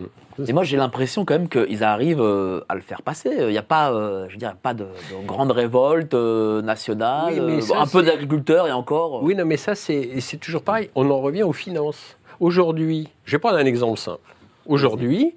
Et 0.46 0.52
moi, 0.52 0.64
j'ai 0.66 0.76
l'impression 0.76 1.24
quand 1.24 1.36
même 1.36 1.48
qu'ils 1.48 1.86
arrivent 1.86 2.22
euh, 2.22 2.66
à 2.68 2.76
le 2.76 2.82
faire 2.82 3.02
passer. 3.02 3.34
Il 3.40 3.48
n'y 3.48 3.58
a 3.58 3.64
pas, 3.64 3.94
euh, 3.94 4.26
je 4.28 4.34
veux 4.34 4.40
dire, 4.40 4.58
pas 4.58 4.74
de, 4.74 4.88
grande 5.26 5.52
révolte 5.52 6.14
euh, 6.14 6.62
nationale, 6.62 7.62
un 7.74 7.88
peu 7.88 8.04
d'agriculteurs 8.04 8.68
et 8.68 8.74
encore. 8.74 9.24
Oui, 9.24 9.36
non, 9.36 9.46
mais 9.46 9.56
ça, 9.56 9.74
c'est 9.74 10.38
toujours 10.42 10.64
pareil. 10.64 10.90
On 10.96 11.10
en 11.10 11.22
revient 11.22 11.44
aux 11.44 11.54
finances. 11.54 12.18
Aujourd'hui, 12.42 13.08
je 13.24 13.32
vais 13.32 13.40
prendre 13.40 13.58
un 13.58 13.66
exemple 13.66 13.98
simple. 13.98 14.20
Aujourd'hui, 14.66 15.34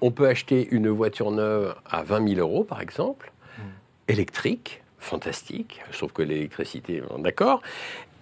on 0.00 0.10
peut 0.10 0.26
acheter 0.26 0.66
une 0.72 0.88
voiture 0.88 1.30
neuve 1.30 1.76
à 1.88 2.02
20 2.02 2.34
000 2.34 2.40
euros, 2.40 2.64
par 2.64 2.80
exemple, 2.80 3.30
mmh. 3.30 3.62
électrique, 4.08 4.82
fantastique, 4.98 5.82
sauf 5.92 6.12
que 6.12 6.22
l'électricité, 6.22 7.00
d'accord. 7.18 7.62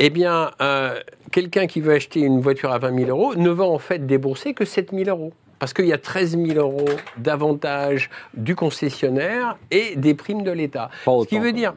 Eh 0.04 0.10
bien, 0.10 0.50
euh, 0.60 0.98
quelqu'un 1.30 1.68
qui 1.68 1.80
veut 1.80 1.94
acheter 1.94 2.18
une 2.18 2.40
voiture 2.40 2.72
à 2.72 2.78
20 2.80 3.04
000 3.04 3.10
euros 3.10 3.36
ne 3.36 3.50
va 3.50 3.62
en 3.62 3.78
fait 3.78 4.04
débourser 4.04 4.52
que 4.52 4.64
7 4.64 4.90
000 4.92 5.08
euros. 5.08 5.32
Parce 5.60 5.72
qu'il 5.72 5.86
y 5.86 5.92
a 5.92 5.98
13 5.98 6.36
000 6.44 6.58
euros 6.58 6.88
d'avantages 7.18 8.10
du 8.34 8.56
concessionnaire 8.56 9.56
et 9.70 9.94
des 9.94 10.14
primes 10.14 10.42
de 10.42 10.50
l'État. 10.50 10.90
Ce 11.06 11.28
qui 11.28 11.38
veut 11.38 11.52
dire, 11.52 11.74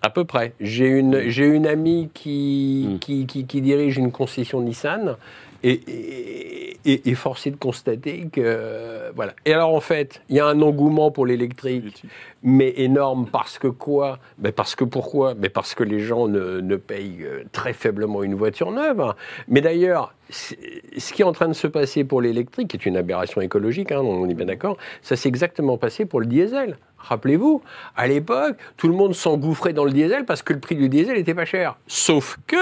à 0.00 0.08
peu 0.08 0.24
près. 0.24 0.54
J'ai 0.60 0.86
une, 0.86 1.28
j'ai 1.28 1.44
une 1.44 1.66
amie 1.66 2.08
qui, 2.14 2.88
hmm. 2.88 2.98
qui, 3.00 3.26
qui, 3.26 3.60
dirige 3.60 3.98
une 3.98 4.12
concession 4.12 4.62
Nissan 4.62 5.16
et, 5.62 6.78
et, 6.84 7.10
et, 7.10 7.14
forcé 7.14 7.50
de 7.50 7.56
constater 7.56 8.28
que. 8.32 9.12
voilà. 9.14 9.34
Et 9.44 9.52
alors, 9.52 9.74
en 9.74 9.80
fait, 9.80 10.22
il 10.28 10.36
y 10.36 10.40
a 10.40 10.46
un 10.46 10.60
engouement 10.60 11.10
pour 11.10 11.26
l'électrique, 11.26 12.04
mais 12.42 12.72
énorme 12.76 13.26
parce 13.30 13.58
que 13.58 13.68
quoi? 13.68 14.18
Mais 14.38 14.52
Parce 14.52 14.74
que 14.74 14.84
pourquoi? 14.84 15.34
Mais 15.34 15.48
Parce 15.48 15.74
que 15.74 15.84
les 15.84 16.00
gens 16.00 16.28
ne, 16.28 16.60
ne, 16.60 16.76
payent 16.76 17.24
euh, 17.24 17.44
très 17.52 17.72
faiblement 17.72 18.22
une 18.22 18.34
voiture 18.34 18.72
neuve. 18.72 19.14
Mais 19.48 19.60
d'ailleurs, 19.60 20.14
ce 20.32 21.12
qui 21.12 21.22
est 21.22 21.24
en 21.24 21.32
train 21.32 21.48
de 21.48 21.52
se 21.52 21.66
passer 21.66 22.04
pour 22.04 22.20
l'électrique, 22.20 22.68
qui 22.68 22.76
est 22.76 22.86
une 22.86 22.96
aberration 22.96 23.40
écologique, 23.40 23.92
hein, 23.92 24.00
on 24.00 24.28
est 24.28 24.34
bien 24.34 24.46
d'accord, 24.46 24.76
ça 25.02 25.16
s'est 25.16 25.28
exactement 25.28 25.76
passé 25.76 26.06
pour 26.06 26.20
le 26.20 26.26
diesel. 26.26 26.76
Rappelez-vous, 27.02 27.62
à 27.96 28.06
l'époque, 28.06 28.56
tout 28.76 28.86
le 28.86 28.94
monde 28.94 29.14
s'engouffrait 29.14 29.72
dans 29.72 29.84
le 29.84 29.90
diesel 29.90 30.24
parce 30.24 30.42
que 30.42 30.52
le 30.52 30.60
prix 30.60 30.76
du 30.76 30.88
diesel 30.88 31.16
était 31.16 31.34
pas 31.34 31.44
cher. 31.44 31.76
Sauf 31.88 32.38
que 32.46 32.56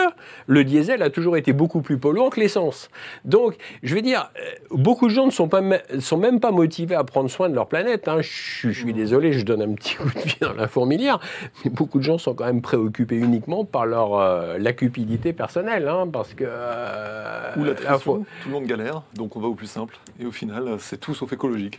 le 0.46 0.64
diesel 0.64 1.02
a 1.02 1.10
toujours 1.10 1.36
été 1.36 1.52
beaucoup 1.52 1.82
plus 1.82 1.98
polluant 1.98 2.30
que 2.30 2.40
l'essence. 2.40 2.88
Donc, 3.26 3.56
je 3.82 3.94
vais 3.94 4.00
dire, 4.00 4.30
euh, 4.38 4.50
beaucoup 4.70 5.08
de 5.08 5.12
gens 5.12 5.26
ne 5.26 5.30
sont, 5.30 5.48
pas, 5.48 5.60
sont 5.98 6.16
même 6.16 6.40
pas 6.40 6.52
motivés 6.52 6.94
à 6.94 7.04
prendre 7.04 7.28
soin 7.28 7.50
de 7.50 7.54
leur 7.54 7.68
planète. 7.68 8.08
Hein. 8.08 8.20
Je, 8.22 8.70
suis 8.70 8.94
désolé, 8.94 9.34
je 9.34 9.44
donne 9.44 9.60
un 9.60 9.74
petit 9.74 9.94
coup 9.96 10.08
de 10.08 10.20
pied 10.20 10.38
dans 10.40 10.54
la 10.54 10.68
fourmilière, 10.68 11.20
mais 11.62 11.70
beaucoup 11.70 11.98
de 11.98 12.04
gens 12.04 12.16
sont 12.16 12.32
quand 12.32 12.46
même 12.46 12.62
préoccupés 12.62 13.16
uniquement 13.16 13.66
par 13.66 13.84
leur 13.84 14.14
euh, 14.14 14.56
la 14.58 14.72
cupidité 14.72 15.34
personnelle, 15.34 15.86
hein, 15.86 16.08
parce 16.10 16.32
que 16.32 16.44
euh, 16.46 17.52
La, 17.64 17.98
tout 17.98 18.24
le 18.46 18.50
monde 18.52 18.66
galère, 18.66 19.02
donc 19.14 19.36
on 19.36 19.40
va 19.40 19.48
au 19.48 19.54
plus 19.54 19.66
simple, 19.66 19.98
et 20.20 20.26
au 20.26 20.32
final, 20.32 20.76
c'est 20.78 20.98
tout 20.98 21.14
sauf 21.14 21.32
écologique. 21.32 21.78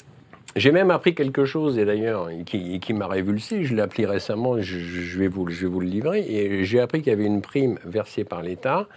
J'ai 0.57 0.73
même 0.73 0.91
appris 0.91 1.15
quelque 1.15 1.45
chose, 1.45 1.77
et 1.77 1.85
d'ailleurs, 1.85 2.29
qui, 2.45 2.79
qui 2.81 2.93
m'a 2.93 3.07
révulsé. 3.07 3.63
Je 3.63 3.73
l'ai 3.73 3.81
appris 3.81 4.05
récemment, 4.05 4.59
je, 4.59 4.79
je 4.79 5.17
vais 5.17 5.29
vous, 5.29 5.47
je 5.49 5.61
vais 5.61 5.67
vous 5.67 5.79
le 5.79 5.87
livrer. 5.87 6.25
Et 6.27 6.65
j'ai 6.65 6.81
appris 6.81 7.01
qu'il 7.01 7.09
y 7.11 7.13
avait 7.13 7.25
une 7.25 7.41
prime 7.41 7.79
versée 7.85 8.25
par 8.25 8.41
l'État 8.41 8.87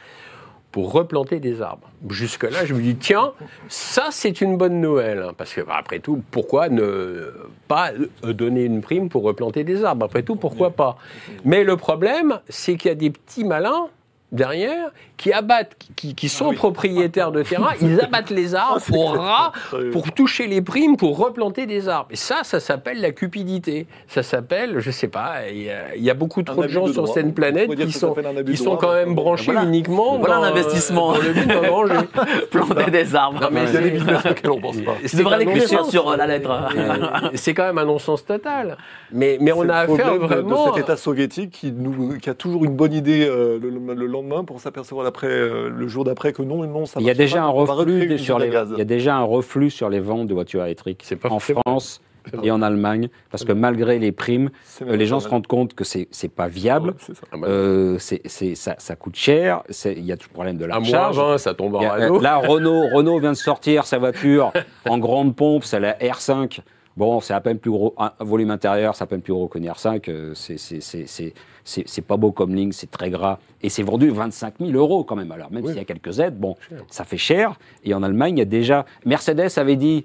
pour 0.73 0.91
replanter 0.91 1.39
des 1.39 1.63
arbres. 1.63 1.89
Jusque-là, 2.11 2.65
je 2.65 2.75
me 2.75 2.81
dis, 2.83 2.97
tiens, 2.97 3.35
ça 3.69 4.09
c'est 4.11 4.41
une 4.41 4.57
bonne 4.57 4.81
nouvelle. 4.81 5.21
hein, 5.21 5.33
parce 5.37 5.55
que, 5.55 5.61
bah, 5.61 5.77
après 5.79 6.01
tout, 6.01 6.25
pourquoi 6.33 6.69
ne 6.69 7.33
pas 7.69 7.93
donner 8.25 8.65
une 8.65 8.81
prime 8.81 9.09
pour 9.09 9.23
replanter 9.23 9.63
des 9.63 9.85
arbres? 9.85 10.07
Après 10.07 10.25
tout, 10.25 10.35
pourquoi 10.35 10.71
pas? 10.73 10.99
Mais 11.45 11.63
le 11.63 11.77
problème, 11.77 12.41
c'est 12.49 12.75
qu'il 12.77 12.89
y 12.89 12.93
a 12.93 12.97
des 12.97 13.11
petits 13.11 13.45
malins 13.45 13.87
derrière 14.35 14.91
qui 15.17 15.33
abattent, 15.33 15.77
qui, 15.97 16.15
qui 16.15 16.29
sont 16.29 16.53
propriétaires 16.53 17.31
de 17.33 17.43
terrain, 17.43 17.71
ils 17.81 18.01
abattent 18.01 18.31
les 18.31 18.55
arbres 18.55 18.83
pour 18.87 19.17
ras, 19.17 19.53
pour 19.93 20.13
toucher 20.13 20.47
les 20.49 20.61
primes, 20.61 20.97
pour 20.97 21.17
replanter 21.17 21.67
des 21.67 21.89
arbres. 21.89 22.09
Et 22.11 22.17
ça, 22.17 22.39
ça 22.43 22.59
s'appelle 22.61 23.01
la 23.01 23.13
cupidité. 23.13 23.87
Ça 24.09 24.23
s'appelle, 24.23 24.81
je 24.81 24.91
sais 24.91 25.09
pas, 25.09 25.49
il 25.51 25.63
y 25.63 25.71
a, 25.71 25.95
il 25.97 26.03
y 26.03 26.11
a 26.11 26.15
beaucoup 26.15 26.43
trop 26.43 26.63
de 26.65 26.69
gens 26.69 26.87
de 26.89 26.93
sur 26.93 27.07
cette 27.09 27.35
planète 27.35 27.75
qui 27.77 27.93
sont, 27.93 28.15
qui 28.47 28.57
sont 28.57 28.77
quand 28.77 28.93
même 28.93 29.15
branchés 29.15 29.53
Voilà. 29.53 29.65
uniquement 29.69 30.19
Voilà 30.19 30.37
dans, 30.37 30.43
un 30.43 30.49
investissement. 30.49 31.13
dans 31.13 31.19
le 31.21 31.33
but 31.33 31.47
d'en 31.49 31.63
manger. 31.71 31.95
Planter 32.51 32.91
des 32.91 33.15
arbres. 33.15 33.41
Non, 33.41 33.49
mais 33.53 33.61
Il 33.69 33.75
y 33.75 33.77
a 33.77 33.81
des 33.81 33.85
c'est- 33.87 33.91
business 33.95 34.27
auxquels 34.27 34.51
on 34.51 34.61
pense 34.61 34.77
pas. 34.79 34.95
L'écrire 35.39 35.69
ça 35.69 35.77
non-sens. 35.77 35.91
sur 35.91 36.09
euh, 36.11 36.17
la 36.17 36.27
lettre. 36.27 36.51
Euh, 36.77 37.29
C'est 37.35 37.55
quand 37.55 37.65
même 37.65 37.79
un 37.79 37.85
non-sens 37.85 38.25
total. 38.25 38.77
Mais, 39.13 39.39
mais 39.41 39.53
on 39.53 39.63
C'est 39.63 39.71
a 39.71 39.79
affaire 39.79 40.15
vraiment. 40.17 40.69
de 40.71 40.75
cet 40.75 40.85
État 40.85 40.97
soviétique 40.97 41.51
qui, 41.53 41.73
nous, 41.73 42.19
qui 42.19 42.29
a 42.31 42.35
toujours 42.35 42.65
une 42.65 42.75
bonne 42.75 42.93
idée 42.93 43.27
euh, 43.29 43.59
le, 43.61 43.71
le- 43.71 43.95
le 43.95 44.07
lendemain 44.25 44.45
pour 44.45 44.61
s'apercevoir 44.61 45.07
après, 45.07 45.27
euh, 45.29 45.69
le 45.69 45.89
jour 45.89 46.05
d'après 46.05 46.33
que 46.33 46.43
non, 46.43 46.65
non, 46.67 46.87
ça 46.87 47.01
Il 47.01 47.07
y 47.07 47.11
a 47.11 47.15
déjà 47.15 47.39
pas, 47.39 47.45
un 47.45 47.49
reflux 47.49 48.19
sur 48.19 48.39
les, 48.39 48.49
il 48.49 48.79
y 48.79 48.81
a 48.81 48.85
déjà 48.85 49.17
un 49.17 49.23
reflux 49.25 49.71
sur 49.71 49.89
les 49.91 50.01
ventes 50.01 50.27
de 50.29 50.35
voitures 50.35 50.65
électriques 50.65 51.05
en. 51.29 51.39
France 51.39 52.01
et 52.43 52.51
en 52.51 52.63
Allemagne 52.63 53.11
parce 53.31 53.45
que 53.45 53.53
malgré 53.53 53.99
les 53.99 54.11
primes, 54.11 54.49
euh, 54.81 54.97
les 54.97 55.05
gens 55.05 55.21
se 55.21 55.29
rendent 55.29 55.47
compte 55.47 55.75
que 55.75 55.85
c'est 55.85 56.09
c'est 56.11 56.31
pas 56.31 56.49
viable. 56.49 56.95
Ouais. 57.07 57.15
Ah 57.33 57.37
bah, 57.37 57.47
Euh, 57.49 57.99
ça, 57.99 58.75
ça 58.79 58.97
coûte 58.97 59.15
cher. 59.17 59.63
Il 59.85 60.05
y 60.07 60.11
a 60.11 60.17
tout 60.17 60.29
le 60.31 60.33
problème 60.33 60.57
de 60.57 60.65
la 60.65 60.77
à 60.77 60.81
moins 60.81 60.89
recharge. 60.89 61.17
20, 61.19 61.37
ça 61.39 61.53
tombe 61.53 61.75
en 61.75 61.81
a- 61.83 62.01
euh, 62.01 62.21
là, 62.23 62.39
Renault, 62.39 62.89
Renault 62.95 63.19
vient 63.21 63.33
de 63.33 63.37
sortir 63.37 63.85
sa 63.85 63.99
voiture 63.99 64.53
en 64.89 64.97
grande 64.97 65.37
pompe, 65.37 65.65
c'est 65.65 65.81
la 65.81 65.93
R5. 65.99 66.61
Bon, 66.97 67.21
c'est 67.21 67.35
à 67.35 67.41
peine 67.43 67.59
plus 67.59 67.73
gros, 67.73 67.93
un 67.99 68.13
volume 68.21 68.51
intérieur, 68.53 68.95
c'est 68.97 69.03
à 69.05 69.07
peine 69.07 69.21
plus 69.21 69.33
gros 69.35 69.49
qu'une 69.49 69.67
R5. 69.67 70.09
euh, 70.09 70.33
c'est- 70.35 71.35
c'est- 71.65 72.03
pas 72.03 72.17
beau 72.17 72.31
comme 72.33 72.55
ligne, 72.55 72.73
c'est 72.73 72.91
très 72.91 73.11
gras. 73.11 73.39
Et 73.63 73.69
c'est 73.71 73.83
vendu 73.83 74.11
25 74.11 74.55
000 74.61 74.73
euros 74.73 75.03
quand 75.05 75.17
même. 75.17 75.33
Alors, 75.33 75.51
même 75.51 75.63
Oui. 75.65 75.71
s'il 75.71 75.79
y 75.79 75.81
a 75.81 75.85
quelques 75.85 76.21
aides, 76.21 76.39
bon, 76.39 76.57
ça 76.89 77.05
fait 77.05 77.17
cher. 77.17 77.59
Et 77.85 77.95
en 77.95 78.03
Allemagne, 78.03 78.37
il 78.37 78.41
y 78.41 78.43
a 78.43 78.47
déjà. 78.47 78.85
Mercedes 79.07 79.49
avait 79.57 79.77
dit 79.77 80.05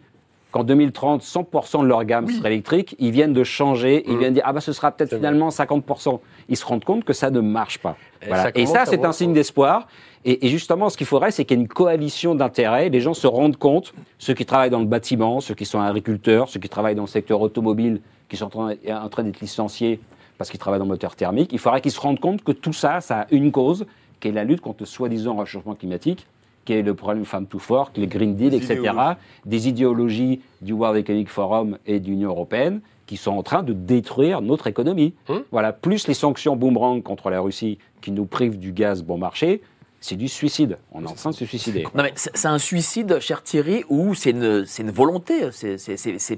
qu'en 0.52 0.64
2030, 0.64 1.22
100% 1.22 1.84
de 1.84 1.88
leur 1.88 2.04
gamme 2.06 2.28
serait 2.28 2.50
électrique. 2.54 2.96
Ils 2.98 3.12
viennent 3.12 3.34
de 3.34 3.44
changer. 3.44 4.04
Ils 4.10 4.18
viennent 4.18 4.34
dire, 4.34 4.44
ah 4.46 4.54
bah 4.54 4.62
ce 4.62 4.74
sera 4.74 4.92
peut-être 4.92 5.16
finalement 5.16 5.52
50%. 5.52 6.22
Ils 6.48 6.58
se 6.58 6.66
rendent 6.66 6.84
compte 6.86 7.04
que 7.04 7.14
ça 7.14 7.30
ne 7.30 7.40
marche 7.40 7.78
pas. 7.80 7.98
Et 8.24 8.28
Voilà. 8.30 8.52
ça 8.66 8.86
c'est 8.86 9.06
un 9.06 9.12
signe 9.12 9.34
d'espoir. 9.34 9.88
Et, 10.26 10.46
et 10.46 10.50
justement, 10.50 10.90
ce 10.90 10.98
qu'il 10.98 11.06
faudrait, 11.08 11.32
c'est 11.32 11.46
qu'il 11.46 11.58
y 11.58 11.60
ait 11.60 11.64
une 11.64 11.70
coalition 11.70 12.34
d'intérêts. 12.36 12.90
Les 12.90 13.00
gens 13.00 13.14
se 13.14 13.28
rendent 13.28 13.58
compte, 13.58 13.94
ceux 14.18 14.34
qui 14.34 14.46
travaillent 14.46 14.70
dans 14.72 14.80
le 14.80 14.86
bâtiment, 14.86 15.40
ceux 15.40 15.54
qui 15.56 15.66
sont 15.66 15.80
agriculteurs, 15.80 16.50
ceux 16.50 16.60
qui 16.60 16.68
travaillent 16.68 16.96
dans 16.96 17.04
le 17.04 17.08
secteur 17.08 17.40
automobile, 17.42 18.02
qui 18.28 18.36
sont 18.36 18.46
en 18.46 18.50
train, 18.50 18.74
en 19.04 19.10
train 19.10 19.24
d'être 19.24 19.40
licenciés 19.40 20.00
parce 20.40 20.50
qu'ils 20.50 20.60
travaillent 20.60 20.80
dans 20.80 20.86
le 20.86 20.90
moteur 20.90 21.16
thermique. 21.18 21.52
Il 21.54 21.60
faudrait 21.60 21.82
qu'ils 21.82 21.92
se 21.92 22.00
rendent 22.00 22.20
compte 22.22 22.44
que 22.44 22.54
tout 22.54 22.74
ça, 22.74 23.02
ça 23.02 23.22
a 23.22 23.28
une 23.30 23.52
cause, 23.52 23.86
qui 24.22 24.30
est 24.30 24.32
la 24.32 24.46
lutte 24.46 24.62
contre 24.62 24.78
le 24.80 24.86
soi-disant 24.86 25.36
réchauffement 25.36 25.76
climatique, 25.76 26.26
qui 26.64 26.74
est 26.74 26.82
le 26.82 26.94
problème 26.96 27.26
Femme 27.26 27.46
tout 27.46 27.60
fort, 27.60 27.92
qui 27.92 28.00
est 28.02 28.06
le 28.06 28.10
Green 28.10 28.36
Deal, 28.36 28.52
Des 28.52 28.58
etc. 28.58 28.74
idéologies. 28.80 29.16
Des 29.46 29.68
idéologies 29.68 30.42
du 30.62 30.72
World 30.74 30.98
Economic 30.98 31.30
Forum 31.30 31.78
et 31.86 32.00
de 32.00 32.08
l'Union 32.08 32.30
européenne 32.30 32.80
qui 33.06 33.18
sont 33.18 33.32
en 33.32 33.44
train 33.44 33.64
de 33.64 33.74
détruire 33.74 34.42
notre 34.42 34.68
économie. 34.68 35.14
Hum. 35.28 35.44
Voilà, 35.52 35.74
plus 35.74 36.08
les 36.08 36.14
sanctions 36.14 36.56
boomerang 36.56 37.02
contre 37.04 37.30
la 37.30 37.42
Russie 37.42 37.78
qui 38.02 38.12
nous 38.12 38.26
privent 38.26 38.58
du 38.60 38.72
gaz 38.72 39.04
bon 39.04 39.18
marché, 39.18 39.62
c'est 40.00 40.16
du 40.16 40.30
suicide. 40.30 40.78
On 40.94 41.04
est 41.04 41.08
en 41.10 41.14
train 41.16 41.32
de 41.32 41.36
se 41.36 41.44
suicider. 41.44 41.84
Non 41.96 42.04
mais 42.04 42.14
c'est 42.16 42.46
un 42.48 42.60
suicide, 42.60 43.20
cher 43.20 43.44
Thierry, 43.44 43.84
ou 43.90 44.14
c'est 44.16 44.30
une, 44.30 44.92
volonté, 44.92 45.52
c'est- 45.52 45.78
c'est 45.78 46.36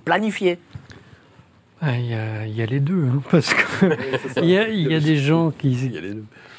Ah, 1.84 1.98
Il 1.98 2.06
y, 2.06 2.14
a, 2.14 2.46
il 2.46 2.56
y 2.56 2.62
a 2.62 2.66
les 2.68 2.80
deux, 2.80 3.06
hein, 3.12 3.22
parce 3.32 3.54
que 3.54 3.98
il 4.38 4.46
y 4.50 4.58
a, 4.58 4.70
y 4.70 4.94
a 4.94 5.00
des 5.00 5.18
gens 5.18 5.50
qui, 5.52 5.92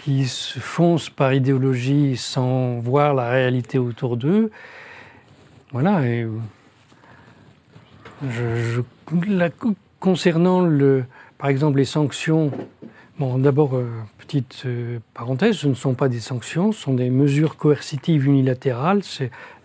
qui 0.03 0.27
se 0.27 0.59
foncent 0.59 1.11
par 1.11 1.33
idéologie 1.33 2.17
sans 2.17 2.79
voir 2.81 3.15
la 3.15 3.31
réalité 3.31 3.79
autour 3.79 4.17
d'eux. 4.17 4.51
Voilà. 5.71 6.05
Et 6.07 6.27
je, 8.29 8.57
je- 8.57 9.31
la- 9.33 9.51
concernant 10.01 10.63
le, 10.63 11.05
par 11.39 11.51
exemple 11.51 11.79
les 11.79 11.85
sanctions. 11.85 12.51
Bon, 13.19 13.39
d'abord 13.39 13.77
euh, 13.77 13.89
petite 14.19 14.63
euh, 14.67 14.99
parenthèse, 15.15 15.57
ce 15.57 15.69
ne 15.69 15.75
sont 15.75 15.95
pas 15.95 16.09
des 16.09 16.19
sanctions, 16.19 16.73
ce 16.73 16.81
sont 16.83 16.95
des 16.95 17.11
mesures 17.11 17.57
coercitives 17.57 18.27
unilatérales. 18.27 19.03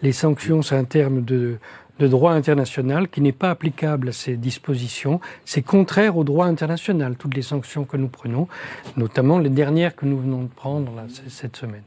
Les 0.03 0.11
sanctions, 0.11 0.61
c'est 0.61 0.75
un 0.75 0.83
terme 0.83 1.23
de 1.23 1.57
de 1.99 2.07
droit 2.07 2.33
international 2.33 3.07
qui 3.07 3.21
n'est 3.21 3.31
pas 3.31 3.49
applicable 3.49 4.09
à 4.09 4.11
ces 4.11 4.37
dispositions. 4.37 5.19
C'est 5.45 5.61
contraire 5.61 6.17
au 6.17 6.23
droit 6.23 6.45
international, 6.45 7.15
toutes 7.17 7.35
les 7.35 7.41
sanctions 7.41 7.85
que 7.85 7.97
nous 7.97 8.07
prenons, 8.07 8.47
notamment 8.95 9.39
les 9.39 9.49
dernières 9.49 9.95
que 9.95 10.05
nous 10.05 10.17
venons 10.17 10.43
de 10.43 10.49
prendre 10.49 10.93
là, 10.95 11.05
cette 11.27 11.55
semaine. 11.55 11.83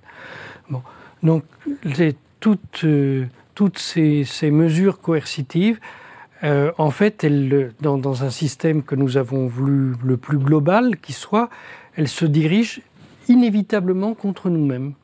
Bon. 0.69 0.83
Donc, 1.23 1.45
toutes, 2.41 2.85
euh, 2.85 3.27
toutes 3.55 3.79
ces, 3.79 4.25
mesures 4.51 5.01
coercitives, 5.01 5.79
euh, 6.43 6.73
en 6.79 6.91
fait, 6.91 7.25
elles, 7.25 7.73
dans, 7.81 7.99
dans 7.99 8.25
un 8.25 8.31
système 8.31 8.83
que 8.83 8.95
nous 8.95 9.17
avons 9.17 9.47
voulu 9.47 9.95
le 10.03 10.17
plus 10.17 10.39
global 10.39 10.97
qui 10.97 11.13
soit, 11.13 11.51
elles 11.97 12.09
se 12.09 12.25
dirigent 12.25 12.81
inévitablement 13.29 14.15
contre 14.15 14.49
nous-mêmes. 14.49 14.95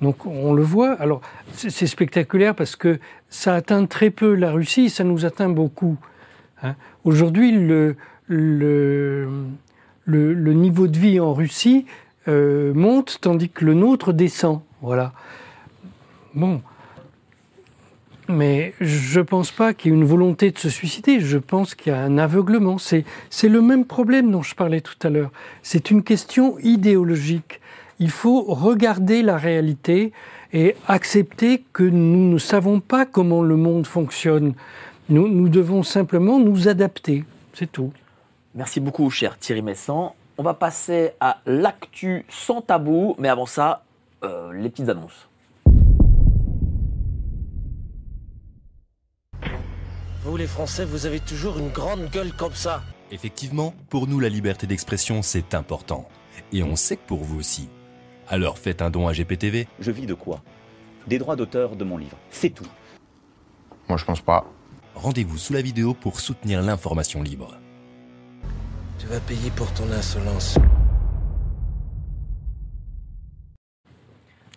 Donc 0.00 0.26
on 0.26 0.52
le 0.52 0.62
voit. 0.62 0.92
Alors 0.92 1.20
c'est 1.54 1.86
spectaculaire 1.86 2.54
parce 2.54 2.76
que 2.76 2.98
ça 3.30 3.54
atteint 3.54 3.84
très 3.86 4.10
peu 4.10 4.34
la 4.34 4.52
Russie, 4.52 4.90
ça 4.90 5.04
nous 5.04 5.24
atteint 5.24 5.48
beaucoup. 5.48 5.96
hein. 6.62 6.76
Aujourd'hui, 7.04 7.52
le, 7.52 7.96
niveau 10.06 10.86
de 10.86 10.98
vie 10.98 11.20
en 11.20 11.34
Russie 11.34 11.86
euh, 12.28 12.72
monte 12.74 13.18
tandis 13.20 13.48
que 13.48 13.64
le 13.64 13.74
nôtre 13.74 14.12
descend. 14.12 14.60
Voilà. 14.82 15.12
Bon. 16.34 16.62
Mais 18.28 18.74
je 18.78 19.20
ne 19.20 19.24
pense 19.24 19.50
pas 19.50 19.72
qu'il 19.72 19.90
y 19.90 19.94
ait 19.94 19.96
une 19.96 20.04
volonté 20.04 20.50
de 20.50 20.58
se 20.58 20.68
suicider. 20.68 21.20
Je 21.20 21.38
pense 21.38 21.74
qu'il 21.74 21.92
y 21.92 21.96
a 21.96 22.00
un 22.00 22.18
aveuglement. 22.18 22.76
C'est 22.76 23.04
le 23.42 23.62
même 23.62 23.86
problème 23.86 24.30
dont 24.30 24.42
je 24.42 24.54
parlais 24.54 24.82
tout 24.82 24.98
à 25.02 25.08
l'heure. 25.08 25.30
C'est 25.62 25.90
une 25.90 26.02
question 26.02 26.58
idéologique. 26.58 27.62
Il 28.00 28.10
faut 28.10 28.42
regarder 28.42 29.22
la 29.22 29.36
réalité 29.36 30.12
et 30.52 30.76
accepter 30.86 31.64
que 31.72 31.82
nous 31.82 32.32
ne 32.32 32.38
savons 32.38 32.78
pas 32.78 33.04
comment 33.04 33.42
le 33.42 33.56
monde 33.56 33.86
fonctionne. 33.86 34.54
Nous, 35.08 35.28
nous 35.28 35.48
devons 35.48 35.82
simplement 35.82 36.38
nous 36.38 36.68
adapter. 36.68 37.24
C'est 37.54 37.70
tout. 37.70 37.92
Merci 38.54 38.78
beaucoup, 38.78 39.10
cher 39.10 39.36
Thierry 39.38 39.62
Messan. 39.62 40.14
On 40.36 40.42
va 40.44 40.54
passer 40.54 41.10
à 41.18 41.38
l'actu 41.44 42.24
sans 42.28 42.60
tabou, 42.62 43.16
mais 43.18 43.28
avant 43.28 43.46
ça, 43.46 43.82
euh, 44.22 44.52
les 44.52 44.68
petites 44.70 44.88
annonces. 44.88 45.28
Vous 50.22 50.36
les 50.36 50.46
Français, 50.46 50.84
vous 50.84 51.06
avez 51.06 51.18
toujours 51.18 51.58
une 51.58 51.70
grande 51.70 52.10
gueule 52.10 52.32
comme 52.32 52.54
ça. 52.54 52.82
Effectivement, 53.10 53.74
pour 53.88 54.06
nous, 54.06 54.20
la 54.20 54.28
liberté 54.28 54.66
d'expression, 54.68 55.22
c'est 55.22 55.54
important. 55.54 56.08
Et 56.52 56.62
on 56.62 56.76
sait 56.76 56.96
que 56.96 57.06
pour 57.06 57.24
vous 57.24 57.40
aussi. 57.40 57.68
Alors 58.28 58.58
faites 58.58 58.82
un 58.82 58.90
don 58.90 59.08
à 59.08 59.12
GPTV. 59.12 59.66
Je 59.80 59.90
vis 59.90 60.06
de 60.06 60.14
quoi? 60.14 60.42
Des 61.06 61.18
droits 61.18 61.36
d'auteur 61.36 61.76
de 61.76 61.84
mon 61.84 61.96
livre. 61.96 62.18
C'est 62.30 62.50
tout. 62.50 62.66
Moi, 63.88 63.96
je 63.96 64.04
pense 64.04 64.20
pas. 64.20 64.44
Rendez-vous 64.94 65.38
sous 65.38 65.54
la 65.54 65.62
vidéo 65.62 65.94
pour 65.94 66.20
soutenir 66.20 66.60
l'information 66.60 67.22
libre. 67.22 67.56
Tu 68.98 69.06
vas 69.06 69.20
payer 69.20 69.50
pour 69.50 69.72
ton 69.72 69.90
insolence. 69.92 70.58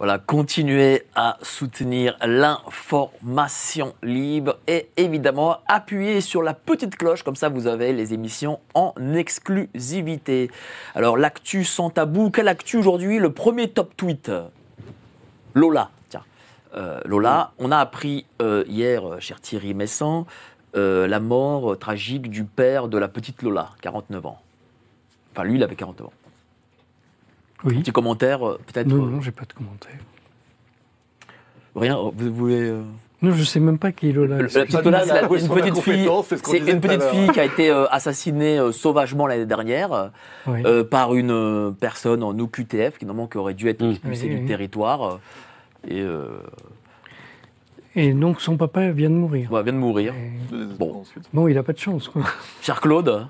Voilà, 0.02 0.18
continuez 0.18 1.04
à 1.14 1.38
soutenir 1.44 2.18
l'information 2.26 3.94
libre 4.02 4.58
et 4.66 4.90
évidemment 4.98 5.58
appuyez 5.68 6.22
sur 6.22 6.42
la 6.42 6.56
petite 6.56 6.96
cloche, 6.96 7.22
comme 7.22 7.36
ça 7.36 7.50
vous 7.50 7.68
avez 7.68 7.94
les 7.94 8.12
émissions 8.12 8.60
en 8.74 8.96
exclusivité. 9.14 10.50
Alors 10.96 11.18
l'actu 11.18 11.64
sans 11.64 11.92
tabou, 11.92 12.32
quelle 12.32 12.48
actu 12.48 12.78
aujourd'hui? 12.78 13.20
Le 13.20 13.32
premier 13.32 13.70
top 13.70 13.96
tweet. 13.96 14.32
Lola, 15.54 15.92
tiens. 16.10 16.24
Euh, 16.76 17.00
Lola, 17.06 17.52
on 17.60 17.72
a 17.72 17.78
appris 17.78 18.26
euh, 18.42 18.64
hier, 18.68 19.08
euh, 19.08 19.20
cher 19.20 19.40
Thierry 19.40 19.76
Messan, 19.76 20.26
euh, 20.76 21.08
la 21.08 21.20
mort 21.20 21.78
tragique 21.78 22.32
du 22.32 22.44
père 22.44 22.88
de 22.88 22.98
la 22.98 23.08
petite 23.08 23.44
Lola, 23.44 23.70
49 23.84 24.26
ans. 24.26 24.42
Enfin, 25.32 25.44
lui, 25.44 25.58
il 25.58 25.64
avait 25.64 25.76
49 25.76 26.08
ans. 26.08 26.14
Oui. 27.64 27.80
Petit 27.80 27.92
commentaire, 27.92 28.48
euh, 28.48 28.60
peut-être 28.68 28.88
Non, 28.88 29.06
euh, 29.06 29.10
non, 29.10 29.22
j'ai 29.22 29.32
pas 29.32 29.46
de 29.46 29.54
commentaire. 29.54 29.98
Rien, 31.76 31.98
vous 32.16 32.34
voulez. 32.34 32.60
euh, 32.70 32.82
Non, 33.22 33.32
je 33.34 33.44
sais 33.44 33.60
même 33.60 33.78
pas 33.78 33.92
qui 33.92 34.10
est 34.10 34.12
Lola. 34.12 34.38
Le- 34.38 34.44
La 34.44 34.48
petite 34.66 34.84
Lola, 34.84 35.04
c'est 35.06 35.22
une 35.46 35.50
petite 35.50 35.78
fille, 35.80 36.10
c'est 36.44 36.58
une 36.72 36.82
petite 36.82 37.04
fille 37.04 37.30
qui 37.30 37.40
a 37.40 37.46
été 37.46 37.70
euh, 37.70 37.86
assassinée 37.92 38.58
euh, 38.60 38.72
sauvagement 38.72 39.28
l'année 39.28 39.46
dernière 39.46 40.12
Oui. 40.48 40.64
euh, 40.66 40.84
par 40.84 41.14
une 41.14 41.32
euh, 41.32 41.72
personne 41.72 42.24
en 42.24 42.38
OQTF 42.38 42.98
qui 42.98 43.06
normalement 43.06 43.28
qui 43.28 43.38
aurait 43.38 43.54
dû 43.54 43.70
être 43.70 43.84
expulsée 43.90 44.28
Oui, 44.28 44.36
du 44.36 44.42
oui. 44.42 44.48
territoire 44.48 45.20
et 45.88 46.02
euh, 46.02 46.26
Et 47.96 48.12
donc 48.14 48.42
son 48.42 48.58
papa 48.58 48.90
vient 48.90 49.10
de 49.10 49.16
mourir. 49.16 49.48
voilà, 49.50 49.64
vient 49.64 49.74
de 49.74 49.78
mourir. 49.78 50.14
Bon, 50.78 51.04
Bon, 51.34 51.48
il 51.48 51.58
a 51.58 51.64
pas 51.64 51.74
de 51.74 51.80
chance, 51.80 52.08
quoi. 52.10 52.24
cher 52.62 52.82
Claude, 52.82 53.28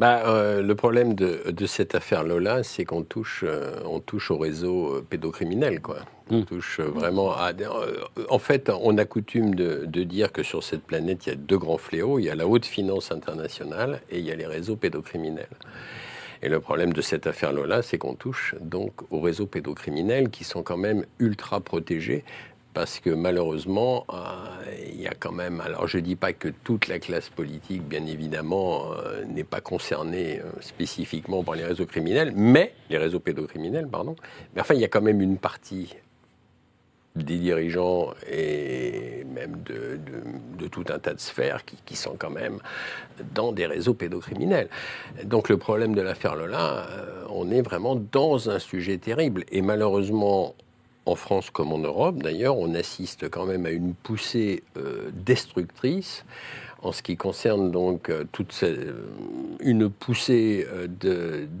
Bah, 0.00 0.22
euh, 0.28 0.62
le 0.62 0.74
problème 0.74 1.12
de, 1.12 1.50
de 1.50 1.66
cette 1.66 1.94
affaire 1.94 2.24
Lola, 2.24 2.62
c'est 2.62 2.86
qu'on 2.86 3.02
touche, 3.02 3.44
euh, 3.46 3.80
on 3.84 4.00
touche 4.00 4.30
au 4.30 4.38
réseau 4.38 4.94
euh, 4.94 5.06
pédocriminel, 5.06 5.82
quoi. 5.82 5.98
On 6.30 6.40
touche 6.40 6.80
euh, 6.80 6.84
vraiment 6.84 7.32
à. 7.36 7.52
euh, 7.52 7.98
en 8.30 8.38
fait, 8.38 8.70
on 8.70 8.96
a 8.96 9.04
coutume 9.04 9.54
de, 9.54 9.84
de 9.84 10.02
dire 10.04 10.32
que 10.32 10.42
sur 10.42 10.64
cette 10.64 10.84
planète, 10.84 11.26
il 11.26 11.28
y 11.28 11.32
a 11.32 11.36
deux 11.36 11.58
grands 11.58 11.76
fléaux. 11.76 12.18
Il 12.18 12.24
y 12.24 12.30
a 12.30 12.34
la 12.34 12.46
haute 12.46 12.64
finance 12.64 13.12
internationale 13.12 14.00
et 14.10 14.20
il 14.20 14.24
y 14.24 14.32
a 14.32 14.36
les 14.36 14.46
réseaux 14.46 14.76
pédocriminels. 14.76 15.58
Et 16.42 16.48
le 16.48 16.60
problème 16.60 16.94
de 16.94 17.02
cette 17.02 17.26
affaire 17.26 17.52
Lola, 17.52 17.82
c'est 17.82 17.98
qu'on 17.98 18.14
touche 18.14 18.54
donc 18.62 18.92
aux 19.10 19.20
réseaux 19.20 19.44
pédocriminels 19.46 20.30
qui 20.30 20.44
sont 20.44 20.62
quand 20.62 20.78
même 20.78 21.04
ultra 21.18 21.60
protégés. 21.60 22.24
Parce 22.72 23.00
que 23.00 23.10
malheureusement, 23.10 24.06
euh, 24.12 24.16
il 24.92 25.00
y 25.00 25.08
a 25.08 25.14
quand 25.18 25.32
même. 25.32 25.60
Alors, 25.60 25.88
je 25.88 25.98
ne 25.98 26.02
dis 26.02 26.14
pas 26.14 26.32
que 26.32 26.48
toute 26.48 26.86
la 26.86 27.00
classe 27.00 27.28
politique, 27.28 27.82
bien 27.82 28.06
évidemment, 28.06 28.92
euh, 28.92 29.24
n'est 29.24 29.44
pas 29.44 29.60
concernée 29.60 30.38
euh, 30.38 30.44
spécifiquement 30.60 31.42
par 31.42 31.56
les 31.56 31.64
réseaux 31.64 31.86
criminels, 31.86 32.32
mais 32.36 32.72
les 32.88 32.98
réseaux 32.98 33.18
pédocriminels, 33.18 33.88
pardon. 33.88 34.14
Mais 34.54 34.60
enfin, 34.60 34.74
il 34.74 34.80
y 34.80 34.84
a 34.84 34.88
quand 34.88 35.02
même 35.02 35.20
une 35.20 35.36
partie 35.36 35.96
des 37.16 37.38
dirigeants 37.38 38.14
et 38.30 39.26
même 39.34 39.62
de, 39.64 40.68
tout 40.68 40.84
un 40.90 41.00
tas 41.00 41.12
de 41.12 41.18
sphères 41.18 41.64
qui, 41.64 41.96
sont 41.96 42.14
quand 42.16 42.30
même 42.30 42.60
dans 43.34 43.50
des 43.50 43.66
réseaux 43.66 43.94
pédocriminels. 43.94 44.68
Donc 45.24 45.48
le 45.48 45.56
problème 45.56 45.96
de 45.96 46.02
l'affaire 46.02 46.36
Lola, 46.36 46.86
on 47.28 47.50
est 47.50 47.62
vraiment 47.62 47.96
dans 47.96 48.48
un 48.48 48.60
sujet 48.60 48.98
terrible. 48.98 49.44
Et 49.50 49.60
malheureusement, 49.60 50.54
en 51.06 51.14
France 51.16 51.50
comme 51.50 51.72
en 51.72 51.78
Europe, 51.78 52.22
d'ailleurs, 52.22 52.56
on 52.58 52.74
assiste 52.74 53.28
quand 53.30 53.46
même 53.46 53.66
à 53.66 53.70
une 53.70 53.94
poussée 53.94 54.62
euh, 54.76 55.10
destructrice 55.12 56.24
en 56.82 56.92
ce 56.92 57.02
qui 57.02 57.16
concerne 57.16 57.70
donc 57.70 58.08
euh, 58.08 58.24
toute 58.32 58.58
euh, 58.62 58.92
une 59.60 59.90
poussée 59.90 60.66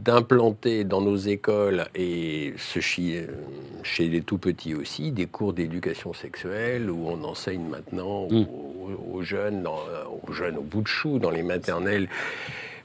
d'implanter 0.02 0.84
dans 0.84 1.00
nos 1.00 1.16
écoles 1.16 1.86
et 1.94 2.54
ce 2.56 2.80
chez 2.80 4.08
les 4.08 4.22
tout 4.22 4.38
petits 4.38 4.74
aussi 4.74 5.10
des 5.12 5.26
cours 5.26 5.52
d'éducation 5.52 6.12
sexuelle 6.14 6.90
où 6.90 7.06
on 7.08 7.22
enseigne 7.24 7.64
maintenant 7.68 8.28
aux, 8.30 9.16
aux 9.18 9.22
jeunes, 9.22 9.62
dans- 9.62 9.80
aux 10.26 10.32
jeunes 10.32 10.56
au 10.58 10.62
bout 10.62 10.82
de 10.82 10.88
chou 10.88 11.18
dans 11.18 11.30
les 11.30 11.42
maternelles 11.42 12.08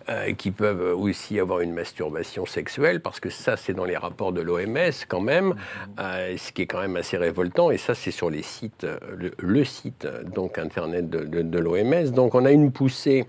euh, 0.10 0.34
qui 0.34 0.52
peuvent 0.52 0.94
aussi 0.98 1.40
avoir 1.40 1.62
une 1.62 1.74
masturbation 1.74 2.46
sexuelle, 2.46 3.00
parce 3.02 3.20
que 3.20 3.30
ça, 3.30 3.58
c'est 3.58 3.74
dans 3.74 3.86
les 3.86 3.98
rapports 3.98 4.34
de 4.34 4.42
l'OMS 4.42 4.92
quand 5.08 5.22
même, 5.22 5.56
euh, 6.00 6.36
ce 6.38 6.52
qui 6.52 6.62
est 6.64 6.68
quand 6.68 6.82
même 6.82 6.96
assez 6.96 7.18
révoltant, 7.18 7.72
et 7.72 7.78
ça, 7.78 7.96
c'est 7.96 8.12
sur 8.12 8.30
les 8.30 8.44
sites, 8.44 8.84
euh, 8.84 8.98
le, 9.18 9.32
le 9.40 9.64
site 9.66 10.08
donc 10.34 10.58
internet 10.58 11.10
de, 11.10 11.24
de- 11.24 11.42
de 11.42 11.60
l'OMS. 11.60 12.12
Donc, 12.12 12.36
on 12.36 12.46
a 12.46 12.52
une 12.52 12.72
poussée 12.72 13.26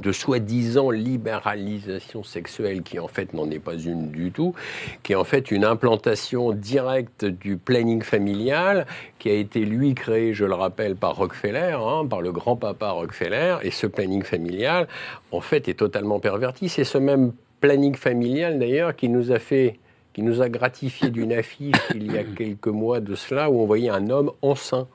de 0.00 0.12
soi-disant 0.12 0.90
libéralisation 0.90 2.24
sexuelle 2.24 2.82
qui 2.82 2.98
en 2.98 3.08
fait 3.08 3.34
n'en 3.34 3.50
est 3.50 3.58
pas 3.58 3.74
une 3.74 4.10
du 4.10 4.32
tout, 4.32 4.54
qui 5.02 5.12
est 5.12 5.16
en 5.16 5.24
fait 5.24 5.50
une 5.50 5.64
implantation 5.64 6.52
directe 6.52 7.24
du 7.24 7.56
planning 7.56 8.02
familial 8.02 8.86
qui 9.18 9.30
a 9.30 9.34
été 9.34 9.60
lui 9.60 9.94
créé, 9.94 10.34
je 10.34 10.44
le 10.44 10.54
rappelle, 10.54 10.96
par 10.96 11.16
Rockefeller, 11.16 11.76
hein, 11.78 12.06
par 12.06 12.22
le 12.22 12.32
grand-papa 12.32 12.90
Rockefeller, 12.90 13.58
et 13.62 13.70
ce 13.70 13.86
planning 13.86 14.22
familial 14.22 14.88
en 15.30 15.40
fait 15.40 15.68
est 15.68 15.78
totalement 15.78 16.20
perverti. 16.20 16.68
C'est 16.68 16.84
ce 16.84 16.98
même 16.98 17.32
planning 17.60 17.94
familial 17.94 18.58
d'ailleurs 18.58 18.96
qui 18.96 19.08
nous 19.08 19.30
a 19.30 19.38
fait 19.38 19.78
qui 20.12 20.22
nous 20.22 20.42
a 20.42 20.48
gratifié 20.50 21.08
d'une 21.08 21.32
affiche 21.32 21.76
il 21.94 22.12
y 22.12 22.18
a 22.18 22.24
quelques 22.36 22.66
mois 22.66 23.00
de 23.00 23.14
cela 23.14 23.50
où 23.50 23.60
on 23.60 23.66
voyait 23.66 23.88
un 23.88 24.10
homme 24.10 24.30
enceint. 24.42 24.86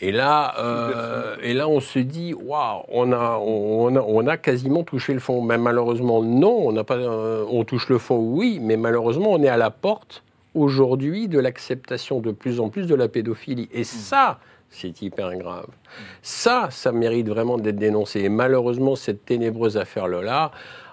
Et 0.00 0.12
là, 0.12 0.54
euh, 0.58 1.36
et 1.42 1.54
là, 1.54 1.68
on 1.68 1.80
se 1.80 1.98
dit, 1.98 2.34
waouh, 2.34 2.82
on 2.88 3.12
a, 3.12 3.38
on, 3.42 3.96
a, 3.96 4.00
on 4.00 4.26
a 4.26 4.36
quasiment 4.36 4.82
touché 4.84 5.12
le 5.14 5.20
fond. 5.20 5.42
Mais 5.42 5.58
malheureusement, 5.58 6.22
non, 6.22 6.68
on 6.68 6.72
n'a 6.72 6.84
pas, 6.84 6.96
euh, 6.96 7.44
on 7.50 7.64
touche 7.64 7.88
le 7.88 7.98
fond, 7.98 8.16
oui, 8.18 8.58
mais 8.62 8.76
malheureusement, 8.76 9.32
on 9.32 9.42
est 9.42 9.48
à 9.48 9.56
la 9.56 9.70
porte 9.70 10.22
aujourd'hui 10.54 11.28
de 11.28 11.38
l'acceptation 11.38 12.20
de 12.20 12.30
plus 12.32 12.60
en 12.60 12.68
plus 12.68 12.86
de 12.86 12.94
la 12.94 13.08
pédophilie. 13.08 13.68
Et 13.72 13.84
ça, 13.84 14.38
c'est 14.68 15.02
hyper 15.02 15.34
grave. 15.36 15.66
Ça, 16.22 16.68
ça 16.70 16.92
mérite 16.92 17.28
vraiment 17.28 17.58
d'être 17.58 17.76
dénoncé. 17.76 18.20
Et 18.20 18.28
malheureusement, 18.28 18.96
cette 18.96 19.24
ténébreuse 19.24 19.76
affaire 19.76 20.06
Lola. 20.08 20.50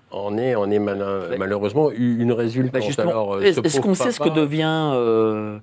En 0.10 0.38
est, 0.38 0.56
en 0.56 0.72
est 0.72 0.80
mal- 0.80 1.36
malheureusement 1.38 1.92
eu 1.92 2.22
une 2.22 2.32
résultante. 2.32 2.82
Bah, 2.96 3.04
Alors, 3.04 3.34
euh, 3.36 3.42
est-ce 3.42 3.60
ce 3.60 3.66
est-ce 3.68 3.82
qu'on 3.82 3.94
sait 3.94 4.14
ce 4.14 4.22
que 4.22 4.30
devient 4.30 4.92
euh, 4.94 5.58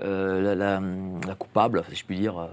la, 0.00 0.54
la- 0.54 0.80
la 1.26 1.34
coupable, 1.34 1.82
si 1.90 1.96
je 1.96 2.04
puis 2.04 2.18
dire, 2.18 2.38
euh, 2.38 2.46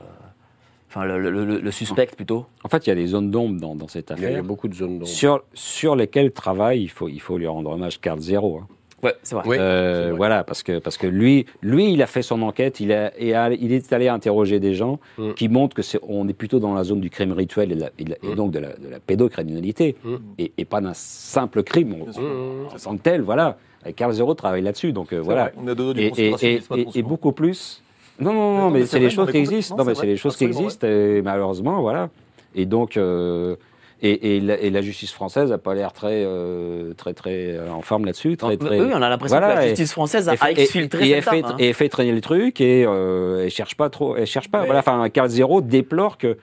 enfin 0.90 1.06
le, 1.06 1.20
le- 1.20 1.30
le- 1.46 1.60
le 1.60 1.72
suspect 1.72 2.08
plutôt 2.08 2.46
En 2.64 2.70
fait, 2.70 2.86
il 2.86 2.90
y 2.90 2.94
a 2.94 2.96
des 2.96 3.08
zones 3.08 3.32
d'ombre 3.32 3.60
dans, 3.60 3.76
dans 3.76 3.88
cette 3.88 4.12
Il 4.18 4.22
y 4.22 4.26
a- 4.26 4.30
il 4.30 4.32
y 4.32 4.36
a 4.36 4.38
affaire. 4.40 4.44
beaucoup 4.44 4.68
de 4.68 4.74
zones 4.76 5.00
d'ombre. 5.00 5.08
Sur, 5.08 5.44
sur 5.54 5.96
lesquelles 5.96 6.32
travaille, 6.32 6.82
il 6.84 6.90
faut, 6.90 7.08
il 7.10 7.20
faut 7.22 7.38
lui 7.38 7.48
rendre 7.48 7.72
hommage, 7.72 8.00
Carl 8.00 8.20
Zero. 8.20 8.60
hein. 8.62 8.68
Ouais, 9.04 9.16
c'est 9.24 9.34
vrai. 9.34 9.44
Oui, 9.48 9.58
Euh, 9.60 9.96
c'est 10.04 10.08
vrai. 10.10 10.18
voilà, 10.18 10.44
parce 10.44 10.62
que, 10.62 10.78
parce 10.78 10.96
que 10.96 11.08
lui, 11.08 11.48
lui, 11.64 11.92
il 11.92 12.04
a 12.04 12.06
fait 12.06 12.22
son 12.22 12.44
enquête, 12.44 12.80
il, 12.80 12.92
a, 12.94 13.12
et 13.20 13.34
a- 13.34 13.52
il 13.52 13.72
est 13.74 13.92
allé 13.94 14.08
interroger 14.10 14.60
des 14.60 14.76
gens 14.76 15.00
Mm. 15.18 15.32
qui 15.34 15.50
montrent 15.50 15.76
que 15.76 15.82
c'est, 15.82 15.98
on 16.08 16.28
est 16.28 16.34
plutôt 16.36 16.60
dans 16.60 16.76
la 16.76 16.84
zone 16.84 17.02
du 17.02 17.10
crime 17.10 17.32
rituel 17.32 17.72
et, 17.72 17.76
de 17.76 17.82
la- 17.82 17.90
et 17.98 18.04
de 18.04 18.10
la- 18.12 18.18
et 18.22 18.34
Mm. 18.34 18.36
donc 18.36 18.52
de 18.52 18.60
la, 18.60 18.74
de 18.76 18.88
la 18.90 19.00
pédocriminalité, 19.00 19.96
Mm. 20.04 20.16
et, 20.38 20.52
et 20.56 20.66
pas 20.66 20.82
d'un 20.82 20.94
simple 20.94 21.64
crime 21.64 21.96
en 22.04 22.78
tant 22.78 22.96
que 22.96 23.02
tel, 23.02 23.22
voilà. 23.22 23.58
Et 23.86 23.94
Carl 23.94 24.12
Zero 24.14 24.34
travaille 24.34 24.62
là-dessus, 24.62 24.91
donc 24.94 25.12
euh, 25.14 25.20
voilà. 25.20 25.44
vrai, 25.45 25.53
on 25.58 25.74
deux 25.74 25.94
du 25.94 26.02
Et, 26.02 26.12
et, 26.18 26.36
et, 26.41 26.62
et- 26.76 26.88
et 26.95 27.02
beaucoup 27.03 27.32
plus. 27.32 27.82
Non, 28.20 28.34
non, 28.34 28.58
non, 28.58 28.70
mais, 28.70 28.86
c'est 28.86 28.99
les 28.99 29.10
choses 29.10 29.32
qui 29.32 29.38
existent. 29.38 29.76
Non, 29.78 29.84
mais 29.86 29.95
c'est 29.95 30.06
les 30.06 30.18
choses 30.18 30.36
qui 30.38 30.44
existent, 30.44 30.86
et 30.88 31.22
malheureusement, 31.24 31.82
voilà. 31.82 32.10
Et 32.53 32.66
donc, 32.66 32.98
euh, 32.98 33.56
et, 34.03 34.36
et 34.38 34.40
la, 34.41 34.60
et 34.60 34.70
la 34.70 34.82
justice 34.82 35.12
française 35.12 35.49
n'a 35.49 35.58
pas 35.58 35.74
l'air 35.74 35.94
très, 35.94 36.24
euh, 36.26 36.94
très, 36.94 37.14
très 37.14 37.58
en 37.70 37.82
forme 37.82 38.06
là-dessus. 38.06 38.36
Très, 38.38 38.58
très, 38.58 38.80
Oui, 38.80 38.91
on 38.94 39.02
a 39.02 39.10
l'impression 39.10 39.38
que 39.38 39.41
la 39.44 39.66
et- 39.66 39.70
justice 39.70 39.91
française 39.94 40.28
a, 40.30 40.34
et 40.34 40.38
fait- 40.38 40.45
a 40.45 40.52
exfiltré 40.52 41.08
et, 41.08 41.12
et 41.12 41.14
cette 41.22 41.24
fait, 41.30 41.44
arme, 41.44 41.52
hein. 41.53 41.56
et 41.60 41.74
fait 41.74 41.90
traîner 41.90 42.12
le 42.12 42.22
truc 42.22 42.62
et 42.62 42.84
euh, 42.86 43.44
elle 43.45 43.49
cherche 43.49 43.76
pas 43.76 43.90
trop. 43.90 44.16
Elle 44.16 44.28
cherche 44.28 44.49
pas. 44.49 44.66
Voilà, 44.66 44.80
enfin, 44.82 45.08
Carl 45.10 45.30
Zero 45.30 45.62
déplore 45.62 46.18
que 46.18 46.38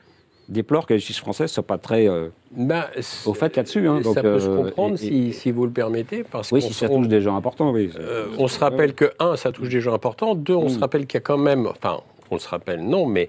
déplore 0.49 0.87
que 0.87 0.95
la 0.95 0.99
justice 0.99 1.19
française 1.19 1.51
soit 1.51 1.63
pas 1.67 1.79
très 1.79 2.09
euh, 2.09 2.29
Ben, 2.53 2.85
au 3.27 3.35
fait 3.35 3.55
là-dessus. 3.57 3.87
Hein, 3.87 4.01
donc, 4.01 4.15
ça 4.15 4.23
peut 4.23 4.39
se 4.41 4.49
euh, 4.49 4.57
comprendre 4.65 4.95
et- 4.95 4.97
si, 4.99 5.33
si 5.33 5.51
vous 5.51 5.65
le 5.67 5.71
permettez, 5.71 6.25
parce 6.25 6.51
Oui, 6.53 6.63
si 6.63 6.73
ça 6.73 6.89
touche 6.89 7.09
des 7.09 7.21
gens 7.21 7.37
importants, 7.37 7.71
oui. 7.71 7.91
euh, 7.99 8.27
on 8.39 8.49
se 8.49 8.59
rappelle 8.59 8.95
que, 8.95 9.13
un, 9.19 9.37
ça 9.37 9.53
touche 9.53 9.69
des 9.69 9.81
gens 9.81 9.93
importants, 9.95 10.35
deux, 10.35 10.55
on 10.55 10.67
Mm. 10.67 10.69
se 10.71 10.79
rappelle 10.79 11.07
qu'il 11.07 11.19
y 11.19 11.23
a 11.23 11.23
quand 11.23 11.39
même, 11.39 11.67
enfin, 11.67 12.01
on 12.31 12.39
se 12.39 12.49
rappelle, 12.49 12.81
non, 12.83 13.07
mais 13.07 13.29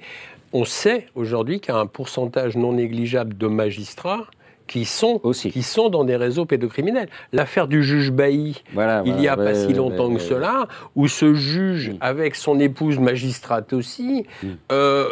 on 0.54 0.66
sait 0.66 1.08
aujourd'hui 1.16 1.60
qu'il 1.60 1.74
y 1.74 1.78
a 1.78 1.80
un 1.80 1.86
pourcentage 1.86 2.56
non 2.58 2.74
négligeable 2.74 3.38
de 3.38 3.48
magistrats 3.48 4.26
qui 4.70 4.86
sont, 4.86 5.20
qui 5.34 5.64
sont 5.64 5.90
dans 5.90 6.04
des 6.04 6.16
réseaux 6.16 6.46
pédocriminels. 6.46 7.10
L'affaire 7.34 7.68
du 7.68 7.84
juge 7.84 8.12
Bailly, 8.12 8.64
Voilà, 8.74 9.02
il 9.04 9.16
n'y 9.16 9.28
a 9.28 9.36
pas 9.36 9.56
si 9.56 9.74
longtemps 9.74 10.14
que 10.14 10.22
cela, 10.22 10.68
où 10.96 11.08
ce 11.08 11.34
juge, 11.34 11.94
avec 12.00 12.36
son 12.36 12.60
épouse 12.60 13.00
magistrate 13.00 13.74
aussi, 13.74 14.26
euh, 14.72 15.06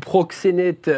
proxénète, 0.00 0.90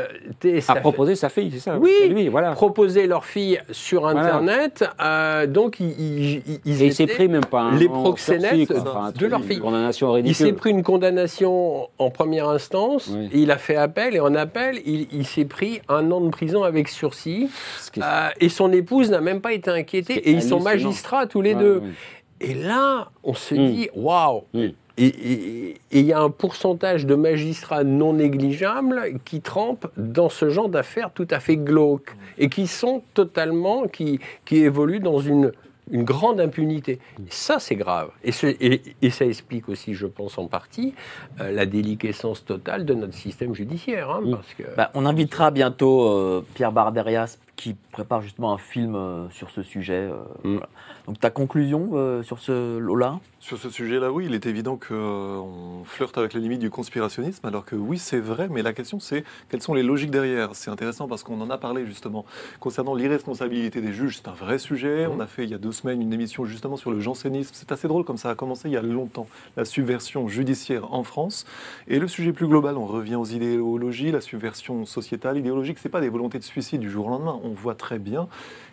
A 0.68 0.74
proposé 0.76 1.14
sa 1.16 1.28
fille, 1.30 1.50
c'est 1.52 1.60
ça 1.60 1.78
Oui, 1.78 1.90
lui, 2.08 2.28
voilà. 2.28 2.52
proposer 2.52 3.06
leur 3.06 3.24
fille 3.24 3.58
sur 3.70 4.02
Voilà. 4.02 4.20
Internet, 4.20 4.84
euh, 5.02 5.46
donc 5.46 5.80
ils, 5.80 5.94
ils, 5.98 6.42
ils 6.64 6.82
Et 6.82 6.86
il 6.86 6.94
s'est 6.94 7.06
pris 7.06 7.28
même 7.28 7.44
pas 7.44 7.62
un 7.62 7.76
les 7.76 7.88
proxénètes 7.88 8.66
quoi. 8.68 8.80
Enfin, 8.80 9.12
de 9.16 9.26
leur 9.26 9.42
fille. 9.42 9.58
condamnation 9.58 10.16
Il 10.18 10.34
s'est 10.34 10.52
pris 10.52 10.70
une 10.70 10.82
condamnation 10.82 11.88
en 11.98 12.10
première 12.10 12.48
instance, 12.50 13.10
et 13.32 13.38
il 13.38 13.50
a 13.50 13.56
fait 13.58 13.76
appel, 13.76 14.14
et 14.14 14.20
en 14.20 14.34
appel, 14.34 14.78
il, 14.84 15.06
il 15.12 15.24
s'est 15.26 15.46
pris 15.46 15.80
un 15.88 16.10
an 16.10 16.20
de 16.20 16.28
prison 16.28 16.62
avec 16.64 16.88
sursis, 16.88 17.48
Euh, 18.02 18.28
et 18.40 18.48
son 18.48 18.72
épouse 18.72 19.10
n'a 19.10 19.20
même 19.20 19.40
pas 19.40 19.52
été 19.52 19.70
inquiétée, 19.70 20.14
et 20.28 20.32
ils 20.32 20.42
sont 20.42 20.60
magistrats 20.60 21.26
tous 21.26 21.40
les 21.42 21.54
Ouais, 21.54 21.60
deux. 21.62 21.78
ouais. 21.78 21.88
Et 22.40 22.54
là, 22.54 23.10
on 23.22 23.34
se 23.34 23.54
Mm. 23.54 23.66
dit, 23.70 23.88
waouh 23.94 24.42
Et 24.54 24.74
et- 25.06 25.70
et 25.70 25.98
il 26.00 26.06
y 26.06 26.12
a 26.12 26.20
un 26.20 26.30
pourcentage 26.30 27.04
de 27.04 27.16
magistrats 27.16 27.82
non 27.82 28.12
négligeables 28.12 29.18
qui 29.24 29.40
trempent 29.40 29.88
dans 29.96 30.28
ce 30.28 30.50
genre 30.50 30.68
d'affaires 30.68 31.10
tout 31.12 31.26
à 31.30 31.40
fait 31.40 31.56
glauques 31.56 32.14
et 32.38 32.48
qui 32.48 32.66
sont 32.68 33.02
totalement, 33.12 33.88
qui, 33.88 34.20
qui 34.44 34.58
évoluent 34.58 35.00
dans 35.00 35.18
une, 35.18 35.50
une 35.90 36.04
grande 36.04 36.40
impunité. 36.40 37.00
Et 37.18 37.22
ça, 37.30 37.58
c'est 37.58 37.74
grave. 37.74 38.10
Et, 38.22 38.30
ce- 38.32 38.46
et- 38.46 38.82
et 39.02 39.10
ça 39.10 39.24
explique 39.26 39.68
aussi, 39.68 39.94
je 39.94 40.06
pense 40.06 40.38
en 40.38 40.46
partie, 40.46 40.94
euh, 41.40 41.50
la 41.50 41.66
déliquescence 41.66 42.44
totale 42.44 42.84
de 42.84 42.94
notre 42.94 43.14
système 43.14 43.52
judiciaire. 43.54 44.10
hein, 44.10 44.22
parce 44.30 44.54
que, 44.54 44.62
Bah, 44.76 44.90
on 44.94 45.06
invitera 45.06 45.50
bientôt 45.50 46.08
euh, 46.08 46.44
Pierre 46.54 46.72
Barderias, 46.72 47.38
qui 47.64 47.74
prépare 47.92 48.20
justement 48.20 48.52
un 48.52 48.58
film 48.58 48.94
euh, 48.94 49.30
sur 49.30 49.48
ce 49.48 49.62
sujet. 49.62 49.94
euh, 49.94 50.16
voilà. 50.42 50.68
Donc 51.06 51.18
ta 51.18 51.30
conclusion 51.30 51.92
euh, 51.94 52.22
sur 52.22 52.38
ce 52.38 52.76
lot-là? 52.76 53.20
Sur 53.40 53.56
ce 53.56 53.70
sujet-là, 53.70 54.12
oui, 54.12 54.26
il 54.26 54.34
est 54.34 54.44
évident 54.44 54.76
qu'on 54.76 55.82
flirte 55.86 56.18
avec 56.18 56.34
les 56.34 56.40
limites 56.40 56.60
du 56.60 56.68
conspirationnisme, 56.68 57.46
alors 57.46 57.64
que 57.64 57.74
oui, 57.74 57.96
c'est 57.96 58.20
vrai, 58.20 58.48
mais 58.50 58.62
la 58.62 58.74
question 58.74 59.00
c'est 59.00 59.24
quelles 59.48 59.62
sont 59.62 59.72
les 59.72 59.82
logiques 59.82 60.10
derrière? 60.10 60.50
C'est 60.52 60.70
intéressant 60.70 61.08
parce 61.08 61.22
qu'on 61.22 61.40
en 61.40 61.48
a 61.48 61.56
parlé 61.56 61.86
justement 61.86 62.26
concernant 62.60 62.94
l'irresponsabilité 62.94 63.80
des 63.80 63.94
juges, 63.94 64.18
c'est 64.18 64.28
un 64.28 64.34
vrai 64.34 64.58
sujet. 64.58 65.06
On 65.06 65.20
a 65.20 65.26
fait 65.26 65.44
il 65.44 65.50
y 65.50 65.54
a 65.54 65.58
deux 65.58 65.72
semaines 65.72 66.02
une 66.02 66.12
émission 66.12 66.44
justement 66.44 66.76
sur 66.76 66.90
le 66.90 67.00
jansénisme. 67.00 67.52
C'est 67.54 67.72
assez 67.72 67.88
drôle 67.88 68.04
comme 68.04 68.18
ça 68.18 68.28
a 68.28 68.34
commencé 68.34 68.68
il 68.68 68.72
y 68.72 68.76
a 68.76 68.82
longtemps, 68.82 69.26
la 69.56 69.64
subversion 69.64 70.28
judiciaire 70.28 70.92
en 70.92 71.02
France. 71.02 71.46
Et 71.88 71.98
le 71.98 72.08
sujet 72.08 72.34
plus 72.34 72.46
global, 72.46 72.76
on 72.76 72.84
revient 72.84 73.16
aux 73.16 73.24
idéologies, 73.24 74.12
la 74.12 74.20
subversion 74.20 74.84
sociétale, 74.84 75.38
idéologique, 75.38 75.78
c'est 75.78 75.88
pas 75.88 76.02
des 76.02 76.10
volontés 76.10 76.38
de 76.38 76.44
suicide 76.44 76.80
du 76.80 76.90
jour 76.90 77.06
au 77.06 77.10
lendemain. 77.10 77.40
On 77.42 77.53
voit 77.54 77.74
très 77.74 77.98
bien 77.98 78.28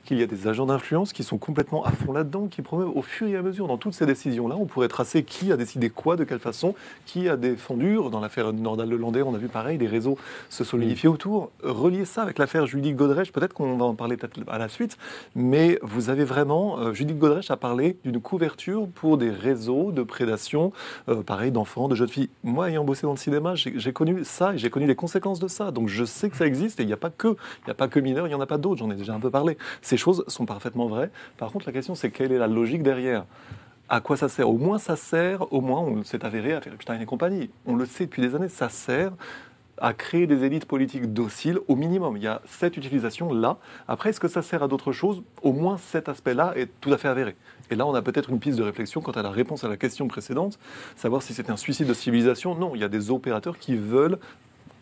qu'il 0.05 0.19
y 0.19 0.23
a 0.23 0.27
des 0.27 0.47
agents 0.47 0.65
d'influence 0.65 1.13
qui 1.13 1.23
sont 1.23 1.37
complètement 1.37 1.83
à 1.83 1.91
fond 1.91 2.13
là-dedans, 2.13 2.47
qui 2.47 2.61
promeuvent 2.61 2.95
au 2.95 3.01
fur 3.01 3.27
et 3.27 3.35
à 3.35 3.41
mesure 3.41 3.67
dans 3.67 3.77
toutes 3.77 3.93
ces 3.93 4.05
décisions-là. 4.05 4.55
On 4.57 4.65
pourrait 4.65 4.87
tracer 4.87 5.23
qui 5.23 5.51
a 5.51 5.57
décidé 5.57 5.89
quoi, 5.89 6.15
de 6.15 6.23
quelle 6.23 6.39
façon, 6.39 6.75
qui 7.05 7.27
a 7.27 7.37
défendu. 7.37 7.97
Dans 8.11 8.19
l'affaire 8.19 8.53
Nordal-Lelandais, 8.53 9.21
on 9.21 9.35
a 9.35 9.37
vu 9.37 9.47
pareil, 9.47 9.77
des 9.77 9.87
réseaux 9.87 10.17
se 10.49 10.63
solidifier 10.63 11.09
autour. 11.09 11.51
Relier 11.63 12.05
ça 12.05 12.23
avec 12.23 12.37
l'affaire 12.37 12.65
Judith 12.65 12.95
Godrèche, 12.95 13.31
peut-être 13.31 13.53
qu'on 13.53 13.77
va 13.77 13.85
en 13.85 13.95
parler 13.95 14.17
peut-être 14.17 14.39
à 14.47 14.57
la 14.57 14.69
suite, 14.69 14.97
mais 15.35 15.79
vous 15.81 16.09
avez 16.09 16.23
vraiment, 16.23 16.79
euh, 16.79 16.93
Judith 16.93 17.17
Godrèche 17.17 17.51
a 17.51 17.57
parlé 17.57 17.97
d'une 18.03 18.21
couverture 18.21 18.87
pour 18.87 19.17
des 19.17 19.29
réseaux 19.29 19.91
de 19.91 20.03
prédation, 20.03 20.71
euh, 21.09 21.23
pareil, 21.23 21.51
d'enfants, 21.51 21.87
de 21.87 21.95
jeunes 21.95 22.07
filles. 22.07 22.29
Moi, 22.43 22.69
ayant 22.69 22.83
bossé 22.83 23.03
dans 23.03 23.11
le 23.11 23.17
cinéma, 23.17 23.55
j'ai 23.55 23.71
j'ai 23.81 23.93
connu 23.93 24.23
ça 24.23 24.53
et 24.53 24.57
j'ai 24.57 24.69
connu 24.69 24.85
les 24.85 24.95
conséquences 24.95 25.39
de 25.39 25.47
ça. 25.47 25.71
Donc 25.71 25.87
je 25.87 26.05
sais 26.05 26.29
que 26.29 26.37
ça 26.37 26.45
existe 26.45 26.79
et 26.79 26.83
il 26.83 26.87
n'y 26.87 26.93
a 26.93 26.97
pas 26.97 27.09
que, 27.09 27.27
il 27.27 27.65
n'y 27.65 27.71
a 27.71 27.75
pas 27.75 27.87
que 27.87 27.99
mineurs, 27.99 28.27
il 28.27 28.29
n'y 28.29 28.35
en 28.35 28.41
a 28.41 28.45
pas 28.45 28.57
d'autres, 28.57 28.79
j'en 28.79 28.91
ai 28.91 28.95
déjà 28.95 29.13
un 29.13 29.19
peu 29.19 29.29
parlé. 29.29 29.57
Ces 29.91 29.97
choses 29.97 30.23
sont 30.27 30.45
parfaitement 30.45 30.87
vraies. 30.87 31.11
Par 31.35 31.51
contre, 31.51 31.65
la 31.65 31.73
question, 31.73 31.95
c'est 31.95 32.11
quelle 32.11 32.31
est 32.31 32.37
la 32.37 32.47
logique 32.47 32.81
derrière? 32.81 33.25
À 33.89 33.99
quoi 33.99 34.15
ça 34.15 34.29
sert? 34.29 34.49
Au 34.49 34.57
moins, 34.57 34.77
ça 34.77 34.95
sert, 34.95 35.51
au 35.51 35.59
moins, 35.59 35.81
on 35.81 36.01
s'est 36.05 36.23
avéré 36.23 36.53
à 36.53 36.59
Epstein 36.59 36.97
et 37.01 37.05
compagnie. 37.05 37.49
On 37.65 37.75
le 37.75 37.85
sait 37.85 38.05
depuis 38.05 38.21
des 38.21 38.33
années, 38.33 38.47
ça 38.47 38.69
sert 38.69 39.11
à 39.77 39.93
créer 39.93 40.27
des 40.27 40.45
élites 40.45 40.63
politiques 40.63 41.11
dociles 41.11 41.59
au 41.67 41.75
minimum. 41.75 42.15
Il 42.15 42.23
y 42.23 42.27
a 42.27 42.41
cette 42.45 42.77
utilisation-là. 42.77 43.57
Après, 43.85 44.11
est-ce 44.11 44.21
que 44.21 44.29
ça 44.29 44.41
sert 44.41 44.63
à 44.63 44.69
d'autres 44.69 44.93
choses? 44.93 45.23
Au 45.41 45.51
moins, 45.51 45.77
cet 45.77 46.07
aspect-là 46.07 46.53
est 46.55 46.69
tout 46.79 46.93
à 46.93 46.97
fait 46.97 47.09
avéré. 47.09 47.35
Et 47.69 47.75
là, 47.75 47.85
on 47.85 47.93
a 47.93 48.01
peut-être 48.01 48.29
une 48.29 48.39
piste 48.39 48.59
de 48.59 48.63
réflexion 48.63 49.01
quant 49.01 49.11
à 49.11 49.21
la 49.21 49.29
réponse 49.29 49.65
à 49.65 49.67
la 49.67 49.75
question 49.75 50.07
précédente, 50.07 50.57
savoir 50.95 51.21
si 51.21 51.33
c'est 51.33 51.49
un 51.49 51.57
suicide 51.57 51.87
de 51.87 51.93
civilisation. 51.93 52.55
Non, 52.55 52.75
il 52.75 52.79
y 52.79 52.85
a 52.85 52.89
des 52.89 53.11
opérateurs 53.11 53.57
qui 53.57 53.75
veulent 53.75 54.19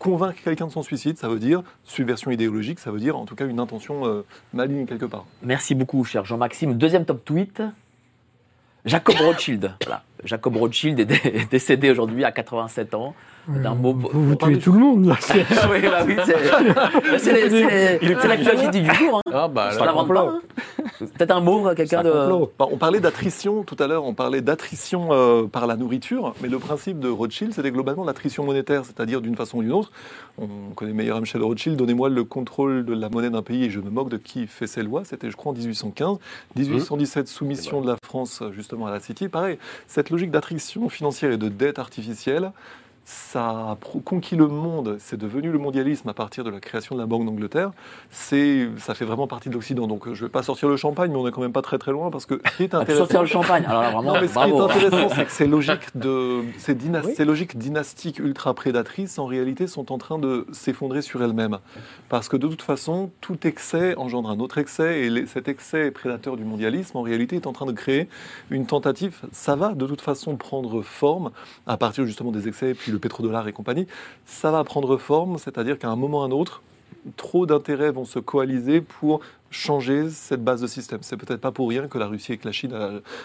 convaincre 0.00 0.38
quelqu'un 0.42 0.66
de 0.66 0.72
son 0.72 0.82
suicide, 0.82 1.16
ça 1.18 1.28
veut 1.28 1.38
dire 1.38 1.62
subversion 1.84 2.32
idéologique, 2.32 2.80
ça 2.80 2.90
veut 2.90 2.98
dire 2.98 3.16
en 3.16 3.24
tout 3.26 3.36
cas 3.36 3.46
une 3.46 3.60
intention 3.60 4.04
euh, 4.06 4.24
maligne 4.52 4.86
quelque 4.86 5.04
part. 5.04 5.26
Merci 5.42 5.76
beaucoup, 5.76 6.02
cher 6.04 6.24
Jean-Maxime. 6.24 6.74
Deuxième 6.76 7.04
top 7.04 7.24
tweet. 7.24 7.62
Jacob 8.84 9.14
Rothschild. 9.16 9.72
Voilà. 9.84 10.02
Jacob 10.24 10.56
Rothschild 10.56 11.00
est 11.00 11.04
dé- 11.04 11.46
décédé 11.50 11.90
aujourd'hui 11.90 12.24
à 12.24 12.32
87 12.32 12.94
ans. 12.94 13.14
D'un 13.48 13.74
mot. 13.74 13.94
Vous, 13.94 14.08
vous 14.12 14.34
tuez 14.36 14.58
tout 14.58 14.72
le 14.72 14.78
monde, 14.78 15.06
là. 15.06 15.16
oui, 15.70 15.80
bah 15.82 16.02
oui, 16.06 16.16
c'est 17.18 17.32
l'actualité 18.28 18.80
du 18.82 18.94
jour. 18.94 19.16
Hein. 19.18 19.30
Ah 19.32 19.48
bah, 19.48 19.70
Je 19.72 19.78
pas. 19.78 19.90
hein. 19.90 20.40
Peut-être 21.06 21.30
un 21.30 21.40
mot, 21.40 21.74
quelqu'un 21.74 22.02
de. 22.02 22.10
Bah, 22.58 22.66
on 22.70 22.76
parlait 22.76 23.00
d'attrition 23.00 23.62
tout 23.62 23.76
à 23.78 23.86
l'heure, 23.86 24.04
on 24.04 24.14
parlait 24.14 24.40
d'attrition 24.40 25.08
euh, 25.12 25.46
par 25.46 25.66
la 25.66 25.76
nourriture, 25.76 26.34
mais 26.42 26.48
le 26.48 26.58
principe 26.58 27.00
de 27.00 27.08
Rothschild, 27.08 27.52
c'était 27.52 27.70
globalement 27.70 28.04
l'attrition 28.04 28.44
monétaire, 28.44 28.84
c'est-à-dire 28.84 29.20
d'une 29.20 29.36
façon 29.36 29.58
ou 29.58 29.62
d'une 29.62 29.72
autre. 29.72 29.90
On 30.38 30.74
connaît 30.74 30.92
meilleur 30.92 31.20
Michel 31.20 31.42
Rothschild, 31.42 31.76
donnez-moi 31.76 32.08
le 32.08 32.24
contrôle 32.24 32.84
de 32.84 32.94
la 32.94 33.08
monnaie 33.08 33.30
d'un 33.30 33.42
pays 33.42 33.64
et 33.64 33.70
je 33.70 33.80
me 33.80 33.90
moque 33.90 34.08
de 34.08 34.16
qui 34.16 34.46
fait 34.46 34.66
ces 34.66 34.82
lois. 34.82 35.02
C'était, 35.04 35.30
je 35.30 35.36
crois, 35.36 35.52
en 35.52 35.54
1815. 35.54 36.18
1817, 36.56 37.28
soumission 37.28 37.80
de 37.80 37.86
la 37.86 37.96
France 38.04 38.40
euh, 38.42 38.52
justement 38.52 38.86
à 38.86 38.90
la 38.90 39.00
City. 39.00 39.28
Pareil, 39.28 39.58
cette 39.86 40.10
logique 40.10 40.30
d'attrition 40.30 40.88
financière 40.88 41.32
et 41.32 41.38
de 41.38 41.48
dette 41.48 41.78
artificielle, 41.78 42.52
ça 43.04 43.40
a 43.72 43.78
conquis 44.04 44.36
le 44.36 44.46
monde, 44.46 44.96
c'est 45.00 45.16
devenu 45.18 45.50
le 45.50 45.58
mondialisme 45.58 46.08
à 46.08 46.14
partir 46.14 46.44
de 46.44 46.50
la 46.50 46.60
création 46.60 46.94
de 46.94 47.00
la 47.00 47.06
Banque 47.06 47.24
d'Angleterre. 47.26 47.72
C'est, 48.10 48.68
ça 48.78 48.94
fait 48.94 49.04
vraiment 49.04 49.26
partie 49.26 49.48
de 49.48 49.54
l'Occident. 49.54 49.86
Donc 49.88 50.06
euh, 50.06 50.14
je 50.14 50.22
ne 50.22 50.28
vais 50.28 50.30
pas 50.32 50.42
sortir 50.44 50.68
le 50.68 50.76
champagne, 50.76 51.10
mais 51.10 51.16
on 51.16 51.24
n'est 51.24 51.32
quand 51.32 51.40
même 51.40 51.52
pas 51.52 51.62
très 51.62 51.78
très 51.78 51.90
loin 51.92 52.10
parce 52.10 52.26
que 52.26 52.40
ce 52.52 52.56
qui 52.56 52.62
est 52.64 52.74
Ah, 52.74 52.78
intéressant. 52.78 52.98
sortir 53.04 53.20
le 53.22 53.26
champagne. 53.26 53.64
Alors 53.66 53.82
là, 53.82 53.90
vraiment, 53.90 54.14
Non, 54.14 54.20
mais 54.20 54.28
ce 54.28 54.34
qui 54.34 54.38
est 54.38 54.60
intéressant, 54.60 55.14
c'est 55.14 55.24
que 55.24 55.32
ces 55.32 55.46
logiques, 55.46 55.96
de, 55.96 56.42
ces, 56.58 56.74
dynas- 56.74 57.14
ces 57.14 57.24
logiques 57.24 57.58
dynastiques 57.58 58.18
ultra 58.20 58.54
prédatrices, 58.54 59.18
en 59.18 59.26
réalité, 59.26 59.66
sont 59.66 59.90
en 59.92 59.98
train 59.98 60.18
de 60.18 60.46
s'effondrer 60.52 61.02
sur 61.02 61.22
elles-mêmes. 61.22 61.58
Parce 62.08 62.28
que 62.28 62.36
de 62.36 62.46
toute 62.46 62.62
façon, 62.62 63.10
tout 63.20 63.44
excès 63.46 63.96
engendre 63.96 64.30
un 64.30 64.38
autre 64.38 64.58
excès, 64.58 65.00
et 65.00 65.10
les- 65.10 65.26
cet 65.26 65.48
excès 65.48 65.90
prédateur 65.90 66.36
du 66.36 66.44
mondialisme, 66.44 66.96
en 66.96 67.02
réalité, 67.02 67.36
est 67.36 67.46
en 67.46 67.52
train 67.52 67.66
de 67.66 67.72
créer 67.72 68.08
une 68.50 68.66
tentative. 68.66 69.18
Ça 69.32 69.56
va 69.56 69.74
de 69.74 69.86
toute 69.86 70.00
façon 70.00 70.36
prendre 70.36 70.82
forme, 70.82 71.30
à 71.66 71.76
partir 71.76 72.04
justement 72.04 72.30
des 72.30 72.46
excès, 72.46 72.74
puis 72.74 72.89
le 72.90 72.98
pétrodollar 72.98 73.46
et 73.48 73.52
compagnie, 73.52 73.86
ça 74.24 74.50
va 74.50 74.64
prendre 74.64 74.96
forme, 74.96 75.38
c'est-à-dire 75.38 75.78
qu'à 75.78 75.88
un 75.88 75.96
moment 75.96 76.20
ou 76.20 76.22
à 76.22 76.24
un 76.26 76.30
autre, 76.30 76.62
trop 77.16 77.46
d'intérêts 77.46 77.90
vont 77.90 78.04
se 78.04 78.18
coaliser 78.18 78.80
pour 78.80 79.20
changer 79.50 80.08
cette 80.10 80.44
base 80.44 80.60
de 80.60 80.66
système. 80.66 81.00
C'est 81.02 81.16
peut-être 81.16 81.40
pas 81.40 81.50
pour 81.50 81.68
rien 81.68 81.88
que 81.88 81.98
la 81.98 82.06
Russie 82.06 82.32
et 82.32 82.36
que 82.36 82.46
la 82.46 82.52
Chine 82.52 82.72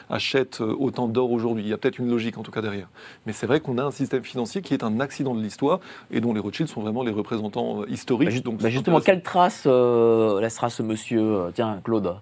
achètent 0.10 0.62
euh, 0.62 0.76
autant 0.80 1.08
d'or 1.08 1.32
aujourd'hui. 1.32 1.64
Il 1.64 1.70
y 1.70 1.74
a 1.74 1.78
peut-être 1.78 2.00
une 2.00 2.10
logique 2.10 2.38
en 2.38 2.44
tout 2.44 2.52
cas 2.52 2.62
derrière. 2.62 2.90
Mais 3.26 3.34
c'est 3.34 3.46
vrai 3.46 3.60
qu'on 3.60 3.78
a 3.78 3.84
un 3.84 3.92
système 3.92 4.24
financier 4.24 4.62
qui 4.62 4.74
est 4.74 4.84
un 4.84 5.00
accident 5.00 5.36
de 5.36 5.42
l'histoire 5.42 5.80
et 6.10 6.22
dont 6.22 6.34
les 6.34 6.40
Rothschild 6.40 6.68
sont 6.68 6.82
vraiment 6.82 7.04
les 7.04 7.12
représentants 7.12 7.82
euh, 7.82 7.90
historiques. 7.90 8.30
Bah, 8.30 8.40
donc 8.40 8.62
bah, 8.62 8.70
justement, 8.70 9.02
quelle 9.02 9.22
trace 9.22 9.64
euh, 9.68 10.42
laissera 10.42 10.70
ce 10.70 10.82
monsieur 10.82 11.52
Tiens, 11.54 11.80
Claude? 11.84 12.16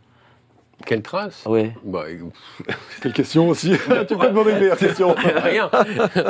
Quelle 0.85 1.01
trace? 1.01 1.43
Oui. 1.45 1.72
bah, 1.84 2.03
Quelle 3.01 3.14
question 3.14 3.47
aussi? 3.49 3.72
Tu 4.07 4.18
peux 4.18 4.27
demander 4.27 4.51
une 4.51 4.60
meilleure 4.60 4.77
question. 4.77 5.15
Rien. 5.43 5.69
Bah 5.72 5.85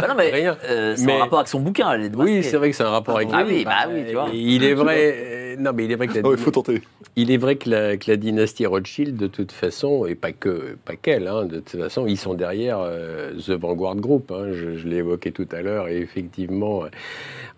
non, 0.07 0.15
mais 0.15 0.30
Rien. 0.30 0.57
euh, 0.69 0.93
c'est 0.95 1.05
Mais- 1.05 1.13
en 1.13 1.19
rapport 1.19 1.39
avec 1.39 1.47
son 1.47 1.59
bouquin. 1.59 1.91
Elle 1.91 2.03
est 2.03 2.09
de 2.09 2.17
Oui, 2.17 2.43
c'est 2.43 2.57
vrai 2.57 2.69
que 2.69 2.75
c'est 2.75 2.84
un 2.84 2.89
rapport 2.91 3.15
avec 3.17 3.30
Ah 3.34 3.43
lui. 3.43 3.57
oui, 3.57 3.65
bah 3.65 3.88
oui, 3.89 4.03
tu 4.07 4.13
vois. 4.13 4.27
Il 4.34 4.63
est 4.63 4.73
vrai. 4.73 5.15
Non, 5.59 5.71
mais 5.73 5.85
il 5.85 5.91
est 5.91 5.95
vrai 5.95 6.07
que 6.07 6.19
la, 6.19 6.30
Ah 6.30 6.38
faut 6.38 6.51
tenter. 6.51 6.81
il 7.15 7.31
est 7.31 7.38
vrai 7.38 7.55
que 7.55 7.69
la, 7.69 7.97
que 7.97 8.09
la 8.11 8.17
dynastie 8.17 8.65
Rothschild, 8.65 9.15
de 9.15 9.27
toute 9.27 9.51
façon, 9.51 10.05
et 10.05 10.15
pas 10.15 10.31
que 10.31 10.75
pas 10.85 10.95
qu'elle, 10.95 11.27
hein, 11.27 11.45
de 11.45 11.59
toute 11.59 11.80
façon, 11.81 12.05
ils 12.07 12.17
sont 12.17 12.34
derrière 12.34 12.80
euh, 12.80 13.31
The 13.34 13.51
Vanguard 13.51 13.95
Group. 13.97 14.31
hein, 14.31 14.47
je 14.51 14.77
je 14.77 14.88
l'ai 14.88 14.97
évoqué 14.97 15.31
tout 15.31 15.47
à 15.51 15.61
l'heure, 15.61 15.88
et 15.88 15.97
effectivement, 15.97 16.84
euh, 16.85 16.88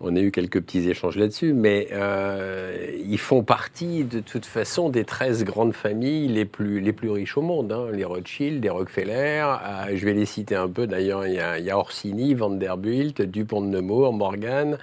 on 0.00 0.14
a 0.16 0.20
eu 0.20 0.30
quelques 0.30 0.60
petits 0.60 0.88
échanges 0.88 1.16
là-dessus. 1.16 1.52
Mais 1.54 1.88
euh, 1.92 2.76
ils 3.04 3.18
font 3.18 3.42
partie, 3.42 4.04
de 4.04 4.20
toute 4.20 4.44
façon, 4.46 4.88
des 4.90 5.04
13 5.04 5.44
grandes 5.44 5.72
familles 5.74 6.28
les 6.28 6.44
plus 6.44 6.80
les 6.80 6.92
plus 6.92 7.10
riches 7.10 7.36
au 7.36 7.42
monde. 7.42 7.72
hein, 7.72 7.86
les 7.92 8.04
Rothschild, 8.04 8.62
les 8.62 8.70
Rockefeller. 8.70 9.44
je 9.94 10.04
vais 10.04 10.12
les 10.14 10.26
citer 10.26 10.54
un 10.56 10.68
peu. 10.68 10.86
D'ailleurs, 10.86 11.26
il 11.26 11.34
y 11.34 11.40
a, 11.40 11.58
il 11.58 11.64
y 11.64 11.70
a 11.70 11.78
Orsini, 11.78 12.34
Vanderbilt, 12.34 13.22
Dupont 13.22 13.62
de 13.62 13.68
Nemours, 13.68 14.12
Morgan 14.12 14.76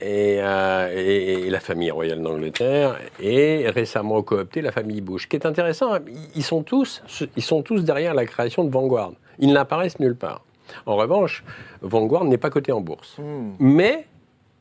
et, 0.00 0.38
euh, 0.40 0.92
et- 0.94 1.46
et 1.46 1.50
la 1.50 1.60
famille 1.60 1.90
royale 1.90 2.22
d'Angleterre, 2.22 2.98
et 3.20 3.68
récemment 3.70 4.22
coopté 4.22 4.60
la 4.62 4.72
famille 4.72 5.00
Bush. 5.00 5.22
Ce 5.22 5.26
qui 5.28 5.36
est 5.36 5.46
intéressant, 5.46 5.94
hein, 5.94 6.00
ils 6.34 6.42
sont 6.42 6.62
tous, 6.62 7.02
ils 7.36 7.42
sont 7.42 7.62
tous 7.62 7.84
derrière 7.84 8.14
la 8.14 8.26
création 8.26 8.64
de 8.64 8.70
Vanguard. 8.70 9.12
Ils 9.38 9.52
n'apparaissent 9.52 9.98
nulle 10.00 10.16
part. 10.16 10.42
En 10.84 10.96
revanche, 10.96 11.44
Vanguard 11.82 12.24
n'est 12.24 12.38
pas 12.38 12.50
coté 12.50 12.72
en 12.72 12.80
bourse. 12.80 13.16
Hmm. 13.18 13.52
Mais, 13.58 14.06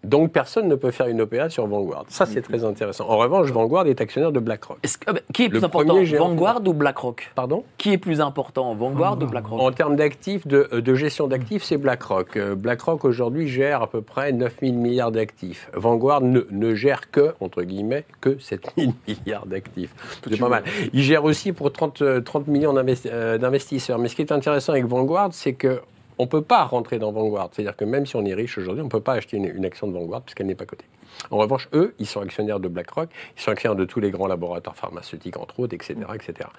donc 0.06 0.32
personne 0.32 0.68
ne 0.68 0.76
peut 0.76 0.92
faire 0.92 1.08
une 1.08 1.22
OPA 1.22 1.50
sur 1.50 1.68
Vanguard. 1.68 2.06
Ça, 2.10 2.26
c'est 2.26 2.42
très 2.42 2.64
intéressant. 2.64 3.10
En 3.10 3.18
revanche, 3.18 3.52
Vanguard 3.52 3.88
est 3.88 4.00
actionnaire 4.02 4.32
de 4.32 4.40
BlackRock. 4.40 4.80
Que- 4.82 4.88
ah 5.08 5.14
bah, 5.14 5.20
qui 5.34 5.44
est 5.44 5.50
plus 5.50 5.60
Le 5.60 5.66
important, 5.66 5.96
Vanguard 6.18 6.62
ou 6.66 6.74
BlackRock 6.74 7.32
Pardon? 7.36 7.64
Qui 7.78 7.94
est 7.94 7.98
plus 7.98 8.22
important, 8.22 8.74
Vanguard 8.76 9.18
ou 9.22 9.26
BlackRock 9.26 9.60
En 9.62 9.72
termes 9.72 9.96
d'actifs, 9.96 10.48
de, 10.48 10.68
euh, 10.74 10.82
de 10.82 10.96
gestion 10.96 11.28
d'actifs, 11.28 11.64
c'est 11.64 11.78
BlackRock. 11.78 12.38
Euh, 12.38 12.56
BlackRock 12.56 13.04
aujourd'hui 13.06 13.48
gère 13.48 13.82
à 13.82 13.88
peu 13.90 14.02
près 14.02 14.32
9 14.32 14.56
000 14.62 14.74
milliards 14.74 15.12
d'actifs. 15.12 15.70
Vanguard 15.74 16.22
ne, 16.22 16.42
ne 16.52 16.74
gère 16.76 17.10
que, 17.12 17.34
entre 17.42 17.64
guillemets, 17.64 18.06
que 18.22 18.38
7 18.40 18.68
000 18.78 18.92
milliards 19.08 19.46
d'actifs. 19.46 19.94
C'est 20.30 20.40
pas 20.40 20.50
mal. 20.50 20.64
Il 20.94 21.02
gère 21.02 21.24
aussi 21.24 21.52
pour 21.52 21.72
30, 21.72 22.02
euh, 22.02 22.22
30 22.22 22.48
millions 22.48 22.74
d'investi- 22.74 23.10
d'investisseurs. 23.40 24.00
Mais 24.00 24.08
ce 24.08 24.16
qui 24.16 24.22
est 24.22 24.32
intéressant 24.32 24.74
avec 24.74 24.86
Vanguard, 24.86 25.30
c'est 25.32 25.54
que 25.54 25.82
on 26.18 26.24
ne 26.24 26.30
peut 26.30 26.42
pas 26.42 26.64
rentrer 26.64 27.00
dans 27.00 27.12
Vanguard. 27.12 27.50
C'est-à-dire 27.52 27.76
que 27.76 27.86
même 27.86 28.06
si 28.06 28.16
on 28.16 28.26
est 28.26 28.34
riche 28.34 28.58
aujourd'hui, 28.58 28.82
on 28.82 28.86
ne 28.86 28.90
peut 28.90 29.02
pas 29.02 29.14
acheter 29.14 29.38
une, 29.38 29.66
action 29.66 29.88
de 29.88 29.94
Vanguard 29.94 30.22
puisqu'elle 30.22 30.48
n'est 30.48 30.56
pas 30.56 30.66
cotée. 30.66 30.86
En 31.32 31.38
revanche, 31.38 31.68
eux, 31.74 31.94
ils 32.00 32.06
sont 32.06 32.22
actionnaires 32.22 32.60
de 32.60 32.68
BlackRock, 32.68 33.10
ils 33.38 33.42
sont 33.42 33.52
actionnaires 33.52 33.76
de 33.76 33.86
tous 33.86 34.00
les 34.00 34.12
grands 34.12 34.28
laboratoires 34.28 34.76
pharmaceutiques, 34.76 35.38
entre 35.38 35.60
autres, 35.60 35.74
etc. 35.74 35.96
etc. 36.14 36.50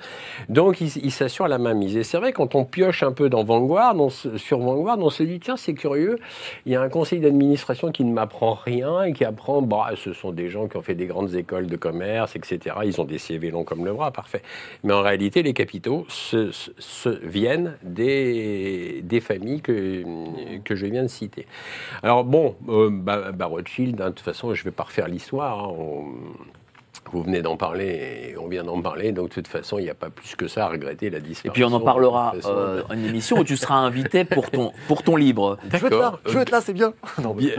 Donc, 0.49 0.81
ils 0.81 1.11
s'assurent 1.11 1.49
la 1.49 1.59
mainmise. 1.59 1.97
Et 1.97 2.03
c'est 2.05 2.19
vrai, 2.19 2.33
quand 2.33 2.55
on 2.55 2.65
pioche 2.65 3.03
un 3.03 3.13
peu 3.13 3.29
dans 3.29 3.45
Vanguard, 3.45 3.97
on 3.97 4.11
se- 4.11 4.37
sur 4.39 4.59
Vanguard, 4.59 4.99
on 4.99 5.11
se 5.11 5.23
dit, 5.23 5.41
tiens, 5.41 5.57
c'est 5.57 5.75
curieux, 5.75 6.19
il 6.65 6.73
y 6.73 6.77
a 6.77 6.81
un 6.83 6.89
conseil 6.89 7.21
d'administration 7.21 7.93
qui 7.93 8.05
ne 8.05 8.13
m'apprend 8.13 8.55
rien 8.55 9.03
et 9.05 9.13
qui 9.13 9.25
apprend, 9.25 9.63
bah, 9.63 9.91
ce 9.97 10.13
sont 10.13 10.33
des 10.33 10.49
gens 10.49 10.69
qui 10.69 10.77
ont 10.77 10.83
fait 10.83 10.95
des 10.95 11.07
grandes 11.07 11.35
écoles 11.35 11.67
de 11.67 11.77
commerce, 11.77 12.37
etc. 12.37 12.77
Ils 12.85 13.01
ont 13.01 13.05
des 13.05 13.19
CV 13.19 13.51
longs 13.51 13.65
comme 13.65 13.85
le 13.85 13.93
bras, 13.93 14.11
parfait. 14.11 14.43
Mais 14.85 14.93
en 14.93 15.03
réalité, 15.03 15.43
les 15.43 15.53
capitaux 15.53 16.05
se, 16.09 16.51
se- 16.53 16.71
se- 16.79 17.09
viennent 17.27 17.77
des, 17.83 19.01
des 19.03 19.21
familles 19.21 19.61
que, 19.61 20.03
que 20.65 20.75
je 20.75 20.87
viens 20.87 21.03
de 21.03 21.09
citer. 21.09 21.47
Alors 22.03 22.25
bon, 22.25 22.57
euh, 22.69 22.91
bah, 22.91 23.33
bah, 23.33 23.47
Rothschild, 23.47 24.01
hein, 24.01 24.07
de 24.07 24.15
toute 24.15 24.21
façon, 24.25 24.55
je 24.57 24.63
ne 24.63 24.65
vais 24.65 24.71
pas 24.73 24.85
refaire 24.85 25.09
l'histoire. 25.09 25.65
hein, 25.65 25.69
on- 25.79 26.05
Vous 27.13 27.23
venez 27.23 27.41
d'en 27.41 27.57
parler 27.57 28.31
et 28.33 28.37
on 28.39 28.49
vient 28.49 28.65
d'en 28.65 28.81
parler, 28.83 29.13
donc 29.13 29.29
de 29.29 29.35
toute 29.35 29.47
façon, 29.47 29.79
il 29.79 29.85
n'y 29.85 29.91
a 29.91 29.95
pas 29.95 30.11
plus 30.11 30.35
que 30.35 30.49
ça 30.49 30.65
à 30.65 30.69
regretter 30.71 31.09
la 31.09 31.19
Et 31.19 31.21
disparition. 31.21 31.53
puis 31.53 31.63
on 31.65 31.73
en 31.77 31.81
parlera 31.81 32.33
façon. 32.33 32.51
euh, 32.51 32.83
une 32.93 33.05
émission 33.05 33.39
où 33.39 33.45
tu 33.45 33.57
seras 33.57 33.77
invité 33.77 34.25
pour 34.25 34.51
ton, 34.51 34.73
pour 34.89 35.05
ton 35.05 35.15
livre. 35.15 35.57
Je 35.73 35.77
veux 35.79 35.87
être 35.87 35.99
là, 36.01 36.19
je 36.27 36.33
veux 36.33 36.41
être 36.41 36.51
là, 36.51 36.61
c'est 36.61 36.73
bien. 36.73 36.95
Non, 37.23 37.33
Bien, 37.35 37.53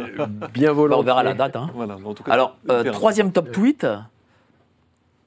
bien 0.54 0.70
Bah, 0.70 0.74
volontiers. 0.74 1.00
on 1.02 1.06
verra 1.06 1.24
la 1.24 1.34
date. 1.34 1.56
hein. 1.56 1.70
Voilà, 1.76 1.96
en 2.04 2.14
tout 2.14 2.24
cas, 2.24 2.32
Alors, 2.34 2.58
euh, 2.70 2.92
troisième 2.92 3.32
top 3.32 3.52
tweet. 3.54 3.88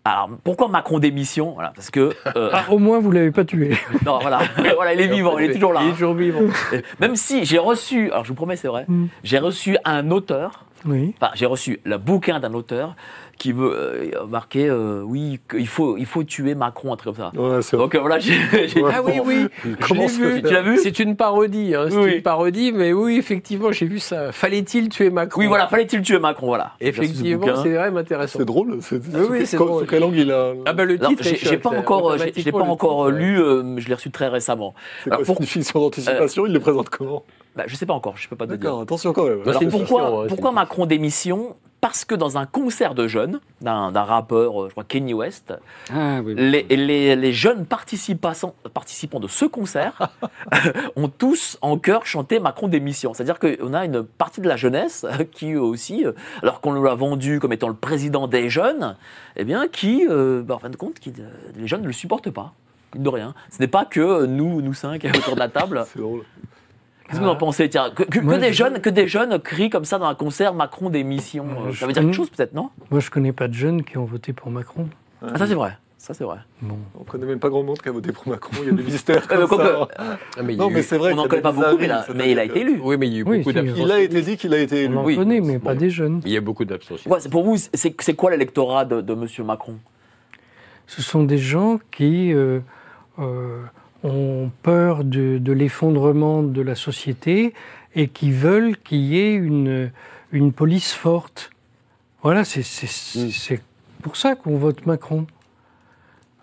Alors, 0.05 0.31
pourquoi 0.45 0.69
Macron 0.69 0.99
démission? 0.99 1.53
Voilà, 1.53 1.73
Parce 1.75 1.91
que. 1.91 2.13
euh, 2.37 2.51
Ah, 2.53 2.65
au 2.71 2.79
moins, 2.79 2.99
vous 3.01 3.11
l'avez 3.13 3.31
pas 3.31 3.45
tué. 3.45 3.77
non, 4.07 4.19
voilà, 4.21 4.41
voilà, 4.75 4.95
il 4.95 5.01
est 5.01 5.09
vivant, 5.09 5.39
il 5.39 5.51
est 5.51 5.55
toujours 5.55 5.73
là. 5.75 5.81
Il 5.83 5.87
est 5.87 5.91
hein. 5.91 5.93
toujours 5.95 6.15
vivant. 6.15 6.41
Même 7.01 7.17
si 7.17 7.45
j'ai 7.45 7.59
reçu, 7.59 8.11
alors 8.11 8.25
je 8.25 8.29
vous 8.31 8.35
promets, 8.35 8.57
c'est 8.57 8.69
vrai, 8.69 8.85
Mm. 8.89 9.07
j'ai 9.25 9.39
reçu 9.39 9.77
un 9.85 10.11
auteur, 10.11 10.65
Oui. 10.87 11.15
enfin, 11.21 11.33
j'ai 11.35 11.47
reçu 11.47 11.81
le 11.85 11.99
bouquin 11.99 12.41
d'un 12.41 12.55
auteur 12.55 12.95
qui 13.39 13.53
veut 13.53 13.73
euh, 13.75 14.27
marquer, 14.29 14.69
euh, 14.69 15.03
oui, 15.03 15.41
qu'il 15.51 15.67
faut, 15.67 15.97
il 15.97 16.05
faut 16.05 16.23
tuer 16.25 16.55
Macron, 16.55 16.93
un 16.93 16.97
truc 16.97 17.17
comme 17.17 17.31
ça. 17.33 17.41
Ouais, 17.41 17.63
c'est 17.63 17.77
vrai. 17.77 17.85
Donc 17.87 17.95
euh, 17.95 18.01
voilà, 18.01 18.19
j'ai. 18.19 18.35
j'ai- 18.69 18.83
Ah 18.93 19.03
oui, 19.03 19.15
oui. 19.25 19.47
Comment 19.89 20.07
vu. 20.07 20.43
Tu 20.43 20.53
l'as 20.53 20.61
vu? 20.61 20.77
C'est 20.79 20.99
une 20.99 21.17
parodie. 21.17 21.75
Hein. 21.75 21.87
C'est 21.91 21.97
Oui. 21.97 22.15
une 22.17 22.23
parodie, 22.23 22.71
mais 22.73 22.93
oui, 22.93 23.17
effectivement, 23.17 23.73
j'ai 23.73 23.87
vu 23.87 23.99
ça. 23.99 24.31
Fallait-il 24.33 24.91
tuer 24.91 25.09
Macron? 25.11 25.41
Oui, 25.41 25.47
voilà, 25.47 25.69
fallait-il 25.69 26.03
tuer 26.03 26.19
Macron, 26.19 26.49
voilà. 26.49 26.73
Effectivement, 26.81 27.47
c'est 27.63 27.75
vraiment 27.75 27.99
intéressant. 27.99 28.39
C'est 28.41 28.45
drôle. 28.45 28.79
C'est, 28.83 28.97
Oui, 28.97 29.27
oui, 29.31 29.45
drôle. 29.57 29.81
Sous 29.81 29.87
quelle 29.87 30.01
langue 30.01 30.17
il 30.17 30.31
a 30.31 30.53
Ah 30.67 30.73
bah 30.75 30.85
le 30.85 30.99
Non, 30.99 31.09
titre 31.09 31.25
j'ai 31.43 31.57
pas 31.57 31.71
encore, 31.71 32.19
j'ai- 32.19 32.33
j'ai 32.37 32.53
pas 32.53 32.59
le 32.59 32.65
encore 32.65 33.09
lu, 33.11 33.41
euh, 33.41 33.79
je 33.79 33.89
l'ai 33.89 33.95
reçu 33.95 34.11
très 34.11 34.29
récemment. 34.29 34.75
C'est 35.05 35.11
quoi, 35.11 35.23
pour- 35.25 35.41
une 35.41 35.47
fiction 35.47 35.81
d'anticipation 35.81 36.45
Il 36.47 36.53
les 36.53 36.61
présente 36.61 36.91
comment? 36.91 37.23
Bah, 37.57 37.65
je 37.67 37.75
sais 37.77 37.87
pas 37.87 37.95
encore, 37.95 38.17
je 38.17 38.29
peux 38.29 38.37
pas 38.37 38.47
te 38.47 38.55
dire. 38.55 38.77
Attention 38.79 39.13
quand 39.13 39.25
même. 39.25 39.43
Alors 39.47 39.63
pourquoi, 39.71 40.07
hein, 40.25 40.27
pourquoi 40.29 40.53
Macron 40.53 40.87
démission 40.87 41.57
Parce 41.81 42.05
que 42.05 42.15
dans 42.15 42.39
un 42.39 42.47
concert 42.47 42.95
de 42.95 43.09
jeunes, 43.09 43.41
d'un 43.61 43.91
rappeur, 44.05 44.63
euh, 44.63 44.67
je 44.69 44.73
crois 44.73 44.85
Kanye 44.85 45.15
West, 45.15 45.53
Ah, 45.93 46.21
oui. 46.25 46.35
les, 46.37 46.63
les- 46.71 47.17
les 47.17 47.33
jeunes 47.33 47.67
participants, 47.67 48.33
participants 48.73 49.19
de 49.19 49.27
ce 49.29 49.47
concert 49.47 50.11
ont 50.97 51.09
tous 51.09 51.59
en 51.61 51.77
chœur 51.77 52.07
chanté 52.07 52.39
Macron 52.39 52.69
démission. 52.69 53.15
C'est-à-dire 53.15 53.39
qu'on 53.41 53.75
a 53.75 53.85
une 53.85 54.05
partie 54.05 54.41
de 54.41 54.49
la 54.49 54.57
jeunesse 54.57 55.05
qui 55.33 55.57
aussi, 55.57 56.07
euh, 56.07 56.13
alors 56.43 56.61
qu'on 56.61 56.73
l'a 56.81 56.95
vendu 56.95 57.41
comme 57.41 57.53
étant 57.53 57.69
le 57.69 57.75
président 57.75 58.29
des 58.29 58.49
jeunes, 58.49 58.97
eh 59.37 59.45
bien 59.45 59.67
qui, 59.67 60.07
euh, 60.09 60.43
bah, 60.43 60.55
en 60.55 60.59
fin 60.59 60.71
de 60.71 60.77
compte, 60.77 61.01
qui, 61.01 61.13
les 61.57 61.67
jeunes 61.67 61.83
ne 61.83 61.87
le 61.89 61.93
supportent 61.93 62.31
pas. 62.31 62.53
De 62.97 63.09
rien. 63.09 63.35
Ce 63.51 63.59
n'est 63.61 63.69
pas 63.69 63.85
que 63.85 64.27
nous, 64.27 64.63
nous 64.63 64.75
cinq 64.75 65.05
autour 65.05 65.35
de 65.35 65.39
la 65.41 65.49
table. 65.49 65.85
C'est 65.93 66.01
drôle. 66.01 66.23
Qu'est-ce 67.11 67.19
que 67.21 67.25
vous 67.25 67.31
en 67.31 67.37
pensez? 67.37 67.69
Tiens, 67.69 67.91
que, 67.91 68.05
que- 68.05 68.19
que 68.19 68.25
Moi, 68.25 68.39
des 68.39 68.49
je- 68.49 68.53
jeunes, 68.59 68.81
que 68.81 68.89
des 68.91 69.09
jeunes 69.09 69.39
crient 69.41 69.69
comme 69.71 69.85
ça 69.85 69.99
dans 69.99 70.07
un 70.07 70.15
concert 70.15 70.55
Macron 70.55 70.91
démission. 70.91 71.45
euh, 71.67 71.71
Je 71.73 71.81
ça 71.81 71.87
veut 71.87 71.93
dire 71.93 72.03
quelque 72.03 72.13
connais- 72.13 72.13
chose 72.15 72.31
peut-être, 72.31 72.55
non? 72.55 72.71
Moi, 72.91 73.01
je 73.01 73.11
connais 73.11 73.33
pas 73.33 73.49
de 73.49 73.55
jeunes 73.55 73.83
qui 73.83 73.99
ont 73.99 74.05
voté 74.05 74.33
pour 74.33 74.51
Macron. 74.51 74.89
ah, 75.23 75.37
Ça 75.37 75.47
c'est 75.47 75.55
vrai. 75.55 75.77
Ça 75.99 76.15
c'est 76.15 76.25
vrai. 76.25 76.39
Bon. 76.63 76.79
On 76.99 77.05
connaît 77.05 77.27
même 77.27 77.41
pas 77.41 77.51
grand 77.51 77.63
monde 77.63 77.79
qui 77.79 77.89
a 77.89 77.93
voté 77.93 78.11
pour 78.11 78.27
Macron. 78.27 78.53
Il 78.63 78.69
y 78.69 78.71
a 78.71 78.73
des 78.73 78.83
mystères 78.85 79.27
mais 79.31 79.37
comme 79.37 79.49
quoi 79.49 79.67
ça. 79.67 79.89
Ah, 80.39 80.43
mais 80.43 80.57
Non, 80.57 80.71
eu- 80.71 80.75
mais 80.75 80.83
c'est 80.83 80.97
vrai. 80.97 81.13
On 81.13 81.17
n'en 81.17 81.29
connaît 81.29 81.43
pas 81.43 81.53
beaucoup, 81.53 81.77
mais, 81.79 81.89
là- 81.89 82.07
il 82.27 82.39
a 82.39 82.45
été 82.45 82.61
élu. 82.61 82.81
Oui, 82.83 82.97
mais 82.97 83.07
il 83.09 83.13
y 83.13 83.17
a 83.17 83.19
eu 83.19 83.25
Oui, 83.25 83.39
beaucoup 83.39 83.53
d'abstention. 83.53 83.85
Il 83.85 83.93
a 83.93 84.01
été 84.01 84.23
dit 84.23 84.37
qu'il 84.39 84.55
a 84.55 84.59
été 84.61 84.77
On 84.77 84.91
élu. 84.91 84.97
en 84.97 85.05
Oui. 85.05 85.17
connaît, 85.17 85.41
mais 85.41 85.59
pas 85.59 85.75
des 85.75 85.91
jeunes. 85.91 86.23
Il 86.25 86.33
y 86.33 86.39
a 86.39 86.41
beaucoup 86.41 86.65
d'abstention. 86.65 87.11
Ouais, 87.11 87.19
pour 87.31 87.45
vous, 87.45 87.57
c'est 87.75 88.15
quoi 88.15 88.31
l'électorat 88.31 88.87
de, 88.87 89.01
de 89.03 89.15
Monsieur 89.15 89.45
Macron? 89.45 89.75
Ce 90.87 91.03
sont 91.03 91.23
des 91.23 91.37
gens 91.39 91.79
qui 91.91 92.33
euh, 92.33 92.61
euh, 93.19 93.61
ont 94.05 94.51
peur 94.63 95.05
de, 95.05 95.39
de 95.39 95.53
l'effondrement 95.53 96.43
de 96.43 96.63
la 96.63 96.75
société 96.75 97.53
et 97.95 98.09
qui 98.09 98.31
veulent 98.33 98.77
qu'il 98.79 99.01
y 99.01 99.19
ait 99.19 99.35
une, 99.35 99.91
une 100.33 100.53
police 100.53 100.93
forte. 100.93 101.51
Voilà, 102.23 102.45
c'est 102.45 102.63
c'est- 102.63 103.63
pour 104.03 104.17
ça 104.17 104.35
qu'on 104.35 104.57
vote 104.57 104.87
Macron. 104.87 105.27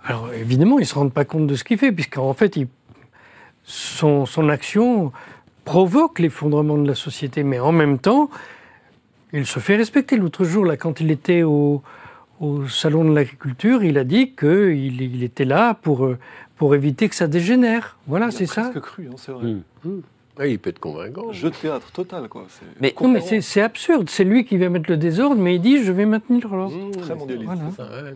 Alors 0.03 0.31
évidemment, 0.33 0.77
ils 0.77 0.83
ne 0.83 0.85
se 0.87 0.93
rendent 0.95 1.13
pas 1.13 1.25
compte 1.25 1.47
de 1.47 1.55
ce 1.55 1.63
qu'il 1.63 1.77
fait, 1.77 1.91
puisqu'en 1.91 2.33
fait, 2.33 2.55
il- 2.55 2.67
son, 3.63 4.25
son 4.25 4.49
action 4.49 5.11
provoque 5.65 6.19
l'effondrement 6.19 6.77
de 6.77 6.87
la 6.87 6.95
société, 6.95 7.43
mais 7.43 7.59
en 7.59 7.71
même 7.71 7.97
temps, 7.99 8.29
il 9.33 9.45
se 9.45 9.59
fait 9.59 9.75
respecter. 9.75 10.15
L'autre 10.17 10.45
jour, 10.45 10.63
là, 10.65 10.77
quand 10.77 11.01
il 11.01 11.11
était 11.11 11.43
au, 11.43 11.81
au 12.39 12.67
salon 12.67 13.03
de 13.03 13.13
l'agriculture, 13.13 13.83
il 13.83 13.97
a 13.97 14.03
dit 14.03 14.33
qu'il 14.35 15.01
il 15.01 15.23
était 15.23 15.43
là 15.45 15.73
pour, 15.73 16.05
euh, 16.05 16.17
pour 16.57 16.75
éviter 16.75 17.07
que 17.09 17.15
ça 17.15 17.27
dégénère. 17.27 17.97
Voilà, 18.07 18.25
Il 18.25 18.29
a 18.29 18.31
c'est 18.31 18.45
ça. 18.45 18.61
presque 18.63 18.79
cru, 18.81 19.07
hein, 19.11 19.15
c'est 19.17 19.31
vrai. 19.31 19.53
Mm. 19.83 20.01
Oui, 20.39 20.51
il 20.51 20.59
peut 20.59 20.69
être 20.69 20.79
convaincant. 20.79 21.31
Jeu 21.31 21.49
de 21.49 21.55
théâtre 21.55 21.91
total, 21.91 22.27
quoi. 22.29 22.45
C'est 22.49 22.65
Mais- 22.79 22.93
Non, 23.01 23.07
mais 23.07 23.21
c'est 23.21 23.41
c'est 23.41 23.61
absurde. 23.61 24.07
C'est 24.09 24.23
lui 24.23 24.45
qui 24.45 24.57
va 24.57 24.69
mettre 24.69 24.89
le 24.89 24.97
désordre, 24.97 25.41
mais 25.41 25.55
il 25.55 25.61
dit 25.61 25.83
je 25.83 25.91
vais 25.91 26.05
maintenir 26.05 26.53
l'ordre. 26.55 26.75
Mmh, 26.77 26.91
Très 26.91 27.03
c'est- 27.07 27.15
mondialiste. 27.15 27.45
Voilà. 27.51 27.61
c'est 27.71 27.75
ça, 27.77 28.03
ouais. 28.03 28.15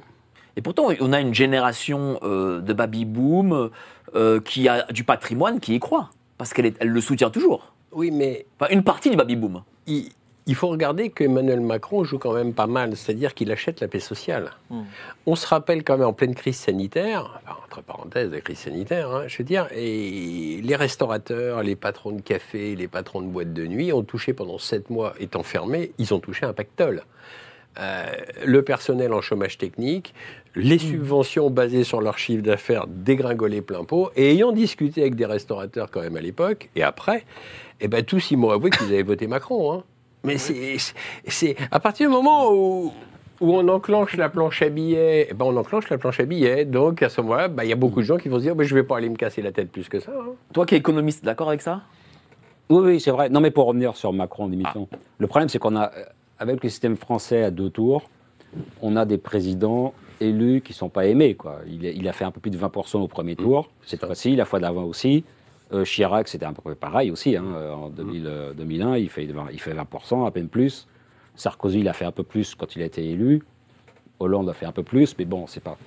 Et 0.58 0.62
pourtant, 0.62 0.88
on 1.00 1.14
a 1.14 1.20
une 1.22 1.34
génération 1.34 2.20
euh, 2.24 2.60
de 2.62 2.74
baby 2.74 3.06
boom 3.06 3.70
euh, 4.16 4.40
qui 4.42 4.68
a 4.68 4.86
du 4.92 5.04
patrimoine 5.04 5.60
qui 5.60 5.74
y 5.76 5.80
croit. 5.80 6.10
Parce 6.38 6.54
qu'elle 6.54 6.74
elle 6.80 6.90
le 6.90 7.02
soutient 7.02 7.30
toujours. 7.30 7.74
Oui, 7.92 8.12
mais 8.12 8.46
Enfin, 8.60 8.72
une 8.74 8.84
partie 8.84 9.10
du 9.10 9.16
baby 9.16 9.36
boom. 9.36 9.62
il, 9.88 10.10
il 10.48 10.56
faut 10.56 10.68
regarder 10.70 11.10
qu'Emmanuel 11.10 11.62
Macron 11.62 12.04
joue 12.04 12.18
quand 12.18 12.34
même 12.34 12.54
pas 12.54 12.68
mal, 12.68 12.96
c'est-à-dire 12.96 13.34
qu'il 13.34 13.52
achète 13.52 13.80
la 13.80 13.88
paix 13.88 14.00
sociale. 14.00 14.52
Mm. 14.70 14.82
On 15.28 15.36
se 15.36 15.46
rappelle 15.48 15.84
quand 15.84 15.98
même 15.98 16.08
en 16.08 16.14
pleine 16.14 16.34
crise 16.34 16.58
sanitaire, 16.58 17.42
enfin, 17.44 17.58
entre 17.64 17.84
parenthèses, 17.84 18.32
la 18.32 18.42
crise 18.42 18.60
sanitaire, 18.60 19.12
hein, 19.12 19.24
je 19.28 19.38
veux 19.38 19.44
dire, 19.44 19.68
et 19.76 20.60
les 20.64 20.76
restaurateurs, 20.76 21.62
les 21.62 21.76
patrons 21.76 22.12
de 22.12 22.22
café, 22.22 22.76
les 22.76 22.88
patrons 22.88 23.22
de 23.22 23.28
boîtes 23.28 23.54
de 23.54 23.68
nuit 23.68 23.94
ont 23.94 24.04
touché 24.04 24.34
pendant 24.34 24.58
sept 24.58 24.90
mois, 24.90 25.14
étant 25.20 25.44
fermés, 25.44 25.92
ils 26.00 26.14
ont 26.14 26.20
touché 26.20 26.46
un 26.46 26.54
pactole. 26.54 27.04
Euh, 27.80 28.06
le 28.46 28.64
personnel 28.64 29.14
en 29.14 29.22
chômage 29.22 29.58
technique, 29.58 30.14
les 30.56 30.78
subventions 30.78 31.50
basées 31.50 31.86
sur 31.86 32.02
leur 32.02 32.18
chiffre 32.18 32.44
d'affaires 32.44 32.86
dégringolées 32.88 33.62
plein 33.62 33.86
pot, 33.86 34.12
et 34.18 34.32
ayant 34.32 34.52
discuté 34.52 35.02
avec 35.02 35.16
des 35.16 35.26
restaurateurs 35.26 35.90
quand 35.90 36.02
même 36.02 36.18
à 36.18 36.22
l'époque, 36.22 36.70
et 36.76 36.84
après, 36.84 37.24
eh 37.80 37.88
ben, 37.88 38.04
tous 38.04 38.32
ils 38.32 38.38
m'ont 38.38 38.50
avoué 38.50 38.72
qu'ils 38.72 38.88
avaient 38.88 39.04
voté 39.04 39.28
Macron. 39.28 39.72
hein. 39.72 39.84
Mais 40.24 40.38
c'est- 40.38 40.78
c'est- 41.28 41.56
à 41.72 41.80
partir 41.80 42.08
du 42.10 42.14
moment 42.16 42.52
où, 42.54 42.92
où 43.40 43.56
on 43.56 43.68
enclenche 43.70 44.16
la 44.18 44.30
planche 44.30 44.62
à 44.62 44.70
billets, 44.70 45.28
eh 45.32 45.34
ben 45.34 45.46
on 45.46 45.58
enclenche 45.58 45.90
la 45.90 45.98
planche 45.98 46.20
à 46.20 46.26
billets. 46.26 46.66
Donc 46.66 47.02
à 47.02 47.10
ce 47.10 47.22
moment-là, 47.22 47.48
bah, 47.48 47.66
il 47.66 47.70
y 47.70 47.74
a 47.74 47.76
beaucoup 47.76 48.02
de 48.02 48.06
gens 48.06 48.18
qui 48.18 48.30
vont 48.30 48.38
se 48.38 48.44
dire, 48.44 48.56
bah, 48.56 48.64
je 48.64 48.76
vais 48.76 48.84
pas 48.84 48.98
aller 48.98 49.10
me 49.10 49.16
casser 49.16 49.42
la 49.42 49.52
tête 49.52 49.72
plus 49.72 49.90
que 49.90 50.00
ça. 50.00 50.12
hein. 50.12 50.34
Toi 50.54 50.66
qui 50.66 50.76
es 50.76 50.78
économiste, 50.78 51.26
d'accord 51.26 51.48
avec 51.50 51.62
ça? 51.62 51.82
Oui, 52.70 52.82
oui, 52.86 53.00
c'est 53.02 53.12
vrai. 53.12 53.30
Non, 53.30 53.40
mais 53.42 53.52
pour 53.52 53.66
revenir 53.66 53.96
sur 53.96 54.14
Macron 54.14 54.46
en 54.46 54.48
démission, 54.50 54.88
le 55.18 55.28
problème, 55.28 55.50
c'est 55.50 55.60
qu'on 55.60 55.76
a, 55.76 55.88
euh, 55.88 56.04
avec 56.40 56.64
le 56.64 56.70
système 56.70 56.96
français 56.96 57.44
à 57.44 57.52
deux 57.52 57.70
tours, 57.70 58.04
on 58.82 58.96
a 58.96 59.06
des 59.06 59.18
présidents 59.18 59.94
élus 60.22 60.62
qui 60.62 60.72
ne 60.74 60.76
sont 60.76 60.90
pas 60.90 61.06
aimés. 61.08 61.34
Quoi. 61.36 61.60
Il, 61.68 61.86
a- 61.86 61.90
il 61.90 62.08
a 62.08 62.14
fait 62.14 62.24
un 62.26 62.32
peu 62.32 62.40
plus 62.40 62.52
de 62.52 62.58
20% 62.58 63.02
au 63.02 63.08
premier 63.08 63.36
tour, 63.36 63.70
cette 63.86 64.06
fois-ci, 64.06 64.36
la 64.36 64.46
fois 64.46 64.60
d'avant 64.60 64.84
aussi. 64.84 65.24
Euh, 65.74 65.84
Chirac, 65.86 66.28
c'était 66.28 66.46
un 66.46 66.54
peu 66.54 66.76
pareil 66.76 67.12
aussi. 67.12 67.36
hein, 67.38 67.46
euh, 67.56 67.72
En 67.74 67.90
2000, 67.90 68.24
euh, 68.28 68.54
2001, 68.54 68.98
il 68.98 69.10
fait, 69.10 69.26
20, 69.26 69.46
il 69.54 69.60
fait 69.60 69.74
20%, 69.74 70.26
à 70.26 70.32
peine 70.32 70.48
plus. 70.50 70.88
Sarkozy, 71.36 71.80
il 71.80 71.88
a 71.88 71.94
fait 71.94 72.06
un 72.06 72.12
peu 72.12 72.24
plus 72.24 72.56
quand 72.56 72.76
il 72.76 72.82
a 72.82 72.86
été 72.86 73.04
élu. 73.10 73.42
Hollande 74.20 74.50
a 74.50 74.54
fait 74.54 74.66
un 74.66 74.72
peu 74.72 74.84
plus, 74.84 75.16
mais 75.18 75.26
bon, 75.26 75.48
c'est 75.48 75.64
pas. 75.64 75.78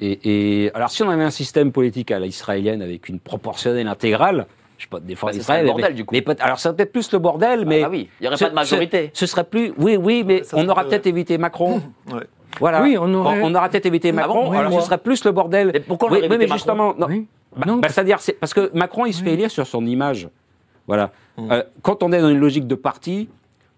Et, 0.00 0.64
et- 0.64 0.74
alors, 0.74 0.90
si 0.90 1.02
on 1.02 1.10
avait 1.10 1.24
un 1.24 1.30
système 1.30 1.72
politique 1.72 2.10
à 2.10 2.18
l'israélienne 2.18 2.82
avec 2.82 3.08
une 3.08 3.18
proportionnelle 3.20 3.88
intégrale, 3.88 4.46
je 4.76 4.84
sais 4.84 4.88
pas 4.88 5.00
défendre 5.00 5.32
Bah, 5.32 5.38
ce 5.38 5.44
serait 5.44 5.54
Israël, 5.54 5.64
le 5.66 5.70
bordel, 5.72 5.90
mais- 5.90 5.96
du 5.96 6.04
coup. 6.04 6.14
mais 6.14 6.40
alors, 6.42 6.58
ça 6.58 6.64
serait 6.64 6.76
peut-être 6.76 6.92
plus 6.92 7.10
le 7.12 7.18
bordel, 7.18 7.64
mais. 7.64 7.82
bah 7.82 7.88
oui, 7.90 8.08
il 8.20 8.24
y 8.24 8.26
aurait 8.26 8.36
ce- 8.36 8.44
pas 8.44 8.50
de 8.50 8.54
majorité. 8.54 9.10
Ce, 9.14 9.20
ce 9.20 9.26
serait 9.32 9.44
plus. 9.44 9.72
Oui, 9.78 9.96
oui, 9.96 10.22
mais 10.26 10.42
Ça 10.44 10.56
on 10.56 10.68
aura 10.68 10.84
peut-être 10.84 11.06
évité 11.06 11.38
Macron. 11.38 11.80
Ouais. 12.12 12.22
Voilà. 12.60 12.82
Oui, 12.82 12.96
on 12.98 13.12
aurait- 13.14 13.40
on 13.42 13.54
aura 13.54 13.68
peut-être 13.68 13.86
évité 13.86 14.08
Ah 14.08 14.12
Macron. 14.14 14.44
bon 14.46 14.50
Oui, 14.50 14.56
alors, 14.56 14.70
moi. 14.72 14.80
ce 14.80 14.86
serait 14.86 14.98
plus 14.98 15.24
le 15.24 15.30
bordel. 15.32 15.70
Et 15.74 15.80
pourquoi 15.80 16.08
on 16.08 16.12
oui, 16.14 16.20
mais 16.28 16.38
Macron 16.38 16.54
justement, 16.54 16.94
non. 16.98 17.06
Oui. 17.08 17.26
Bah, 17.58 17.76
bah, 17.82 17.88
c'est-à-dire, 17.88 18.20
c'est 18.20 18.34
parce 18.34 18.54
que 18.54 18.70
Macron, 18.74 19.06
il 19.06 19.12
se 19.12 19.22
fait 19.22 19.34
élire 19.34 19.50
sur 19.50 19.66
son 19.66 19.84
image. 19.86 20.28
Voilà. 20.86 21.12
Euh, 21.38 21.62
quand 21.82 22.02
on 22.02 22.12
est 22.12 22.20
dans 22.20 22.30
une 22.30 22.38
logique 22.38 22.66
de 22.66 22.74
parti, 22.74 23.28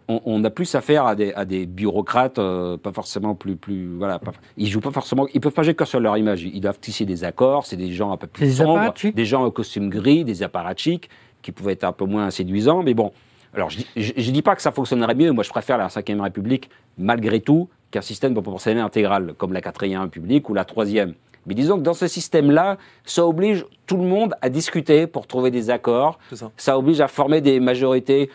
on, 0.09 0.20
on 0.24 0.44
a 0.44 0.51
plus 0.51 0.74
affaire 0.74 1.07
à 1.07 1.15
des, 1.15 1.32
à 1.32 1.44
des 1.44 1.66
bureaucrates, 1.66 2.39
euh, 2.39 2.77
pas 2.77 2.93
forcément 2.93 3.35
plus, 3.35 3.57
plus, 3.57 3.97
voilà. 3.97 4.19
Pas, 4.19 4.32
ils 4.57 4.69
jouent 4.69 4.81
pas 4.81 4.90
forcément, 4.90 5.27
ils 5.35 5.40
peuvent 5.40 5.52
pas 5.52 5.62
jouer 5.62 5.74
que 5.74 5.85
sur 5.85 6.01
leur 6.01 6.16
image. 6.16 6.43
Ils 6.43 6.61
doivent 6.61 6.78
tisser 6.78 7.05
des 7.05 7.24
accords. 7.24 7.66
C'est 7.66 7.77
des 7.77 7.93
gens 7.93 8.12
un 8.12 8.16
peu 8.16 8.27
plus 8.27 8.47
Des 8.47 8.52
sombres, 8.52 8.77
apparatchiks. 8.78 9.15
des 9.15 9.24
gens 9.24 9.44
au 9.44 9.51
costume 9.51 9.89
gris, 9.89 10.24
des 10.24 10.43
apparatchiks 10.43 11.09
qui 11.43 11.52
pouvaient 11.52 11.73
être 11.73 11.85
un 11.85 11.93
peu 11.93 12.05
moins 12.05 12.31
séduisants. 12.31 12.82
Mais 12.82 12.94
bon, 12.94 13.12
alors 13.55 13.70
je, 13.70 13.81
je 13.97 14.31
dis 14.31 14.43
pas 14.43 14.55
que 14.57 14.62
ça 14.62 14.73
fonctionnerait 14.73 15.15
mieux. 15.15 15.32
Moi, 15.32 15.43
je 15.44 15.51
préfère 15.51 15.78
la 15.78 15.89
Ve 15.89 16.20
République 16.20 16.70
malgré 16.98 17.40
tout 17.40 17.69
qu'un 17.90 18.02
système 18.02 18.35
de 18.35 18.40
proportionnel 18.40 18.82
intégral 18.85 19.35
comme 19.36 19.52
la 19.52 19.61
Quatrième 19.61 20.02
République 20.02 20.48
ou 20.48 20.55
la 20.55 20.65
Troisième. 20.65 21.15
Mais 21.47 21.55
disons 21.55 21.77
que 21.79 21.83
dans 21.83 21.95
ce 21.95 22.07
système-là, 22.07 22.77
ça 23.05 23.27
oblige 23.27 23.65
tout 23.87 23.97
le 23.97 24.05
monde 24.05 24.35
à 24.43 24.49
discuter 24.49 25.07
pour 25.07 25.27
trouver 25.27 25.51
des 25.51 25.71
accords. 25.71 26.19
Ça. 26.33 26.51
Ça 26.57 26.79
oblige 26.79 27.01
à 27.01 27.09
former 27.09 27.41
des 27.41 27.61
majorités. 27.61 28.31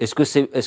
Est-ce 0.00 0.14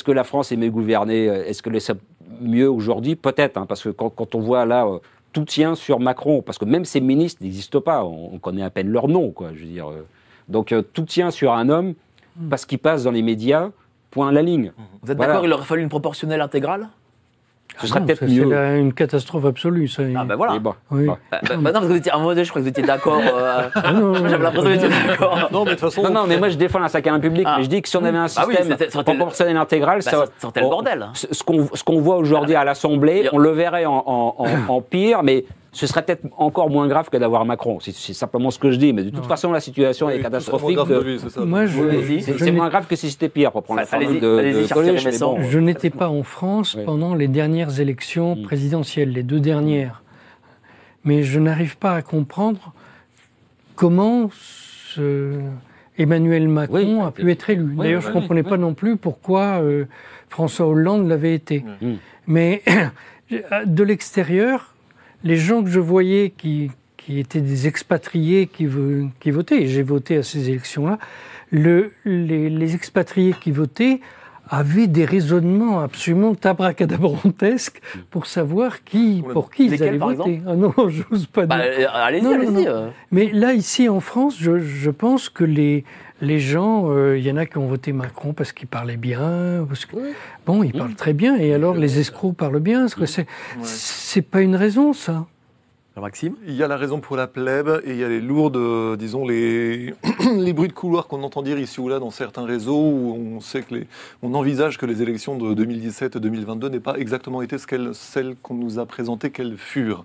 que, 0.04 0.12
la 0.12 0.24
France 0.24 0.52
est 0.52 0.56
mieux 0.56 0.70
gouvernée 0.70 1.24
Est-ce 1.24 1.62
que 1.62 1.78
c'est 1.80 1.96
mieux 2.40 2.70
aujourd'hui? 2.70 3.16
Peut-être, 3.16 3.56
hein, 3.58 3.66
parce 3.68 3.82
que 3.82 3.88
quand, 3.90 4.10
quand 4.10 4.34
on 4.34 4.40
voit 4.40 4.64
là, 4.64 4.86
euh, 4.86 4.98
tout 5.32 5.44
tient 5.44 5.74
sur 5.74 5.98
Macron, 6.00 6.40
parce 6.42 6.58
que 6.58 6.64
même 6.64 6.84
ses 6.84 7.00
ministres 7.00 7.42
n'existent 7.42 7.80
pas, 7.80 8.04
on, 8.04 8.30
on 8.34 8.38
connaît 8.38 8.62
à 8.62 8.70
peine 8.70 8.88
leur 8.88 9.08
nom, 9.08 9.30
quoi, 9.30 9.50
je 9.54 9.60
veux 9.60 9.70
dire. 9.70 9.88
euh. 9.90 10.06
Donc 10.48 10.72
euh, 10.72 10.82
tout 10.82 11.02
tient 11.04 11.30
sur 11.32 11.52
un 11.52 11.68
homme, 11.68 11.94
parce 12.48 12.64
qu'il 12.66 12.78
passe 12.78 13.04
dans 13.04 13.10
les 13.10 13.22
médias, 13.22 13.70
point 14.10 14.28
à 14.28 14.32
la 14.32 14.42
ligne. 14.42 14.72
Vous 15.02 15.10
êtes 15.10 15.16
Voilà. 15.16 15.32
d'accord 15.32 15.44
Il 15.46 15.52
aurait 15.52 15.64
fallu 15.64 15.82
une 15.82 15.88
proportionnelle 15.88 16.40
intégrale? 16.40 16.88
Ce 17.80 17.86
serait 17.88 18.00
Non, 18.00 18.06
peut-être 18.06 18.24
mieux. 18.24 18.48
C'est 18.50 18.80
une 18.80 18.92
catastrophe 18.92 19.44
absolue. 19.46 19.88
Ça. 19.88 20.02
Ah 20.16 20.24
ben 20.24 20.36
voilà. 20.36 20.58
Bon. 20.58 20.74
Oui. 20.90 21.06
Bah, 21.06 21.16
bah, 21.32 21.38
bah 21.42 21.56
non, 21.56 21.62
parce 21.72 21.86
que 21.86 21.90
vous 21.92 21.96
étiez, 21.96 22.12
à 22.12 22.14
un 22.14 22.18
moment 22.18 22.30
donné, 22.30 22.44
je 22.44 22.50
crois 22.50 22.60
que 22.60 22.64
vous 22.64 22.70
étiez 22.70 22.84
d'accord. 22.84 23.20
euh, 23.20 23.68
Ah 23.74 23.92
non, 23.92 24.14
J'avais 24.28 24.38
l'impression 24.42 24.62
que 24.70 24.78
vous 24.78 24.84
étiez 24.84 25.06
d'accord. 25.08 25.48
Non, 25.52 25.60
mais 25.64 25.70
de 25.72 25.76
toute 25.76 25.80
façon. 25.80 26.02
Non, 26.02 26.10
non, 26.10 26.24
mais 26.28 26.38
moi 26.38 26.48
je 26.48 26.56
défends 26.56 26.78
la 26.78 26.88
cinquième 26.88 27.14
République, 27.14 27.46
Ah. 27.48 27.56
mais 27.58 27.64
je 27.64 27.68
dis 27.68 27.82
que 27.82 27.88
si 27.88 27.96
on 27.96 28.04
avait 28.04 28.16
un 28.18 28.26
Ah 28.36 28.44
oui, 28.46 28.54
système 28.56 28.68
ça 28.68 28.74
aurait 28.74 28.84
été 28.86 28.98
le- 28.98 29.02
proportionnel 29.04 29.56
intégral, 29.56 29.98
Bah, 30.04 30.10
ça, 30.10 30.10
ça 30.10 30.26
sortait 30.38 30.60
le 30.60 30.68
bordel. 30.68 31.06
Ce 31.14 31.26
ce 31.32 31.42
qu'on 31.42 31.68
ce 31.74 31.82
qu'on 31.84 32.00
voit 32.00 32.16
aujourd'hui 32.16 32.54
à 32.54 32.64
l'Assemblée, 32.64 33.28
on 33.32 33.38
le 33.38 33.50
verrait 33.50 33.86
en, 33.86 34.02
en- 34.06 34.34
en- 34.38 34.72
en 34.72 34.80
pire, 34.80 35.22
mais 35.22 35.44
ce 35.74 35.86
serait 35.86 36.02
peut-être 36.02 36.24
encore 36.38 36.70
moins 36.70 36.86
grave 36.88 37.10
que 37.10 37.16
d'avoir 37.18 37.44
Macron. 37.44 37.78
C'est 37.80 37.92
c'est 37.94 38.14
simplement 38.14 38.50
ce 38.50 38.58
que 38.58 38.70
je 38.70 38.76
dis, 38.76 38.92
mais 38.92 39.02
de 39.04 39.10
toute 39.10 39.26
façon, 39.26 39.52
la 39.52 39.60
situation 39.60 40.08
est 40.08 40.16
Oui, 40.16 40.22
catastrophique. 40.22 40.78
c'est 41.20 41.28
ça. 41.30 41.44
Moi, 41.44 41.66
je, 41.66 41.82
Allez-y. 41.82 42.22
C'est 42.22 42.32
je 42.32 42.38
c'est 42.38 42.44
n'ai- 42.46 42.52
moins 42.52 42.68
grave 42.70 42.86
que 42.86 42.96
si 42.96 43.10
c'était 43.10 43.28
pire, 43.28 43.52
pour 43.52 43.62
prendre 43.64 43.80
la 43.80 43.86
Allez-y, 43.90 44.04
formule 44.06 44.20
de, 44.22 44.38
allez-y, 44.38 45.00
de 45.00 45.04
Messon. 45.04 45.36
bon. 45.36 45.42
Je 45.42 45.58
n'étais 45.58 45.90
pas 45.90 46.08
en 46.08 46.22
France 46.22 46.74
Oui. 46.78 46.84
pendant 46.86 47.14
les 47.14 47.28
dernières 47.28 47.80
élections 47.80 48.36
Mm. 48.36 48.42
présidentielles, 48.42 49.10
les 49.10 49.22
deux 49.24 49.40
dernières. 49.40 50.02
Mais 51.04 51.22
je 51.22 51.38
n'arrive 51.40 51.76
pas 51.76 51.94
à 51.96 52.02
comprendre 52.02 52.72
comment 53.76 54.30
ce 54.32 55.32
Emmanuel 55.98 56.48
Macron 56.48 57.00
Oui. 57.00 57.06
a 57.06 57.10
pu 57.10 57.30
être 57.30 57.50
élu. 57.50 57.62
Oui, 57.70 57.76
D'ailleurs, 57.84 58.00
oui, 58.00 58.06
je 58.06 58.08
ne 58.08 58.20
comprenais 58.20 58.42
oui. 58.42 58.48
pas 58.50 58.56
non 58.56 58.74
plus 58.74 58.96
pourquoi 58.96 59.60
euh, 59.62 59.84
François 60.28 60.66
Hollande 60.66 61.08
l'avait 61.08 61.34
été. 61.34 61.64
Mm. 61.80 61.92
Mais 62.26 62.62
de 63.66 63.82
l'extérieur, 63.84 64.73
les 65.24 65.36
gens 65.36 65.62
que 65.64 65.70
je 65.70 65.80
voyais 65.80 66.32
qui, 66.36 66.70
qui 66.96 67.18
étaient 67.18 67.40
des 67.40 67.66
expatriés 67.66 68.46
qui, 68.46 68.66
vo- 68.66 69.08
qui 69.20 69.30
votaient, 69.32 69.62
et 69.62 69.66
j'ai 69.66 69.82
voté 69.82 70.18
à 70.18 70.22
ces 70.22 70.48
élections-là, 70.50 70.98
le- 71.50 71.92
les, 72.04 72.48
les 72.50 72.74
expatriés 72.74 73.34
qui 73.40 73.50
votaient 73.50 74.00
avaient 74.50 74.86
des 74.86 75.06
raisonnements 75.06 75.80
absolument 75.80 76.34
abracadabrantesques 76.44 77.80
pour 78.10 78.26
savoir 78.26 78.84
qui, 78.84 79.22
pour 79.32 79.50
qui 79.50 79.66
ils 79.66 79.82
allaient 79.82 79.96
voter. 79.98 80.42
Ah 80.46 80.54
non, 80.54 80.72
j'ose 80.88 81.26
pas 81.26 81.46
Bah, 81.46 81.60
dire. 81.60 81.90
euh, 81.94 82.04
allez-y, 82.06 82.26
allez-y. 82.26 82.68
euh. 82.68 82.88
Mais 83.10 83.30
là, 83.32 83.54
ici 83.54 83.88
en 83.88 84.00
France, 84.00 84.36
je, 84.38 84.58
je 84.58 84.90
pense 84.90 85.28
que 85.30 85.44
les, 85.44 85.84
les 86.20 86.38
gens, 86.38 86.90
euh, 86.90 87.18
il 87.18 87.24
y 87.24 87.30
en 87.30 87.36
a 87.36 87.46
qui 87.46 87.58
ont 87.58 87.66
voté 87.66 87.92
Macron 87.92 88.32
parce 88.32 88.52
qu'il 88.52 88.68
parlait 88.68 88.96
bien. 88.96 89.64
Parce 89.68 89.86
que, 89.86 89.96
Bon, 90.46 90.62
il 90.62 90.72
parle 90.72 90.94
très 90.94 91.12
bien, 91.12 91.36
et 91.36 91.54
alors 91.54 91.74
les 91.74 91.98
escrocs 91.98 92.36
parlent 92.36 92.60
bien. 92.60 92.86
C'est, 92.88 93.26
c'est 93.62 94.22
pas 94.22 94.40
une 94.40 94.56
raison, 94.56 94.92
ça. 94.92 95.26
Maxime? 96.00 96.34
Il 96.46 96.54
y 96.54 96.62
a 96.64 96.68
la 96.68 96.76
raison 96.76 96.98
pour 97.00 97.16
la 97.16 97.26
plèbe 97.28 97.80
et 97.84 97.90
il 97.92 97.96
y 97.98 98.04
a 98.04 98.08
les 98.08 98.20
lourdes, 98.20 98.56
euh, 98.56 98.96
disons, 98.96 99.24
les, 99.26 99.94
les 100.36 100.52
bruits 100.52 100.68
de 100.68 100.72
couloir 100.72 101.06
qu'on 101.06 101.22
entend 101.22 101.40
dire 101.42 101.56
ici 101.58 101.80
ou 101.80 101.88
là 101.88 102.00
dans 102.00 102.10
certains 102.10 102.44
réseaux 102.44 102.76
où 102.76 103.16
on 103.36 103.40
sait 103.40 103.62
que 103.62 103.76
les, 103.76 103.86
on 104.22 104.34
envisage 104.34 104.76
que 104.76 104.86
les 104.86 105.02
élections 105.02 105.38
de 105.38 105.54
2017-2022 105.64 106.68
n'aient 106.68 106.80
pas 106.80 106.96
exactement 106.98 107.42
été 107.42 107.58
ce 107.58 107.66
qu'elles- 107.68 107.94
celles 107.94 108.34
qu'on 108.42 108.54
nous 108.54 108.78
a 108.80 108.86
présentées 108.86 109.30
qu'elles 109.30 109.56
furent. 109.56 110.04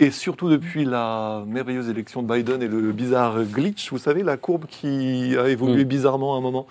Et 0.00 0.10
surtout 0.10 0.48
depuis 0.48 0.84
la 0.84 1.44
merveilleuse 1.46 1.88
élection 1.88 2.22
de 2.22 2.32
Biden 2.34 2.60
et 2.62 2.68
le 2.68 2.90
bizarre 2.92 3.42
glitch, 3.44 3.90
vous 3.92 3.98
savez, 3.98 4.22
la 4.24 4.36
courbe 4.36 4.64
qui 4.66 5.36
a 5.38 5.48
évolué 5.48 5.84
Mm. 5.84 5.88
bizarrement 5.88 6.34
à 6.34 6.38
un 6.38 6.40
moment. 6.40 6.66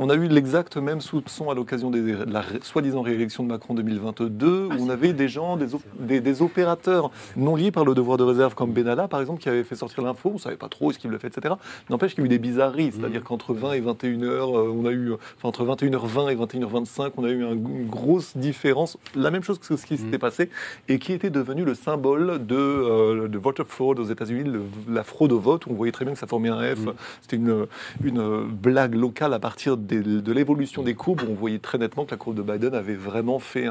On 0.00 0.10
a 0.10 0.14
eu 0.14 0.28
l'exact 0.28 0.76
même 0.76 1.00
soupçon 1.00 1.50
à 1.50 1.54
l'occasion 1.54 1.90
de 1.90 1.98
la 2.30 2.44
soi-disant 2.62 3.02
réélection 3.02 3.42
de 3.42 3.48
Macron 3.48 3.74
2022, 3.74 4.66
où 4.66 4.70
on 4.78 4.90
avait 4.90 5.12
des 5.12 5.26
gens, 5.28 5.56
des, 5.56 5.74
op- 5.74 5.82
des- 5.98 6.20
des 6.20 6.40
opérateurs 6.40 7.10
non 7.36 7.56
liés 7.56 7.72
par 7.72 7.84
le 7.84 7.94
devoir 7.96 8.16
de 8.16 8.22
réserve, 8.22 8.54
comme 8.54 8.70
Benalla, 8.72 9.08
par 9.08 9.20
exemple, 9.20 9.40
qui 9.42 9.48
avait 9.48 9.64
fait 9.64 9.74
sortir 9.74 10.04
l'info. 10.04 10.30
On 10.30 10.34
ne 10.34 10.38
savait 10.38 10.56
pas 10.56 10.68
trop 10.68 10.92
ce 10.92 11.00
qu'il 11.00 11.10
le 11.10 11.18
fait, 11.18 11.36
etc. 11.36 11.54
N'empêche 11.90 12.14
qu'il 12.14 12.22
y 12.22 12.24
a 12.24 12.26
eu 12.26 12.28
des 12.28 12.38
bizarreries, 12.38 12.92
c'est-à-dire 12.92 13.24
qu'entre 13.24 13.54
20 13.54 13.72
et 13.72 13.80
21 13.80 14.22
heures, 14.22 14.56
euh, 14.56 14.72
on 14.72 14.86
a 14.86 14.92
eu, 14.92 15.12
enfin, 15.14 15.48
entre 15.48 15.64
21h20 15.64 16.30
et 16.30 16.36
21h25, 16.36 17.10
on 17.16 17.24
a 17.24 17.30
eu 17.30 17.44
un- 17.44 17.52
une 17.54 17.88
grosse 17.88 18.36
différence. 18.36 18.98
La 19.16 19.32
même 19.32 19.42
chose 19.42 19.58
que 19.58 19.76
ce 19.76 19.84
qui 19.84 19.96
s'était 19.96 20.18
passé 20.18 20.48
et 20.88 21.00
qui 21.00 21.12
était 21.12 21.30
devenu 21.30 21.64
le 21.64 21.74
symbole 21.74 22.46
de, 22.46 22.54
euh, 22.54 23.26
de 23.26 23.38
voter 23.38 23.64
fraud 23.64 23.96
aux 23.98 24.04
États-Unis, 24.04 24.48
la 24.88 25.02
fraude 25.02 25.32
au 25.32 25.40
vote. 25.40 25.64
On 25.68 25.74
voyait 25.74 25.90
très 25.90 26.04
bien 26.04 26.14
que 26.14 26.20
ça 26.20 26.28
formait 26.28 26.50
un 26.50 26.60
F. 26.76 26.78
C'était 27.22 27.34
une, 27.36 27.66
une 28.04 28.44
blague 28.46 28.94
locale 28.94 29.34
à 29.34 29.40
partir 29.40 29.76
de 29.96 30.32
l'évolution 30.32 30.82
des 30.82 30.94
courbes. 30.94 31.22
On 31.28 31.34
voyait 31.34 31.58
très 31.58 31.78
nettement 31.78 32.04
que 32.04 32.10
la 32.10 32.16
courbe 32.16 32.36
de 32.36 32.42
Biden 32.42 32.74
avait 32.74 32.94
vraiment 32.94 33.38
fait 33.38 33.66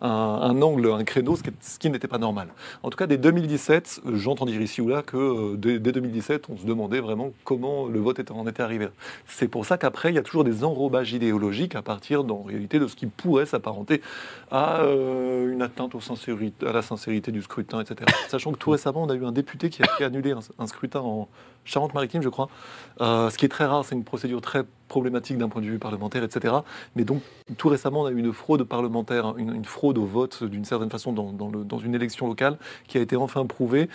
un, 0.00 0.62
angle, 0.62 0.90
un 0.90 1.04
créneau, 1.04 1.36
ce 1.36 1.78
qui, 1.78 1.90
n'était 1.90 2.08
pas 2.08 2.18
normal. 2.18 2.48
En 2.82 2.90
tout 2.90 2.96
cas, 2.96 3.06
dès 3.06 3.16
2017, 3.18 4.00
euh, 4.06 4.16
j'entends 4.16 4.46
dire 4.46 4.60
ici 4.60 4.80
ou 4.80 4.88
là 4.88 5.02
que 5.02 5.16
euh, 5.16 5.56
dès, 5.56 5.78
dès 5.78 5.92
2017, 5.92 6.46
on 6.50 6.56
se 6.56 6.66
demandait 6.66 7.00
vraiment 7.00 7.32
comment 7.44 7.86
le 7.86 7.98
vote 8.00 8.18
était, 8.18 8.32
en 8.32 8.46
était 8.46 8.62
arrivé. 8.62 8.88
C'est 9.26 9.48
pour 9.48 9.66
ça 9.66 9.78
qu'après, 9.78 10.10
il 10.10 10.14
y 10.14 10.18
a 10.18 10.22
toujours 10.22 10.44
des 10.44 10.64
enrobages 10.64 11.12
idéologiques 11.12 11.74
à 11.74 11.82
partir, 11.82 12.24
en 12.24 12.42
réalité, 12.42 12.78
de 12.78 12.86
ce 12.86 12.96
qui 12.96 13.06
pourrait 13.06 13.46
s'apparenter 13.46 14.02
à 14.50 14.80
euh, 14.82 15.52
une 15.52 15.62
atteinte 15.62 15.94
à 16.66 16.72
la 16.72 16.82
sincérité 16.82 17.32
du 17.32 17.42
scrutin, 17.42 17.80
etc. 17.80 18.10
Sachant 18.28 18.52
que 18.52 18.58
tout 18.58 18.70
récemment, 18.70 19.02
on 19.02 19.10
a 19.10 19.14
eu 19.14 19.24
un 19.24 19.32
député 19.32 19.70
qui 19.70 19.82
a 19.82 19.86
fait 19.86 20.04
annuler 20.04 20.34
un 20.58 20.66
scrutin 20.66 21.00
en 21.00 21.28
Charente-Maritime, 21.68 22.22
je 22.22 22.28
crois. 22.28 22.48
Euh, 23.00 23.30
ce 23.30 23.38
qui 23.38 23.44
est 23.44 23.48
très 23.48 23.64
rare, 23.66 23.84
c'est 23.84 23.94
une 23.94 24.04
procédure 24.04 24.40
très 24.40 24.64
problématique 24.88 25.36
d'un 25.36 25.50
point 25.50 25.60
de 25.60 25.66
vue 25.66 25.78
parlementaire, 25.78 26.24
etc. 26.24 26.54
Mais 26.96 27.04
donc, 27.04 27.20
tout 27.58 27.68
récemment, 27.68 28.00
on 28.00 28.06
a 28.06 28.10
eu 28.10 28.18
une 28.18 28.32
fraude 28.32 28.62
parlementaire, 28.64 29.26
hein, 29.26 29.34
une, 29.36 29.54
une 29.54 29.64
fraude 29.66 29.98
au 29.98 30.06
vote, 30.06 30.42
d'une 30.44 30.64
certaine 30.64 30.88
façon, 30.88 31.12
dans, 31.12 31.30
dans 31.30 31.50
le- 31.50 31.62
dans 31.62 31.78
une 31.78 31.94
élection 31.94 32.26
locale, 32.26 32.56
qui 32.88 32.96
a 32.96 33.02
été 33.02 33.14
enfin 33.14 33.44
prouvée, 33.44 33.90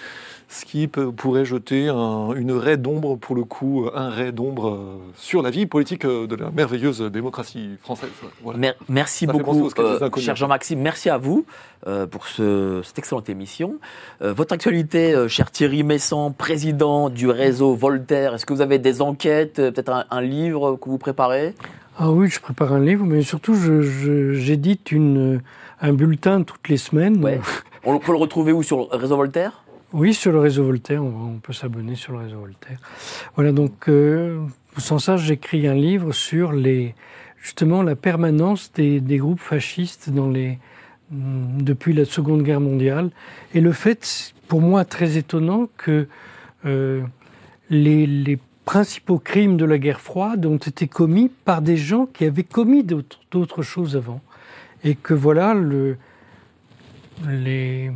ce 0.50 0.66
qui 0.66 0.88
peut- 0.88 1.12
pourrait 1.12 1.46
jeter 1.46 1.90
un- 1.90 2.34
une 2.36 2.52
raie 2.52 2.78
d'ombre, 2.78 3.16
pour 3.18 3.36
le 3.36 3.44
coup, 3.44 3.88
un 3.96 4.10
ray 4.10 4.32
d'ombre 4.32 4.70
euh, 4.70 4.98
sur 5.18 5.42
la 5.42 5.50
vie 5.50 5.66
politique 5.66 6.06
euh, 6.06 6.28
de 6.28 6.36
la 6.36 6.52
merveilleuse 6.52 7.02
démocratie 7.02 7.72
française. 7.82 8.10
Voilà. 8.44 8.74
Merci 8.88 9.26
Ça 9.26 9.32
beaucoup, 9.32 9.68
euh, 9.80 10.10
cher 10.18 10.36
Jean-Maxime. 10.36 10.80
Merci 10.80 11.10
à 11.10 11.18
vous 11.18 11.44
euh, 11.88 12.06
pour 12.06 12.28
ce- 12.28 12.82
cette 12.84 13.00
excellente 13.00 13.30
émission. 13.30 13.80
Euh, 14.22 14.32
votre 14.32 14.54
actualité, 14.54 15.28
cher 15.28 15.50
Thierry 15.50 15.82
Messan, 15.84 16.32
président 16.34 17.10
du 17.10 17.28
réseau 17.30 17.63
Voltaire, 17.72 18.34
est-ce 18.36 18.46
que 18.46 18.54
vous 18.54 18.62
avez 18.62 18.80
des 18.80 19.02
enquêtes, 19.02 19.60
euh, 19.60 19.72
peut-être 19.72 19.90
un, 19.92 20.06
un 20.10 20.22
livre 20.22 20.76
que 20.76 20.90
vous 20.90 20.98
préparez? 20.98 21.56
Ah 21.98 22.12
oui, 22.12 22.28
je 22.30 22.40
prépare 22.40 22.74
un 22.74 22.80
livre, 22.80 23.06
mais 23.06 23.22
surtout, 23.22 23.56
j'édite 24.34 24.92
une, 24.92 25.42
un 25.82 25.94
bulletin 25.94 26.42
toutes 26.44 26.68
les 26.70 26.78
semaines. 26.78 27.24
Ouais. 27.24 27.40
On 27.86 28.00
peut 28.00 28.12
le 28.12 28.18
retrouver 28.18 28.52
où? 28.52 28.64
Sur 28.64 28.90
le 28.92 28.98
réseau 28.98 29.18
Voltaire? 29.18 29.64
Oui, 29.94 30.14
sur 30.14 30.32
le 30.32 30.40
réseau 30.40 30.64
Voltaire, 30.64 31.04
on, 31.04 31.36
on 31.36 31.40
peut 31.40 31.54
s'abonner 31.54 31.94
sur 31.94 32.14
le 32.14 32.20
réseau 32.20 32.40
Voltaire. 32.40 32.80
Voilà, 33.36 33.52
donc, 33.52 33.88
euh, 33.90 34.40
sans 34.78 34.98
ça, 34.98 35.18
j'écris 35.18 35.68
un 35.68 35.76
livre 35.76 36.14
sur 36.14 36.52
les, 36.52 36.96
justement 37.40 37.84
la 37.84 37.96
permanence 37.96 38.72
des, 38.74 39.00
des 39.00 39.18
groupes 39.18 39.40
fascistes 39.40 40.10
dans 40.10 40.30
les, 40.30 40.58
hum, 41.12 41.62
depuis 41.62 41.94
la 41.94 42.06
Seconde 42.06 42.42
Guerre 42.42 42.62
mondiale. 42.62 43.12
Et 43.54 43.62
le 43.62 43.72
fait, 43.72 44.34
pour 44.48 44.62
moi, 44.62 44.84
très 44.84 45.18
étonnant 45.18 45.68
que 45.78 46.08
euh, 46.66 47.04
les, 47.74 48.06
les 48.06 48.40
principaux 48.66 49.20
crimes 49.20 49.58
de 49.58 49.66
la 49.66 49.78
guerre 49.78 50.00
froide 50.00 50.46
ont 50.46 50.58
été 50.58 50.88
commis 50.88 51.30
par 51.30 51.62
des 51.62 51.76
gens 51.76 52.06
qui 52.06 52.26
avaient 52.26 52.44
commis 52.44 52.84
d'autres 52.84 53.62
choses 53.64 53.98
avant. 53.98 54.22
Et 54.84 54.96
que 54.96 55.14
voilà, 55.14 55.54
le, 55.54 55.98
les, 57.28 57.92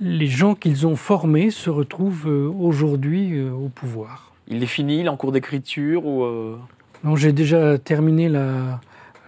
les 0.00 0.26
gens 0.26 0.54
qu'ils 0.54 0.86
ont 0.86 0.96
formés 0.96 1.50
se 1.50 1.70
retrouvent 1.70 2.28
euh, 2.28 2.48
aujourd'hui 2.48 3.38
euh, 3.38 3.50
au 3.52 3.68
pouvoir. 3.68 4.32
Il 4.48 4.62
est 4.62 4.66
fini, 4.66 5.00
il 5.00 5.06
est 5.06 5.08
en 5.08 5.16
cours 5.16 5.32
d'écriture 5.32 6.06
ou 6.06 6.24
euh, 6.24 6.58
Non, 7.04 7.16
j'ai 7.16 7.32
déjà 7.32 7.78
terminé 7.78 8.28
la, 8.28 8.80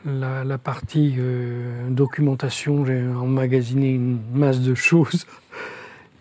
la, 0.04 0.44
la 0.44 0.58
partie 0.58 1.14
euh, 1.18 1.88
documentation. 1.90 2.84
J'ai 2.84 3.06
emmagasiné 3.06 3.90
une 3.90 4.18
masse 4.34 4.60
de 4.60 4.74
choses. 4.74 5.26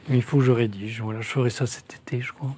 Il 0.09 0.21
faut 0.23 0.37
que 0.37 0.43
je 0.43 0.51
rédige. 0.51 1.01
Voilà, 1.01 1.21
je 1.21 1.27
ferai 1.27 1.49
ça 1.49 1.65
cet 1.65 1.99
été, 2.01 2.21
je 2.21 2.33
crois. 2.33 2.55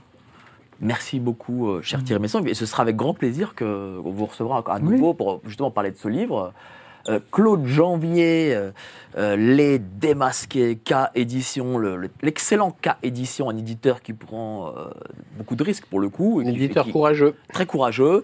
Merci 0.82 1.20
beaucoup, 1.20 1.70
euh, 1.70 1.80
Mm. 1.80 1.84
cher 1.84 2.04
Thierry 2.04 2.22
Messon. 2.22 2.44
Et 2.46 2.54
ce 2.56 2.66
sera 2.66 2.82
avec 2.84 2.96
grand 2.96 3.14
plaisir 3.14 3.54
que 3.56 4.00
qu'on 4.02 4.12
vous 4.12 4.26
recevra 4.26 4.64
à 4.68 4.80
nouveau 4.80 5.14
pour 5.14 5.40
justement 5.46 5.72
parler 5.72 5.92
de 5.92 5.98
ce 5.98 6.08
livre. 6.08 6.54
Euh, 7.10 7.20
Claude 7.32 7.66
Janvier, 7.66 8.56
euh, 9.18 9.36
Les 9.36 9.80
Démasqués, 9.80 10.76
K 10.78 10.94
Édition, 11.16 11.80
le- 11.80 11.96
le- 11.96 12.10
l'excellent 12.22 12.72
K 12.80 12.90
Édition, 13.02 13.50
un 13.50 13.58
éditeur 13.58 14.02
qui 14.04 14.14
prend 14.14 14.68
euh, 14.68 14.86
beaucoup 15.38 15.56
de 15.56 15.64
risques 15.64 15.86
pour 15.88 16.00
le 16.00 16.10
coup. 16.10 16.42
Un 16.46 16.48
éditeur 16.50 16.88
courageux. 16.90 17.34
Très 17.54 17.66
courageux. 17.66 18.24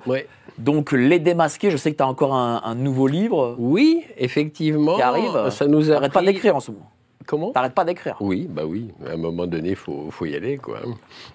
Donc 0.60 0.92
Les 0.92 1.18
Démasqués, 1.20 1.72
je 1.72 1.78
sais 1.78 1.92
que 1.92 1.98
tu 1.98 2.04
as 2.04 2.08
encore 2.08 2.36
un, 2.36 2.62
un 2.64 2.76
nouveau 2.76 3.08
livre 3.08 3.56
Oui, 3.58 4.04
effectivement. 4.18 4.96
qui 4.96 5.02
arrive. 5.02 5.50
Ça 5.50 5.66
nous 5.68 5.90
a 5.90 5.96
T'arrêtes 5.96 6.14
pas 6.14 6.22
d'écrire 6.24 6.56
en 6.56 6.60
ce 6.60 6.70
moment. 6.72 6.90
Comment? 7.28 7.52
T'arrêtes 7.52 7.76
pas 7.76 7.84
d'écrire. 7.86 8.16
Oui, 8.22 8.48
bah 8.50 8.64
oui. 8.66 8.88
À 9.06 9.12
un 9.12 9.18
moment 9.18 9.46
donné, 9.46 9.70
il 9.72 9.76
faut, 9.76 10.08
faut 10.10 10.26
y 10.26 10.34
aller, 10.36 10.58
quoi. 10.58 10.80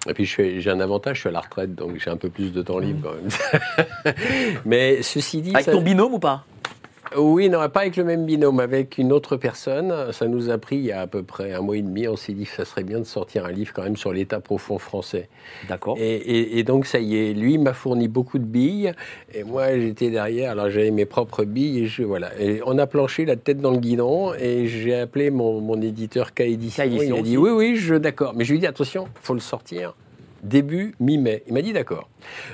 Et 0.09 0.13
puis, 0.13 0.25
je 0.25 0.33
fais- 0.33 0.59
j'ai 0.59 0.69
un 0.71 0.79
avantage, 0.81 1.15
je 1.17 1.19
suis 1.21 1.29
à 1.29 1.31
la 1.31 1.39
retraite, 1.39 1.73
donc 1.75 1.97
j'ai 2.03 2.09
un 2.09 2.17
peu 2.17 2.29
plus 2.29 2.51
de 2.51 2.61
temps 2.63 2.79
libre, 2.79 3.09
quand 3.11 3.13
même. 4.03 4.13
Mais 4.65 5.01
ceci 5.03 5.41
dit... 5.41 5.51
Avec 5.53 5.65
ça- 5.65 5.71
ton 5.71 5.81
binôme 5.81 6.13
ou 6.15 6.19
pas? 6.19 6.45
Oui, 7.17 7.49
non, 7.49 7.67
pas 7.69 7.81
avec 7.81 7.97
le 7.97 8.03
même 8.03 8.25
binôme, 8.25 8.59
avec 8.59 8.97
une 8.97 9.11
autre 9.11 9.37
personne. 9.37 10.11
Ça 10.11 10.27
nous 10.27 10.49
a 10.49 10.57
pris 10.57 10.77
il 10.77 10.85
y 10.85 10.91
a 10.91 11.01
à 11.01 11.07
peu 11.07 11.23
près 11.23 11.53
un 11.53 11.61
mois 11.61 11.77
et 11.77 11.81
demi. 11.81 12.07
On 12.07 12.15
s'est 12.15 12.33
dit 12.33 12.45
que 12.45 12.51
ça 12.51 12.65
serait 12.65 12.83
bien 12.83 12.99
de 12.99 13.03
sortir 13.03 13.45
un 13.45 13.51
livre 13.51 13.73
quand 13.73 13.83
même 13.83 13.97
sur 13.97 14.13
l'état 14.13 14.39
profond 14.39 14.77
français. 14.77 15.29
D'accord. 15.67 15.95
Et, 15.99 16.59
et, 16.59 16.63
donc 16.63 16.85
ça 16.85 16.99
y 16.99 17.17
est, 17.17 17.33
lui 17.33 17.57
m'a 17.57 17.73
fourni 17.73 18.07
beaucoup 18.07 18.39
de 18.39 18.45
billes 18.45 18.93
et 19.33 19.43
moi 19.43 19.77
j'étais 19.77 20.09
derrière. 20.09 20.51
Alors 20.51 20.69
j'avais 20.69 20.91
mes 20.91 21.05
propres 21.05 21.43
billes 21.43 21.83
et 21.83 21.85
je 21.87 22.03
voilà. 22.03 22.31
Et 22.39 22.61
on 22.65 22.77
a 22.77 22.87
planché 22.87 23.25
la 23.25 23.35
tête 23.35 23.59
dans 23.59 23.71
le 23.71 23.79
guidon 23.79 24.33
et 24.33 24.67
j'ai 24.67 24.95
appelé 24.95 25.29
mon, 25.29 25.61
mon 25.61 25.81
éditeur 25.81 26.33
K 26.33 26.41
Édition. 26.41 26.83
Il 26.85 27.13
a 27.13 27.21
dit 27.21 27.37
oui, 27.37 27.51
oui, 27.51 27.75
je 27.75 27.95
d'accord. 27.95 28.33
Mais 28.35 28.43
je 28.45 28.51
lui 28.51 28.57
ai 28.57 28.61
dit 28.61 28.67
attention, 28.67 29.07
faut 29.21 29.33
le 29.33 29.39
sortir 29.39 29.95
début 30.43 30.95
mi-mai. 30.99 31.43
Il 31.47 31.53
m'a 31.53 31.61
dit 31.61 31.73
d'accord. 31.73 32.09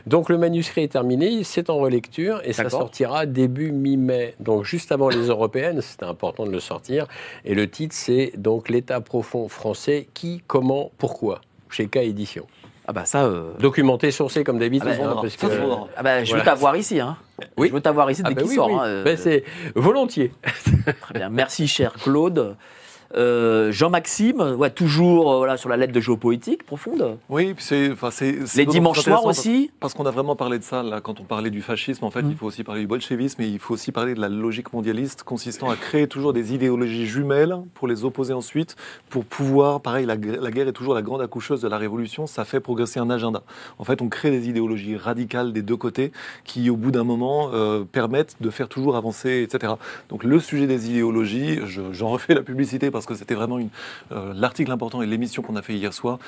Donc 0.07 0.29
le 0.29 0.37
manuscrit 0.37 0.83
est 0.83 0.91
terminé, 0.91 1.43
c'est 1.43 1.69
en 1.69 1.77
relecture 1.77 2.41
et 2.43 2.53
ça 2.53 2.69
sortira 2.69 3.25
début 3.25 3.71
mi-mai. 3.71 4.35
Donc 4.39 4.63
juste 4.63 4.91
avant 4.91 5.09
les 5.09 5.27
européennes, 5.27 5.81
c'était 5.81 6.05
important 6.05 6.45
de 6.45 6.51
le 6.51 6.59
sortir. 6.59 7.07
Et 7.45 7.55
le 7.55 7.69
titre 7.69 7.95
c'est 7.95 8.31
donc 8.37 8.69
l'état 8.69 9.01
profond 9.01 9.47
français, 9.49 10.07
qui, 10.13 10.41
comment, 10.47 10.91
pourquoi, 10.97 11.41
chez 11.69 11.87
K 11.87 11.97
Édition. 11.97 12.45
Ah 12.87 12.91
bah 12.91 13.05
ça. 13.05 13.25
Euh, 13.25 13.51
Documenté, 13.59 14.09
sourcé 14.09 14.43
comme 14.43 14.57
d'habitude. 14.57 14.89
Ah, 14.91 14.97
bah, 14.97 15.21
hein, 15.21 15.87
ah 15.95 16.01
bah, 16.01 16.23
je 16.23 16.35
veux 16.35 16.41
t'avoir 16.41 16.75
ici. 16.75 16.99
Hein. 16.99 17.17
Oui. 17.55 17.67
Je 17.67 17.73
veux 17.73 17.81
t'avoir 17.81 18.09
ici 18.09 18.23
dès 18.23 18.31
ah 18.31 18.33
bah 18.33 18.41
qu'il 18.41 18.51
sort. 18.51 18.81
Hein, 18.81 18.87
euh. 18.87 19.15
c'est 19.15 19.43
volontiers. 19.75 20.31
Très 21.01 21.13
bien. 21.13 21.29
Merci 21.29 21.67
cher 21.67 21.93
Claude. 21.93 22.55
Euh, 23.15 23.71
Jean-Maxime, 23.71 24.39
ouais, 24.57 24.69
toujours 24.69 25.31
euh, 25.31 25.37
voilà, 25.37 25.57
sur 25.57 25.67
la 25.67 25.77
lettre 25.77 25.93
de 25.93 25.99
géopolitique 25.99 26.63
profonde. 26.63 27.17
Oui, 27.29 27.55
c'est. 27.57 27.91
Les 28.55 28.65
dimanches 28.65 29.01
soirs 29.01 29.25
aussi 29.25 29.71
Parce, 29.79 29.93
qu'on 29.93 30.05
a 30.05 30.11
vraiment 30.11 30.35
parlé 30.35 30.59
de 30.59 30.63
ça, 30.63 30.83
là, 30.83 31.01
quand 31.01 31.19
on 31.19 31.23
parlait 31.23 31.49
du 31.49 31.61
fascisme, 31.61 32.05
en 32.05 32.11
fait, 32.11 32.21
mm. 32.21 32.31
il 32.31 32.37
faut 32.37 32.45
aussi 32.45 32.63
parler 32.63 32.81
du 32.81 32.87
bolchevisme 32.87 33.41
et 33.41 33.47
il 33.47 33.59
faut 33.59 33.73
aussi 33.73 33.91
parler 33.91 34.13
de 34.13 34.21
la 34.21 34.29
logique 34.29 34.73
mondialiste 34.73 35.23
consistant 35.23 35.69
à 35.69 35.75
créer 35.75 36.07
toujours 36.07 36.33
des 36.33 36.53
idéologies 36.53 37.07
jumelles 37.07 37.55
pour 37.73 37.87
les 37.87 38.05
opposer 38.05 38.33
ensuite, 38.33 38.75
pour 39.09 39.25
pouvoir. 39.25 39.81
Pareil, 39.81 40.05
la, 40.05 40.17
guerre 40.17 40.67
est 40.67 40.73
toujours 40.73 40.93
la 40.93 41.01
grande 41.01 41.21
accoucheuse 41.21 41.61
de 41.61 41.67
la 41.67 41.77
révolution, 41.77 42.27
ça 42.27 42.45
fait 42.45 42.59
progresser 42.59 42.99
un 42.99 43.09
agenda. 43.09 43.41
En 43.79 43.83
fait, 43.83 44.01
on 44.01 44.09
crée 44.09 44.29
des 44.29 44.49
idéologies 44.49 44.97
radicales 44.97 45.51
des 45.51 45.63
deux 45.63 45.77
côtés 45.77 46.11
qui, 46.43 46.69
au 46.69 46.75
bout 46.75 46.91
d'un 46.91 47.03
moment, 47.03 47.49
euh, 47.53 47.83
permettent 47.83 48.35
de 48.39 48.49
faire 48.49 48.69
toujours 48.69 48.95
avancer, 48.95 49.47
etc. 49.49 49.73
Donc, 50.09 50.23
le 50.23 50.39
sujet 50.39 50.67
des 50.67 50.89
idéologies, 50.89 51.59
j'en 51.91 52.09
refais 52.09 52.35
la 52.35 52.43
publicité 52.43 52.91
parce 52.91 52.98
que 53.05 53.15
c'était 53.15 53.35
vraiment 53.35 53.59
euh, 54.11 54.33
l'article 54.35 54.71
important 54.71 55.01
et 55.01 55.05
l'émission 55.05 55.41
qu'on 55.41 55.55
a 55.55 55.61
fait 55.61 55.73
hier 55.73 55.93
soir 55.93 56.19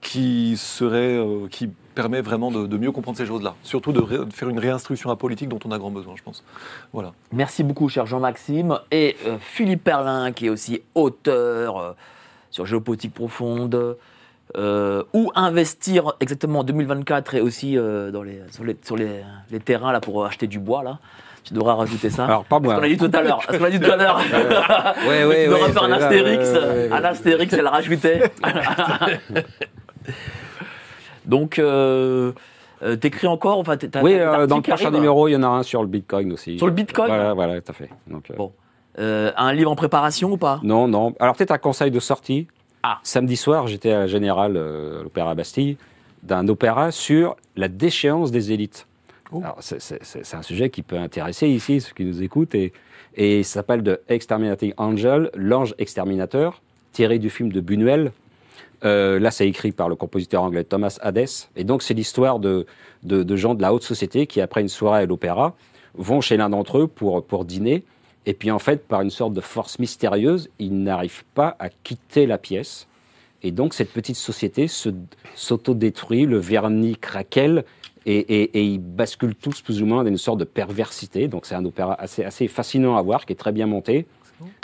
qui 0.00 0.56
serait, 0.56 1.16
euh, 1.16 1.46
qui 1.48 1.68
permet 1.94 2.22
vraiment 2.22 2.50
de, 2.50 2.76
mieux 2.78 2.92
comprendre 2.92 3.18
ces 3.18 3.26
choses-là. 3.26 3.54
Surtout 3.62 3.92
de, 3.92 4.00
faire 4.32 4.48
une 4.48 4.58
réinstruction 4.58 5.10
à 5.10 5.16
politique 5.16 5.48
dont 5.48 5.58
on 5.64 5.70
a 5.72 5.78
grand 5.78 5.90
besoin, 5.90 6.14
je 6.16 6.22
pense. 6.22 6.42
Voilà. 6.92 7.12
Merci 7.32 7.62
beaucoup, 7.62 7.88
cher 7.88 8.06
Jean-Maxime. 8.06 8.78
Et 8.90 9.16
euh, 9.26 9.36
Philippe 9.38 9.84
Perlin, 9.84 10.32
qui 10.32 10.46
est 10.46 10.50
aussi 10.50 10.80
auteur 10.94 11.96
sur 12.50 12.66
Géopolitique 12.66 13.14
profonde. 13.14 13.96
où 14.56 15.32
investir 15.34 16.14
exactement 16.20 16.60
en 16.60 16.64
2024 16.64 17.34
et 17.34 17.40
aussi 17.40 17.76
dans 17.76 18.22
les, 18.22 18.40
sur, 18.50 18.64
les, 18.64 18.76
sur 18.82 18.96
les, 18.96 19.22
les, 19.50 19.60
terrains 19.60 19.92
là, 19.92 20.00
pour 20.00 20.24
acheter 20.24 20.46
du 20.46 20.58
bois 20.58 20.82
là. 20.82 20.98
Tu 21.44 21.54
devras 21.54 21.74
rajouter 21.74 22.10
ça. 22.10 22.26
Alors, 22.26 22.44
pas 22.44 22.60
moi. 22.60 22.74
Ce 22.74 22.80
qu'on 22.80 22.86
a 22.86 22.88
dit 22.88 22.96
tout 22.96 23.10
à 23.12 23.22
l'heure. 23.22 23.42
Ce 23.50 23.56
qu'on 23.56 23.64
a 23.64 23.70
dit 23.70 23.80
tout 23.80 23.90
à 23.90 23.96
l'heure. 23.96 24.20
ouais, 25.08 25.24
ouais, 25.24 25.44
tu 25.44 25.50
devras 25.50 25.68
faire 25.68 25.84
un 25.84 25.92
astérix. 25.92 26.48
Un 26.92 27.04
astérix 27.04 27.52
et 27.52 27.62
le 27.62 27.68
rajouter. 27.68 28.20
Donc, 31.26 31.58
euh, 31.58 32.32
euh, 32.82 32.96
t'écris 32.96 33.26
encore 33.26 33.58
enfin, 33.58 33.76
Oui, 34.02 34.14
euh, 34.14 34.46
dans 34.46 34.56
le 34.56 34.62
prochain 34.62 34.90
numéro, 34.90 35.28
il 35.28 35.32
y 35.32 35.36
en 35.36 35.42
a 35.42 35.46
un 35.46 35.62
sur 35.62 35.82
le 35.82 35.88
Bitcoin 35.88 36.32
aussi. 36.32 36.58
Sur 36.58 36.66
le 36.66 36.72
Bitcoin 36.72 37.08
Voilà, 37.08 37.34
voilà 37.34 37.60
tout 37.60 37.70
à 37.70 37.74
fait. 37.74 37.90
Donc, 38.06 38.32
bon. 38.36 38.52
un 38.98 39.52
livre 39.52 39.70
en 39.70 39.76
préparation 39.76 40.32
ou 40.32 40.36
pas? 40.36 40.60
Non, 40.62 40.88
non. 40.88 41.14
Alors, 41.20 41.36
peut-être 41.36 41.52
un 41.52 41.58
conseil 41.58 41.90
de 41.90 42.00
sortie. 42.00 42.48
Ah. 42.82 42.98
Samedi 43.02 43.36
soir, 43.36 43.66
j'étais 43.66 43.92
à 43.92 44.06
Général, 44.06 44.56
à 44.56 45.02
l'Opéra 45.02 45.34
Bastille, 45.34 45.76
d'un 46.22 46.48
opéra 46.48 46.90
sur 46.90 47.36
la 47.56 47.68
déchéance 47.68 48.30
des 48.30 48.52
élites. 48.52 48.86
Oh. 49.32 49.42
C'est 49.60 50.34
un 50.34 50.42
sujet 50.42 50.70
qui 50.70 50.82
peut 50.82 50.98
intéresser 50.98 51.48
ici 51.48 51.80
ceux 51.80 51.92
qui 51.94 52.04
nous 52.04 52.22
écoutent 52.22 52.54
et, 52.54 52.72
ça 53.42 53.54
s'appelle 53.54 53.82
de 53.82 54.00
Exterminating 54.08 54.72
Angel, 54.76 55.30
l'ange 55.34 55.74
exterminateur, 55.78 56.62
tiré 56.92 57.18
du 57.18 57.28
film 57.28 57.52
de 57.52 57.60
Buñuel. 57.60 58.12
Euh, 58.84 59.18
là, 59.18 59.30
c'est 59.30 59.48
écrit 59.48 59.72
par 59.72 59.88
le 59.88 59.96
compositeur 59.96 60.42
anglais 60.42 60.64
Thomas 60.64 60.98
Hades. 61.02 61.26
Et 61.56 61.64
donc, 61.64 61.82
c'est 61.82 61.92
l'histoire 61.92 62.38
de, 62.38 62.66
de, 63.02 63.22
de, 63.22 63.36
gens 63.36 63.54
de 63.54 63.62
la 63.62 63.74
haute 63.74 63.82
société 63.82 64.26
qui, 64.26 64.40
après 64.40 64.60
une 64.60 64.68
soirée 64.68 65.02
à 65.02 65.06
l'opéra, 65.06 65.54
vont 65.94 66.20
chez 66.20 66.36
l'un 66.36 66.48
d'entre 66.48 66.78
eux 66.78 66.86
pour, 66.86 67.24
pour 67.24 67.44
dîner. 67.44 67.84
Et 68.26 68.32
puis, 68.32 68.50
en 68.50 68.58
fait, 68.58 68.86
par 68.86 69.00
une 69.00 69.10
sorte 69.10 69.34
de 69.34 69.40
force 69.40 69.78
mystérieuse, 69.78 70.48
ils 70.58 70.82
n'arrivent 70.82 71.24
pas 71.34 71.56
à 71.58 71.68
quitter 71.68 72.26
la 72.26 72.38
pièce. 72.38 72.86
Et 73.42 73.50
donc, 73.50 73.74
cette 73.74 73.90
petite 73.90 74.16
société 74.16 74.66
s'auto-détruit, 75.34 76.26
le 76.26 76.38
vernis 76.38 76.96
craquelle, 76.96 77.64
et, 78.06 78.64
ils 78.64 78.78
basculent 78.78 79.34
tous 79.34 79.60
plus 79.60 79.82
ou 79.82 79.86
moins 79.86 80.02
dans 80.04 80.10
une 80.10 80.18
sorte 80.18 80.38
de 80.38 80.44
perversité. 80.44 81.28
Donc 81.28 81.46
c'est 81.46 81.54
un 81.54 81.64
opéra 81.64 81.94
assez, 82.00 82.24
assez 82.24 82.48
fascinant 82.48 82.96
à 82.96 83.02
voir, 83.02 83.26
qui 83.26 83.32
est 83.32 83.36
très 83.36 83.52
bien 83.52 83.66
monté, 83.66 84.06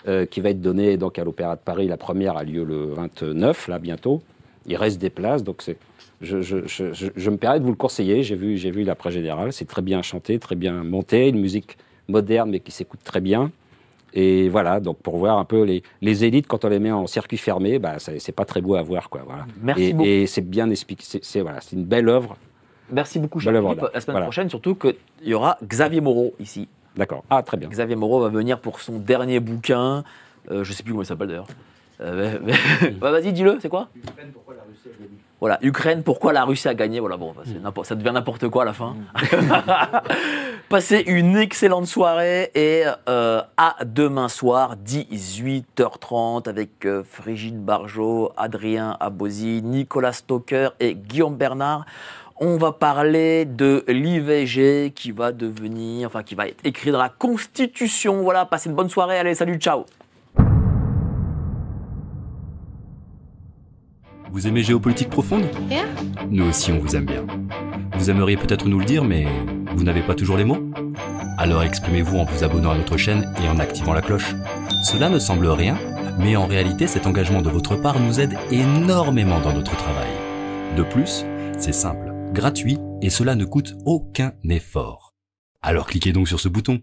euh, 0.08 0.26
qui 0.26 0.40
va 0.40 0.50
être 0.50 0.60
donné 0.60 0.96
donc 0.96 1.18
à 1.18 1.24
l'Opéra 1.24 1.56
de 1.56 1.60
Paris. 1.60 1.86
La 1.88 1.96
première 1.96 2.36
a 2.36 2.44
lieu 2.44 2.64
le 2.64 2.86
29, 2.94 3.68
là 3.68 3.78
bientôt. 3.78 4.22
Il 4.66 4.76
reste 4.76 5.00
des 5.00 5.10
places, 5.10 5.44
donc 5.44 5.62
c'est, 5.62 5.76
je, 6.20 6.40
je, 6.40 7.30
me 7.30 7.36
permets 7.36 7.60
de 7.60 7.64
vous 7.64 7.70
le 7.70 7.76
conseiller. 7.76 8.22
J'ai 8.22 8.36
vu, 8.36 8.56
j'ai 8.56 8.70
vu 8.70 8.82
l'après 8.82 9.12
général. 9.12 9.52
C'est 9.52 9.66
très 9.66 9.82
bien 9.82 10.02
chanté, 10.02 10.38
très 10.38 10.56
bien 10.56 10.82
monté, 10.82 11.28
une 11.28 11.38
musique 11.38 11.76
moderne 12.08 12.50
mais 12.50 12.60
qui 12.60 12.72
s'écoute 12.72 13.00
très 13.04 13.20
bien. 13.20 13.52
Et 14.14 14.48
voilà, 14.48 14.80
donc 14.80 14.96
pour 14.98 15.18
voir 15.18 15.38
un 15.38 15.44
peu 15.44 15.62
les, 15.62 15.82
les 16.00 16.24
élites, 16.24 16.46
quand 16.46 16.64
on 16.64 16.68
les 16.68 16.78
met 16.78 16.90
en 16.90 17.06
circuit 17.06 17.36
fermé, 17.36 17.78
bah, 17.78 17.96
c'est 17.98 18.34
pas 18.34 18.46
très 18.46 18.62
beau 18.62 18.74
à 18.74 18.82
voir. 18.82 19.10
Quoi, 19.10 19.22
voilà. 19.26 19.46
Merci 19.60 19.84
et, 19.84 19.92
beaucoup. 19.92 20.08
Et 20.08 20.26
c'est 20.26 20.48
bien 20.48 20.70
expliqué. 20.70 21.04
C'est 21.20 21.40
voilà, 21.42 21.58
une 21.72 21.84
belle 21.84 22.08
œuvre 22.08 22.38
Merci 22.90 23.18
beaucoup, 23.18 23.40
cher 23.40 23.52
Philippe. 23.52 23.84
La 23.92 24.00
semaine 24.00 24.22
prochaine, 24.22 24.50
surtout 24.50 24.74
qu'il 24.74 24.96
y 25.24 25.34
aura 25.34 25.58
Xavier 25.64 26.00
Moreau 26.00 26.34
ici. 26.40 26.68
D'accord. 26.96 27.24
Ah, 27.28 27.42
très 27.42 27.56
bien. 27.56 27.68
Xavier 27.68 27.96
Moreau 27.96 28.20
va 28.20 28.28
venir 28.28 28.58
pour 28.58 28.80
son 28.80 28.98
dernier 28.98 29.40
bouquin. 29.40 30.04
Euh, 30.50 30.64
je 30.64 30.70
ne 30.70 30.74
sais 30.74 30.82
plus 30.82 30.92
comment 30.92 31.02
il 31.02 31.06
s'appelle 31.06 31.28
d'ailleurs. 31.28 31.48
Euh, 32.00 32.38
Vas-y, 33.00 33.32
dis-le, 33.32 33.58
c'est 33.60 33.68
quoi? 33.68 33.88
Ukraine, 34.02 34.30
pourquoi 34.32 34.54
la 34.54 34.62
Russie 34.62 34.88
a 34.88 34.98
gagné? 34.98 35.18
Voilà, 35.38 35.58
Ukraine, 35.62 36.02
pourquoi 36.02 36.32
la 36.32 36.44
Russie 36.44 36.68
a 36.68 36.74
gagné? 36.74 37.00
Voilà, 37.00 37.16
bon, 37.16 37.34
ça 37.82 37.94
devient 37.94 38.12
n'importe 38.12 38.48
quoi 38.48 38.62
à 38.62 38.64
la 38.66 38.72
fin. 38.72 38.96
Passez 40.68 41.04
une 41.06 41.36
excellente 41.36 41.86
soirée 41.86 42.50
et 42.54 42.84
euh, 43.08 43.42
à 43.56 43.76
demain 43.84 44.28
soir, 44.28 44.76
18h30, 44.76 46.48
avec 46.48 46.86
euh, 46.86 47.02
Frigide 47.04 47.62
Barjot, 47.62 48.32
Adrien 48.36 48.96
Abosi, 48.98 49.60
Nicolas 49.62 50.12
Stoker 50.12 50.70
et 50.80 50.94
Guillaume 50.94 51.36
Bernard. 51.36 51.84
On 52.38 52.58
va 52.58 52.72
parler 52.72 53.46
de 53.46 53.82
l'IVG 53.88 54.92
qui 54.94 55.10
va 55.10 55.32
devenir, 55.32 56.08
enfin 56.08 56.22
qui 56.22 56.34
va 56.34 56.46
être 56.46 56.58
écrit 56.64 56.90
dans 56.90 56.98
la 56.98 57.08
Constitution. 57.08 58.22
Voilà, 58.22 58.44
passez 58.44 58.68
une 58.68 58.76
bonne 58.76 58.90
soirée. 58.90 59.18
Allez, 59.18 59.34
salut, 59.34 59.56
ciao. 59.56 59.86
Vous 64.30 64.46
aimez 64.46 64.62
Géopolitique 64.62 65.08
Profonde? 65.08 65.46
Nous 66.28 66.46
aussi, 66.46 66.72
on 66.72 66.78
vous 66.78 66.94
aime 66.94 67.06
bien. 67.06 67.24
Vous 67.96 68.10
aimeriez 68.10 68.36
peut-être 68.36 68.68
nous 68.68 68.80
le 68.80 68.84
dire, 68.84 69.02
mais 69.02 69.24
vous 69.74 69.84
n'avez 69.84 70.02
pas 70.02 70.14
toujours 70.14 70.36
les 70.36 70.44
mots? 70.44 70.58
Alors 71.38 71.62
exprimez-vous 71.62 72.18
en 72.18 72.24
vous 72.24 72.44
abonnant 72.44 72.72
à 72.72 72.76
notre 72.76 72.98
chaîne 72.98 73.32
et 73.42 73.48
en 73.48 73.58
activant 73.58 73.94
la 73.94 74.02
cloche. 74.02 74.34
Cela 74.82 75.08
ne 75.08 75.18
semble 75.18 75.46
rien, 75.46 75.78
mais 76.18 76.36
en 76.36 76.44
réalité, 76.44 76.86
cet 76.86 77.06
engagement 77.06 77.40
de 77.40 77.48
votre 77.48 77.76
part 77.76 77.98
nous 77.98 78.20
aide 78.20 78.36
énormément 78.50 79.40
dans 79.40 79.54
notre 79.54 79.74
travail. 79.74 80.10
De 80.76 80.82
plus, 80.82 81.24
c'est 81.56 81.72
simple 81.72 82.05
gratuit 82.32 82.78
et 83.02 83.10
cela 83.10 83.34
ne 83.34 83.44
coûte 83.44 83.74
aucun 83.84 84.34
effort. 84.48 85.14
Alors 85.62 85.86
cliquez 85.86 86.12
donc 86.12 86.28
sur 86.28 86.40
ce 86.40 86.48
bouton. 86.48 86.80